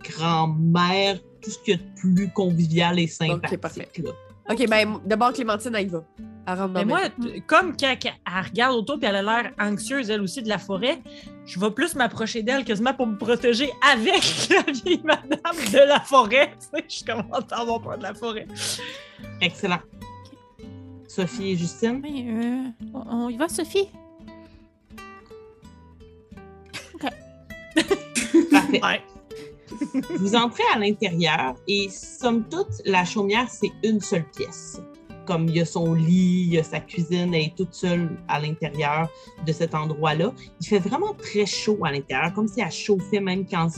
grand-mère, 0.04 1.20
tout 1.42 1.52
ce 1.52 1.60
qu'il 1.60 1.76
y 1.76 1.78
a 1.78 1.80
de 1.80 2.00
plus 2.00 2.30
convivial 2.32 3.00
et 3.00 3.08
sympathique. 3.08 3.60
parfait. 3.60 3.90
là. 3.98 4.12
OK, 4.50 4.66
ben 4.70 5.00
d'abord, 5.06 5.34
Clémentine, 5.34 5.76
elle 5.76 5.88
y 5.88 5.90
va. 5.90 6.04
Elle 6.48 6.58
rentre 6.58 6.74
dans 6.74 6.80
Mais 6.80 6.86
ma 6.86 7.00
moi, 7.00 7.42
comme 7.48 7.76
quand, 7.76 7.96
elle 8.06 8.44
regarde 8.46 8.76
autour 8.76 8.98
puis 8.98 9.08
elle 9.08 9.18
a 9.18 9.22
l'air 9.22 9.52
anxieuse, 9.60 10.10
elle 10.10 10.22
aussi, 10.22 10.42
de 10.42 10.48
la 10.48 10.58
forêt, 10.58 11.02
je 11.46 11.60
vais 11.60 11.72
plus 11.72 11.96
m'approcher 11.96 12.44
d'elle 12.44 12.64
quasiment 12.64 12.94
pour 12.94 13.08
me 13.08 13.18
protéger 13.18 13.70
avec 13.82 14.50
la 14.50 14.72
vieille 14.72 15.02
madame 15.04 15.58
de 15.72 15.88
la 15.88 16.00
forêt. 16.00 16.54
Tu 16.72 16.98
sais, 16.98 17.06
je 17.06 17.12
commence 17.12 17.52
à 17.52 17.60
avoir 17.60 17.82
peur 17.82 17.98
de 17.98 18.04
la 18.04 18.14
forêt. 18.14 18.48
Excellent. 19.42 19.80
Sophie 21.08 21.52
et 21.52 21.56
Justine? 21.58 22.02
Euh, 22.06 22.88
on 22.94 23.30
y 23.30 23.36
va, 23.36 23.50
Sophie? 23.50 23.90
Parfait. 28.52 28.82
Ouais. 28.84 29.02
Vous 30.18 30.36
entrez 30.36 30.64
à 30.74 30.80
l'intérieur 30.80 31.56
et, 31.68 31.90
somme 31.90 32.46
toute, 32.50 32.82
la 32.86 33.06
chaumière, 33.06 33.48
c'est 33.50 33.72
une 33.84 34.00
seule 34.00 34.26
pièce. 34.36 34.82
Comme 35.26 35.50
il 35.50 35.58
y 35.58 35.62
a 35.62 35.66
son 35.66 35.94
lit, 35.94 36.46
il 36.48 36.54
y 36.54 36.58
a 36.58 36.64
sa 36.64 36.80
cuisine, 36.80 37.34
elle 37.34 37.48
est 37.48 37.56
toute 37.56 37.74
seule 37.74 38.18
à 38.30 38.40
l'intérieur 38.40 39.10
de 39.46 39.52
cet 39.52 39.76
endroit-là. 39.76 40.32
Il 40.62 40.68
fait 40.68 40.80
vraiment 40.80 41.14
très 41.14 41.46
chaud 41.46 41.80
à 41.84 41.92
l'intérieur, 41.92 42.34
comme 42.34 42.48
si 42.48 42.62
elle 42.62 42.72
chauffait 42.72 43.20
même 43.20 43.46
quand 43.46 43.70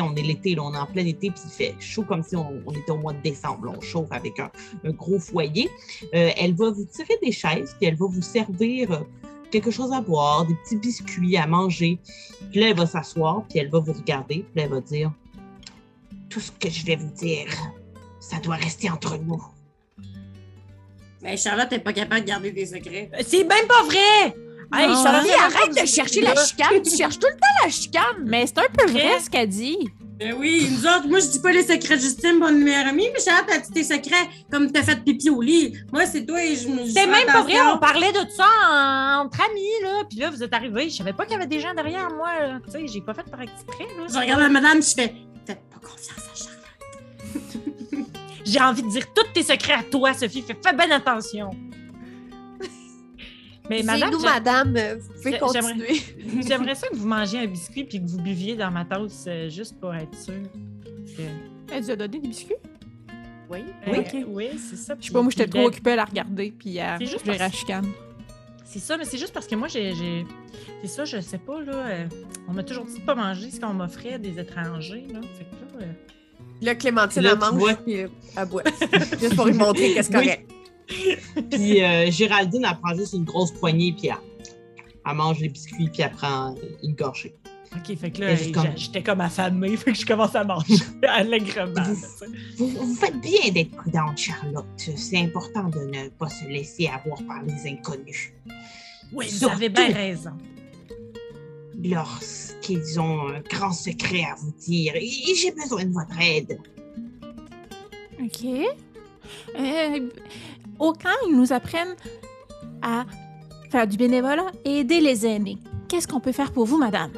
on 0.00 0.14
est 0.14 0.22
l'été, 0.22 0.58
on 0.58 0.74
est 0.74 0.78
en 0.78 0.86
plein 0.86 1.04
été, 1.04 1.30
puis 1.30 1.40
il 1.44 1.50
fait 1.50 1.74
chaud 1.80 2.02
comme 2.02 2.22
si 2.22 2.36
on, 2.36 2.62
on 2.66 2.72
était 2.72 2.90
au 2.90 2.98
mois 2.98 3.12
de 3.12 3.22
décembre. 3.22 3.66
là. 3.66 3.72
On 3.76 3.80
chauffe 3.80 4.10
avec 4.10 4.38
un, 4.40 4.50
un 4.84 4.90
gros 4.90 5.18
foyer. 5.18 5.70
Euh, 6.14 6.30
elle 6.36 6.54
va 6.54 6.70
vous 6.70 6.84
tirer 6.84 7.14
des 7.22 7.32
chaises, 7.32 7.74
puis 7.78 7.88
elle 7.88 7.96
va 7.96 8.06
vous 8.06 8.22
servir 8.22 8.92
euh, 8.92 9.00
quelque 9.50 9.70
chose 9.70 9.92
à 9.92 10.00
boire, 10.00 10.44
des 10.46 10.54
petits 10.54 10.76
biscuits 10.76 11.36
à 11.36 11.46
manger. 11.46 11.98
Puis 12.50 12.60
là, 12.60 12.68
elle 12.68 12.76
va 12.76 12.86
s'asseoir, 12.86 13.44
puis 13.48 13.58
elle 13.58 13.68
va 13.70 13.78
vous 13.80 13.92
regarder, 13.92 14.44
puis 14.44 14.52
là, 14.56 14.62
elle 14.64 14.70
va 14.70 14.80
dire 14.80 15.12
Tout 16.28 16.40
ce 16.40 16.50
que 16.52 16.68
je 16.70 16.84
vais 16.84 16.96
vous 16.96 17.10
dire, 17.12 17.46
ça 18.20 18.38
doit 18.38 18.56
rester 18.56 18.90
entre 18.90 19.16
nous. 19.18 19.42
Mais 21.22 21.36
Charlotte 21.36 21.70
n'est 21.70 21.78
pas 21.80 21.92
capable 21.92 22.20
de 22.22 22.26
garder 22.26 22.50
des 22.52 22.66
secrets. 22.66 23.10
C'est 23.26 23.44
même 23.44 23.66
pas 23.66 23.82
vrai! 23.84 24.36
Hey, 24.72 24.88
Non, 24.88 25.02
Charlotte, 25.02 25.30
arrête 25.40 25.80
de 25.80 25.86
chercher 25.86 26.20
la 26.22 26.34
chicane. 26.34 26.82
Tu 26.82 26.96
cherches 26.96 27.18
tout 27.18 27.28
le 27.28 27.34
temps 27.36 27.64
la 27.64 27.70
chicane. 27.70 28.24
Mais 28.24 28.46
c'est 28.46 28.58
un 28.58 28.66
peu 28.76 28.90
vrai 28.90 29.00
Vrai? 29.10 29.20
ce 29.20 29.30
qu'elle 29.30 29.48
dit. 29.48 29.78
Ben 30.18 30.34
oui, 30.38 30.66
nous 30.70 30.86
autres, 30.86 31.06
moi, 31.08 31.18
je 31.20 31.26
dis 31.26 31.40
pas 31.40 31.52
les 31.52 31.62
secrets 31.62 31.96
de 31.96 32.00
Justine, 32.00 32.38
bonne 32.40 32.62
meilleure 32.62 32.86
amie, 32.86 33.06
mais 33.12 33.20
Charlotte, 33.22 33.50
elle 33.54 33.60
dit 33.60 33.70
tes 33.70 33.84
secrets 33.84 34.26
comme 34.50 34.72
t'as 34.72 34.82
fait 34.82 34.96
pipi 35.04 35.28
au 35.28 35.42
lit. 35.42 35.76
Moi, 35.92 36.06
c'est 36.06 36.24
toi 36.24 36.42
et 36.42 36.56
je 36.56 36.68
me. 36.68 36.86
je 36.86 36.90
C'est 36.92 37.06
même 37.06 37.26
pas 37.26 37.42
vrai, 37.42 37.60
on 37.70 37.76
parlait 37.78 38.12
de 38.12 38.20
ça 38.30 38.46
en- 38.72 39.26
entre 39.26 39.38
amis, 39.42 39.60
là. 39.82 40.04
Puis 40.08 40.18
là, 40.18 40.30
vous 40.30 40.42
êtes 40.42 40.54
arrivés. 40.54 40.88
Je 40.88 40.96
savais 40.96 41.12
pas 41.12 41.24
qu'il 41.24 41.34
y 41.34 41.36
avait 41.36 41.46
des 41.46 41.60
gens 41.60 41.74
derrière 41.74 42.08
moi. 42.10 42.30
là. 42.40 42.60
Tu 42.64 42.70
sais, 42.70 42.86
j'ai 42.86 43.02
pas 43.02 43.12
fait 43.12 43.30
par 43.30 43.42
exprès, 43.42 43.84
là. 43.98 44.06
Je 44.10 44.18
regarde 44.18 44.40
la 44.40 44.48
madame, 44.48 44.82
je 44.82 44.94
fais 44.94 45.14
Faites 45.46 45.60
pas 45.70 45.80
confiance 45.86 46.18
à 46.18 46.34
Charlotte. 46.34 48.06
J'ai 48.46 48.60
envie 48.60 48.82
de 48.84 48.88
dire 48.88 49.12
tous 49.12 49.26
tes 49.34 49.42
secrets 49.42 49.74
à 49.74 49.82
toi, 49.82 50.14
Sophie. 50.14 50.40
Fais, 50.42 50.56
fais 50.64 50.72
bien 50.72 50.90
attention. 50.92 51.50
Mais 53.70 53.82
madame, 53.82 54.10
nous, 54.12 54.20
j'a- 54.20 54.30
madame. 54.34 54.74
Vous 54.98 55.12
pouvez 55.22 55.38
continuer. 55.38 56.00
j'aimerais 56.46 56.74
ça 56.74 56.88
que 56.88 56.96
vous 56.96 57.06
mangiez 57.06 57.40
un 57.40 57.46
biscuit 57.46 57.84
puis 57.84 58.00
que 58.00 58.06
vous 58.08 58.20
buviez 58.20 58.54
dans 58.56 58.70
ma 58.70 58.84
tasse 58.84 59.24
euh, 59.26 59.48
juste 59.48 59.78
pour 59.80 59.94
être 59.94 60.14
sûr. 60.16 60.34
que- 61.16 61.22
Elle 61.72 61.82
nous 61.82 61.90
a 61.90 61.96
donné 61.96 62.18
des 62.20 62.28
biscuits? 62.28 62.54
Oui. 63.50 63.58
Euh, 63.88 64.00
ok. 64.00 64.24
oui, 64.28 64.48
c'est 64.58 64.76
ça. 64.76 64.96
Je 65.00 65.06
sais 65.06 65.12
pas, 65.12 65.22
moi, 65.22 65.30
j'étais 65.30 65.46
trop 65.48 65.66
occupée 65.68 65.92
à 65.92 65.96
la 65.96 66.04
regarder, 66.04 66.52
puis 66.56 66.78
à 66.80 66.96
C'est 66.98 67.06
juste 67.06 67.24
gérer 67.24 67.38
parce- 67.38 67.54
chicane. 67.56 67.86
C'est 68.64 68.80
ça, 68.80 68.96
mais 68.96 69.04
c'est 69.04 69.18
juste 69.18 69.32
parce 69.32 69.46
que 69.46 69.54
moi, 69.54 69.68
j'ai. 69.68 69.94
j'ai- 69.94 70.26
C'est 70.82 70.88
ça, 70.88 71.04
je 71.04 71.20
sais 71.20 71.38
pas, 71.38 71.60
là. 71.62 71.72
euh, 71.86 72.08
on 72.48 72.52
m'a 72.52 72.64
toujours 72.64 72.84
dit 72.84 72.98
de 72.98 73.04
pas 73.04 73.14
manger 73.14 73.50
ce 73.50 73.60
qu'on 73.60 73.72
m'offrait 73.74 74.18
des 74.18 74.38
étrangers, 74.40 75.06
là. 75.12 75.20
Fait 75.38 75.44
que 75.44 75.78
là. 75.80 75.86
euh, 75.86 75.92
Là, 76.62 76.74
Clémentine, 76.74 77.24
elle 77.24 77.38
mange, 77.38 77.62
euh, 77.86 78.08
elle 78.36 78.48
boit. 78.48 78.62
Juste 79.20 79.36
pour 79.36 79.46
lui 79.46 79.52
montrer 79.54 79.92
qu'est-ce 79.94 80.08
Oui. 80.08 80.14
correct. 80.14 80.50
Puis 81.50 81.82
euh, 81.82 82.10
Géraldine, 82.10 82.66
elle 82.70 82.78
prend 82.80 82.94
juste 82.94 83.12
une 83.14 83.24
grosse 83.24 83.52
poignée, 83.52 83.92
puis 83.92 84.08
elle, 84.08 84.16
elle 85.06 85.14
mange 85.14 85.40
les 85.40 85.48
biscuits, 85.48 85.88
puis 85.92 86.02
elle 86.02 86.10
prend 86.12 86.54
une 86.82 86.94
gorgée. 86.94 87.34
Ok, 87.74 87.96
fait 87.98 88.10
que 88.10 88.20
là, 88.20 88.34
juste 88.36 88.52
comme- 88.54 88.76
j'étais 88.76 89.02
comme 89.02 89.20
affamée, 89.20 89.76
fait 89.76 89.92
que 89.92 89.98
je 89.98 90.06
commence 90.06 90.34
à 90.34 90.44
manger 90.44 90.74
allègrement. 91.08 91.84
sais. 91.84 92.26
Vous, 92.56 92.68
vous 92.68 92.94
faites 92.94 93.20
bien 93.20 93.50
d'être 93.52 93.72
prudente, 93.72 94.16
Charlotte. 94.16 94.64
C'est 94.76 95.18
important 95.18 95.64
de 95.68 95.80
ne 95.80 96.08
pas 96.10 96.28
se 96.28 96.44
laisser 96.46 96.86
avoir 96.88 97.20
par 97.26 97.42
les 97.42 97.70
inconnus. 97.70 98.32
Oui, 99.12 99.26
vous 99.40 99.46
avez 99.48 99.68
bien 99.68 99.92
raison. 99.92 100.30
Lorsqu'ils 101.84 102.98
ont 102.98 103.28
un 103.28 103.40
grand 103.40 103.72
secret 103.72 104.22
à 104.24 104.34
vous 104.36 104.52
dire, 104.58 104.94
et 104.96 105.08
j'ai 105.34 105.50
besoin 105.52 105.84
de 105.84 105.92
votre 105.92 106.18
aide. 106.20 106.58
OK. 108.20 108.46
Euh, 109.58 110.08
au 110.78 110.92
camp, 110.92 111.08
ils 111.28 111.36
nous 111.36 111.52
apprennent 111.52 111.94
à 112.82 113.04
faire 113.70 113.86
du 113.86 113.96
bénévolat 113.96 114.46
et 114.64 114.78
aider 114.80 115.00
les 115.00 115.26
aînés. 115.26 115.58
Qu'est-ce 115.88 116.06
qu'on 116.08 116.20
peut 116.20 116.32
faire 116.32 116.52
pour 116.52 116.66
vous, 116.66 116.78
madame? 116.78 117.10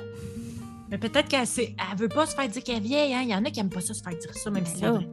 Mais 0.91 0.99
peut-être 0.99 1.29
qu'elle 1.29 1.47
elle 1.59 1.99
veut 1.99 2.09
pas 2.09 2.27
se 2.27 2.35
faire 2.35 2.49
dire 2.49 2.63
qu'elle 2.63 2.77
est 2.77 2.81
vieille, 2.81 3.15
hein. 3.15 3.21
Il 3.23 3.29
y 3.29 3.35
en 3.35 3.45
a 3.45 3.51
qui 3.51 3.61
aiment 3.61 3.69
pas 3.71 3.81
ça 3.81 3.93
se 3.95 4.03
faire 4.03 4.17
dire 4.19 4.35
ça, 4.35 4.51
même 4.51 4.65
Ben 4.65 5.01
si. 5.01 5.07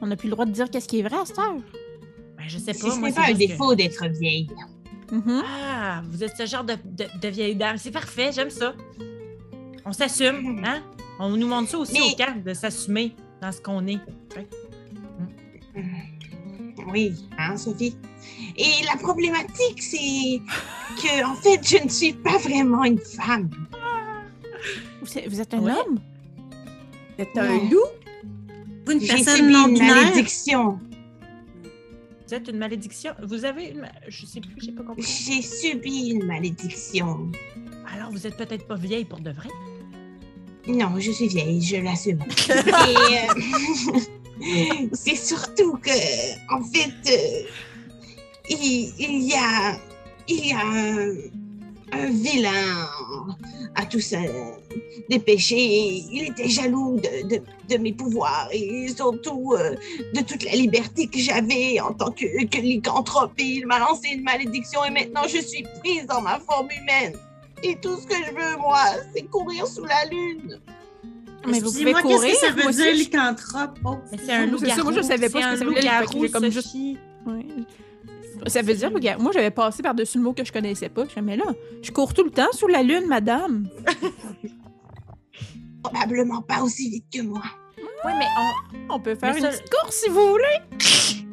On 0.00 0.06
n'a 0.06 0.14
plus 0.16 0.28
le 0.28 0.32
droit 0.34 0.44
de 0.46 0.52
dire 0.52 0.70
qu'est-ce 0.70 0.86
qui 0.86 1.00
est 1.00 1.02
vrai 1.02 1.16
à 1.16 1.24
cette 1.24 1.38
heure. 1.38 1.56
Ben, 2.36 2.44
je 2.46 2.58
sais 2.58 2.72
Si 2.72 2.82
pas. 2.82 2.90
ce 2.92 2.98
moi, 3.00 3.08
n'est 3.08 3.14
c'est 3.14 3.20
pas 3.20 3.26
un 3.28 3.32
que- 3.32 3.38
défaut 3.38 3.74
d'être 3.74 4.06
vieille. 4.06 4.48
Mhm. 5.10 5.42
Ah, 5.44 6.02
vous 6.08 6.22
êtes 6.22 6.36
ce 6.36 6.46
genre 6.46 6.62
de, 6.64 6.74
de, 6.84 7.04
de 7.20 7.28
vieille 7.28 7.56
dame. 7.56 7.78
C'est 7.78 7.90
parfait, 7.90 8.30
j'aime 8.32 8.50
ça. 8.50 8.74
On 9.84 9.92
s'assume, 9.92 10.62
hein? 10.64 10.82
On 11.18 11.30
nous 11.30 11.48
montre 11.48 11.68
ça 11.70 11.78
aussi 11.78 11.94
Mais- 11.94 12.12
au 12.12 12.16
camp, 12.16 12.40
de 12.44 12.54
s'assumer 12.54 13.16
dans 13.42 13.50
ce 13.50 13.60
qu'on 13.60 13.84
est. 13.88 13.98
Oui, 16.92 17.14
hein, 17.38 17.56
Sophie? 17.56 17.96
Et 18.56 18.84
la 18.84 18.96
problématique, 18.98 19.82
c'est 19.82 20.40
que, 21.00 21.24
en 21.26 21.34
fait, 21.34 21.60
je 21.66 21.82
ne 21.84 21.88
suis 21.88 22.12
pas 22.12 22.38
vraiment 22.38 22.84
une 22.84 22.98
femme. 22.98 23.50
Vous, 25.02 25.18
êtes- 25.18 25.28
vous 25.28 25.40
êtes 25.40 25.54
un 25.54 25.60
Ouais. 25.60 25.72
homme? 25.72 26.00
C'est 27.18 27.38
un 27.38 27.46
Non. 27.48 27.68
loup? 27.70 27.86
Vous, 28.86 28.92
une 28.92 29.06
personne 29.06 29.36
subi 29.36 29.52
non 29.52 29.66
une 29.68 29.78
malédiction. 29.86 30.78
Vous 32.26 32.34
êtes 32.34 32.48
une 32.48 32.58
malédiction? 32.58 33.12
Vous 33.22 33.44
avez 33.44 33.66
une. 33.68 33.88
Je 34.08 34.26
sais 34.26 34.40
plus, 34.40 34.54
j'ai 34.58 34.72
pas 34.72 34.82
compris. 34.82 35.02
J'ai 35.02 35.42
subi 35.42 36.10
une 36.10 36.24
malédiction. 36.26 37.30
Alors, 37.94 38.10
vous 38.12 38.26
êtes 38.26 38.36
peut-être 38.36 38.66
pas 38.66 38.76
vieille 38.76 39.04
pour 39.04 39.20
de 39.20 39.30
vrai? 39.30 39.48
Non, 40.66 40.98
je 40.98 41.10
suis 41.10 41.28
vieille, 41.28 41.62
je 41.62 41.76
l'assume. 41.76 42.22
Et 42.48 43.18
euh, 43.18 44.00
c'est 44.92 45.16
surtout 45.16 45.76
que, 45.76 45.90
en 46.54 46.62
fait, 46.64 46.92
euh, 47.10 47.42
il, 48.48 49.22
y 49.22 49.34
a, 49.34 49.76
il 50.28 50.46
y 50.46 50.52
a 50.52 50.60
un, 50.60 52.10
vilain 52.10 52.86
à 53.74 53.86
tout 53.86 54.00
ça, 54.00 54.18
des 55.08 55.18
péchés. 55.18 56.04
Il 56.10 56.28
était 56.30 56.48
jaloux 56.48 57.00
de, 57.00 57.76
mes 57.78 57.92
pouvoirs 57.92 58.48
et 58.52 58.88
surtout 58.88 59.54
euh, 59.54 59.74
de 60.14 60.20
toute 60.20 60.42
la 60.44 60.52
liberté 60.52 61.06
que 61.06 61.18
j'avais 61.18 61.80
en 61.80 61.92
tant 61.92 62.10
que, 62.10 62.44
que 62.46 62.58
lycanthrope. 62.58 63.32
Il 63.38 63.66
m'a 63.66 63.78
lancé 63.78 64.08
une 64.08 64.22
malédiction 64.22 64.84
et 64.84 64.90
maintenant 64.90 65.26
je 65.26 65.38
suis 65.38 65.64
prise 65.80 66.06
dans 66.06 66.20
ma 66.20 66.38
forme 66.40 66.68
humaine. 66.70 67.14
Et 67.62 67.76
tout 67.76 67.96
ce 67.98 68.06
que 68.06 68.14
je 68.14 68.32
veux, 68.32 68.56
moi, 68.58 68.80
c'est 69.14 69.22
courir 69.24 69.66
sous 69.66 69.84
la 69.84 70.04
lune. 70.10 70.60
Mais 71.50 71.60
vous 71.60 71.72
pouvez 71.72 71.90
Excusez-moi, 71.90 72.02
courir. 72.02 72.20
qu'est-ce 72.20 72.40
que 72.40 72.46
ça 72.46 72.52
moi 72.52 72.62
veut 72.62 72.68
aussi, 72.68 72.82
dire, 72.82 72.92
lycanthrope? 72.94 73.78
Oh, 73.84 73.96
c'est 74.10 74.14
un 74.14 74.26
C'est 74.26 74.46
loup-garou. 74.46 74.76
ça, 74.76 74.82
moi, 74.84 74.92
je 74.92 75.00
savais 75.02 75.28
pas 75.28 75.38
C'est 75.40 75.44
ce 75.44 75.48
que 75.48 75.54
un 75.54 75.56
ça 75.56 75.64
voulait 75.64 75.80
dire, 75.80 76.00
loup-garou, 76.00 76.28
comme 76.32 76.50
juste-. 76.50 76.74
Ouais. 77.26 77.46
Ça 78.46 78.62
veut 78.62 78.74
dire, 78.74 78.92
regarde, 78.94 79.20
moi 79.20 79.32
j'avais 79.32 79.50
passé 79.50 79.82
par-dessus 79.82 80.16
le 80.18 80.24
mot 80.24 80.32
que 80.32 80.44
je 80.44 80.52
connaissais 80.52 80.88
pas. 80.88 81.02
Je 81.04 81.08
disais, 81.08 81.22
mais 81.22 81.36
là, 81.36 81.44
je 81.82 81.90
cours 81.90 82.14
tout 82.14 82.22
le 82.22 82.30
temps 82.30 82.46
sous 82.52 82.68
la 82.68 82.82
lune, 82.84 83.06
madame. 83.08 83.68
Probablement 85.82 86.42
pas 86.42 86.60
aussi 86.62 86.88
vite 86.90 87.04
que 87.12 87.22
moi. 87.22 87.42
Oui, 88.04 88.12
mais 88.18 88.26
on. 88.88 88.94
On 88.94 89.00
peut 89.00 89.14
faire 89.16 89.32
Mais 89.34 89.40
une 89.40 89.44
ça- 89.44 89.50
petite 89.58 89.70
course 89.70 89.96
si 89.96 90.08
vous 90.10 90.28
voulez. 90.28 91.24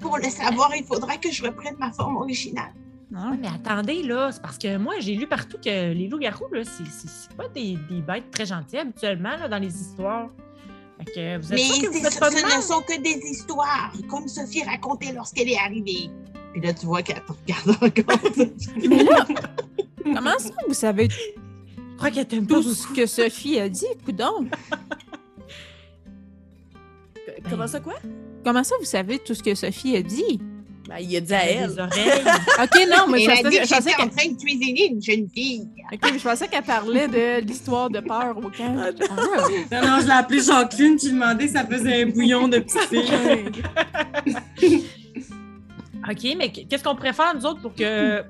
Pour 0.00 0.16
le 0.16 0.24
savoir, 0.30 0.74
il 0.76 0.84
faudra 0.84 1.16
que 1.18 1.30
je 1.30 1.42
reprenne 1.42 1.74
ma 1.78 1.90
forme 1.92 2.16
originale. 2.16 2.72
Non. 3.10 3.30
Ouais, 3.30 3.38
mais 3.40 3.48
attendez, 3.48 4.02
là, 4.02 4.30
c'est 4.32 4.42
parce 4.42 4.58
que 4.58 4.76
moi, 4.76 4.94
j'ai 5.00 5.14
lu 5.14 5.26
partout 5.26 5.56
que 5.56 5.92
les 5.92 6.08
loups-garous, 6.08 6.52
là, 6.52 6.62
c'est- 6.64 6.84
c'est 6.90 7.08
c'est 7.08 7.34
pas 7.36 7.48
des, 7.48 7.78
des 7.88 8.02
bêtes 8.02 8.30
très 8.30 8.44
gentilles 8.44 8.80
habituellement, 8.80 9.34
là, 9.36 9.48
dans 9.48 9.58
les 9.58 9.74
histoires. 9.80 10.28
Fait 10.98 11.04
que 11.04 11.38
vous 11.38 11.52
êtes 11.52 11.58
Mais 11.58 11.64
sûr 11.64 11.82
que 11.84 11.88
vous 11.96 12.04
ce, 12.10 12.56
ne 12.58 12.62
sont 12.62 12.82
que 12.82 13.00
des 13.00 13.18
histoires, 13.30 13.92
comme 14.10 14.28
Sophie 14.28 14.62
racontait 14.64 15.12
lorsqu'elle 15.12 15.48
est 15.48 15.56
arrivée. 15.58 16.10
Puis 16.52 16.60
là, 16.60 16.74
tu 16.74 16.84
vois 16.86 17.02
qu'elle 17.02 17.22
te 17.24 17.32
regarde 17.32 17.70
encore. 17.82 18.18
Mais 18.76 19.04
là, 19.04 19.26
comment 20.02 20.34
ça 20.38 20.50
vous 20.66 20.74
savez 20.74 21.08
Je 21.10 21.96
crois 21.96 22.10
qu'elle 22.10 22.26
t'aime 22.26 22.46
tout 22.46 22.62
ce 22.62 22.86
que 22.88 23.06
Sophie 23.06 23.58
a 23.58 23.68
dit, 23.70 23.86
coudon? 24.04 24.46
Comment 27.48 27.66
ça, 27.66 27.80
quoi? 27.80 27.94
Comment 28.44 28.64
ça 28.64 28.74
vous 28.80 28.86
savez 28.86 29.18
tout 29.18 29.34
ce 29.34 29.42
que 29.42 29.54
Sophie 29.54 29.96
a 29.96 30.02
dit? 30.02 30.40
Ben, 30.88 30.96
il 31.00 31.16
a 31.16 31.20
dit 31.20 31.34
à 31.34 31.44
elle. 31.44 31.68
Des 31.68 31.78
oreilles. 31.80 32.22
OK, 32.62 32.88
non, 32.88 33.06
mais 33.12 33.18
je 33.20 33.26
pensais, 33.30 33.64
je 33.66 33.74
pensais 33.74 33.92
qu'elle 33.92 34.10
train 34.10 34.28
de 34.30 34.40
cuisiner 34.40 34.86
une 34.86 35.02
jeune 35.02 35.28
fille. 35.28 35.68
ok, 35.92 35.98
mais 36.10 36.18
je 36.18 36.24
pensais 36.24 36.48
qu'elle 36.48 36.62
parlait 36.64 37.06
de 37.08 37.40
l'histoire 37.46 37.90
de 37.90 38.00
peur 38.00 38.38
au 38.38 38.48
camp. 38.48 38.74
Ah. 38.80 38.90
Non, 39.70 39.86
non, 39.86 40.00
je 40.00 40.06
l'ai 40.06 40.12
appelée 40.12 40.40
Jacqueline, 40.40 40.96
tu 40.96 41.10
demandais 41.10 41.46
si 41.46 41.52
ça 41.52 41.66
faisait 41.66 42.02
un 42.02 42.06
bouillon 42.06 42.48
de 42.48 42.58
petite 42.60 42.80
fille. 42.88 43.12
OK, 46.10 46.36
mais 46.38 46.50
qu'est-ce 46.50 46.82
qu'on 46.84 46.94
préfère, 46.94 47.34
nous 47.34 47.44
autres, 47.44 47.60
pour 47.60 47.74
que. 47.74 48.22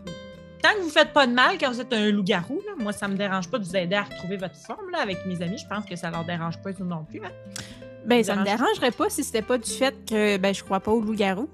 Tant 0.61 0.71
que 0.75 0.81
vous 0.81 0.87
ne 0.87 0.91
faites 0.91 1.13
pas 1.13 1.25
de 1.29 1.33
mal 1.33 1.57
quand 1.61 1.71
vous 1.71 1.81
êtes 1.81 1.93
un 1.93 2.11
loup-garou, 2.11 2.61
là, 2.67 2.73
moi, 2.77 2.93
ça 2.93 3.07
ne 3.07 3.13
me 3.13 3.17
dérange 3.19 3.49
pas 3.49 3.61
de 3.61 3.65
vous 3.65 3.77
aider 3.77 3.95
à 3.95 4.03
retrouver 4.03 4.37
votre 4.39 4.57
forme 4.57 4.91
là, 4.91 4.99
avec 5.01 5.25
mes 5.25 5.41
amis. 5.41 5.57
Je 5.57 5.67
pense 5.73 5.85
que 5.85 5.95
ça 5.95 6.11
leur 6.11 6.25
dérange 6.25 6.59
pas 6.61 6.71
eux 6.71 6.75
non 6.85 7.05
plus. 7.09 7.21
hein. 7.25 7.31
Ben, 8.05 8.25
ça 8.25 8.35
me 8.35 8.43
dérange- 8.43 8.59
dérangerait 8.59 8.91
pas 8.91 9.09
si 9.09 9.23
c'était 9.23 9.43
pas 9.43 9.57
du 9.59 9.71
fait 9.71 9.95
que 10.05 10.37
ben, 10.39 10.53
je 10.53 10.65
crois 10.65 10.81
pas 10.81 10.91
au 10.91 11.01
loup-garou. 11.01 11.49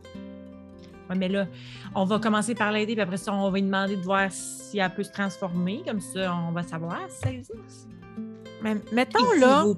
Ouais, 1.10 1.16
mais 1.16 1.28
là, 1.28 1.46
on 1.94 2.04
va 2.04 2.18
commencer 2.18 2.54
par 2.54 2.72
l'aider, 2.72 2.94
puis 2.94 3.02
après 3.02 3.16
ça, 3.16 3.32
on 3.34 3.50
va 3.50 3.58
lui 3.58 3.62
demander 3.62 3.96
de 3.96 4.02
voir 4.02 4.30
si 4.30 4.78
elle 4.78 4.94
peut 4.94 5.02
se 5.02 5.12
transformer. 5.12 5.82
Comme 5.86 6.00
ça, 6.00 6.34
on 6.48 6.52
va 6.52 6.62
savoir 6.62 7.00
si 7.08 7.18
ça 7.20 7.30
existe. 7.30 7.88
Mais 8.62 8.72
Et 8.72 8.94
mettons, 8.94 9.18
si 9.34 9.40
là, 9.40 9.62
vous 9.64 9.76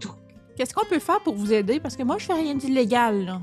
qu'est-ce 0.57 0.73
qu'on 0.73 0.87
peut 0.87 1.01
faire 1.01 1.21
pour 1.21 1.35
vous 1.35 1.53
aider? 1.53 1.81
Parce 1.81 1.97
que 1.97 2.03
moi, 2.03 2.17
je 2.19 2.27
fais 2.27 2.35
rien 2.35 2.55
d'illégal, 2.55 3.25
là. 3.25 3.41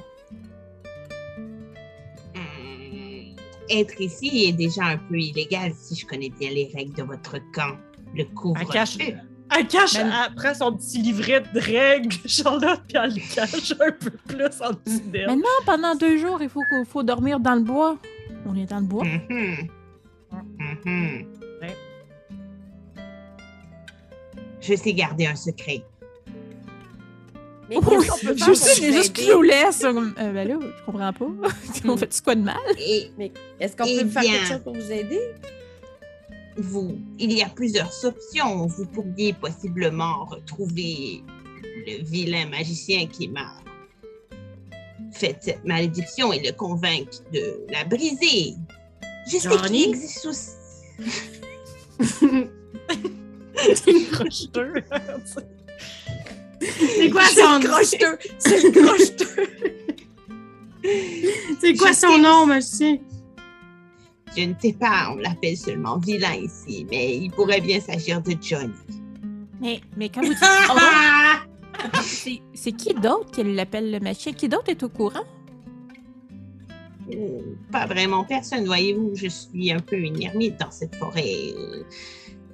Hum, 2.36 3.36
Être 3.70 4.00
ici 4.02 4.46
est 4.48 4.54
déjà 4.54 4.86
un 4.86 4.98
peu 4.98 5.18
illégal 5.18 5.74
si 5.76 5.96
je 5.96 6.06
connais 6.06 6.30
bien 6.30 6.52
les 6.52 6.72
règles 6.74 6.96
de 6.96 7.04
votre 7.04 7.38
camp. 7.54 7.78
Le 8.16 8.24
couvre-feu. 8.26 9.16
Elle 9.56 9.68
cache 9.68 9.94
Ben- 9.96 10.10
après 10.10 10.56
son 10.56 10.74
petit 10.76 11.00
livret 11.00 11.44
de 11.54 11.60
règles, 11.60 12.16
Charlotte, 12.26 12.82
puis 12.88 12.98
elle 12.98 13.14
le 13.14 13.36
cache 13.36 13.72
un 13.80 13.92
peu 13.92 14.10
plus 14.28 14.62
en 14.62 14.72
dessous 14.72 15.02
d'elle. 15.12 15.28
Mais 15.28 15.36
non, 15.36 15.44
pendant 15.66 15.96
deux 15.96 16.18
jours, 16.18 16.42
il 16.42 16.50
faut, 16.50 16.62
qu'il 16.70 16.86
faut 16.86 17.04
dormir 17.04 17.40
dans 17.40 17.56
le 17.56 17.62
bois. 17.62 17.98
On 18.46 18.56
est 18.56 18.66
dans 18.66 18.80
le 18.80 18.86
bois. 18.86 19.04
Mhm. 19.06 19.68
Mhm. 20.86 21.26
Ouais. 21.62 21.76
Je 24.62 24.76
sais 24.76 24.94
garder 24.94 25.28
un 25.28 25.36
secret. 25.36 25.84
Mais 27.70 27.76
qu'est-ce 27.78 28.10
qu'on 28.10 28.18
peut 28.18 28.36
faire 28.36 28.48
je 28.48 28.54
sais, 28.54 28.74
vous 28.74 28.82
j'ai 28.82 28.94
juste 28.94 29.18
aider? 29.20 29.28
clueless. 29.32 29.80
comme, 29.82 30.14
euh, 30.20 30.34
ben 30.34 30.48
là, 30.48 30.56
je 30.62 30.86
comprends 30.86 31.14
pas. 31.14 31.26
On 31.88 31.98
fait 31.98 32.22
quoi 32.24 32.36
de 32.36 32.42
mal? 32.42 32.56
Et 32.78 33.12
Est-ce 33.60 33.76
qu'on 33.78 33.86
Eh 33.86 34.02
peut 34.04 34.10
faire 34.10 34.22
bien. 34.22 34.34
quelque 34.34 34.48
chose 34.48 34.62
pour 34.64 34.74
vous 34.74 34.92
aider? 34.92 35.20
Vous, 36.58 36.98
il 37.20 37.32
y 37.34 37.42
a 37.42 37.50
plusieurs 37.50 37.92
options. 38.06 38.68
Vous 38.68 38.86
pourriez 38.86 39.34
possiblement 39.34 40.26
retrouver 40.26 41.24
le 41.88 42.04
vilain 42.04 42.48
magicien 42.48 43.08
qui 43.08 43.28
m'a 43.28 43.54
fait 45.12 45.38
cette 45.42 45.64
malédiction 45.66 46.34
et 46.34 46.40
le 46.40 46.52
convaincre 46.54 47.20
de 47.32 47.66
la 47.72 47.84
briser. 47.86 48.56
Je 49.28 49.38
sais 49.38 49.50
qu'il 49.68 49.90
existe 49.90 50.26
aussi. 50.26 50.50
C'est 56.86 57.10
quoi 57.10 57.26
son 57.26 57.60
nom? 57.60 57.70
Crocheteux! 57.70 58.18
C'est 58.40 58.64
le 58.64 58.72
crocheteux! 58.72 59.50
C'est 61.62 61.76
quoi 61.76 61.92
Je 61.92 61.98
son 61.98 62.08
sais. 62.16 62.18
nom, 62.22 62.46
monsieur? 62.46 63.00
Je 64.36 64.44
ne 64.44 64.54
sais 64.60 64.74
pas, 64.74 65.10
on 65.12 65.18
l'appelle 65.18 65.56
seulement 65.58 65.98
vilain 66.00 66.34
ici, 66.36 66.86
mais 66.90 67.18
il 67.18 67.32
pourrait 67.32 67.62
bien 67.62 67.80
s'agir 67.80 68.22
de 68.22 68.36
Johnny. 68.42 68.74
Mais, 69.62 69.80
mais 69.96 70.10
quand 70.10 70.22
vous 70.22 70.34
dites 70.34 70.40
c'est 72.54 72.72
qui 72.72 72.94
d'autre 72.94 73.32
qui 73.32 73.44
l'appelle 73.44 73.92
le 73.92 74.00
machin? 74.00 74.32
Qui 74.32 74.48
d'autre 74.50 74.70
est 74.70 74.82
au 74.84 74.90
courant? 74.90 75.24
Euh, 77.14 77.40
Pas 77.72 77.86
vraiment 77.86 78.24
personne, 78.24 78.66
voyez-vous, 78.66 79.12
je 79.16 79.28
suis 79.28 79.72
un 79.72 79.80
peu 79.80 79.98
une 79.98 80.22
ermite 80.22 80.60
dans 80.60 80.72
cette 80.72 80.96
forêt. 80.96 81.54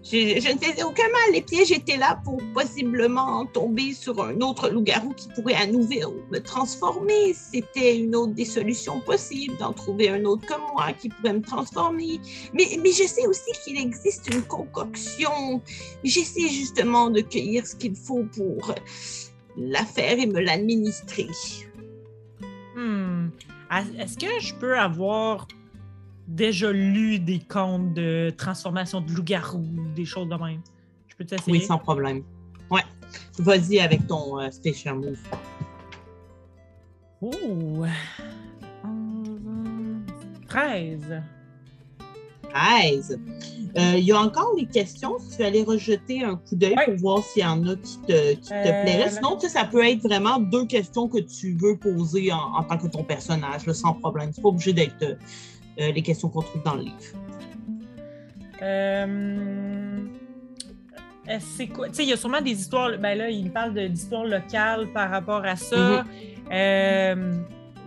Je, 0.02 0.54
ne 0.54 0.58
faisais 0.58 0.84
aucun 0.84 1.08
mal, 1.10 1.34
les 1.34 1.42
pièges 1.42 1.72
étaient 1.72 1.98
là 1.98 2.22
pour 2.24 2.42
possiblement 2.54 3.46
tomber 3.46 3.94
sur 3.94 4.24
un 4.24 4.40
autre 4.40 4.70
loup-garou 4.70 5.14
qui 5.14 5.28
pourrait 5.30 5.56
à 5.56 5.68
nouveau 5.68 6.16
me 6.32 6.40
transformer. 6.40 7.34
C'était 7.34 7.98
une 7.98 8.16
autre 8.16 8.34
des 8.34 8.46
solutions 8.46 9.02
possibles, 9.02 9.58
d'en 9.58 9.74
trouver 9.74 10.10
un 10.10 10.24
autre 10.24 10.46
comme 10.48 10.62
moi 10.74 10.94
qui 10.94 11.10
pourrait 11.10 11.34
me 11.34 11.42
transformer. 11.42 12.22
Mais, 12.54 12.66
je 12.66 13.08
sais 13.08 13.28
aussi 13.28 13.52
qu'il 13.64 13.78
existe 13.78 14.34
une 14.34 14.44
concoction. 14.44 15.62
J'essaie 16.04 16.48
justement 16.48 17.10
de 17.10 17.20
cueillir 17.20 17.68
ce 17.68 17.76
qu'il 17.76 17.96
faut 17.96 18.24
pour 18.36 18.74
la 19.58 19.84
faire 19.84 20.18
et 20.18 20.28
me 20.28 20.40
l'administrer. 20.40 21.28
Hmm. 22.76 23.28
Est-ce 24.00 24.18
que 24.18 24.40
je 24.40 24.56
peux 24.56 24.78
avoir 24.78 25.46
déjà 26.30 26.72
lu 26.72 27.20
des 27.20 27.40
contes 27.40 27.94
de 27.94 28.32
transformation 28.38 29.02
de 29.02 29.12
loup-garou, 29.12 29.66
des 29.96 30.06
choses 30.06 30.30
de 30.30 30.36
même? 30.36 30.62
Je 31.08 31.16
peux 31.16 31.26
t'essayer? 31.26 31.52
Oui, 31.52 31.62
sans 31.62 31.78
problème. 31.80 32.24
Ouais. 32.72 32.84
Vas-y 33.40 33.80
avec 33.80 34.06
ton 34.08 34.40
euh, 34.40 34.50
special 34.52 34.96
move. 34.96 35.18
Oh! 37.22 37.86
13. 40.48 41.22
13. 42.50 43.20
Euh, 43.78 43.94
Il 43.98 44.04
y 44.04 44.12
a 44.12 44.20
encore 44.20 44.56
des 44.56 44.66
questions? 44.66 45.18
Si 45.20 45.38
tu 45.38 45.44
allais 45.44 45.64
rejeter 45.64 46.24
un 46.24 46.36
coup 46.38 46.56
d'œil 46.56 46.76
Ouais. 46.76 46.86
pour 46.86 46.96
voir 46.96 47.24
s'il 47.24 47.44
y 47.44 47.46
en 47.46 47.68
a 47.68 47.76
qui 47.76 48.00
te, 48.08 48.34
qui 48.34 48.50
te 48.50 48.54
Euh, 48.54 48.84
plairaient. 48.84 49.12
Sinon, 49.12 49.36
tu 49.36 49.42
sais, 49.42 49.50
ça 49.50 49.66
peut 49.66 49.86
être 49.86 50.02
vraiment 50.02 50.40
deux 50.40 50.66
questions 50.66 51.08
que 51.08 51.20
tu 51.20 51.54
veux 51.54 51.78
poser 51.78 52.32
en, 52.32 52.38
en 52.56 52.64
tant 52.64 52.78
que 52.78 52.88
ton 52.88 53.04
personnage, 53.04 53.66
là, 53.68 53.74
sans 53.74 53.94
problème. 53.94 54.32
C'est 54.34 54.42
pas 54.42 54.50
obligé 54.50 54.74
d'être 54.74 55.18
euh, 55.80 55.92
les 55.92 56.02
questions 56.02 56.30
qu'on 56.30 56.42
trouve 56.42 56.64
dans 56.64 56.76
le 56.76 56.84
livre. 56.84 56.96
Euh, 58.62 60.00
c'est 61.40 61.68
quoi? 61.68 61.90
Tu 61.90 61.96
sais, 61.96 62.04
il 62.04 62.10
y 62.10 62.14
a 62.14 62.18
sûrement 62.18 62.42
des 62.42 62.52
histoires. 62.52 62.98
Ben 62.98 63.18
là, 63.18 63.30
il 63.30 63.52
parle 63.52 63.74
d'histoires 63.90 64.26
locales 64.26 64.88
par 64.94 65.10
rapport 65.10 65.46
à 65.46 65.56
ça. 65.56 66.04
Euh, 66.52 67.34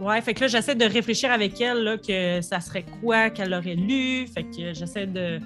ouais, 0.01 0.21
fait 0.23 0.35
que 0.35 0.43
là, 0.43 0.47
j'essaie 0.47 0.77
de 0.77 0.85
réfléchir 0.85 1.33
avec 1.33 1.61
elle 1.61 1.83
là, 1.83 1.99
que 1.99 2.41
ça 2.41 2.61
serait 2.61 2.85
quoi 3.01 3.31
qu'elle 3.31 3.53
aurait 3.53 3.75
lu. 3.75 4.27
Fait 4.29 4.45
que 4.45 4.73
j'essaie 4.73 5.07
de, 5.07 5.41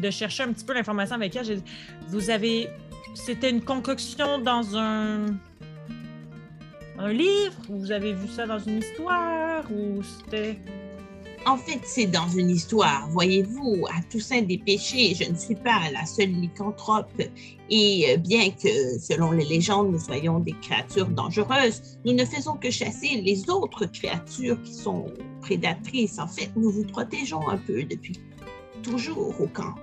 de 0.00 0.10
chercher 0.10 0.44
un 0.44 0.52
petit 0.52 0.64
peu 0.64 0.72
l'information 0.72 1.16
avec 1.16 1.36
elle. 1.36 1.44
Dit, 1.44 1.62
Vous 2.08 2.30
avez. 2.30 2.68
C'était 3.14 3.50
une 3.50 3.62
concoction 3.62 4.38
dans 4.38 4.76
un. 4.76 5.26
Un 6.98 7.12
livre? 7.12 7.52
Ou 7.68 7.78
Vous 7.78 7.92
avez 7.92 8.12
vu 8.12 8.28
ça 8.28 8.46
dans 8.46 8.58
une 8.58 8.78
histoire? 8.78 9.64
Ou 9.70 10.02
c'était. 10.02 10.58
En 11.46 11.56
fait, 11.56 11.80
c'est 11.84 12.06
dans 12.06 12.28
une 12.28 12.50
histoire. 12.50 13.08
Voyez-vous, 13.10 13.86
à 13.88 14.02
Toussaint 14.10 14.42
des 14.42 14.58
Péchés, 14.58 15.14
je 15.14 15.30
ne 15.30 15.34
suis 15.34 15.54
pas 15.54 15.90
la 15.90 16.04
seule 16.04 16.32
lycanthrope. 16.32 17.22
Et 17.70 18.10
euh, 18.10 18.16
bien 18.18 18.50
que, 18.50 18.98
selon 18.98 19.32
les 19.32 19.46
légendes, 19.46 19.90
nous 19.90 19.98
soyons 19.98 20.38
des 20.40 20.54
créatures 20.60 21.08
dangereuses, 21.08 21.98
nous 22.04 22.12
ne 22.12 22.24
faisons 22.26 22.56
que 22.56 22.70
chasser 22.70 23.22
les 23.22 23.48
autres 23.48 23.86
créatures 23.86 24.60
qui 24.62 24.74
sont 24.74 25.06
prédatrices. 25.40 26.18
En 26.18 26.26
fait, 26.26 26.50
nous 26.56 26.70
vous 26.70 26.84
protégeons 26.84 27.48
un 27.48 27.56
peu 27.56 27.84
depuis 27.84 28.20
toujours 28.82 29.40
au 29.40 29.46
camp. 29.46 29.74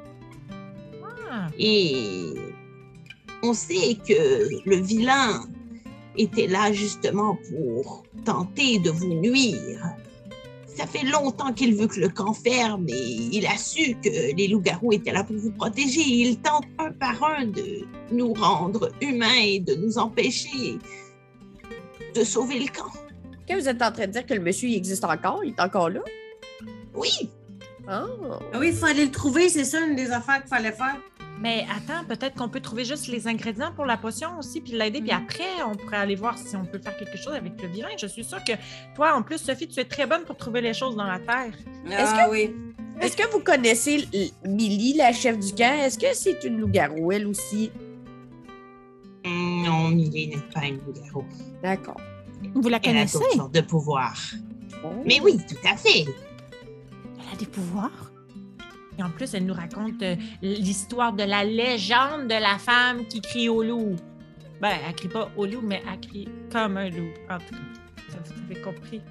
Ah, 1.32 1.48
Et 1.58 2.36
on 3.42 3.54
sait 3.54 3.98
que 4.08 4.70
le 4.70 4.76
vilain 4.76 5.44
était 6.18 6.48
là 6.48 6.72
justement 6.72 7.38
pour 7.50 8.04
tenter 8.26 8.80
de 8.80 8.92
vous 8.92 9.14
nuire. 9.14 9.96
Ça 10.78 10.86
fait 10.86 11.04
longtemps 11.06 11.54
qu'il 11.54 11.76
veut 11.76 11.88
que 11.88 12.00
le 12.00 12.10
camp 12.10 12.34
ferme 12.34 12.86
et 12.88 12.94
il 13.32 13.48
a 13.48 13.58
su 13.58 13.96
que 13.96 14.36
les 14.36 14.48
loups-garous 14.48 14.94
étaient 14.94 15.12
là 15.12 15.24
pour 15.24 15.36
vous 15.36 15.52
protéger. 15.52 16.02
Il 16.02 16.38
tente 16.40 16.66
un 16.78 16.92
par 16.92 17.24
un 17.24 17.46
de 17.46 17.88
nous 18.12 18.32
rendre 18.34 18.92
humains 19.02 19.42
et 19.44 19.60
de 19.60 19.74
nous 19.74 19.98
empêcher 19.98 20.78
de 22.14 22.24
sauver 22.24 22.60
le 22.60 22.68
camp. 22.68 22.92
Quand 23.48 23.56
vous 23.56 23.68
êtes 23.68 23.82
en 23.82 23.92
train 23.92 24.06
de 24.06 24.12
dire 24.12 24.26
que 24.26 24.36
le 24.36 24.40
monsieur 24.40 24.70
il 24.70 24.76
existe 24.76 25.04
encore, 25.04 25.44
il 25.44 25.50
est 25.50 25.62
encore 25.62 25.90
là? 25.90 26.02
Oui, 26.94 27.28
Ah! 27.88 28.06
Ah 28.54 28.60
oui, 28.60 28.72
il 28.72 28.86
aller 28.86 29.06
le 29.06 29.12
trouver, 29.12 29.50
c'est 29.50 29.66
ça 29.66 29.80
une 29.82 29.96
des 29.96 30.12
affaires 30.12 30.42
qu'il 30.42 30.50
fallait 30.50 30.72
faire. 30.72 30.98
Mais 31.40 31.66
attends, 31.70 32.04
peut-être 32.08 32.36
qu'on 32.36 32.50
peut 32.50 32.60
trouver 32.62 32.84
juste 32.84 33.08
les 33.08 33.28
ingrédients 33.28 33.72
pour 33.76 33.86
la 33.86 33.96
potion 33.98 34.40
aussi, 34.40 34.60
puis 34.60 34.72
l'aider, 34.74 35.02
puis 35.02 35.12
après, 35.12 35.62
on 35.70 35.76
pourrait 35.76 35.98
aller 35.98 36.16
voir 36.16 36.36
si 36.38 36.56
on 36.56 36.66
peut 36.66 36.80
faire 36.80 36.98
quelque 36.98 37.18
chose 37.18 37.34
avec 37.34 37.62
le 37.62 37.68
vilain. 37.68 37.90
Je 38.00 38.08
suis 38.08 38.24
sûre 38.24 38.44
que 38.44 38.54
toi, 38.96 39.14
en 39.16 39.22
plus, 39.22 39.38
Sophie, 39.38 39.68
tu 39.68 39.80
es 39.80 39.86
très 39.86 40.08
bonne 40.08 40.24
pour 40.24 40.36
trouver 40.36 40.62
les 40.62 40.74
choses 40.74 40.96
dans 40.96 41.04
la 41.06 41.20
terre. 41.20 41.54
Est-ce 41.86 42.14
Ah 42.16 42.28
oui. 42.32 42.56
Est-ce 43.00 43.16
que 43.16 43.32
vous 43.32 43.40
connaissez 43.42 44.08
Millie, 44.44 44.94
la 44.96 45.14
chef 45.14 45.38
du 45.38 45.54
camp? 45.54 45.80
Est-ce 45.84 46.00
que 46.00 46.08
c'est 46.14 46.44
une 46.44 46.58
loup-garou, 46.60 47.12
elle 47.12 47.28
aussi? 47.28 47.70
Non, 49.24 49.90
Millie 49.90 50.30
n'est 50.30 50.38
pas 50.54 50.66
une 50.66 50.78
loup-garou. 50.78 51.24
D'accord. 51.62 52.00
Vous 52.56 52.70
la 52.70 52.78
Elle 52.78 52.90
a 52.90 52.94
connaissez? 52.94 53.20
d'autres 53.20 53.36
sortes 53.36 53.54
de 53.54 53.62
pouvoirs. 53.62 54.20
Oh. 54.84 54.88
Mais 55.06 55.20
oui, 55.22 55.38
tout 55.48 55.68
à 55.72 55.76
fait. 55.78 56.06
Elle 57.20 57.34
a 57.34 57.38
des 57.38 57.46
pouvoirs? 57.46 58.07
Et 58.98 59.04
en 59.04 59.10
plus, 59.10 59.34
elle 59.34 59.46
nous 59.46 59.54
raconte 59.54 60.02
euh, 60.02 60.16
l'histoire 60.42 61.14
de 61.14 61.24
la 61.24 61.44
légende 61.44 62.28
de 62.28 62.40
la 62.42 62.58
femme 62.58 63.06
qui 63.08 63.22
crie 63.22 63.50
au 63.50 63.62
loup. 63.62 63.96
Ben, 64.62 64.72
elle 64.88 64.96
crie 64.96 65.08
pas 65.08 65.30
au 65.36 65.46
loup, 65.46 65.62
mais 65.64 65.82
elle 65.92 66.00
crie 66.00 66.28
comme 66.52 66.78
un 66.78 66.90
loup. 66.90 67.10
En 67.30 67.38
tout 67.38 67.54
cas, 67.54 68.10
ça, 68.10 68.18
vous 68.26 68.52
avez 68.52 68.62
compris. 68.62 69.02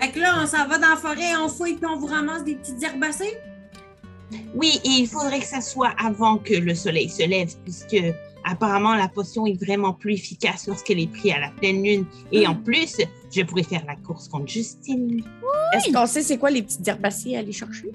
Fait 0.00 0.10
que 0.10 0.20
là, 0.20 0.34
on 0.42 0.46
s'en 0.46 0.66
va 0.68 0.78
dans 0.78 0.90
la 0.90 0.96
forêt, 0.96 1.36
on 1.38 1.48
fouille, 1.48 1.76
puis 1.76 1.86
on 1.86 1.96
vous 1.96 2.06
ramasse 2.06 2.44
des 2.44 2.56
petites 2.56 2.82
herbacées? 2.82 3.38
Oui, 4.54 4.80
et 4.84 4.88
il 4.88 5.06
faudrait 5.06 5.40
que 5.40 5.46
ça 5.46 5.60
soit 5.60 5.94
avant 5.98 6.38
que 6.38 6.54
le 6.54 6.74
soleil 6.74 7.08
se 7.08 7.26
lève, 7.26 7.50
puisque 7.64 7.96
apparemment 8.44 8.94
la 8.94 9.08
potion 9.08 9.46
est 9.46 9.60
vraiment 9.62 9.92
plus 9.92 10.14
efficace 10.14 10.66
lorsqu'elle 10.66 11.00
est 11.00 11.10
prise 11.10 11.32
à 11.32 11.40
la 11.40 11.50
pleine 11.50 11.82
lune. 11.82 12.06
Et 12.32 12.46
en 12.46 12.54
plus, 12.54 12.96
je 13.36 13.42
pourrais 13.46 13.62
faire 13.62 13.84
la 13.86 13.96
course 13.96 14.28
contre 14.28 14.48
Justine. 14.48 15.22
Est-ce 15.72 15.92
qu'on 15.92 16.06
sait 16.06 16.22
c'est 16.22 16.38
quoi 16.38 16.50
les 16.50 16.62
petites 16.62 16.86
herbacées 16.86 17.36
à 17.36 17.40
aller 17.40 17.52
chercher? 17.52 17.90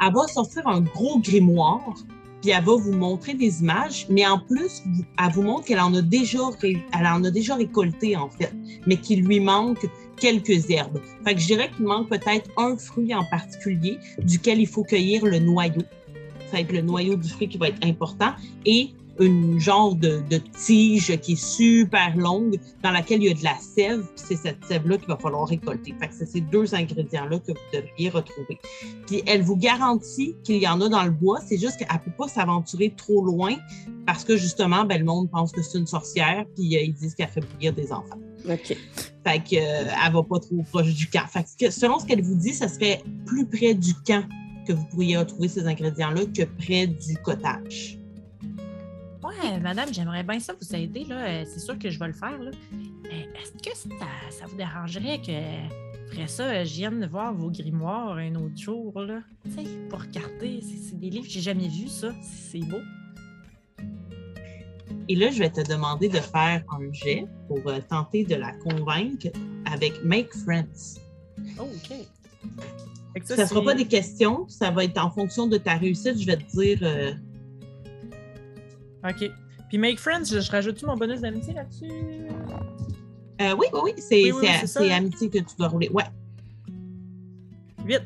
Elle 0.00 0.12
va 0.12 0.26
sortir 0.26 0.66
un 0.66 0.80
gros 0.82 1.18
grimoire, 1.20 1.94
puis 2.42 2.50
elle 2.50 2.64
va 2.64 2.74
vous 2.76 2.92
montrer 2.92 3.34
des 3.34 3.60
images, 3.62 4.06
mais 4.10 4.26
en 4.26 4.38
plus, 4.38 4.82
elle 5.18 5.32
vous 5.32 5.42
montre 5.42 5.64
qu'elle 5.64 5.80
en 5.80 5.94
a 5.94 6.02
déjà, 6.02 6.40
ré- 6.60 6.84
elle 6.98 7.06
en 7.06 7.24
a 7.24 7.30
déjà 7.30 7.54
récolté 7.54 8.14
en 8.16 8.28
fait, 8.28 8.52
mais 8.86 8.96
qu'il 8.98 9.24
lui 9.24 9.40
manque 9.40 9.86
quelques 10.20 10.70
herbes. 10.70 11.00
Fait 11.24 11.34
que 11.34 11.40
je 11.40 11.46
dirais 11.46 11.70
qu'il 11.74 11.86
manque 11.86 12.08
peut-être 12.08 12.50
un 12.58 12.76
fruit 12.76 13.14
en 13.14 13.24
particulier 13.30 13.98
duquel 14.22 14.60
il 14.60 14.66
faut 14.66 14.82
cueillir 14.84 15.24
le 15.24 15.38
noyau. 15.38 15.82
Ça 16.46 16.52
va 16.52 16.60
être 16.60 16.72
le 16.72 16.82
noyau 16.82 17.16
du 17.16 17.28
fruit 17.28 17.48
qui 17.48 17.58
va 17.58 17.68
être 17.68 17.84
important 17.84 18.32
et 18.64 18.90
une 19.20 19.58
genre 19.58 19.94
de, 19.94 20.22
de 20.30 20.38
tige 20.38 21.16
qui 21.20 21.32
est 21.32 21.42
super 21.42 22.16
longue 22.16 22.58
dans 22.82 22.90
laquelle 22.90 23.22
il 23.22 23.28
y 23.28 23.30
a 23.30 23.34
de 23.34 23.44
la 23.44 23.56
sève. 23.58 24.00
puis 24.00 24.24
C'est 24.28 24.36
cette 24.36 24.64
sève-là 24.64 24.98
qu'il 24.98 25.08
va 25.08 25.16
falloir 25.16 25.48
récolter. 25.48 25.94
Fait 25.98 26.08
que 26.08 26.14
c'est 26.14 26.26
ces 26.26 26.40
deux 26.40 26.74
ingrédients-là 26.74 27.38
que 27.38 27.52
vous 27.52 27.58
devriez 27.72 28.10
retrouver. 28.10 28.58
Puis 29.06 29.22
elle 29.26 29.42
vous 29.42 29.56
garantit 29.56 30.36
qu'il 30.44 30.56
y 30.56 30.68
en 30.68 30.80
a 30.80 30.88
dans 30.88 31.04
le 31.04 31.10
bois. 31.10 31.40
C'est 31.46 31.58
juste 31.58 31.78
qu'elle 31.78 31.88
ne 31.92 31.98
peut 31.98 32.16
pas 32.16 32.28
s'aventurer 32.28 32.92
trop 32.96 33.24
loin 33.24 33.54
parce 34.06 34.24
que 34.24 34.36
justement, 34.36 34.84
ben, 34.84 34.98
le 34.98 35.04
monde 35.04 35.30
pense 35.30 35.52
que 35.52 35.62
c'est 35.62 35.78
une 35.78 35.86
sorcière. 35.86 36.44
Puis 36.54 36.76
euh, 36.76 36.82
ils 36.82 36.94
disent 36.94 37.14
qu'elle 37.14 37.28
fait 37.28 37.40
bouillir 37.40 37.72
des 37.72 37.92
enfants. 37.92 38.18
OK. 38.48 38.76
Fait 39.24 39.38
que, 39.40 39.56
euh, 39.56 39.90
elle 40.06 40.12
va 40.12 40.22
pas 40.22 40.38
trop 40.38 40.62
proche 40.70 40.94
du 40.94 41.08
camp. 41.08 41.26
Fait 41.28 41.44
que, 41.58 41.70
selon 41.70 41.98
ce 41.98 42.06
qu'elle 42.06 42.22
vous 42.22 42.36
dit, 42.36 42.52
ça 42.52 42.68
serait 42.68 43.02
plus 43.24 43.46
près 43.46 43.74
du 43.74 43.92
camp 44.06 44.24
que 44.66 44.72
vous 44.72 44.84
pourriez 44.86 45.16
retrouver 45.16 45.48
ces 45.48 45.66
ingrédients-là 45.66 46.22
que 46.26 46.42
près 46.42 46.86
du 46.86 47.16
cottage. 47.24 47.98
Madame, 49.62 49.92
j'aimerais 49.92 50.22
bien 50.22 50.38
ça 50.40 50.54
vous 50.60 50.74
aider. 50.74 51.04
là. 51.04 51.26
Euh, 51.26 51.44
C'est 51.46 51.60
sûr 51.60 51.78
que 51.78 51.90
je 51.90 51.98
vais 51.98 52.06
le 52.08 52.12
faire. 52.12 52.38
là. 52.38 52.50
Mais 53.02 53.28
Est-ce 53.42 53.52
que 53.52 53.76
ça, 53.76 54.06
ça 54.30 54.46
vous 54.46 54.56
dérangerait 54.56 55.20
que, 55.20 56.08
après 56.10 56.26
ça, 56.26 56.44
euh, 56.44 56.64
je 56.64 56.74
vienne 56.74 57.06
voir 57.06 57.34
vos 57.34 57.50
grimoires 57.50 58.16
un 58.16 58.34
autre 58.36 58.56
jour? 58.56 58.98
là? 59.00 59.20
Tu 59.44 59.50
sais, 59.52 59.70
pour 59.88 60.00
regarder. 60.00 60.60
C'est 60.62 60.76
c'est 60.90 60.98
des 60.98 61.10
livres 61.10 61.26
que 61.26 61.32
j'ai 61.32 61.40
jamais 61.40 61.68
vus, 61.68 61.88
ça. 61.88 62.12
C'est 62.22 62.60
beau. 62.60 62.78
Et 65.08 65.14
là, 65.14 65.30
je 65.30 65.38
vais 65.38 65.50
te 65.50 65.60
demander 65.68 66.08
de 66.08 66.18
faire 66.18 66.64
un 66.70 66.92
jet 66.92 67.26
pour 67.46 67.58
euh, 67.66 67.78
tenter 67.88 68.24
de 68.24 68.34
la 68.34 68.52
convaincre 68.52 69.28
avec 69.72 70.02
Make 70.04 70.32
Friends. 70.34 70.98
Oh, 71.60 71.62
OK. 71.64 71.96
Ça 73.24 73.36
ne 73.42 73.46
sera 73.46 73.62
pas 73.62 73.74
des 73.74 73.86
questions, 73.86 74.46
ça 74.48 74.70
va 74.70 74.84
être 74.84 74.98
en 74.98 75.10
fonction 75.10 75.46
de 75.46 75.56
ta 75.56 75.74
réussite. 75.76 76.18
Je 76.20 76.26
vais 76.26 76.36
te 76.36 76.50
dire. 76.60 76.78
euh, 76.82 77.12
OK. 79.08 79.30
Puis 79.68 79.78
Make 79.78 79.98
Friends, 79.98 80.24
je, 80.24 80.40
je 80.40 80.50
rajoute-tu 80.50 80.86
mon 80.86 80.96
bonus 80.96 81.20
d'amitié 81.20 81.52
là-dessus? 81.54 81.90
euh, 83.40 83.54
oui, 83.58 83.66
oui, 83.72 83.80
oui, 83.84 83.92
c'est 83.98 84.32
Oui, 84.32 84.46
oui, 84.80 84.92
amitié 84.92 85.28
que 85.28 85.38
tu 85.38 85.56
dois 85.58 85.68
rouler. 85.68 85.88
Ouais. 85.90 86.04
8. 87.84 88.00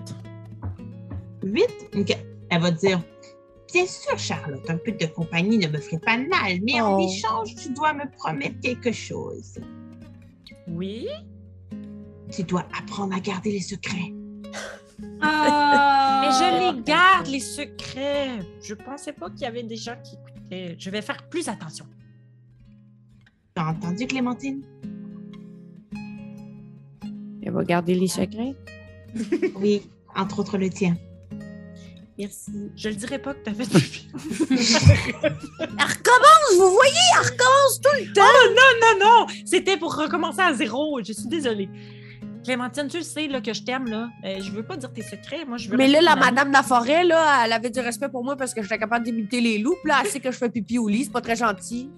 8? 1.45 1.65
OK. 1.97 2.17
Elle 2.51 2.61
va 2.63 2.73
te 2.73 2.81
dire 2.81 3.01
Bien 3.73 3.87
sûr, 3.87 4.19
Charlotte, 4.19 4.69
un 4.69 4.79
peu 4.79 4.91
de 4.93 5.07
compagnie 5.07 5.57
ne 5.59 5.69
me 5.69 5.79
ferait 5.79 6.01
pas 6.01 6.17
de 6.19 6.27
mal, 6.27 6.59
mais 6.63 6.81
en 6.81 6.97
Oh. 6.99 7.09
échange, 7.09 7.55
tu 7.55 7.73
dois 7.73 7.93
me 7.93 8.11
promettre 8.17 8.59
quelque 8.61 8.91
chose. 8.91 9.59
Oui. 10.67 11.07
Tu 12.33 12.43
dois 12.43 12.67
apprendre 12.77 13.15
à 13.15 13.21
garder 13.21 13.53
les 13.53 13.61
secrets. 13.61 14.13
Ah! 15.21 16.21
Mais 16.21 16.31
je 16.33 16.75
les 16.77 16.83
garde, 16.83 17.27
les 17.29 17.41
secrets. 17.41 18.41
Je 18.63 18.75
pensais 18.75 19.13
pas 19.13 19.31
qu'il 19.31 19.41
y 19.43 19.47
avait 19.47 19.63
des 19.63 19.77
gens 19.77 19.97
qui 20.05 20.17
Je 20.51 20.91
vais 20.91 21.03
faire 21.03 21.29
plus 21.29 21.49
attention. 21.49 21.87
T'as 23.55 23.67
entendu, 23.71 24.07
Clémentine? 24.07 24.63
Elle 27.43 27.53
va 27.53 27.65
garder 27.65 27.95
les 27.95 28.09
secrets. 28.09 28.55
Oui, 29.57 29.83
entre 30.15 30.39
autres 30.41 30.57
le 30.57 30.71
tien. 30.71 30.97
Merci. 32.19 32.53
Je 32.77 32.89
le 32.91 32.95
dirai 32.95 33.19
pas 33.19 33.35
que 33.35 33.41
t'as 33.45 33.55
fait. 33.55 33.65
Elle 33.65 34.59
recommence, 35.69 36.53
vous 36.59 36.71
voyez, 36.71 37.07
elle 37.17 37.27
recommence 37.27 37.81
tout 37.83 37.97
le 37.99 38.13
temps. 38.13 38.21
Oh 38.23 38.49
non, 38.51 38.71
non, 38.83 39.07
non! 39.07 39.27
C'était 39.47 39.79
pour 39.79 39.97
recommencer 39.97 40.43
à 40.43 40.53
zéro. 40.53 41.01
Je 41.03 41.13
suis 41.13 41.29
désolée. 41.29 41.69
Clémentine, 42.45 42.89
tu 42.89 42.99
le 42.99 43.03
sais 43.03 43.29
là, 43.29 43.41
que 43.41 43.53
je 43.53 43.63
t'aime, 43.63 43.87
là. 43.87 44.09
Euh, 44.25 44.39
je 44.41 44.51
veux 44.51 44.63
pas 44.63 44.77
dire 44.77 44.93
tes 44.93 45.03
secrets. 45.03 45.45
Moi, 45.47 45.59
je 45.59 45.69
veux. 45.69 45.77
Mais 45.77 45.89
là, 45.89 46.01
la 46.01 46.17
madame 46.17 46.49
de 46.49 46.53
la 46.55 46.63
forêt, 46.63 47.05
là, 47.05 47.43
elle 47.45 47.53
avait 47.53 47.71
du 47.71 47.81
respect 47.81 48.09
pour 48.09 48.25
moi 48.25 48.37
parce 48.37 48.55
que 48.55 48.63
j'étais 48.63 48.79
capable 48.79 49.05
d'imiter 49.05 49.41
les 49.41 49.59
loups. 49.59 49.77
Là, 49.85 49.99
elle 50.03 50.09
sait 50.09 50.21
que 50.21 50.31
je 50.31 50.39
fais 50.39 50.49
pipi 50.49 50.79
au 50.79 50.89
lit, 50.89 51.05
c'est 51.05 51.13
pas 51.13 51.21
très 51.21 51.37
gentil. 51.37 51.91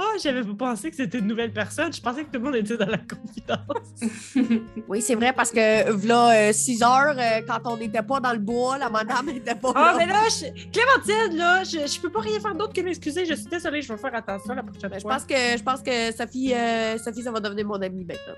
Oh, 0.00 0.16
j'avais 0.22 0.44
pas 0.44 0.54
pensé 0.70 0.90
que 0.90 0.96
c'était 0.96 1.18
une 1.18 1.26
nouvelle 1.26 1.52
personne. 1.52 1.92
Je 1.92 2.00
pensais 2.00 2.22
que 2.22 2.26
tout 2.30 2.38
le 2.38 2.44
monde 2.44 2.54
était 2.54 2.76
dans 2.76 2.86
la 2.86 2.98
confidence. 2.98 3.58
Oui, 4.88 5.02
c'est 5.02 5.16
vrai 5.16 5.32
parce 5.32 5.50
que, 5.50 6.06
là, 6.06 6.52
6 6.52 6.82
heures, 6.84 7.16
euh, 7.18 7.40
quand 7.48 7.58
on 7.64 7.76
n'était 7.76 8.02
pas 8.02 8.20
dans 8.20 8.32
le 8.32 8.38
bois, 8.38 8.78
la 8.78 8.88
madame 8.90 9.28
était 9.30 9.56
pas 9.56 9.72
Ah, 9.74 9.92
là. 9.92 9.94
mais 9.98 10.06
là, 10.06 10.20
je- 10.28 10.52
Clémentine, 10.70 11.36
là, 11.36 11.64
je, 11.64 11.78
je 11.92 12.00
peux 12.00 12.10
pas 12.10 12.20
rien 12.20 12.38
faire 12.38 12.54
d'autre 12.54 12.72
que 12.74 12.80
m'excuser. 12.80 13.26
Je 13.26 13.34
suis 13.34 13.46
désolée, 13.46 13.82
je 13.82 13.92
vais 13.92 13.98
faire 13.98 14.14
attention 14.14 14.54
la 14.54 14.62
prochaine 14.62 14.88
Mais 14.90 14.98
je 14.98 15.02
fois. 15.02 15.14
pense 15.14 15.24
que 15.24 15.34
je 15.34 15.62
pense 15.64 15.82
que 15.82 16.12
Sophie, 16.16 16.54
euh, 16.54 16.96
Sophie, 16.98 17.22
ça 17.22 17.32
va 17.32 17.40
devenir 17.40 17.66
mon 17.66 17.82
amie 17.82 18.04
maintenant. 18.04 18.34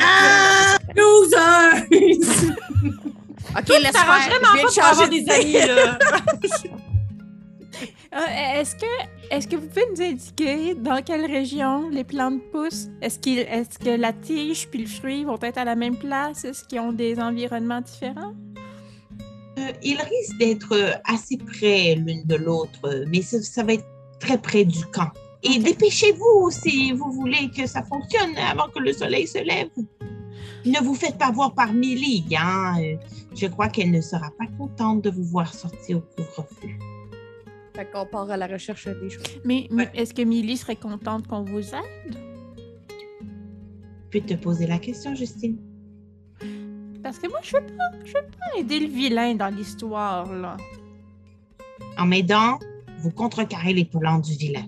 Ah! 0.00 0.76
Loser! 0.96 1.86
Ok, 3.58 3.66
laisse 3.68 3.90
Ça 3.92 4.02
arrange 4.02 4.22
faire. 4.28 4.40
vraiment 4.40 4.62
pas 4.62 4.70
changer 4.70 5.08
des 5.08 5.28
amis, 5.28 5.52
là. 5.54 5.98
Euh, 8.12 8.60
est-ce 8.60 8.74
que, 8.74 8.86
est-ce 9.30 9.46
que 9.46 9.54
vous 9.54 9.68
pouvez 9.68 9.84
nous 9.94 10.02
indiquer 10.02 10.74
dans 10.74 11.00
quelle 11.00 11.24
région 11.26 11.88
les 11.90 12.02
plantes 12.02 12.42
poussent? 12.50 12.88
Est-ce, 13.00 13.20
qu'il, 13.20 13.38
est-ce 13.38 13.78
que 13.78 13.90
la 13.90 14.12
tige 14.12 14.66
puis 14.68 14.80
le 14.80 14.88
fruit 14.88 15.24
vont 15.24 15.38
être 15.40 15.58
à 15.58 15.64
la 15.64 15.76
même 15.76 15.96
place? 15.96 16.44
Est-ce 16.44 16.64
qu'ils 16.64 16.80
ont 16.80 16.92
des 16.92 17.20
environnements 17.20 17.80
différents? 17.80 18.34
Euh, 19.58 19.72
ils 19.84 19.96
risquent 19.96 20.38
d'être 20.40 20.72
euh, 20.74 20.90
assez 21.04 21.36
près 21.36 21.94
l'une 21.94 22.24
de 22.24 22.34
l'autre, 22.34 23.04
mais 23.06 23.22
ça, 23.22 23.40
ça 23.42 23.62
va 23.62 23.74
être 23.74 23.86
très 24.18 24.38
près 24.38 24.64
du 24.64 24.84
camp. 24.86 25.10
Et 25.42 25.58
dépêchez-vous 25.58 26.50
si 26.50 26.92
vous 26.92 27.10
voulez 27.12 27.50
que 27.50 27.66
ça 27.66 27.82
fonctionne 27.82 28.36
avant 28.36 28.68
que 28.68 28.78
le 28.78 28.92
soleil 28.92 29.26
se 29.26 29.38
lève. 29.38 29.68
Ne 30.66 30.78
vous 30.84 30.94
faites 30.94 31.16
pas 31.16 31.30
voir 31.30 31.54
par 31.54 31.72
Millie, 31.72 32.26
hein. 32.38 32.74
euh, 32.80 32.96
Je 33.34 33.46
crois 33.46 33.68
qu'elle 33.68 33.90
ne 33.90 34.02
sera 34.02 34.30
pas 34.38 34.46
contente 34.58 35.02
de 35.02 35.10
vous 35.10 35.24
voir 35.24 35.54
sortir 35.54 35.96
au 35.98 36.00
couvre-feu. 36.00 36.68
Fait 37.74 37.90
qu'on 37.90 38.04
part 38.04 38.30
à 38.30 38.36
la 38.36 38.46
recherche 38.46 38.86
des 38.86 39.08
choses. 39.08 39.22
Mais, 39.44 39.66
mais 39.70 39.84
Ouais. 39.84 39.90
est-ce 39.94 40.12
que 40.12 40.20
Millie 40.22 40.58
serait 40.58 40.76
contente 40.76 41.26
qu'on 41.26 41.42
vous 41.44 41.60
aide? 41.60 42.14
Je 44.12 44.18
peux 44.20 44.26
te 44.26 44.34
poser 44.34 44.66
la 44.66 44.78
question, 44.78 45.14
Justine. 45.14 45.56
Parce 47.02 47.18
que 47.18 47.28
moi, 47.28 47.38
je 47.42 47.56
veux 47.56 47.64
pas, 47.64 47.90
je 48.04 48.12
veux 48.12 48.26
pas 48.38 48.58
aider 48.58 48.80
le 48.80 48.88
vilain 48.88 49.34
dans 49.34 49.48
l'histoire, 49.54 50.30
là. 50.30 50.58
En 51.96 52.04
m'aidant, 52.06 52.58
vous 52.98 53.10
contrecarrez 53.10 53.72
les 53.72 53.86
plans 53.86 54.18
du 54.18 54.34
vilain. 54.34 54.66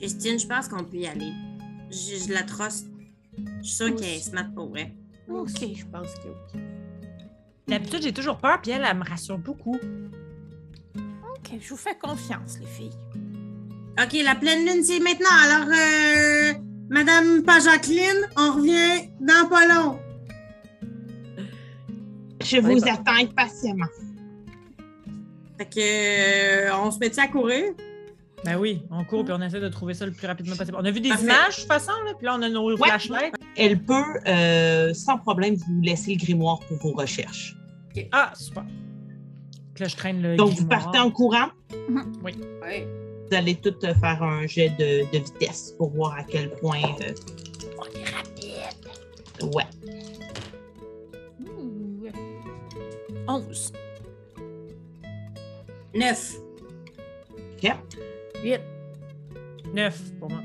Justine, 0.00 0.38
je 0.38 0.46
pense 0.46 0.68
qu'on 0.68 0.84
peut 0.84 0.96
y 0.96 1.06
aller. 1.06 1.32
Je, 1.90 2.24
je 2.26 2.32
la 2.32 2.42
trosse. 2.42 2.84
Je 3.36 3.66
suis 3.66 3.76
sûre 3.76 3.94
qu'elle 3.94 4.04
est 4.08 4.16
aussi. 4.16 4.30
smart 4.30 4.50
pour 4.54 4.70
vrai. 4.70 4.94
Ok. 5.28 5.50
Je 5.74 5.84
pense 5.86 6.14
que 6.14 6.28
oui. 6.28 6.60
D'habitude, 7.68 8.02
j'ai 8.02 8.12
toujours 8.12 8.38
peur, 8.38 8.60
puis 8.60 8.72
elle, 8.72 8.84
elle 8.88 8.96
me 8.96 9.04
rassure 9.04 9.38
beaucoup. 9.38 9.76
Ok, 10.96 11.50
je 11.60 11.68
vous 11.68 11.76
fais 11.76 11.96
confiance, 11.96 12.58
les 12.58 12.66
filles. 12.66 12.90
OK, 14.02 14.12
la 14.24 14.34
pleine 14.34 14.66
lune, 14.66 14.82
c'est 14.82 14.98
maintenant. 14.98 15.28
Alors, 15.44 15.68
euh, 15.68 16.54
Madame 16.88 17.42
pas 17.42 17.60
Jacqueline, 17.60 18.28
on 18.36 18.54
revient 18.54 19.08
dans 19.20 19.48
pas 19.48 19.66
long. 19.68 19.98
Je 22.42 22.56
vous 22.56 22.82
attends 22.88 23.22
impatiemment. 23.22 23.86
Fait 25.58 25.66
que, 25.66 26.68
euh, 26.70 26.76
on 26.82 26.90
se 26.90 26.98
met 26.98 27.16
à 27.18 27.28
courir? 27.28 27.72
Ben 28.44 28.56
oui, 28.56 28.82
on 28.90 29.04
court 29.04 29.24
puis 29.24 29.34
on 29.36 29.42
essaie 29.42 29.60
de 29.60 29.68
trouver 29.68 29.92
ça 29.94 30.06
le 30.06 30.12
plus 30.12 30.26
rapidement 30.26 30.56
possible. 30.56 30.76
On 30.80 30.84
a 30.84 30.90
vu 30.90 31.00
des 31.00 31.10
Parfait. 31.10 31.24
images, 31.24 31.56
de 31.56 31.60
toute 31.60 31.68
façon, 31.68 31.92
là, 32.06 32.12
puis 32.16 32.24
là, 32.26 32.36
on 32.38 32.42
a 32.42 32.48
nos 32.48 32.74
flashlights. 32.76 33.34
Elle 33.56 33.82
peut, 33.82 34.02
euh, 34.26 34.94
sans 34.94 35.18
problème, 35.18 35.56
vous 35.56 35.80
laisser 35.82 36.12
le 36.14 36.18
grimoire 36.18 36.58
pour 36.60 36.78
vos 36.78 36.92
recherches. 36.92 37.54
Ah, 38.12 38.32
super. 38.34 38.64
Là, 39.78 39.88
je 39.88 39.96
traîne 39.96 40.22
le 40.22 40.36
Donc, 40.36 40.50
vous 40.52 40.66
partez 40.66 40.98
en 40.98 41.10
courant? 41.10 41.48
Oui. 42.24 42.32
Vous 43.30 43.36
allez 43.36 43.54
toutes 43.56 43.84
euh, 43.84 43.94
faire 43.94 44.22
un 44.22 44.46
jet 44.46 44.70
de, 44.70 45.02
de 45.12 45.22
vitesse 45.24 45.72
pour 45.78 45.90
voir 45.90 46.14
à 46.18 46.24
quel 46.24 46.50
point. 46.50 46.80
euh, 47.02 47.12
On 47.78 47.84
est 47.98 48.04
rapide. 48.10 49.54
ouais. 49.54 49.64
Ouh. 51.46 52.08
11. 53.28 53.72
Neuf. 55.94 56.34
OK. 57.62 57.70
8. 58.42 58.60
Neuf 59.74 60.00
pour 60.18 60.30
moi. 60.30 60.40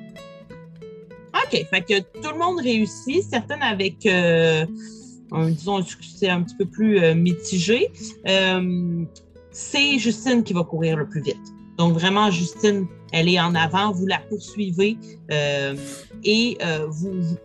OK. 1.34 1.66
Fait 1.70 1.82
que 1.82 2.00
tout 2.00 2.32
le 2.32 2.38
monde 2.38 2.60
réussit, 2.60 3.24
certaines 3.24 3.62
avec, 3.62 4.06
euh, 4.06 4.66
un, 5.32 5.50
disons, 5.50 5.78
un 5.78 5.84
succès 5.84 6.30
un 6.30 6.42
petit 6.44 6.56
peu 6.56 6.66
plus 6.66 7.00
euh, 7.00 7.16
mitigé. 7.16 7.92
Euh, 8.28 9.04
c'est 9.52 9.98
Justine 10.00 10.44
qui 10.44 10.54
va 10.54 10.64
courir 10.64 10.98
le 10.98 11.08
plus 11.08 11.22
vite. 11.22 11.38
Donc, 11.78 11.94
vraiment, 11.94 12.32
Justine, 12.32 12.88
elle 13.12 13.30
est 13.30 13.40
en 13.40 13.56
avant, 13.56 13.92
vous 13.92 14.06
la 14.06 14.20
poursuivez 14.20 14.98
et 16.24 16.58
vous. 16.88 17.38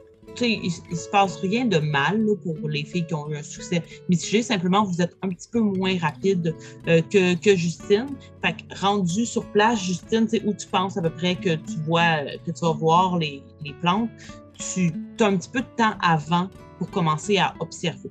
Il, 0.46 0.72
il 0.90 0.96
se 0.96 1.08
passe 1.08 1.36
rien 1.36 1.64
de 1.64 1.78
mal 1.78 2.24
pour 2.42 2.68
les 2.68 2.84
filles 2.84 3.06
qui 3.06 3.14
ont 3.14 3.30
eu 3.30 3.36
un 3.36 3.42
succès 3.42 3.82
mitigé. 4.08 4.42
Simplement, 4.42 4.84
vous 4.84 5.00
êtes 5.00 5.16
un 5.22 5.28
petit 5.28 5.48
peu 5.50 5.60
moins 5.60 5.98
rapide 5.98 6.54
euh, 6.88 7.02
que, 7.02 7.56
Justine. 7.56 8.08
Fait 8.42 8.54
que 8.54 8.80
rendu 8.80 9.26
sur 9.26 9.44
place, 9.52 9.82
Justine, 9.82 10.26
c'est 10.28 10.44
où 10.44 10.54
tu 10.54 10.66
penses 10.66 10.96
à 10.96 11.02
peu 11.02 11.10
près 11.10 11.34
que 11.34 11.54
tu 11.56 11.76
vois, 11.86 12.24
que 12.46 12.50
tu 12.50 12.60
vas 12.60 12.72
voir 12.72 13.18
les 13.18 13.42
plantes. 13.80 14.10
Tu 14.58 14.92
as 15.20 15.24
un 15.24 15.36
petit 15.36 15.50
peu 15.50 15.60
de 15.60 15.76
temps 15.76 15.94
avant 16.02 16.48
pour 16.78 16.90
commencer 16.90 17.38
à 17.38 17.54
observer. 17.60 18.10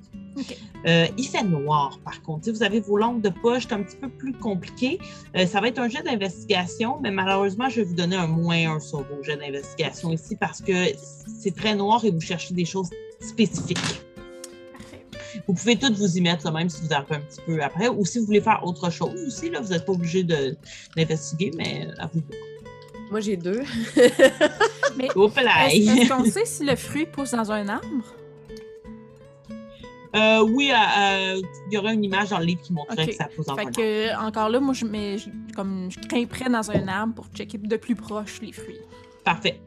Euh, 0.86 1.06
il 1.18 1.24
fait 1.24 1.42
noir, 1.42 1.98
par 2.04 2.22
contre. 2.22 2.46
Sais, 2.46 2.52
vous 2.52 2.62
avez 2.62 2.80
vos 2.80 2.96
lampes 2.96 3.20
de 3.20 3.28
poche, 3.28 3.64
c'est 3.68 3.74
un 3.74 3.82
petit 3.82 3.96
peu 3.96 4.08
plus 4.08 4.32
compliqué. 4.32 4.98
Euh, 5.36 5.46
ça 5.46 5.60
va 5.60 5.68
être 5.68 5.78
un 5.78 5.88
jet 5.88 6.02
d'investigation, 6.02 6.98
mais 7.02 7.10
malheureusement, 7.10 7.68
je 7.68 7.76
vais 7.76 7.84
vous 7.84 7.94
donner 7.94 8.16
un 8.16 8.26
moins 8.26 8.76
un 8.76 8.80
sur 8.80 9.00
vos 9.00 9.22
jets 9.22 9.36
d'investigation 9.36 10.10
ici 10.10 10.36
parce 10.36 10.60
que 10.60 10.72
c'est 10.96 11.54
très 11.54 11.74
noir 11.74 12.04
et 12.04 12.10
vous 12.10 12.20
cherchez 12.20 12.54
des 12.54 12.64
choses 12.64 12.88
spécifiques. 13.20 13.76
Parfait. 14.72 15.04
Vous 15.46 15.54
pouvez 15.54 15.76
toutes 15.76 15.96
vous 15.96 16.16
y 16.16 16.20
mettre, 16.20 16.46
là, 16.46 16.52
même 16.52 16.70
si 16.70 16.80
vous 16.82 16.92
arrivez 16.92 17.16
un 17.16 17.20
petit 17.20 17.40
peu 17.44 17.62
après, 17.62 17.88
ou 17.88 18.04
si 18.06 18.18
vous 18.18 18.26
voulez 18.26 18.40
faire 18.40 18.60
autre 18.64 18.90
chose 18.90 19.14
aussi, 19.26 19.50
là, 19.50 19.60
vous 19.60 19.68
n'êtes 19.68 19.84
pas 19.84 19.92
obligé 19.92 20.24
d'investiguer, 20.24 21.50
mais 21.56 21.86
euh, 21.86 22.04
à 22.04 22.06
vous. 22.06 22.22
Moi, 23.10 23.20
j'ai 23.20 23.36
deux. 23.36 23.60
Est-ce 23.96 24.22
est-ce 25.00 26.08
qu'on 26.08 26.24
sait 26.24 26.44
si 26.44 26.64
le 26.64 26.76
fruit 26.76 27.06
pousse 27.06 27.32
dans 27.32 27.50
un 27.50 27.68
arbre? 27.68 28.14
Euh, 30.16 30.42
oui, 30.42 30.72
euh, 30.72 30.74
euh, 31.36 31.42
il 31.70 31.74
y 31.74 31.78
aurait 31.78 31.94
une 31.94 32.02
image 32.04 32.30
dans 32.30 32.38
le 32.40 32.44
livre 32.44 32.60
qui 32.62 32.72
montrait 32.72 33.06
que 33.06 33.14
ça 33.14 33.28
pose 33.36 33.48
en 33.48 33.54
Fait 33.56 33.66
que, 33.66 34.16
encore 34.26 34.48
là, 34.48 34.58
moi, 34.58 34.74
je, 34.74 34.84
mets, 34.84 35.18
je- 35.18 35.28
comme, 35.54 35.88
je 35.90 36.00
grimperais 36.08 36.50
dans 36.50 36.68
un 36.70 36.88
arbre 36.88 37.14
pour 37.14 37.26
checker 37.32 37.58
de 37.58 37.76
plus 37.76 37.94
proche 37.94 38.40
les 38.42 38.52
fruits. 38.52 38.80
Parfait. 39.24 39.60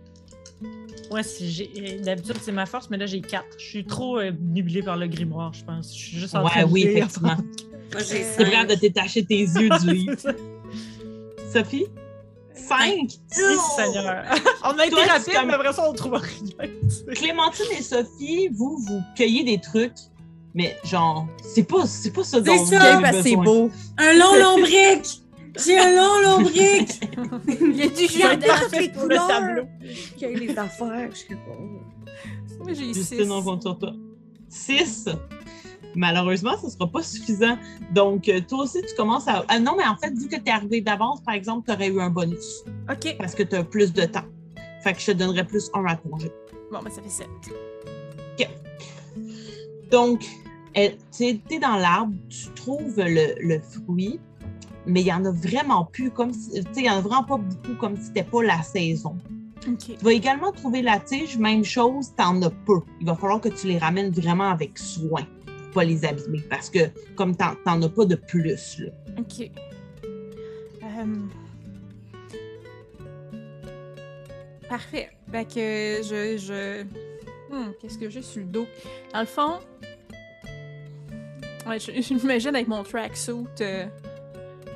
Ouais, 1.11 1.24
si 1.24 1.49
j'ai- 1.49 1.72
euh, 1.78 2.03
d'habitude, 2.03 2.36
c'est 2.41 2.52
ma 2.52 2.65
force, 2.65 2.90
mais 2.90 2.98
là, 2.98 3.06
j'ai 3.06 3.22
quatre. 3.22 3.45
Je 3.57 3.64
suis 3.65 3.86
trop 3.86 4.18
euh, 4.20 4.32
nublée 4.41 4.82
par 4.84 4.98
le 4.98 5.07
grimoire, 5.07 5.53
je 5.53 5.64
pense. 5.64 5.95
Je 5.95 6.03
suis 6.03 6.18
juste 6.18 6.36
en 6.36 6.44
train 6.45 6.61
Ouais, 6.64 6.68
de 6.68 6.72
oui, 6.74 6.82
lire. 6.86 6.98
effectivement. 6.98 7.36
Moi, 7.94 7.99
j'ai 8.02 8.24
C'est 8.24 8.44
cinq. 8.52 8.68
de 8.68 8.76
détacher 8.76 9.24
tes 9.24 9.40
yeux 9.40 9.70
du 9.70 9.88
livre. 9.94 10.18
Sophie? 11.53 11.86
Cinq? 12.56 13.11
Oui, 13.38 13.56
Seigneur. 13.78 14.24
on 14.64 14.78
a 14.80 14.86
été 14.86 14.91
Toi, 14.95 15.03
rapide, 15.06 15.34
mais 15.45 15.53
après 15.53 15.74
ça, 15.74 15.88
on 15.90 15.94
trouve 15.94 16.14
rien. 16.15 16.70
Clémentine 17.14 17.65
et 17.78 17.82
Sophie, 17.82 18.49
vous, 18.52 18.78
vous 18.88 19.02
cueillez 19.15 19.44
des 19.44 19.60
trucs, 19.60 19.94
mais 20.53 20.77
genre, 20.84 21.27
c'est 21.43 21.63
pas, 21.63 21.85
c'est 21.88 22.11
pas 22.11 22.23
ça 22.23 22.38
C'est 22.38 22.43
dont 22.43 22.55
vous 22.57 22.65
ça, 22.71 22.99
parce 23.01 23.17
que 23.17 23.23
c'est 23.23 23.35
besoin. 23.35 23.43
beau. 23.45 23.71
Un 23.97 24.13
long 24.13 24.35
lombric! 24.35 25.21
J'ai 25.65 25.77
un 25.77 25.95
long 25.95 26.21
lombric! 26.39 26.99
Il 27.61 27.75
y 27.75 27.84
a 27.84 27.88
du 27.88 28.07
jardin. 28.19 28.47
toutes 28.63 28.80
les 28.80 28.91
couleurs. 28.91 29.27
tableau. 29.27 29.63
Qu'il 30.17 30.30
y 30.30 30.31
ait 30.31 30.35
les 30.35 30.57
affaires, 30.57 31.09
je 31.11 31.17
sais 31.17 31.35
pas. 31.35 32.59
Moi, 32.63 32.73
j'ai 32.73 32.93
six. 32.93 32.93
Justine, 32.93 33.31
on 33.31 33.41
compte 33.43 33.61
sur 33.63 33.77
toi. 33.77 33.91
Six? 34.49 35.09
Malheureusement, 35.95 36.53
ce 36.59 36.65
ne 36.67 36.71
sera 36.71 36.88
pas 36.88 37.03
suffisant. 37.03 37.57
Donc, 37.91 38.27
euh, 38.30 38.41
toi 38.47 38.63
aussi, 38.63 38.81
tu 38.81 38.95
commences 38.95 39.27
à. 39.27 39.45
Ah 39.47 39.59
non, 39.59 39.75
mais 39.77 39.85
en 39.85 39.95
fait, 39.95 40.11
vu 40.17 40.27
que 40.27 40.38
tu 40.38 40.47
es 40.47 40.51
arrivé 40.51 40.81
d'avance, 40.81 41.21
par 41.21 41.35
exemple, 41.35 41.67
tu 41.67 41.73
aurais 41.75 41.88
eu 41.89 42.01
un 42.01 42.09
bonus 42.09 42.63
OK. 42.89 43.15
parce 43.19 43.35
que 43.35 43.43
tu 43.43 43.55
as 43.55 43.63
plus 43.63 43.93
de 43.93 44.05
temps. 44.05 44.25
Fait 44.84 44.93
que 44.93 44.99
je 44.99 45.05
te 45.07 45.11
donnerais 45.11 45.45
plus 45.45 45.69
un 45.75 45.85
à 45.85 45.95
ton 45.95 46.17
jet. 46.17 46.31
Bon, 46.71 46.80
ben, 46.84 46.89
ça 46.89 47.01
fait 47.01 47.09
sept. 47.09 47.30
Donc, 49.91 50.23
elle- 50.23 50.43
tu 50.74 51.24
es 51.24 51.60
dans 51.60 51.78
l'arbre, 51.78 52.14
tu 52.30 52.50
trouves 52.56 52.95
le, 52.98 53.36
le 53.40 53.60
fruit, 53.60 54.20
mais 54.86 55.02
il 55.02 55.06
n'y 55.06 55.14
en 55.14 55.26
a 55.26 55.32
vraiment 55.32 55.86
plus, 55.86 56.12
comme 56.12 56.34
si, 56.34 56.52
tu 56.52 56.62
sais, 56.62 56.68
il 56.78 56.82
n'y 56.84 56.90
en 56.90 56.98
a 56.98 57.02
vraiment 57.02 57.24
pas 57.24 57.38
beaucoup, 57.38 57.76
comme 57.80 57.95
si 57.95 58.06
c'était 58.06 58.24
pas 58.24 58.44
la 58.44 58.62
saison. 58.64 59.16
Tu 59.62 59.94
vas 60.02 60.12
également 60.12 60.52
trouver 60.52 60.82
la 60.82 61.00
tige, 61.00 61.38
même 61.38 61.64
chose, 61.64 62.12
tu 62.18 62.24
en 62.24 62.41
as 62.41 62.50
peu. 62.50 62.82
Il 63.00 63.08
va 63.08 63.16
falloir 63.16 63.40
que 63.40 63.50
tu 63.50 63.68
les 63.68 63.78
ramènes 63.78 64.12
vraiment 64.12 64.50
avec 64.50 64.78
soin 64.78 65.26
pour 65.45 65.72
pas 65.74 65.84
les 65.86 66.04
abîmer, 66.04 66.41
parce 66.50 66.70
que 66.70 66.80
comme 67.16 67.36
tu 67.36 67.44
n'en 67.66 67.82
as 67.82 67.90
pas 67.90 68.06
de 68.06 68.16
plus, 68.16 68.80
là. 68.80 68.91
OK. 69.18 69.50
Euh, 70.84 71.06
Parfait. 74.68 75.10
Fait 75.32 75.45
que 75.45 76.04
je. 76.04 76.38
je... 76.38 76.84
Hmm, 77.54 77.72
Qu'est-ce 77.80 77.98
que 77.98 78.10
j'ai 78.10 78.22
sur 78.22 78.41
le 78.41 78.48
dos? 78.48 78.68
Dans 79.14 79.20
le 79.22 79.26
fond. 79.26 79.60
Ouais, 81.68 81.80
je, 81.80 81.91
je 82.02 82.14
m'imagine 82.14 82.56
avec 82.56 82.68
mon 82.68 82.84
tracksuit. 82.84 83.45
Euh... 83.61 83.85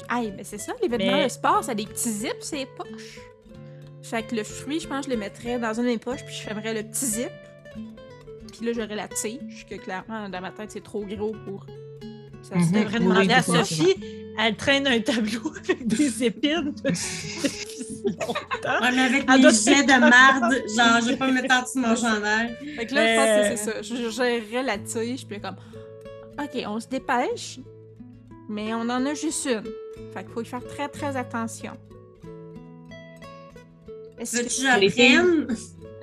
Aïe, 0.10 0.34
mais 0.36 0.44
c'est 0.44 0.58
ça, 0.58 0.74
les 0.82 0.88
vêtements 0.88 1.18
Mais- 1.18 1.24
de 1.26 1.30
sport, 1.30 1.64
ça 1.64 1.72
a 1.72 1.76
des 1.76 1.86
petits 1.86 2.10
zips, 2.12 2.32
c'est 2.42 2.66
poches. 2.78 3.20
Fait 4.02 4.24
que 4.24 4.36
le 4.36 4.44
fruit, 4.44 4.80
je 4.80 4.88
pense, 4.88 5.06
je 5.06 5.10
le 5.10 5.18
mettrais 5.18 5.60
dans 5.60 5.74
une 5.74 5.84
de 5.84 5.90
mes 5.90 5.98
poches, 5.98 6.24
puis 6.24 6.34
je 6.34 6.42
fermerais 6.44 6.74
le 6.74 6.84
petit 6.84 7.06
zip. 7.06 7.30
Puis 8.56 8.66
là, 8.66 8.72
j'aurais 8.74 8.96
la 8.96 9.08
tige, 9.10 9.66
que 9.70 9.76
clairement, 9.76 10.30
dans 10.30 10.40
ma 10.42 10.52
tête, 10.52 10.72
c'est 10.72 10.84
trop 10.84 11.04
gros 11.06 11.36
pour. 11.46 11.66
Ça 12.42 12.56
se 12.64 12.72
devrais 12.72 13.00
Oui, 13.00 13.04
demander 13.06 13.34
à. 13.34 13.42
Sophie, 13.42 13.96
elle 14.40 14.56
traîne 14.56 14.88
un 14.88 15.00
tableau 15.02 15.52
avec 15.64 15.86
des 15.86 16.24
épines 16.24 16.74
depuis 16.84 16.96
longtemps. 18.06 18.82
Ouais, 18.82 18.92
mais 18.96 19.02
avec 19.02 19.26
Elle 19.30 19.42
mes 19.42 19.52
jets 19.52 19.84
de 19.84 20.00
marde, 20.00 20.54
genre, 20.76 21.02
je 21.02 21.10
vais 21.10 21.18
pas 21.18 21.28
me 21.28 21.34
mettre 21.34 21.54
en 21.54 21.62
dessous 21.64 21.82
de 21.82 21.88
mon 21.88 21.96
chandail. 21.98 22.56
Fait 22.78 22.86
que 22.86 22.96
là, 22.96 23.08
je 23.08 23.16
pense 23.18 23.50
que 23.50 23.58
c'est 23.58 23.72
ça. 23.72 23.82
Je, 23.82 24.04
je 24.04 24.10
gérerais 24.10 24.64
la 24.64 24.78
tige, 24.78 25.28
puis 25.28 25.42
comme, 25.42 25.58
OK, 26.40 26.64
on 26.68 26.80
se 26.80 26.88
dépêche, 26.88 27.60
mais 28.50 28.74
on 28.74 28.82
en 28.82 29.06
a 29.06 29.14
juste 29.14 29.46
une. 29.46 29.64
Fait 30.14 30.24
qu'il 30.24 30.32
faut 30.34 30.42
y 30.42 30.46
faire 30.46 30.64
très, 30.66 30.88
très 30.88 31.16
attention. 31.18 31.74
Est-ce 34.20 34.38
Veux-tu 34.38 34.48
que... 34.48 34.62
j'apprenne? 34.62 35.48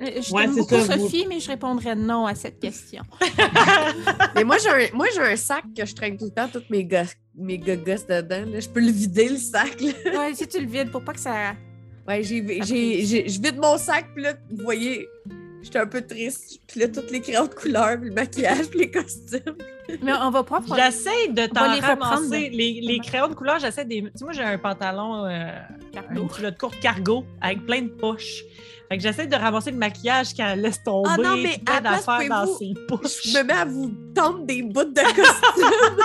Euh, 0.01 0.21
Je 0.21 0.33
Ouais, 0.33 0.43
t'aime 0.43 0.53
c'est 0.53 0.59
beaucoup, 0.59 0.75
ça, 0.75 0.95
vous- 0.97 1.03
Sophie, 1.03 1.25
mais 1.27 1.39
je 1.39 1.49
répondrais 1.49 1.95
non 1.95 2.25
à 2.25 2.35
cette 2.35 2.59
question. 2.59 3.03
Mais 4.35 4.43
moi, 4.43 4.57
j'ai 4.57 4.69
un, 4.69 4.87
moi, 4.95 5.07
j'ai 5.13 5.21
un 5.21 5.35
sac 5.37 5.63
que 5.75 5.85
je 5.85 5.95
traîne 5.95 6.17
tout 6.17 6.25
le 6.25 6.31
temps, 6.31 6.49
toutes 6.51 6.69
mes, 6.69 6.83
gosses, 6.83 7.15
mes 7.35 7.57
gogosses 7.57 8.05
dedans. 8.05 8.43
là. 8.45 8.59
Je 8.59 8.67
peux 8.69 8.81
le 8.81 8.91
vider, 8.91 9.29
le 9.29 9.37
sac. 9.37 9.77
ouais, 9.81 10.33
si 10.33 10.47
tu 10.47 10.59
le 10.59 10.67
vides 10.67 10.91
pour 10.91 11.01
pas 11.03 11.13
que 11.13 11.19
ça... 11.19 11.53
Ouais, 12.07 12.21
j'ai, 12.23 12.45
j'ai, 12.63 13.05
j'ai- 13.05 13.27
je 13.29 13.41
vide 13.41 13.57
mon 13.57 13.77
sac, 13.77 14.07
puis 14.13 14.23
là, 14.23 14.33
vous 14.51 14.63
voyez, 14.63 15.07
j'étais 15.65 15.79
un 15.79 15.87
peu 15.87 16.01
triste. 16.01 16.61
Puis 16.67 16.79
là, 16.79 16.87
toutes 16.87 17.11
les 17.11 17.19
crayons 17.21 17.45
de 17.47 17.53
couleur, 17.53 17.97
puis 17.99 18.09
le 18.09 18.15
maquillage, 18.15 18.67
puis 18.69 18.79
les 18.79 18.91
costumes. 18.91 19.57
Mais 20.01 20.13
on 20.13 20.31
va 20.31 20.43
pas... 20.43 20.61
prendre- 20.61 20.75
J'essaie 20.81 21.27
de 21.29 21.45
t'en 21.47 21.73
les 21.73 21.79
ramasser. 21.79 22.49
de- 22.49 22.55
Les, 22.57 22.79
les 22.81 22.99
crayons 22.99 23.27
de 23.27 23.33
couleur, 23.35 23.59
j'essaie 23.59 23.85
des. 23.85 24.01
Tu 24.03 24.11
sais, 24.15 24.23
moi, 24.23 24.33
j'ai 24.33 24.43
un 24.43 24.57
pantalon, 24.57 25.25
euh, 25.25 25.49
une 26.11 26.27
culotte 26.29 26.57
courte 26.57 26.79
cargo 26.79 27.23
avec 27.41 27.65
plein 27.65 27.81
de 27.83 27.89
poches. 27.89 28.43
Fait 28.89 28.97
que 28.97 29.03
j'essaie 29.03 29.25
de 29.25 29.35
ramasser 29.35 29.71
le 29.71 29.77
maquillage 29.77 30.33
qu'elle 30.35 30.61
laisse 30.61 30.83
tomber. 30.83 31.09
Ah 31.11 31.17
non, 31.17 31.37
mais 31.37 31.59
à 31.65 31.81
la 31.81 31.89
place, 31.89 32.05
dans 32.29 32.45
ses 32.57 32.73
poches. 32.87 33.21
Je 33.25 33.37
me 33.39 33.43
mets 33.43 33.53
à 33.53 33.65
vous 33.65 33.91
tendre 34.13 34.45
des 34.45 34.61
bouts 34.61 34.83
de 34.83 35.01
costumes. 35.01 36.01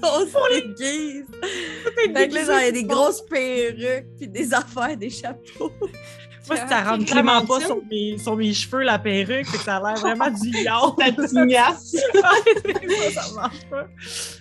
On 0.02 0.20
se 0.20 0.60
déguise. 0.60 1.26
Fait 1.96 2.28
que 2.28 2.34
là, 2.34 2.44
genre, 2.44 2.60
il 2.60 2.64
y 2.64 2.68
a 2.68 2.72
des 2.72 2.84
grosses 2.84 3.20
perruques, 3.26 4.06
puis 4.16 4.28
des 4.28 4.54
affaires, 4.54 4.96
des 4.96 5.10
chapeaux. 5.10 5.72
Moi, 6.48 6.56
si 6.56 6.68
ça 6.68 6.82
rentre 6.82 7.04
clairement 7.04 7.44
pas 7.44 7.58
Clémentine? 7.58 7.66
sur 7.66 7.82
mes, 7.90 8.18
sur 8.18 8.36
mes 8.36 8.52
cheveux, 8.52 8.82
la 8.82 8.98
perruque, 8.98 9.46
c'est 9.46 9.58
que 9.58 9.64
ça 9.64 9.76
a 9.76 9.82
l'air 9.82 10.00
vraiment 10.00 10.30
du 10.30 10.50
yacht. 10.64 10.96
Ta 10.98 11.26
tignasse. 11.26 11.96
ça, 12.14 13.22
ça 13.22 13.34
marche 13.34 13.64
pas. 13.70 13.86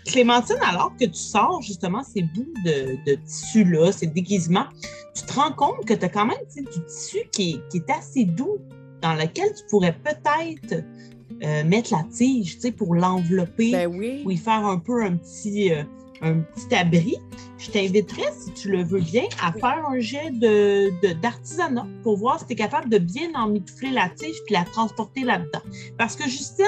Clémentine, 0.06 0.58
alors 0.62 0.94
que 1.00 1.06
tu 1.06 1.20
sors 1.20 1.62
justement 1.62 2.04
ces 2.04 2.22
bouts 2.22 2.54
de, 2.66 2.98
de 3.06 3.16
tissu-là, 3.16 3.92
ces 3.92 4.08
déguisements, 4.08 4.68
tu 5.14 5.24
te 5.24 5.34
rends 5.34 5.52
compte 5.52 5.86
que 5.86 5.94
tu 5.94 6.06
as 6.06 6.10
quand 6.10 6.26
même 6.26 6.38
du 6.56 6.64
tissu 6.86 7.20
qui 7.32 7.52
est, 7.52 7.70
qui 7.70 7.78
est 7.78 7.92
assez 7.92 8.26
doux, 8.26 8.58
dans 9.02 9.14
lequel 9.14 9.54
tu 9.56 9.64
pourrais 9.70 9.94
peut-être 9.94 10.84
euh, 11.44 11.64
mettre 11.64 11.94
la 11.94 12.04
tige 12.12 12.56
tu 12.56 12.62
sais, 12.62 12.72
pour 12.72 12.96
l'envelopper 12.96 13.72
Ben 13.72 13.88
oui. 13.88 14.24
ou 14.26 14.32
y 14.32 14.38
faire 14.38 14.66
un 14.66 14.80
peu 14.80 15.04
un 15.04 15.18
petit, 15.18 15.72
euh, 15.72 15.84
un 16.22 16.40
petit 16.40 16.74
abri. 16.76 17.16
Je 17.58 17.72
t'inviterais, 17.72 18.32
si 18.40 18.52
tu 18.54 18.70
le 18.70 18.84
veux 18.84 19.00
bien, 19.02 19.24
à 19.44 19.52
faire 19.52 19.84
un 19.90 20.00
jet 20.00 20.30
de, 20.32 20.90
de- 21.02 21.14
d'artisanat 21.20 21.88
pour 22.04 22.16
voir 22.18 22.40
si 22.40 22.46
tu 22.46 22.54
es 22.54 22.56
capable 22.56 22.88
de 22.90 23.00
bien 23.00 23.30
emmitoufler 23.34 23.90
la 23.90 24.10
tige 24.10 24.36
puis 24.46 24.54
la 24.54 24.64
transporter 24.64 25.24
là-dedans. 25.24 25.62
Parce 25.98 26.16
que 26.16 26.24
Justine, 26.30 26.66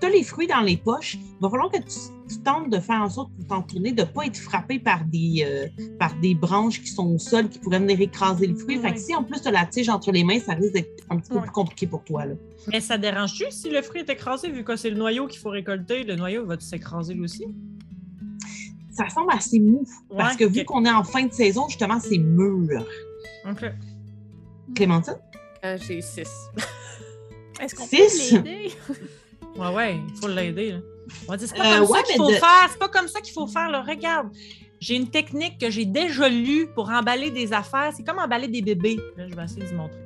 tu 0.00 0.06
as 0.06 0.10
les 0.10 0.24
fruits 0.24 0.48
dans 0.48 0.60
les 0.60 0.76
poches. 0.76 1.14
Il 1.14 1.36
va 1.40 1.48
falloir 1.48 1.70
que 1.70 1.78
tu, 1.78 1.98
tu 2.28 2.38
tentes 2.42 2.70
de 2.70 2.78
faire 2.80 3.00
en 3.02 3.08
sorte 3.08 3.30
pour 3.36 3.46
t'entourner, 3.46 3.92
de 3.92 4.02
ne 4.02 4.06
pas 4.06 4.26
être 4.26 4.36
frappé 4.36 4.80
par 4.80 5.04
des, 5.04 5.44
euh, 5.46 5.68
par 5.98 6.14
des 6.20 6.34
branches 6.34 6.80
qui 6.82 6.88
sont 6.88 7.06
au 7.14 7.18
sol 7.18 7.48
qui 7.48 7.60
pourraient 7.60 7.78
venir 7.78 8.00
écraser 8.00 8.48
le 8.48 8.56
fruit. 8.56 8.78
Fait 8.78 8.88
que 8.90 8.94
Ouais. 8.94 9.00
si 9.00 9.14
en 9.14 9.22
plus 9.22 9.40
tu 9.40 9.46
as 9.48 9.52
la 9.52 9.64
tige 9.66 9.88
entre 9.88 10.10
les 10.10 10.24
mains, 10.24 10.40
ça 10.40 10.54
risque 10.54 10.72
d'être 10.72 11.04
un 11.08 11.18
petit 11.18 11.30
peu 11.30 11.40
plus 11.40 11.50
compliqué 11.50 11.86
pour 11.86 12.02
toi. 12.02 12.26
Là. 12.26 12.34
Mais 12.66 12.80
ça 12.80 12.98
dérange-tu 12.98 13.44
si 13.50 13.70
le 13.70 13.80
fruit 13.80 14.00
est 14.00 14.10
écrasé, 14.10 14.50
vu 14.50 14.64
que 14.64 14.74
c'est 14.74 14.90
le 14.90 14.96
noyau 14.96 15.28
qu'il 15.28 15.40
faut 15.40 15.50
récolter? 15.50 16.02
Le 16.02 16.16
noyau 16.16 16.44
va-tu 16.46 16.64
s'écraser 16.66 17.14
lui 17.14 17.22
aussi? 17.22 17.46
Ça 18.92 19.08
semble 19.08 19.32
assez 19.32 19.58
mou. 19.58 19.84
Parce 20.16 20.32
Ouais, 20.34 20.38
que 20.38 20.44
vu 20.44 20.64
qu'on 20.64 20.84
est 20.84 20.90
en 20.92 21.02
fin 21.04 21.24
de 21.24 21.32
saison, 21.32 21.66
justement, 21.68 21.98
c'est 21.98 22.18
mûr. 22.18 22.84
OK. 23.48 23.64
Clémentine? 24.74 25.16
Ah, 25.62 25.76
j'ai 25.76 26.00
six. 26.02 26.28
Est-ce 27.60 27.74
qu'on 27.74 27.86
peut 27.86 27.96
l'aider? 27.96 28.72
Ouais, 29.54 29.74
ouais, 29.74 29.96
il 30.08 30.16
faut 30.18 30.28
l'aider. 30.28 30.72
là. 30.72 30.78
On 31.28 31.32
va 31.32 31.36
dire, 31.36 31.46
c'est 31.46 31.56
pas 31.58 31.76
Euh, 31.76 31.80
comme 31.80 31.90
ouais, 31.90 31.98
ça 31.98 32.02
qu'il 32.04 32.12
mais 32.14 32.24
faut 32.26 32.30
de- 32.30 32.36
faire. 32.36 32.68
C'est 32.70 32.78
pas 32.78 32.88
comme 32.88 33.06
ça 33.08 33.20
qu'il 33.20 33.34
faut 33.34 33.46
faire. 33.46 33.70
Là. 33.70 33.82
Regarde, 33.86 34.28
j'ai 34.80 34.96
une 34.96 35.10
technique 35.10 35.58
que 35.58 35.68
j'ai 35.68 35.84
déjà 35.84 36.26
lue 36.30 36.68
pour 36.74 36.88
emballer 36.88 37.30
des 37.30 37.52
affaires. 37.52 37.92
C'est 37.94 38.02
comme 38.02 38.18
emballer 38.18 38.48
des 38.48 38.62
bébés. 38.62 38.98
Là, 39.18 39.28
je 39.28 39.34
vais 39.34 39.44
essayer 39.44 39.60
de 39.62 39.66
vous 39.66 39.74
montrer. 39.76 39.98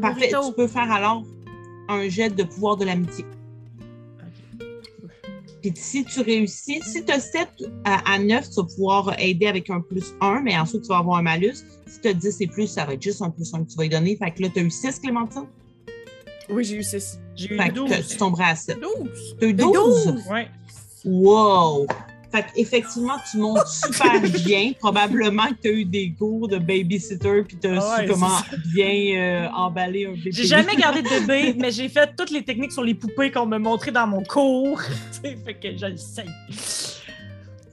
Parfait. 0.00 0.30
Tu 0.30 0.52
peux 0.56 0.66
faire 0.66 0.90
alors 0.90 1.22
un 1.88 2.08
jet 2.08 2.30
de 2.30 2.42
pouvoir 2.42 2.76
de 2.76 2.84
l'amitié. 2.84 3.24
Puis 5.60 5.72
si 5.76 6.04
tu 6.04 6.20
réussis, 6.20 6.80
si 6.82 7.04
tu 7.04 7.12
as 7.12 7.20
7 7.20 7.48
à, 7.84 8.14
à 8.14 8.18
9, 8.18 8.48
tu 8.48 8.56
vas 8.56 8.64
pouvoir 8.64 9.14
aider 9.18 9.46
avec 9.46 9.68
un 9.70 9.80
plus 9.80 10.14
1, 10.20 10.40
mais 10.42 10.56
ensuite 10.58 10.82
tu 10.82 10.88
vas 10.88 10.98
avoir 10.98 11.18
un 11.18 11.22
malus. 11.22 11.56
Si 11.86 12.00
tu 12.00 12.08
as 12.08 12.14
10 12.14 12.40
et 12.40 12.46
plus, 12.46 12.66
ça 12.66 12.84
va 12.84 12.94
être 12.94 13.02
juste 13.02 13.20
un 13.22 13.30
plus 13.30 13.52
1 13.52 13.64
que 13.64 13.70
tu 13.70 13.76
vas 13.76 13.82
lui 13.84 13.90
donner. 13.90 14.16
Fait 14.16 14.30
que 14.30 14.42
là, 14.42 14.48
tu 14.48 14.60
as 14.60 14.62
eu 14.62 14.70
6, 14.70 15.00
Clémentine? 15.00 15.46
Oui, 16.48 16.64
j'ai 16.64 16.76
eu 16.76 16.82
6. 16.82 17.18
J'ai 17.36 17.54
eu 17.54 17.56
Fait 17.58 17.68
que 17.68 17.74
12. 17.74 18.08
tu 18.08 18.16
tomberas 18.16 18.48
à 18.50 18.56
7. 18.56 18.80
12. 18.80 19.36
Tu 19.38 19.44
as 19.44 19.48
eu 19.48 19.54
12? 19.54 20.24
Ouais. 20.30 20.48
Wow! 21.04 21.86
Fait 22.32 22.46
effectivement, 22.56 23.16
tu 23.30 23.38
montes 23.38 23.66
super 23.66 24.20
bien. 24.44 24.72
Probablement 24.78 25.48
que 25.48 25.62
tu 25.62 25.68
as 25.68 25.72
eu 25.72 25.84
des 25.84 26.14
cours 26.16 26.46
de 26.46 26.58
babysitter 26.58 27.42
puis 27.42 27.56
tu 27.60 27.66
as 27.66 27.78
Ah 27.82 27.96
ouais, 27.98 28.06
su 28.06 28.12
comment 28.12 28.36
bien 28.72 29.16
euh, 29.16 29.48
emballer 29.48 30.06
un 30.06 30.12
bébé. 30.12 30.30
J'ai 30.32 30.46
jamais 30.46 30.76
gardé 30.76 31.02
de 31.02 31.08
bébé, 31.08 31.54
mais 31.58 31.72
j'ai 31.72 31.88
fait 31.88 32.08
toutes 32.16 32.30
les 32.30 32.44
techniques 32.44 32.72
sur 32.72 32.84
les 32.84 32.94
poupées 32.94 33.30
qu'on 33.32 33.46
m'a 33.46 33.58
montrées 33.58 33.90
dans 33.90 34.06
mon 34.06 34.22
cours. 34.22 34.80
Fait 35.22 35.54
que 35.54 35.76
je 35.76 35.86
le 35.86 35.96
sais. 35.96 36.24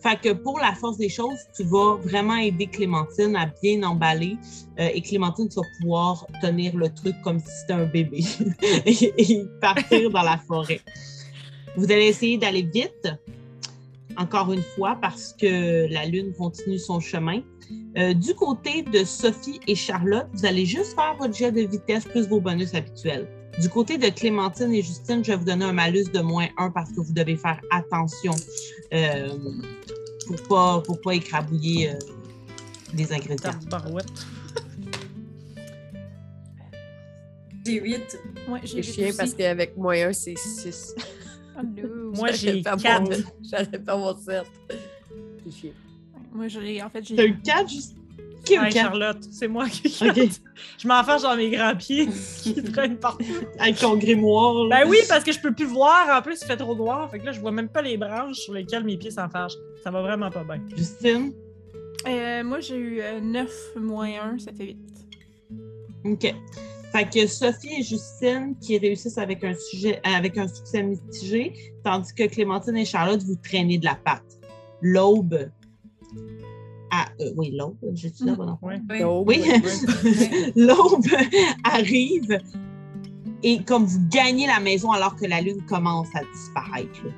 Fait 0.02 0.20
que 0.20 0.34
pour 0.34 0.60
la 0.60 0.74
force 0.74 0.98
des 0.98 1.10
choses, 1.10 1.38
tu 1.56 1.64
vas 1.64 1.96
vraiment 1.98 2.38
aider 2.38 2.68
Clémentine 2.68 3.36
à 3.36 3.48
bien 3.62 3.84
emballer. 3.84 4.38
euh, 4.80 4.90
et 4.94 5.02
Clémentine, 5.02 5.50
tu 5.50 5.56
vas 5.56 5.68
pouvoir 5.82 6.26
tenir 6.42 6.76
le 6.76 6.90
truc 6.90 7.16
comme 7.24 7.40
si 7.40 7.48
c'était 7.62 7.74
un 7.74 7.86
bébé 7.86 8.24
et, 8.86 9.14
et 9.34 9.44
partir 9.60 10.10
dans 10.10 10.22
la 10.24 10.38
forêt. 10.38 10.82
Vous 11.76 11.86
allez 11.92 12.08
essayer 12.08 12.38
d'aller 12.38 12.64
vite, 12.64 13.08
encore 14.18 14.52
une 14.52 14.61
fois, 14.61 14.98
parce 15.02 15.34
que 15.39 15.91
la 15.91 16.06
Lune 16.06 16.34
continue 16.38 16.80
son 16.80 16.99
chemin. 16.99 17.41
Euh, 17.98 18.14
du 18.14 18.34
côté 18.34 18.81
de 18.84 19.03
Sophie 19.03 19.60
et 19.68 19.76
Charlotte, 19.76 20.27
vous 20.34 20.45
allez 20.45 20.65
juste 20.65 20.95
faire 20.95 21.15
votre 21.18 21.35
jet 21.35 21.52
de 21.52 21.61
vitesse 21.61 22.06
plus 22.06 22.27
vos 22.27 22.39
bonus 22.39 22.73
habituels. 22.73 23.27
Du 23.60 23.69
côté 23.69 23.98
de 23.98 24.07
Clémentine 24.10 24.73
et 24.73 24.81
Justine, 24.81 25.23
je 25.23 25.31
vais 25.31 25.38
vous 25.38 25.45
donner 25.45 25.65
un 25.65 25.73
malus 25.73 26.06
de 26.14 26.19
moins 26.19 26.48
1 26.57 26.72
parce 26.72 26.91
que 26.91 27.02
vous 27.02 27.14
devez 27.14 27.35
faire 27.35 27.60
attention 27.72 28.34
euh, 28.94 29.30
pour 30.27 30.48
pas, 30.48 30.81
pour 30.81 31.02
pas 31.02 31.15
écrabouiller 31.15 31.91
euh, 31.91 31.94
les 32.95 33.11
ingrédients. 33.11 33.52
J'ai 37.65 37.81
8. 37.81 38.19
Ouais, 38.48 38.60
J'ai 38.64 38.81
j'ai 38.81 38.94
chien 38.94 39.10
parce 39.18 39.34
qu'avec 39.34 39.76
moins 39.76 40.10
1, 40.10 40.14
c'est 40.14 40.38
6. 40.38 40.95
Oh 41.58 41.62
no. 41.64 42.12
Moi, 42.16 42.32
j'ai 42.32 42.62
4. 42.62 43.12
J'arrête 43.42 43.86
pas 43.86 43.98
mon 43.98 44.16
7. 44.16 44.44
J'ai 45.46 45.52
chien. 45.52 45.72
Moi, 46.34 46.48
j'ai, 46.48 46.82
en 46.82 46.90
fait, 46.90 47.04
j'ai. 47.04 47.16
T'as 47.16 47.26
eu 47.26 47.38
4 47.40 47.70
juste? 47.70 47.96
Qui 48.46 48.58
Ouais, 48.58 48.70
4 48.70 48.74
Charlotte, 48.74 49.28
c'est 49.30 49.48
moi 49.48 49.68
qui 49.68 49.88
Ok. 50.02 50.30
Je 50.78 50.88
m'en 50.88 51.04
fâche 51.04 51.24
dans 51.24 51.36
mes 51.36 51.50
grands 51.50 51.76
pieds 51.76 52.08
qui 52.42 52.54
traînent 52.64 52.98
partout. 52.98 53.26
avec 53.60 53.78
ton 53.78 53.98
grimoire? 53.98 54.66
là? 54.66 54.84
Ben 54.84 54.90
oui, 54.90 54.98
parce 55.10 55.24
que 55.24 55.32
je 55.34 55.40
peux 55.40 55.54
plus 55.54 55.66
voir. 55.66 56.08
En 56.18 56.22
plus, 56.22 56.40
il 56.42 56.46
fait 56.46 56.56
trop 56.56 56.76
noir. 56.76 57.10
Fait 57.12 57.20
que 57.20 57.26
là, 57.26 57.32
je 57.34 57.42
vois 57.42 57.52
même 57.52 57.68
pas 57.68 57.82
les 57.82 57.98
branches 57.98 58.38
sur 58.38 58.54
lesquelles 58.54 58.84
mes 58.86 58.98
pieds 58.98 59.12
s'en 59.12 59.28
fâchent. 59.28 59.56
Ça 59.84 59.92
va 59.92 60.02
vraiment 60.02 60.30
pas 60.30 60.44
bien. 60.44 60.62
Justine? 60.76 61.34
Euh, 62.08 62.44
moi, 62.44 62.60
j'ai 62.62 62.78
eu 62.78 63.02
9 63.22 63.50
moins 63.78 64.12
1, 64.36 64.40
ça 64.40 64.54
fait 64.54 64.66
8. 64.66 64.78
OK. 66.06 66.36
Fait 66.98 67.06
que 67.07 67.28
Sophie 67.28 67.76
et 67.80 67.84
Justine 67.84 68.56
qui 68.60 68.76
réussissent 68.80 69.19
avec 69.19 69.44
un, 69.44 69.53
sujet, 69.53 69.99
avec 70.03 70.36
un 70.36 70.48
succès 70.48 70.82
mitigé, 70.82 71.53
tandis 71.84 72.11
que 72.11 72.24
Clémentine 72.24 72.76
et 72.76 72.86
Charlotte, 72.86 73.22
vous 73.22 73.36
traînez 73.36 73.78
de 73.78 73.86
la 73.86 73.94
patte. 73.94 74.40
L'aube. 74.82 75.52
Ah, 76.90 77.06
euh, 77.22 77.34
oui, 77.36 77.53
l'aube, 77.56 77.78
j'ai 77.94 78.10
dit 78.10 78.28
affaire? 78.28 78.57
Ouais. 78.64 78.80
Oui. 78.90 79.03
Oui. 79.28 79.44
L'aube 80.56 81.06
arrive 81.64 82.40
et 83.44 83.64
comme 83.64 83.86
vous 83.86 83.99
gagnez 84.10 84.48
la 84.48 84.60
maison 84.60 84.91
alors 84.91 85.15
que 85.15 85.28
la 85.28 85.41
lune 85.41 85.64
commence 85.68 86.07
à 86.15 86.22
disparaître. 86.34 87.06
là. 87.06 87.11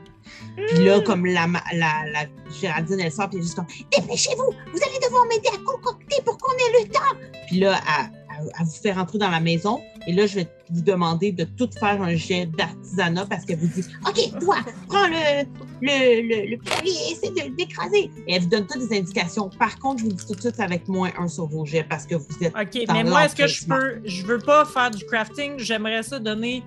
Puis 0.68 0.84
là, 0.84 1.00
comme 1.00 1.26
la, 1.26 1.48
la, 1.74 2.04
la 2.12 2.26
Géraldine, 2.60 3.00
elle 3.00 3.12
sort, 3.14 3.30
puis 3.30 3.38
elle 3.38 3.44
est 3.44 3.46
juste 3.46 3.56
comme 3.56 3.68
Dépêchez-vous, 3.98 4.52
vous 4.74 4.80
allez 4.86 5.00
devoir 5.06 5.26
m'aider 5.28 5.48
à 5.54 5.58
concocter 5.60 6.22
pour 6.26 6.38
qu'on 6.38 6.52
ait 6.52 6.84
le 6.84 6.90
temps. 6.90 7.18
Puis 7.48 7.60
là, 7.60 7.80
elle, 7.98 8.19
elle 8.60 8.66
vous 8.66 8.72
fait 8.72 8.92
rentrer 8.92 9.18
dans 9.18 9.30
la 9.30 9.40
maison. 9.40 9.82
Et 10.08 10.14
là, 10.14 10.26
je 10.28 10.36
vais 10.36 10.48
vous 10.70 10.82
demander 10.82 11.32
de 11.32 11.44
tout 11.44 11.70
faire 11.80 12.02
un 12.02 12.16
jet 12.16 12.46
d'artisanat 12.58 13.26
parce 13.26 13.46
qu'elle 13.46 13.60
vous 13.60 13.68
dit 13.68 13.86
OK, 14.08 14.40
toi, 14.40 14.58
prends 14.88 15.08
le, 15.08 15.44
le, 15.82 16.22
le, 16.22 16.56
le 16.56 16.58
essaie 16.86 17.30
de 17.30 17.56
l'écraser. 17.58 18.10
Et 18.28 18.34
elle 18.36 18.44
vous 18.44 18.50
donne 18.50 18.68
toutes 18.68 18.88
des 18.88 18.98
indications. 18.98 19.50
Par 19.60 19.78
contre, 19.80 20.00
je 20.00 20.06
vous 20.06 20.14
dis 20.14 20.26
tout 20.26 20.36
de 20.36 20.42
suite 20.42 20.60
avec 20.60 20.88
moins 20.88 21.12
un 21.18 21.28
sur 21.28 21.48
vos 21.48 21.66
jets 21.66 21.86
parce 21.90 22.06
que 22.06 22.16
vous 22.16 22.26
êtes 22.42 22.54
OK, 22.56 22.86
Dans 22.88 22.94
mais 22.94 23.04
moi, 23.04 23.26
est-ce 23.26 23.36
que 23.36 23.48
je 23.48 23.66
peux. 23.66 24.02
Je 24.06 24.26
veux 24.26 24.40
pas 24.40 24.66
faire 24.66 24.92
du 24.92 25.04
crafting. 25.06 25.54
J'aimerais 25.58 26.04
ça 26.04 26.20
donner. 26.20 26.64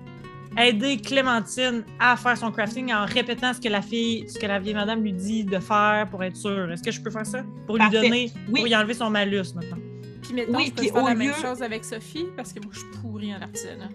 Aider 0.55 0.97
Clémentine 0.97 1.83
à 1.99 2.15
faire 2.15 2.37
son 2.37 2.51
crafting 2.51 2.93
en 2.93 3.05
répétant 3.05 3.53
ce 3.55 3.59
que 3.59 3.69
la 3.69 3.81
fille, 3.81 4.29
ce 4.29 4.37
que 4.37 4.45
la 4.45 4.59
vieille 4.59 4.75
madame 4.75 5.01
lui 5.01 5.11
dit 5.11 5.43
de 5.43 5.57
faire 5.57 6.07
pour 6.11 6.23
être 6.23 6.35
sûre. 6.37 6.71
Est-ce 6.71 6.83
que 6.83 6.91
je 6.91 7.01
peux 7.01 7.09
faire 7.09 7.25
ça? 7.25 7.41
Pour 7.65 7.77
Parfait. 7.79 8.01
lui 8.01 8.09
donner. 8.09 8.31
Oui. 8.51 8.59
Pour 8.59 8.67
y 8.67 8.75
enlever 8.75 8.93
son 8.93 9.09
malus 9.09 9.55
maintenant. 9.55 9.77
Puis 10.33 10.41
maintenant, 10.41 10.57
Oui, 10.59 10.65
je 10.67 10.71
peux 10.71 10.81
puis 10.81 10.89
faire 10.89 11.03
au 11.03 11.07
la 11.07 11.13
même 11.15 11.27
lieu- 11.27 11.33
chose 11.41 11.61
avec 11.61 11.85
Sophie 11.85 12.25
parce 12.35 12.53
que 12.53 12.59
moi, 12.59 12.71
je 12.73 12.79
suis 12.79 12.87
pourrie 13.01 13.33
en 13.35 13.41
artisanat. 13.41 13.89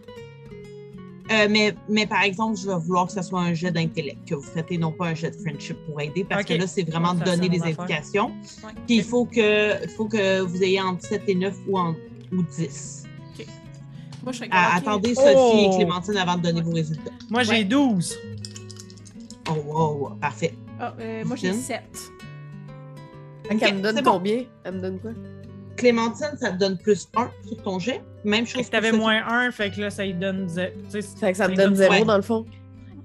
Euh, 1.30 1.46
mais, 1.50 1.74
mais 1.88 2.06
par 2.06 2.22
exemple, 2.22 2.56
je 2.58 2.66
vais 2.68 2.78
vouloir 2.78 3.06
que 3.06 3.12
ce 3.12 3.20
soit 3.22 3.40
un 3.40 3.52
jet 3.52 3.70
d'intellect 3.70 4.26
que 4.26 4.34
vous 4.34 4.40
faites 4.42 4.66
et 4.70 4.78
non 4.78 4.92
pas 4.92 5.08
un 5.08 5.14
jet 5.14 5.30
de 5.30 5.36
friendship 5.36 5.76
pour 5.84 6.00
aider 6.00 6.24
parce 6.24 6.44
que 6.44 6.54
là, 6.54 6.66
c'est 6.66 6.88
vraiment 6.88 7.12
de 7.12 7.22
donner 7.24 7.48
des 7.50 7.60
indications. 7.62 8.28
Ouais. 8.64 8.70
Puis 8.86 8.96
il 8.98 9.04
faut 9.04 9.26
que, 9.26 9.82
il 9.82 9.88
faut 9.90 10.06
que 10.06 10.40
vous 10.40 10.62
ayez 10.62 10.80
entre 10.80 11.04
7 11.04 11.22
et 11.26 11.34
9 11.34 11.54
ou, 11.66 11.78
en, 11.78 11.94
ou 12.32 12.42
10. 12.42 13.04
Moi, 14.22 14.32
je 14.32 14.44
Ah. 14.50 14.76
Attendez 14.76 15.14
Sophie 15.14 15.34
Oh! 15.36 15.70
et 15.72 15.76
Clémentine 15.76 16.16
avant 16.16 16.36
de 16.36 16.42
donner 16.42 16.60
vos 16.62 16.72
résultats. 16.72 17.10
Moi, 17.30 17.42
j'ai 17.44 17.50
Ouais. 17.52 17.64
12. 17.64 18.16
Oh, 19.50 19.52
wow, 19.66 19.92
wow, 19.98 20.10
parfait. 20.20 20.54
Ah, 20.80 20.94
euh, 21.00 21.24
moi, 21.24 21.36
j'ai 21.36 21.48
Justine? 21.52 21.62
7. 21.76 21.82
Fait 23.48 23.54
Ok, 23.54 23.60
qu'elle 23.60 23.74
me 23.76 23.80
donne 23.82 23.96
c'est 23.96 24.02
bon. 24.02 24.12
combien? 24.12 24.44
Elle 24.64 24.74
me 24.74 24.80
donne 24.80 24.98
quoi? 24.98 25.10
Clémentine, 25.78 26.36
ça 26.40 26.50
te 26.52 26.58
donne 26.58 26.76
plus 26.78 27.08
1 27.16 27.30
sur 27.46 27.62
ton 27.62 27.78
jet. 27.78 28.02
Même 28.24 28.46
chose 28.46 28.66
que 28.66 28.70
t'avais 28.70 28.92
moins 28.92 29.22
1, 29.26 29.50
fait 29.52 29.70
que 29.70 29.80
là, 29.80 29.90
ça 29.90 30.04
lui 30.04 30.14
donne. 30.14 30.46
zé- 30.48 30.72
tu 30.90 31.00
sais, 31.00 31.16
Fait 31.18 31.32
que 31.32 31.38
ça 31.38 31.48
me 31.48 31.54
donne 31.54 31.74
0 31.74 31.90
Ouais. 31.92 32.04
dans 32.04 32.16
le 32.16 32.22
fond. 32.22 32.44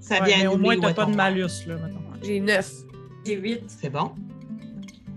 Ça 0.00 0.20
Ouais, 0.20 0.26
vient 0.26 0.38
mais 0.40 0.46
au 0.48 0.58
moins, 0.58 0.78
t'as 0.78 0.92
pas 0.92 1.06
de 1.06 1.14
malus, 1.14 1.46
là, 1.66 1.76
maintenant. 1.76 2.00
J'ai 2.22 2.40
9. 2.40 2.70
J'ai 3.26 3.36
8. 3.36 3.62
C'est 3.68 3.88
bon. 3.90 4.10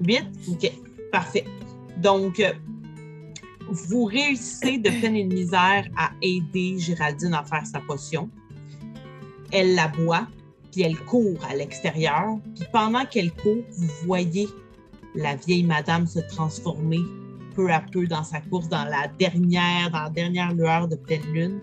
8? 0.06 0.24
OK. 0.50 0.72
Parfait. 1.12 1.44
Donc, 1.98 2.40
euh, 2.40 2.54
vous 3.70 4.06
réussissez 4.06 4.78
de 4.78 4.90
peine 5.02 5.16
et 5.16 5.24
de 5.26 5.34
misère 5.34 5.86
à 5.98 6.12
aider 6.22 6.78
Géraldine 6.80 7.34
à 7.34 7.44
faire 7.44 7.66
sa 7.66 7.80
potion. 7.82 8.30
Elle 9.52 9.76
la 9.76 9.88
boit, 9.90 10.28
puis 10.72 10.84
elle 10.84 10.96
court 10.98 11.40
à 11.50 11.56
l'extérieur. 11.56 12.38
Puis 12.56 12.66
pendant 12.72 13.06
qu'elle 13.06 13.32
court, 13.32 13.64
vous 13.72 13.88
voyez 14.06 14.48
la 15.16 15.36
vieille 15.36 15.64
madame 15.64 16.06
se 16.08 16.20
transformer 16.20 17.00
peu 17.58 17.70
à 17.72 17.82
peu 17.92 18.08
dans 18.08 18.24
sa 18.24 18.40
course, 18.40 18.70
dans 18.70 18.86
la 18.86 19.08
dernière, 19.20 19.92
dans 19.92 20.10
dernière 20.10 20.54
lueur 20.54 20.88
de 20.88 20.96
pleine 20.96 21.24
lune. 21.34 21.60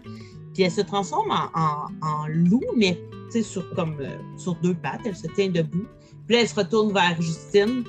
Puis 0.52 0.64
elle 0.64 0.70
se 0.70 0.82
transforme 0.82 1.30
en, 1.30 1.86
en- 2.02 2.26
loup, 2.28 2.60
mais 2.76 2.98
sur, 3.42 3.68
comme, 3.74 3.96
euh, 4.00 4.18
sur 4.36 4.54
deux 4.56 4.74
pattes. 4.74 5.00
Elle 5.06 5.16
se 5.16 5.26
tient 5.28 5.48
debout. 5.48 5.86
Puis 6.26 6.36
là, 6.36 6.42
elle 6.42 6.48
se 6.48 6.54
retourne 6.54 6.92
vers 6.92 7.20
Justine. 7.20 7.82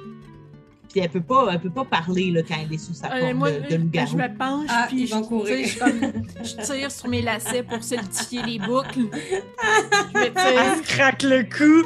Puis 0.95 1.03
elle 1.03 1.09
peut 1.09 1.19
pas, 1.19 1.47
elle 1.51 1.59
peut 1.59 1.69
pas 1.69 1.83
parler 1.83 2.31
là, 2.31 2.39
quand 2.47 2.55
elle 2.57 2.73
est 2.73 2.77
sous 2.77 2.93
sa 2.93 3.07
Euh, 3.13 3.19
forme 3.19 3.33
moi, 3.33 3.51
de, 3.51 3.59
de 3.59 3.65
je 3.69 3.75
loup-garou. 3.75 4.15
me 4.15 4.37
penche, 4.37 4.69
Ah, 4.69 4.85
puis 4.87 5.05
je, 5.05 5.15
courir. 5.15 5.67
je, 5.67 5.77
comme- 5.77 6.23
je 6.41 6.65
tire 6.65 6.89
sur 6.89 7.09
mes 7.09 7.21
lacets 7.21 7.63
pour 7.63 7.83
solidifier 7.83 8.41
les 8.43 8.59
boucles. 8.59 9.01
Je 9.13 10.19
Elle 10.19 10.77
se 10.77 10.95
craque 10.95 11.23
le 11.23 11.43
cou. 11.43 11.85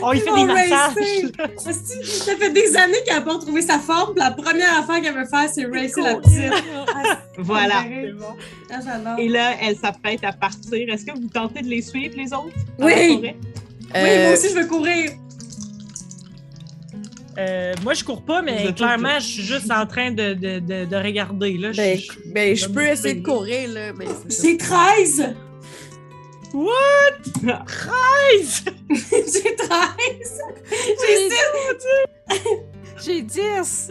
On 0.00 0.12
lui 0.12 0.20
fait 0.20 0.24
des 0.24 0.30
vont 0.30 0.46
massages. 0.46 0.70
racer. 0.70 1.32
Asti, 1.66 2.04
Ça 2.06 2.34
fait 2.36 2.48
des 2.50 2.74
années 2.78 2.96
qu'elle 3.04 3.16
n'a 3.16 3.20
pas 3.20 3.34
retrouvé 3.34 3.60
sa 3.60 3.78
forme. 3.78 4.14
puis 4.14 4.24
La 4.24 4.30
première 4.30 4.78
affaire 4.78 5.02
qu'elle 5.02 5.14
veut 5.14 5.26
faire, 5.26 5.46
c'est 5.52 5.66
racer 5.66 6.02
la 6.02 6.14
petite. 6.14 6.64
Ah, 6.94 7.18
Voilà. 7.38 7.82
bon. 8.18 8.24
Ah. 8.72 9.16
Et 9.18 9.28
là, 9.28 9.50
elle 9.60 9.76
s'apprête 9.76 10.24
à 10.24 10.32
partir. 10.32 10.88
Est-ce 10.88 11.04
que 11.04 11.12
vous 11.12 11.28
tentez 11.28 11.60
de 11.60 11.68
les 11.68 11.82
suivre, 11.82 12.14
les 12.16 12.32
autres? 12.32 12.56
Oui. 12.78 13.20
Oui, 13.22 13.34
Euh, 13.96 14.24
moi 14.24 14.32
aussi, 14.32 14.48
je 14.48 14.54
veux 14.54 14.66
courir. 14.66 15.10
Euh, 17.38 17.72
moi, 17.84 17.94
je 17.94 18.02
cours 18.04 18.22
pas, 18.22 18.42
mais 18.42 18.72
clairement, 18.74 19.18
je 19.20 19.26
suis 19.26 19.42
juste 19.42 19.70
en 19.70 19.86
train 19.86 20.10
de, 20.10 20.34
de, 20.34 20.58
de, 20.58 20.84
de 20.86 20.96
regarder. 20.96 21.56
Là. 21.56 21.72
Je- 21.72 21.76
Ben, 21.80 21.98
je- 21.98 22.12
je, 22.12 22.32
ben, 22.32 22.56
je 22.56 22.66
peux 22.68 22.86
essayer 22.86 23.14
de 23.14 23.24
courir, 23.24 23.68
là, 23.70 23.92
mais 23.96 24.06
c'est 24.28 24.32
ça. 24.32 24.42
J'ai 24.48 24.56
13. 24.56 25.34
Guys! 26.52 28.64
J'ai 28.90 29.56
13. 29.56 30.42
J'ai 31.06 31.30
6. 31.30 31.34
J'ai 33.04 33.22
10! 33.22 33.88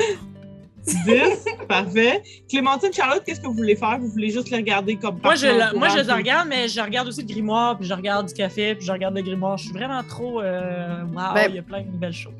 10, 1.05 1.45
parfait. 1.67 2.23
Clémentine, 2.49 2.93
Charlotte, 2.93 3.21
qu'est-ce 3.25 3.41
que 3.41 3.47
vous 3.47 3.53
voulez 3.53 3.75
faire? 3.75 3.97
Vous 3.99 4.07
voulez 4.09 4.29
juste 4.29 4.49
les 4.49 4.57
regarder 4.57 4.95
comme 4.95 5.19
Moi, 5.21 5.35
je, 5.35 5.75
moi, 5.77 5.89
je 5.89 5.97
les 5.97 6.11
regarde, 6.13 6.47
mais 6.47 6.67
je 6.69 6.79
regarde 6.79 7.07
aussi 7.09 7.21
le 7.21 7.27
grimoire, 7.27 7.77
puis 7.77 7.87
je 7.87 7.93
regarde 7.93 8.27
du 8.27 8.33
café, 8.33 8.73
puis 8.73 8.85
je 8.85 8.91
regarde 8.91 9.15
le 9.15 9.21
grimoire. 9.21 9.57
Je 9.57 9.65
suis 9.65 9.73
vraiment 9.73 10.01
trop. 10.03 10.41
Euh, 10.41 11.03
wow, 11.13 11.33
Ben- 11.33 11.47
il 11.49 11.55
y 11.55 11.59
a 11.59 11.61
plein 11.61 11.81
de 11.81 11.97
belles 11.97 12.13
choses. 12.13 12.33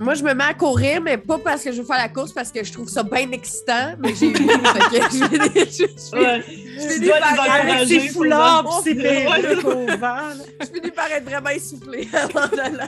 Moi, 0.00 0.14
je 0.14 0.22
me 0.24 0.32
mets 0.32 0.44
à 0.44 0.54
courir, 0.54 1.02
mais 1.02 1.18
pas 1.18 1.36
parce 1.38 1.62
que 1.62 1.72
je 1.72 1.80
veux 1.82 1.86
faire 1.86 1.98
la 1.98 2.08
course, 2.08 2.32
parce 2.32 2.50
que 2.50 2.64
je 2.64 2.72
trouve 2.72 2.88
ça 2.88 3.02
bien 3.02 3.30
excitant. 3.32 3.92
Mais 3.98 4.14
j'ai 4.14 4.32
je 4.32 4.38
finis 6.88 7.10
par- 7.10 7.50
Avec 7.50 7.86
ses 7.88 8.08
foulards, 8.08 8.80
ses 8.82 8.92
Ouais, 8.94 9.24
perruques 9.42 9.64
au 9.64 9.86
vent. 9.86 9.98
là. 9.98 10.32
je 10.62 10.66
finis 10.66 10.90
par 10.90 11.10
être 11.12 11.24
vraiment 11.24 11.50
essoufflée 11.50 12.08
avant 12.14 12.48
d'aller. 12.48 12.78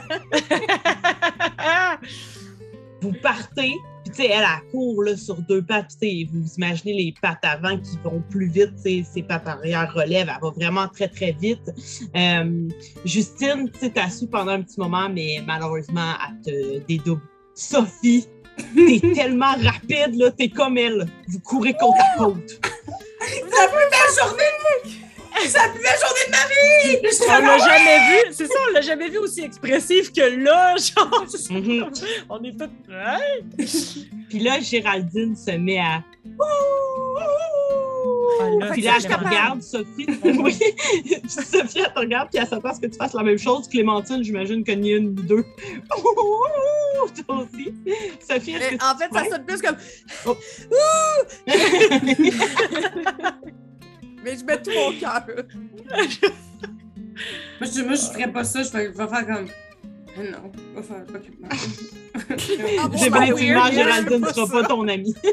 vous 3.01 3.13
partez, 3.21 3.73
tu 4.13 4.21
sais, 4.21 4.29
elle, 4.29 4.43
elle 4.43 4.71
court 4.71 5.03
là, 5.03 5.17
sur 5.17 5.41
deux 5.41 5.61
pattes, 5.61 5.89
tu 5.99 6.07
sais, 6.07 6.27
vous 6.31 6.47
imaginez 6.57 6.93
les 6.93 7.13
pattes 7.21 7.43
avant 7.43 7.77
qui 7.77 7.97
vont 8.03 8.21
plus 8.29 8.47
vite, 8.47 8.75
tu 8.75 8.81
sais, 8.81 9.03
ses 9.03 9.23
pattes 9.23 9.47
arrière 9.47 9.91
relèvent, 9.93 10.29
elle 10.29 10.41
va 10.41 10.49
vraiment 10.49 10.87
très, 10.87 11.07
très 11.07 11.31
vite. 11.31 11.71
Euh, 12.15 12.67
Justine, 13.05 13.69
tu 13.73 13.79
sais, 13.79 13.89
t'as 13.89 14.09
su 14.09 14.27
pendant 14.27 14.51
un 14.51 14.61
petit 14.61 14.79
moment, 14.79 15.09
mais 15.09 15.41
malheureusement, 15.45 16.13
elle 16.27 16.41
te 16.41 16.85
dédouble. 16.87 17.21
Sophie, 17.55 18.27
t'es 18.75 18.99
tellement 19.15 19.53
rapide, 19.63 20.15
là, 20.15 20.31
t'es 20.31 20.49
comme 20.49 20.77
elle. 20.77 21.05
Vous 21.27 21.39
courez 21.39 21.73
côte 21.73 21.95
à 21.99 22.17
côte. 22.17 22.59
C'est 23.21 23.41
la 23.41 23.67
plus 23.67 23.89
belle 23.89 25.02
journée! 25.33 25.49
C'est 25.49 25.57
la 25.57 25.69
plus 25.69 25.81
belle 25.81 25.99
journée 26.01 26.25
de 26.27 26.31
ma 26.31 26.45
vie! 26.47 26.99
Je 27.03 27.09
On 27.27 27.41
l'a 27.45 27.57
jamais 27.57 27.99
vu, 28.09 28.17
c'est 28.31 28.47
ça, 28.47 28.59
on 28.69 28.73
l'a 28.73 28.81
jamais 28.81 29.09
vu 29.09 29.17
aussi 29.19 29.41
expressif 29.41 30.11
que 30.11 30.21
là, 30.21 30.75
genre. 30.77 31.25
Mhm. 31.49 31.91
On 32.29 32.43
est 32.43 32.57
tous. 32.57 32.69
Ouais. 32.89 33.43
Puis 34.29 34.39
là, 34.39 34.59
Géraldine 34.59 35.35
se 35.35 35.51
met 35.51 35.79
à. 35.79 36.03
Ah, 38.41 38.49
là, 38.59 38.71
Puis 38.71 38.81
là, 38.81 38.93
elle 38.97 39.03
te 39.03 39.13
regarde, 39.13 39.61
Sophie. 39.61 40.07
oui. 40.23 40.57
Puis 41.03 41.21
Sophie, 41.27 41.79
elle 41.79 41.93
te 41.93 41.99
regarde, 41.99 42.29
puis 42.31 42.39
elle 42.41 42.47
s'attend 42.47 42.69
à 42.69 42.73
ce 42.73 42.79
que 42.79 42.87
tu 42.87 42.97
fasses 42.97 43.13
la 43.13 43.21
même 43.23 43.37
chose. 43.37 43.67
Clémentine, 43.67 44.23
j'imagine 44.23 44.63
qu'il 44.63 44.83
y 44.85 44.93
a 44.93 44.97
une 44.97 45.09
ou 45.09 45.21
deux. 45.21 45.45
Toi 47.27 47.43
aussi. 47.43 47.71
Sophie, 48.27 48.55
est-ce 48.55 48.69
que 48.69 48.75
tu 48.75 48.83
en 48.83 48.97
fait, 48.97 49.09
ça 49.13 49.25
sonne 49.29 49.45
plus 49.45 49.61
comme. 49.61 49.77
Oh. 50.25 50.35
Mais 54.23 54.37
je 54.37 54.43
mets 54.45 54.61
tout 54.61 54.71
mon 54.71 54.91
cœur. 54.99 55.23
Moi, 57.59 57.69
je, 57.71 57.81
moi, 57.83 57.93
je 57.95 58.01
ferais 58.11 58.31
pas 58.31 58.43
ça. 58.43 58.63
Je 58.63 58.71
vais, 58.71 58.85
je 58.91 58.97
vais 58.97 59.07
faire 59.07 59.25
comme. 59.27 59.45
Non, 60.17 60.51
je 60.53 60.79
vais 60.79 60.83
faire. 60.83 61.05
non. 61.07 61.49
Ah, 61.49 62.87
bon, 62.87 62.97
Définitivement, 62.97 63.19
ben, 63.19 63.33
weird, 63.33 63.73
Géraldine 63.73 64.19
ne 64.21 64.27
sera 64.27 64.47
pas 64.47 64.63
ton 64.67 64.87
amie. 64.87 65.15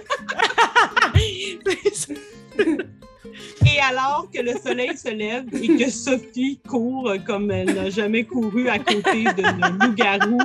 Et 3.67 3.81
alors 3.81 4.29
que 4.35 4.41
le 4.41 4.53
soleil 4.59 4.97
se 4.97 5.09
lève 5.09 5.45
et 5.55 5.77
que 5.77 5.91
Sophie 5.91 6.61
court 6.69 7.13
comme 7.27 7.51
elle 7.51 7.75
n'a 7.75 7.91
jamais 7.91 8.25
couru 8.25 8.69
à 8.69 8.79
côté 8.79 9.25
de 9.25 9.87
loup-garou, 9.87 10.39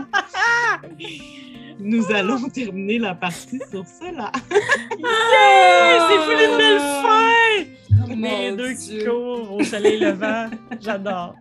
nous 1.79 2.11
allons 2.11 2.47
terminer 2.49 2.99
la 2.99 3.15
partie 3.15 3.59
sur 3.71 3.85
cela. 3.85 4.31
Yeah! 4.51 6.07
C'est 6.09 6.19
fou 6.23 6.31
une 6.31 6.57
belle 6.57 6.79
fin! 6.79 7.65
Oh, 8.03 8.09
Les 8.09 8.55
deux 8.55 8.73
qui 8.73 9.03
courent 9.03 9.53
au 9.53 9.63
soleil 9.63 9.99
levant. 9.99 10.49
J'adore. 10.81 11.35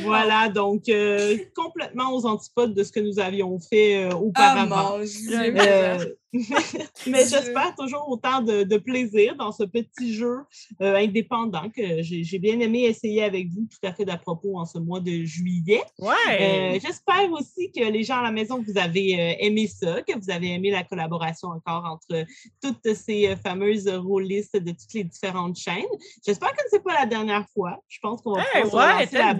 Voilà, 0.00 0.48
donc 0.48 0.88
euh, 0.88 1.36
complètement 1.54 2.12
aux 2.14 2.26
antipodes 2.26 2.74
de 2.74 2.82
ce 2.82 2.92
que 2.92 3.00
nous 3.00 3.18
avions 3.18 3.58
fait 3.58 3.96
euh, 4.04 4.08
Ah, 4.12 4.16
auparavant. 4.18 4.98
mon 4.98 5.04
Dieu. 5.04 5.54
Euh, 5.58 6.04
mais 7.06 7.20
j'espère 7.20 7.74
toujours 7.78 8.06
autant 8.10 8.42
de, 8.42 8.62
de 8.62 8.76
plaisir 8.76 9.36
dans 9.36 9.52
ce 9.52 9.62
petit 9.64 10.12
jeu 10.12 10.40
euh, 10.82 10.96
indépendant 10.96 11.70
que 11.74 12.02
j'ai 12.02 12.24
j'ai 12.24 12.38
bien 12.38 12.60
aimé 12.60 12.80
essayer 12.82 13.22
avec 13.22 13.48
vous 13.48 13.66
tout 13.70 13.86
à 13.86 13.92
fait 13.94 14.04
d'à 14.04 14.18
propos 14.18 14.58
en 14.58 14.66
ce 14.66 14.78
mois 14.78 15.00
de 15.00 15.24
juillet. 15.24 15.82
Ouais! 15.98 16.12
Euh, 16.40 16.78
j'espère 16.82 17.30
aussi 17.32 17.70
que 17.72 17.80
les 17.90 18.02
gens 18.02 18.18
à 18.18 18.22
la 18.22 18.32
maison, 18.32 18.62
vous 18.66 18.76
avez 18.78 19.18
euh, 19.18 19.34
aimé 19.38 19.66
ça, 19.66 20.02
que 20.02 20.12
vous 20.18 20.30
avez 20.30 20.52
aimé 20.52 20.70
la 20.70 20.84
collaboration 20.84 21.48
encore 21.48 21.84
entre 21.86 22.26
toutes 22.62 22.92
ces 22.94 23.28
euh, 23.28 23.36
fameuses 23.36 23.88
rôlistes 23.88 24.56
de 24.56 24.72
toutes 24.72 24.92
les 24.94 25.04
différentes 25.04 25.56
chaînes. 25.56 25.84
J'espère 26.26 26.52
que 26.52 26.62
ce 26.70 26.76
n'est 26.76 26.82
pas 26.82 26.94
la 26.94 27.06
dernière 27.06 27.46
fois. 27.54 27.78
Je 27.88 27.98
pense 28.02 28.20
qu'on 28.20 28.34
va 28.34 28.42
Hey, 28.54 28.64
ouais, 28.64 28.70
la 28.72 29.06
tellement. 29.06 29.32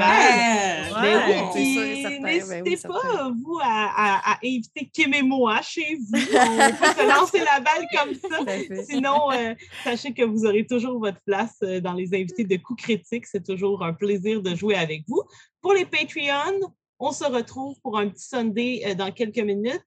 Ouais. 0.47 1.02
Ben 1.02 1.23
oui, 1.28 2.02
ben 2.05 2.25
n'hésitez 2.25 2.60
oui, 2.62 2.76
pas, 2.76 3.00
certain. 3.02 3.31
vous, 3.42 3.58
à, 3.62 3.66
à- 3.97 4.33
à 4.33 4.39
inviter 4.44 4.91
Kim 4.92 5.12
et 5.15 5.23
moi 5.23 5.60
chez 5.62 5.97
vous. 5.97 6.18
On 6.18 6.73
peut 6.73 7.00
se 7.00 7.08
lancer 7.20 7.39
la 7.41 7.60
balle 7.60 7.86
comme 7.92 8.15
ça. 8.15 8.84
Sinon, 8.89 9.31
euh, 9.33 9.55
sachez 9.84 10.12
que 10.12 10.23
vous 10.25 10.44
aurez 10.44 10.66
toujours 10.66 10.99
votre 10.99 11.20
place 11.26 11.57
euh, 11.62 11.81
dans 11.81 11.92
les 11.94 12.15
invités 12.15 12.44
de 12.44 12.57
coups 12.57 12.83
critiques. 12.83 13.26
C'est 13.26 13.44
toujours 13.44 13.84
un 13.84 13.92
plaisir 13.92 14.42
de 14.42 14.55
jouer 14.55 14.75
avec 14.76 15.05
vous. 15.08 15.23
Pour 15.60 15.73
les 15.75 15.84
Patreons, 15.84 16.73
on 16.99 17.12
se 17.12 17.25
retrouve 17.25 17.78
pour 17.83 17.99
un 17.99 18.08
petit 18.08 18.26
Sunday 18.26 18.83
euh, 18.86 18.94
dans 18.94 19.10
quelques 19.12 19.39
minutes. 19.39 19.83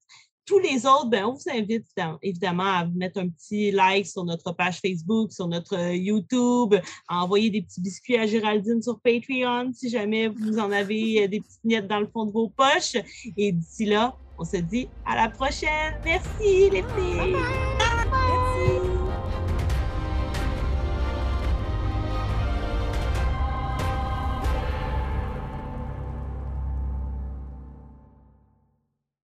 Tous 0.49 0.57
les 0.57 0.83
autres, 0.87 1.05
ben, 1.05 1.25
on 1.25 1.33
vous 1.33 1.43
invite 1.47 1.85
évidemment- 2.23 2.63
à 2.63 2.83
vous 2.83 2.97
mettre 2.97 3.19
un 3.19 3.29
petit 3.29 3.69
like 3.69 4.07
sur 4.07 4.25
notre 4.25 4.51
page 4.51 4.79
Facebook, 4.81 5.31
sur 5.31 5.47
notre 5.47 5.77
euh, 5.77 5.93
YouTube, 5.95 6.73
à 7.07 7.23
envoyer 7.23 7.51
des 7.51 7.61
petits 7.61 7.79
biscuits 7.79 8.17
à 8.17 8.25
Géraldine 8.25 8.81
sur 8.81 8.99
Patreon 8.99 9.71
si 9.75 9.89
jamais 9.91 10.27
vous 10.27 10.57
en 10.57 10.71
avez 10.71 11.25
euh, 11.25 11.27
des 11.27 11.41
petites 11.41 11.63
miettes 11.63 11.87
dans 11.87 11.99
le 11.99 12.07
fond 12.07 12.25
de 12.25 12.31
vos 12.31 12.49
poches. 12.49 12.95
Et 13.37 13.51
d'ici 13.51 13.85
là, 13.85 14.15
on 14.39 14.43
se 14.43 14.57
dit 14.57 14.89
à 15.05 15.15
la 15.15 15.29
prochaine. 15.29 15.93
Merci 16.03 16.71
les 16.71 16.81
filles. 16.81 17.35
Merci. 17.35 18.98